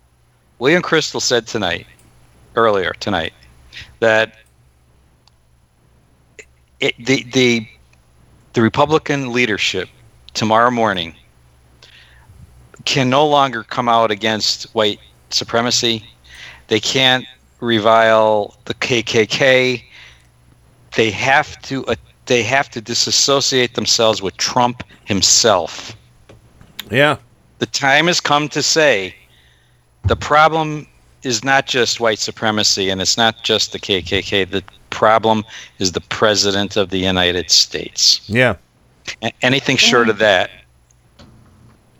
William 0.59 0.81
Kristol 0.81 1.21
said 1.21 1.45
tonight, 1.47 1.85
earlier 2.55 2.93
tonight, 2.99 3.31
that 3.99 4.33
it, 6.79 6.95
the 6.97 7.23
the 7.23 7.67
the 8.53 8.61
Republican 8.61 9.31
leadership 9.31 9.89
tomorrow 10.33 10.71
morning 10.71 11.15
can 12.85 13.09
no 13.09 13.27
longer 13.27 13.63
come 13.63 13.89
out 13.89 14.11
against 14.11 14.63
white 14.73 14.99
supremacy. 15.29 16.03
They 16.67 16.79
can't 16.79 17.25
revile 17.59 18.55
the 18.65 18.73
KKK. 18.73 19.83
They 20.95 21.11
have 21.11 21.61
to 21.63 21.85
uh, 21.85 21.95
they 22.25 22.43
have 22.43 22.69
to 22.71 22.81
disassociate 22.81 23.75
themselves 23.75 24.21
with 24.21 24.37
Trump 24.37 24.83
himself. 25.05 25.95
yeah 26.89 27.17
The 27.59 27.65
time 27.65 28.07
has 28.07 28.21
come 28.21 28.47
to 28.49 28.63
say 28.63 29.15
the 30.05 30.15
problem 30.15 30.87
is 31.23 31.43
not 31.43 31.65
just 31.65 31.99
white 31.99 32.19
supremacy 32.19 32.89
and 32.89 33.01
it's 33.01 33.17
not 33.17 33.43
just 33.43 33.73
the 33.73 33.79
KKK. 33.79 34.49
The 34.49 34.63
problem 34.99 35.45
is 35.79 35.93
the 35.93 36.01
president 36.01 36.75
of 36.75 36.89
the 36.89 36.99
United 36.99 37.49
States. 37.49 38.19
yeah 38.27 38.55
A- 39.23 39.31
anything 39.41 39.77
short 39.77 40.09
of 40.09 40.17
that, 40.17 40.49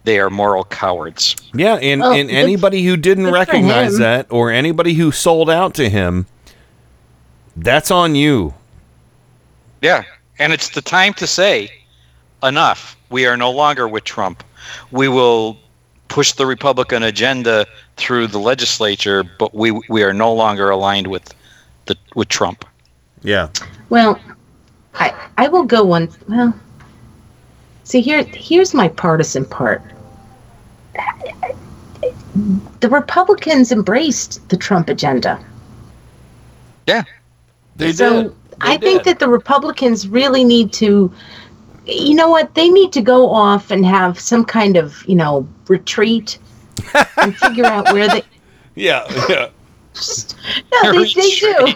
they 0.04 0.20
are 0.20 0.30
moral 0.30 0.66
cowards. 0.66 1.36
yeah 1.54 1.76
and, 1.76 2.04
Oh, 2.04 2.12
and 2.12 2.30
anybody 2.30 2.84
who 2.84 2.98
didn't 2.98 3.32
recognize 3.32 3.98
that 4.00 4.28
or 4.30 4.52
anybody 4.52 4.94
who 4.96 5.12
sold 5.12 5.50
out 5.50 5.74
to 5.76 5.90
him 5.90 6.26
that's 7.56 7.90
on 7.92 8.16
you 8.16 8.54
Yeah, 9.82 10.04
and 10.38 10.52
it's 10.54 10.70
the 10.70 10.82
time 10.82 11.14
to 11.16 11.28
say 11.28 11.70
enough. 12.44 12.96
We 13.10 13.26
are 13.28 13.38
no 13.38 13.52
longer 13.52 13.88
with 13.88 14.04
Trump. 14.04 14.44
We 14.92 15.08
will 15.08 15.58
push 16.10 16.34
the 16.34 16.46
Republican 16.46 17.04
agenda 17.04 17.66
through 17.98 18.28
the 18.28 18.40
legislature, 18.40 19.24
but 19.42 19.54
we 19.54 19.70
we 19.90 20.04
are 20.04 20.14
no 20.14 20.32
longer 20.34 20.70
aligned 20.70 21.08
with 21.08 21.26
the 21.88 21.96
with 22.16 22.28
Trump. 22.30 22.66
Yeah 23.24 23.50
Well, 23.90 24.20
I 24.96 25.14
I 25.38 25.48
will 25.48 25.64
go 25.64 25.84
one. 25.84 26.10
Well, 26.28 26.54
see 27.84 28.02
here 28.02 28.24
here's 28.24 28.74
my 28.74 28.88
partisan 28.88 29.46
part. 29.46 29.82
The 32.80 32.90
Republicans 32.90 33.72
embraced 33.72 34.48
the 34.50 34.58
Trump 34.58 34.90
agenda. 34.90 35.44
Yeah, 36.88 37.04
they 37.76 37.88
do 37.88 37.94
so 37.94 38.36
did 38.60 38.70
I 38.70 38.78
think 38.78 39.04
that 39.04 39.20
the 39.20 39.30
Republicans 39.30 40.08
really 40.08 40.44
need 40.44 40.74
to, 40.74 41.12
you 41.86 42.14
know 42.14 42.30
what, 42.30 42.54
they 42.56 42.68
need 42.68 42.92
to 42.94 43.02
go 43.02 43.30
off 43.30 43.72
and 43.72 43.86
have 43.86 44.20
some 44.20 44.44
kind 44.44 44.76
of, 44.76 45.06
you 45.08 45.16
know, 45.16 45.48
retreat 45.68 46.40
and 47.18 47.36
figure 47.38 47.66
out 47.66 47.92
where 47.94 48.10
they. 48.10 48.24
yeah 48.76 49.06
yeah 49.30 49.50
No, 50.74 50.92
they, 50.92 51.14
they 51.14 51.30
do. 51.30 51.74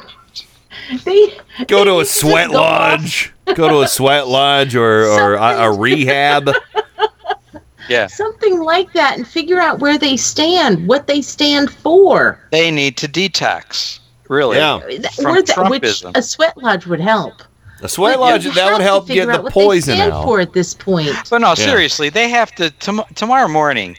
They 1.05 1.37
go 1.67 1.79
they 1.79 1.83
to 1.85 1.91
a 1.95 1.97
need 1.99 2.07
sweat 2.07 2.49
go 2.51 2.61
lodge 2.61 3.33
go 3.55 3.69
to 3.69 3.81
a 3.81 3.87
sweat 3.87 4.27
lodge 4.27 4.75
or 4.75 5.05
or 5.05 5.33
a, 5.35 5.69
a 5.69 5.71
rehab 5.77 6.49
yeah. 7.89 8.07
something 8.07 8.59
like 8.61 8.91
that 8.93 9.17
and 9.17 9.27
figure 9.27 9.59
out 9.59 9.79
where 9.79 9.97
they 9.97 10.15
stand, 10.17 10.87
what 10.87 11.07
they 11.07 11.21
stand 11.21 11.69
for. 11.71 12.39
They 12.51 12.71
need 12.71 12.97
to 12.97 13.07
detox. 13.07 13.99
Really, 14.29 14.57
Yeah. 14.57 14.79
from 14.79 15.25
Where 15.25 15.41
the- 15.41 15.67
which 15.69 15.81
Trumpism. 15.81 16.15
a 16.17 16.21
sweat 16.21 16.57
lodge 16.57 16.85
would 16.87 17.01
help. 17.01 17.43
a 17.81 17.89
sweat 17.89 18.15
But 18.15 18.21
lodge 18.21 18.55
that 18.55 18.71
would 18.71 18.81
help 18.81 19.07
get 19.07 19.25
the 19.25 19.33
out 19.33 19.43
what 19.43 19.53
they 19.53 19.61
poison 19.61 19.95
stand 19.95 20.13
out 20.13 20.23
for 20.23 20.39
at 20.39 20.53
this 20.53 20.73
point. 20.73 21.11
But 21.29 21.39
no, 21.39 21.53
seriously, 21.55 22.09
they 22.09 22.29
have 22.29 22.51
to 22.55 22.71
tom- 22.71 23.03
tomorrow 23.15 23.47
morning. 23.49 23.97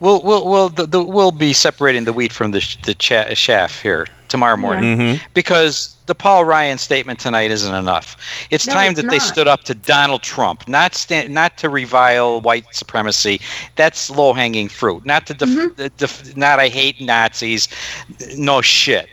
We'll 0.00 0.20
we'll 0.22 0.46
we'll 0.46 0.68
the, 0.68 0.86
the, 0.86 1.02
we'll 1.02 1.32
be 1.32 1.54
separating 1.54 2.04
the 2.04 2.12
wheat 2.12 2.32
from 2.32 2.50
the 2.50 2.60
sh- 2.60 2.76
the 2.84 2.94
cha- 2.94 3.32
chaff 3.34 3.80
here 3.80 4.06
tomorrow 4.28 4.56
morning 4.58 4.98
Mhm. 4.98 5.20
because 5.32 5.93
the 6.06 6.14
Paul 6.14 6.44
Ryan 6.44 6.76
statement 6.78 7.18
tonight 7.18 7.50
isn't 7.50 7.74
enough. 7.74 8.16
It's 8.50 8.66
No, 8.66 8.74
time 8.74 8.92
it's 8.92 9.00
that 9.02 9.10
they 9.10 9.18
stood 9.18 9.48
up 9.48 9.64
to 9.64 9.74
Donald 9.74 10.22
Trump, 10.22 10.68
not 10.68 10.94
stand, 10.94 11.32
not 11.32 11.56
to 11.58 11.68
revile 11.70 12.40
white 12.42 12.66
supremacy. 12.72 13.40
That's 13.76 14.10
low 14.10 14.32
hanging 14.34 14.68
fruit. 14.68 15.06
Not 15.06 15.26
to 15.28 15.34
def- 15.34 15.48
Mm-hmm. 15.48 15.86
def- 15.96 16.36
not 16.36 16.60
I 16.60 16.68
hate 16.68 17.00
Nazis. 17.00 17.68
No 18.36 18.60
shit. 18.60 19.08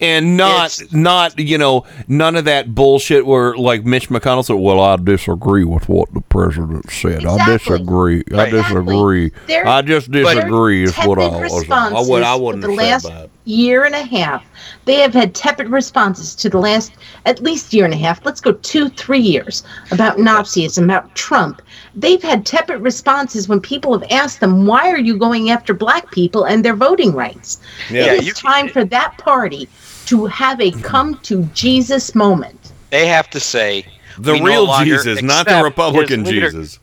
and 0.00 0.36
not 0.36 0.78
not 0.92 1.36
you 1.40 1.58
know 1.58 1.84
none 2.06 2.36
of 2.36 2.44
that 2.44 2.72
bullshit 2.72 3.26
where 3.26 3.56
like 3.56 3.84
Mitch 3.84 4.08
McConnell 4.10 4.44
said, 4.44 4.54
"Well, 4.54 4.80
I 4.80 4.94
disagree 4.96 5.64
with 5.64 5.88
what 5.88 6.12
the 6.14 6.20
president 6.20 6.88
said. 6.90 7.26
I 7.26 7.32
Exactly. 7.34 7.78
disagree. 7.78 8.22
I 8.32 8.48
disagree. 8.50 9.32
There- 9.48 9.66
I 9.66 9.82
just 9.82 10.10
disagree." 10.12 10.84
Is 10.84 10.96
what 10.98 11.18
I 11.18 11.26
was. 11.26 11.34
I 11.52 11.56
responses 11.58 12.08
would. 12.08 12.22
I 12.22 12.34
wouldn't 12.36 12.62
the 12.62 12.68
have 12.70 12.78
last 12.78 13.06
that. 13.08 13.30
Year 13.48 13.84
and 13.84 13.94
a 13.94 14.02
half. 14.02 14.44
They 14.84 14.96
have 14.96 15.14
had 15.14 15.34
tepid 15.34 15.68
responses 15.68 16.34
to 16.36 16.48
the 16.48 16.58
last 16.58 16.92
at 17.24 17.42
least 17.42 17.72
year 17.72 17.84
and 17.84 17.94
a 17.94 17.96
half. 17.96 18.24
Let's 18.24 18.40
go 18.40 18.52
two, 18.52 18.88
three 18.90 19.20
years 19.20 19.62
about 19.90 20.18
Nazism, 20.18 20.84
about 20.84 21.14
Trump. 21.14 21.62
They've 21.94 22.22
had 22.22 22.44
tepid 22.44 22.80
responses 22.80 23.48
when 23.48 23.60
people 23.60 23.98
have 23.98 24.08
asked 24.10 24.40
them, 24.40 24.66
"Why 24.66 24.90
are 24.90 24.98
you 24.98 25.16
going 25.16 25.50
after 25.50 25.72
black 25.74 26.10
people 26.10 26.44
and 26.44 26.64
their 26.64 26.76
voting 26.76 27.12
rights?" 27.12 27.58
Yeah. 27.90 28.12
It 28.12 28.28
is 28.28 28.34
time 28.34 28.68
for 28.68 28.84
that 28.84 29.16
party 29.18 29.68
to 30.06 30.26
have 30.26 30.60
a 30.60 30.70
mhm. 30.70 30.82
come 30.82 31.18
to 31.22 31.42
Jesus 31.54 32.14
moment. 32.14 32.72
They 32.90 33.06
have 33.06 33.28
to 33.30 33.40
say 33.40 33.86
The 34.18 34.32
we 34.32 34.40
no 34.40 34.46
real 34.46 34.78
Jesus, 34.84 35.22
not 35.22 35.46
the 35.46 35.62
Republican 35.62 36.24
Jesus. 36.24 36.78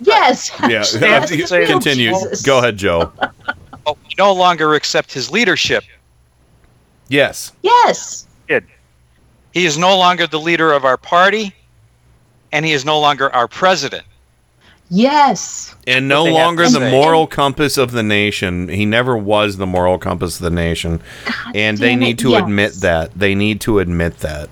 Yes. 0.00 0.50
Yeah, 0.68 0.84
That's 0.94 1.30
continue. 1.50 2.10
Jesus. 2.10 2.42
Go 2.42 2.58
ahead, 2.58 2.76
Joe. 2.76 3.12
Oh, 3.86 3.98
we 4.08 4.14
no 4.16 4.32
longer 4.32 4.74
accept 4.74 5.12
his 5.12 5.30
leadership. 5.30 5.84
Yes. 7.08 7.52
Yes. 7.62 8.26
He 9.54 9.66
is 9.66 9.78
no 9.78 9.96
longer 9.96 10.26
the 10.26 10.40
leader 10.40 10.72
of 10.72 10.84
our 10.84 10.96
party, 10.96 11.54
and 12.50 12.66
he 12.66 12.72
is 12.72 12.84
no 12.84 12.98
longer 12.98 13.32
our 13.32 13.46
president. 13.46 14.04
Yes. 14.90 15.74
And 15.86 16.08
no 16.08 16.24
longer 16.24 16.64
the 16.64 16.80
say. 16.80 16.90
moral 16.90 17.28
compass 17.28 17.78
of 17.78 17.92
the 17.92 18.02
nation. 18.02 18.68
He 18.68 18.84
never 18.84 19.16
was 19.16 19.56
the 19.56 19.66
moral 19.66 19.96
compass 19.96 20.36
of 20.36 20.42
the 20.42 20.50
nation. 20.50 21.00
and 21.54 21.78
they 21.78 21.94
need 21.94 22.18
it, 22.20 22.22
to 22.22 22.30
yes. 22.30 22.42
admit 22.42 22.72
that. 22.74 23.14
They 23.14 23.34
need 23.36 23.60
to 23.62 23.78
admit 23.78 24.18
that. 24.18 24.50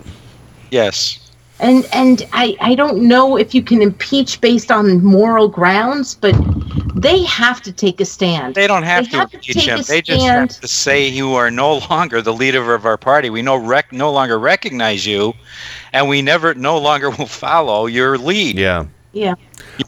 Yes. 0.71 1.19
And 1.59 1.87
and 1.93 2.27
I 2.33 2.57
I 2.61 2.75
don't 2.75 3.03
know 3.03 3.37
if 3.37 3.55
you 3.55 3.63
can 3.63 3.83
impeach 3.83 4.41
based 4.41 4.71
on 4.71 5.03
moral 5.05 5.49
grounds, 5.49 6.15
but 6.15 6.35
they 6.95 7.23
have 7.25 7.61
to 7.63 7.73
take 7.73 8.01
a 8.01 8.05
stand. 8.05 8.55
They 8.55 8.67
don't 8.67 8.83
have 8.83 9.05
They 9.05 9.11
to 9.11 9.17
have 9.19 9.31
to 9.31 9.37
impeach 9.37 9.55
take 9.55 9.65
him. 9.65 9.81
a 9.81 9.83
They 9.83 10.03
just 10.03 10.25
have 10.27 10.49
to 10.61 10.69
say 10.69 11.07
you 11.09 11.35
are 11.35 11.51
no 11.51 11.79
longer 11.91 12.23
the 12.23 12.33
leader 12.33 12.75
of 12.75 12.85
our 12.87 12.97
party. 12.97 13.31
We 13.31 13.43
no 13.43 13.57
rec- 13.57 13.93
no 13.93 14.11
longer 14.13 14.39
recognize 14.39 15.07
you, 15.07 15.35
and 15.93 16.09
we 16.09 16.23
never 16.23 16.55
no 16.55 16.79
longer 16.79 17.11
will 17.11 17.27
follow 17.27 17.87
your 17.87 18.19
lead. 18.19 18.57
Yeah. 18.59 18.87
Yeah. 19.13 19.35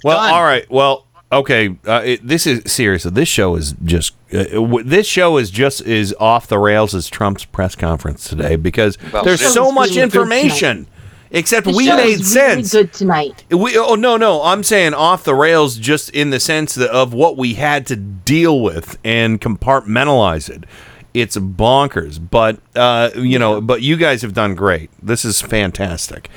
Well, 0.02 0.18
all 0.18 0.42
right. 0.42 0.68
Well, 0.70 1.06
okay. 1.32 1.76
Uh, 1.86 2.02
it, 2.04 2.26
this 2.26 2.46
is 2.46 2.70
seriously. 2.70 3.10
This 3.10 3.28
show 3.28 3.54
is 3.54 3.74
just. 3.84 4.14
Uh, 4.32 4.44
w- 4.44 4.82
this 4.84 5.06
show 5.06 5.36
is 5.38 5.50
just 5.50 5.80
is 5.82 6.14
off 6.20 6.46
the 6.48 6.58
rails 6.58 6.94
as 6.94 7.08
Trump's 7.08 7.44
press 7.44 7.74
conference 7.74 8.28
today 8.28 8.56
because 8.56 8.98
Well, 9.12 9.24
there's 9.24 9.40
so 9.40 9.70
much 9.72 9.90
really 9.90 10.00
good 10.10 10.14
information. 10.16 10.86
Except 11.34 11.66
The 11.66 11.72
we 11.72 11.88
made 11.88 11.96
really 11.96 12.22
sense. 12.22 12.72
good 12.72 12.92
tonight. 12.92 13.44
We 13.50 13.76
oh 13.76 13.96
no 13.96 14.16
no 14.16 14.42
I'm 14.42 14.62
saying 14.62 14.94
off 14.94 15.24
the 15.24 15.34
rails 15.34 15.76
just 15.76 16.08
in 16.10 16.30
the 16.30 16.38
sense 16.40 16.74
that 16.76 16.90
of 16.90 17.12
what 17.12 17.36
we 17.36 17.54
had 17.54 17.86
to 17.88 17.96
deal 17.96 18.60
with 18.60 18.96
and 19.04 19.40
compartmentalize 19.40 20.48
it. 20.48 20.64
It's 21.12 21.36
bonkers, 21.36 22.18
but 22.30 22.58
uh, 22.74 23.10
you 23.16 23.38
know, 23.38 23.60
but 23.60 23.82
you 23.82 23.96
guys 23.96 24.22
have 24.22 24.32
done 24.32 24.54
great. 24.54 24.90
This 25.02 25.24
is 25.24 25.40
fantastic. 25.40 26.28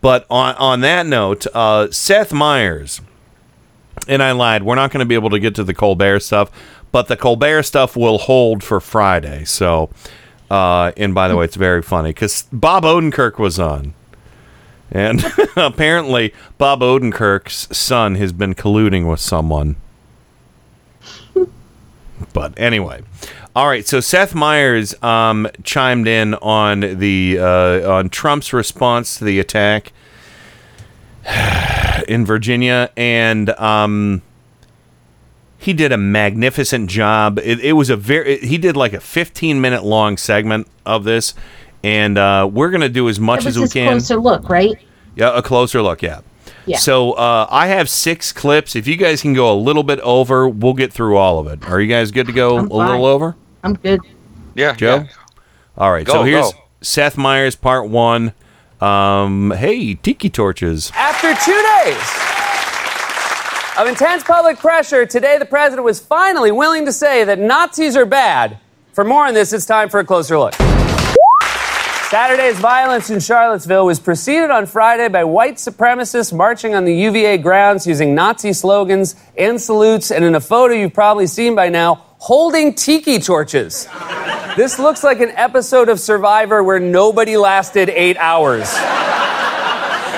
But 0.00 0.26
on 0.30 0.54
on 0.56 0.80
that 0.82 1.06
note, 1.06 1.46
uh, 1.54 1.90
Seth 1.90 2.32
Meyers 2.32 3.00
and 4.08 4.22
I 4.22 4.32
lied. 4.32 4.62
We're 4.64 4.74
not 4.74 4.90
going 4.90 5.00
to 5.00 5.06
be 5.06 5.14
able 5.14 5.30
to 5.30 5.38
get 5.38 5.54
to 5.56 5.64
the 5.64 5.74
Colbert 5.74 6.20
stuff, 6.20 6.50
but 6.92 7.08
the 7.08 7.16
Colbert 7.16 7.62
stuff 7.64 7.96
will 7.96 8.18
hold 8.18 8.62
for 8.64 8.80
Friday. 8.80 9.44
So, 9.44 9.90
uh, 10.50 10.92
and 10.96 11.14
by 11.14 11.28
the 11.28 11.36
way, 11.36 11.44
it's 11.44 11.56
very 11.56 11.82
funny 11.82 12.10
because 12.10 12.46
Bob 12.52 12.84
Odenkirk 12.84 13.38
was 13.38 13.58
on. 13.58 13.94
And 14.92 15.24
apparently, 15.56 16.34
Bob 16.58 16.80
Odenkirk's 16.80 17.76
son 17.76 18.14
has 18.16 18.32
been 18.32 18.54
colluding 18.54 19.08
with 19.10 19.20
someone. 19.20 19.76
But 22.32 22.52
anyway, 22.56 23.02
all 23.56 23.66
right. 23.66 23.86
So 23.86 24.00
Seth 24.00 24.34
Meyers 24.34 24.94
um, 25.02 25.48
chimed 25.64 26.06
in 26.06 26.34
on 26.34 26.80
the 26.80 27.38
uh, 27.38 27.90
on 27.90 28.10
Trump's 28.10 28.52
response 28.52 29.18
to 29.18 29.24
the 29.24 29.40
attack 29.40 29.92
in 32.08 32.24
Virginia, 32.24 32.90
and 32.96 33.50
um, 33.50 34.22
he 35.58 35.72
did 35.72 35.92
a 35.92 35.96
magnificent 35.96 36.90
job. 36.90 37.38
It, 37.38 37.60
it 37.60 37.72
was 37.72 37.90
a 37.90 37.96
very 37.96 38.38
he 38.38 38.58
did 38.58 38.76
like 38.76 38.92
a 38.92 39.00
15 39.00 39.60
minute 39.60 39.84
long 39.84 40.16
segment 40.16 40.68
of 40.84 41.04
this, 41.04 41.34
and 41.84 42.18
uh, 42.18 42.48
we're 42.52 42.70
gonna 42.70 42.88
do 42.88 43.08
as 43.08 43.18
much 43.20 43.46
as 43.46 43.56
we 43.56 43.62
his 43.62 43.72
can. 43.72 43.88
closer 43.92 44.16
look, 44.16 44.48
right? 44.48 44.76
Yeah, 45.14 45.36
a 45.36 45.42
closer 45.42 45.82
look. 45.82 46.02
Yeah. 46.02 46.20
Yeah. 46.64 46.78
So 46.78 47.12
uh, 47.12 47.46
I 47.50 47.66
have 47.68 47.88
six 47.88 48.32
clips. 48.32 48.76
If 48.76 48.86
you 48.86 48.96
guys 48.96 49.20
can 49.20 49.34
go 49.34 49.52
a 49.52 49.58
little 49.58 49.82
bit 49.82 49.98
over, 50.00 50.48
we'll 50.48 50.74
get 50.74 50.92
through 50.92 51.16
all 51.16 51.38
of 51.38 51.46
it. 51.48 51.68
Are 51.68 51.80
you 51.80 51.88
guys 51.88 52.10
good 52.10 52.26
to 52.26 52.32
go 52.32 52.58
I'm 52.58 52.70
a 52.70 52.74
little 52.74 53.04
over? 53.04 53.36
I'm 53.64 53.74
good. 53.74 54.00
Yeah, 54.54 54.74
Joe. 54.74 55.06
All 55.76 55.90
right. 55.90 56.06
Go, 56.06 56.12
so 56.12 56.22
here's 56.22 56.52
go. 56.52 56.58
Seth 56.80 57.16
Meyers, 57.16 57.56
part 57.56 57.88
one. 57.88 58.32
Um, 58.80 59.52
hey, 59.56 59.94
tiki 59.94 60.28
torches. 60.28 60.92
After 60.94 61.34
two 61.44 61.62
days 61.84 61.98
of 63.78 63.86
intense 63.86 64.22
public 64.24 64.58
pressure, 64.58 65.06
today 65.06 65.38
the 65.38 65.46
president 65.46 65.84
was 65.84 66.00
finally 66.00 66.52
willing 66.52 66.84
to 66.86 66.92
say 66.92 67.24
that 67.24 67.38
Nazis 67.38 67.96
are 67.96 68.06
bad. 68.06 68.58
For 68.92 69.04
more 69.04 69.26
on 69.26 69.34
this, 69.34 69.52
it's 69.52 69.66
time 69.66 69.88
for 69.88 70.00
a 70.00 70.04
closer 70.04 70.38
look. 70.38 70.54
Saturday's 72.12 72.58
violence 72.58 73.08
in 73.08 73.20
Charlottesville 73.20 73.86
was 73.86 73.98
preceded 73.98 74.50
on 74.50 74.66
Friday 74.66 75.08
by 75.08 75.24
white 75.24 75.54
supremacists 75.54 76.30
marching 76.30 76.74
on 76.74 76.84
the 76.84 76.94
UVA 76.94 77.38
grounds 77.38 77.86
using 77.86 78.14
Nazi 78.14 78.52
slogans 78.52 79.16
and 79.34 79.58
salutes, 79.58 80.10
and 80.10 80.22
in 80.22 80.34
a 80.34 80.40
photo 80.40 80.74
you've 80.74 80.92
probably 80.92 81.26
seen 81.26 81.54
by 81.54 81.70
now, 81.70 82.04
holding 82.18 82.74
tiki 82.74 83.18
torches. 83.18 83.88
This 84.58 84.78
looks 84.78 85.02
like 85.02 85.20
an 85.22 85.30
episode 85.30 85.88
of 85.88 85.98
Survivor 85.98 86.62
where 86.62 86.78
nobody 86.78 87.38
lasted 87.38 87.88
eight 87.88 88.18
hours. 88.18 88.70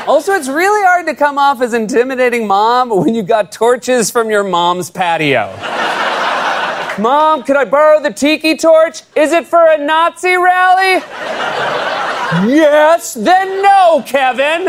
Also, 0.08 0.32
it's 0.32 0.48
really 0.48 0.84
hard 0.84 1.06
to 1.06 1.14
come 1.14 1.38
off 1.38 1.62
as 1.62 1.74
intimidating 1.74 2.48
mom 2.48 2.90
when 2.90 3.14
you 3.14 3.22
got 3.22 3.52
torches 3.52 4.10
from 4.10 4.30
your 4.30 4.42
mom's 4.42 4.90
patio. 4.90 5.56
Mom, 6.98 7.42
could 7.42 7.56
I 7.56 7.64
borrow 7.64 8.00
the 8.00 8.12
tiki 8.12 8.56
torch? 8.56 9.02
Is 9.16 9.32
it 9.32 9.46
for 9.46 9.66
a 9.66 9.76
Nazi 9.76 10.36
rally? 10.36 11.02
yes, 12.54 13.14
then 13.14 13.62
no, 13.62 14.02
Kevin. 14.06 14.68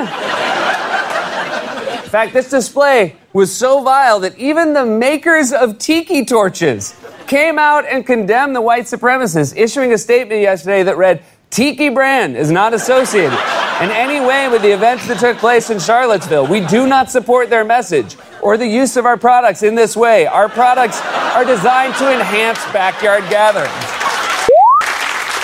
In 2.04 2.10
fact, 2.10 2.34
this 2.34 2.50
display 2.50 3.16
was 3.34 3.56
so 3.56 3.84
vile 3.84 4.20
that 4.22 4.36
even 4.40 4.74
the 4.74 4.86
makers 4.86 5.54
of 5.54 5.78
tiki 5.78 6.26
torches 6.26 6.96
came 7.28 7.60
out 7.60 7.86
and 7.86 8.06
condemned 8.06 8.56
the 8.56 8.62
white 8.62 8.86
supremacists, 8.86 9.56
issuing 9.56 9.94
a 9.94 9.98
statement 9.98 10.42
yesterday 10.42 10.82
that 10.84 10.98
read, 10.98 11.24
Tiki 11.56 11.88
brand 11.88 12.36
is 12.36 12.52
not 12.52 12.74
associated 12.74 13.32
in 13.32 13.90
any 13.90 14.20
way 14.20 14.50
with 14.50 14.62
the 14.62 14.74
events 14.74 15.08
that 15.08 15.22
took 15.22 15.38
place 15.38 15.70
in 15.70 15.80
Charlottesville. 15.80 16.46
We 16.46 16.60
do 16.60 16.86
not 16.86 17.10
support 17.10 17.50
their 17.50 17.64
message 17.64 18.18
or 18.42 18.58
the 18.58 18.68
use 18.68 18.98
of 18.98 19.06
our 19.06 19.16
products 19.16 19.64
in 19.64 19.74
this 19.74 19.96
way. 19.96 20.28
Our 20.28 20.50
products 20.50 21.00
are 21.02 21.46
designed 21.46 21.96
to 21.96 22.14
enhance 22.14 22.60
backyard 22.74 23.24
gatherings. 23.30 23.72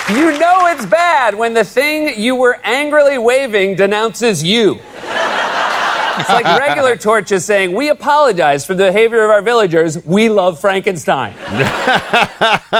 You 0.09 0.37
know 0.37 0.65
it's 0.65 0.85
bad 0.85 1.33
when 1.33 1.53
the 1.53 1.63
thing 1.63 2.21
you 2.21 2.35
were 2.35 2.59
angrily 2.65 3.17
waving 3.17 3.77
denounces 3.77 4.43
you. 4.43 4.81
It's 4.81 6.27
like 6.27 6.43
regular 6.59 6.97
torches 6.97 7.45
saying, 7.45 7.71
We 7.71 7.87
apologize 7.87 8.65
for 8.65 8.73
the 8.73 8.83
behavior 8.87 9.23
of 9.23 9.29
our 9.29 9.41
villagers. 9.41 10.03
We 10.03 10.27
love 10.27 10.59
Frankenstein. 10.59 11.35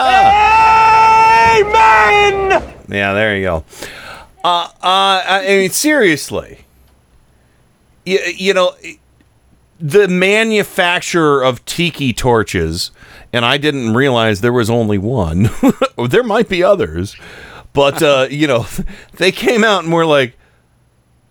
Amen! 1.61 2.80
Yeah, 2.91 3.13
there 3.13 3.35
you 3.37 3.43
go. 3.43 3.63
Uh, 4.43 4.67
uh, 4.81 5.23
I 5.25 5.45
mean, 5.47 5.69
seriously, 5.69 6.65
you, 8.05 8.19
you 8.35 8.53
know, 8.53 8.75
the 9.79 10.07
manufacturer 10.07 11.43
of 11.43 11.63
tiki 11.65 12.13
torches, 12.13 12.91
and 13.33 13.45
I 13.45 13.57
didn't 13.57 13.93
realize 13.93 14.41
there 14.41 14.53
was 14.53 14.69
only 14.69 14.97
one. 14.97 15.49
there 16.09 16.23
might 16.23 16.49
be 16.49 16.63
others, 16.63 17.15
but 17.73 18.01
uh, 18.01 18.27
you 18.31 18.47
know, 18.47 18.65
they 19.17 19.31
came 19.31 19.63
out 19.63 19.83
and 19.83 19.93
were 19.93 20.05
like, 20.05 20.37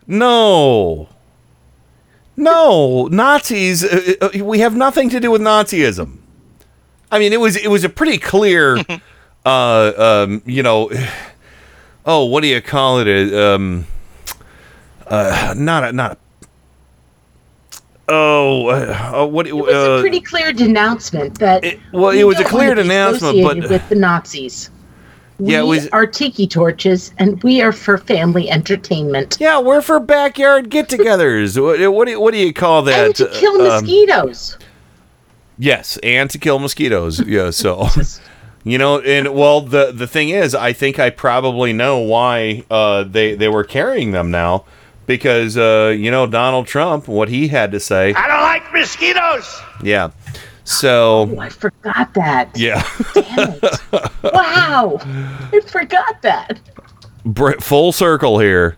"No, 0.06 1.08
no, 2.36 3.08
Nazis. 3.10 3.84
Uh, 3.84 4.14
uh, 4.20 4.44
we 4.44 4.60
have 4.60 4.76
nothing 4.76 5.08
to 5.10 5.20
do 5.20 5.30
with 5.30 5.40
Nazism." 5.40 6.18
I 7.10 7.18
mean, 7.18 7.32
it 7.32 7.40
was 7.40 7.56
it 7.56 7.68
was 7.68 7.84
a 7.84 7.88
pretty 7.88 8.18
clear, 8.18 8.78
uh, 9.44 9.92
um, 10.26 10.42
you 10.44 10.62
know, 10.62 10.90
oh, 12.06 12.24
what 12.24 12.42
do 12.42 12.48
you 12.48 12.60
call 12.60 13.00
it? 13.00 13.34
Um, 13.34 13.86
uh, 15.06 15.54
not 15.56 15.84
a 15.84 15.92
not 15.92 16.12
a. 16.12 16.16
Oh, 18.08 18.66
uh, 18.68 19.22
uh, 19.22 19.26
what? 19.26 19.46
It 19.46 19.52
was 19.52 19.72
uh, 19.74 19.98
a 19.98 20.00
pretty 20.00 20.20
clear 20.20 20.52
denouncement 20.52 21.38
that. 21.38 21.62
well, 21.92 22.10
we 22.10 22.20
it 22.20 22.24
was 22.24 22.40
a 22.40 22.44
clear 22.44 22.74
denouncement, 22.74 23.42
but- 23.42 23.70
with 23.70 23.88
the 23.88 23.94
Nazis. 23.94 24.70
We 25.38 25.52
Yeah, 25.52 25.60
it 25.60 25.66
was- 25.66 25.88
are 25.88 26.06
tiki 26.06 26.46
torches, 26.46 27.14
and 27.18 27.42
we 27.42 27.62
are 27.62 27.72
for 27.72 27.96
family 27.96 28.50
entertainment. 28.50 29.38
Yeah, 29.40 29.58
we're 29.58 29.80
for 29.80 29.98
backyard 29.98 30.68
get-togethers. 30.68 31.56
what, 31.62 31.80
what 31.94 32.04
do 32.04 32.10
you, 32.10 32.20
what 32.20 32.32
do 32.32 32.38
you 32.38 32.52
call 32.52 32.82
that? 32.82 33.06
And 33.06 33.14
to 33.16 33.26
kill 33.28 33.54
Um, 33.62 33.82
mosquitoes. 33.82 34.58
Yes, 35.58 35.98
and 36.02 36.28
to 36.28 36.36
kill 36.38 36.58
mosquitoes. 36.58 37.20
Yeah, 37.26 37.50
so 37.50 37.86
you 38.64 38.78
know, 38.78 39.00
and 39.00 39.34
well, 39.34 39.60
the 39.60 39.92
the 39.92 40.06
thing 40.06 40.28
is, 40.30 40.54
I 40.54 40.72
think 40.72 40.98
I 40.98 41.10
probably 41.10 41.72
know 41.72 41.98
why 41.98 42.64
uh, 42.70 43.04
they 43.04 43.34
they 43.34 43.48
were 43.48 43.64
carrying 43.64 44.12
them 44.12 44.30
now 44.30 44.64
because 45.06 45.56
uh, 45.56 45.94
you 45.96 46.10
know 46.10 46.26
Donald 46.26 46.66
Trump, 46.66 47.08
what 47.08 47.28
he 47.28 47.48
had 47.48 47.72
to 47.72 47.80
say. 47.80 48.12
I 48.14 48.26
don't 48.28 48.42
like 48.42 48.72
mosquitoes. 48.72 49.60
Yeah. 49.82 50.10
So 50.64 51.28
Oh, 51.36 51.38
I 51.40 51.48
forgot 51.48 52.14
that. 52.14 52.50
yeah, 52.56 52.80
Wow, 54.22 54.98
I 55.52 55.60
forgot 55.66 56.22
that. 56.22 56.60
Br- 57.24 57.58
full 57.60 57.92
circle 57.92 58.38
here. 58.38 58.76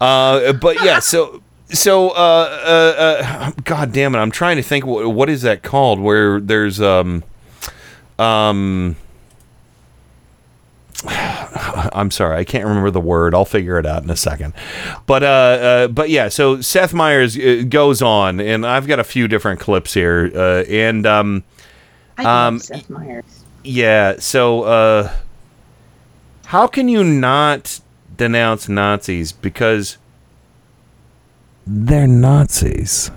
Uh, 0.00 0.52
but 0.54 0.82
yeah, 0.82 0.98
so 1.00 1.42
so 1.68 2.10
uh, 2.10 2.14
uh, 2.14 3.02
uh, 3.28 3.52
God 3.64 3.92
damn 3.92 4.14
it, 4.14 4.18
I'm 4.18 4.30
trying 4.30 4.56
to 4.56 4.62
think 4.62 4.86
what 4.86 5.12
what 5.12 5.28
is 5.28 5.42
that 5.42 5.62
called? 5.62 6.00
Where 6.00 6.40
there's 6.40 6.80
um 6.80 7.22
um. 8.18 8.96
I'm 11.04 12.10
sorry, 12.10 12.38
I 12.38 12.44
can't 12.44 12.64
remember 12.64 12.90
the 12.90 13.00
word. 13.00 13.34
I'll 13.34 13.44
figure 13.44 13.78
it 13.78 13.86
out 13.86 14.02
in 14.02 14.10
a 14.10 14.16
second. 14.16 14.54
But 15.06 15.22
uh, 15.22 15.26
uh 15.26 15.88
but 15.88 16.10
yeah, 16.10 16.28
so 16.28 16.60
Seth 16.60 16.94
Meyers 16.94 17.36
uh, 17.36 17.64
goes 17.68 18.00
on, 18.00 18.40
and 18.40 18.66
I've 18.66 18.86
got 18.86 18.98
a 18.98 19.04
few 19.04 19.28
different 19.28 19.60
clips 19.60 19.92
here, 19.92 20.30
uh, 20.34 20.64
and 20.68 21.06
um, 21.06 21.44
I 22.16 22.22
love 22.22 22.54
um, 22.54 22.58
Seth 22.60 22.88
Meyers. 22.88 23.44
yeah. 23.62 24.16
So, 24.18 24.62
uh, 24.62 25.12
how 26.46 26.66
can 26.66 26.88
you 26.88 27.04
not 27.04 27.80
denounce 28.16 28.68
Nazis? 28.68 29.32
Because 29.32 29.98
they're 31.66 32.06
Nazis. 32.06 33.10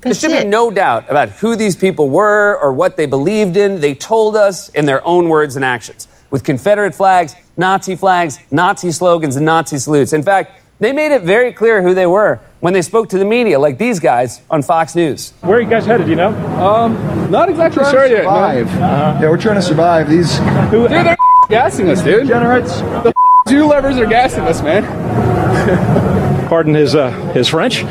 There 0.00 0.14
should 0.14 0.30
be 0.30 0.44
no 0.44 0.70
doubt 0.70 1.10
about 1.10 1.28
who 1.28 1.56
these 1.56 1.76
people 1.76 2.08
were 2.08 2.58
or 2.58 2.72
what 2.72 2.96
they 2.96 3.04
believed 3.04 3.58
in. 3.58 3.80
They 3.80 3.94
told 3.94 4.34
us 4.34 4.70
in 4.70 4.86
their 4.86 5.06
own 5.06 5.28
words 5.28 5.56
and 5.56 5.64
actions 5.64 6.08
with 6.30 6.44
Confederate 6.44 6.94
flags, 6.94 7.34
Nazi 7.56 7.96
flags, 7.96 8.38
Nazi 8.50 8.92
slogans, 8.92 9.36
and 9.36 9.44
Nazi 9.46 9.78
salutes. 9.78 10.12
In 10.12 10.22
fact, 10.22 10.60
they 10.78 10.92
made 10.92 11.12
it 11.12 11.22
very 11.22 11.52
clear 11.52 11.82
who 11.82 11.92
they 11.92 12.06
were 12.06 12.40
when 12.60 12.72
they 12.72 12.80
spoke 12.82 13.10
to 13.10 13.18
the 13.18 13.24
media, 13.24 13.58
like 13.58 13.76
these 13.76 14.00
guys 14.00 14.40
on 14.50 14.62
Fox 14.62 14.94
News. 14.96 15.32
Where 15.42 15.58
are 15.58 15.60
you 15.60 15.68
guys 15.68 15.84
headed? 15.84 16.08
You 16.08 16.16
know? 16.16 16.28
Um, 16.58 17.30
not 17.30 17.48
exactly 17.50 17.80
Trying 17.82 17.92
sure 17.92 18.04
to 18.08 18.14
yet. 18.14 18.24
no. 18.24 18.30
survive. 18.30 18.70
Yeah, 18.74 19.20
we're 19.28 19.36
trying 19.36 19.56
to 19.56 19.62
survive. 19.62 20.08
These 20.08 20.38
Who, 20.38 20.88
dude, 20.88 20.90
they're 21.06 21.16
gassing 21.50 21.88
us, 21.90 22.02
dude. 22.02 22.22
Degenerates. 22.22 22.80
The 22.80 23.12
two 23.48 23.66
levers 23.66 23.98
are 23.98 24.06
gassing 24.06 24.44
us, 24.44 24.62
man. 24.62 24.86
Pardon 26.48 26.74
his 26.74 26.94
uh, 26.94 27.10
his 27.32 27.48
French. 27.48 27.84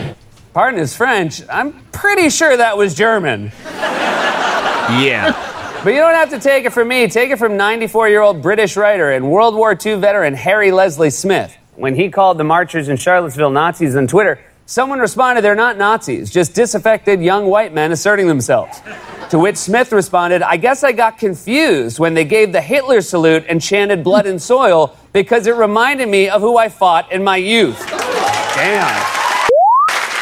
Pardon 0.53 0.79
his 0.79 0.95
French. 0.95 1.43
I'm 1.49 1.73
pretty 1.91 2.29
sure 2.29 2.57
that 2.57 2.75
was 2.75 2.95
German. 2.95 3.51
Yeah. 3.69 5.33
But 5.81 5.93
you 5.93 5.99
don't 6.01 6.13
have 6.13 6.29
to 6.31 6.39
take 6.39 6.65
it 6.65 6.73
from 6.73 6.89
me. 6.89 7.07
Take 7.07 7.31
it 7.31 7.39
from 7.39 7.55
94 7.55 8.09
year 8.09 8.21
old 8.21 8.41
British 8.41 8.75
writer 8.75 9.11
and 9.11 9.31
World 9.31 9.55
War 9.55 9.71
II 9.71 9.95
veteran 9.95 10.33
Harry 10.33 10.71
Leslie 10.73 11.09
Smith. 11.09 11.55
When 11.77 11.95
he 11.95 12.09
called 12.09 12.37
the 12.37 12.43
marchers 12.43 12.89
in 12.89 12.97
Charlottesville 12.97 13.49
Nazis 13.49 13.95
on 13.95 14.05
Twitter, 14.05 14.41
someone 14.65 14.99
responded, 14.99 15.41
They're 15.41 15.55
not 15.55 15.77
Nazis, 15.77 16.29
just 16.29 16.53
disaffected 16.53 17.21
young 17.21 17.45
white 17.45 17.73
men 17.73 17.93
asserting 17.93 18.27
themselves. 18.27 18.81
To 19.29 19.39
which 19.39 19.55
Smith 19.55 19.93
responded, 19.93 20.41
I 20.41 20.57
guess 20.57 20.83
I 20.83 20.91
got 20.91 21.17
confused 21.17 21.97
when 21.97 22.13
they 22.13 22.25
gave 22.25 22.51
the 22.51 22.61
Hitler 22.61 22.99
salute 22.99 23.45
and 23.47 23.61
chanted 23.61 24.03
blood 24.03 24.25
and 24.25 24.41
soil 24.41 24.97
because 25.13 25.47
it 25.47 25.55
reminded 25.55 26.09
me 26.09 26.27
of 26.27 26.41
who 26.41 26.57
I 26.57 26.67
fought 26.67 27.09
in 27.09 27.23
my 27.23 27.37
youth. 27.37 27.79
Damn. 27.89 29.18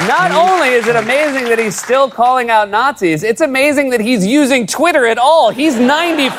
Not 0.05 0.31
only 0.31 0.69
is 0.69 0.87
it 0.87 0.95
amazing 0.95 1.45
that 1.45 1.57
he's 1.57 1.75
still 1.79 2.07
calling 2.09 2.51
out 2.51 2.69
Nazis, 2.69 3.23
it's 3.23 3.41
amazing 3.41 3.89
that 3.89 3.99
he's 3.99 4.25
using 4.25 4.67
Twitter 4.67 5.07
at 5.07 5.17
all. 5.17 5.49
He's 5.49 5.79
94. 5.79 6.37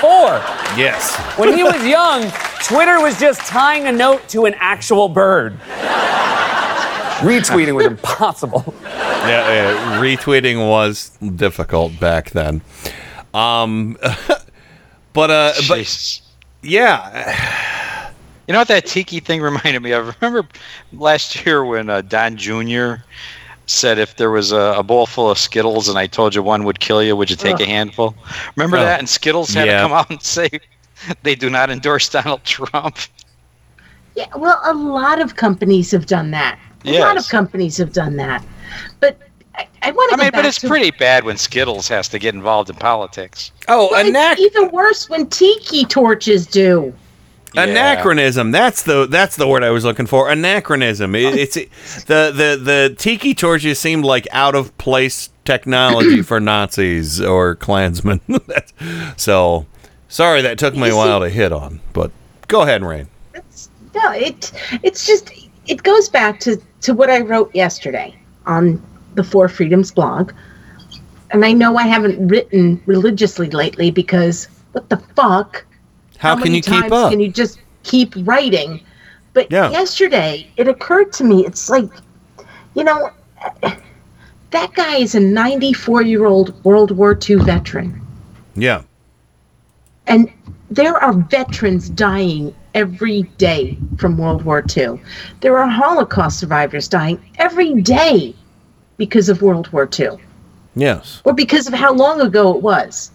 Yes. 0.76 1.16
When 1.36 1.56
he 1.56 1.62
was 1.64 1.84
young, 1.84 2.30
Twitter 2.62 3.00
was 3.00 3.18
just 3.18 3.40
tying 3.46 3.86
a 3.86 3.92
note 3.92 4.28
to 4.28 4.44
an 4.46 4.54
actual 4.58 5.08
bird. 5.08 5.58
Retweeting 7.18 7.74
was 7.74 7.86
impossible. 7.86 8.74
yeah, 8.84 9.72
uh, 9.96 10.00
retweeting 10.00 10.68
was 10.68 11.10
difficult 11.34 11.98
back 11.98 12.30
then. 12.30 12.62
Um, 13.34 13.96
but 15.12 15.30
uh, 15.30 15.52
but 15.68 16.20
yeah, 16.62 18.12
You 18.46 18.52
know 18.52 18.60
what 18.60 18.68
that 18.68 18.86
tiki 18.86 19.18
thing 19.18 19.42
reminded 19.50 19.80
me 19.82 19.90
of? 19.92 20.14
Remember 20.20 20.48
last 20.92 21.44
year 21.44 21.64
when 21.64 21.90
uh, 21.90 22.02
Don 22.02 22.36
Jr. 22.36 22.94
said 23.70 23.98
if 23.98 24.16
there 24.16 24.30
was 24.30 24.52
a, 24.52 24.74
a 24.76 24.82
bowl 24.82 25.06
full 25.06 25.30
of 25.30 25.38
Skittles 25.38 25.88
and 25.88 25.98
I 25.98 26.06
told 26.06 26.34
you 26.34 26.42
one 26.42 26.64
would 26.64 26.80
kill 26.80 27.02
you, 27.02 27.14
would 27.16 27.30
you 27.30 27.36
take 27.36 27.54
Ugh. 27.56 27.60
a 27.62 27.66
handful? 27.66 28.14
Remember 28.56 28.78
Oh. 28.78 28.82
that? 28.82 28.98
And 28.98 29.08
Skittles 29.08 29.52
had 29.54 29.66
Yeah. 29.66 29.78
to 29.78 29.82
come 29.84 29.92
out 29.92 30.10
and 30.10 30.22
say 30.22 30.48
they 31.22 31.34
do 31.34 31.50
not 31.50 31.70
endorse 31.70 32.08
Donald 32.08 32.44
Trump. 32.44 32.96
Yeah, 34.14 34.26
well, 34.36 34.60
a 34.64 34.74
lot 34.74 35.20
of 35.20 35.36
companies 35.36 35.90
have 35.92 36.06
done 36.06 36.30
that. 36.32 36.58
A 36.84 36.98
lot 37.00 37.16
of 37.16 37.28
companies 37.28 37.76
have 37.76 37.92
done 37.92 38.16
that. 38.16 38.42
But 39.00 39.18
I, 39.56 39.66
I 39.82 39.90
want 39.90 40.10
to. 40.10 40.14
I 40.14 40.16
to 40.16 40.22
mean, 40.24 40.30
back 40.32 40.42
but 40.42 40.46
it's 40.46 40.60
to, 40.60 40.68
pretty 40.68 40.90
bad 40.92 41.24
when 41.24 41.36
Skittles 41.36 41.86
has 41.88 42.08
to 42.08 42.18
get 42.18 42.34
involved 42.34 42.70
in 42.70 42.76
politics. 42.76 43.52
Oh, 43.68 43.88
Well, 43.90 44.06
it's 44.06 44.40
even 44.40 44.70
worse 44.70 45.08
when 45.08 45.26
tiki 45.26 45.84
torches 45.84 46.46
do. 46.46 46.92
Anachronism. 47.58 48.50
That's 48.50 48.82
the 48.82 49.06
that's 49.06 49.36
the 49.36 49.46
word 49.46 49.64
I 49.64 49.70
was 49.70 49.84
looking 49.84 50.06
for. 50.06 50.30
Anachronism. 50.30 51.14
It, 51.14 51.34
it's 51.34 51.54
the 52.04 52.32
the 52.34 52.60
the 52.62 52.94
tiki 52.98 53.34
torches 53.34 53.78
seemed 53.78 54.04
like 54.04 54.26
out 54.32 54.54
of 54.54 54.76
place 54.78 55.30
technology 55.44 56.22
for 56.22 56.40
Nazis 56.40 57.20
or 57.20 57.54
Klansmen. 57.56 58.20
So 59.16 59.66
sorry 60.08 60.42
that 60.42 60.58
took 60.58 60.76
me 60.76 60.90
a 60.90 60.96
while 60.96 61.20
to 61.20 61.28
hit 61.28 61.52
on, 61.52 61.80
but 61.92 62.12
go 62.46 62.62
ahead, 62.62 62.82
and 62.82 62.88
Rain. 62.88 63.08
No, 63.34 64.12
it 64.12 64.52
it's 64.82 65.06
just 65.06 65.32
it 65.66 65.82
goes 65.82 66.08
back 66.08 66.38
to 66.40 66.60
to 66.82 66.94
what 66.94 67.10
I 67.10 67.20
wrote 67.20 67.54
yesterday 67.54 68.14
on 68.46 68.80
the 69.14 69.24
Four 69.24 69.48
Freedoms 69.48 69.90
blog. 69.90 70.32
And 71.30 71.44
I 71.44 71.52
know 71.52 71.76
I 71.76 71.82
haven't 71.82 72.28
written 72.28 72.80
religiously 72.86 73.50
lately 73.50 73.90
because 73.90 74.48
what 74.72 74.88
the 74.88 74.96
fuck? 75.16 75.64
How, 76.18 76.34
can 76.34 76.44
many 76.44 76.56
you 76.56 76.62
keep 76.62 76.80
times 76.82 76.92
up? 76.92 77.10
Can 77.10 77.20
you 77.20 77.28
just 77.30 77.60
keep 77.84 78.12
writing? 78.18 78.80
But 79.32 79.50
Yeah. 79.50 79.70
yesterday 79.70 80.48
it 80.56 80.68
occurred 80.68 81.12
to 81.14 81.24
me 81.24 81.46
it's 81.46 81.70
like 81.70 81.88
you 82.74 82.84
know 82.84 83.10
that 84.50 84.72
guy 84.74 84.96
is 84.96 85.14
a 85.14 85.20
94 85.20 86.02
year 86.02 86.26
old 86.26 86.62
World 86.64 86.90
War 86.90 87.16
II 87.28 87.36
veteran. 87.36 88.00
Yeah. 88.56 88.82
And 90.06 90.30
there 90.70 90.96
are 90.96 91.12
veterans 91.12 91.88
dying 91.90 92.54
every 92.74 93.22
day 93.38 93.76
from 93.98 94.18
World 94.18 94.42
War 94.44 94.64
II. 94.76 95.00
There 95.40 95.58
are 95.58 95.68
Holocaust 95.68 96.38
survivors 96.38 96.88
dying 96.88 97.20
every 97.38 97.80
day 97.82 98.34
because 98.96 99.28
of 99.28 99.42
World 99.42 99.68
War 99.72 99.88
II 99.98 100.10
Yes. 100.74 101.20
or 101.24 101.32
because 101.32 101.66
of 101.68 101.74
how 101.74 101.92
long 101.92 102.20
ago 102.20 102.54
it 102.56 102.62
was. 102.62 103.10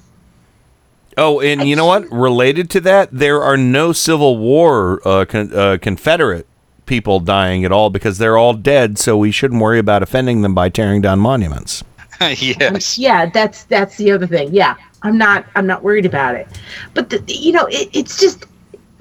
Oh, 1.17 1.39
and 1.41 1.67
you 1.67 1.75
know 1.75 1.85
what? 1.85 2.09
Related 2.11 2.69
to 2.71 2.81
that, 2.81 3.09
there 3.11 3.41
are 3.41 3.57
no 3.57 3.91
Civil 3.91 4.37
War 4.37 5.01
uh, 5.07 5.25
con- 5.25 5.51
uh, 5.53 5.77
Confederate 5.81 6.47
people 6.85 7.19
dying 7.19 7.63
at 7.65 7.71
all 7.71 7.89
because 7.89 8.17
they're 8.17 8.37
all 8.37 8.53
dead. 8.53 8.97
So 8.97 9.17
we 9.17 9.31
shouldn't 9.31 9.61
worry 9.61 9.79
about 9.79 10.03
offending 10.03 10.41
them 10.41 10.53
by 10.55 10.69
tearing 10.69 11.01
down 11.01 11.19
monuments. 11.19 11.83
yes. 12.19 12.97
Yeah, 12.97 13.27
that's 13.27 13.63
that's 13.65 13.97
the 13.97 14.11
other 14.11 14.27
thing. 14.27 14.53
Yeah, 14.53 14.75
I'm 15.03 15.17
not 15.17 15.45
I'm 15.55 15.67
not 15.67 15.83
worried 15.83 16.05
about 16.05 16.35
it. 16.35 16.47
But 16.93 17.09
the, 17.09 17.23
you 17.27 17.51
know, 17.51 17.65
it, 17.67 17.89
it's 17.93 18.19
just 18.19 18.45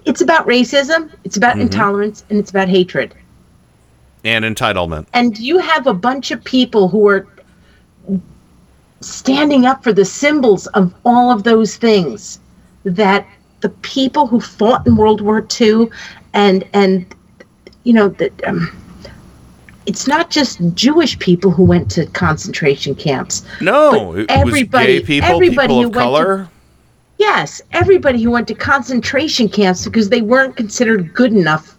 it's 0.05 0.21
about 0.21 0.47
racism, 0.47 1.11
it's 1.25 1.37
about 1.37 1.57
Mhm. 1.57 1.63
intolerance, 1.63 2.25
and 2.31 2.39
it's 2.39 2.51
about 2.51 2.69
hatred. 2.69 3.15
And 4.25 4.45
entitlement. 4.45 5.07
and 5.15 5.37
you 5.39 5.59
have 5.59 5.87
a 5.89 5.95
bunch 5.95 6.31
of 6.31 6.43
people 6.45 6.89
who 6.89 7.09
are 7.09 7.27
standing 9.03 9.67
up 9.67 9.83
for 9.83 9.93
the 9.93 10.05
symbols 10.05 10.67
of 10.69 10.95
all 11.05 11.31
of 11.31 11.45
those 11.45 11.77
things 11.77 12.41
that 12.85 13.27
the 13.61 13.69
people 13.69 14.27
who 14.27 14.41
fought 14.41 14.87
in 14.87 14.97
World 14.97 15.21
War 15.21 15.47
II 15.61 15.89
and 16.35 16.65
and 16.73 17.07
you 17.85 17.93
know 17.93 18.09
that 18.09 18.45
um, 18.47 18.71
it's 19.87 20.07
not 20.07 20.31
just 20.31 20.61
Jewish 20.75 21.19
people 21.19 21.51
who 21.51 21.65
went 21.65 21.91
to 21.93 22.07
concentration 22.07 22.95
camps. 22.95 23.45
No, 23.61 24.15
it 24.15 24.31
everybody, 24.31 24.99
was 24.99 25.01
gay 25.01 25.07
people, 25.07 25.31
everybody 25.31 25.69
people 25.69 25.83
who 25.83 25.89
of 25.89 25.95
went 25.95 26.05
color. 26.05 26.37
To, 26.45 26.51
yes, 27.19 27.63
everybody 27.73 28.23
who 28.23 28.31
went 28.31 28.49
to 28.49 28.55
concentration 28.55 29.49
camps 29.49 29.85
because 29.85 30.09
they 30.09 30.23
weren't 30.23 30.57
considered 30.57 31.13
good 31.15 31.33
enough 31.33 31.77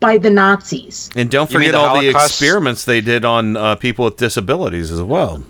by 0.00 0.18
the 0.18 0.30
Nazis. 0.30 1.10
and 1.14 1.30
don't 1.30 1.50
forget 1.50 1.72
the 1.72 1.78
all 1.78 2.00
the 2.00 2.08
experiments 2.08 2.84
they 2.84 3.00
did 3.00 3.24
on 3.24 3.56
uh, 3.56 3.76
people 3.76 4.04
with 4.04 4.16
disabilities 4.16 4.90
as 4.90 5.00
well. 5.00 5.42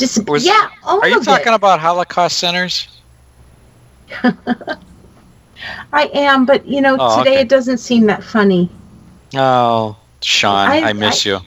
Dis- 0.00 0.18
Was- 0.26 0.44
yeah, 0.46 0.68
all 0.82 1.00
Are 1.00 1.08
you 1.08 1.18
of 1.18 1.24
talking 1.24 1.52
it. 1.52 1.56
about 1.56 1.78
Holocaust 1.80 2.38
centers? 2.38 2.88
I 5.92 6.10
am, 6.14 6.46
but 6.46 6.66
you 6.66 6.80
know, 6.80 6.96
Oh, 6.98 7.18
today 7.18 7.32
okay. 7.34 7.40
it 7.42 7.48
doesn't 7.48 7.78
seem 7.78 8.06
that 8.06 8.24
funny. 8.24 8.68
Oh, 9.34 9.96
Sean, 10.22 10.68
I- 10.70 10.80
I, 10.90 10.92
miss 10.92 11.26
I- 11.26 11.30
you. 11.30 11.38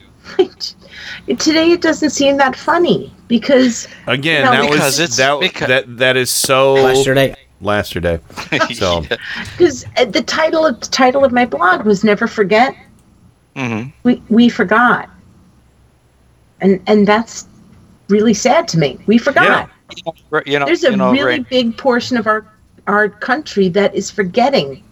Today 1.38 1.72
it 1.72 1.80
doesn't 1.82 2.10
seem 2.10 2.36
that 2.38 2.54
funny 2.56 3.12
because 3.28 3.86
Again, 4.06 4.44
No, 4.44 4.50
that 4.52 4.62
because 4.62 4.84
was 4.84 5.00
it's- 5.00 5.16
that, 5.18 5.40
because- 5.40 5.68
that 5.68 5.98
that 5.98 6.16
is 6.16 6.30
so 6.30 6.76
Yesterday. 6.76 7.34
Last 7.60 7.94
Yesterday. 7.94 8.20
So 8.74 9.02
because 9.56 9.84
uh, 9.96 10.04
the 10.06 10.22
title 10.22 10.66
of 10.66 10.80
the 10.80 10.86
title 10.86 11.24
of 11.24 11.32
my 11.32 11.44
blog 11.46 11.84
was 11.86 12.04
"Never 12.04 12.26
Forget." 12.26 12.74
hmm 13.56 13.84
We 14.02 14.22
we 14.28 14.48
forgot, 14.48 15.08
and 16.60 16.80
and 16.86 17.06
that's 17.06 17.46
really 18.08 18.34
sad 18.34 18.68
to 18.68 18.78
me. 18.78 18.98
We 19.06 19.18
forgot. 19.18 19.70
You 20.46 20.58
know, 20.58 20.66
There's 20.66 20.84
a 20.84 20.90
you 20.90 20.96
know, 20.96 21.12
really 21.12 21.24
Ray, 21.40 21.46
big 21.50 21.76
portion 21.76 22.16
of 22.16 22.26
our 22.26 22.46
our 22.86 23.08
country 23.08 23.68
that 23.70 23.94
is 23.94 24.10
forgetting. 24.10 24.82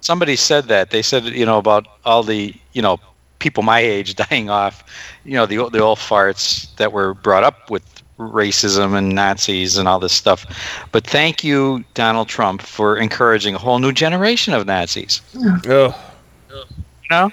somebody 0.00 0.36
said 0.36 0.66
that. 0.68 0.90
They 0.90 1.02
said, 1.02 1.24
you 1.24 1.44
know, 1.44 1.58
about 1.58 1.86
all 2.04 2.22
the, 2.22 2.54
you 2.74 2.80
know, 2.82 2.98
people 3.40 3.62
my 3.64 3.80
age 3.80 4.14
dying 4.28 4.50
off, 4.50 4.84
you 5.24 5.34
know, 5.34 5.46
the 5.46 5.58
old- 5.58 5.72
the 5.72 5.80
old 5.80 5.98
farts 5.98 6.74
that 6.76 6.92
were 6.92 7.14
brought 7.14 7.42
up 7.44 7.70
with 7.70 7.82
racism 8.18 8.96
and 8.96 9.14
Nazis 9.14 9.78
and 9.78 9.88
all 9.88 9.98
this 9.98 10.12
stuff. 10.12 10.44
But 10.92 11.06
thank 11.06 11.42
you, 11.42 11.82
Donald 11.94 12.28
Trump, 12.28 12.60
for 12.62 12.96
encouraging 12.98 13.54
a 13.54 13.58
whole 13.58 13.78
new 13.78 13.92
generation 13.92 14.52
of 14.54 14.66
Nazis. 14.66 15.22
Oh. 15.66 15.94
You 16.50 16.64
know? 17.10 17.32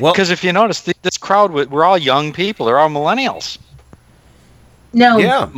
Well, 0.00 0.12
because 0.12 0.30
if 0.30 0.44
you 0.44 0.52
notice, 0.52 0.80
th- 0.82 0.96
this 1.02 1.18
crowd, 1.18 1.50
we're 1.52 1.84
all 1.84 1.98
young 1.98 2.32
people. 2.32 2.66
They're 2.66 2.78
all 2.78 2.88
millennials. 2.88 3.58
No, 4.92 5.18
Yeah. 5.18 5.48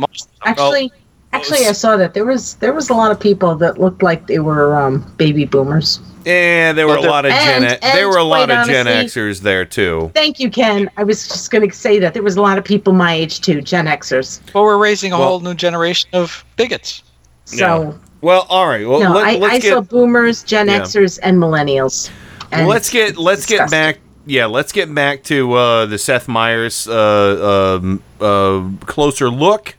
Actually, 0.43 0.91
actually, 1.33 1.65
I 1.65 1.71
saw 1.71 1.95
that 1.97 2.13
there 2.13 2.25
was 2.25 2.55
there 2.55 2.73
was 2.73 2.89
a 2.89 2.93
lot 2.93 3.11
of 3.11 3.19
people 3.19 3.55
that 3.55 3.79
looked 3.79 4.03
like 4.03 4.27
they 4.27 4.39
were 4.39 4.75
um, 4.75 5.05
baby 5.17 5.45
boomers. 5.45 5.99
Yeah, 6.25 6.71
there 6.73 6.87
were 6.87 6.97
a 6.97 7.01
lot 7.01 7.25
of 7.25 7.31
Gen 7.31 7.63
And- 7.63 7.79
there 7.81 8.07
were 8.07 8.17
a 8.17 8.23
lot 8.23 8.51
of 8.51 8.67
Gen 8.67 8.87
honestly- 8.87 9.21
Xers 9.21 9.39
there 9.41 9.65
too. 9.65 10.11
Thank 10.13 10.39
you, 10.39 10.51
Ken. 10.51 10.87
I 10.97 11.03
was 11.03 11.27
just 11.27 11.49
going 11.49 11.67
to 11.67 11.75
say 11.75 11.97
that 11.99 12.13
there 12.13 12.21
was 12.21 12.35
a 12.37 12.41
lot 12.41 12.57
of 12.59 12.63
people 12.63 12.93
my 12.93 13.13
age 13.13 13.41
too, 13.41 13.61
Gen 13.61 13.87
Xers. 13.87 14.39
Well, 14.53 14.63
we're 14.65 14.77
raising 14.77 15.13
a 15.13 15.17
Well- 15.19 15.27
whole 15.29 15.39
new 15.39 15.55
generation 15.55 16.09
of 16.13 16.45
bigots. 16.57 17.01
So 17.45 17.97
Well, 18.21 18.45
all 18.49 18.67
right. 18.67 18.87
Well, 18.87 18.99
no, 18.99 19.13
let, 19.13 19.25
I, 19.25 19.35
us 19.37 19.51
I 19.51 19.59
get 19.59 19.73
saw 19.73 19.81
boomers, 19.81 20.43
Gen 20.43 20.67
Yeah. 20.67 20.81
Xers, 20.81 21.17
and 21.23 21.37
millennials. 21.39 22.11
And 22.51 22.67
let's 22.67 22.89
get 22.89 23.17
let's 23.17 23.45
get 23.47 23.71
back. 23.71 23.97
Yeah, 24.25 24.45
let's 24.45 24.71
get 24.71 24.93
back 24.93 25.23
to 25.23 25.53
uh, 25.53 25.85
the 25.87 25.97
Seth 25.97 26.27
Meyers 26.27 26.87
uh, 26.87 27.79
um, 27.81 28.03
uh, 28.19 28.69
closer 28.85 29.29
look, 29.29 29.75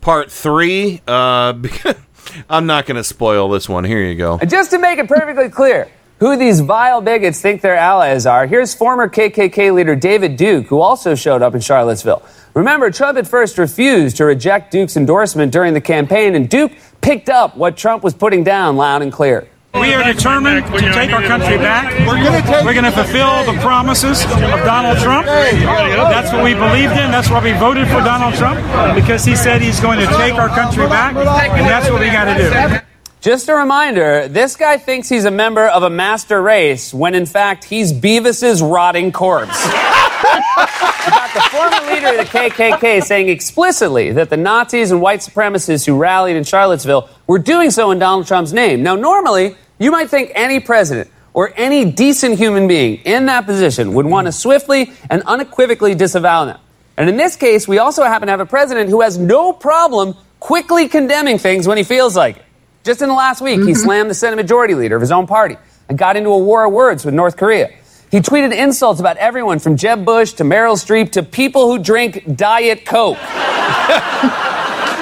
part 0.00 0.30
three. 0.32 1.00
Uh, 1.06 1.54
I'm 2.50 2.66
not 2.66 2.86
going 2.86 2.96
to 2.96 3.04
spoil 3.04 3.48
this 3.48 3.68
one. 3.68 3.84
Here 3.84 4.02
you 4.02 4.16
go. 4.16 4.38
Just 4.38 4.70
to 4.70 4.78
make 4.78 4.98
it 4.98 5.08
perfectly 5.08 5.48
clear 5.48 5.90
who 6.18 6.36
these 6.36 6.60
vile 6.60 7.00
bigots 7.00 7.40
think 7.40 7.62
their 7.62 7.76
allies 7.76 8.26
are, 8.26 8.46
here's 8.46 8.74
former 8.74 9.08
KKK 9.08 9.74
leader 9.74 9.96
David 9.96 10.36
Duke, 10.36 10.66
who 10.66 10.80
also 10.80 11.16
showed 11.16 11.42
up 11.42 11.54
in 11.54 11.60
Charlottesville. 11.60 12.22
Remember, 12.54 12.90
Trump 12.92 13.18
at 13.18 13.26
first 13.26 13.58
refused 13.58 14.18
to 14.18 14.24
reject 14.24 14.70
Duke's 14.70 14.96
endorsement 14.96 15.52
during 15.52 15.74
the 15.74 15.80
campaign, 15.80 16.36
and 16.36 16.48
Duke 16.48 16.70
picked 17.00 17.28
up 17.28 17.56
what 17.56 17.76
Trump 17.76 18.04
was 18.04 18.14
putting 18.14 18.44
down 18.44 18.76
loud 18.76 19.02
and 19.02 19.12
clear. 19.12 19.48
We 19.74 19.94
are 19.94 20.04
determined 20.04 20.66
to 20.66 20.92
take 20.92 21.12
our 21.12 21.22
country 21.22 21.56
back. 21.56 22.06
We're 22.06 22.74
going 22.74 22.84
to 22.84 22.92
fulfill 22.92 23.44
the 23.44 23.58
promises 23.60 24.22
of 24.24 24.60
Donald 24.64 24.98
Trump. 24.98 25.26
That's 25.26 26.30
what 26.30 26.44
we 26.44 26.52
believed 26.52 26.92
in. 26.92 27.10
That's 27.10 27.30
why 27.30 27.42
we 27.42 27.52
voted 27.52 27.86
for 27.88 28.00
Donald 28.00 28.34
Trump 28.34 28.60
because 28.94 29.24
he 29.24 29.34
said 29.34 29.62
he's 29.62 29.80
going 29.80 29.98
to 29.98 30.06
take 30.16 30.34
our 30.34 30.48
country 30.48 30.86
back, 30.88 31.14
and 31.16 31.66
that's 31.66 31.90
what 31.90 32.00
we 32.00 32.06
got 32.08 32.24
to 32.36 32.78
do. 32.78 32.86
Just 33.22 33.48
a 33.48 33.54
reminder 33.54 34.28
this 34.28 34.56
guy 34.56 34.76
thinks 34.76 35.08
he's 35.08 35.24
a 35.24 35.30
member 35.30 35.66
of 35.68 35.84
a 35.84 35.90
master 35.90 36.42
race 36.42 36.92
when 36.92 37.14
in 37.14 37.24
fact 37.24 37.64
he's 37.64 37.92
Beavis's 37.92 38.60
rotting 38.60 39.10
corpse. 39.12 39.56
The 41.34 41.40
former 41.50 41.90
leader 41.90 42.08
of 42.08 42.16
the 42.18 42.24
KKK 42.24 43.02
saying 43.02 43.30
explicitly 43.30 44.12
that 44.12 44.28
the 44.28 44.36
Nazis 44.36 44.90
and 44.90 45.00
white 45.00 45.20
supremacists 45.20 45.86
who 45.86 45.96
rallied 45.96 46.36
in 46.36 46.44
Charlottesville 46.44 47.08
were 47.26 47.38
doing 47.38 47.70
so 47.70 47.90
in 47.90 47.98
Donald 47.98 48.26
Trump's 48.26 48.52
name. 48.52 48.82
Now, 48.82 48.96
normally, 48.96 49.56
you 49.78 49.90
might 49.90 50.10
think 50.10 50.32
any 50.34 50.60
president 50.60 51.10
or 51.32 51.54
any 51.56 51.90
decent 51.90 52.36
human 52.36 52.68
being 52.68 52.96
in 53.04 53.26
that 53.26 53.46
position 53.46 53.94
would 53.94 54.04
want 54.04 54.26
to 54.26 54.32
swiftly 54.32 54.92
and 55.08 55.22
unequivocally 55.22 55.94
disavow 55.94 56.44
them. 56.44 56.58
And 56.98 57.08
in 57.08 57.16
this 57.16 57.34
case, 57.36 57.66
we 57.66 57.78
also 57.78 58.04
happen 58.04 58.26
to 58.26 58.30
have 58.30 58.40
a 58.40 58.46
president 58.46 58.90
who 58.90 59.00
has 59.00 59.16
no 59.16 59.54
problem 59.54 60.14
quickly 60.38 60.86
condemning 60.86 61.38
things 61.38 61.66
when 61.66 61.78
he 61.78 61.84
feels 61.84 62.14
like 62.14 62.36
it. 62.36 62.44
Just 62.84 63.00
in 63.00 63.08
the 63.08 63.14
last 63.14 63.40
week, 63.40 63.60
he 63.60 63.68
mm-hmm. 63.68 63.74
slammed 63.74 64.10
the 64.10 64.14
Senate 64.14 64.36
Majority 64.36 64.74
Leader 64.74 64.96
of 64.96 65.00
his 65.00 65.12
own 65.12 65.26
party 65.26 65.56
and 65.88 65.96
got 65.96 66.16
into 66.16 66.28
a 66.28 66.38
war 66.38 66.66
of 66.66 66.72
words 66.74 67.06
with 67.06 67.14
North 67.14 67.38
Korea. 67.38 67.70
He 68.12 68.20
tweeted 68.20 68.54
insults 68.54 69.00
about 69.00 69.16
everyone 69.16 69.58
from 69.58 69.74
Jeb 69.74 70.04
Bush 70.04 70.34
to 70.34 70.44
Meryl 70.44 70.76
Streep 70.76 71.12
to 71.12 71.22
people 71.22 71.66
who 71.66 71.82
drink 71.82 72.36
Diet 72.36 72.84
Coke. 72.84 73.16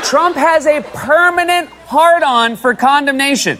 Trump 0.05 0.37
has 0.37 0.65
a 0.67 0.81
permanent 0.95 1.69
hard 1.87 2.23
on 2.23 2.55
for 2.55 2.73
condemnation. 2.73 3.59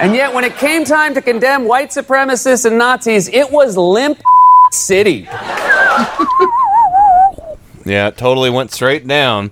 And 0.00 0.14
yet, 0.14 0.32
when 0.32 0.42
it 0.42 0.56
came 0.56 0.84
time 0.84 1.12
to 1.12 1.20
condemn 1.20 1.66
white 1.66 1.90
supremacists 1.90 2.64
and 2.64 2.78
Nazis, 2.78 3.28
it 3.28 3.50
was 3.52 3.76
limp 3.76 4.20
city. 4.72 5.28
Yeah, 7.84 8.08
it 8.08 8.18
totally 8.18 8.50
went 8.50 8.70
straight 8.70 9.06
down. 9.08 9.50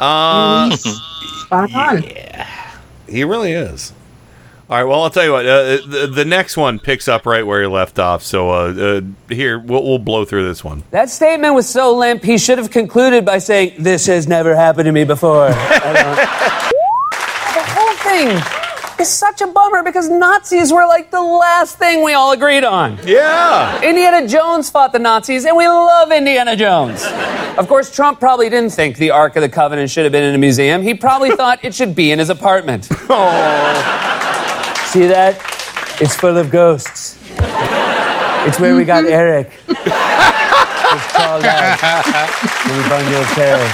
Uh, 0.00 0.74
Spot 0.76 1.74
on. 1.74 2.02
he 3.06 3.22
really 3.22 3.52
is. 3.52 3.92
All 4.68 4.76
right. 4.76 4.84
Well, 4.84 5.02
I'll 5.02 5.10
tell 5.10 5.24
you 5.24 5.30
what. 5.32 5.46
Uh, 5.46 5.76
the, 5.86 6.10
the 6.12 6.24
next 6.24 6.56
one 6.56 6.80
picks 6.80 7.06
up 7.06 7.24
right 7.24 7.46
where 7.46 7.60
he 7.62 7.68
left 7.68 8.00
off. 8.00 8.24
So 8.24 8.50
uh, 8.50 8.54
uh, 8.54 9.00
here, 9.32 9.60
we'll, 9.60 9.84
we'll 9.84 9.98
blow 10.00 10.24
through 10.24 10.48
this 10.48 10.64
one. 10.64 10.82
That 10.90 11.08
statement 11.08 11.54
was 11.54 11.68
so 11.68 11.96
limp, 11.96 12.24
he 12.24 12.36
should 12.36 12.58
have 12.58 12.72
concluded 12.72 13.24
by 13.24 13.38
saying, 13.38 13.74
This 13.78 14.06
has 14.06 14.26
never 14.26 14.56
happened 14.56 14.86
to 14.86 14.92
me 14.92 15.04
before. 15.04 15.50
The 17.56 17.62
whole 17.62 17.96
thing 18.10 18.42
is 19.00 19.08
such 19.08 19.40
a 19.40 19.46
bummer 19.46 19.82
because 19.82 20.08
Nazis 20.08 20.72
were 20.72 20.86
like 20.86 21.10
the 21.10 21.20
last 21.22 21.78
thing 21.78 22.02
we 22.02 22.12
all 22.14 22.32
agreed 22.32 22.64
on. 22.64 22.98
Yeah. 23.04 23.80
Indiana 23.82 24.26
Jones 24.26 24.68
fought 24.70 24.92
the 24.92 24.98
Nazis, 24.98 25.44
and 25.44 25.56
we 25.56 25.66
love 25.68 26.10
Indiana 26.12 26.56
Jones. 26.56 27.04
Of 27.56 27.68
course, 27.68 27.94
Trump 27.94 28.18
probably 28.20 28.48
didn't 28.50 28.72
think 28.72 28.96
the 28.96 29.10
Ark 29.10 29.36
of 29.36 29.42
the 29.42 29.48
Covenant 29.48 29.90
should 29.90 30.04
have 30.04 30.12
been 30.12 30.24
in 30.24 30.34
a 30.34 30.38
museum. 30.38 30.82
He 30.82 30.94
probably 30.94 31.30
thought 31.30 31.64
it 31.64 31.74
should 31.74 31.94
be 31.94 32.10
in 32.10 32.18
his 32.18 32.30
apartment. 32.30 32.88
See 34.96 35.08
that? 35.08 35.36
It's 36.00 36.16
full 36.16 36.38
of 36.38 36.50
ghosts. 36.50 37.18
It's 38.48 38.58
where 38.58 38.74
we 38.74 38.86
got 38.86 39.04
mm-hmm. 39.04 39.12
Eric. 39.12 39.52
It's 39.68 41.12
called 41.12 41.44
uh, 41.44 41.76
out. 41.82 42.06
We 42.64 42.80
bundle 42.88 43.20
of 43.20 43.28
terror. 43.36 43.68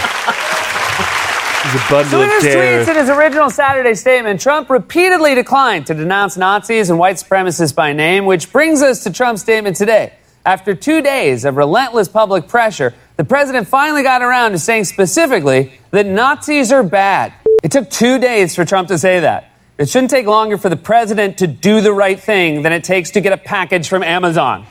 He's 1.62 1.74
a 1.78 1.84
bundle 1.88 2.10
So 2.10 2.22
in 2.22 2.28
his 2.28 2.42
tweets 2.42 2.88
in 2.88 2.96
his 2.96 3.08
original 3.08 3.50
Saturday 3.50 3.94
statement, 3.94 4.40
Trump 4.40 4.68
repeatedly 4.68 5.36
declined 5.36 5.86
to 5.86 5.94
denounce 5.94 6.36
Nazis 6.36 6.90
and 6.90 6.98
white 6.98 7.18
supremacists 7.18 7.72
by 7.72 7.92
name, 7.92 8.26
which 8.26 8.50
brings 8.50 8.82
us 8.82 9.04
to 9.04 9.12
Trump's 9.12 9.42
statement 9.42 9.76
today. 9.76 10.14
After 10.44 10.74
two 10.74 11.02
days 11.02 11.44
of 11.44 11.56
relentless 11.56 12.08
public 12.08 12.48
pressure, 12.48 12.94
the 13.16 13.24
president 13.24 13.68
finally 13.68 14.02
got 14.02 14.22
around 14.22 14.50
to 14.52 14.58
saying 14.58 14.86
specifically 14.86 15.78
that 15.92 16.04
Nazis 16.04 16.72
are 16.72 16.82
bad. 16.82 17.32
It 17.62 17.70
took 17.70 17.90
two 17.90 18.18
days 18.18 18.56
for 18.56 18.64
Trump 18.64 18.88
to 18.88 18.98
say 18.98 19.20
that. 19.20 19.51
It 19.78 19.88
shouldn't 19.88 20.10
take 20.10 20.26
longer 20.26 20.58
for 20.58 20.68
the 20.68 20.76
president 20.76 21.38
to 21.38 21.46
do 21.46 21.80
the 21.80 21.92
right 21.92 22.20
thing 22.20 22.62
than 22.62 22.72
it 22.72 22.84
takes 22.84 23.10
to 23.12 23.20
get 23.20 23.32
a 23.32 23.36
package 23.38 23.88
from 23.88 24.02
Amazon. 24.02 24.66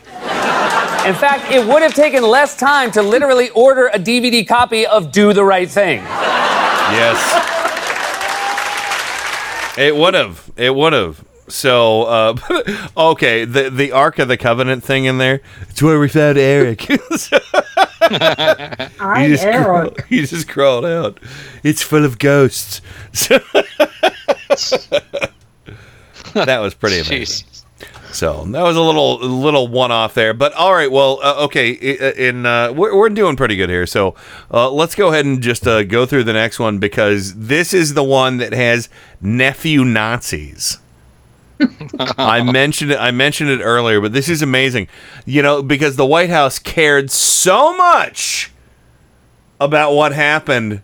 In 1.06 1.16
fact, 1.16 1.52
it 1.52 1.66
would 1.66 1.82
have 1.82 1.96
taken 1.96 2.22
less 2.24 2.56
time 2.56 2.92
to 2.92 3.02
literally 3.02 3.50
order 3.50 3.88
a 3.88 3.98
DVD 3.98 4.48
copy 4.48 4.86
of 4.86 5.12
Do 5.12 5.34
the 5.34 5.44
Right 5.44 5.70
Thing. 5.70 6.04
Yes. 6.04 7.18
It 9.78 9.96
would 9.96 10.14
have. 10.14 10.52
It 10.56 10.76
would 10.76 10.94
have. 10.94 11.26
So, 11.48 12.04
uh, 12.04 12.36
okay, 12.98 13.46
the 13.46 13.70
the 13.70 13.92
Ark 13.92 14.20
of 14.20 14.28
the 14.28 14.38
Covenant 14.38 14.84
thing 14.84 15.06
in 15.06 15.18
there. 15.18 15.42
It's 15.70 15.82
where 15.82 16.00
we 16.00 16.08
found 16.08 16.38
Eric. 16.38 16.88
I'm 19.00 19.30
just 19.30 19.44
Eric. 19.44 19.66
crawled, 19.66 20.02
he 20.08 20.26
just 20.26 20.48
crawled 20.48 20.86
out. 20.86 21.20
It's 21.64 21.82
full 21.82 22.06
of 22.06 22.20
ghosts. 22.20 22.82
that 26.34 26.60
was 26.60 26.74
pretty 26.74 27.00
amazing. 27.00 27.48
So 28.12 28.44
that 28.46 28.62
was 28.62 28.76
a 28.76 28.82
little 28.82 29.20
little 29.20 29.68
one 29.68 29.92
off 29.92 30.14
there, 30.14 30.34
but 30.34 30.54
all 30.54 30.74
right. 30.74 30.92
Well, 30.92 31.20
uh, 31.24 31.46
okay. 31.46 31.72
In 31.72 32.46
uh, 32.46 32.74
we're 32.74 32.96
we're 32.96 33.10
doing 33.10 33.36
pretty 33.36 33.56
good 33.56 33.70
here. 33.70 33.86
So 33.86 34.16
uh, 34.52 34.70
let's 34.70 34.96
go 34.96 35.10
ahead 35.10 35.26
and 35.26 35.42
just 35.42 35.66
uh, 35.66 35.84
go 35.84 36.06
through 36.06 36.26
the 36.26 36.34
next 36.34 36.60
one 36.60 36.78
because 36.78 37.34
this 37.36 37.74
is 37.74 37.94
the 37.94 38.04
one 38.04 38.38
that 38.38 38.54
has 38.54 38.90
nephew 39.22 39.84
Nazis. 39.86 40.78
I 42.18 42.42
mentioned 42.52 42.92
it. 42.92 43.00
I 43.00 43.12
mentioned 43.12 43.50
it 43.50 43.62
earlier, 43.62 44.02
but 44.02 44.14
this 44.14 44.30
is 44.30 44.42
amazing. 44.42 44.88
You 45.26 45.42
know, 45.42 45.62
because 45.64 45.96
the 45.96 46.06
White 46.06 46.30
House 46.30 46.60
cared 46.60 47.12
so 47.12 47.76
much 47.76 48.52
about 49.60 49.94
what 49.94 50.12
happened. 50.12 50.82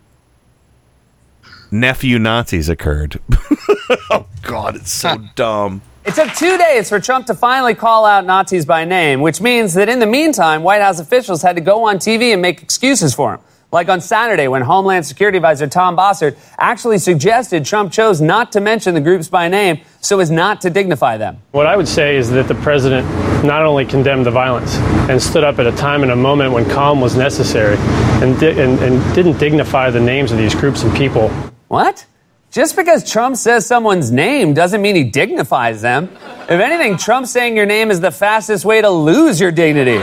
Nephew 1.70 2.18
Nazis 2.18 2.68
occurred. 2.68 3.20
oh 4.10 4.26
God, 4.42 4.76
it's 4.76 4.92
so 4.92 5.18
dumb. 5.34 5.82
It 6.04 6.14
took 6.14 6.32
two 6.32 6.56
days 6.56 6.88
for 6.88 7.00
Trump 7.00 7.26
to 7.26 7.34
finally 7.34 7.74
call 7.74 8.06
out 8.06 8.24
Nazis 8.24 8.64
by 8.64 8.86
name, 8.86 9.20
which 9.20 9.42
means 9.42 9.74
that 9.74 9.90
in 9.90 9.98
the 9.98 10.06
meantime, 10.06 10.62
White 10.62 10.80
House 10.80 11.00
officials 11.00 11.42
had 11.42 11.56
to 11.56 11.60
go 11.60 11.86
on 11.86 11.98
TV 11.98 12.32
and 12.32 12.40
make 12.40 12.62
excuses 12.62 13.14
for 13.14 13.34
him. 13.34 13.40
Like 13.70 13.90
on 13.90 14.00
Saturday, 14.00 14.48
when 14.48 14.62
Homeland 14.62 15.04
Security 15.04 15.36
Advisor 15.36 15.66
Tom 15.66 15.94
Bossert 15.94 16.38
actually 16.56 16.96
suggested 16.96 17.66
Trump 17.66 17.92
chose 17.92 18.22
not 18.22 18.50
to 18.52 18.62
mention 18.62 18.94
the 18.94 19.00
groups 19.02 19.28
by 19.28 19.48
name 19.48 19.80
so 20.00 20.18
as 20.20 20.30
not 20.30 20.62
to 20.62 20.70
dignify 20.70 21.18
them. 21.18 21.42
What 21.50 21.66
I 21.66 21.76
would 21.76 21.86
say 21.86 22.16
is 22.16 22.30
that 22.30 22.48
the 22.48 22.54
president 22.54 23.06
not 23.44 23.62
only 23.66 23.84
condemned 23.84 24.24
the 24.24 24.30
violence 24.30 24.76
and 25.10 25.20
stood 25.20 25.44
up 25.44 25.58
at 25.58 25.66
a 25.66 25.72
time 25.72 26.02
and 26.02 26.12
a 26.12 26.16
moment 26.16 26.54
when 26.54 26.64
calm 26.70 27.02
was 27.02 27.14
necessary 27.14 27.76
and, 28.22 28.40
di- 28.40 28.58
and, 28.58 28.78
and 28.80 29.14
didn't 29.14 29.36
dignify 29.36 29.90
the 29.90 30.00
names 30.00 30.32
of 30.32 30.38
these 30.38 30.54
groups 30.54 30.82
and 30.82 30.96
people. 30.96 31.30
What? 31.68 32.06
Just 32.50 32.76
because 32.76 33.08
Trump 33.08 33.36
says 33.36 33.66
someone's 33.66 34.10
name 34.10 34.54
doesn't 34.54 34.80
mean 34.80 34.96
he 34.96 35.04
dignifies 35.04 35.82
them. 35.82 36.08
If 36.44 36.50
anything, 36.50 36.96
Trump 36.96 37.26
saying 37.26 37.56
your 37.56 37.66
name 37.66 37.90
is 37.90 38.00
the 38.00 38.10
fastest 38.10 38.64
way 38.64 38.80
to 38.80 38.88
lose 38.88 39.38
your 39.38 39.52
dignity. 39.52 39.98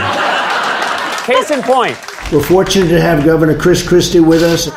Case 1.25 1.49
in 1.49 1.63
point. 1.63 1.97
We're 2.31 2.43
fortunate 2.43 2.89
to 2.89 3.01
have 3.01 3.25
Governor 3.25 3.57
Chris 3.57 3.87
Christie 3.87 4.19
with 4.19 4.43
us. 4.43 4.67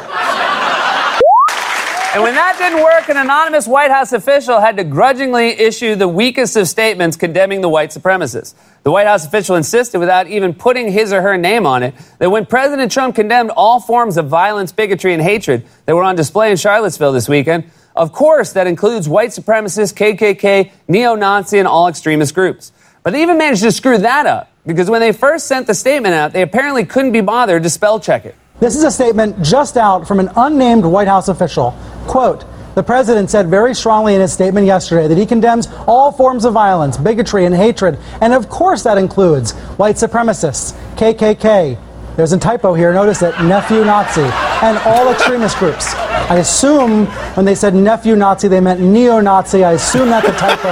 And 2.18 2.24
when 2.24 2.34
that 2.34 2.58
didn't 2.58 2.82
work, 2.82 3.08
an 3.10 3.16
anonymous 3.16 3.68
White 3.68 3.92
House 3.92 4.12
official 4.12 4.58
had 4.58 4.76
to 4.78 4.82
grudgingly 4.82 5.50
issue 5.50 5.94
the 5.94 6.08
weakest 6.08 6.56
of 6.56 6.66
statements 6.66 7.16
condemning 7.16 7.60
the 7.60 7.68
white 7.68 7.90
supremacists. 7.90 8.54
The 8.82 8.90
White 8.90 9.06
House 9.06 9.24
official 9.24 9.54
insisted, 9.54 10.00
without 10.00 10.26
even 10.26 10.52
putting 10.52 10.90
his 10.90 11.12
or 11.12 11.22
her 11.22 11.38
name 11.38 11.64
on 11.64 11.84
it, 11.84 11.94
that 12.18 12.28
when 12.28 12.44
President 12.44 12.90
Trump 12.90 13.14
condemned 13.14 13.52
all 13.52 13.78
forms 13.78 14.16
of 14.16 14.26
violence, 14.26 14.72
bigotry, 14.72 15.14
and 15.14 15.22
hatred 15.22 15.64
that 15.86 15.94
were 15.94 16.02
on 16.02 16.16
display 16.16 16.50
in 16.50 16.56
Charlottesville 16.56 17.12
this 17.12 17.28
weekend, 17.28 17.70
Of 17.98 18.12
course, 18.12 18.52
that 18.52 18.68
includes 18.68 19.08
white 19.08 19.30
supremacists, 19.30 19.92
KKK, 19.92 20.70
neo 20.86 21.16
Nazi, 21.16 21.58
and 21.58 21.66
all 21.66 21.88
extremist 21.88 22.32
groups. 22.32 22.70
But 23.02 23.12
they 23.12 23.22
even 23.22 23.38
managed 23.38 23.62
to 23.62 23.72
screw 23.72 23.98
that 23.98 24.24
up 24.24 24.50
because 24.64 24.88
when 24.88 25.00
they 25.00 25.12
first 25.12 25.48
sent 25.48 25.66
the 25.66 25.74
statement 25.74 26.14
out, 26.14 26.32
they 26.32 26.42
apparently 26.42 26.84
couldn't 26.84 27.10
be 27.10 27.20
bothered 27.20 27.64
to 27.64 27.70
spell 27.70 27.98
check 27.98 28.24
it. 28.24 28.36
This 28.60 28.76
is 28.76 28.84
a 28.84 28.90
statement 28.90 29.42
just 29.42 29.76
out 29.76 30.06
from 30.06 30.20
an 30.20 30.30
unnamed 30.36 30.84
White 30.84 31.08
House 31.08 31.28
official. 31.28 31.76
Quote, 32.08 32.44
the 32.74 32.82
president 32.82 33.28
said 33.28 33.48
very 33.48 33.74
strongly 33.74 34.14
in 34.14 34.20
his 34.20 34.32
statement 34.32 34.66
yesterday 34.66 35.06
that 35.08 35.18
he 35.18 35.26
condemns 35.26 35.68
all 35.86 36.10
forms 36.10 36.44
of 36.44 36.54
violence, 36.54 36.96
bigotry, 36.96 37.44
and 37.44 37.54
hatred. 37.54 37.98
And 38.20 38.32
of 38.32 38.48
course, 38.48 38.82
that 38.84 38.96
includes 38.98 39.52
white 39.76 39.96
supremacists, 39.96 40.72
KKK. 40.96 41.78
There's 42.16 42.32
a 42.32 42.38
typo 42.38 42.74
here. 42.74 42.92
Notice 42.92 43.20
that 43.20 43.44
nephew 43.44 43.84
Nazi 43.84 44.22
and 44.64 44.78
all 44.78 45.12
extremist 45.12 45.58
groups. 45.58 45.94
I 45.94 46.38
assume 46.38 47.06
when 47.36 47.44
they 47.44 47.54
said 47.54 47.74
nephew 47.74 48.16
Nazi, 48.16 48.48
they 48.48 48.60
meant 48.60 48.80
neo 48.80 49.20
Nazi. 49.20 49.64
I 49.64 49.72
assume 49.72 50.08
that's 50.08 50.28
a 50.28 50.32
typo. 50.32 50.68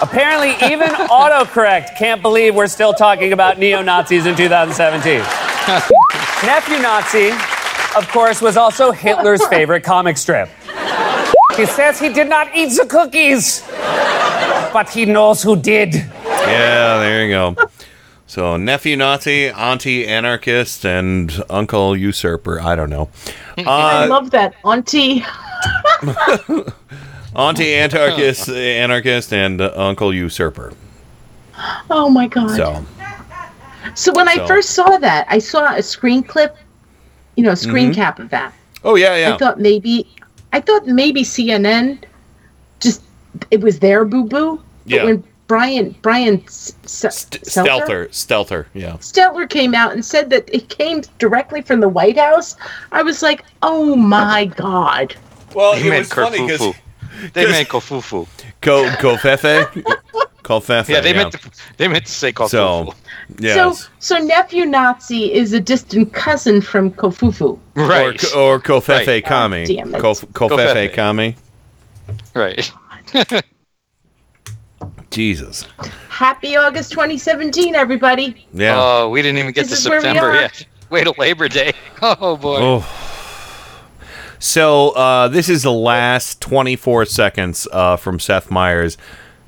Apparently, 0.00 0.50
even 0.72 0.88
autocorrect 0.88 1.96
can't 1.96 2.22
believe 2.22 2.54
we're 2.54 2.68
still 2.68 2.94
talking 2.94 3.32
about 3.32 3.58
neo 3.58 3.82
Nazis 3.82 4.26
in 4.26 4.34
2017. 4.34 5.18
Nephew 6.46 6.78
Nazi, 6.78 7.30
of 7.96 8.08
course, 8.08 8.40
was 8.40 8.56
also 8.56 8.92
Hitler's 8.92 9.44
favorite 9.48 9.82
comic 9.84 10.16
strip. 10.18 10.48
He 11.56 11.66
says 11.66 11.98
he 11.98 12.12
did 12.12 12.28
not 12.28 12.54
eat 12.54 12.76
the 12.76 12.86
cookies, 12.86 13.62
but 14.72 14.88
he 14.88 15.04
knows 15.06 15.42
who 15.42 15.56
did. 15.56 15.94
Yeah, 15.94 16.98
there 16.98 17.24
you 17.26 17.30
go. 17.30 17.56
So, 18.26 18.56
nephew 18.58 18.96
Nazi, 18.96 19.48
auntie 19.48 20.06
anarchist, 20.06 20.84
and 20.84 21.32
uncle 21.50 21.96
usurper. 21.96 22.60
I 22.60 22.76
don't 22.76 22.90
know. 22.90 23.08
I 23.56 24.04
Uh, 24.04 24.08
love 24.08 24.30
that 24.32 24.54
auntie. 24.64 25.24
auntie 27.34 27.74
anarchist, 27.74 28.48
anarchist, 28.48 29.32
and 29.32 29.60
uncle 29.60 30.12
usurper. 30.14 30.72
Oh 31.90 32.08
my 32.08 32.26
god. 32.28 32.50
So, 32.56 32.84
So 33.94 34.12
when 34.12 34.26
So- 34.28 34.44
I 34.44 34.46
first 34.46 34.70
saw 34.70 34.98
that, 34.98 35.26
I 35.28 35.38
saw 35.38 35.74
a 35.74 35.82
screen 35.82 36.22
clip, 36.22 36.56
you 37.38 37.44
know, 37.44 37.52
a 37.52 37.56
screen 37.56 37.92
Mhm. 37.92 37.94
cap 37.94 38.18
of 38.18 38.30
that. 38.30 38.52
oh 38.84 38.96
yeah, 38.96 39.14
yeah. 39.16 39.34
I 39.34 39.38
thought 39.38 39.60
maybe, 39.60 40.06
I 40.52 40.60
thought 40.60 40.86
maybe 40.88 41.22
CNN, 41.22 41.98
just 42.80 43.00
it 43.52 43.60
was 43.60 43.78
their 43.78 44.04
boo 44.04 44.24
boo. 44.24 44.60
Yeah. 44.86 44.98
But 44.98 45.06
when 45.06 45.24
Brian 45.46 45.94
Brian 46.02 46.42
S- 46.46 46.74
S- 46.84 47.26
Stelter 47.30 48.08
Stelter, 48.08 48.08
Stelter, 48.10 48.66
yeah. 48.74 48.94
Stelter 48.94 49.48
came 49.48 49.72
out 49.74 49.92
and 49.92 50.04
said 50.04 50.30
that 50.30 50.48
it 50.52 50.68
came 50.68 51.02
directly 51.18 51.62
from 51.62 51.78
the 51.80 51.88
White 51.88 52.18
House, 52.18 52.56
I 52.90 53.02
was 53.04 53.22
like, 53.22 53.44
oh 53.62 53.94
my 53.94 54.46
god. 54.46 55.14
Well, 55.54 55.74
They 55.76 55.88
meant 55.94 56.08
kerfuffle. 56.08 56.74
They 57.34 57.46
meant 57.46 57.68
kofufu. 57.68 58.26
Ko 58.60 58.84
covfefe, 59.02 59.84
covfefe. 60.48 60.88
Yeah, 60.88 61.00
they 61.00 61.12
meant 61.12 61.32
to, 61.32 61.50
they 61.76 61.88
meant 61.88 62.06
to 62.06 62.12
say 62.12 62.32
kofufu. 62.32 62.48
So, 62.50 62.94
yes. 63.38 63.54
So 63.82 63.88
so 63.98 64.16
nephew 64.24 64.64
Nazi 64.64 65.32
is 65.32 65.52
a 65.52 65.60
distant 65.60 66.12
cousin 66.12 66.60
from 66.62 66.90
Kofufu. 66.92 67.58
Or, 67.76 68.08
or 68.36 68.60
covfefe 68.60 69.06
Right. 69.06 69.24
kami. 69.24 69.62
Oh, 69.62 69.66
damn 69.66 69.94
it. 69.94 70.00
Kof- 70.02 70.24
covfefe 70.32 70.90
Covfefe. 70.90 70.94
kami. 70.94 71.36
right. 72.34 72.72
Jesus. 75.10 75.66
Happy 76.08 76.56
August 76.56 76.92
2017, 76.92 77.74
everybody. 77.74 78.46
Yeah. 78.52 78.74
Oh, 78.78 79.08
we 79.08 79.22
didn't 79.22 79.38
even 79.38 79.52
get 79.52 79.68
This 79.68 79.70
to 79.70 79.74
is 79.86 79.88
where 79.88 79.98
we 79.98 80.04
September 80.04 80.34
yet. 80.34 80.66
Wait 80.90 81.04
till 81.04 81.14
Labor 81.18 81.48
Day. 81.48 81.72
Oh 82.00 82.36
boy. 82.36 82.58
Oh. 82.60 82.86
So 84.38 84.90
uh, 84.90 85.26
this 85.26 85.48
is 85.48 85.64
the 85.64 85.72
last 85.72 86.40
24 86.40 87.06
seconds 87.06 87.66
uh, 87.72 87.96
from 87.96 88.20
Seth 88.20 88.52
Meyers. 88.52 88.96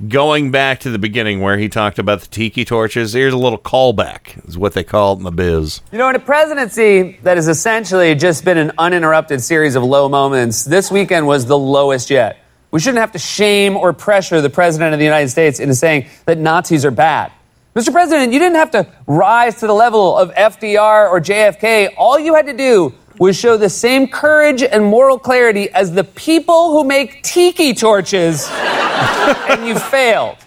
Going 0.09 0.51
back 0.51 0.81
to 0.81 0.91
the 0.91 0.99
beginning 0.99 1.43
where 1.43 1.59
he 1.59 1.69
talked 1.69 1.99
about 1.99 2.23
the 2.23 2.27
tiki 2.27 2.65
torches, 2.65 3.13
here's 3.13 3.35
a 3.35 3.39
little 3.39 3.59
callback, 3.59 4.49
is 4.49 4.57
what 4.57 4.73
they 4.73 4.83
call 4.83 5.13
it 5.13 5.19
in 5.19 5.25
the 5.25 5.31
biz. 5.31 5.83
You 5.93 5.99
know, 5.99 6.09
in 6.09 6.17
a 6.17 6.21
presidency 6.21 7.19
that 7.23 7.37
has 7.37 7.49
essentially 7.49 8.15
just 8.15 8.43
been 8.43 8.57
an 8.57 8.73
uninterrupted 8.79 9.43
series 9.43 9.77
of 9.77 9.83
low 9.83 10.09
moments, 10.09 10.65
this 10.65 10.91
weekend 10.91 11.27
was 11.27 11.45
the 11.45 11.59
lowest 11.59 12.09
yet. 12.09 12.39
We 12.71 12.81
shouldn't 12.81 13.01
have 13.01 13.13
to 13.13 13.19
shame 13.19 13.77
or 13.77 13.93
pressure 13.93 14.41
the 14.41 14.49
president 14.49 14.95
of 14.95 14.99
the 14.99 15.05
United 15.05 15.29
States 15.29 15.61
into 15.61 15.75
saying 15.75 16.07
that 16.25 16.39
Nazis 16.39 16.87
are 16.87 16.91
bad. 16.91 17.31
Mr. 17.77 17.93
President, 17.93 18.33
you 18.33 18.39
didn't 18.39 18.57
have 18.57 18.71
to 18.71 18.87
rise 19.07 19.57
to 19.57 19.67
the 19.67 19.75
level 19.75 20.17
of 20.17 20.33
FDR 20.33 21.11
or 21.11 21.21
JFK. 21.21 21.93
All 21.99 22.19
you 22.19 22.35
had 22.35 22.47
to 22.47 22.57
do 22.57 22.95
was 23.21 23.37
show 23.37 23.57
the 23.59 23.69
same 23.69 24.09
courage 24.09 24.63
and 24.63 24.83
moral 24.83 25.19
clarity 25.19 25.71
as 25.71 25.93
the 25.93 26.03
people 26.03 26.73
who 26.73 26.83
make 26.83 27.23
tiki 27.23 27.75
torches, 27.75 28.49
and 28.51 29.69
you 29.69 29.79
failed. 29.79 30.39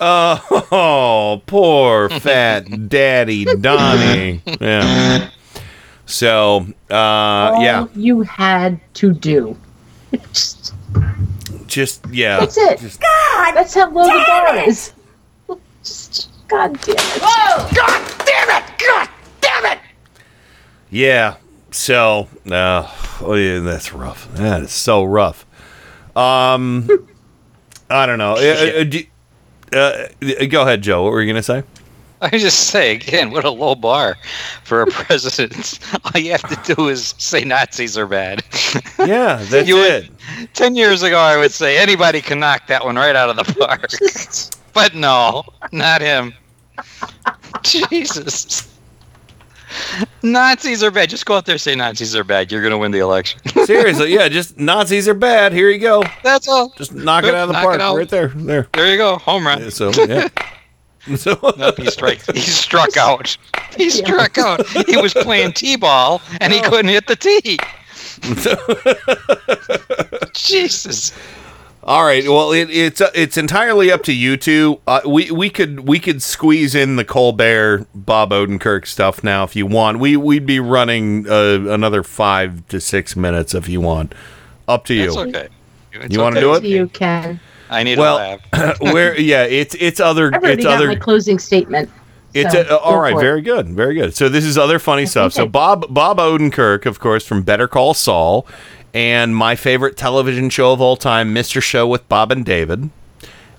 Oh, 0.00 1.42
poor 1.46 2.08
fat 2.08 2.88
daddy 2.88 3.44
Donnie. 3.44 4.40
Yeah. 4.60 5.30
So, 6.06 6.66
uh, 6.90 6.94
All 6.94 7.62
yeah, 7.62 7.86
you 7.94 8.22
had 8.22 8.80
to 8.94 9.12
do. 9.12 9.54
just, 11.66 12.06
yeah. 12.10 12.40
That's 12.40 12.56
it. 12.56 12.98
God, 13.00 13.52
that's 13.52 13.74
how 13.74 13.90
low 13.90 14.04
the 14.04 14.24
bar 14.26 14.66
is. 14.66 14.94
Just, 15.84 16.30
God 16.48 16.80
damn 16.80 16.96
it. 16.96 17.22
Whoa! 17.22 17.68
God 17.74 18.24
damn 18.24 18.62
it! 18.62 18.78
God 18.78 19.08
damn 19.42 19.66
it! 19.66 19.78
Yeah. 20.90 21.36
So, 21.70 22.28
uh, 22.50 22.90
oh 23.20 23.34
yeah, 23.34 23.60
that's 23.60 23.92
rough. 23.92 24.32
That 24.34 24.62
is 24.62 24.70
so 24.72 25.04
rough. 25.04 25.44
Um, 26.16 26.88
I 27.90 28.06
don't 28.06 28.18
know. 28.18 28.32
Uh, 28.34 28.80
uh, 28.80 28.84
do- 28.84 29.04
uh, 29.72 30.46
go 30.46 30.62
ahead, 30.62 30.82
Joe. 30.82 31.02
What 31.04 31.12
were 31.12 31.20
you 31.22 31.30
gonna 31.30 31.42
say? 31.42 31.62
I 32.20 32.30
just 32.30 32.70
say 32.70 32.92
again, 32.96 33.30
what 33.30 33.44
a 33.44 33.50
low 33.50 33.74
bar 33.76 34.16
for 34.64 34.82
a 34.82 34.86
president. 34.90 35.78
All 36.04 36.20
you 36.20 36.32
have 36.32 36.64
to 36.64 36.74
do 36.74 36.88
is 36.88 37.14
say 37.18 37.44
Nazis 37.44 37.96
are 37.96 38.06
bad. 38.06 38.42
Yeah, 38.98 39.36
that's 39.44 39.68
You 39.68 39.76
would- 39.76 40.10
it. 40.38 40.54
Ten 40.54 40.74
years 40.74 41.02
ago, 41.02 41.18
I 41.18 41.36
would 41.36 41.52
say 41.52 41.78
anybody 41.78 42.20
can 42.20 42.40
knock 42.40 42.66
that 42.68 42.84
one 42.84 42.96
right 42.96 43.14
out 43.14 43.28
of 43.30 43.36
the 43.36 43.54
park. 43.54 43.90
but 44.72 44.94
no, 44.94 45.44
not 45.72 46.00
him. 46.00 46.32
Jesus. 47.62 48.68
Nazis 50.22 50.82
are 50.82 50.90
bad. 50.90 51.10
Just 51.10 51.26
go 51.26 51.36
out 51.36 51.46
there 51.46 51.54
and 51.54 51.60
say 51.60 51.74
Nazis 51.74 52.14
are 52.16 52.24
bad. 52.24 52.50
You're 52.50 52.60
going 52.62 52.72
to 52.72 52.78
win 52.78 52.90
the 52.92 52.98
election. 52.98 53.40
Seriously, 53.64 54.12
yeah. 54.14 54.28
Just 54.28 54.58
Nazis 54.58 55.08
are 55.08 55.14
bad. 55.14 55.52
Here 55.52 55.70
you 55.70 55.78
go. 55.78 56.02
That's 56.22 56.48
all. 56.48 56.70
Just 56.76 56.92
knock 56.94 57.24
it 57.24 57.34
out 57.34 57.42
of 57.42 57.48
the 57.48 57.54
park 57.54 57.78
right 57.80 58.08
there. 58.08 58.28
There. 58.28 58.68
There 58.72 58.90
you 58.90 58.96
go. 58.96 59.16
Home 59.18 59.46
run. 59.46 59.70
So 59.70 59.90
yeah. 59.92 60.28
So 61.16 61.38
Nope, 61.56 61.78
he 61.78 61.86
strike. 61.90 62.20
He 62.34 62.40
struck 62.40 62.98
out. 62.98 63.38
He 63.76 63.88
struck 63.88 64.36
out. 64.36 64.66
He 64.86 64.96
was 64.98 65.14
playing 65.14 65.52
t-ball 65.52 66.20
and 66.40 66.52
Oh. 66.52 66.56
he 66.56 66.60
couldn't 66.62 66.88
hit 66.90 67.06
the 67.06 67.16
tee. 67.16 67.58
Jesus. 70.34 71.12
All 71.84 72.04
right. 72.04 72.24
Well, 72.26 72.52
it, 72.52 72.68
it's 72.70 73.00
uh, 73.00 73.10
it's 73.14 73.36
entirely 73.36 73.90
up 73.90 74.02
to 74.04 74.12
you 74.12 74.36
two. 74.36 74.80
Uh, 74.86 75.00
we 75.06 75.30
we 75.30 75.48
could 75.48 75.80
we 75.88 75.98
could 75.98 76.22
squeeze 76.22 76.74
in 76.74 76.96
the 76.96 77.04
Colbert 77.04 77.86
Bob 77.94 78.30
Odenkirk 78.30 78.86
stuff 78.86 79.22
now 79.22 79.44
if 79.44 79.54
you 79.54 79.64
want. 79.64 79.98
We 79.98 80.16
we'd 80.16 80.44
be 80.44 80.60
running 80.60 81.28
uh, 81.28 81.60
another 81.68 82.02
five 82.02 82.66
to 82.68 82.80
six 82.80 83.16
minutes 83.16 83.54
if 83.54 83.68
you 83.68 83.80
want. 83.80 84.14
Up 84.66 84.84
to 84.86 84.94
you. 84.94 85.06
That's 85.06 85.16
okay. 85.16 85.48
It's 85.92 86.14
You 86.14 86.20
want 86.20 86.36
to 86.36 86.40
okay. 86.50 86.60
do 86.60 86.66
it? 86.66 86.68
You 86.68 86.88
can. 86.88 87.40
I 87.70 87.82
need 87.82 87.98
well, 87.98 88.16
a 88.18 88.40
laugh. 88.52 88.80
where 88.80 89.18
yeah, 89.18 89.44
it's 89.44 89.74
it's 89.78 90.00
other 90.00 90.30
I've 90.34 90.42
already 90.42 90.54
it's 90.54 90.64
got 90.64 90.76
other 90.76 90.88
my 90.88 90.96
closing 90.96 91.38
statement. 91.38 91.90
It's 92.34 92.52
so 92.52 92.60
uh, 92.60 92.76
all 92.76 92.96
go 92.96 93.00
right, 93.00 93.18
very 93.18 93.40
good, 93.40 93.68
very 93.68 93.94
good. 93.94 94.14
So 94.14 94.28
this 94.28 94.44
is 94.44 94.58
other 94.58 94.78
funny 94.78 95.06
stuff. 95.06 95.32
So 95.32 95.42
Okay. 95.44 95.50
Bob 95.50 95.86
Bob 95.92 96.18
Odenkirk, 96.18 96.86
of 96.86 97.00
course, 97.00 97.26
from 97.26 97.42
Better 97.42 97.66
Call 97.66 97.94
Saul, 97.94 98.46
and 98.98 99.36
my 99.36 99.54
favorite 99.54 99.96
television 99.96 100.50
show 100.50 100.72
of 100.72 100.80
all 100.80 100.96
time, 100.96 101.32
Mr. 101.32 101.62
Show 101.62 101.86
with 101.86 102.08
Bob 102.08 102.32
and 102.32 102.44
David, 102.44 102.90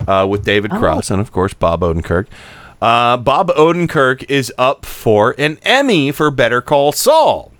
uh, 0.06 0.26
with 0.28 0.44
David 0.44 0.70
Oh. 0.74 0.78
Cross, 0.78 1.10
and 1.10 1.18
of 1.18 1.32
course 1.32 1.54
Bob 1.54 1.80
Odenkirk. 1.80 2.26
Uh, 2.82 3.16
Bob 3.16 3.48
Odenkirk 3.56 4.22
is 4.28 4.52
up 4.58 4.84
for 4.84 5.34
an 5.38 5.58
Emmy 5.62 6.12
for 6.12 6.30
Better 6.30 6.60
Call 6.60 6.92
Saul, 6.92 7.52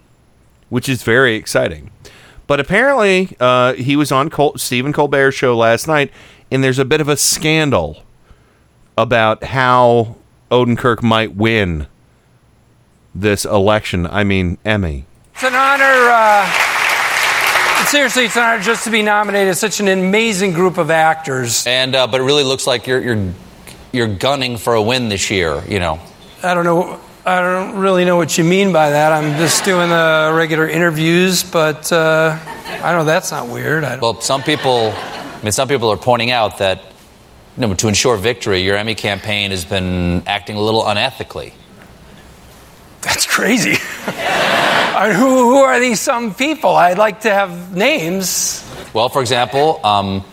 which 0.68 0.90
is 0.90 1.02
very 1.02 1.36
exciting. 1.36 1.90
But 2.46 2.60
apparently, 2.60 3.34
uh, 3.40 3.72
he 3.72 3.96
was 3.96 4.12
on 4.12 4.28
Col- 4.28 4.58
Stephen 4.58 4.92
Colbert's 4.92 5.34
show 5.36 5.56
last 5.56 5.88
night, 5.88 6.10
and 6.50 6.62
there's 6.62 6.78
a 6.78 6.84
bit 6.84 7.00
of 7.00 7.08
a 7.08 7.16
scandal 7.16 8.02
about 8.98 9.42
how 9.42 10.16
Odenkirk 10.50 11.02
might 11.02 11.34
win 11.34 11.86
this 13.14 13.46
election. 13.46 14.06
I 14.06 14.22
mean, 14.24 14.58
Emmy. 14.66 15.06
It's 15.32 15.44
an 15.44 15.54
honor. 15.54 15.84
Uh, 15.86 16.79
seriously, 17.90 18.26
it's 18.26 18.36
an 18.36 18.42
honor 18.44 18.62
just 18.62 18.84
to 18.84 18.90
be 18.90 19.02
nominated. 19.02 19.56
Such 19.56 19.80
an 19.80 19.88
amazing 19.88 20.52
group 20.52 20.78
of 20.78 20.90
actors. 20.90 21.66
And 21.66 21.94
uh, 21.94 22.06
but 22.06 22.20
it 22.20 22.24
really 22.24 22.44
looks 22.44 22.66
like 22.66 22.86
you're 22.86 23.00
you're 23.00 23.34
you're 23.92 24.14
gunning 24.14 24.56
for 24.56 24.74
a 24.74 24.82
win 24.82 25.08
this 25.08 25.30
year. 25.30 25.62
You 25.68 25.80
know. 25.80 26.00
I 26.42 26.54
don't 26.54 26.64
know. 26.64 27.00
I 27.26 27.42
don't 27.42 27.76
really 27.76 28.04
know 28.04 28.16
what 28.16 28.38
you 28.38 28.44
mean 28.44 28.72
by 28.72 28.90
that. 28.90 29.12
I'm 29.12 29.36
just 29.38 29.64
doing 29.64 29.90
the 29.90 30.32
regular 30.34 30.66
interviews, 30.66 31.44
but 31.44 31.92
uh, 31.92 32.38
I 32.82 32.92
know 32.92 33.04
that's 33.04 33.30
not 33.30 33.48
weird. 33.48 33.84
I 33.84 33.90
don't, 33.90 34.00
Well, 34.00 34.20
some 34.22 34.42
people, 34.42 34.94
I 34.94 35.40
mean, 35.42 35.52
some 35.52 35.68
people 35.68 35.90
are 35.90 35.98
pointing 35.98 36.30
out 36.30 36.58
that 36.58 36.82
you 37.58 37.66
know, 37.66 37.74
to 37.74 37.88
ensure 37.88 38.16
victory, 38.16 38.62
your 38.62 38.76
Emmy 38.76 38.94
campaign 38.94 39.50
has 39.50 39.66
been 39.66 40.22
acting 40.26 40.56
a 40.56 40.60
little 40.62 40.84
unethically. 40.84 41.52
That's 43.02 43.26
crazy. 43.26 43.74
Who, 43.74 45.14
who 45.14 45.56
are 45.58 45.80
these 45.80 46.00
some 46.00 46.34
people? 46.34 46.70
I'd 46.76 46.98
like 46.98 47.20
to 47.22 47.30
have 47.30 47.74
names. 47.74 48.62
Well, 48.92 49.08
for 49.08 49.20
example, 49.22 49.80
um, 49.84 50.24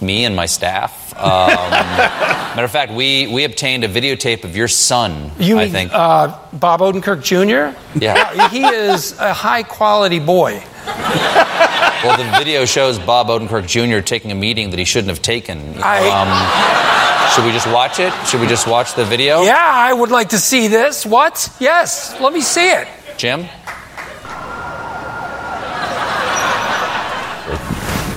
me 0.00 0.24
and 0.24 0.36
my 0.36 0.46
staff. 0.46 1.14
Um, 1.16 1.48
matter 1.50 2.64
of 2.64 2.70
fact, 2.70 2.92
we, 2.92 3.28
we 3.28 3.44
obtained 3.44 3.84
a 3.84 3.88
videotape 3.88 4.44
of 4.44 4.56
your 4.56 4.68
son. 4.68 5.30
You 5.38 5.56
I 5.58 5.64
mean 5.64 5.72
think. 5.72 5.90
Uh, 5.94 6.38
Bob 6.52 6.80
Odenkirk 6.80 7.22
Jr.? 7.22 7.78
Yeah. 7.98 8.34
Wow, 8.34 8.48
he 8.48 8.64
is 8.64 9.18
a 9.18 9.32
high 9.32 9.62
quality 9.62 10.18
boy. 10.18 10.62
well, 10.84 12.18
the 12.18 12.36
video 12.36 12.64
shows 12.66 12.98
Bob 12.98 13.28
Odenkirk 13.28 13.66
Jr. 13.66 14.00
taking 14.04 14.32
a 14.32 14.34
meeting 14.34 14.70
that 14.70 14.78
he 14.78 14.84
shouldn't 14.84 15.08
have 15.08 15.22
taken. 15.22 15.80
I- 15.82 16.08
Um, 16.10 17.03
should 17.34 17.44
we 17.44 17.50
just 17.50 17.66
watch 17.66 17.98
it? 17.98 18.12
Should 18.28 18.40
we 18.40 18.46
just 18.46 18.68
watch 18.68 18.94
the 18.94 19.04
video? 19.04 19.42
Yeah, 19.42 19.58
I 19.58 19.92
would 19.92 20.12
like 20.12 20.28
to 20.28 20.38
see 20.38 20.68
this. 20.68 21.04
What? 21.04 21.52
Yes, 21.58 22.14
let 22.20 22.32
me 22.32 22.40
see 22.40 22.70
it. 22.70 22.86
Jim. 23.16 23.42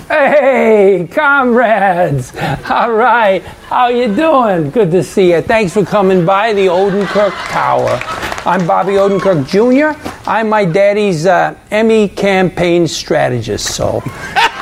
Hey, 0.07 1.07
comrades! 1.11 2.31
All 2.69 2.91
right, 2.91 3.43
how 3.69 3.87
you 3.87 4.13
doing? 4.13 4.69
Good 4.69 4.91
to 4.91 5.03
see 5.03 5.31
you. 5.31 5.41
Thanks 5.41 5.73
for 5.73 5.83
coming 5.83 6.23
by 6.23 6.53
the 6.53 6.67
Odenkirk 6.67 7.33
Tower. 7.49 7.99
I'm 8.45 8.67
Bobby 8.67 8.93
Odenkirk 8.93 9.47
Jr. 9.47 9.99
I'm 10.29 10.47
my 10.47 10.63
daddy's 10.63 11.25
uh, 11.25 11.57
Emmy 11.71 12.07
campaign 12.07 12.87
strategist, 12.87 13.75
so 13.75 14.03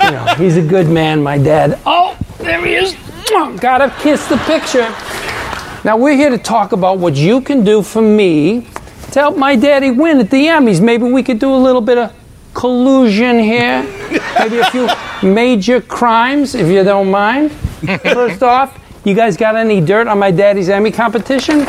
you 0.04 0.12
know 0.12 0.34
he's 0.38 0.56
a 0.56 0.66
good 0.66 0.88
man, 0.88 1.22
my 1.22 1.38
dad. 1.38 1.78
Oh, 1.86 2.18
there 2.40 2.66
he 2.66 2.76
is. 2.76 3.05
Mwah, 3.36 3.60
Gotta 3.60 3.94
kiss 4.02 4.26
the 4.28 4.38
picture. 4.38 4.88
Now 5.84 5.98
we're 5.98 6.16
here 6.16 6.30
to 6.30 6.38
talk 6.38 6.72
about 6.72 7.00
what 7.00 7.16
you 7.16 7.42
can 7.42 7.66
do 7.66 7.82
for 7.82 8.02
me 8.02 8.62
to 9.12 9.20
help 9.20 9.38
my 9.38 9.58
daddy 9.58 9.92
win 9.92 10.20
at 10.20 10.30
the 10.30 10.46
Emmys. 10.46 10.82
Maybe 10.82 11.04
we 11.04 11.22
could 11.22 11.40
do 11.40 11.54
a 11.54 11.58
little 11.58 11.82
bit 11.82 11.98
of 11.98 12.14
collusion 12.54 13.40
here. 13.40 13.84
Maybe 14.40 14.60
a 14.60 14.72
few 14.72 14.88
major 15.30 15.82
crimes, 15.82 16.56
if 16.56 16.68
you 16.68 16.84
don't 16.84 17.12
mind. 17.12 17.52
First 18.04 18.42
off, 18.42 18.80
you 19.04 19.14
guys 19.14 19.36
got 19.36 19.58
any 19.58 19.82
dirt 19.82 20.08
on 20.08 20.18
my 20.18 20.32
daddy's 20.32 20.70
Emmy 20.70 20.92
competition? 20.92 21.62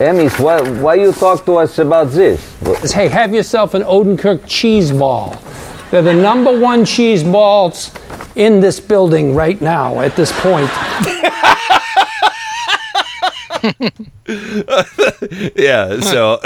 Emmys, 0.00 0.38
why, 0.38 0.60
why 0.82 0.94
you 0.94 1.12
talk 1.12 1.46
to 1.46 1.56
us 1.56 1.78
about 1.78 2.10
this? 2.10 2.92
Hey, 2.92 3.08
have 3.08 3.32
yourself 3.34 3.72
an 3.72 3.82
Odenkirk 3.82 4.44
cheese 4.46 4.92
ball. 4.92 5.30
They're 5.94 6.02
the 6.02 6.12
number 6.12 6.58
one 6.58 6.84
cheese 6.84 7.22
balls 7.22 7.92
in 8.34 8.58
this 8.58 8.80
building 8.80 9.32
right 9.32 9.60
now 9.60 10.00
at 10.00 10.16
this 10.16 10.32
point. 10.40 10.68
yeah, 15.54 16.00
so 16.00 16.40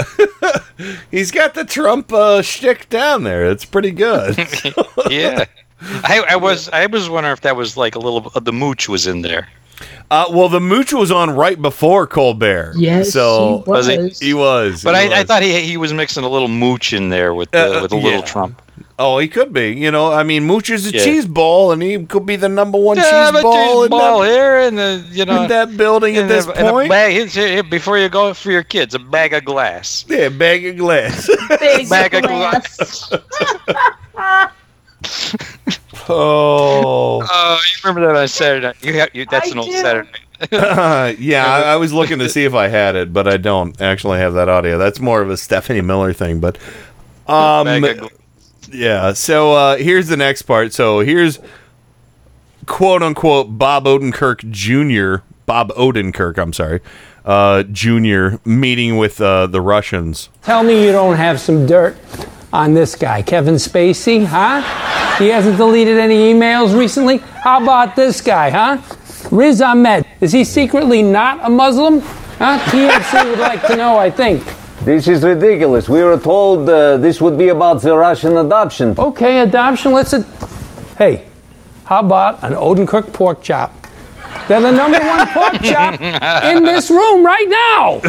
he's 1.09 1.31
got 1.31 1.55
the 1.55 1.65
Trump 1.67 2.13
uh, 2.13 2.43
shtick 2.43 2.89
down 2.89 3.23
there. 3.23 3.49
It's 3.49 3.65
pretty 3.65 3.89
good. 3.89 4.37
yeah. 5.09 5.45
I, 5.81 6.23
I 6.29 6.35
was 6.35 6.69
I 6.69 6.85
was 6.85 7.09
wondering 7.09 7.33
if 7.33 7.41
that 7.41 7.55
was 7.55 7.75
like 7.75 7.95
a 7.95 7.99
little 7.99 8.29
the 8.39 8.53
mooch 8.53 8.87
was 8.87 9.07
in 9.07 9.23
there. 9.23 9.47
Uh, 10.11 10.25
well, 10.29 10.49
the 10.49 10.59
mooch 10.59 10.93
was 10.93 11.11
on 11.11 11.31
right 11.31 11.59
before 11.59 12.05
Colbert. 12.05 12.73
Yes, 12.77 13.11
so 13.11 13.63
he 13.65 13.71
Was 13.71 13.87
he? 13.87 14.09
He 14.09 14.33
was. 14.35 14.83
But 14.83 14.93
he 14.95 15.11
I, 15.11 15.21
I 15.21 15.23
thought 15.23 15.41
he 15.41 15.59
he 15.61 15.77
was 15.77 15.91
mixing 15.91 16.23
a 16.23 16.29
little 16.29 16.49
mooch 16.49 16.93
in 16.93 17.09
there 17.09 17.33
with 17.33 17.49
the, 17.49 17.79
Uh, 17.79 17.81
with 17.81 17.91
a 17.93 17.95
little 17.95 18.19
yeah. 18.19 18.21
Trump. 18.21 18.61
Oh, 18.97 19.17
he 19.17 19.27
could 19.27 19.53
be. 19.53 19.73
You 19.73 19.91
know, 19.91 20.11
I 20.11 20.23
mean, 20.23 20.45
Mooch 20.45 20.69
is 20.69 20.87
a 20.87 20.91
Yeah. 20.91 21.03
cheese 21.03 21.25
ball, 21.25 21.71
and 21.71 21.81
he 21.81 22.03
could 22.05 22.25
be 22.25 22.35
the 22.35 22.49
number 22.49 22.77
one 22.77 22.97
Yeah, 22.97 23.03
cheese 23.03 23.31
but 23.31 23.41
ball, 23.43 23.53
cheese 23.53 23.85
in, 23.85 23.89
ball 23.91 24.19
that, 24.21 24.29
here 24.29 24.59
and 24.59 24.77
the 24.77 25.05
you 25.11 25.25
know 25.25 25.43
in 25.43 25.49
that 25.49 25.77
building 25.77 26.15
at 26.17 26.21
and 26.23 26.29
this 26.29 26.47
a, 26.47 26.51
a 26.51 26.71
point. 26.71 26.89
bag, 26.89 27.29
here, 27.29 27.63
before 27.63 27.97
you 27.97 28.09
go 28.09 28.33
for 28.33 28.51
your 28.51 28.63
kids, 28.63 28.93
a 28.95 28.99
bag 28.99 29.33
of 29.33 29.45
glass. 29.45 30.05
Yeah, 30.07 30.29
bag 30.29 30.65
of 30.65 30.77
glass. 30.77 31.29
bag 31.89 32.13
of 32.13 32.23
glass. 32.23 33.09
oh. 36.09 37.25
Oh, 37.29 37.59
you 37.63 37.77
remember 37.89 38.07
that 38.11 38.19
on 38.19 38.27
Saturday? 38.27 38.67
night? 38.67 38.83
You 38.83 38.93
have, 38.99 39.09
you, 39.13 39.25
that's 39.25 39.51
an 39.51 39.59
old 39.59 39.71
Saturday. 39.71 40.09
night. 40.09 40.51
yeah, 41.19 41.45
I, 41.45 41.73
I 41.73 41.75
was 41.75 41.91
looking 41.93 42.19
to 42.19 42.29
see 42.29 42.45
if 42.45 42.53
I 42.53 42.67
had 42.69 42.95
it, 42.95 43.11
but 43.13 43.27
I 43.27 43.37
don't 43.37 43.79
actually 43.81 44.19
have 44.19 44.33
that 44.35 44.47
audio. 44.49 44.77
That's 44.77 44.99
more 44.99 45.21
of 45.21 45.29
a 45.29 45.37
Stephanie 45.37 45.81
Miller 45.81 46.13
thing. 46.13 46.39
But 46.39 46.57
um, 47.27 47.65
Bag 47.65 47.99
of 47.99 48.09
yeah. 48.71 49.13
So 49.13 49.53
uh, 49.53 49.77
here's 49.77 50.07
the 50.07 50.17
next 50.17 50.43
part. 50.43 50.73
So 50.73 50.99
here's 50.99 51.39
quote 52.65 53.01
unquote 53.03 53.57
Bob 53.57 53.85
Odenkirk 53.85 54.49
Jr. 54.49 55.23
Bob 55.45 55.69
Odenkirk. 55.69 56.37
I'm 56.37 56.53
sorry, 56.53 56.81
uh, 57.25 57.63
Jr. 57.63 58.37
meeting 58.45 58.97
with 58.97 59.19
uh, 59.19 59.47
the 59.47 59.61
Russians. 59.61 60.29
Tell 60.43 60.63
me 60.63 60.85
you 60.85 60.91
don't 60.91 61.17
have 61.17 61.39
some 61.39 61.65
dirt 61.65 61.97
on 62.51 62.73
this 62.73 62.95
guy, 62.95 63.21
Kevin 63.21 63.55
Spacey, 63.55 64.25
huh? 64.25 64.61
He 65.17 65.27
hasn't 65.27 65.57
deleted 65.57 65.97
any 65.97 66.33
emails 66.33 66.77
recently? 66.77 67.17
How 67.17 67.61
about 67.61 67.95
this 67.95 68.21
guy, 68.21 68.49
huh? 68.49 68.81
Riz 69.31 69.61
Ahmed. 69.61 70.05
Is 70.21 70.31
he 70.31 70.43
secretly 70.43 71.03
not 71.03 71.45
a 71.45 71.49
Muslim? 71.49 71.99
Huh? 71.99 72.57
TMC 72.65 73.29
would 73.29 73.39
like 73.39 73.65
to 73.67 73.75
know, 73.75 73.97
I 73.97 74.09
think. 74.09 74.43
This 74.83 75.07
is 75.07 75.23
ridiculous. 75.23 75.89
We 75.89 76.01
were 76.03 76.17
told 76.17 76.69
uh, 76.69 76.97
this 76.97 77.19
would 77.21 77.37
be 77.37 77.49
about 77.49 77.81
the 77.81 77.95
Russian 77.97 78.37
adoption. 78.37 78.95
Okay, 78.97 79.39
adoption, 79.39 79.91
let's. 79.91 80.13
Ad- 80.13 80.25
hey, 80.97 81.25
how 81.85 81.99
about 81.99 82.41
an 82.43 82.53
Odenkirk 82.53 83.11
pork 83.11 83.41
chop? 83.41 83.73
They're 84.47 84.61
the 84.61 84.71
number 84.71 84.99
one 84.99 85.27
pork 85.27 85.61
chop 85.63 85.99
in 86.45 86.63
this 86.63 86.89
room 86.89 87.25
right 87.25 87.47
now. 87.49 87.99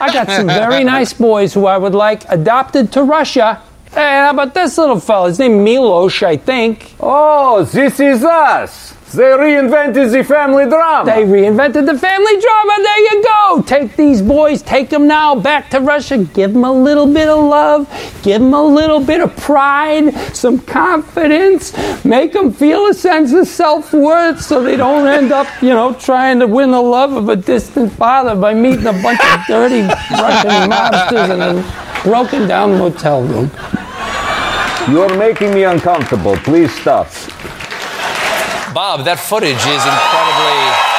I 0.00 0.10
got 0.12 0.28
some 0.28 0.46
very 0.46 0.84
nice 0.84 1.12
boys 1.12 1.52
who 1.52 1.66
I 1.66 1.78
would 1.78 1.94
like 1.94 2.24
adopted 2.28 2.92
to 2.92 3.02
Russia. 3.02 3.60
Hey, 3.92 4.12
how 4.12 4.30
about 4.30 4.54
this 4.54 4.78
little 4.78 5.00
fella? 5.00 5.28
His 5.28 5.38
name 5.38 5.62
Milos, 5.64 6.22
I 6.22 6.36
think. 6.36 6.94
Oh, 7.00 7.64
this 7.64 7.98
is 8.00 8.24
us. 8.24 8.94
They 9.12 9.24
reinvented 9.24 10.10
the 10.10 10.24
family 10.24 10.66
drama. 10.66 11.04
They 11.04 11.24
reinvented 11.24 11.84
the 11.84 11.98
family 11.98 12.40
drama. 12.40 12.74
There 12.78 12.98
you 12.98 13.22
go. 13.22 13.62
Take 13.62 13.94
these 13.94 14.22
boys, 14.22 14.62
take 14.62 14.88
them 14.88 15.06
now 15.06 15.34
back 15.34 15.68
to 15.70 15.80
Russia. 15.80 16.18
Give 16.18 16.52
them 16.52 16.64
a 16.64 16.72
little 16.72 17.06
bit 17.06 17.28
of 17.28 17.44
love. 17.44 17.88
Give 18.22 18.40
them 18.40 18.54
a 18.54 18.62
little 18.62 19.00
bit 19.00 19.20
of 19.20 19.36
pride, 19.36 20.14
some 20.34 20.58
confidence. 20.60 21.72
Make 22.04 22.32
them 22.32 22.52
feel 22.52 22.86
a 22.86 22.94
sense 22.94 23.32
of 23.34 23.46
self 23.46 23.92
worth 23.92 24.40
so 24.40 24.62
they 24.62 24.76
don't 24.76 25.06
end 25.06 25.30
up, 25.30 25.46
you 25.60 25.70
know, 25.70 25.92
trying 25.94 26.38
to 26.40 26.46
win 26.46 26.70
the 26.70 26.80
love 26.80 27.12
of 27.12 27.28
a 27.28 27.36
distant 27.36 27.92
father 27.92 28.34
by 28.34 28.54
meeting 28.54 28.86
a 28.86 28.92
bunch 28.92 29.20
of 29.20 29.46
dirty 29.46 29.82
Russian 29.82 30.70
mobsters 30.70 31.34
in 31.34 31.40
a 31.58 32.02
broken 32.02 32.48
down 32.48 32.78
motel 32.78 33.22
room. 33.22 33.50
You're 34.90 35.16
making 35.16 35.54
me 35.54 35.64
uncomfortable. 35.64 36.36
Please 36.38 36.74
stop. 36.74 37.08
Bob, 38.74 39.04
that 39.04 39.18
footage 39.20 39.52
is 39.52 39.82
incredibly. 39.84 40.92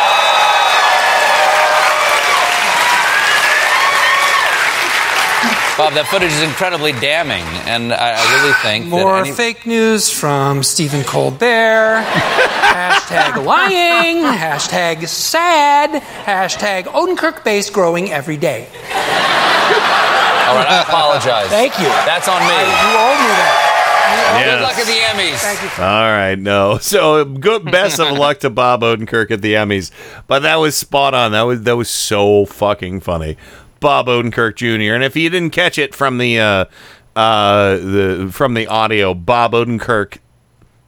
Bob, 5.76 5.93
that 5.93 6.06
footage 6.06 6.32
is 6.32 6.43
incredibly 6.43 6.92
damning, 6.93 7.42
and 7.66 7.92
I, 7.92 8.14
I 8.14 8.24
really 8.38 8.53
think 8.61 8.85
More 8.85 9.18
that 9.18 9.26
any, 9.26 9.32
fake 9.35 9.66
news 9.66 10.08
from 10.08 10.61
Stephen 10.61 11.03
Colbert. 11.03 12.06
hashtag 12.06 13.43
lying. 13.43 14.18
Hashtag 14.22 15.08
sad. 15.08 16.03
Hashtag 16.30 16.84
Odenkirk 16.84 17.43
base 17.43 17.72
growing 17.72 18.11
every 18.11 18.38
day. 18.38 18.68
All 20.45 20.53
right, 20.61 20.69
I 20.69 20.84
apologize. 20.85 21.50
Thank 21.50 21.80
you. 21.80 21.90
That's 22.06 22.27
on 22.27 22.40
me. 22.45 22.53
You 22.53 22.93
owe 22.93 23.18
me 23.18 23.34
that. 23.42 23.73
Good 24.40 24.62
luck 24.62 24.78
at 24.78 24.86
the 24.86 24.92
Emmys. 25.22 25.38
Thank 25.38 25.62
you. 25.78 25.84
All 25.84 26.02
right, 26.02 26.36
no. 26.40 26.78
So 26.82 27.26
good. 27.26 27.66
Best 27.66 28.00
of 28.00 28.18
luck 28.18 28.40
to 28.40 28.50
Bob 28.50 28.82
Odenkirk 28.82 29.32
at 29.32 29.42
the 29.42 29.53
Emmys. 29.53 29.92
But 30.28 30.40
that 30.44 30.56
was 30.58 30.76
spot 30.76 31.14
on. 31.14 31.32
That 31.34 31.42
was 31.44 31.64
that 31.64 31.76
was 31.78 31.90
so 31.90 32.45
fucking 32.45 33.02
funny. 33.02 33.38
Bob 33.80 34.08
Odenkirk 34.08 34.56
Jr. 34.56 34.94
And 34.95 35.03
if 35.03 35.16
you 35.16 35.30
didn't 35.30 35.52
catch 35.52 35.78
it 35.78 35.94
from 35.94 36.18
the 36.18 36.40
uh, 36.40 36.66
uh, 37.16 37.76
the 37.78 38.30
from 38.32 38.53
the 38.53 38.68
audio, 38.68 39.14
Bob 39.14 39.52
Odenkirk 39.53 40.18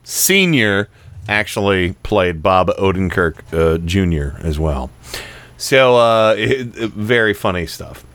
Senior 0.04 0.90
actually 1.28 1.94
played 2.04 2.44
Bob 2.44 2.68
Odenkirk 2.78 3.38
uh, 3.54 3.78
Jr. 3.80 4.38
as 4.46 4.60
well. 4.60 4.92
So 5.58 5.98
uh, 5.98 6.36
it- 6.38 6.78
it- 6.78 6.92
very 6.92 7.34
funny 7.34 7.66
stuff. 7.66 8.06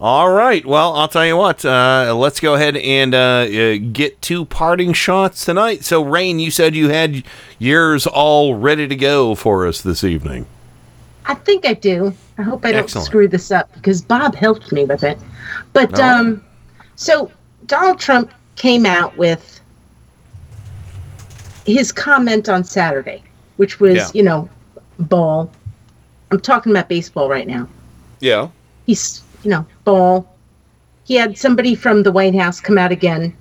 All 0.00 0.30
right. 0.32 0.64
Well, 0.64 0.94
I'll 0.94 1.08
tell 1.08 1.26
you 1.26 1.36
what. 1.36 1.62
Uh, 1.62 2.14
let's 2.16 2.40
go 2.40 2.54
ahead 2.54 2.74
and 2.78 3.14
uh, 3.14 3.18
uh, 3.18 3.76
get 3.92 4.20
two 4.22 4.46
parting 4.46 4.94
shots 4.94 5.44
tonight. 5.44 5.84
So, 5.84 6.02
Rain, 6.02 6.38
you 6.38 6.50
said 6.50 6.74
you 6.74 6.88
had 6.88 7.22
yours 7.58 8.06
all 8.06 8.54
ready 8.54 8.88
to 8.88 8.96
go 8.96 9.34
for 9.34 9.66
us 9.66 9.82
this 9.82 10.02
evening. 10.02 10.46
I 11.26 11.34
think 11.34 11.66
I 11.66 11.74
do. 11.74 12.14
I 12.38 12.42
hope 12.42 12.64
I 12.64 12.72
don't 12.72 12.84
Excellent. 12.84 13.06
screw 13.06 13.28
this 13.28 13.50
up 13.50 13.70
because 13.74 14.00
Bob 14.00 14.34
helped 14.34 14.72
me 14.72 14.86
with 14.86 15.04
it. 15.04 15.18
But 15.74 15.90
No. 15.92 16.02
um, 16.02 16.44
so 16.96 17.30
Donald 17.66 18.00
Trump 18.00 18.32
came 18.56 18.86
out 18.86 19.14
with 19.18 19.60
his 21.66 21.92
comment 21.92 22.48
on 22.48 22.64
Saturday, 22.64 23.22
which 23.58 23.80
was, 23.80 23.96
Yeah. 23.96 24.08
you 24.14 24.22
know, 24.22 24.48
ball. 24.98 25.50
I'm 26.30 26.40
talking 26.40 26.72
about 26.72 26.88
baseball 26.88 27.28
right 27.28 27.46
now. 27.46 27.68
Yeah. 28.20 28.48
He's, 28.86 29.22
you 29.42 29.50
know, 29.50 29.66
ball. 29.84 30.26
He 31.04 31.14
had 31.14 31.36
somebody 31.36 31.74
from 31.74 32.02
the 32.02 32.12
White 32.12 32.34
House 32.34 32.60
come 32.60 32.78
out 32.78 32.92
again, 32.92 33.36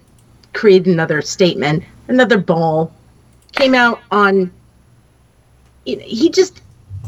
create 0.54 0.88
another 0.88 1.22
statement, 1.22 1.84
another 2.08 2.38
ball. 2.38 2.92
Came 3.54 3.76
out 3.76 4.00
on. 4.12 4.52
He 5.86 6.30
just 6.30 6.62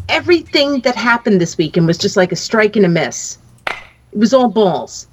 everything 0.09 0.81
that 0.81 0.95
happened 0.95 1.39
this 1.39 1.57
weekend 1.57 1.87
was 1.87 1.97
just 1.97 2.17
like 2.17 2.31
a 2.31 2.35
strike 2.35 2.75
and 2.75 2.85
a 2.85 2.89
miss. 2.89 3.37
It 3.67 4.17
was 4.17 4.33
all 4.33 4.49
balls. 4.49 5.07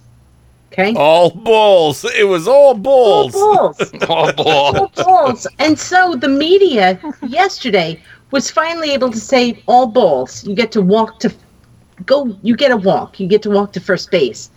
Okay. 0.73 0.95
All 0.95 1.31
balls. 1.31 2.05
It 2.17 2.29
was 2.29 2.47
all 2.47 2.75
balls. 2.75 3.35
All 3.35 3.75
balls. 3.75 3.93
All 4.09 4.33
balls. 4.33 4.77
all 4.77 5.05
balls. 5.05 5.47
And 5.59 5.79
so 5.79 6.15
the 6.15 6.29
media 6.29 7.01
yesterday 7.27 8.03
was 8.31 8.51
finally 8.51 8.93
able 8.93 9.11
to 9.11 9.19
say 9.19 9.63
all 9.67 9.87
balls. 9.87 10.45
You 10.45 10.55
get 10.55 10.71
to 10.73 10.83
walk 10.83 11.21
to 11.21 11.33
go. 12.07 12.37
You 12.43 12.57
get 12.57 12.71
a 12.71 12.77
walk. 12.77 13.21
You 13.21 13.27
get 13.27 13.43
to 13.43 13.51
walk 13.51 13.73
to 13.73 13.81
first 13.81 14.11
base. 14.11 14.51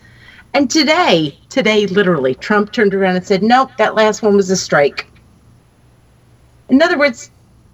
And 0.53 0.69
today, 0.69 1.37
today, 1.49 1.87
literally, 1.87 2.35
Trump 2.35 2.71
turned 2.71 2.93
around 2.93 3.15
and 3.15 3.25
said, 3.25 3.43
"Nope, 3.43 3.71
that 3.77 3.95
last 3.95 4.21
one 4.21 4.35
was 4.35 4.49
a 4.49 4.57
strike." 4.57 5.07
In 6.69 6.81
other 6.81 6.97
words, 6.97 7.31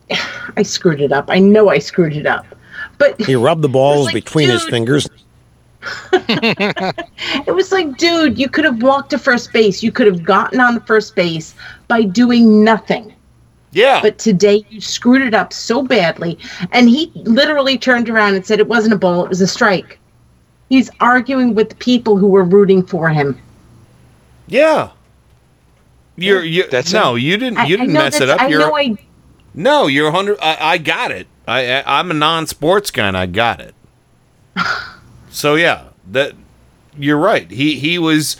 I 0.57 0.63
screwed 0.63 1.01
it 1.01 1.11
up. 1.11 1.25
I 1.29 1.39
know 1.39 1.69
I 1.69 1.79
screwed 1.79 2.15
it 2.15 2.25
up. 2.25 2.45
But 2.97 3.19
He 3.21 3.35
rubbed 3.35 3.61
the 3.61 3.69
balls 3.79 4.05
like, 4.05 4.13
between 4.13 4.49
his 4.49 4.63
fingers. 4.65 5.07
it 6.13 7.55
was 7.55 7.71
like, 7.71 7.97
dude, 7.97 8.37
you 8.37 8.49
could 8.49 8.65
have 8.65 8.81
walked 8.81 9.11
to 9.11 9.19
first 9.19 9.53
base. 9.53 9.81
You 9.83 9.91
could 9.91 10.07
have 10.07 10.23
gotten 10.23 10.59
on 10.59 10.73
the 10.73 10.81
first 10.81 11.15
base 11.15 11.55
by 11.87 12.03
doing 12.03 12.63
nothing. 12.63 13.13
Yeah. 13.71 14.01
But 14.01 14.17
today 14.17 14.65
you 14.69 14.81
screwed 14.81 15.21
it 15.21 15.33
up 15.33 15.53
so 15.53 15.83
badly. 15.83 16.37
And 16.71 16.89
he 16.89 17.11
literally 17.15 17.77
turned 17.77 18.09
around 18.09 18.35
and 18.35 18.45
said 18.45 18.59
it 18.59 18.67
wasn't 18.67 18.93
a 18.93 18.97
ball, 18.97 19.23
it 19.23 19.29
was 19.29 19.41
a 19.41 19.47
strike. 19.47 19.99
He's 20.69 20.89
arguing 20.99 21.55
with 21.55 21.69
the 21.69 21.75
people 21.75 22.17
who 22.17 22.27
were 22.27 22.43
rooting 22.43 22.85
for 22.85 23.09
him. 23.09 23.39
Yeah. 24.47 24.91
You're 26.17 26.43
you're 26.43 26.67
That's 26.67 26.91
no, 26.91 27.15
you 27.15 27.37
didn't. 27.37 27.57
You 27.67 27.75
I 27.75 27.77
didn't 27.77 27.93
know 27.93 28.01
mess 28.01 28.19
it 28.19 28.29
up. 28.29 28.41
I 28.41 28.47
You're 28.47 28.59
know 28.59 28.75
I 28.75 28.97
no. 29.53 29.85
You're 29.85 30.11
hundred. 30.11 30.39
I, 30.41 30.57
I 30.59 30.77
got 30.79 31.11
it. 31.11 31.27
I, 31.47 31.81
I 31.81 31.99
I'm 31.99 32.09
a 32.09 32.15
non-sports 32.15 32.89
guy, 32.89 33.07
and 33.07 33.15
I 33.15 33.27
got 33.27 33.61
it. 33.61 33.75
so 35.29 35.53
yeah, 35.53 35.89
that 36.11 36.33
you're 36.97 37.19
right. 37.19 37.49
He 37.51 37.77
he 37.77 37.99
was 37.99 38.35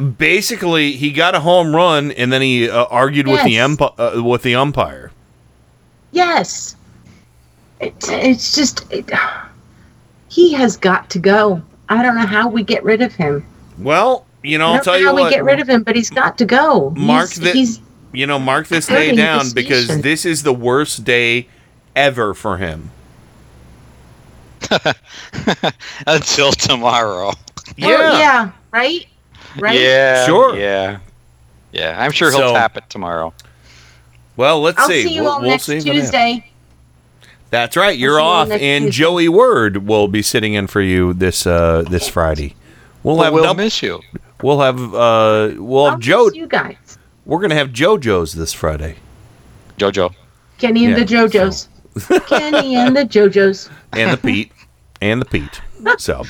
basically 0.00 0.92
he 0.92 1.12
got 1.12 1.34
a 1.34 1.40
home 1.40 1.74
run, 1.74 2.10
and 2.12 2.32
then 2.32 2.42
he 2.42 2.68
uh, 2.68 2.84
argued 2.84 3.28
with 3.28 3.44
the 3.44 3.58
ump- 3.60 3.98
uh, 3.98 4.22
with 4.22 4.42
the 4.42 4.54
umpire. 4.54 5.12
Yes. 6.12 6.76
It, 7.80 7.94
it's 8.08 8.54
just 8.54 8.90
it, 8.92 9.10
he 10.28 10.52
has 10.54 10.76
got 10.76 11.10
to 11.10 11.18
go. 11.18 11.62
I 11.88 12.02
don't 12.02 12.14
know 12.14 12.26
how 12.26 12.48
we 12.48 12.62
get 12.62 12.84
rid 12.84 13.02
of 13.02 13.14
him. 13.14 13.44
Well, 13.78 14.26
you 14.42 14.58
know, 14.58 14.68
I 14.68 14.76
I'll 14.76 14.82
tell 14.82 14.94
know 14.94 15.00
you 15.00 15.06
how 15.06 15.14
what. 15.14 15.24
we 15.24 15.30
get 15.30 15.44
rid 15.44 15.60
of 15.60 15.68
him, 15.68 15.82
but 15.82 15.96
he's 15.96 16.10
got 16.10 16.38
to 16.38 16.44
go. 16.44 16.90
Mark 16.90 17.30
he's, 17.30 17.40
the, 17.40 17.50
he's 17.52 17.80
you 18.12 18.26
know, 18.26 18.38
mark 18.38 18.68
this 18.68 18.86
day 18.86 19.14
down 19.14 19.50
because 19.54 19.84
station. 19.84 20.02
this 20.02 20.24
is 20.24 20.42
the 20.42 20.52
worst 20.52 21.04
day 21.04 21.48
ever 21.94 22.34
for 22.34 22.56
him. 22.58 22.90
Until 26.06 26.52
tomorrow. 26.52 27.32
Well, 27.78 28.18
yeah, 28.18 28.52
right? 28.72 29.06
Right? 29.58 29.78
Yeah. 29.80 30.26
Sure. 30.26 30.56
Yeah. 30.56 30.98
Yeah. 31.72 31.96
I'm 32.02 32.12
sure 32.12 32.30
he'll 32.30 32.40
So- 32.40 32.52
tap 32.54 32.76
it 32.76 32.84
tomorrow. 32.88 33.32
Well, 34.36 34.60
let's 34.62 34.78
I'll 34.78 34.88
see. 34.88 35.02
see 35.02 35.14
you 35.14 35.22
we'll, 35.22 35.32
all 35.32 35.40
we'll 35.40 35.50
next 35.50 35.64
see. 35.64 35.76
what. 35.76 35.84
Tuesday. 35.84 36.46
That's 37.50 37.76
right. 37.76 37.98
You're 37.98 38.18
see 38.18 38.22
you 38.22 38.28
off, 38.28 38.48
next 38.48 38.62
and 38.62 38.84
Tuesday. 38.86 38.98
Joey 39.02 39.28
Word 39.28 39.86
will 39.88 40.08
be 40.08 40.22
sitting 40.22 40.54
in 40.54 40.66
for 40.66 40.80
you 40.80 41.12
this 41.12 41.46
uh, 41.46 41.82
this 41.90 42.08
Friday. 42.08 42.54
We'll 43.02 43.16
But 43.16 43.24
have 43.24 43.32
we'll 43.34 43.42
dub- 43.44 43.56
miss 43.56 43.82
you. 43.82 44.00
We'll 44.42 44.60
have 44.60 44.78
uh, 44.94 45.50
we'll 45.56 45.84
I'll 45.84 45.90
have 45.92 46.00
Joe. 46.00 46.30
You 46.32 46.46
guys. 46.46 46.76
We're 47.26 47.40
gonna 47.40 47.56
have 47.56 47.70
JoJo's 47.70 48.32
this 48.32 48.52
Friday. 48.52 48.96
JoJo. 49.78 50.14
Kenny 50.58 50.84
and 50.86 50.96
Yeah, 50.96 51.04
the 51.04 51.28
JoJos. 51.28 51.68
Kenny 52.28 52.76
and 52.76 52.96
the 52.96 53.04
JoJos. 53.04 53.68
and 53.92 54.12
the 54.12 54.16
Pete 54.16 54.52
and 55.02 55.20
the 55.20 55.26
Pete. 55.26 55.60
So 55.98 56.24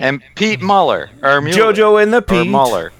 And 0.00 0.22
Pete 0.34 0.60
Muller. 0.60 1.10
Or 1.22 1.40
Mueller. 1.40 1.72
JoJo 1.72 2.02
and 2.02 2.12
the 2.12 2.18
Or 2.18 2.22
Pete. 2.22 2.48
Muller. 2.48 2.92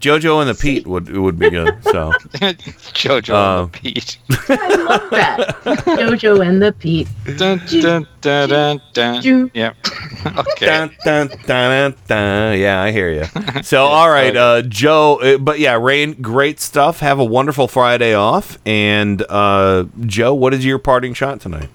JoJo 0.00 0.40
and 0.40 0.48
the 0.48 0.54
Pete 0.54 0.86
would 0.86 1.14
would 1.14 1.38
be 1.38 1.50
good. 1.50 1.84
So 1.84 2.10
JoJo 2.32 3.34
Uh, 3.34 3.62
and 3.64 3.72
the 3.72 3.78
Pete. 3.78 4.18
I 4.48 4.74
love 4.76 5.10
that. 5.10 5.48
JoJo 5.62 6.46
and 6.46 6.62
the 6.62 6.72
Pete. 6.72 7.06
Dun, 7.36 7.60
dun, 7.68 8.06
dun, 8.22 8.48
dun, 8.48 8.80
dun. 8.94 9.22
Ju- 9.22 9.50
Yep. 9.52 9.76
Okay. 10.26 10.66
Dun, 10.66 10.90
dun, 11.04 11.28
dun, 11.28 11.46
dun, 11.46 11.94
dun. 12.06 12.58
Yeah, 12.58 12.82
I 12.82 12.92
hear 12.92 13.10
you. 13.10 13.62
So, 13.62 13.84
all 13.84 14.10
right, 14.10 14.34
uh, 14.36 14.60
Joe. 14.62 15.16
Uh, 15.20 15.38
but 15.38 15.58
yeah, 15.58 15.78
Rain, 15.80 16.12
great 16.20 16.60
stuff. 16.60 17.00
Have 17.00 17.18
a 17.18 17.24
wonderful 17.24 17.68
Friday 17.68 18.12
off. 18.14 18.58
And 18.66 19.22
uh, 19.30 19.84
Joe, 20.06 20.34
what 20.34 20.52
is 20.54 20.64
your 20.64 20.78
parting 20.78 21.12
shot 21.14 21.40
tonight? 21.40 21.68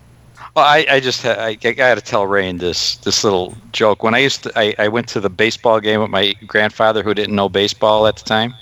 Well, 0.56 0.66
I, 0.66 0.86
I 0.90 1.00
just 1.02 1.24
ha- 1.24 1.36
I, 1.38 1.58
I 1.64 1.72
got 1.74 1.96
to 1.96 2.02
tell 2.02 2.26
Rain 2.28 2.58
this 2.58 2.96
this 2.98 3.24
little 3.24 3.56
joke. 3.74 4.04
When 4.04 4.14
I 4.16 4.20
used 4.20 4.44
to, 4.44 4.52
I, 4.58 4.74
I 4.80 4.88
went 4.88 5.08
to 5.10 5.20
the 5.20 5.30
baseball 5.30 5.80
game 5.82 6.02
with 6.02 6.10
my 6.10 6.34
grandfather 6.48 7.04
who 7.04 7.14
didn't 7.14 7.36
know 7.36 7.50
baseball 7.50 8.08
at 8.08 8.16
the 8.18 8.24
time, 8.24 8.54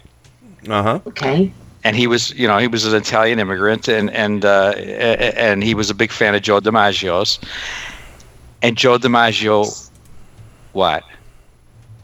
Uh 0.67 0.83
huh. 0.83 0.99
Okay. 1.07 1.53
and 1.83 1.95
he 1.95 2.07
was 2.07 2.31
you 2.31 2.47
know 2.47 2.57
he 2.57 2.67
was 2.67 2.85
an 2.85 2.95
Italian 2.95 3.39
immigrant, 3.39 3.87
and 3.87 4.09
and 4.11 4.43
uh, 4.45 4.73
and 4.77 5.63
he 5.63 5.75
was 5.75 5.89
a 5.89 5.93
big 5.95 6.11
fan 6.11 6.33
of 6.35 6.41
Joe 6.41 6.59
DiMaggio's. 6.59 7.39
And 8.63 8.77
Joe 8.77 8.97
DiMaggio, 8.97 9.89
what? 10.71 11.03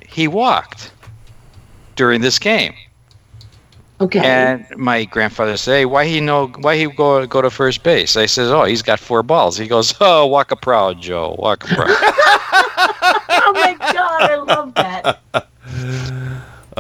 He 0.06 0.28
walked 0.28 0.92
during 1.96 2.22
this 2.22 2.38
game. 2.38 2.74
Okay. 4.02 4.20
And 4.20 4.66
my 4.78 5.04
grandfather 5.04 5.58
said, 5.58 5.74
"Hey, 5.80 5.86
why 5.86 6.06
he 6.06 6.22
know? 6.22 6.48
Why 6.48 6.78
he 6.78 6.86
go 6.88 7.26
go 7.28 7.42
to 7.42 7.50
first 7.50 7.84
base?" 7.84 8.16
I 8.16 8.28
says, 8.28 8.50
"Oh, 8.50 8.64
he's 8.64 8.82
got 8.82 9.00
four 9.00 9.24
balls." 9.24 9.58
He 9.58 9.68
goes, 9.68 9.94
"Oh, 10.02 10.26
walk 10.26 10.52
a 10.52 10.56
proud, 10.56 11.02
Joe. 11.02 11.36
Walk 11.38 11.66
a 11.66 11.76
proud." 11.76 11.88
oh 11.92 13.52
my 13.54 13.76
God, 13.94 14.22
I 14.22 14.36
love 14.36 14.74
that. 14.76 15.20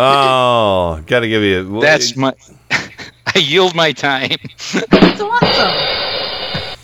Oh, 0.01 1.03
got 1.07 1.19
to 1.21 1.27
give 1.27 1.43
you. 1.43 1.81
That's 1.81 2.15
my. 2.15 2.33
I 2.71 3.39
yield 3.39 3.75
my 3.75 3.91
time. 3.91 4.37
That's 4.89 5.19
awesome. 5.19 6.79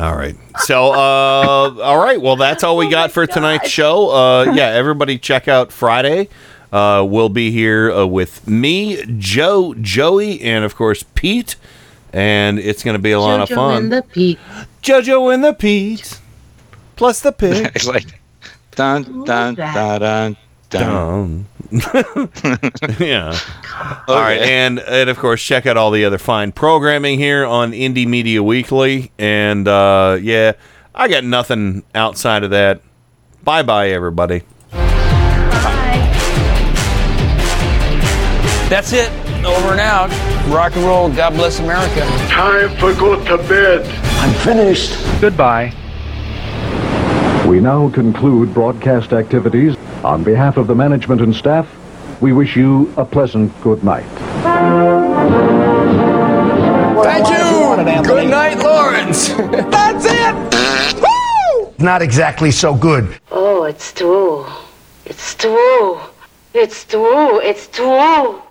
All 0.00 0.16
right. 0.16 0.34
So, 0.60 0.90
uh, 0.92 1.80
all 1.80 1.98
right. 1.98 2.20
Well, 2.20 2.36
that's 2.36 2.64
all 2.64 2.76
we 2.76 2.90
got 2.90 3.12
for 3.12 3.26
tonight's 3.26 3.68
show. 3.68 4.10
Uh, 4.10 4.52
yeah, 4.52 4.68
everybody 4.68 5.16
check 5.16 5.46
out 5.46 5.70
Friday. 5.70 6.28
Uh, 6.72 7.04
we'll 7.06 7.28
be 7.28 7.50
here 7.50 7.92
uh, 7.92 8.06
with 8.06 8.48
me, 8.48 9.04
Joe, 9.18 9.74
Joey, 9.74 10.40
and 10.40 10.64
of 10.64 10.74
course 10.74 11.04
Pete, 11.14 11.56
and 12.14 12.58
it's 12.58 12.82
going 12.82 12.96
to 12.96 13.02
be 13.02 13.12
a 13.12 13.20
lot 13.20 13.40
of 13.40 13.50
fun. 13.50 13.56
JoJo 13.56 13.78
and 13.78 13.92
the 13.92 14.02
Pete. 14.02 14.38
JoJo 14.82 15.34
and 15.34 15.44
the 15.44 15.52
Pete, 15.52 16.18
plus 16.96 17.20
the 17.20 17.32
pig. 17.32 17.72
it's 17.74 17.86
like 17.86 18.20
dun 18.70 19.24
dun 19.24 19.54
dun 19.54 20.00
dun 20.00 20.36
dun. 20.70 21.46
yeah. 22.98 23.38
All 24.08 24.16
right, 24.20 24.40
and 24.40 24.78
and 24.80 25.10
of 25.10 25.18
course 25.18 25.42
check 25.42 25.66
out 25.66 25.76
all 25.76 25.90
the 25.90 26.06
other 26.06 26.18
fine 26.18 26.52
programming 26.52 27.18
here 27.18 27.44
on 27.44 27.72
Indie 27.72 28.06
Media 28.06 28.42
Weekly, 28.42 29.12
and 29.18 29.68
uh, 29.68 30.18
yeah, 30.20 30.52
I 30.94 31.08
got 31.08 31.24
nothing 31.24 31.82
outside 31.94 32.44
of 32.44 32.50
that. 32.50 32.80
Bye 33.44 33.62
bye, 33.62 33.90
everybody. 33.90 34.42
That's 38.72 38.94
it. 38.94 39.10
Over 39.44 39.72
and 39.72 39.80
out. 39.80 40.08
Rock 40.48 40.74
and 40.76 40.86
roll. 40.86 41.10
God 41.10 41.34
bless 41.34 41.60
America. 41.60 42.06
Time 42.30 42.70
for 42.78 42.94
go 42.94 43.22
to 43.22 43.36
bed. 43.46 43.86
I'm 44.22 44.32
finished. 44.40 44.96
Goodbye. 45.20 45.74
We 47.46 47.60
now 47.60 47.90
conclude 47.90 48.54
broadcast 48.54 49.12
activities. 49.12 49.76
On 50.02 50.24
behalf 50.24 50.56
of 50.56 50.68
the 50.68 50.74
management 50.74 51.20
and 51.20 51.36
staff, 51.36 51.68
we 52.22 52.32
wish 52.32 52.56
you 52.56 52.90
a 52.96 53.04
pleasant 53.04 53.52
good 53.60 53.84
night. 53.84 54.08
Thank 57.04 57.28
you. 57.28 58.02
Good 58.08 58.30
night, 58.30 58.56
Lawrence. 58.56 59.28
That's 59.36 60.06
it. 60.08 60.98
Woo! 60.98 61.74
Not 61.78 62.00
exactly 62.00 62.50
so 62.50 62.74
good. 62.74 63.20
Oh, 63.30 63.64
it's 63.64 63.92
true. 63.92 64.46
It's 65.04 65.34
true. 65.34 66.00
It's 66.54 66.86
true. 66.86 67.38
It's 67.40 67.68
true. 67.68 68.42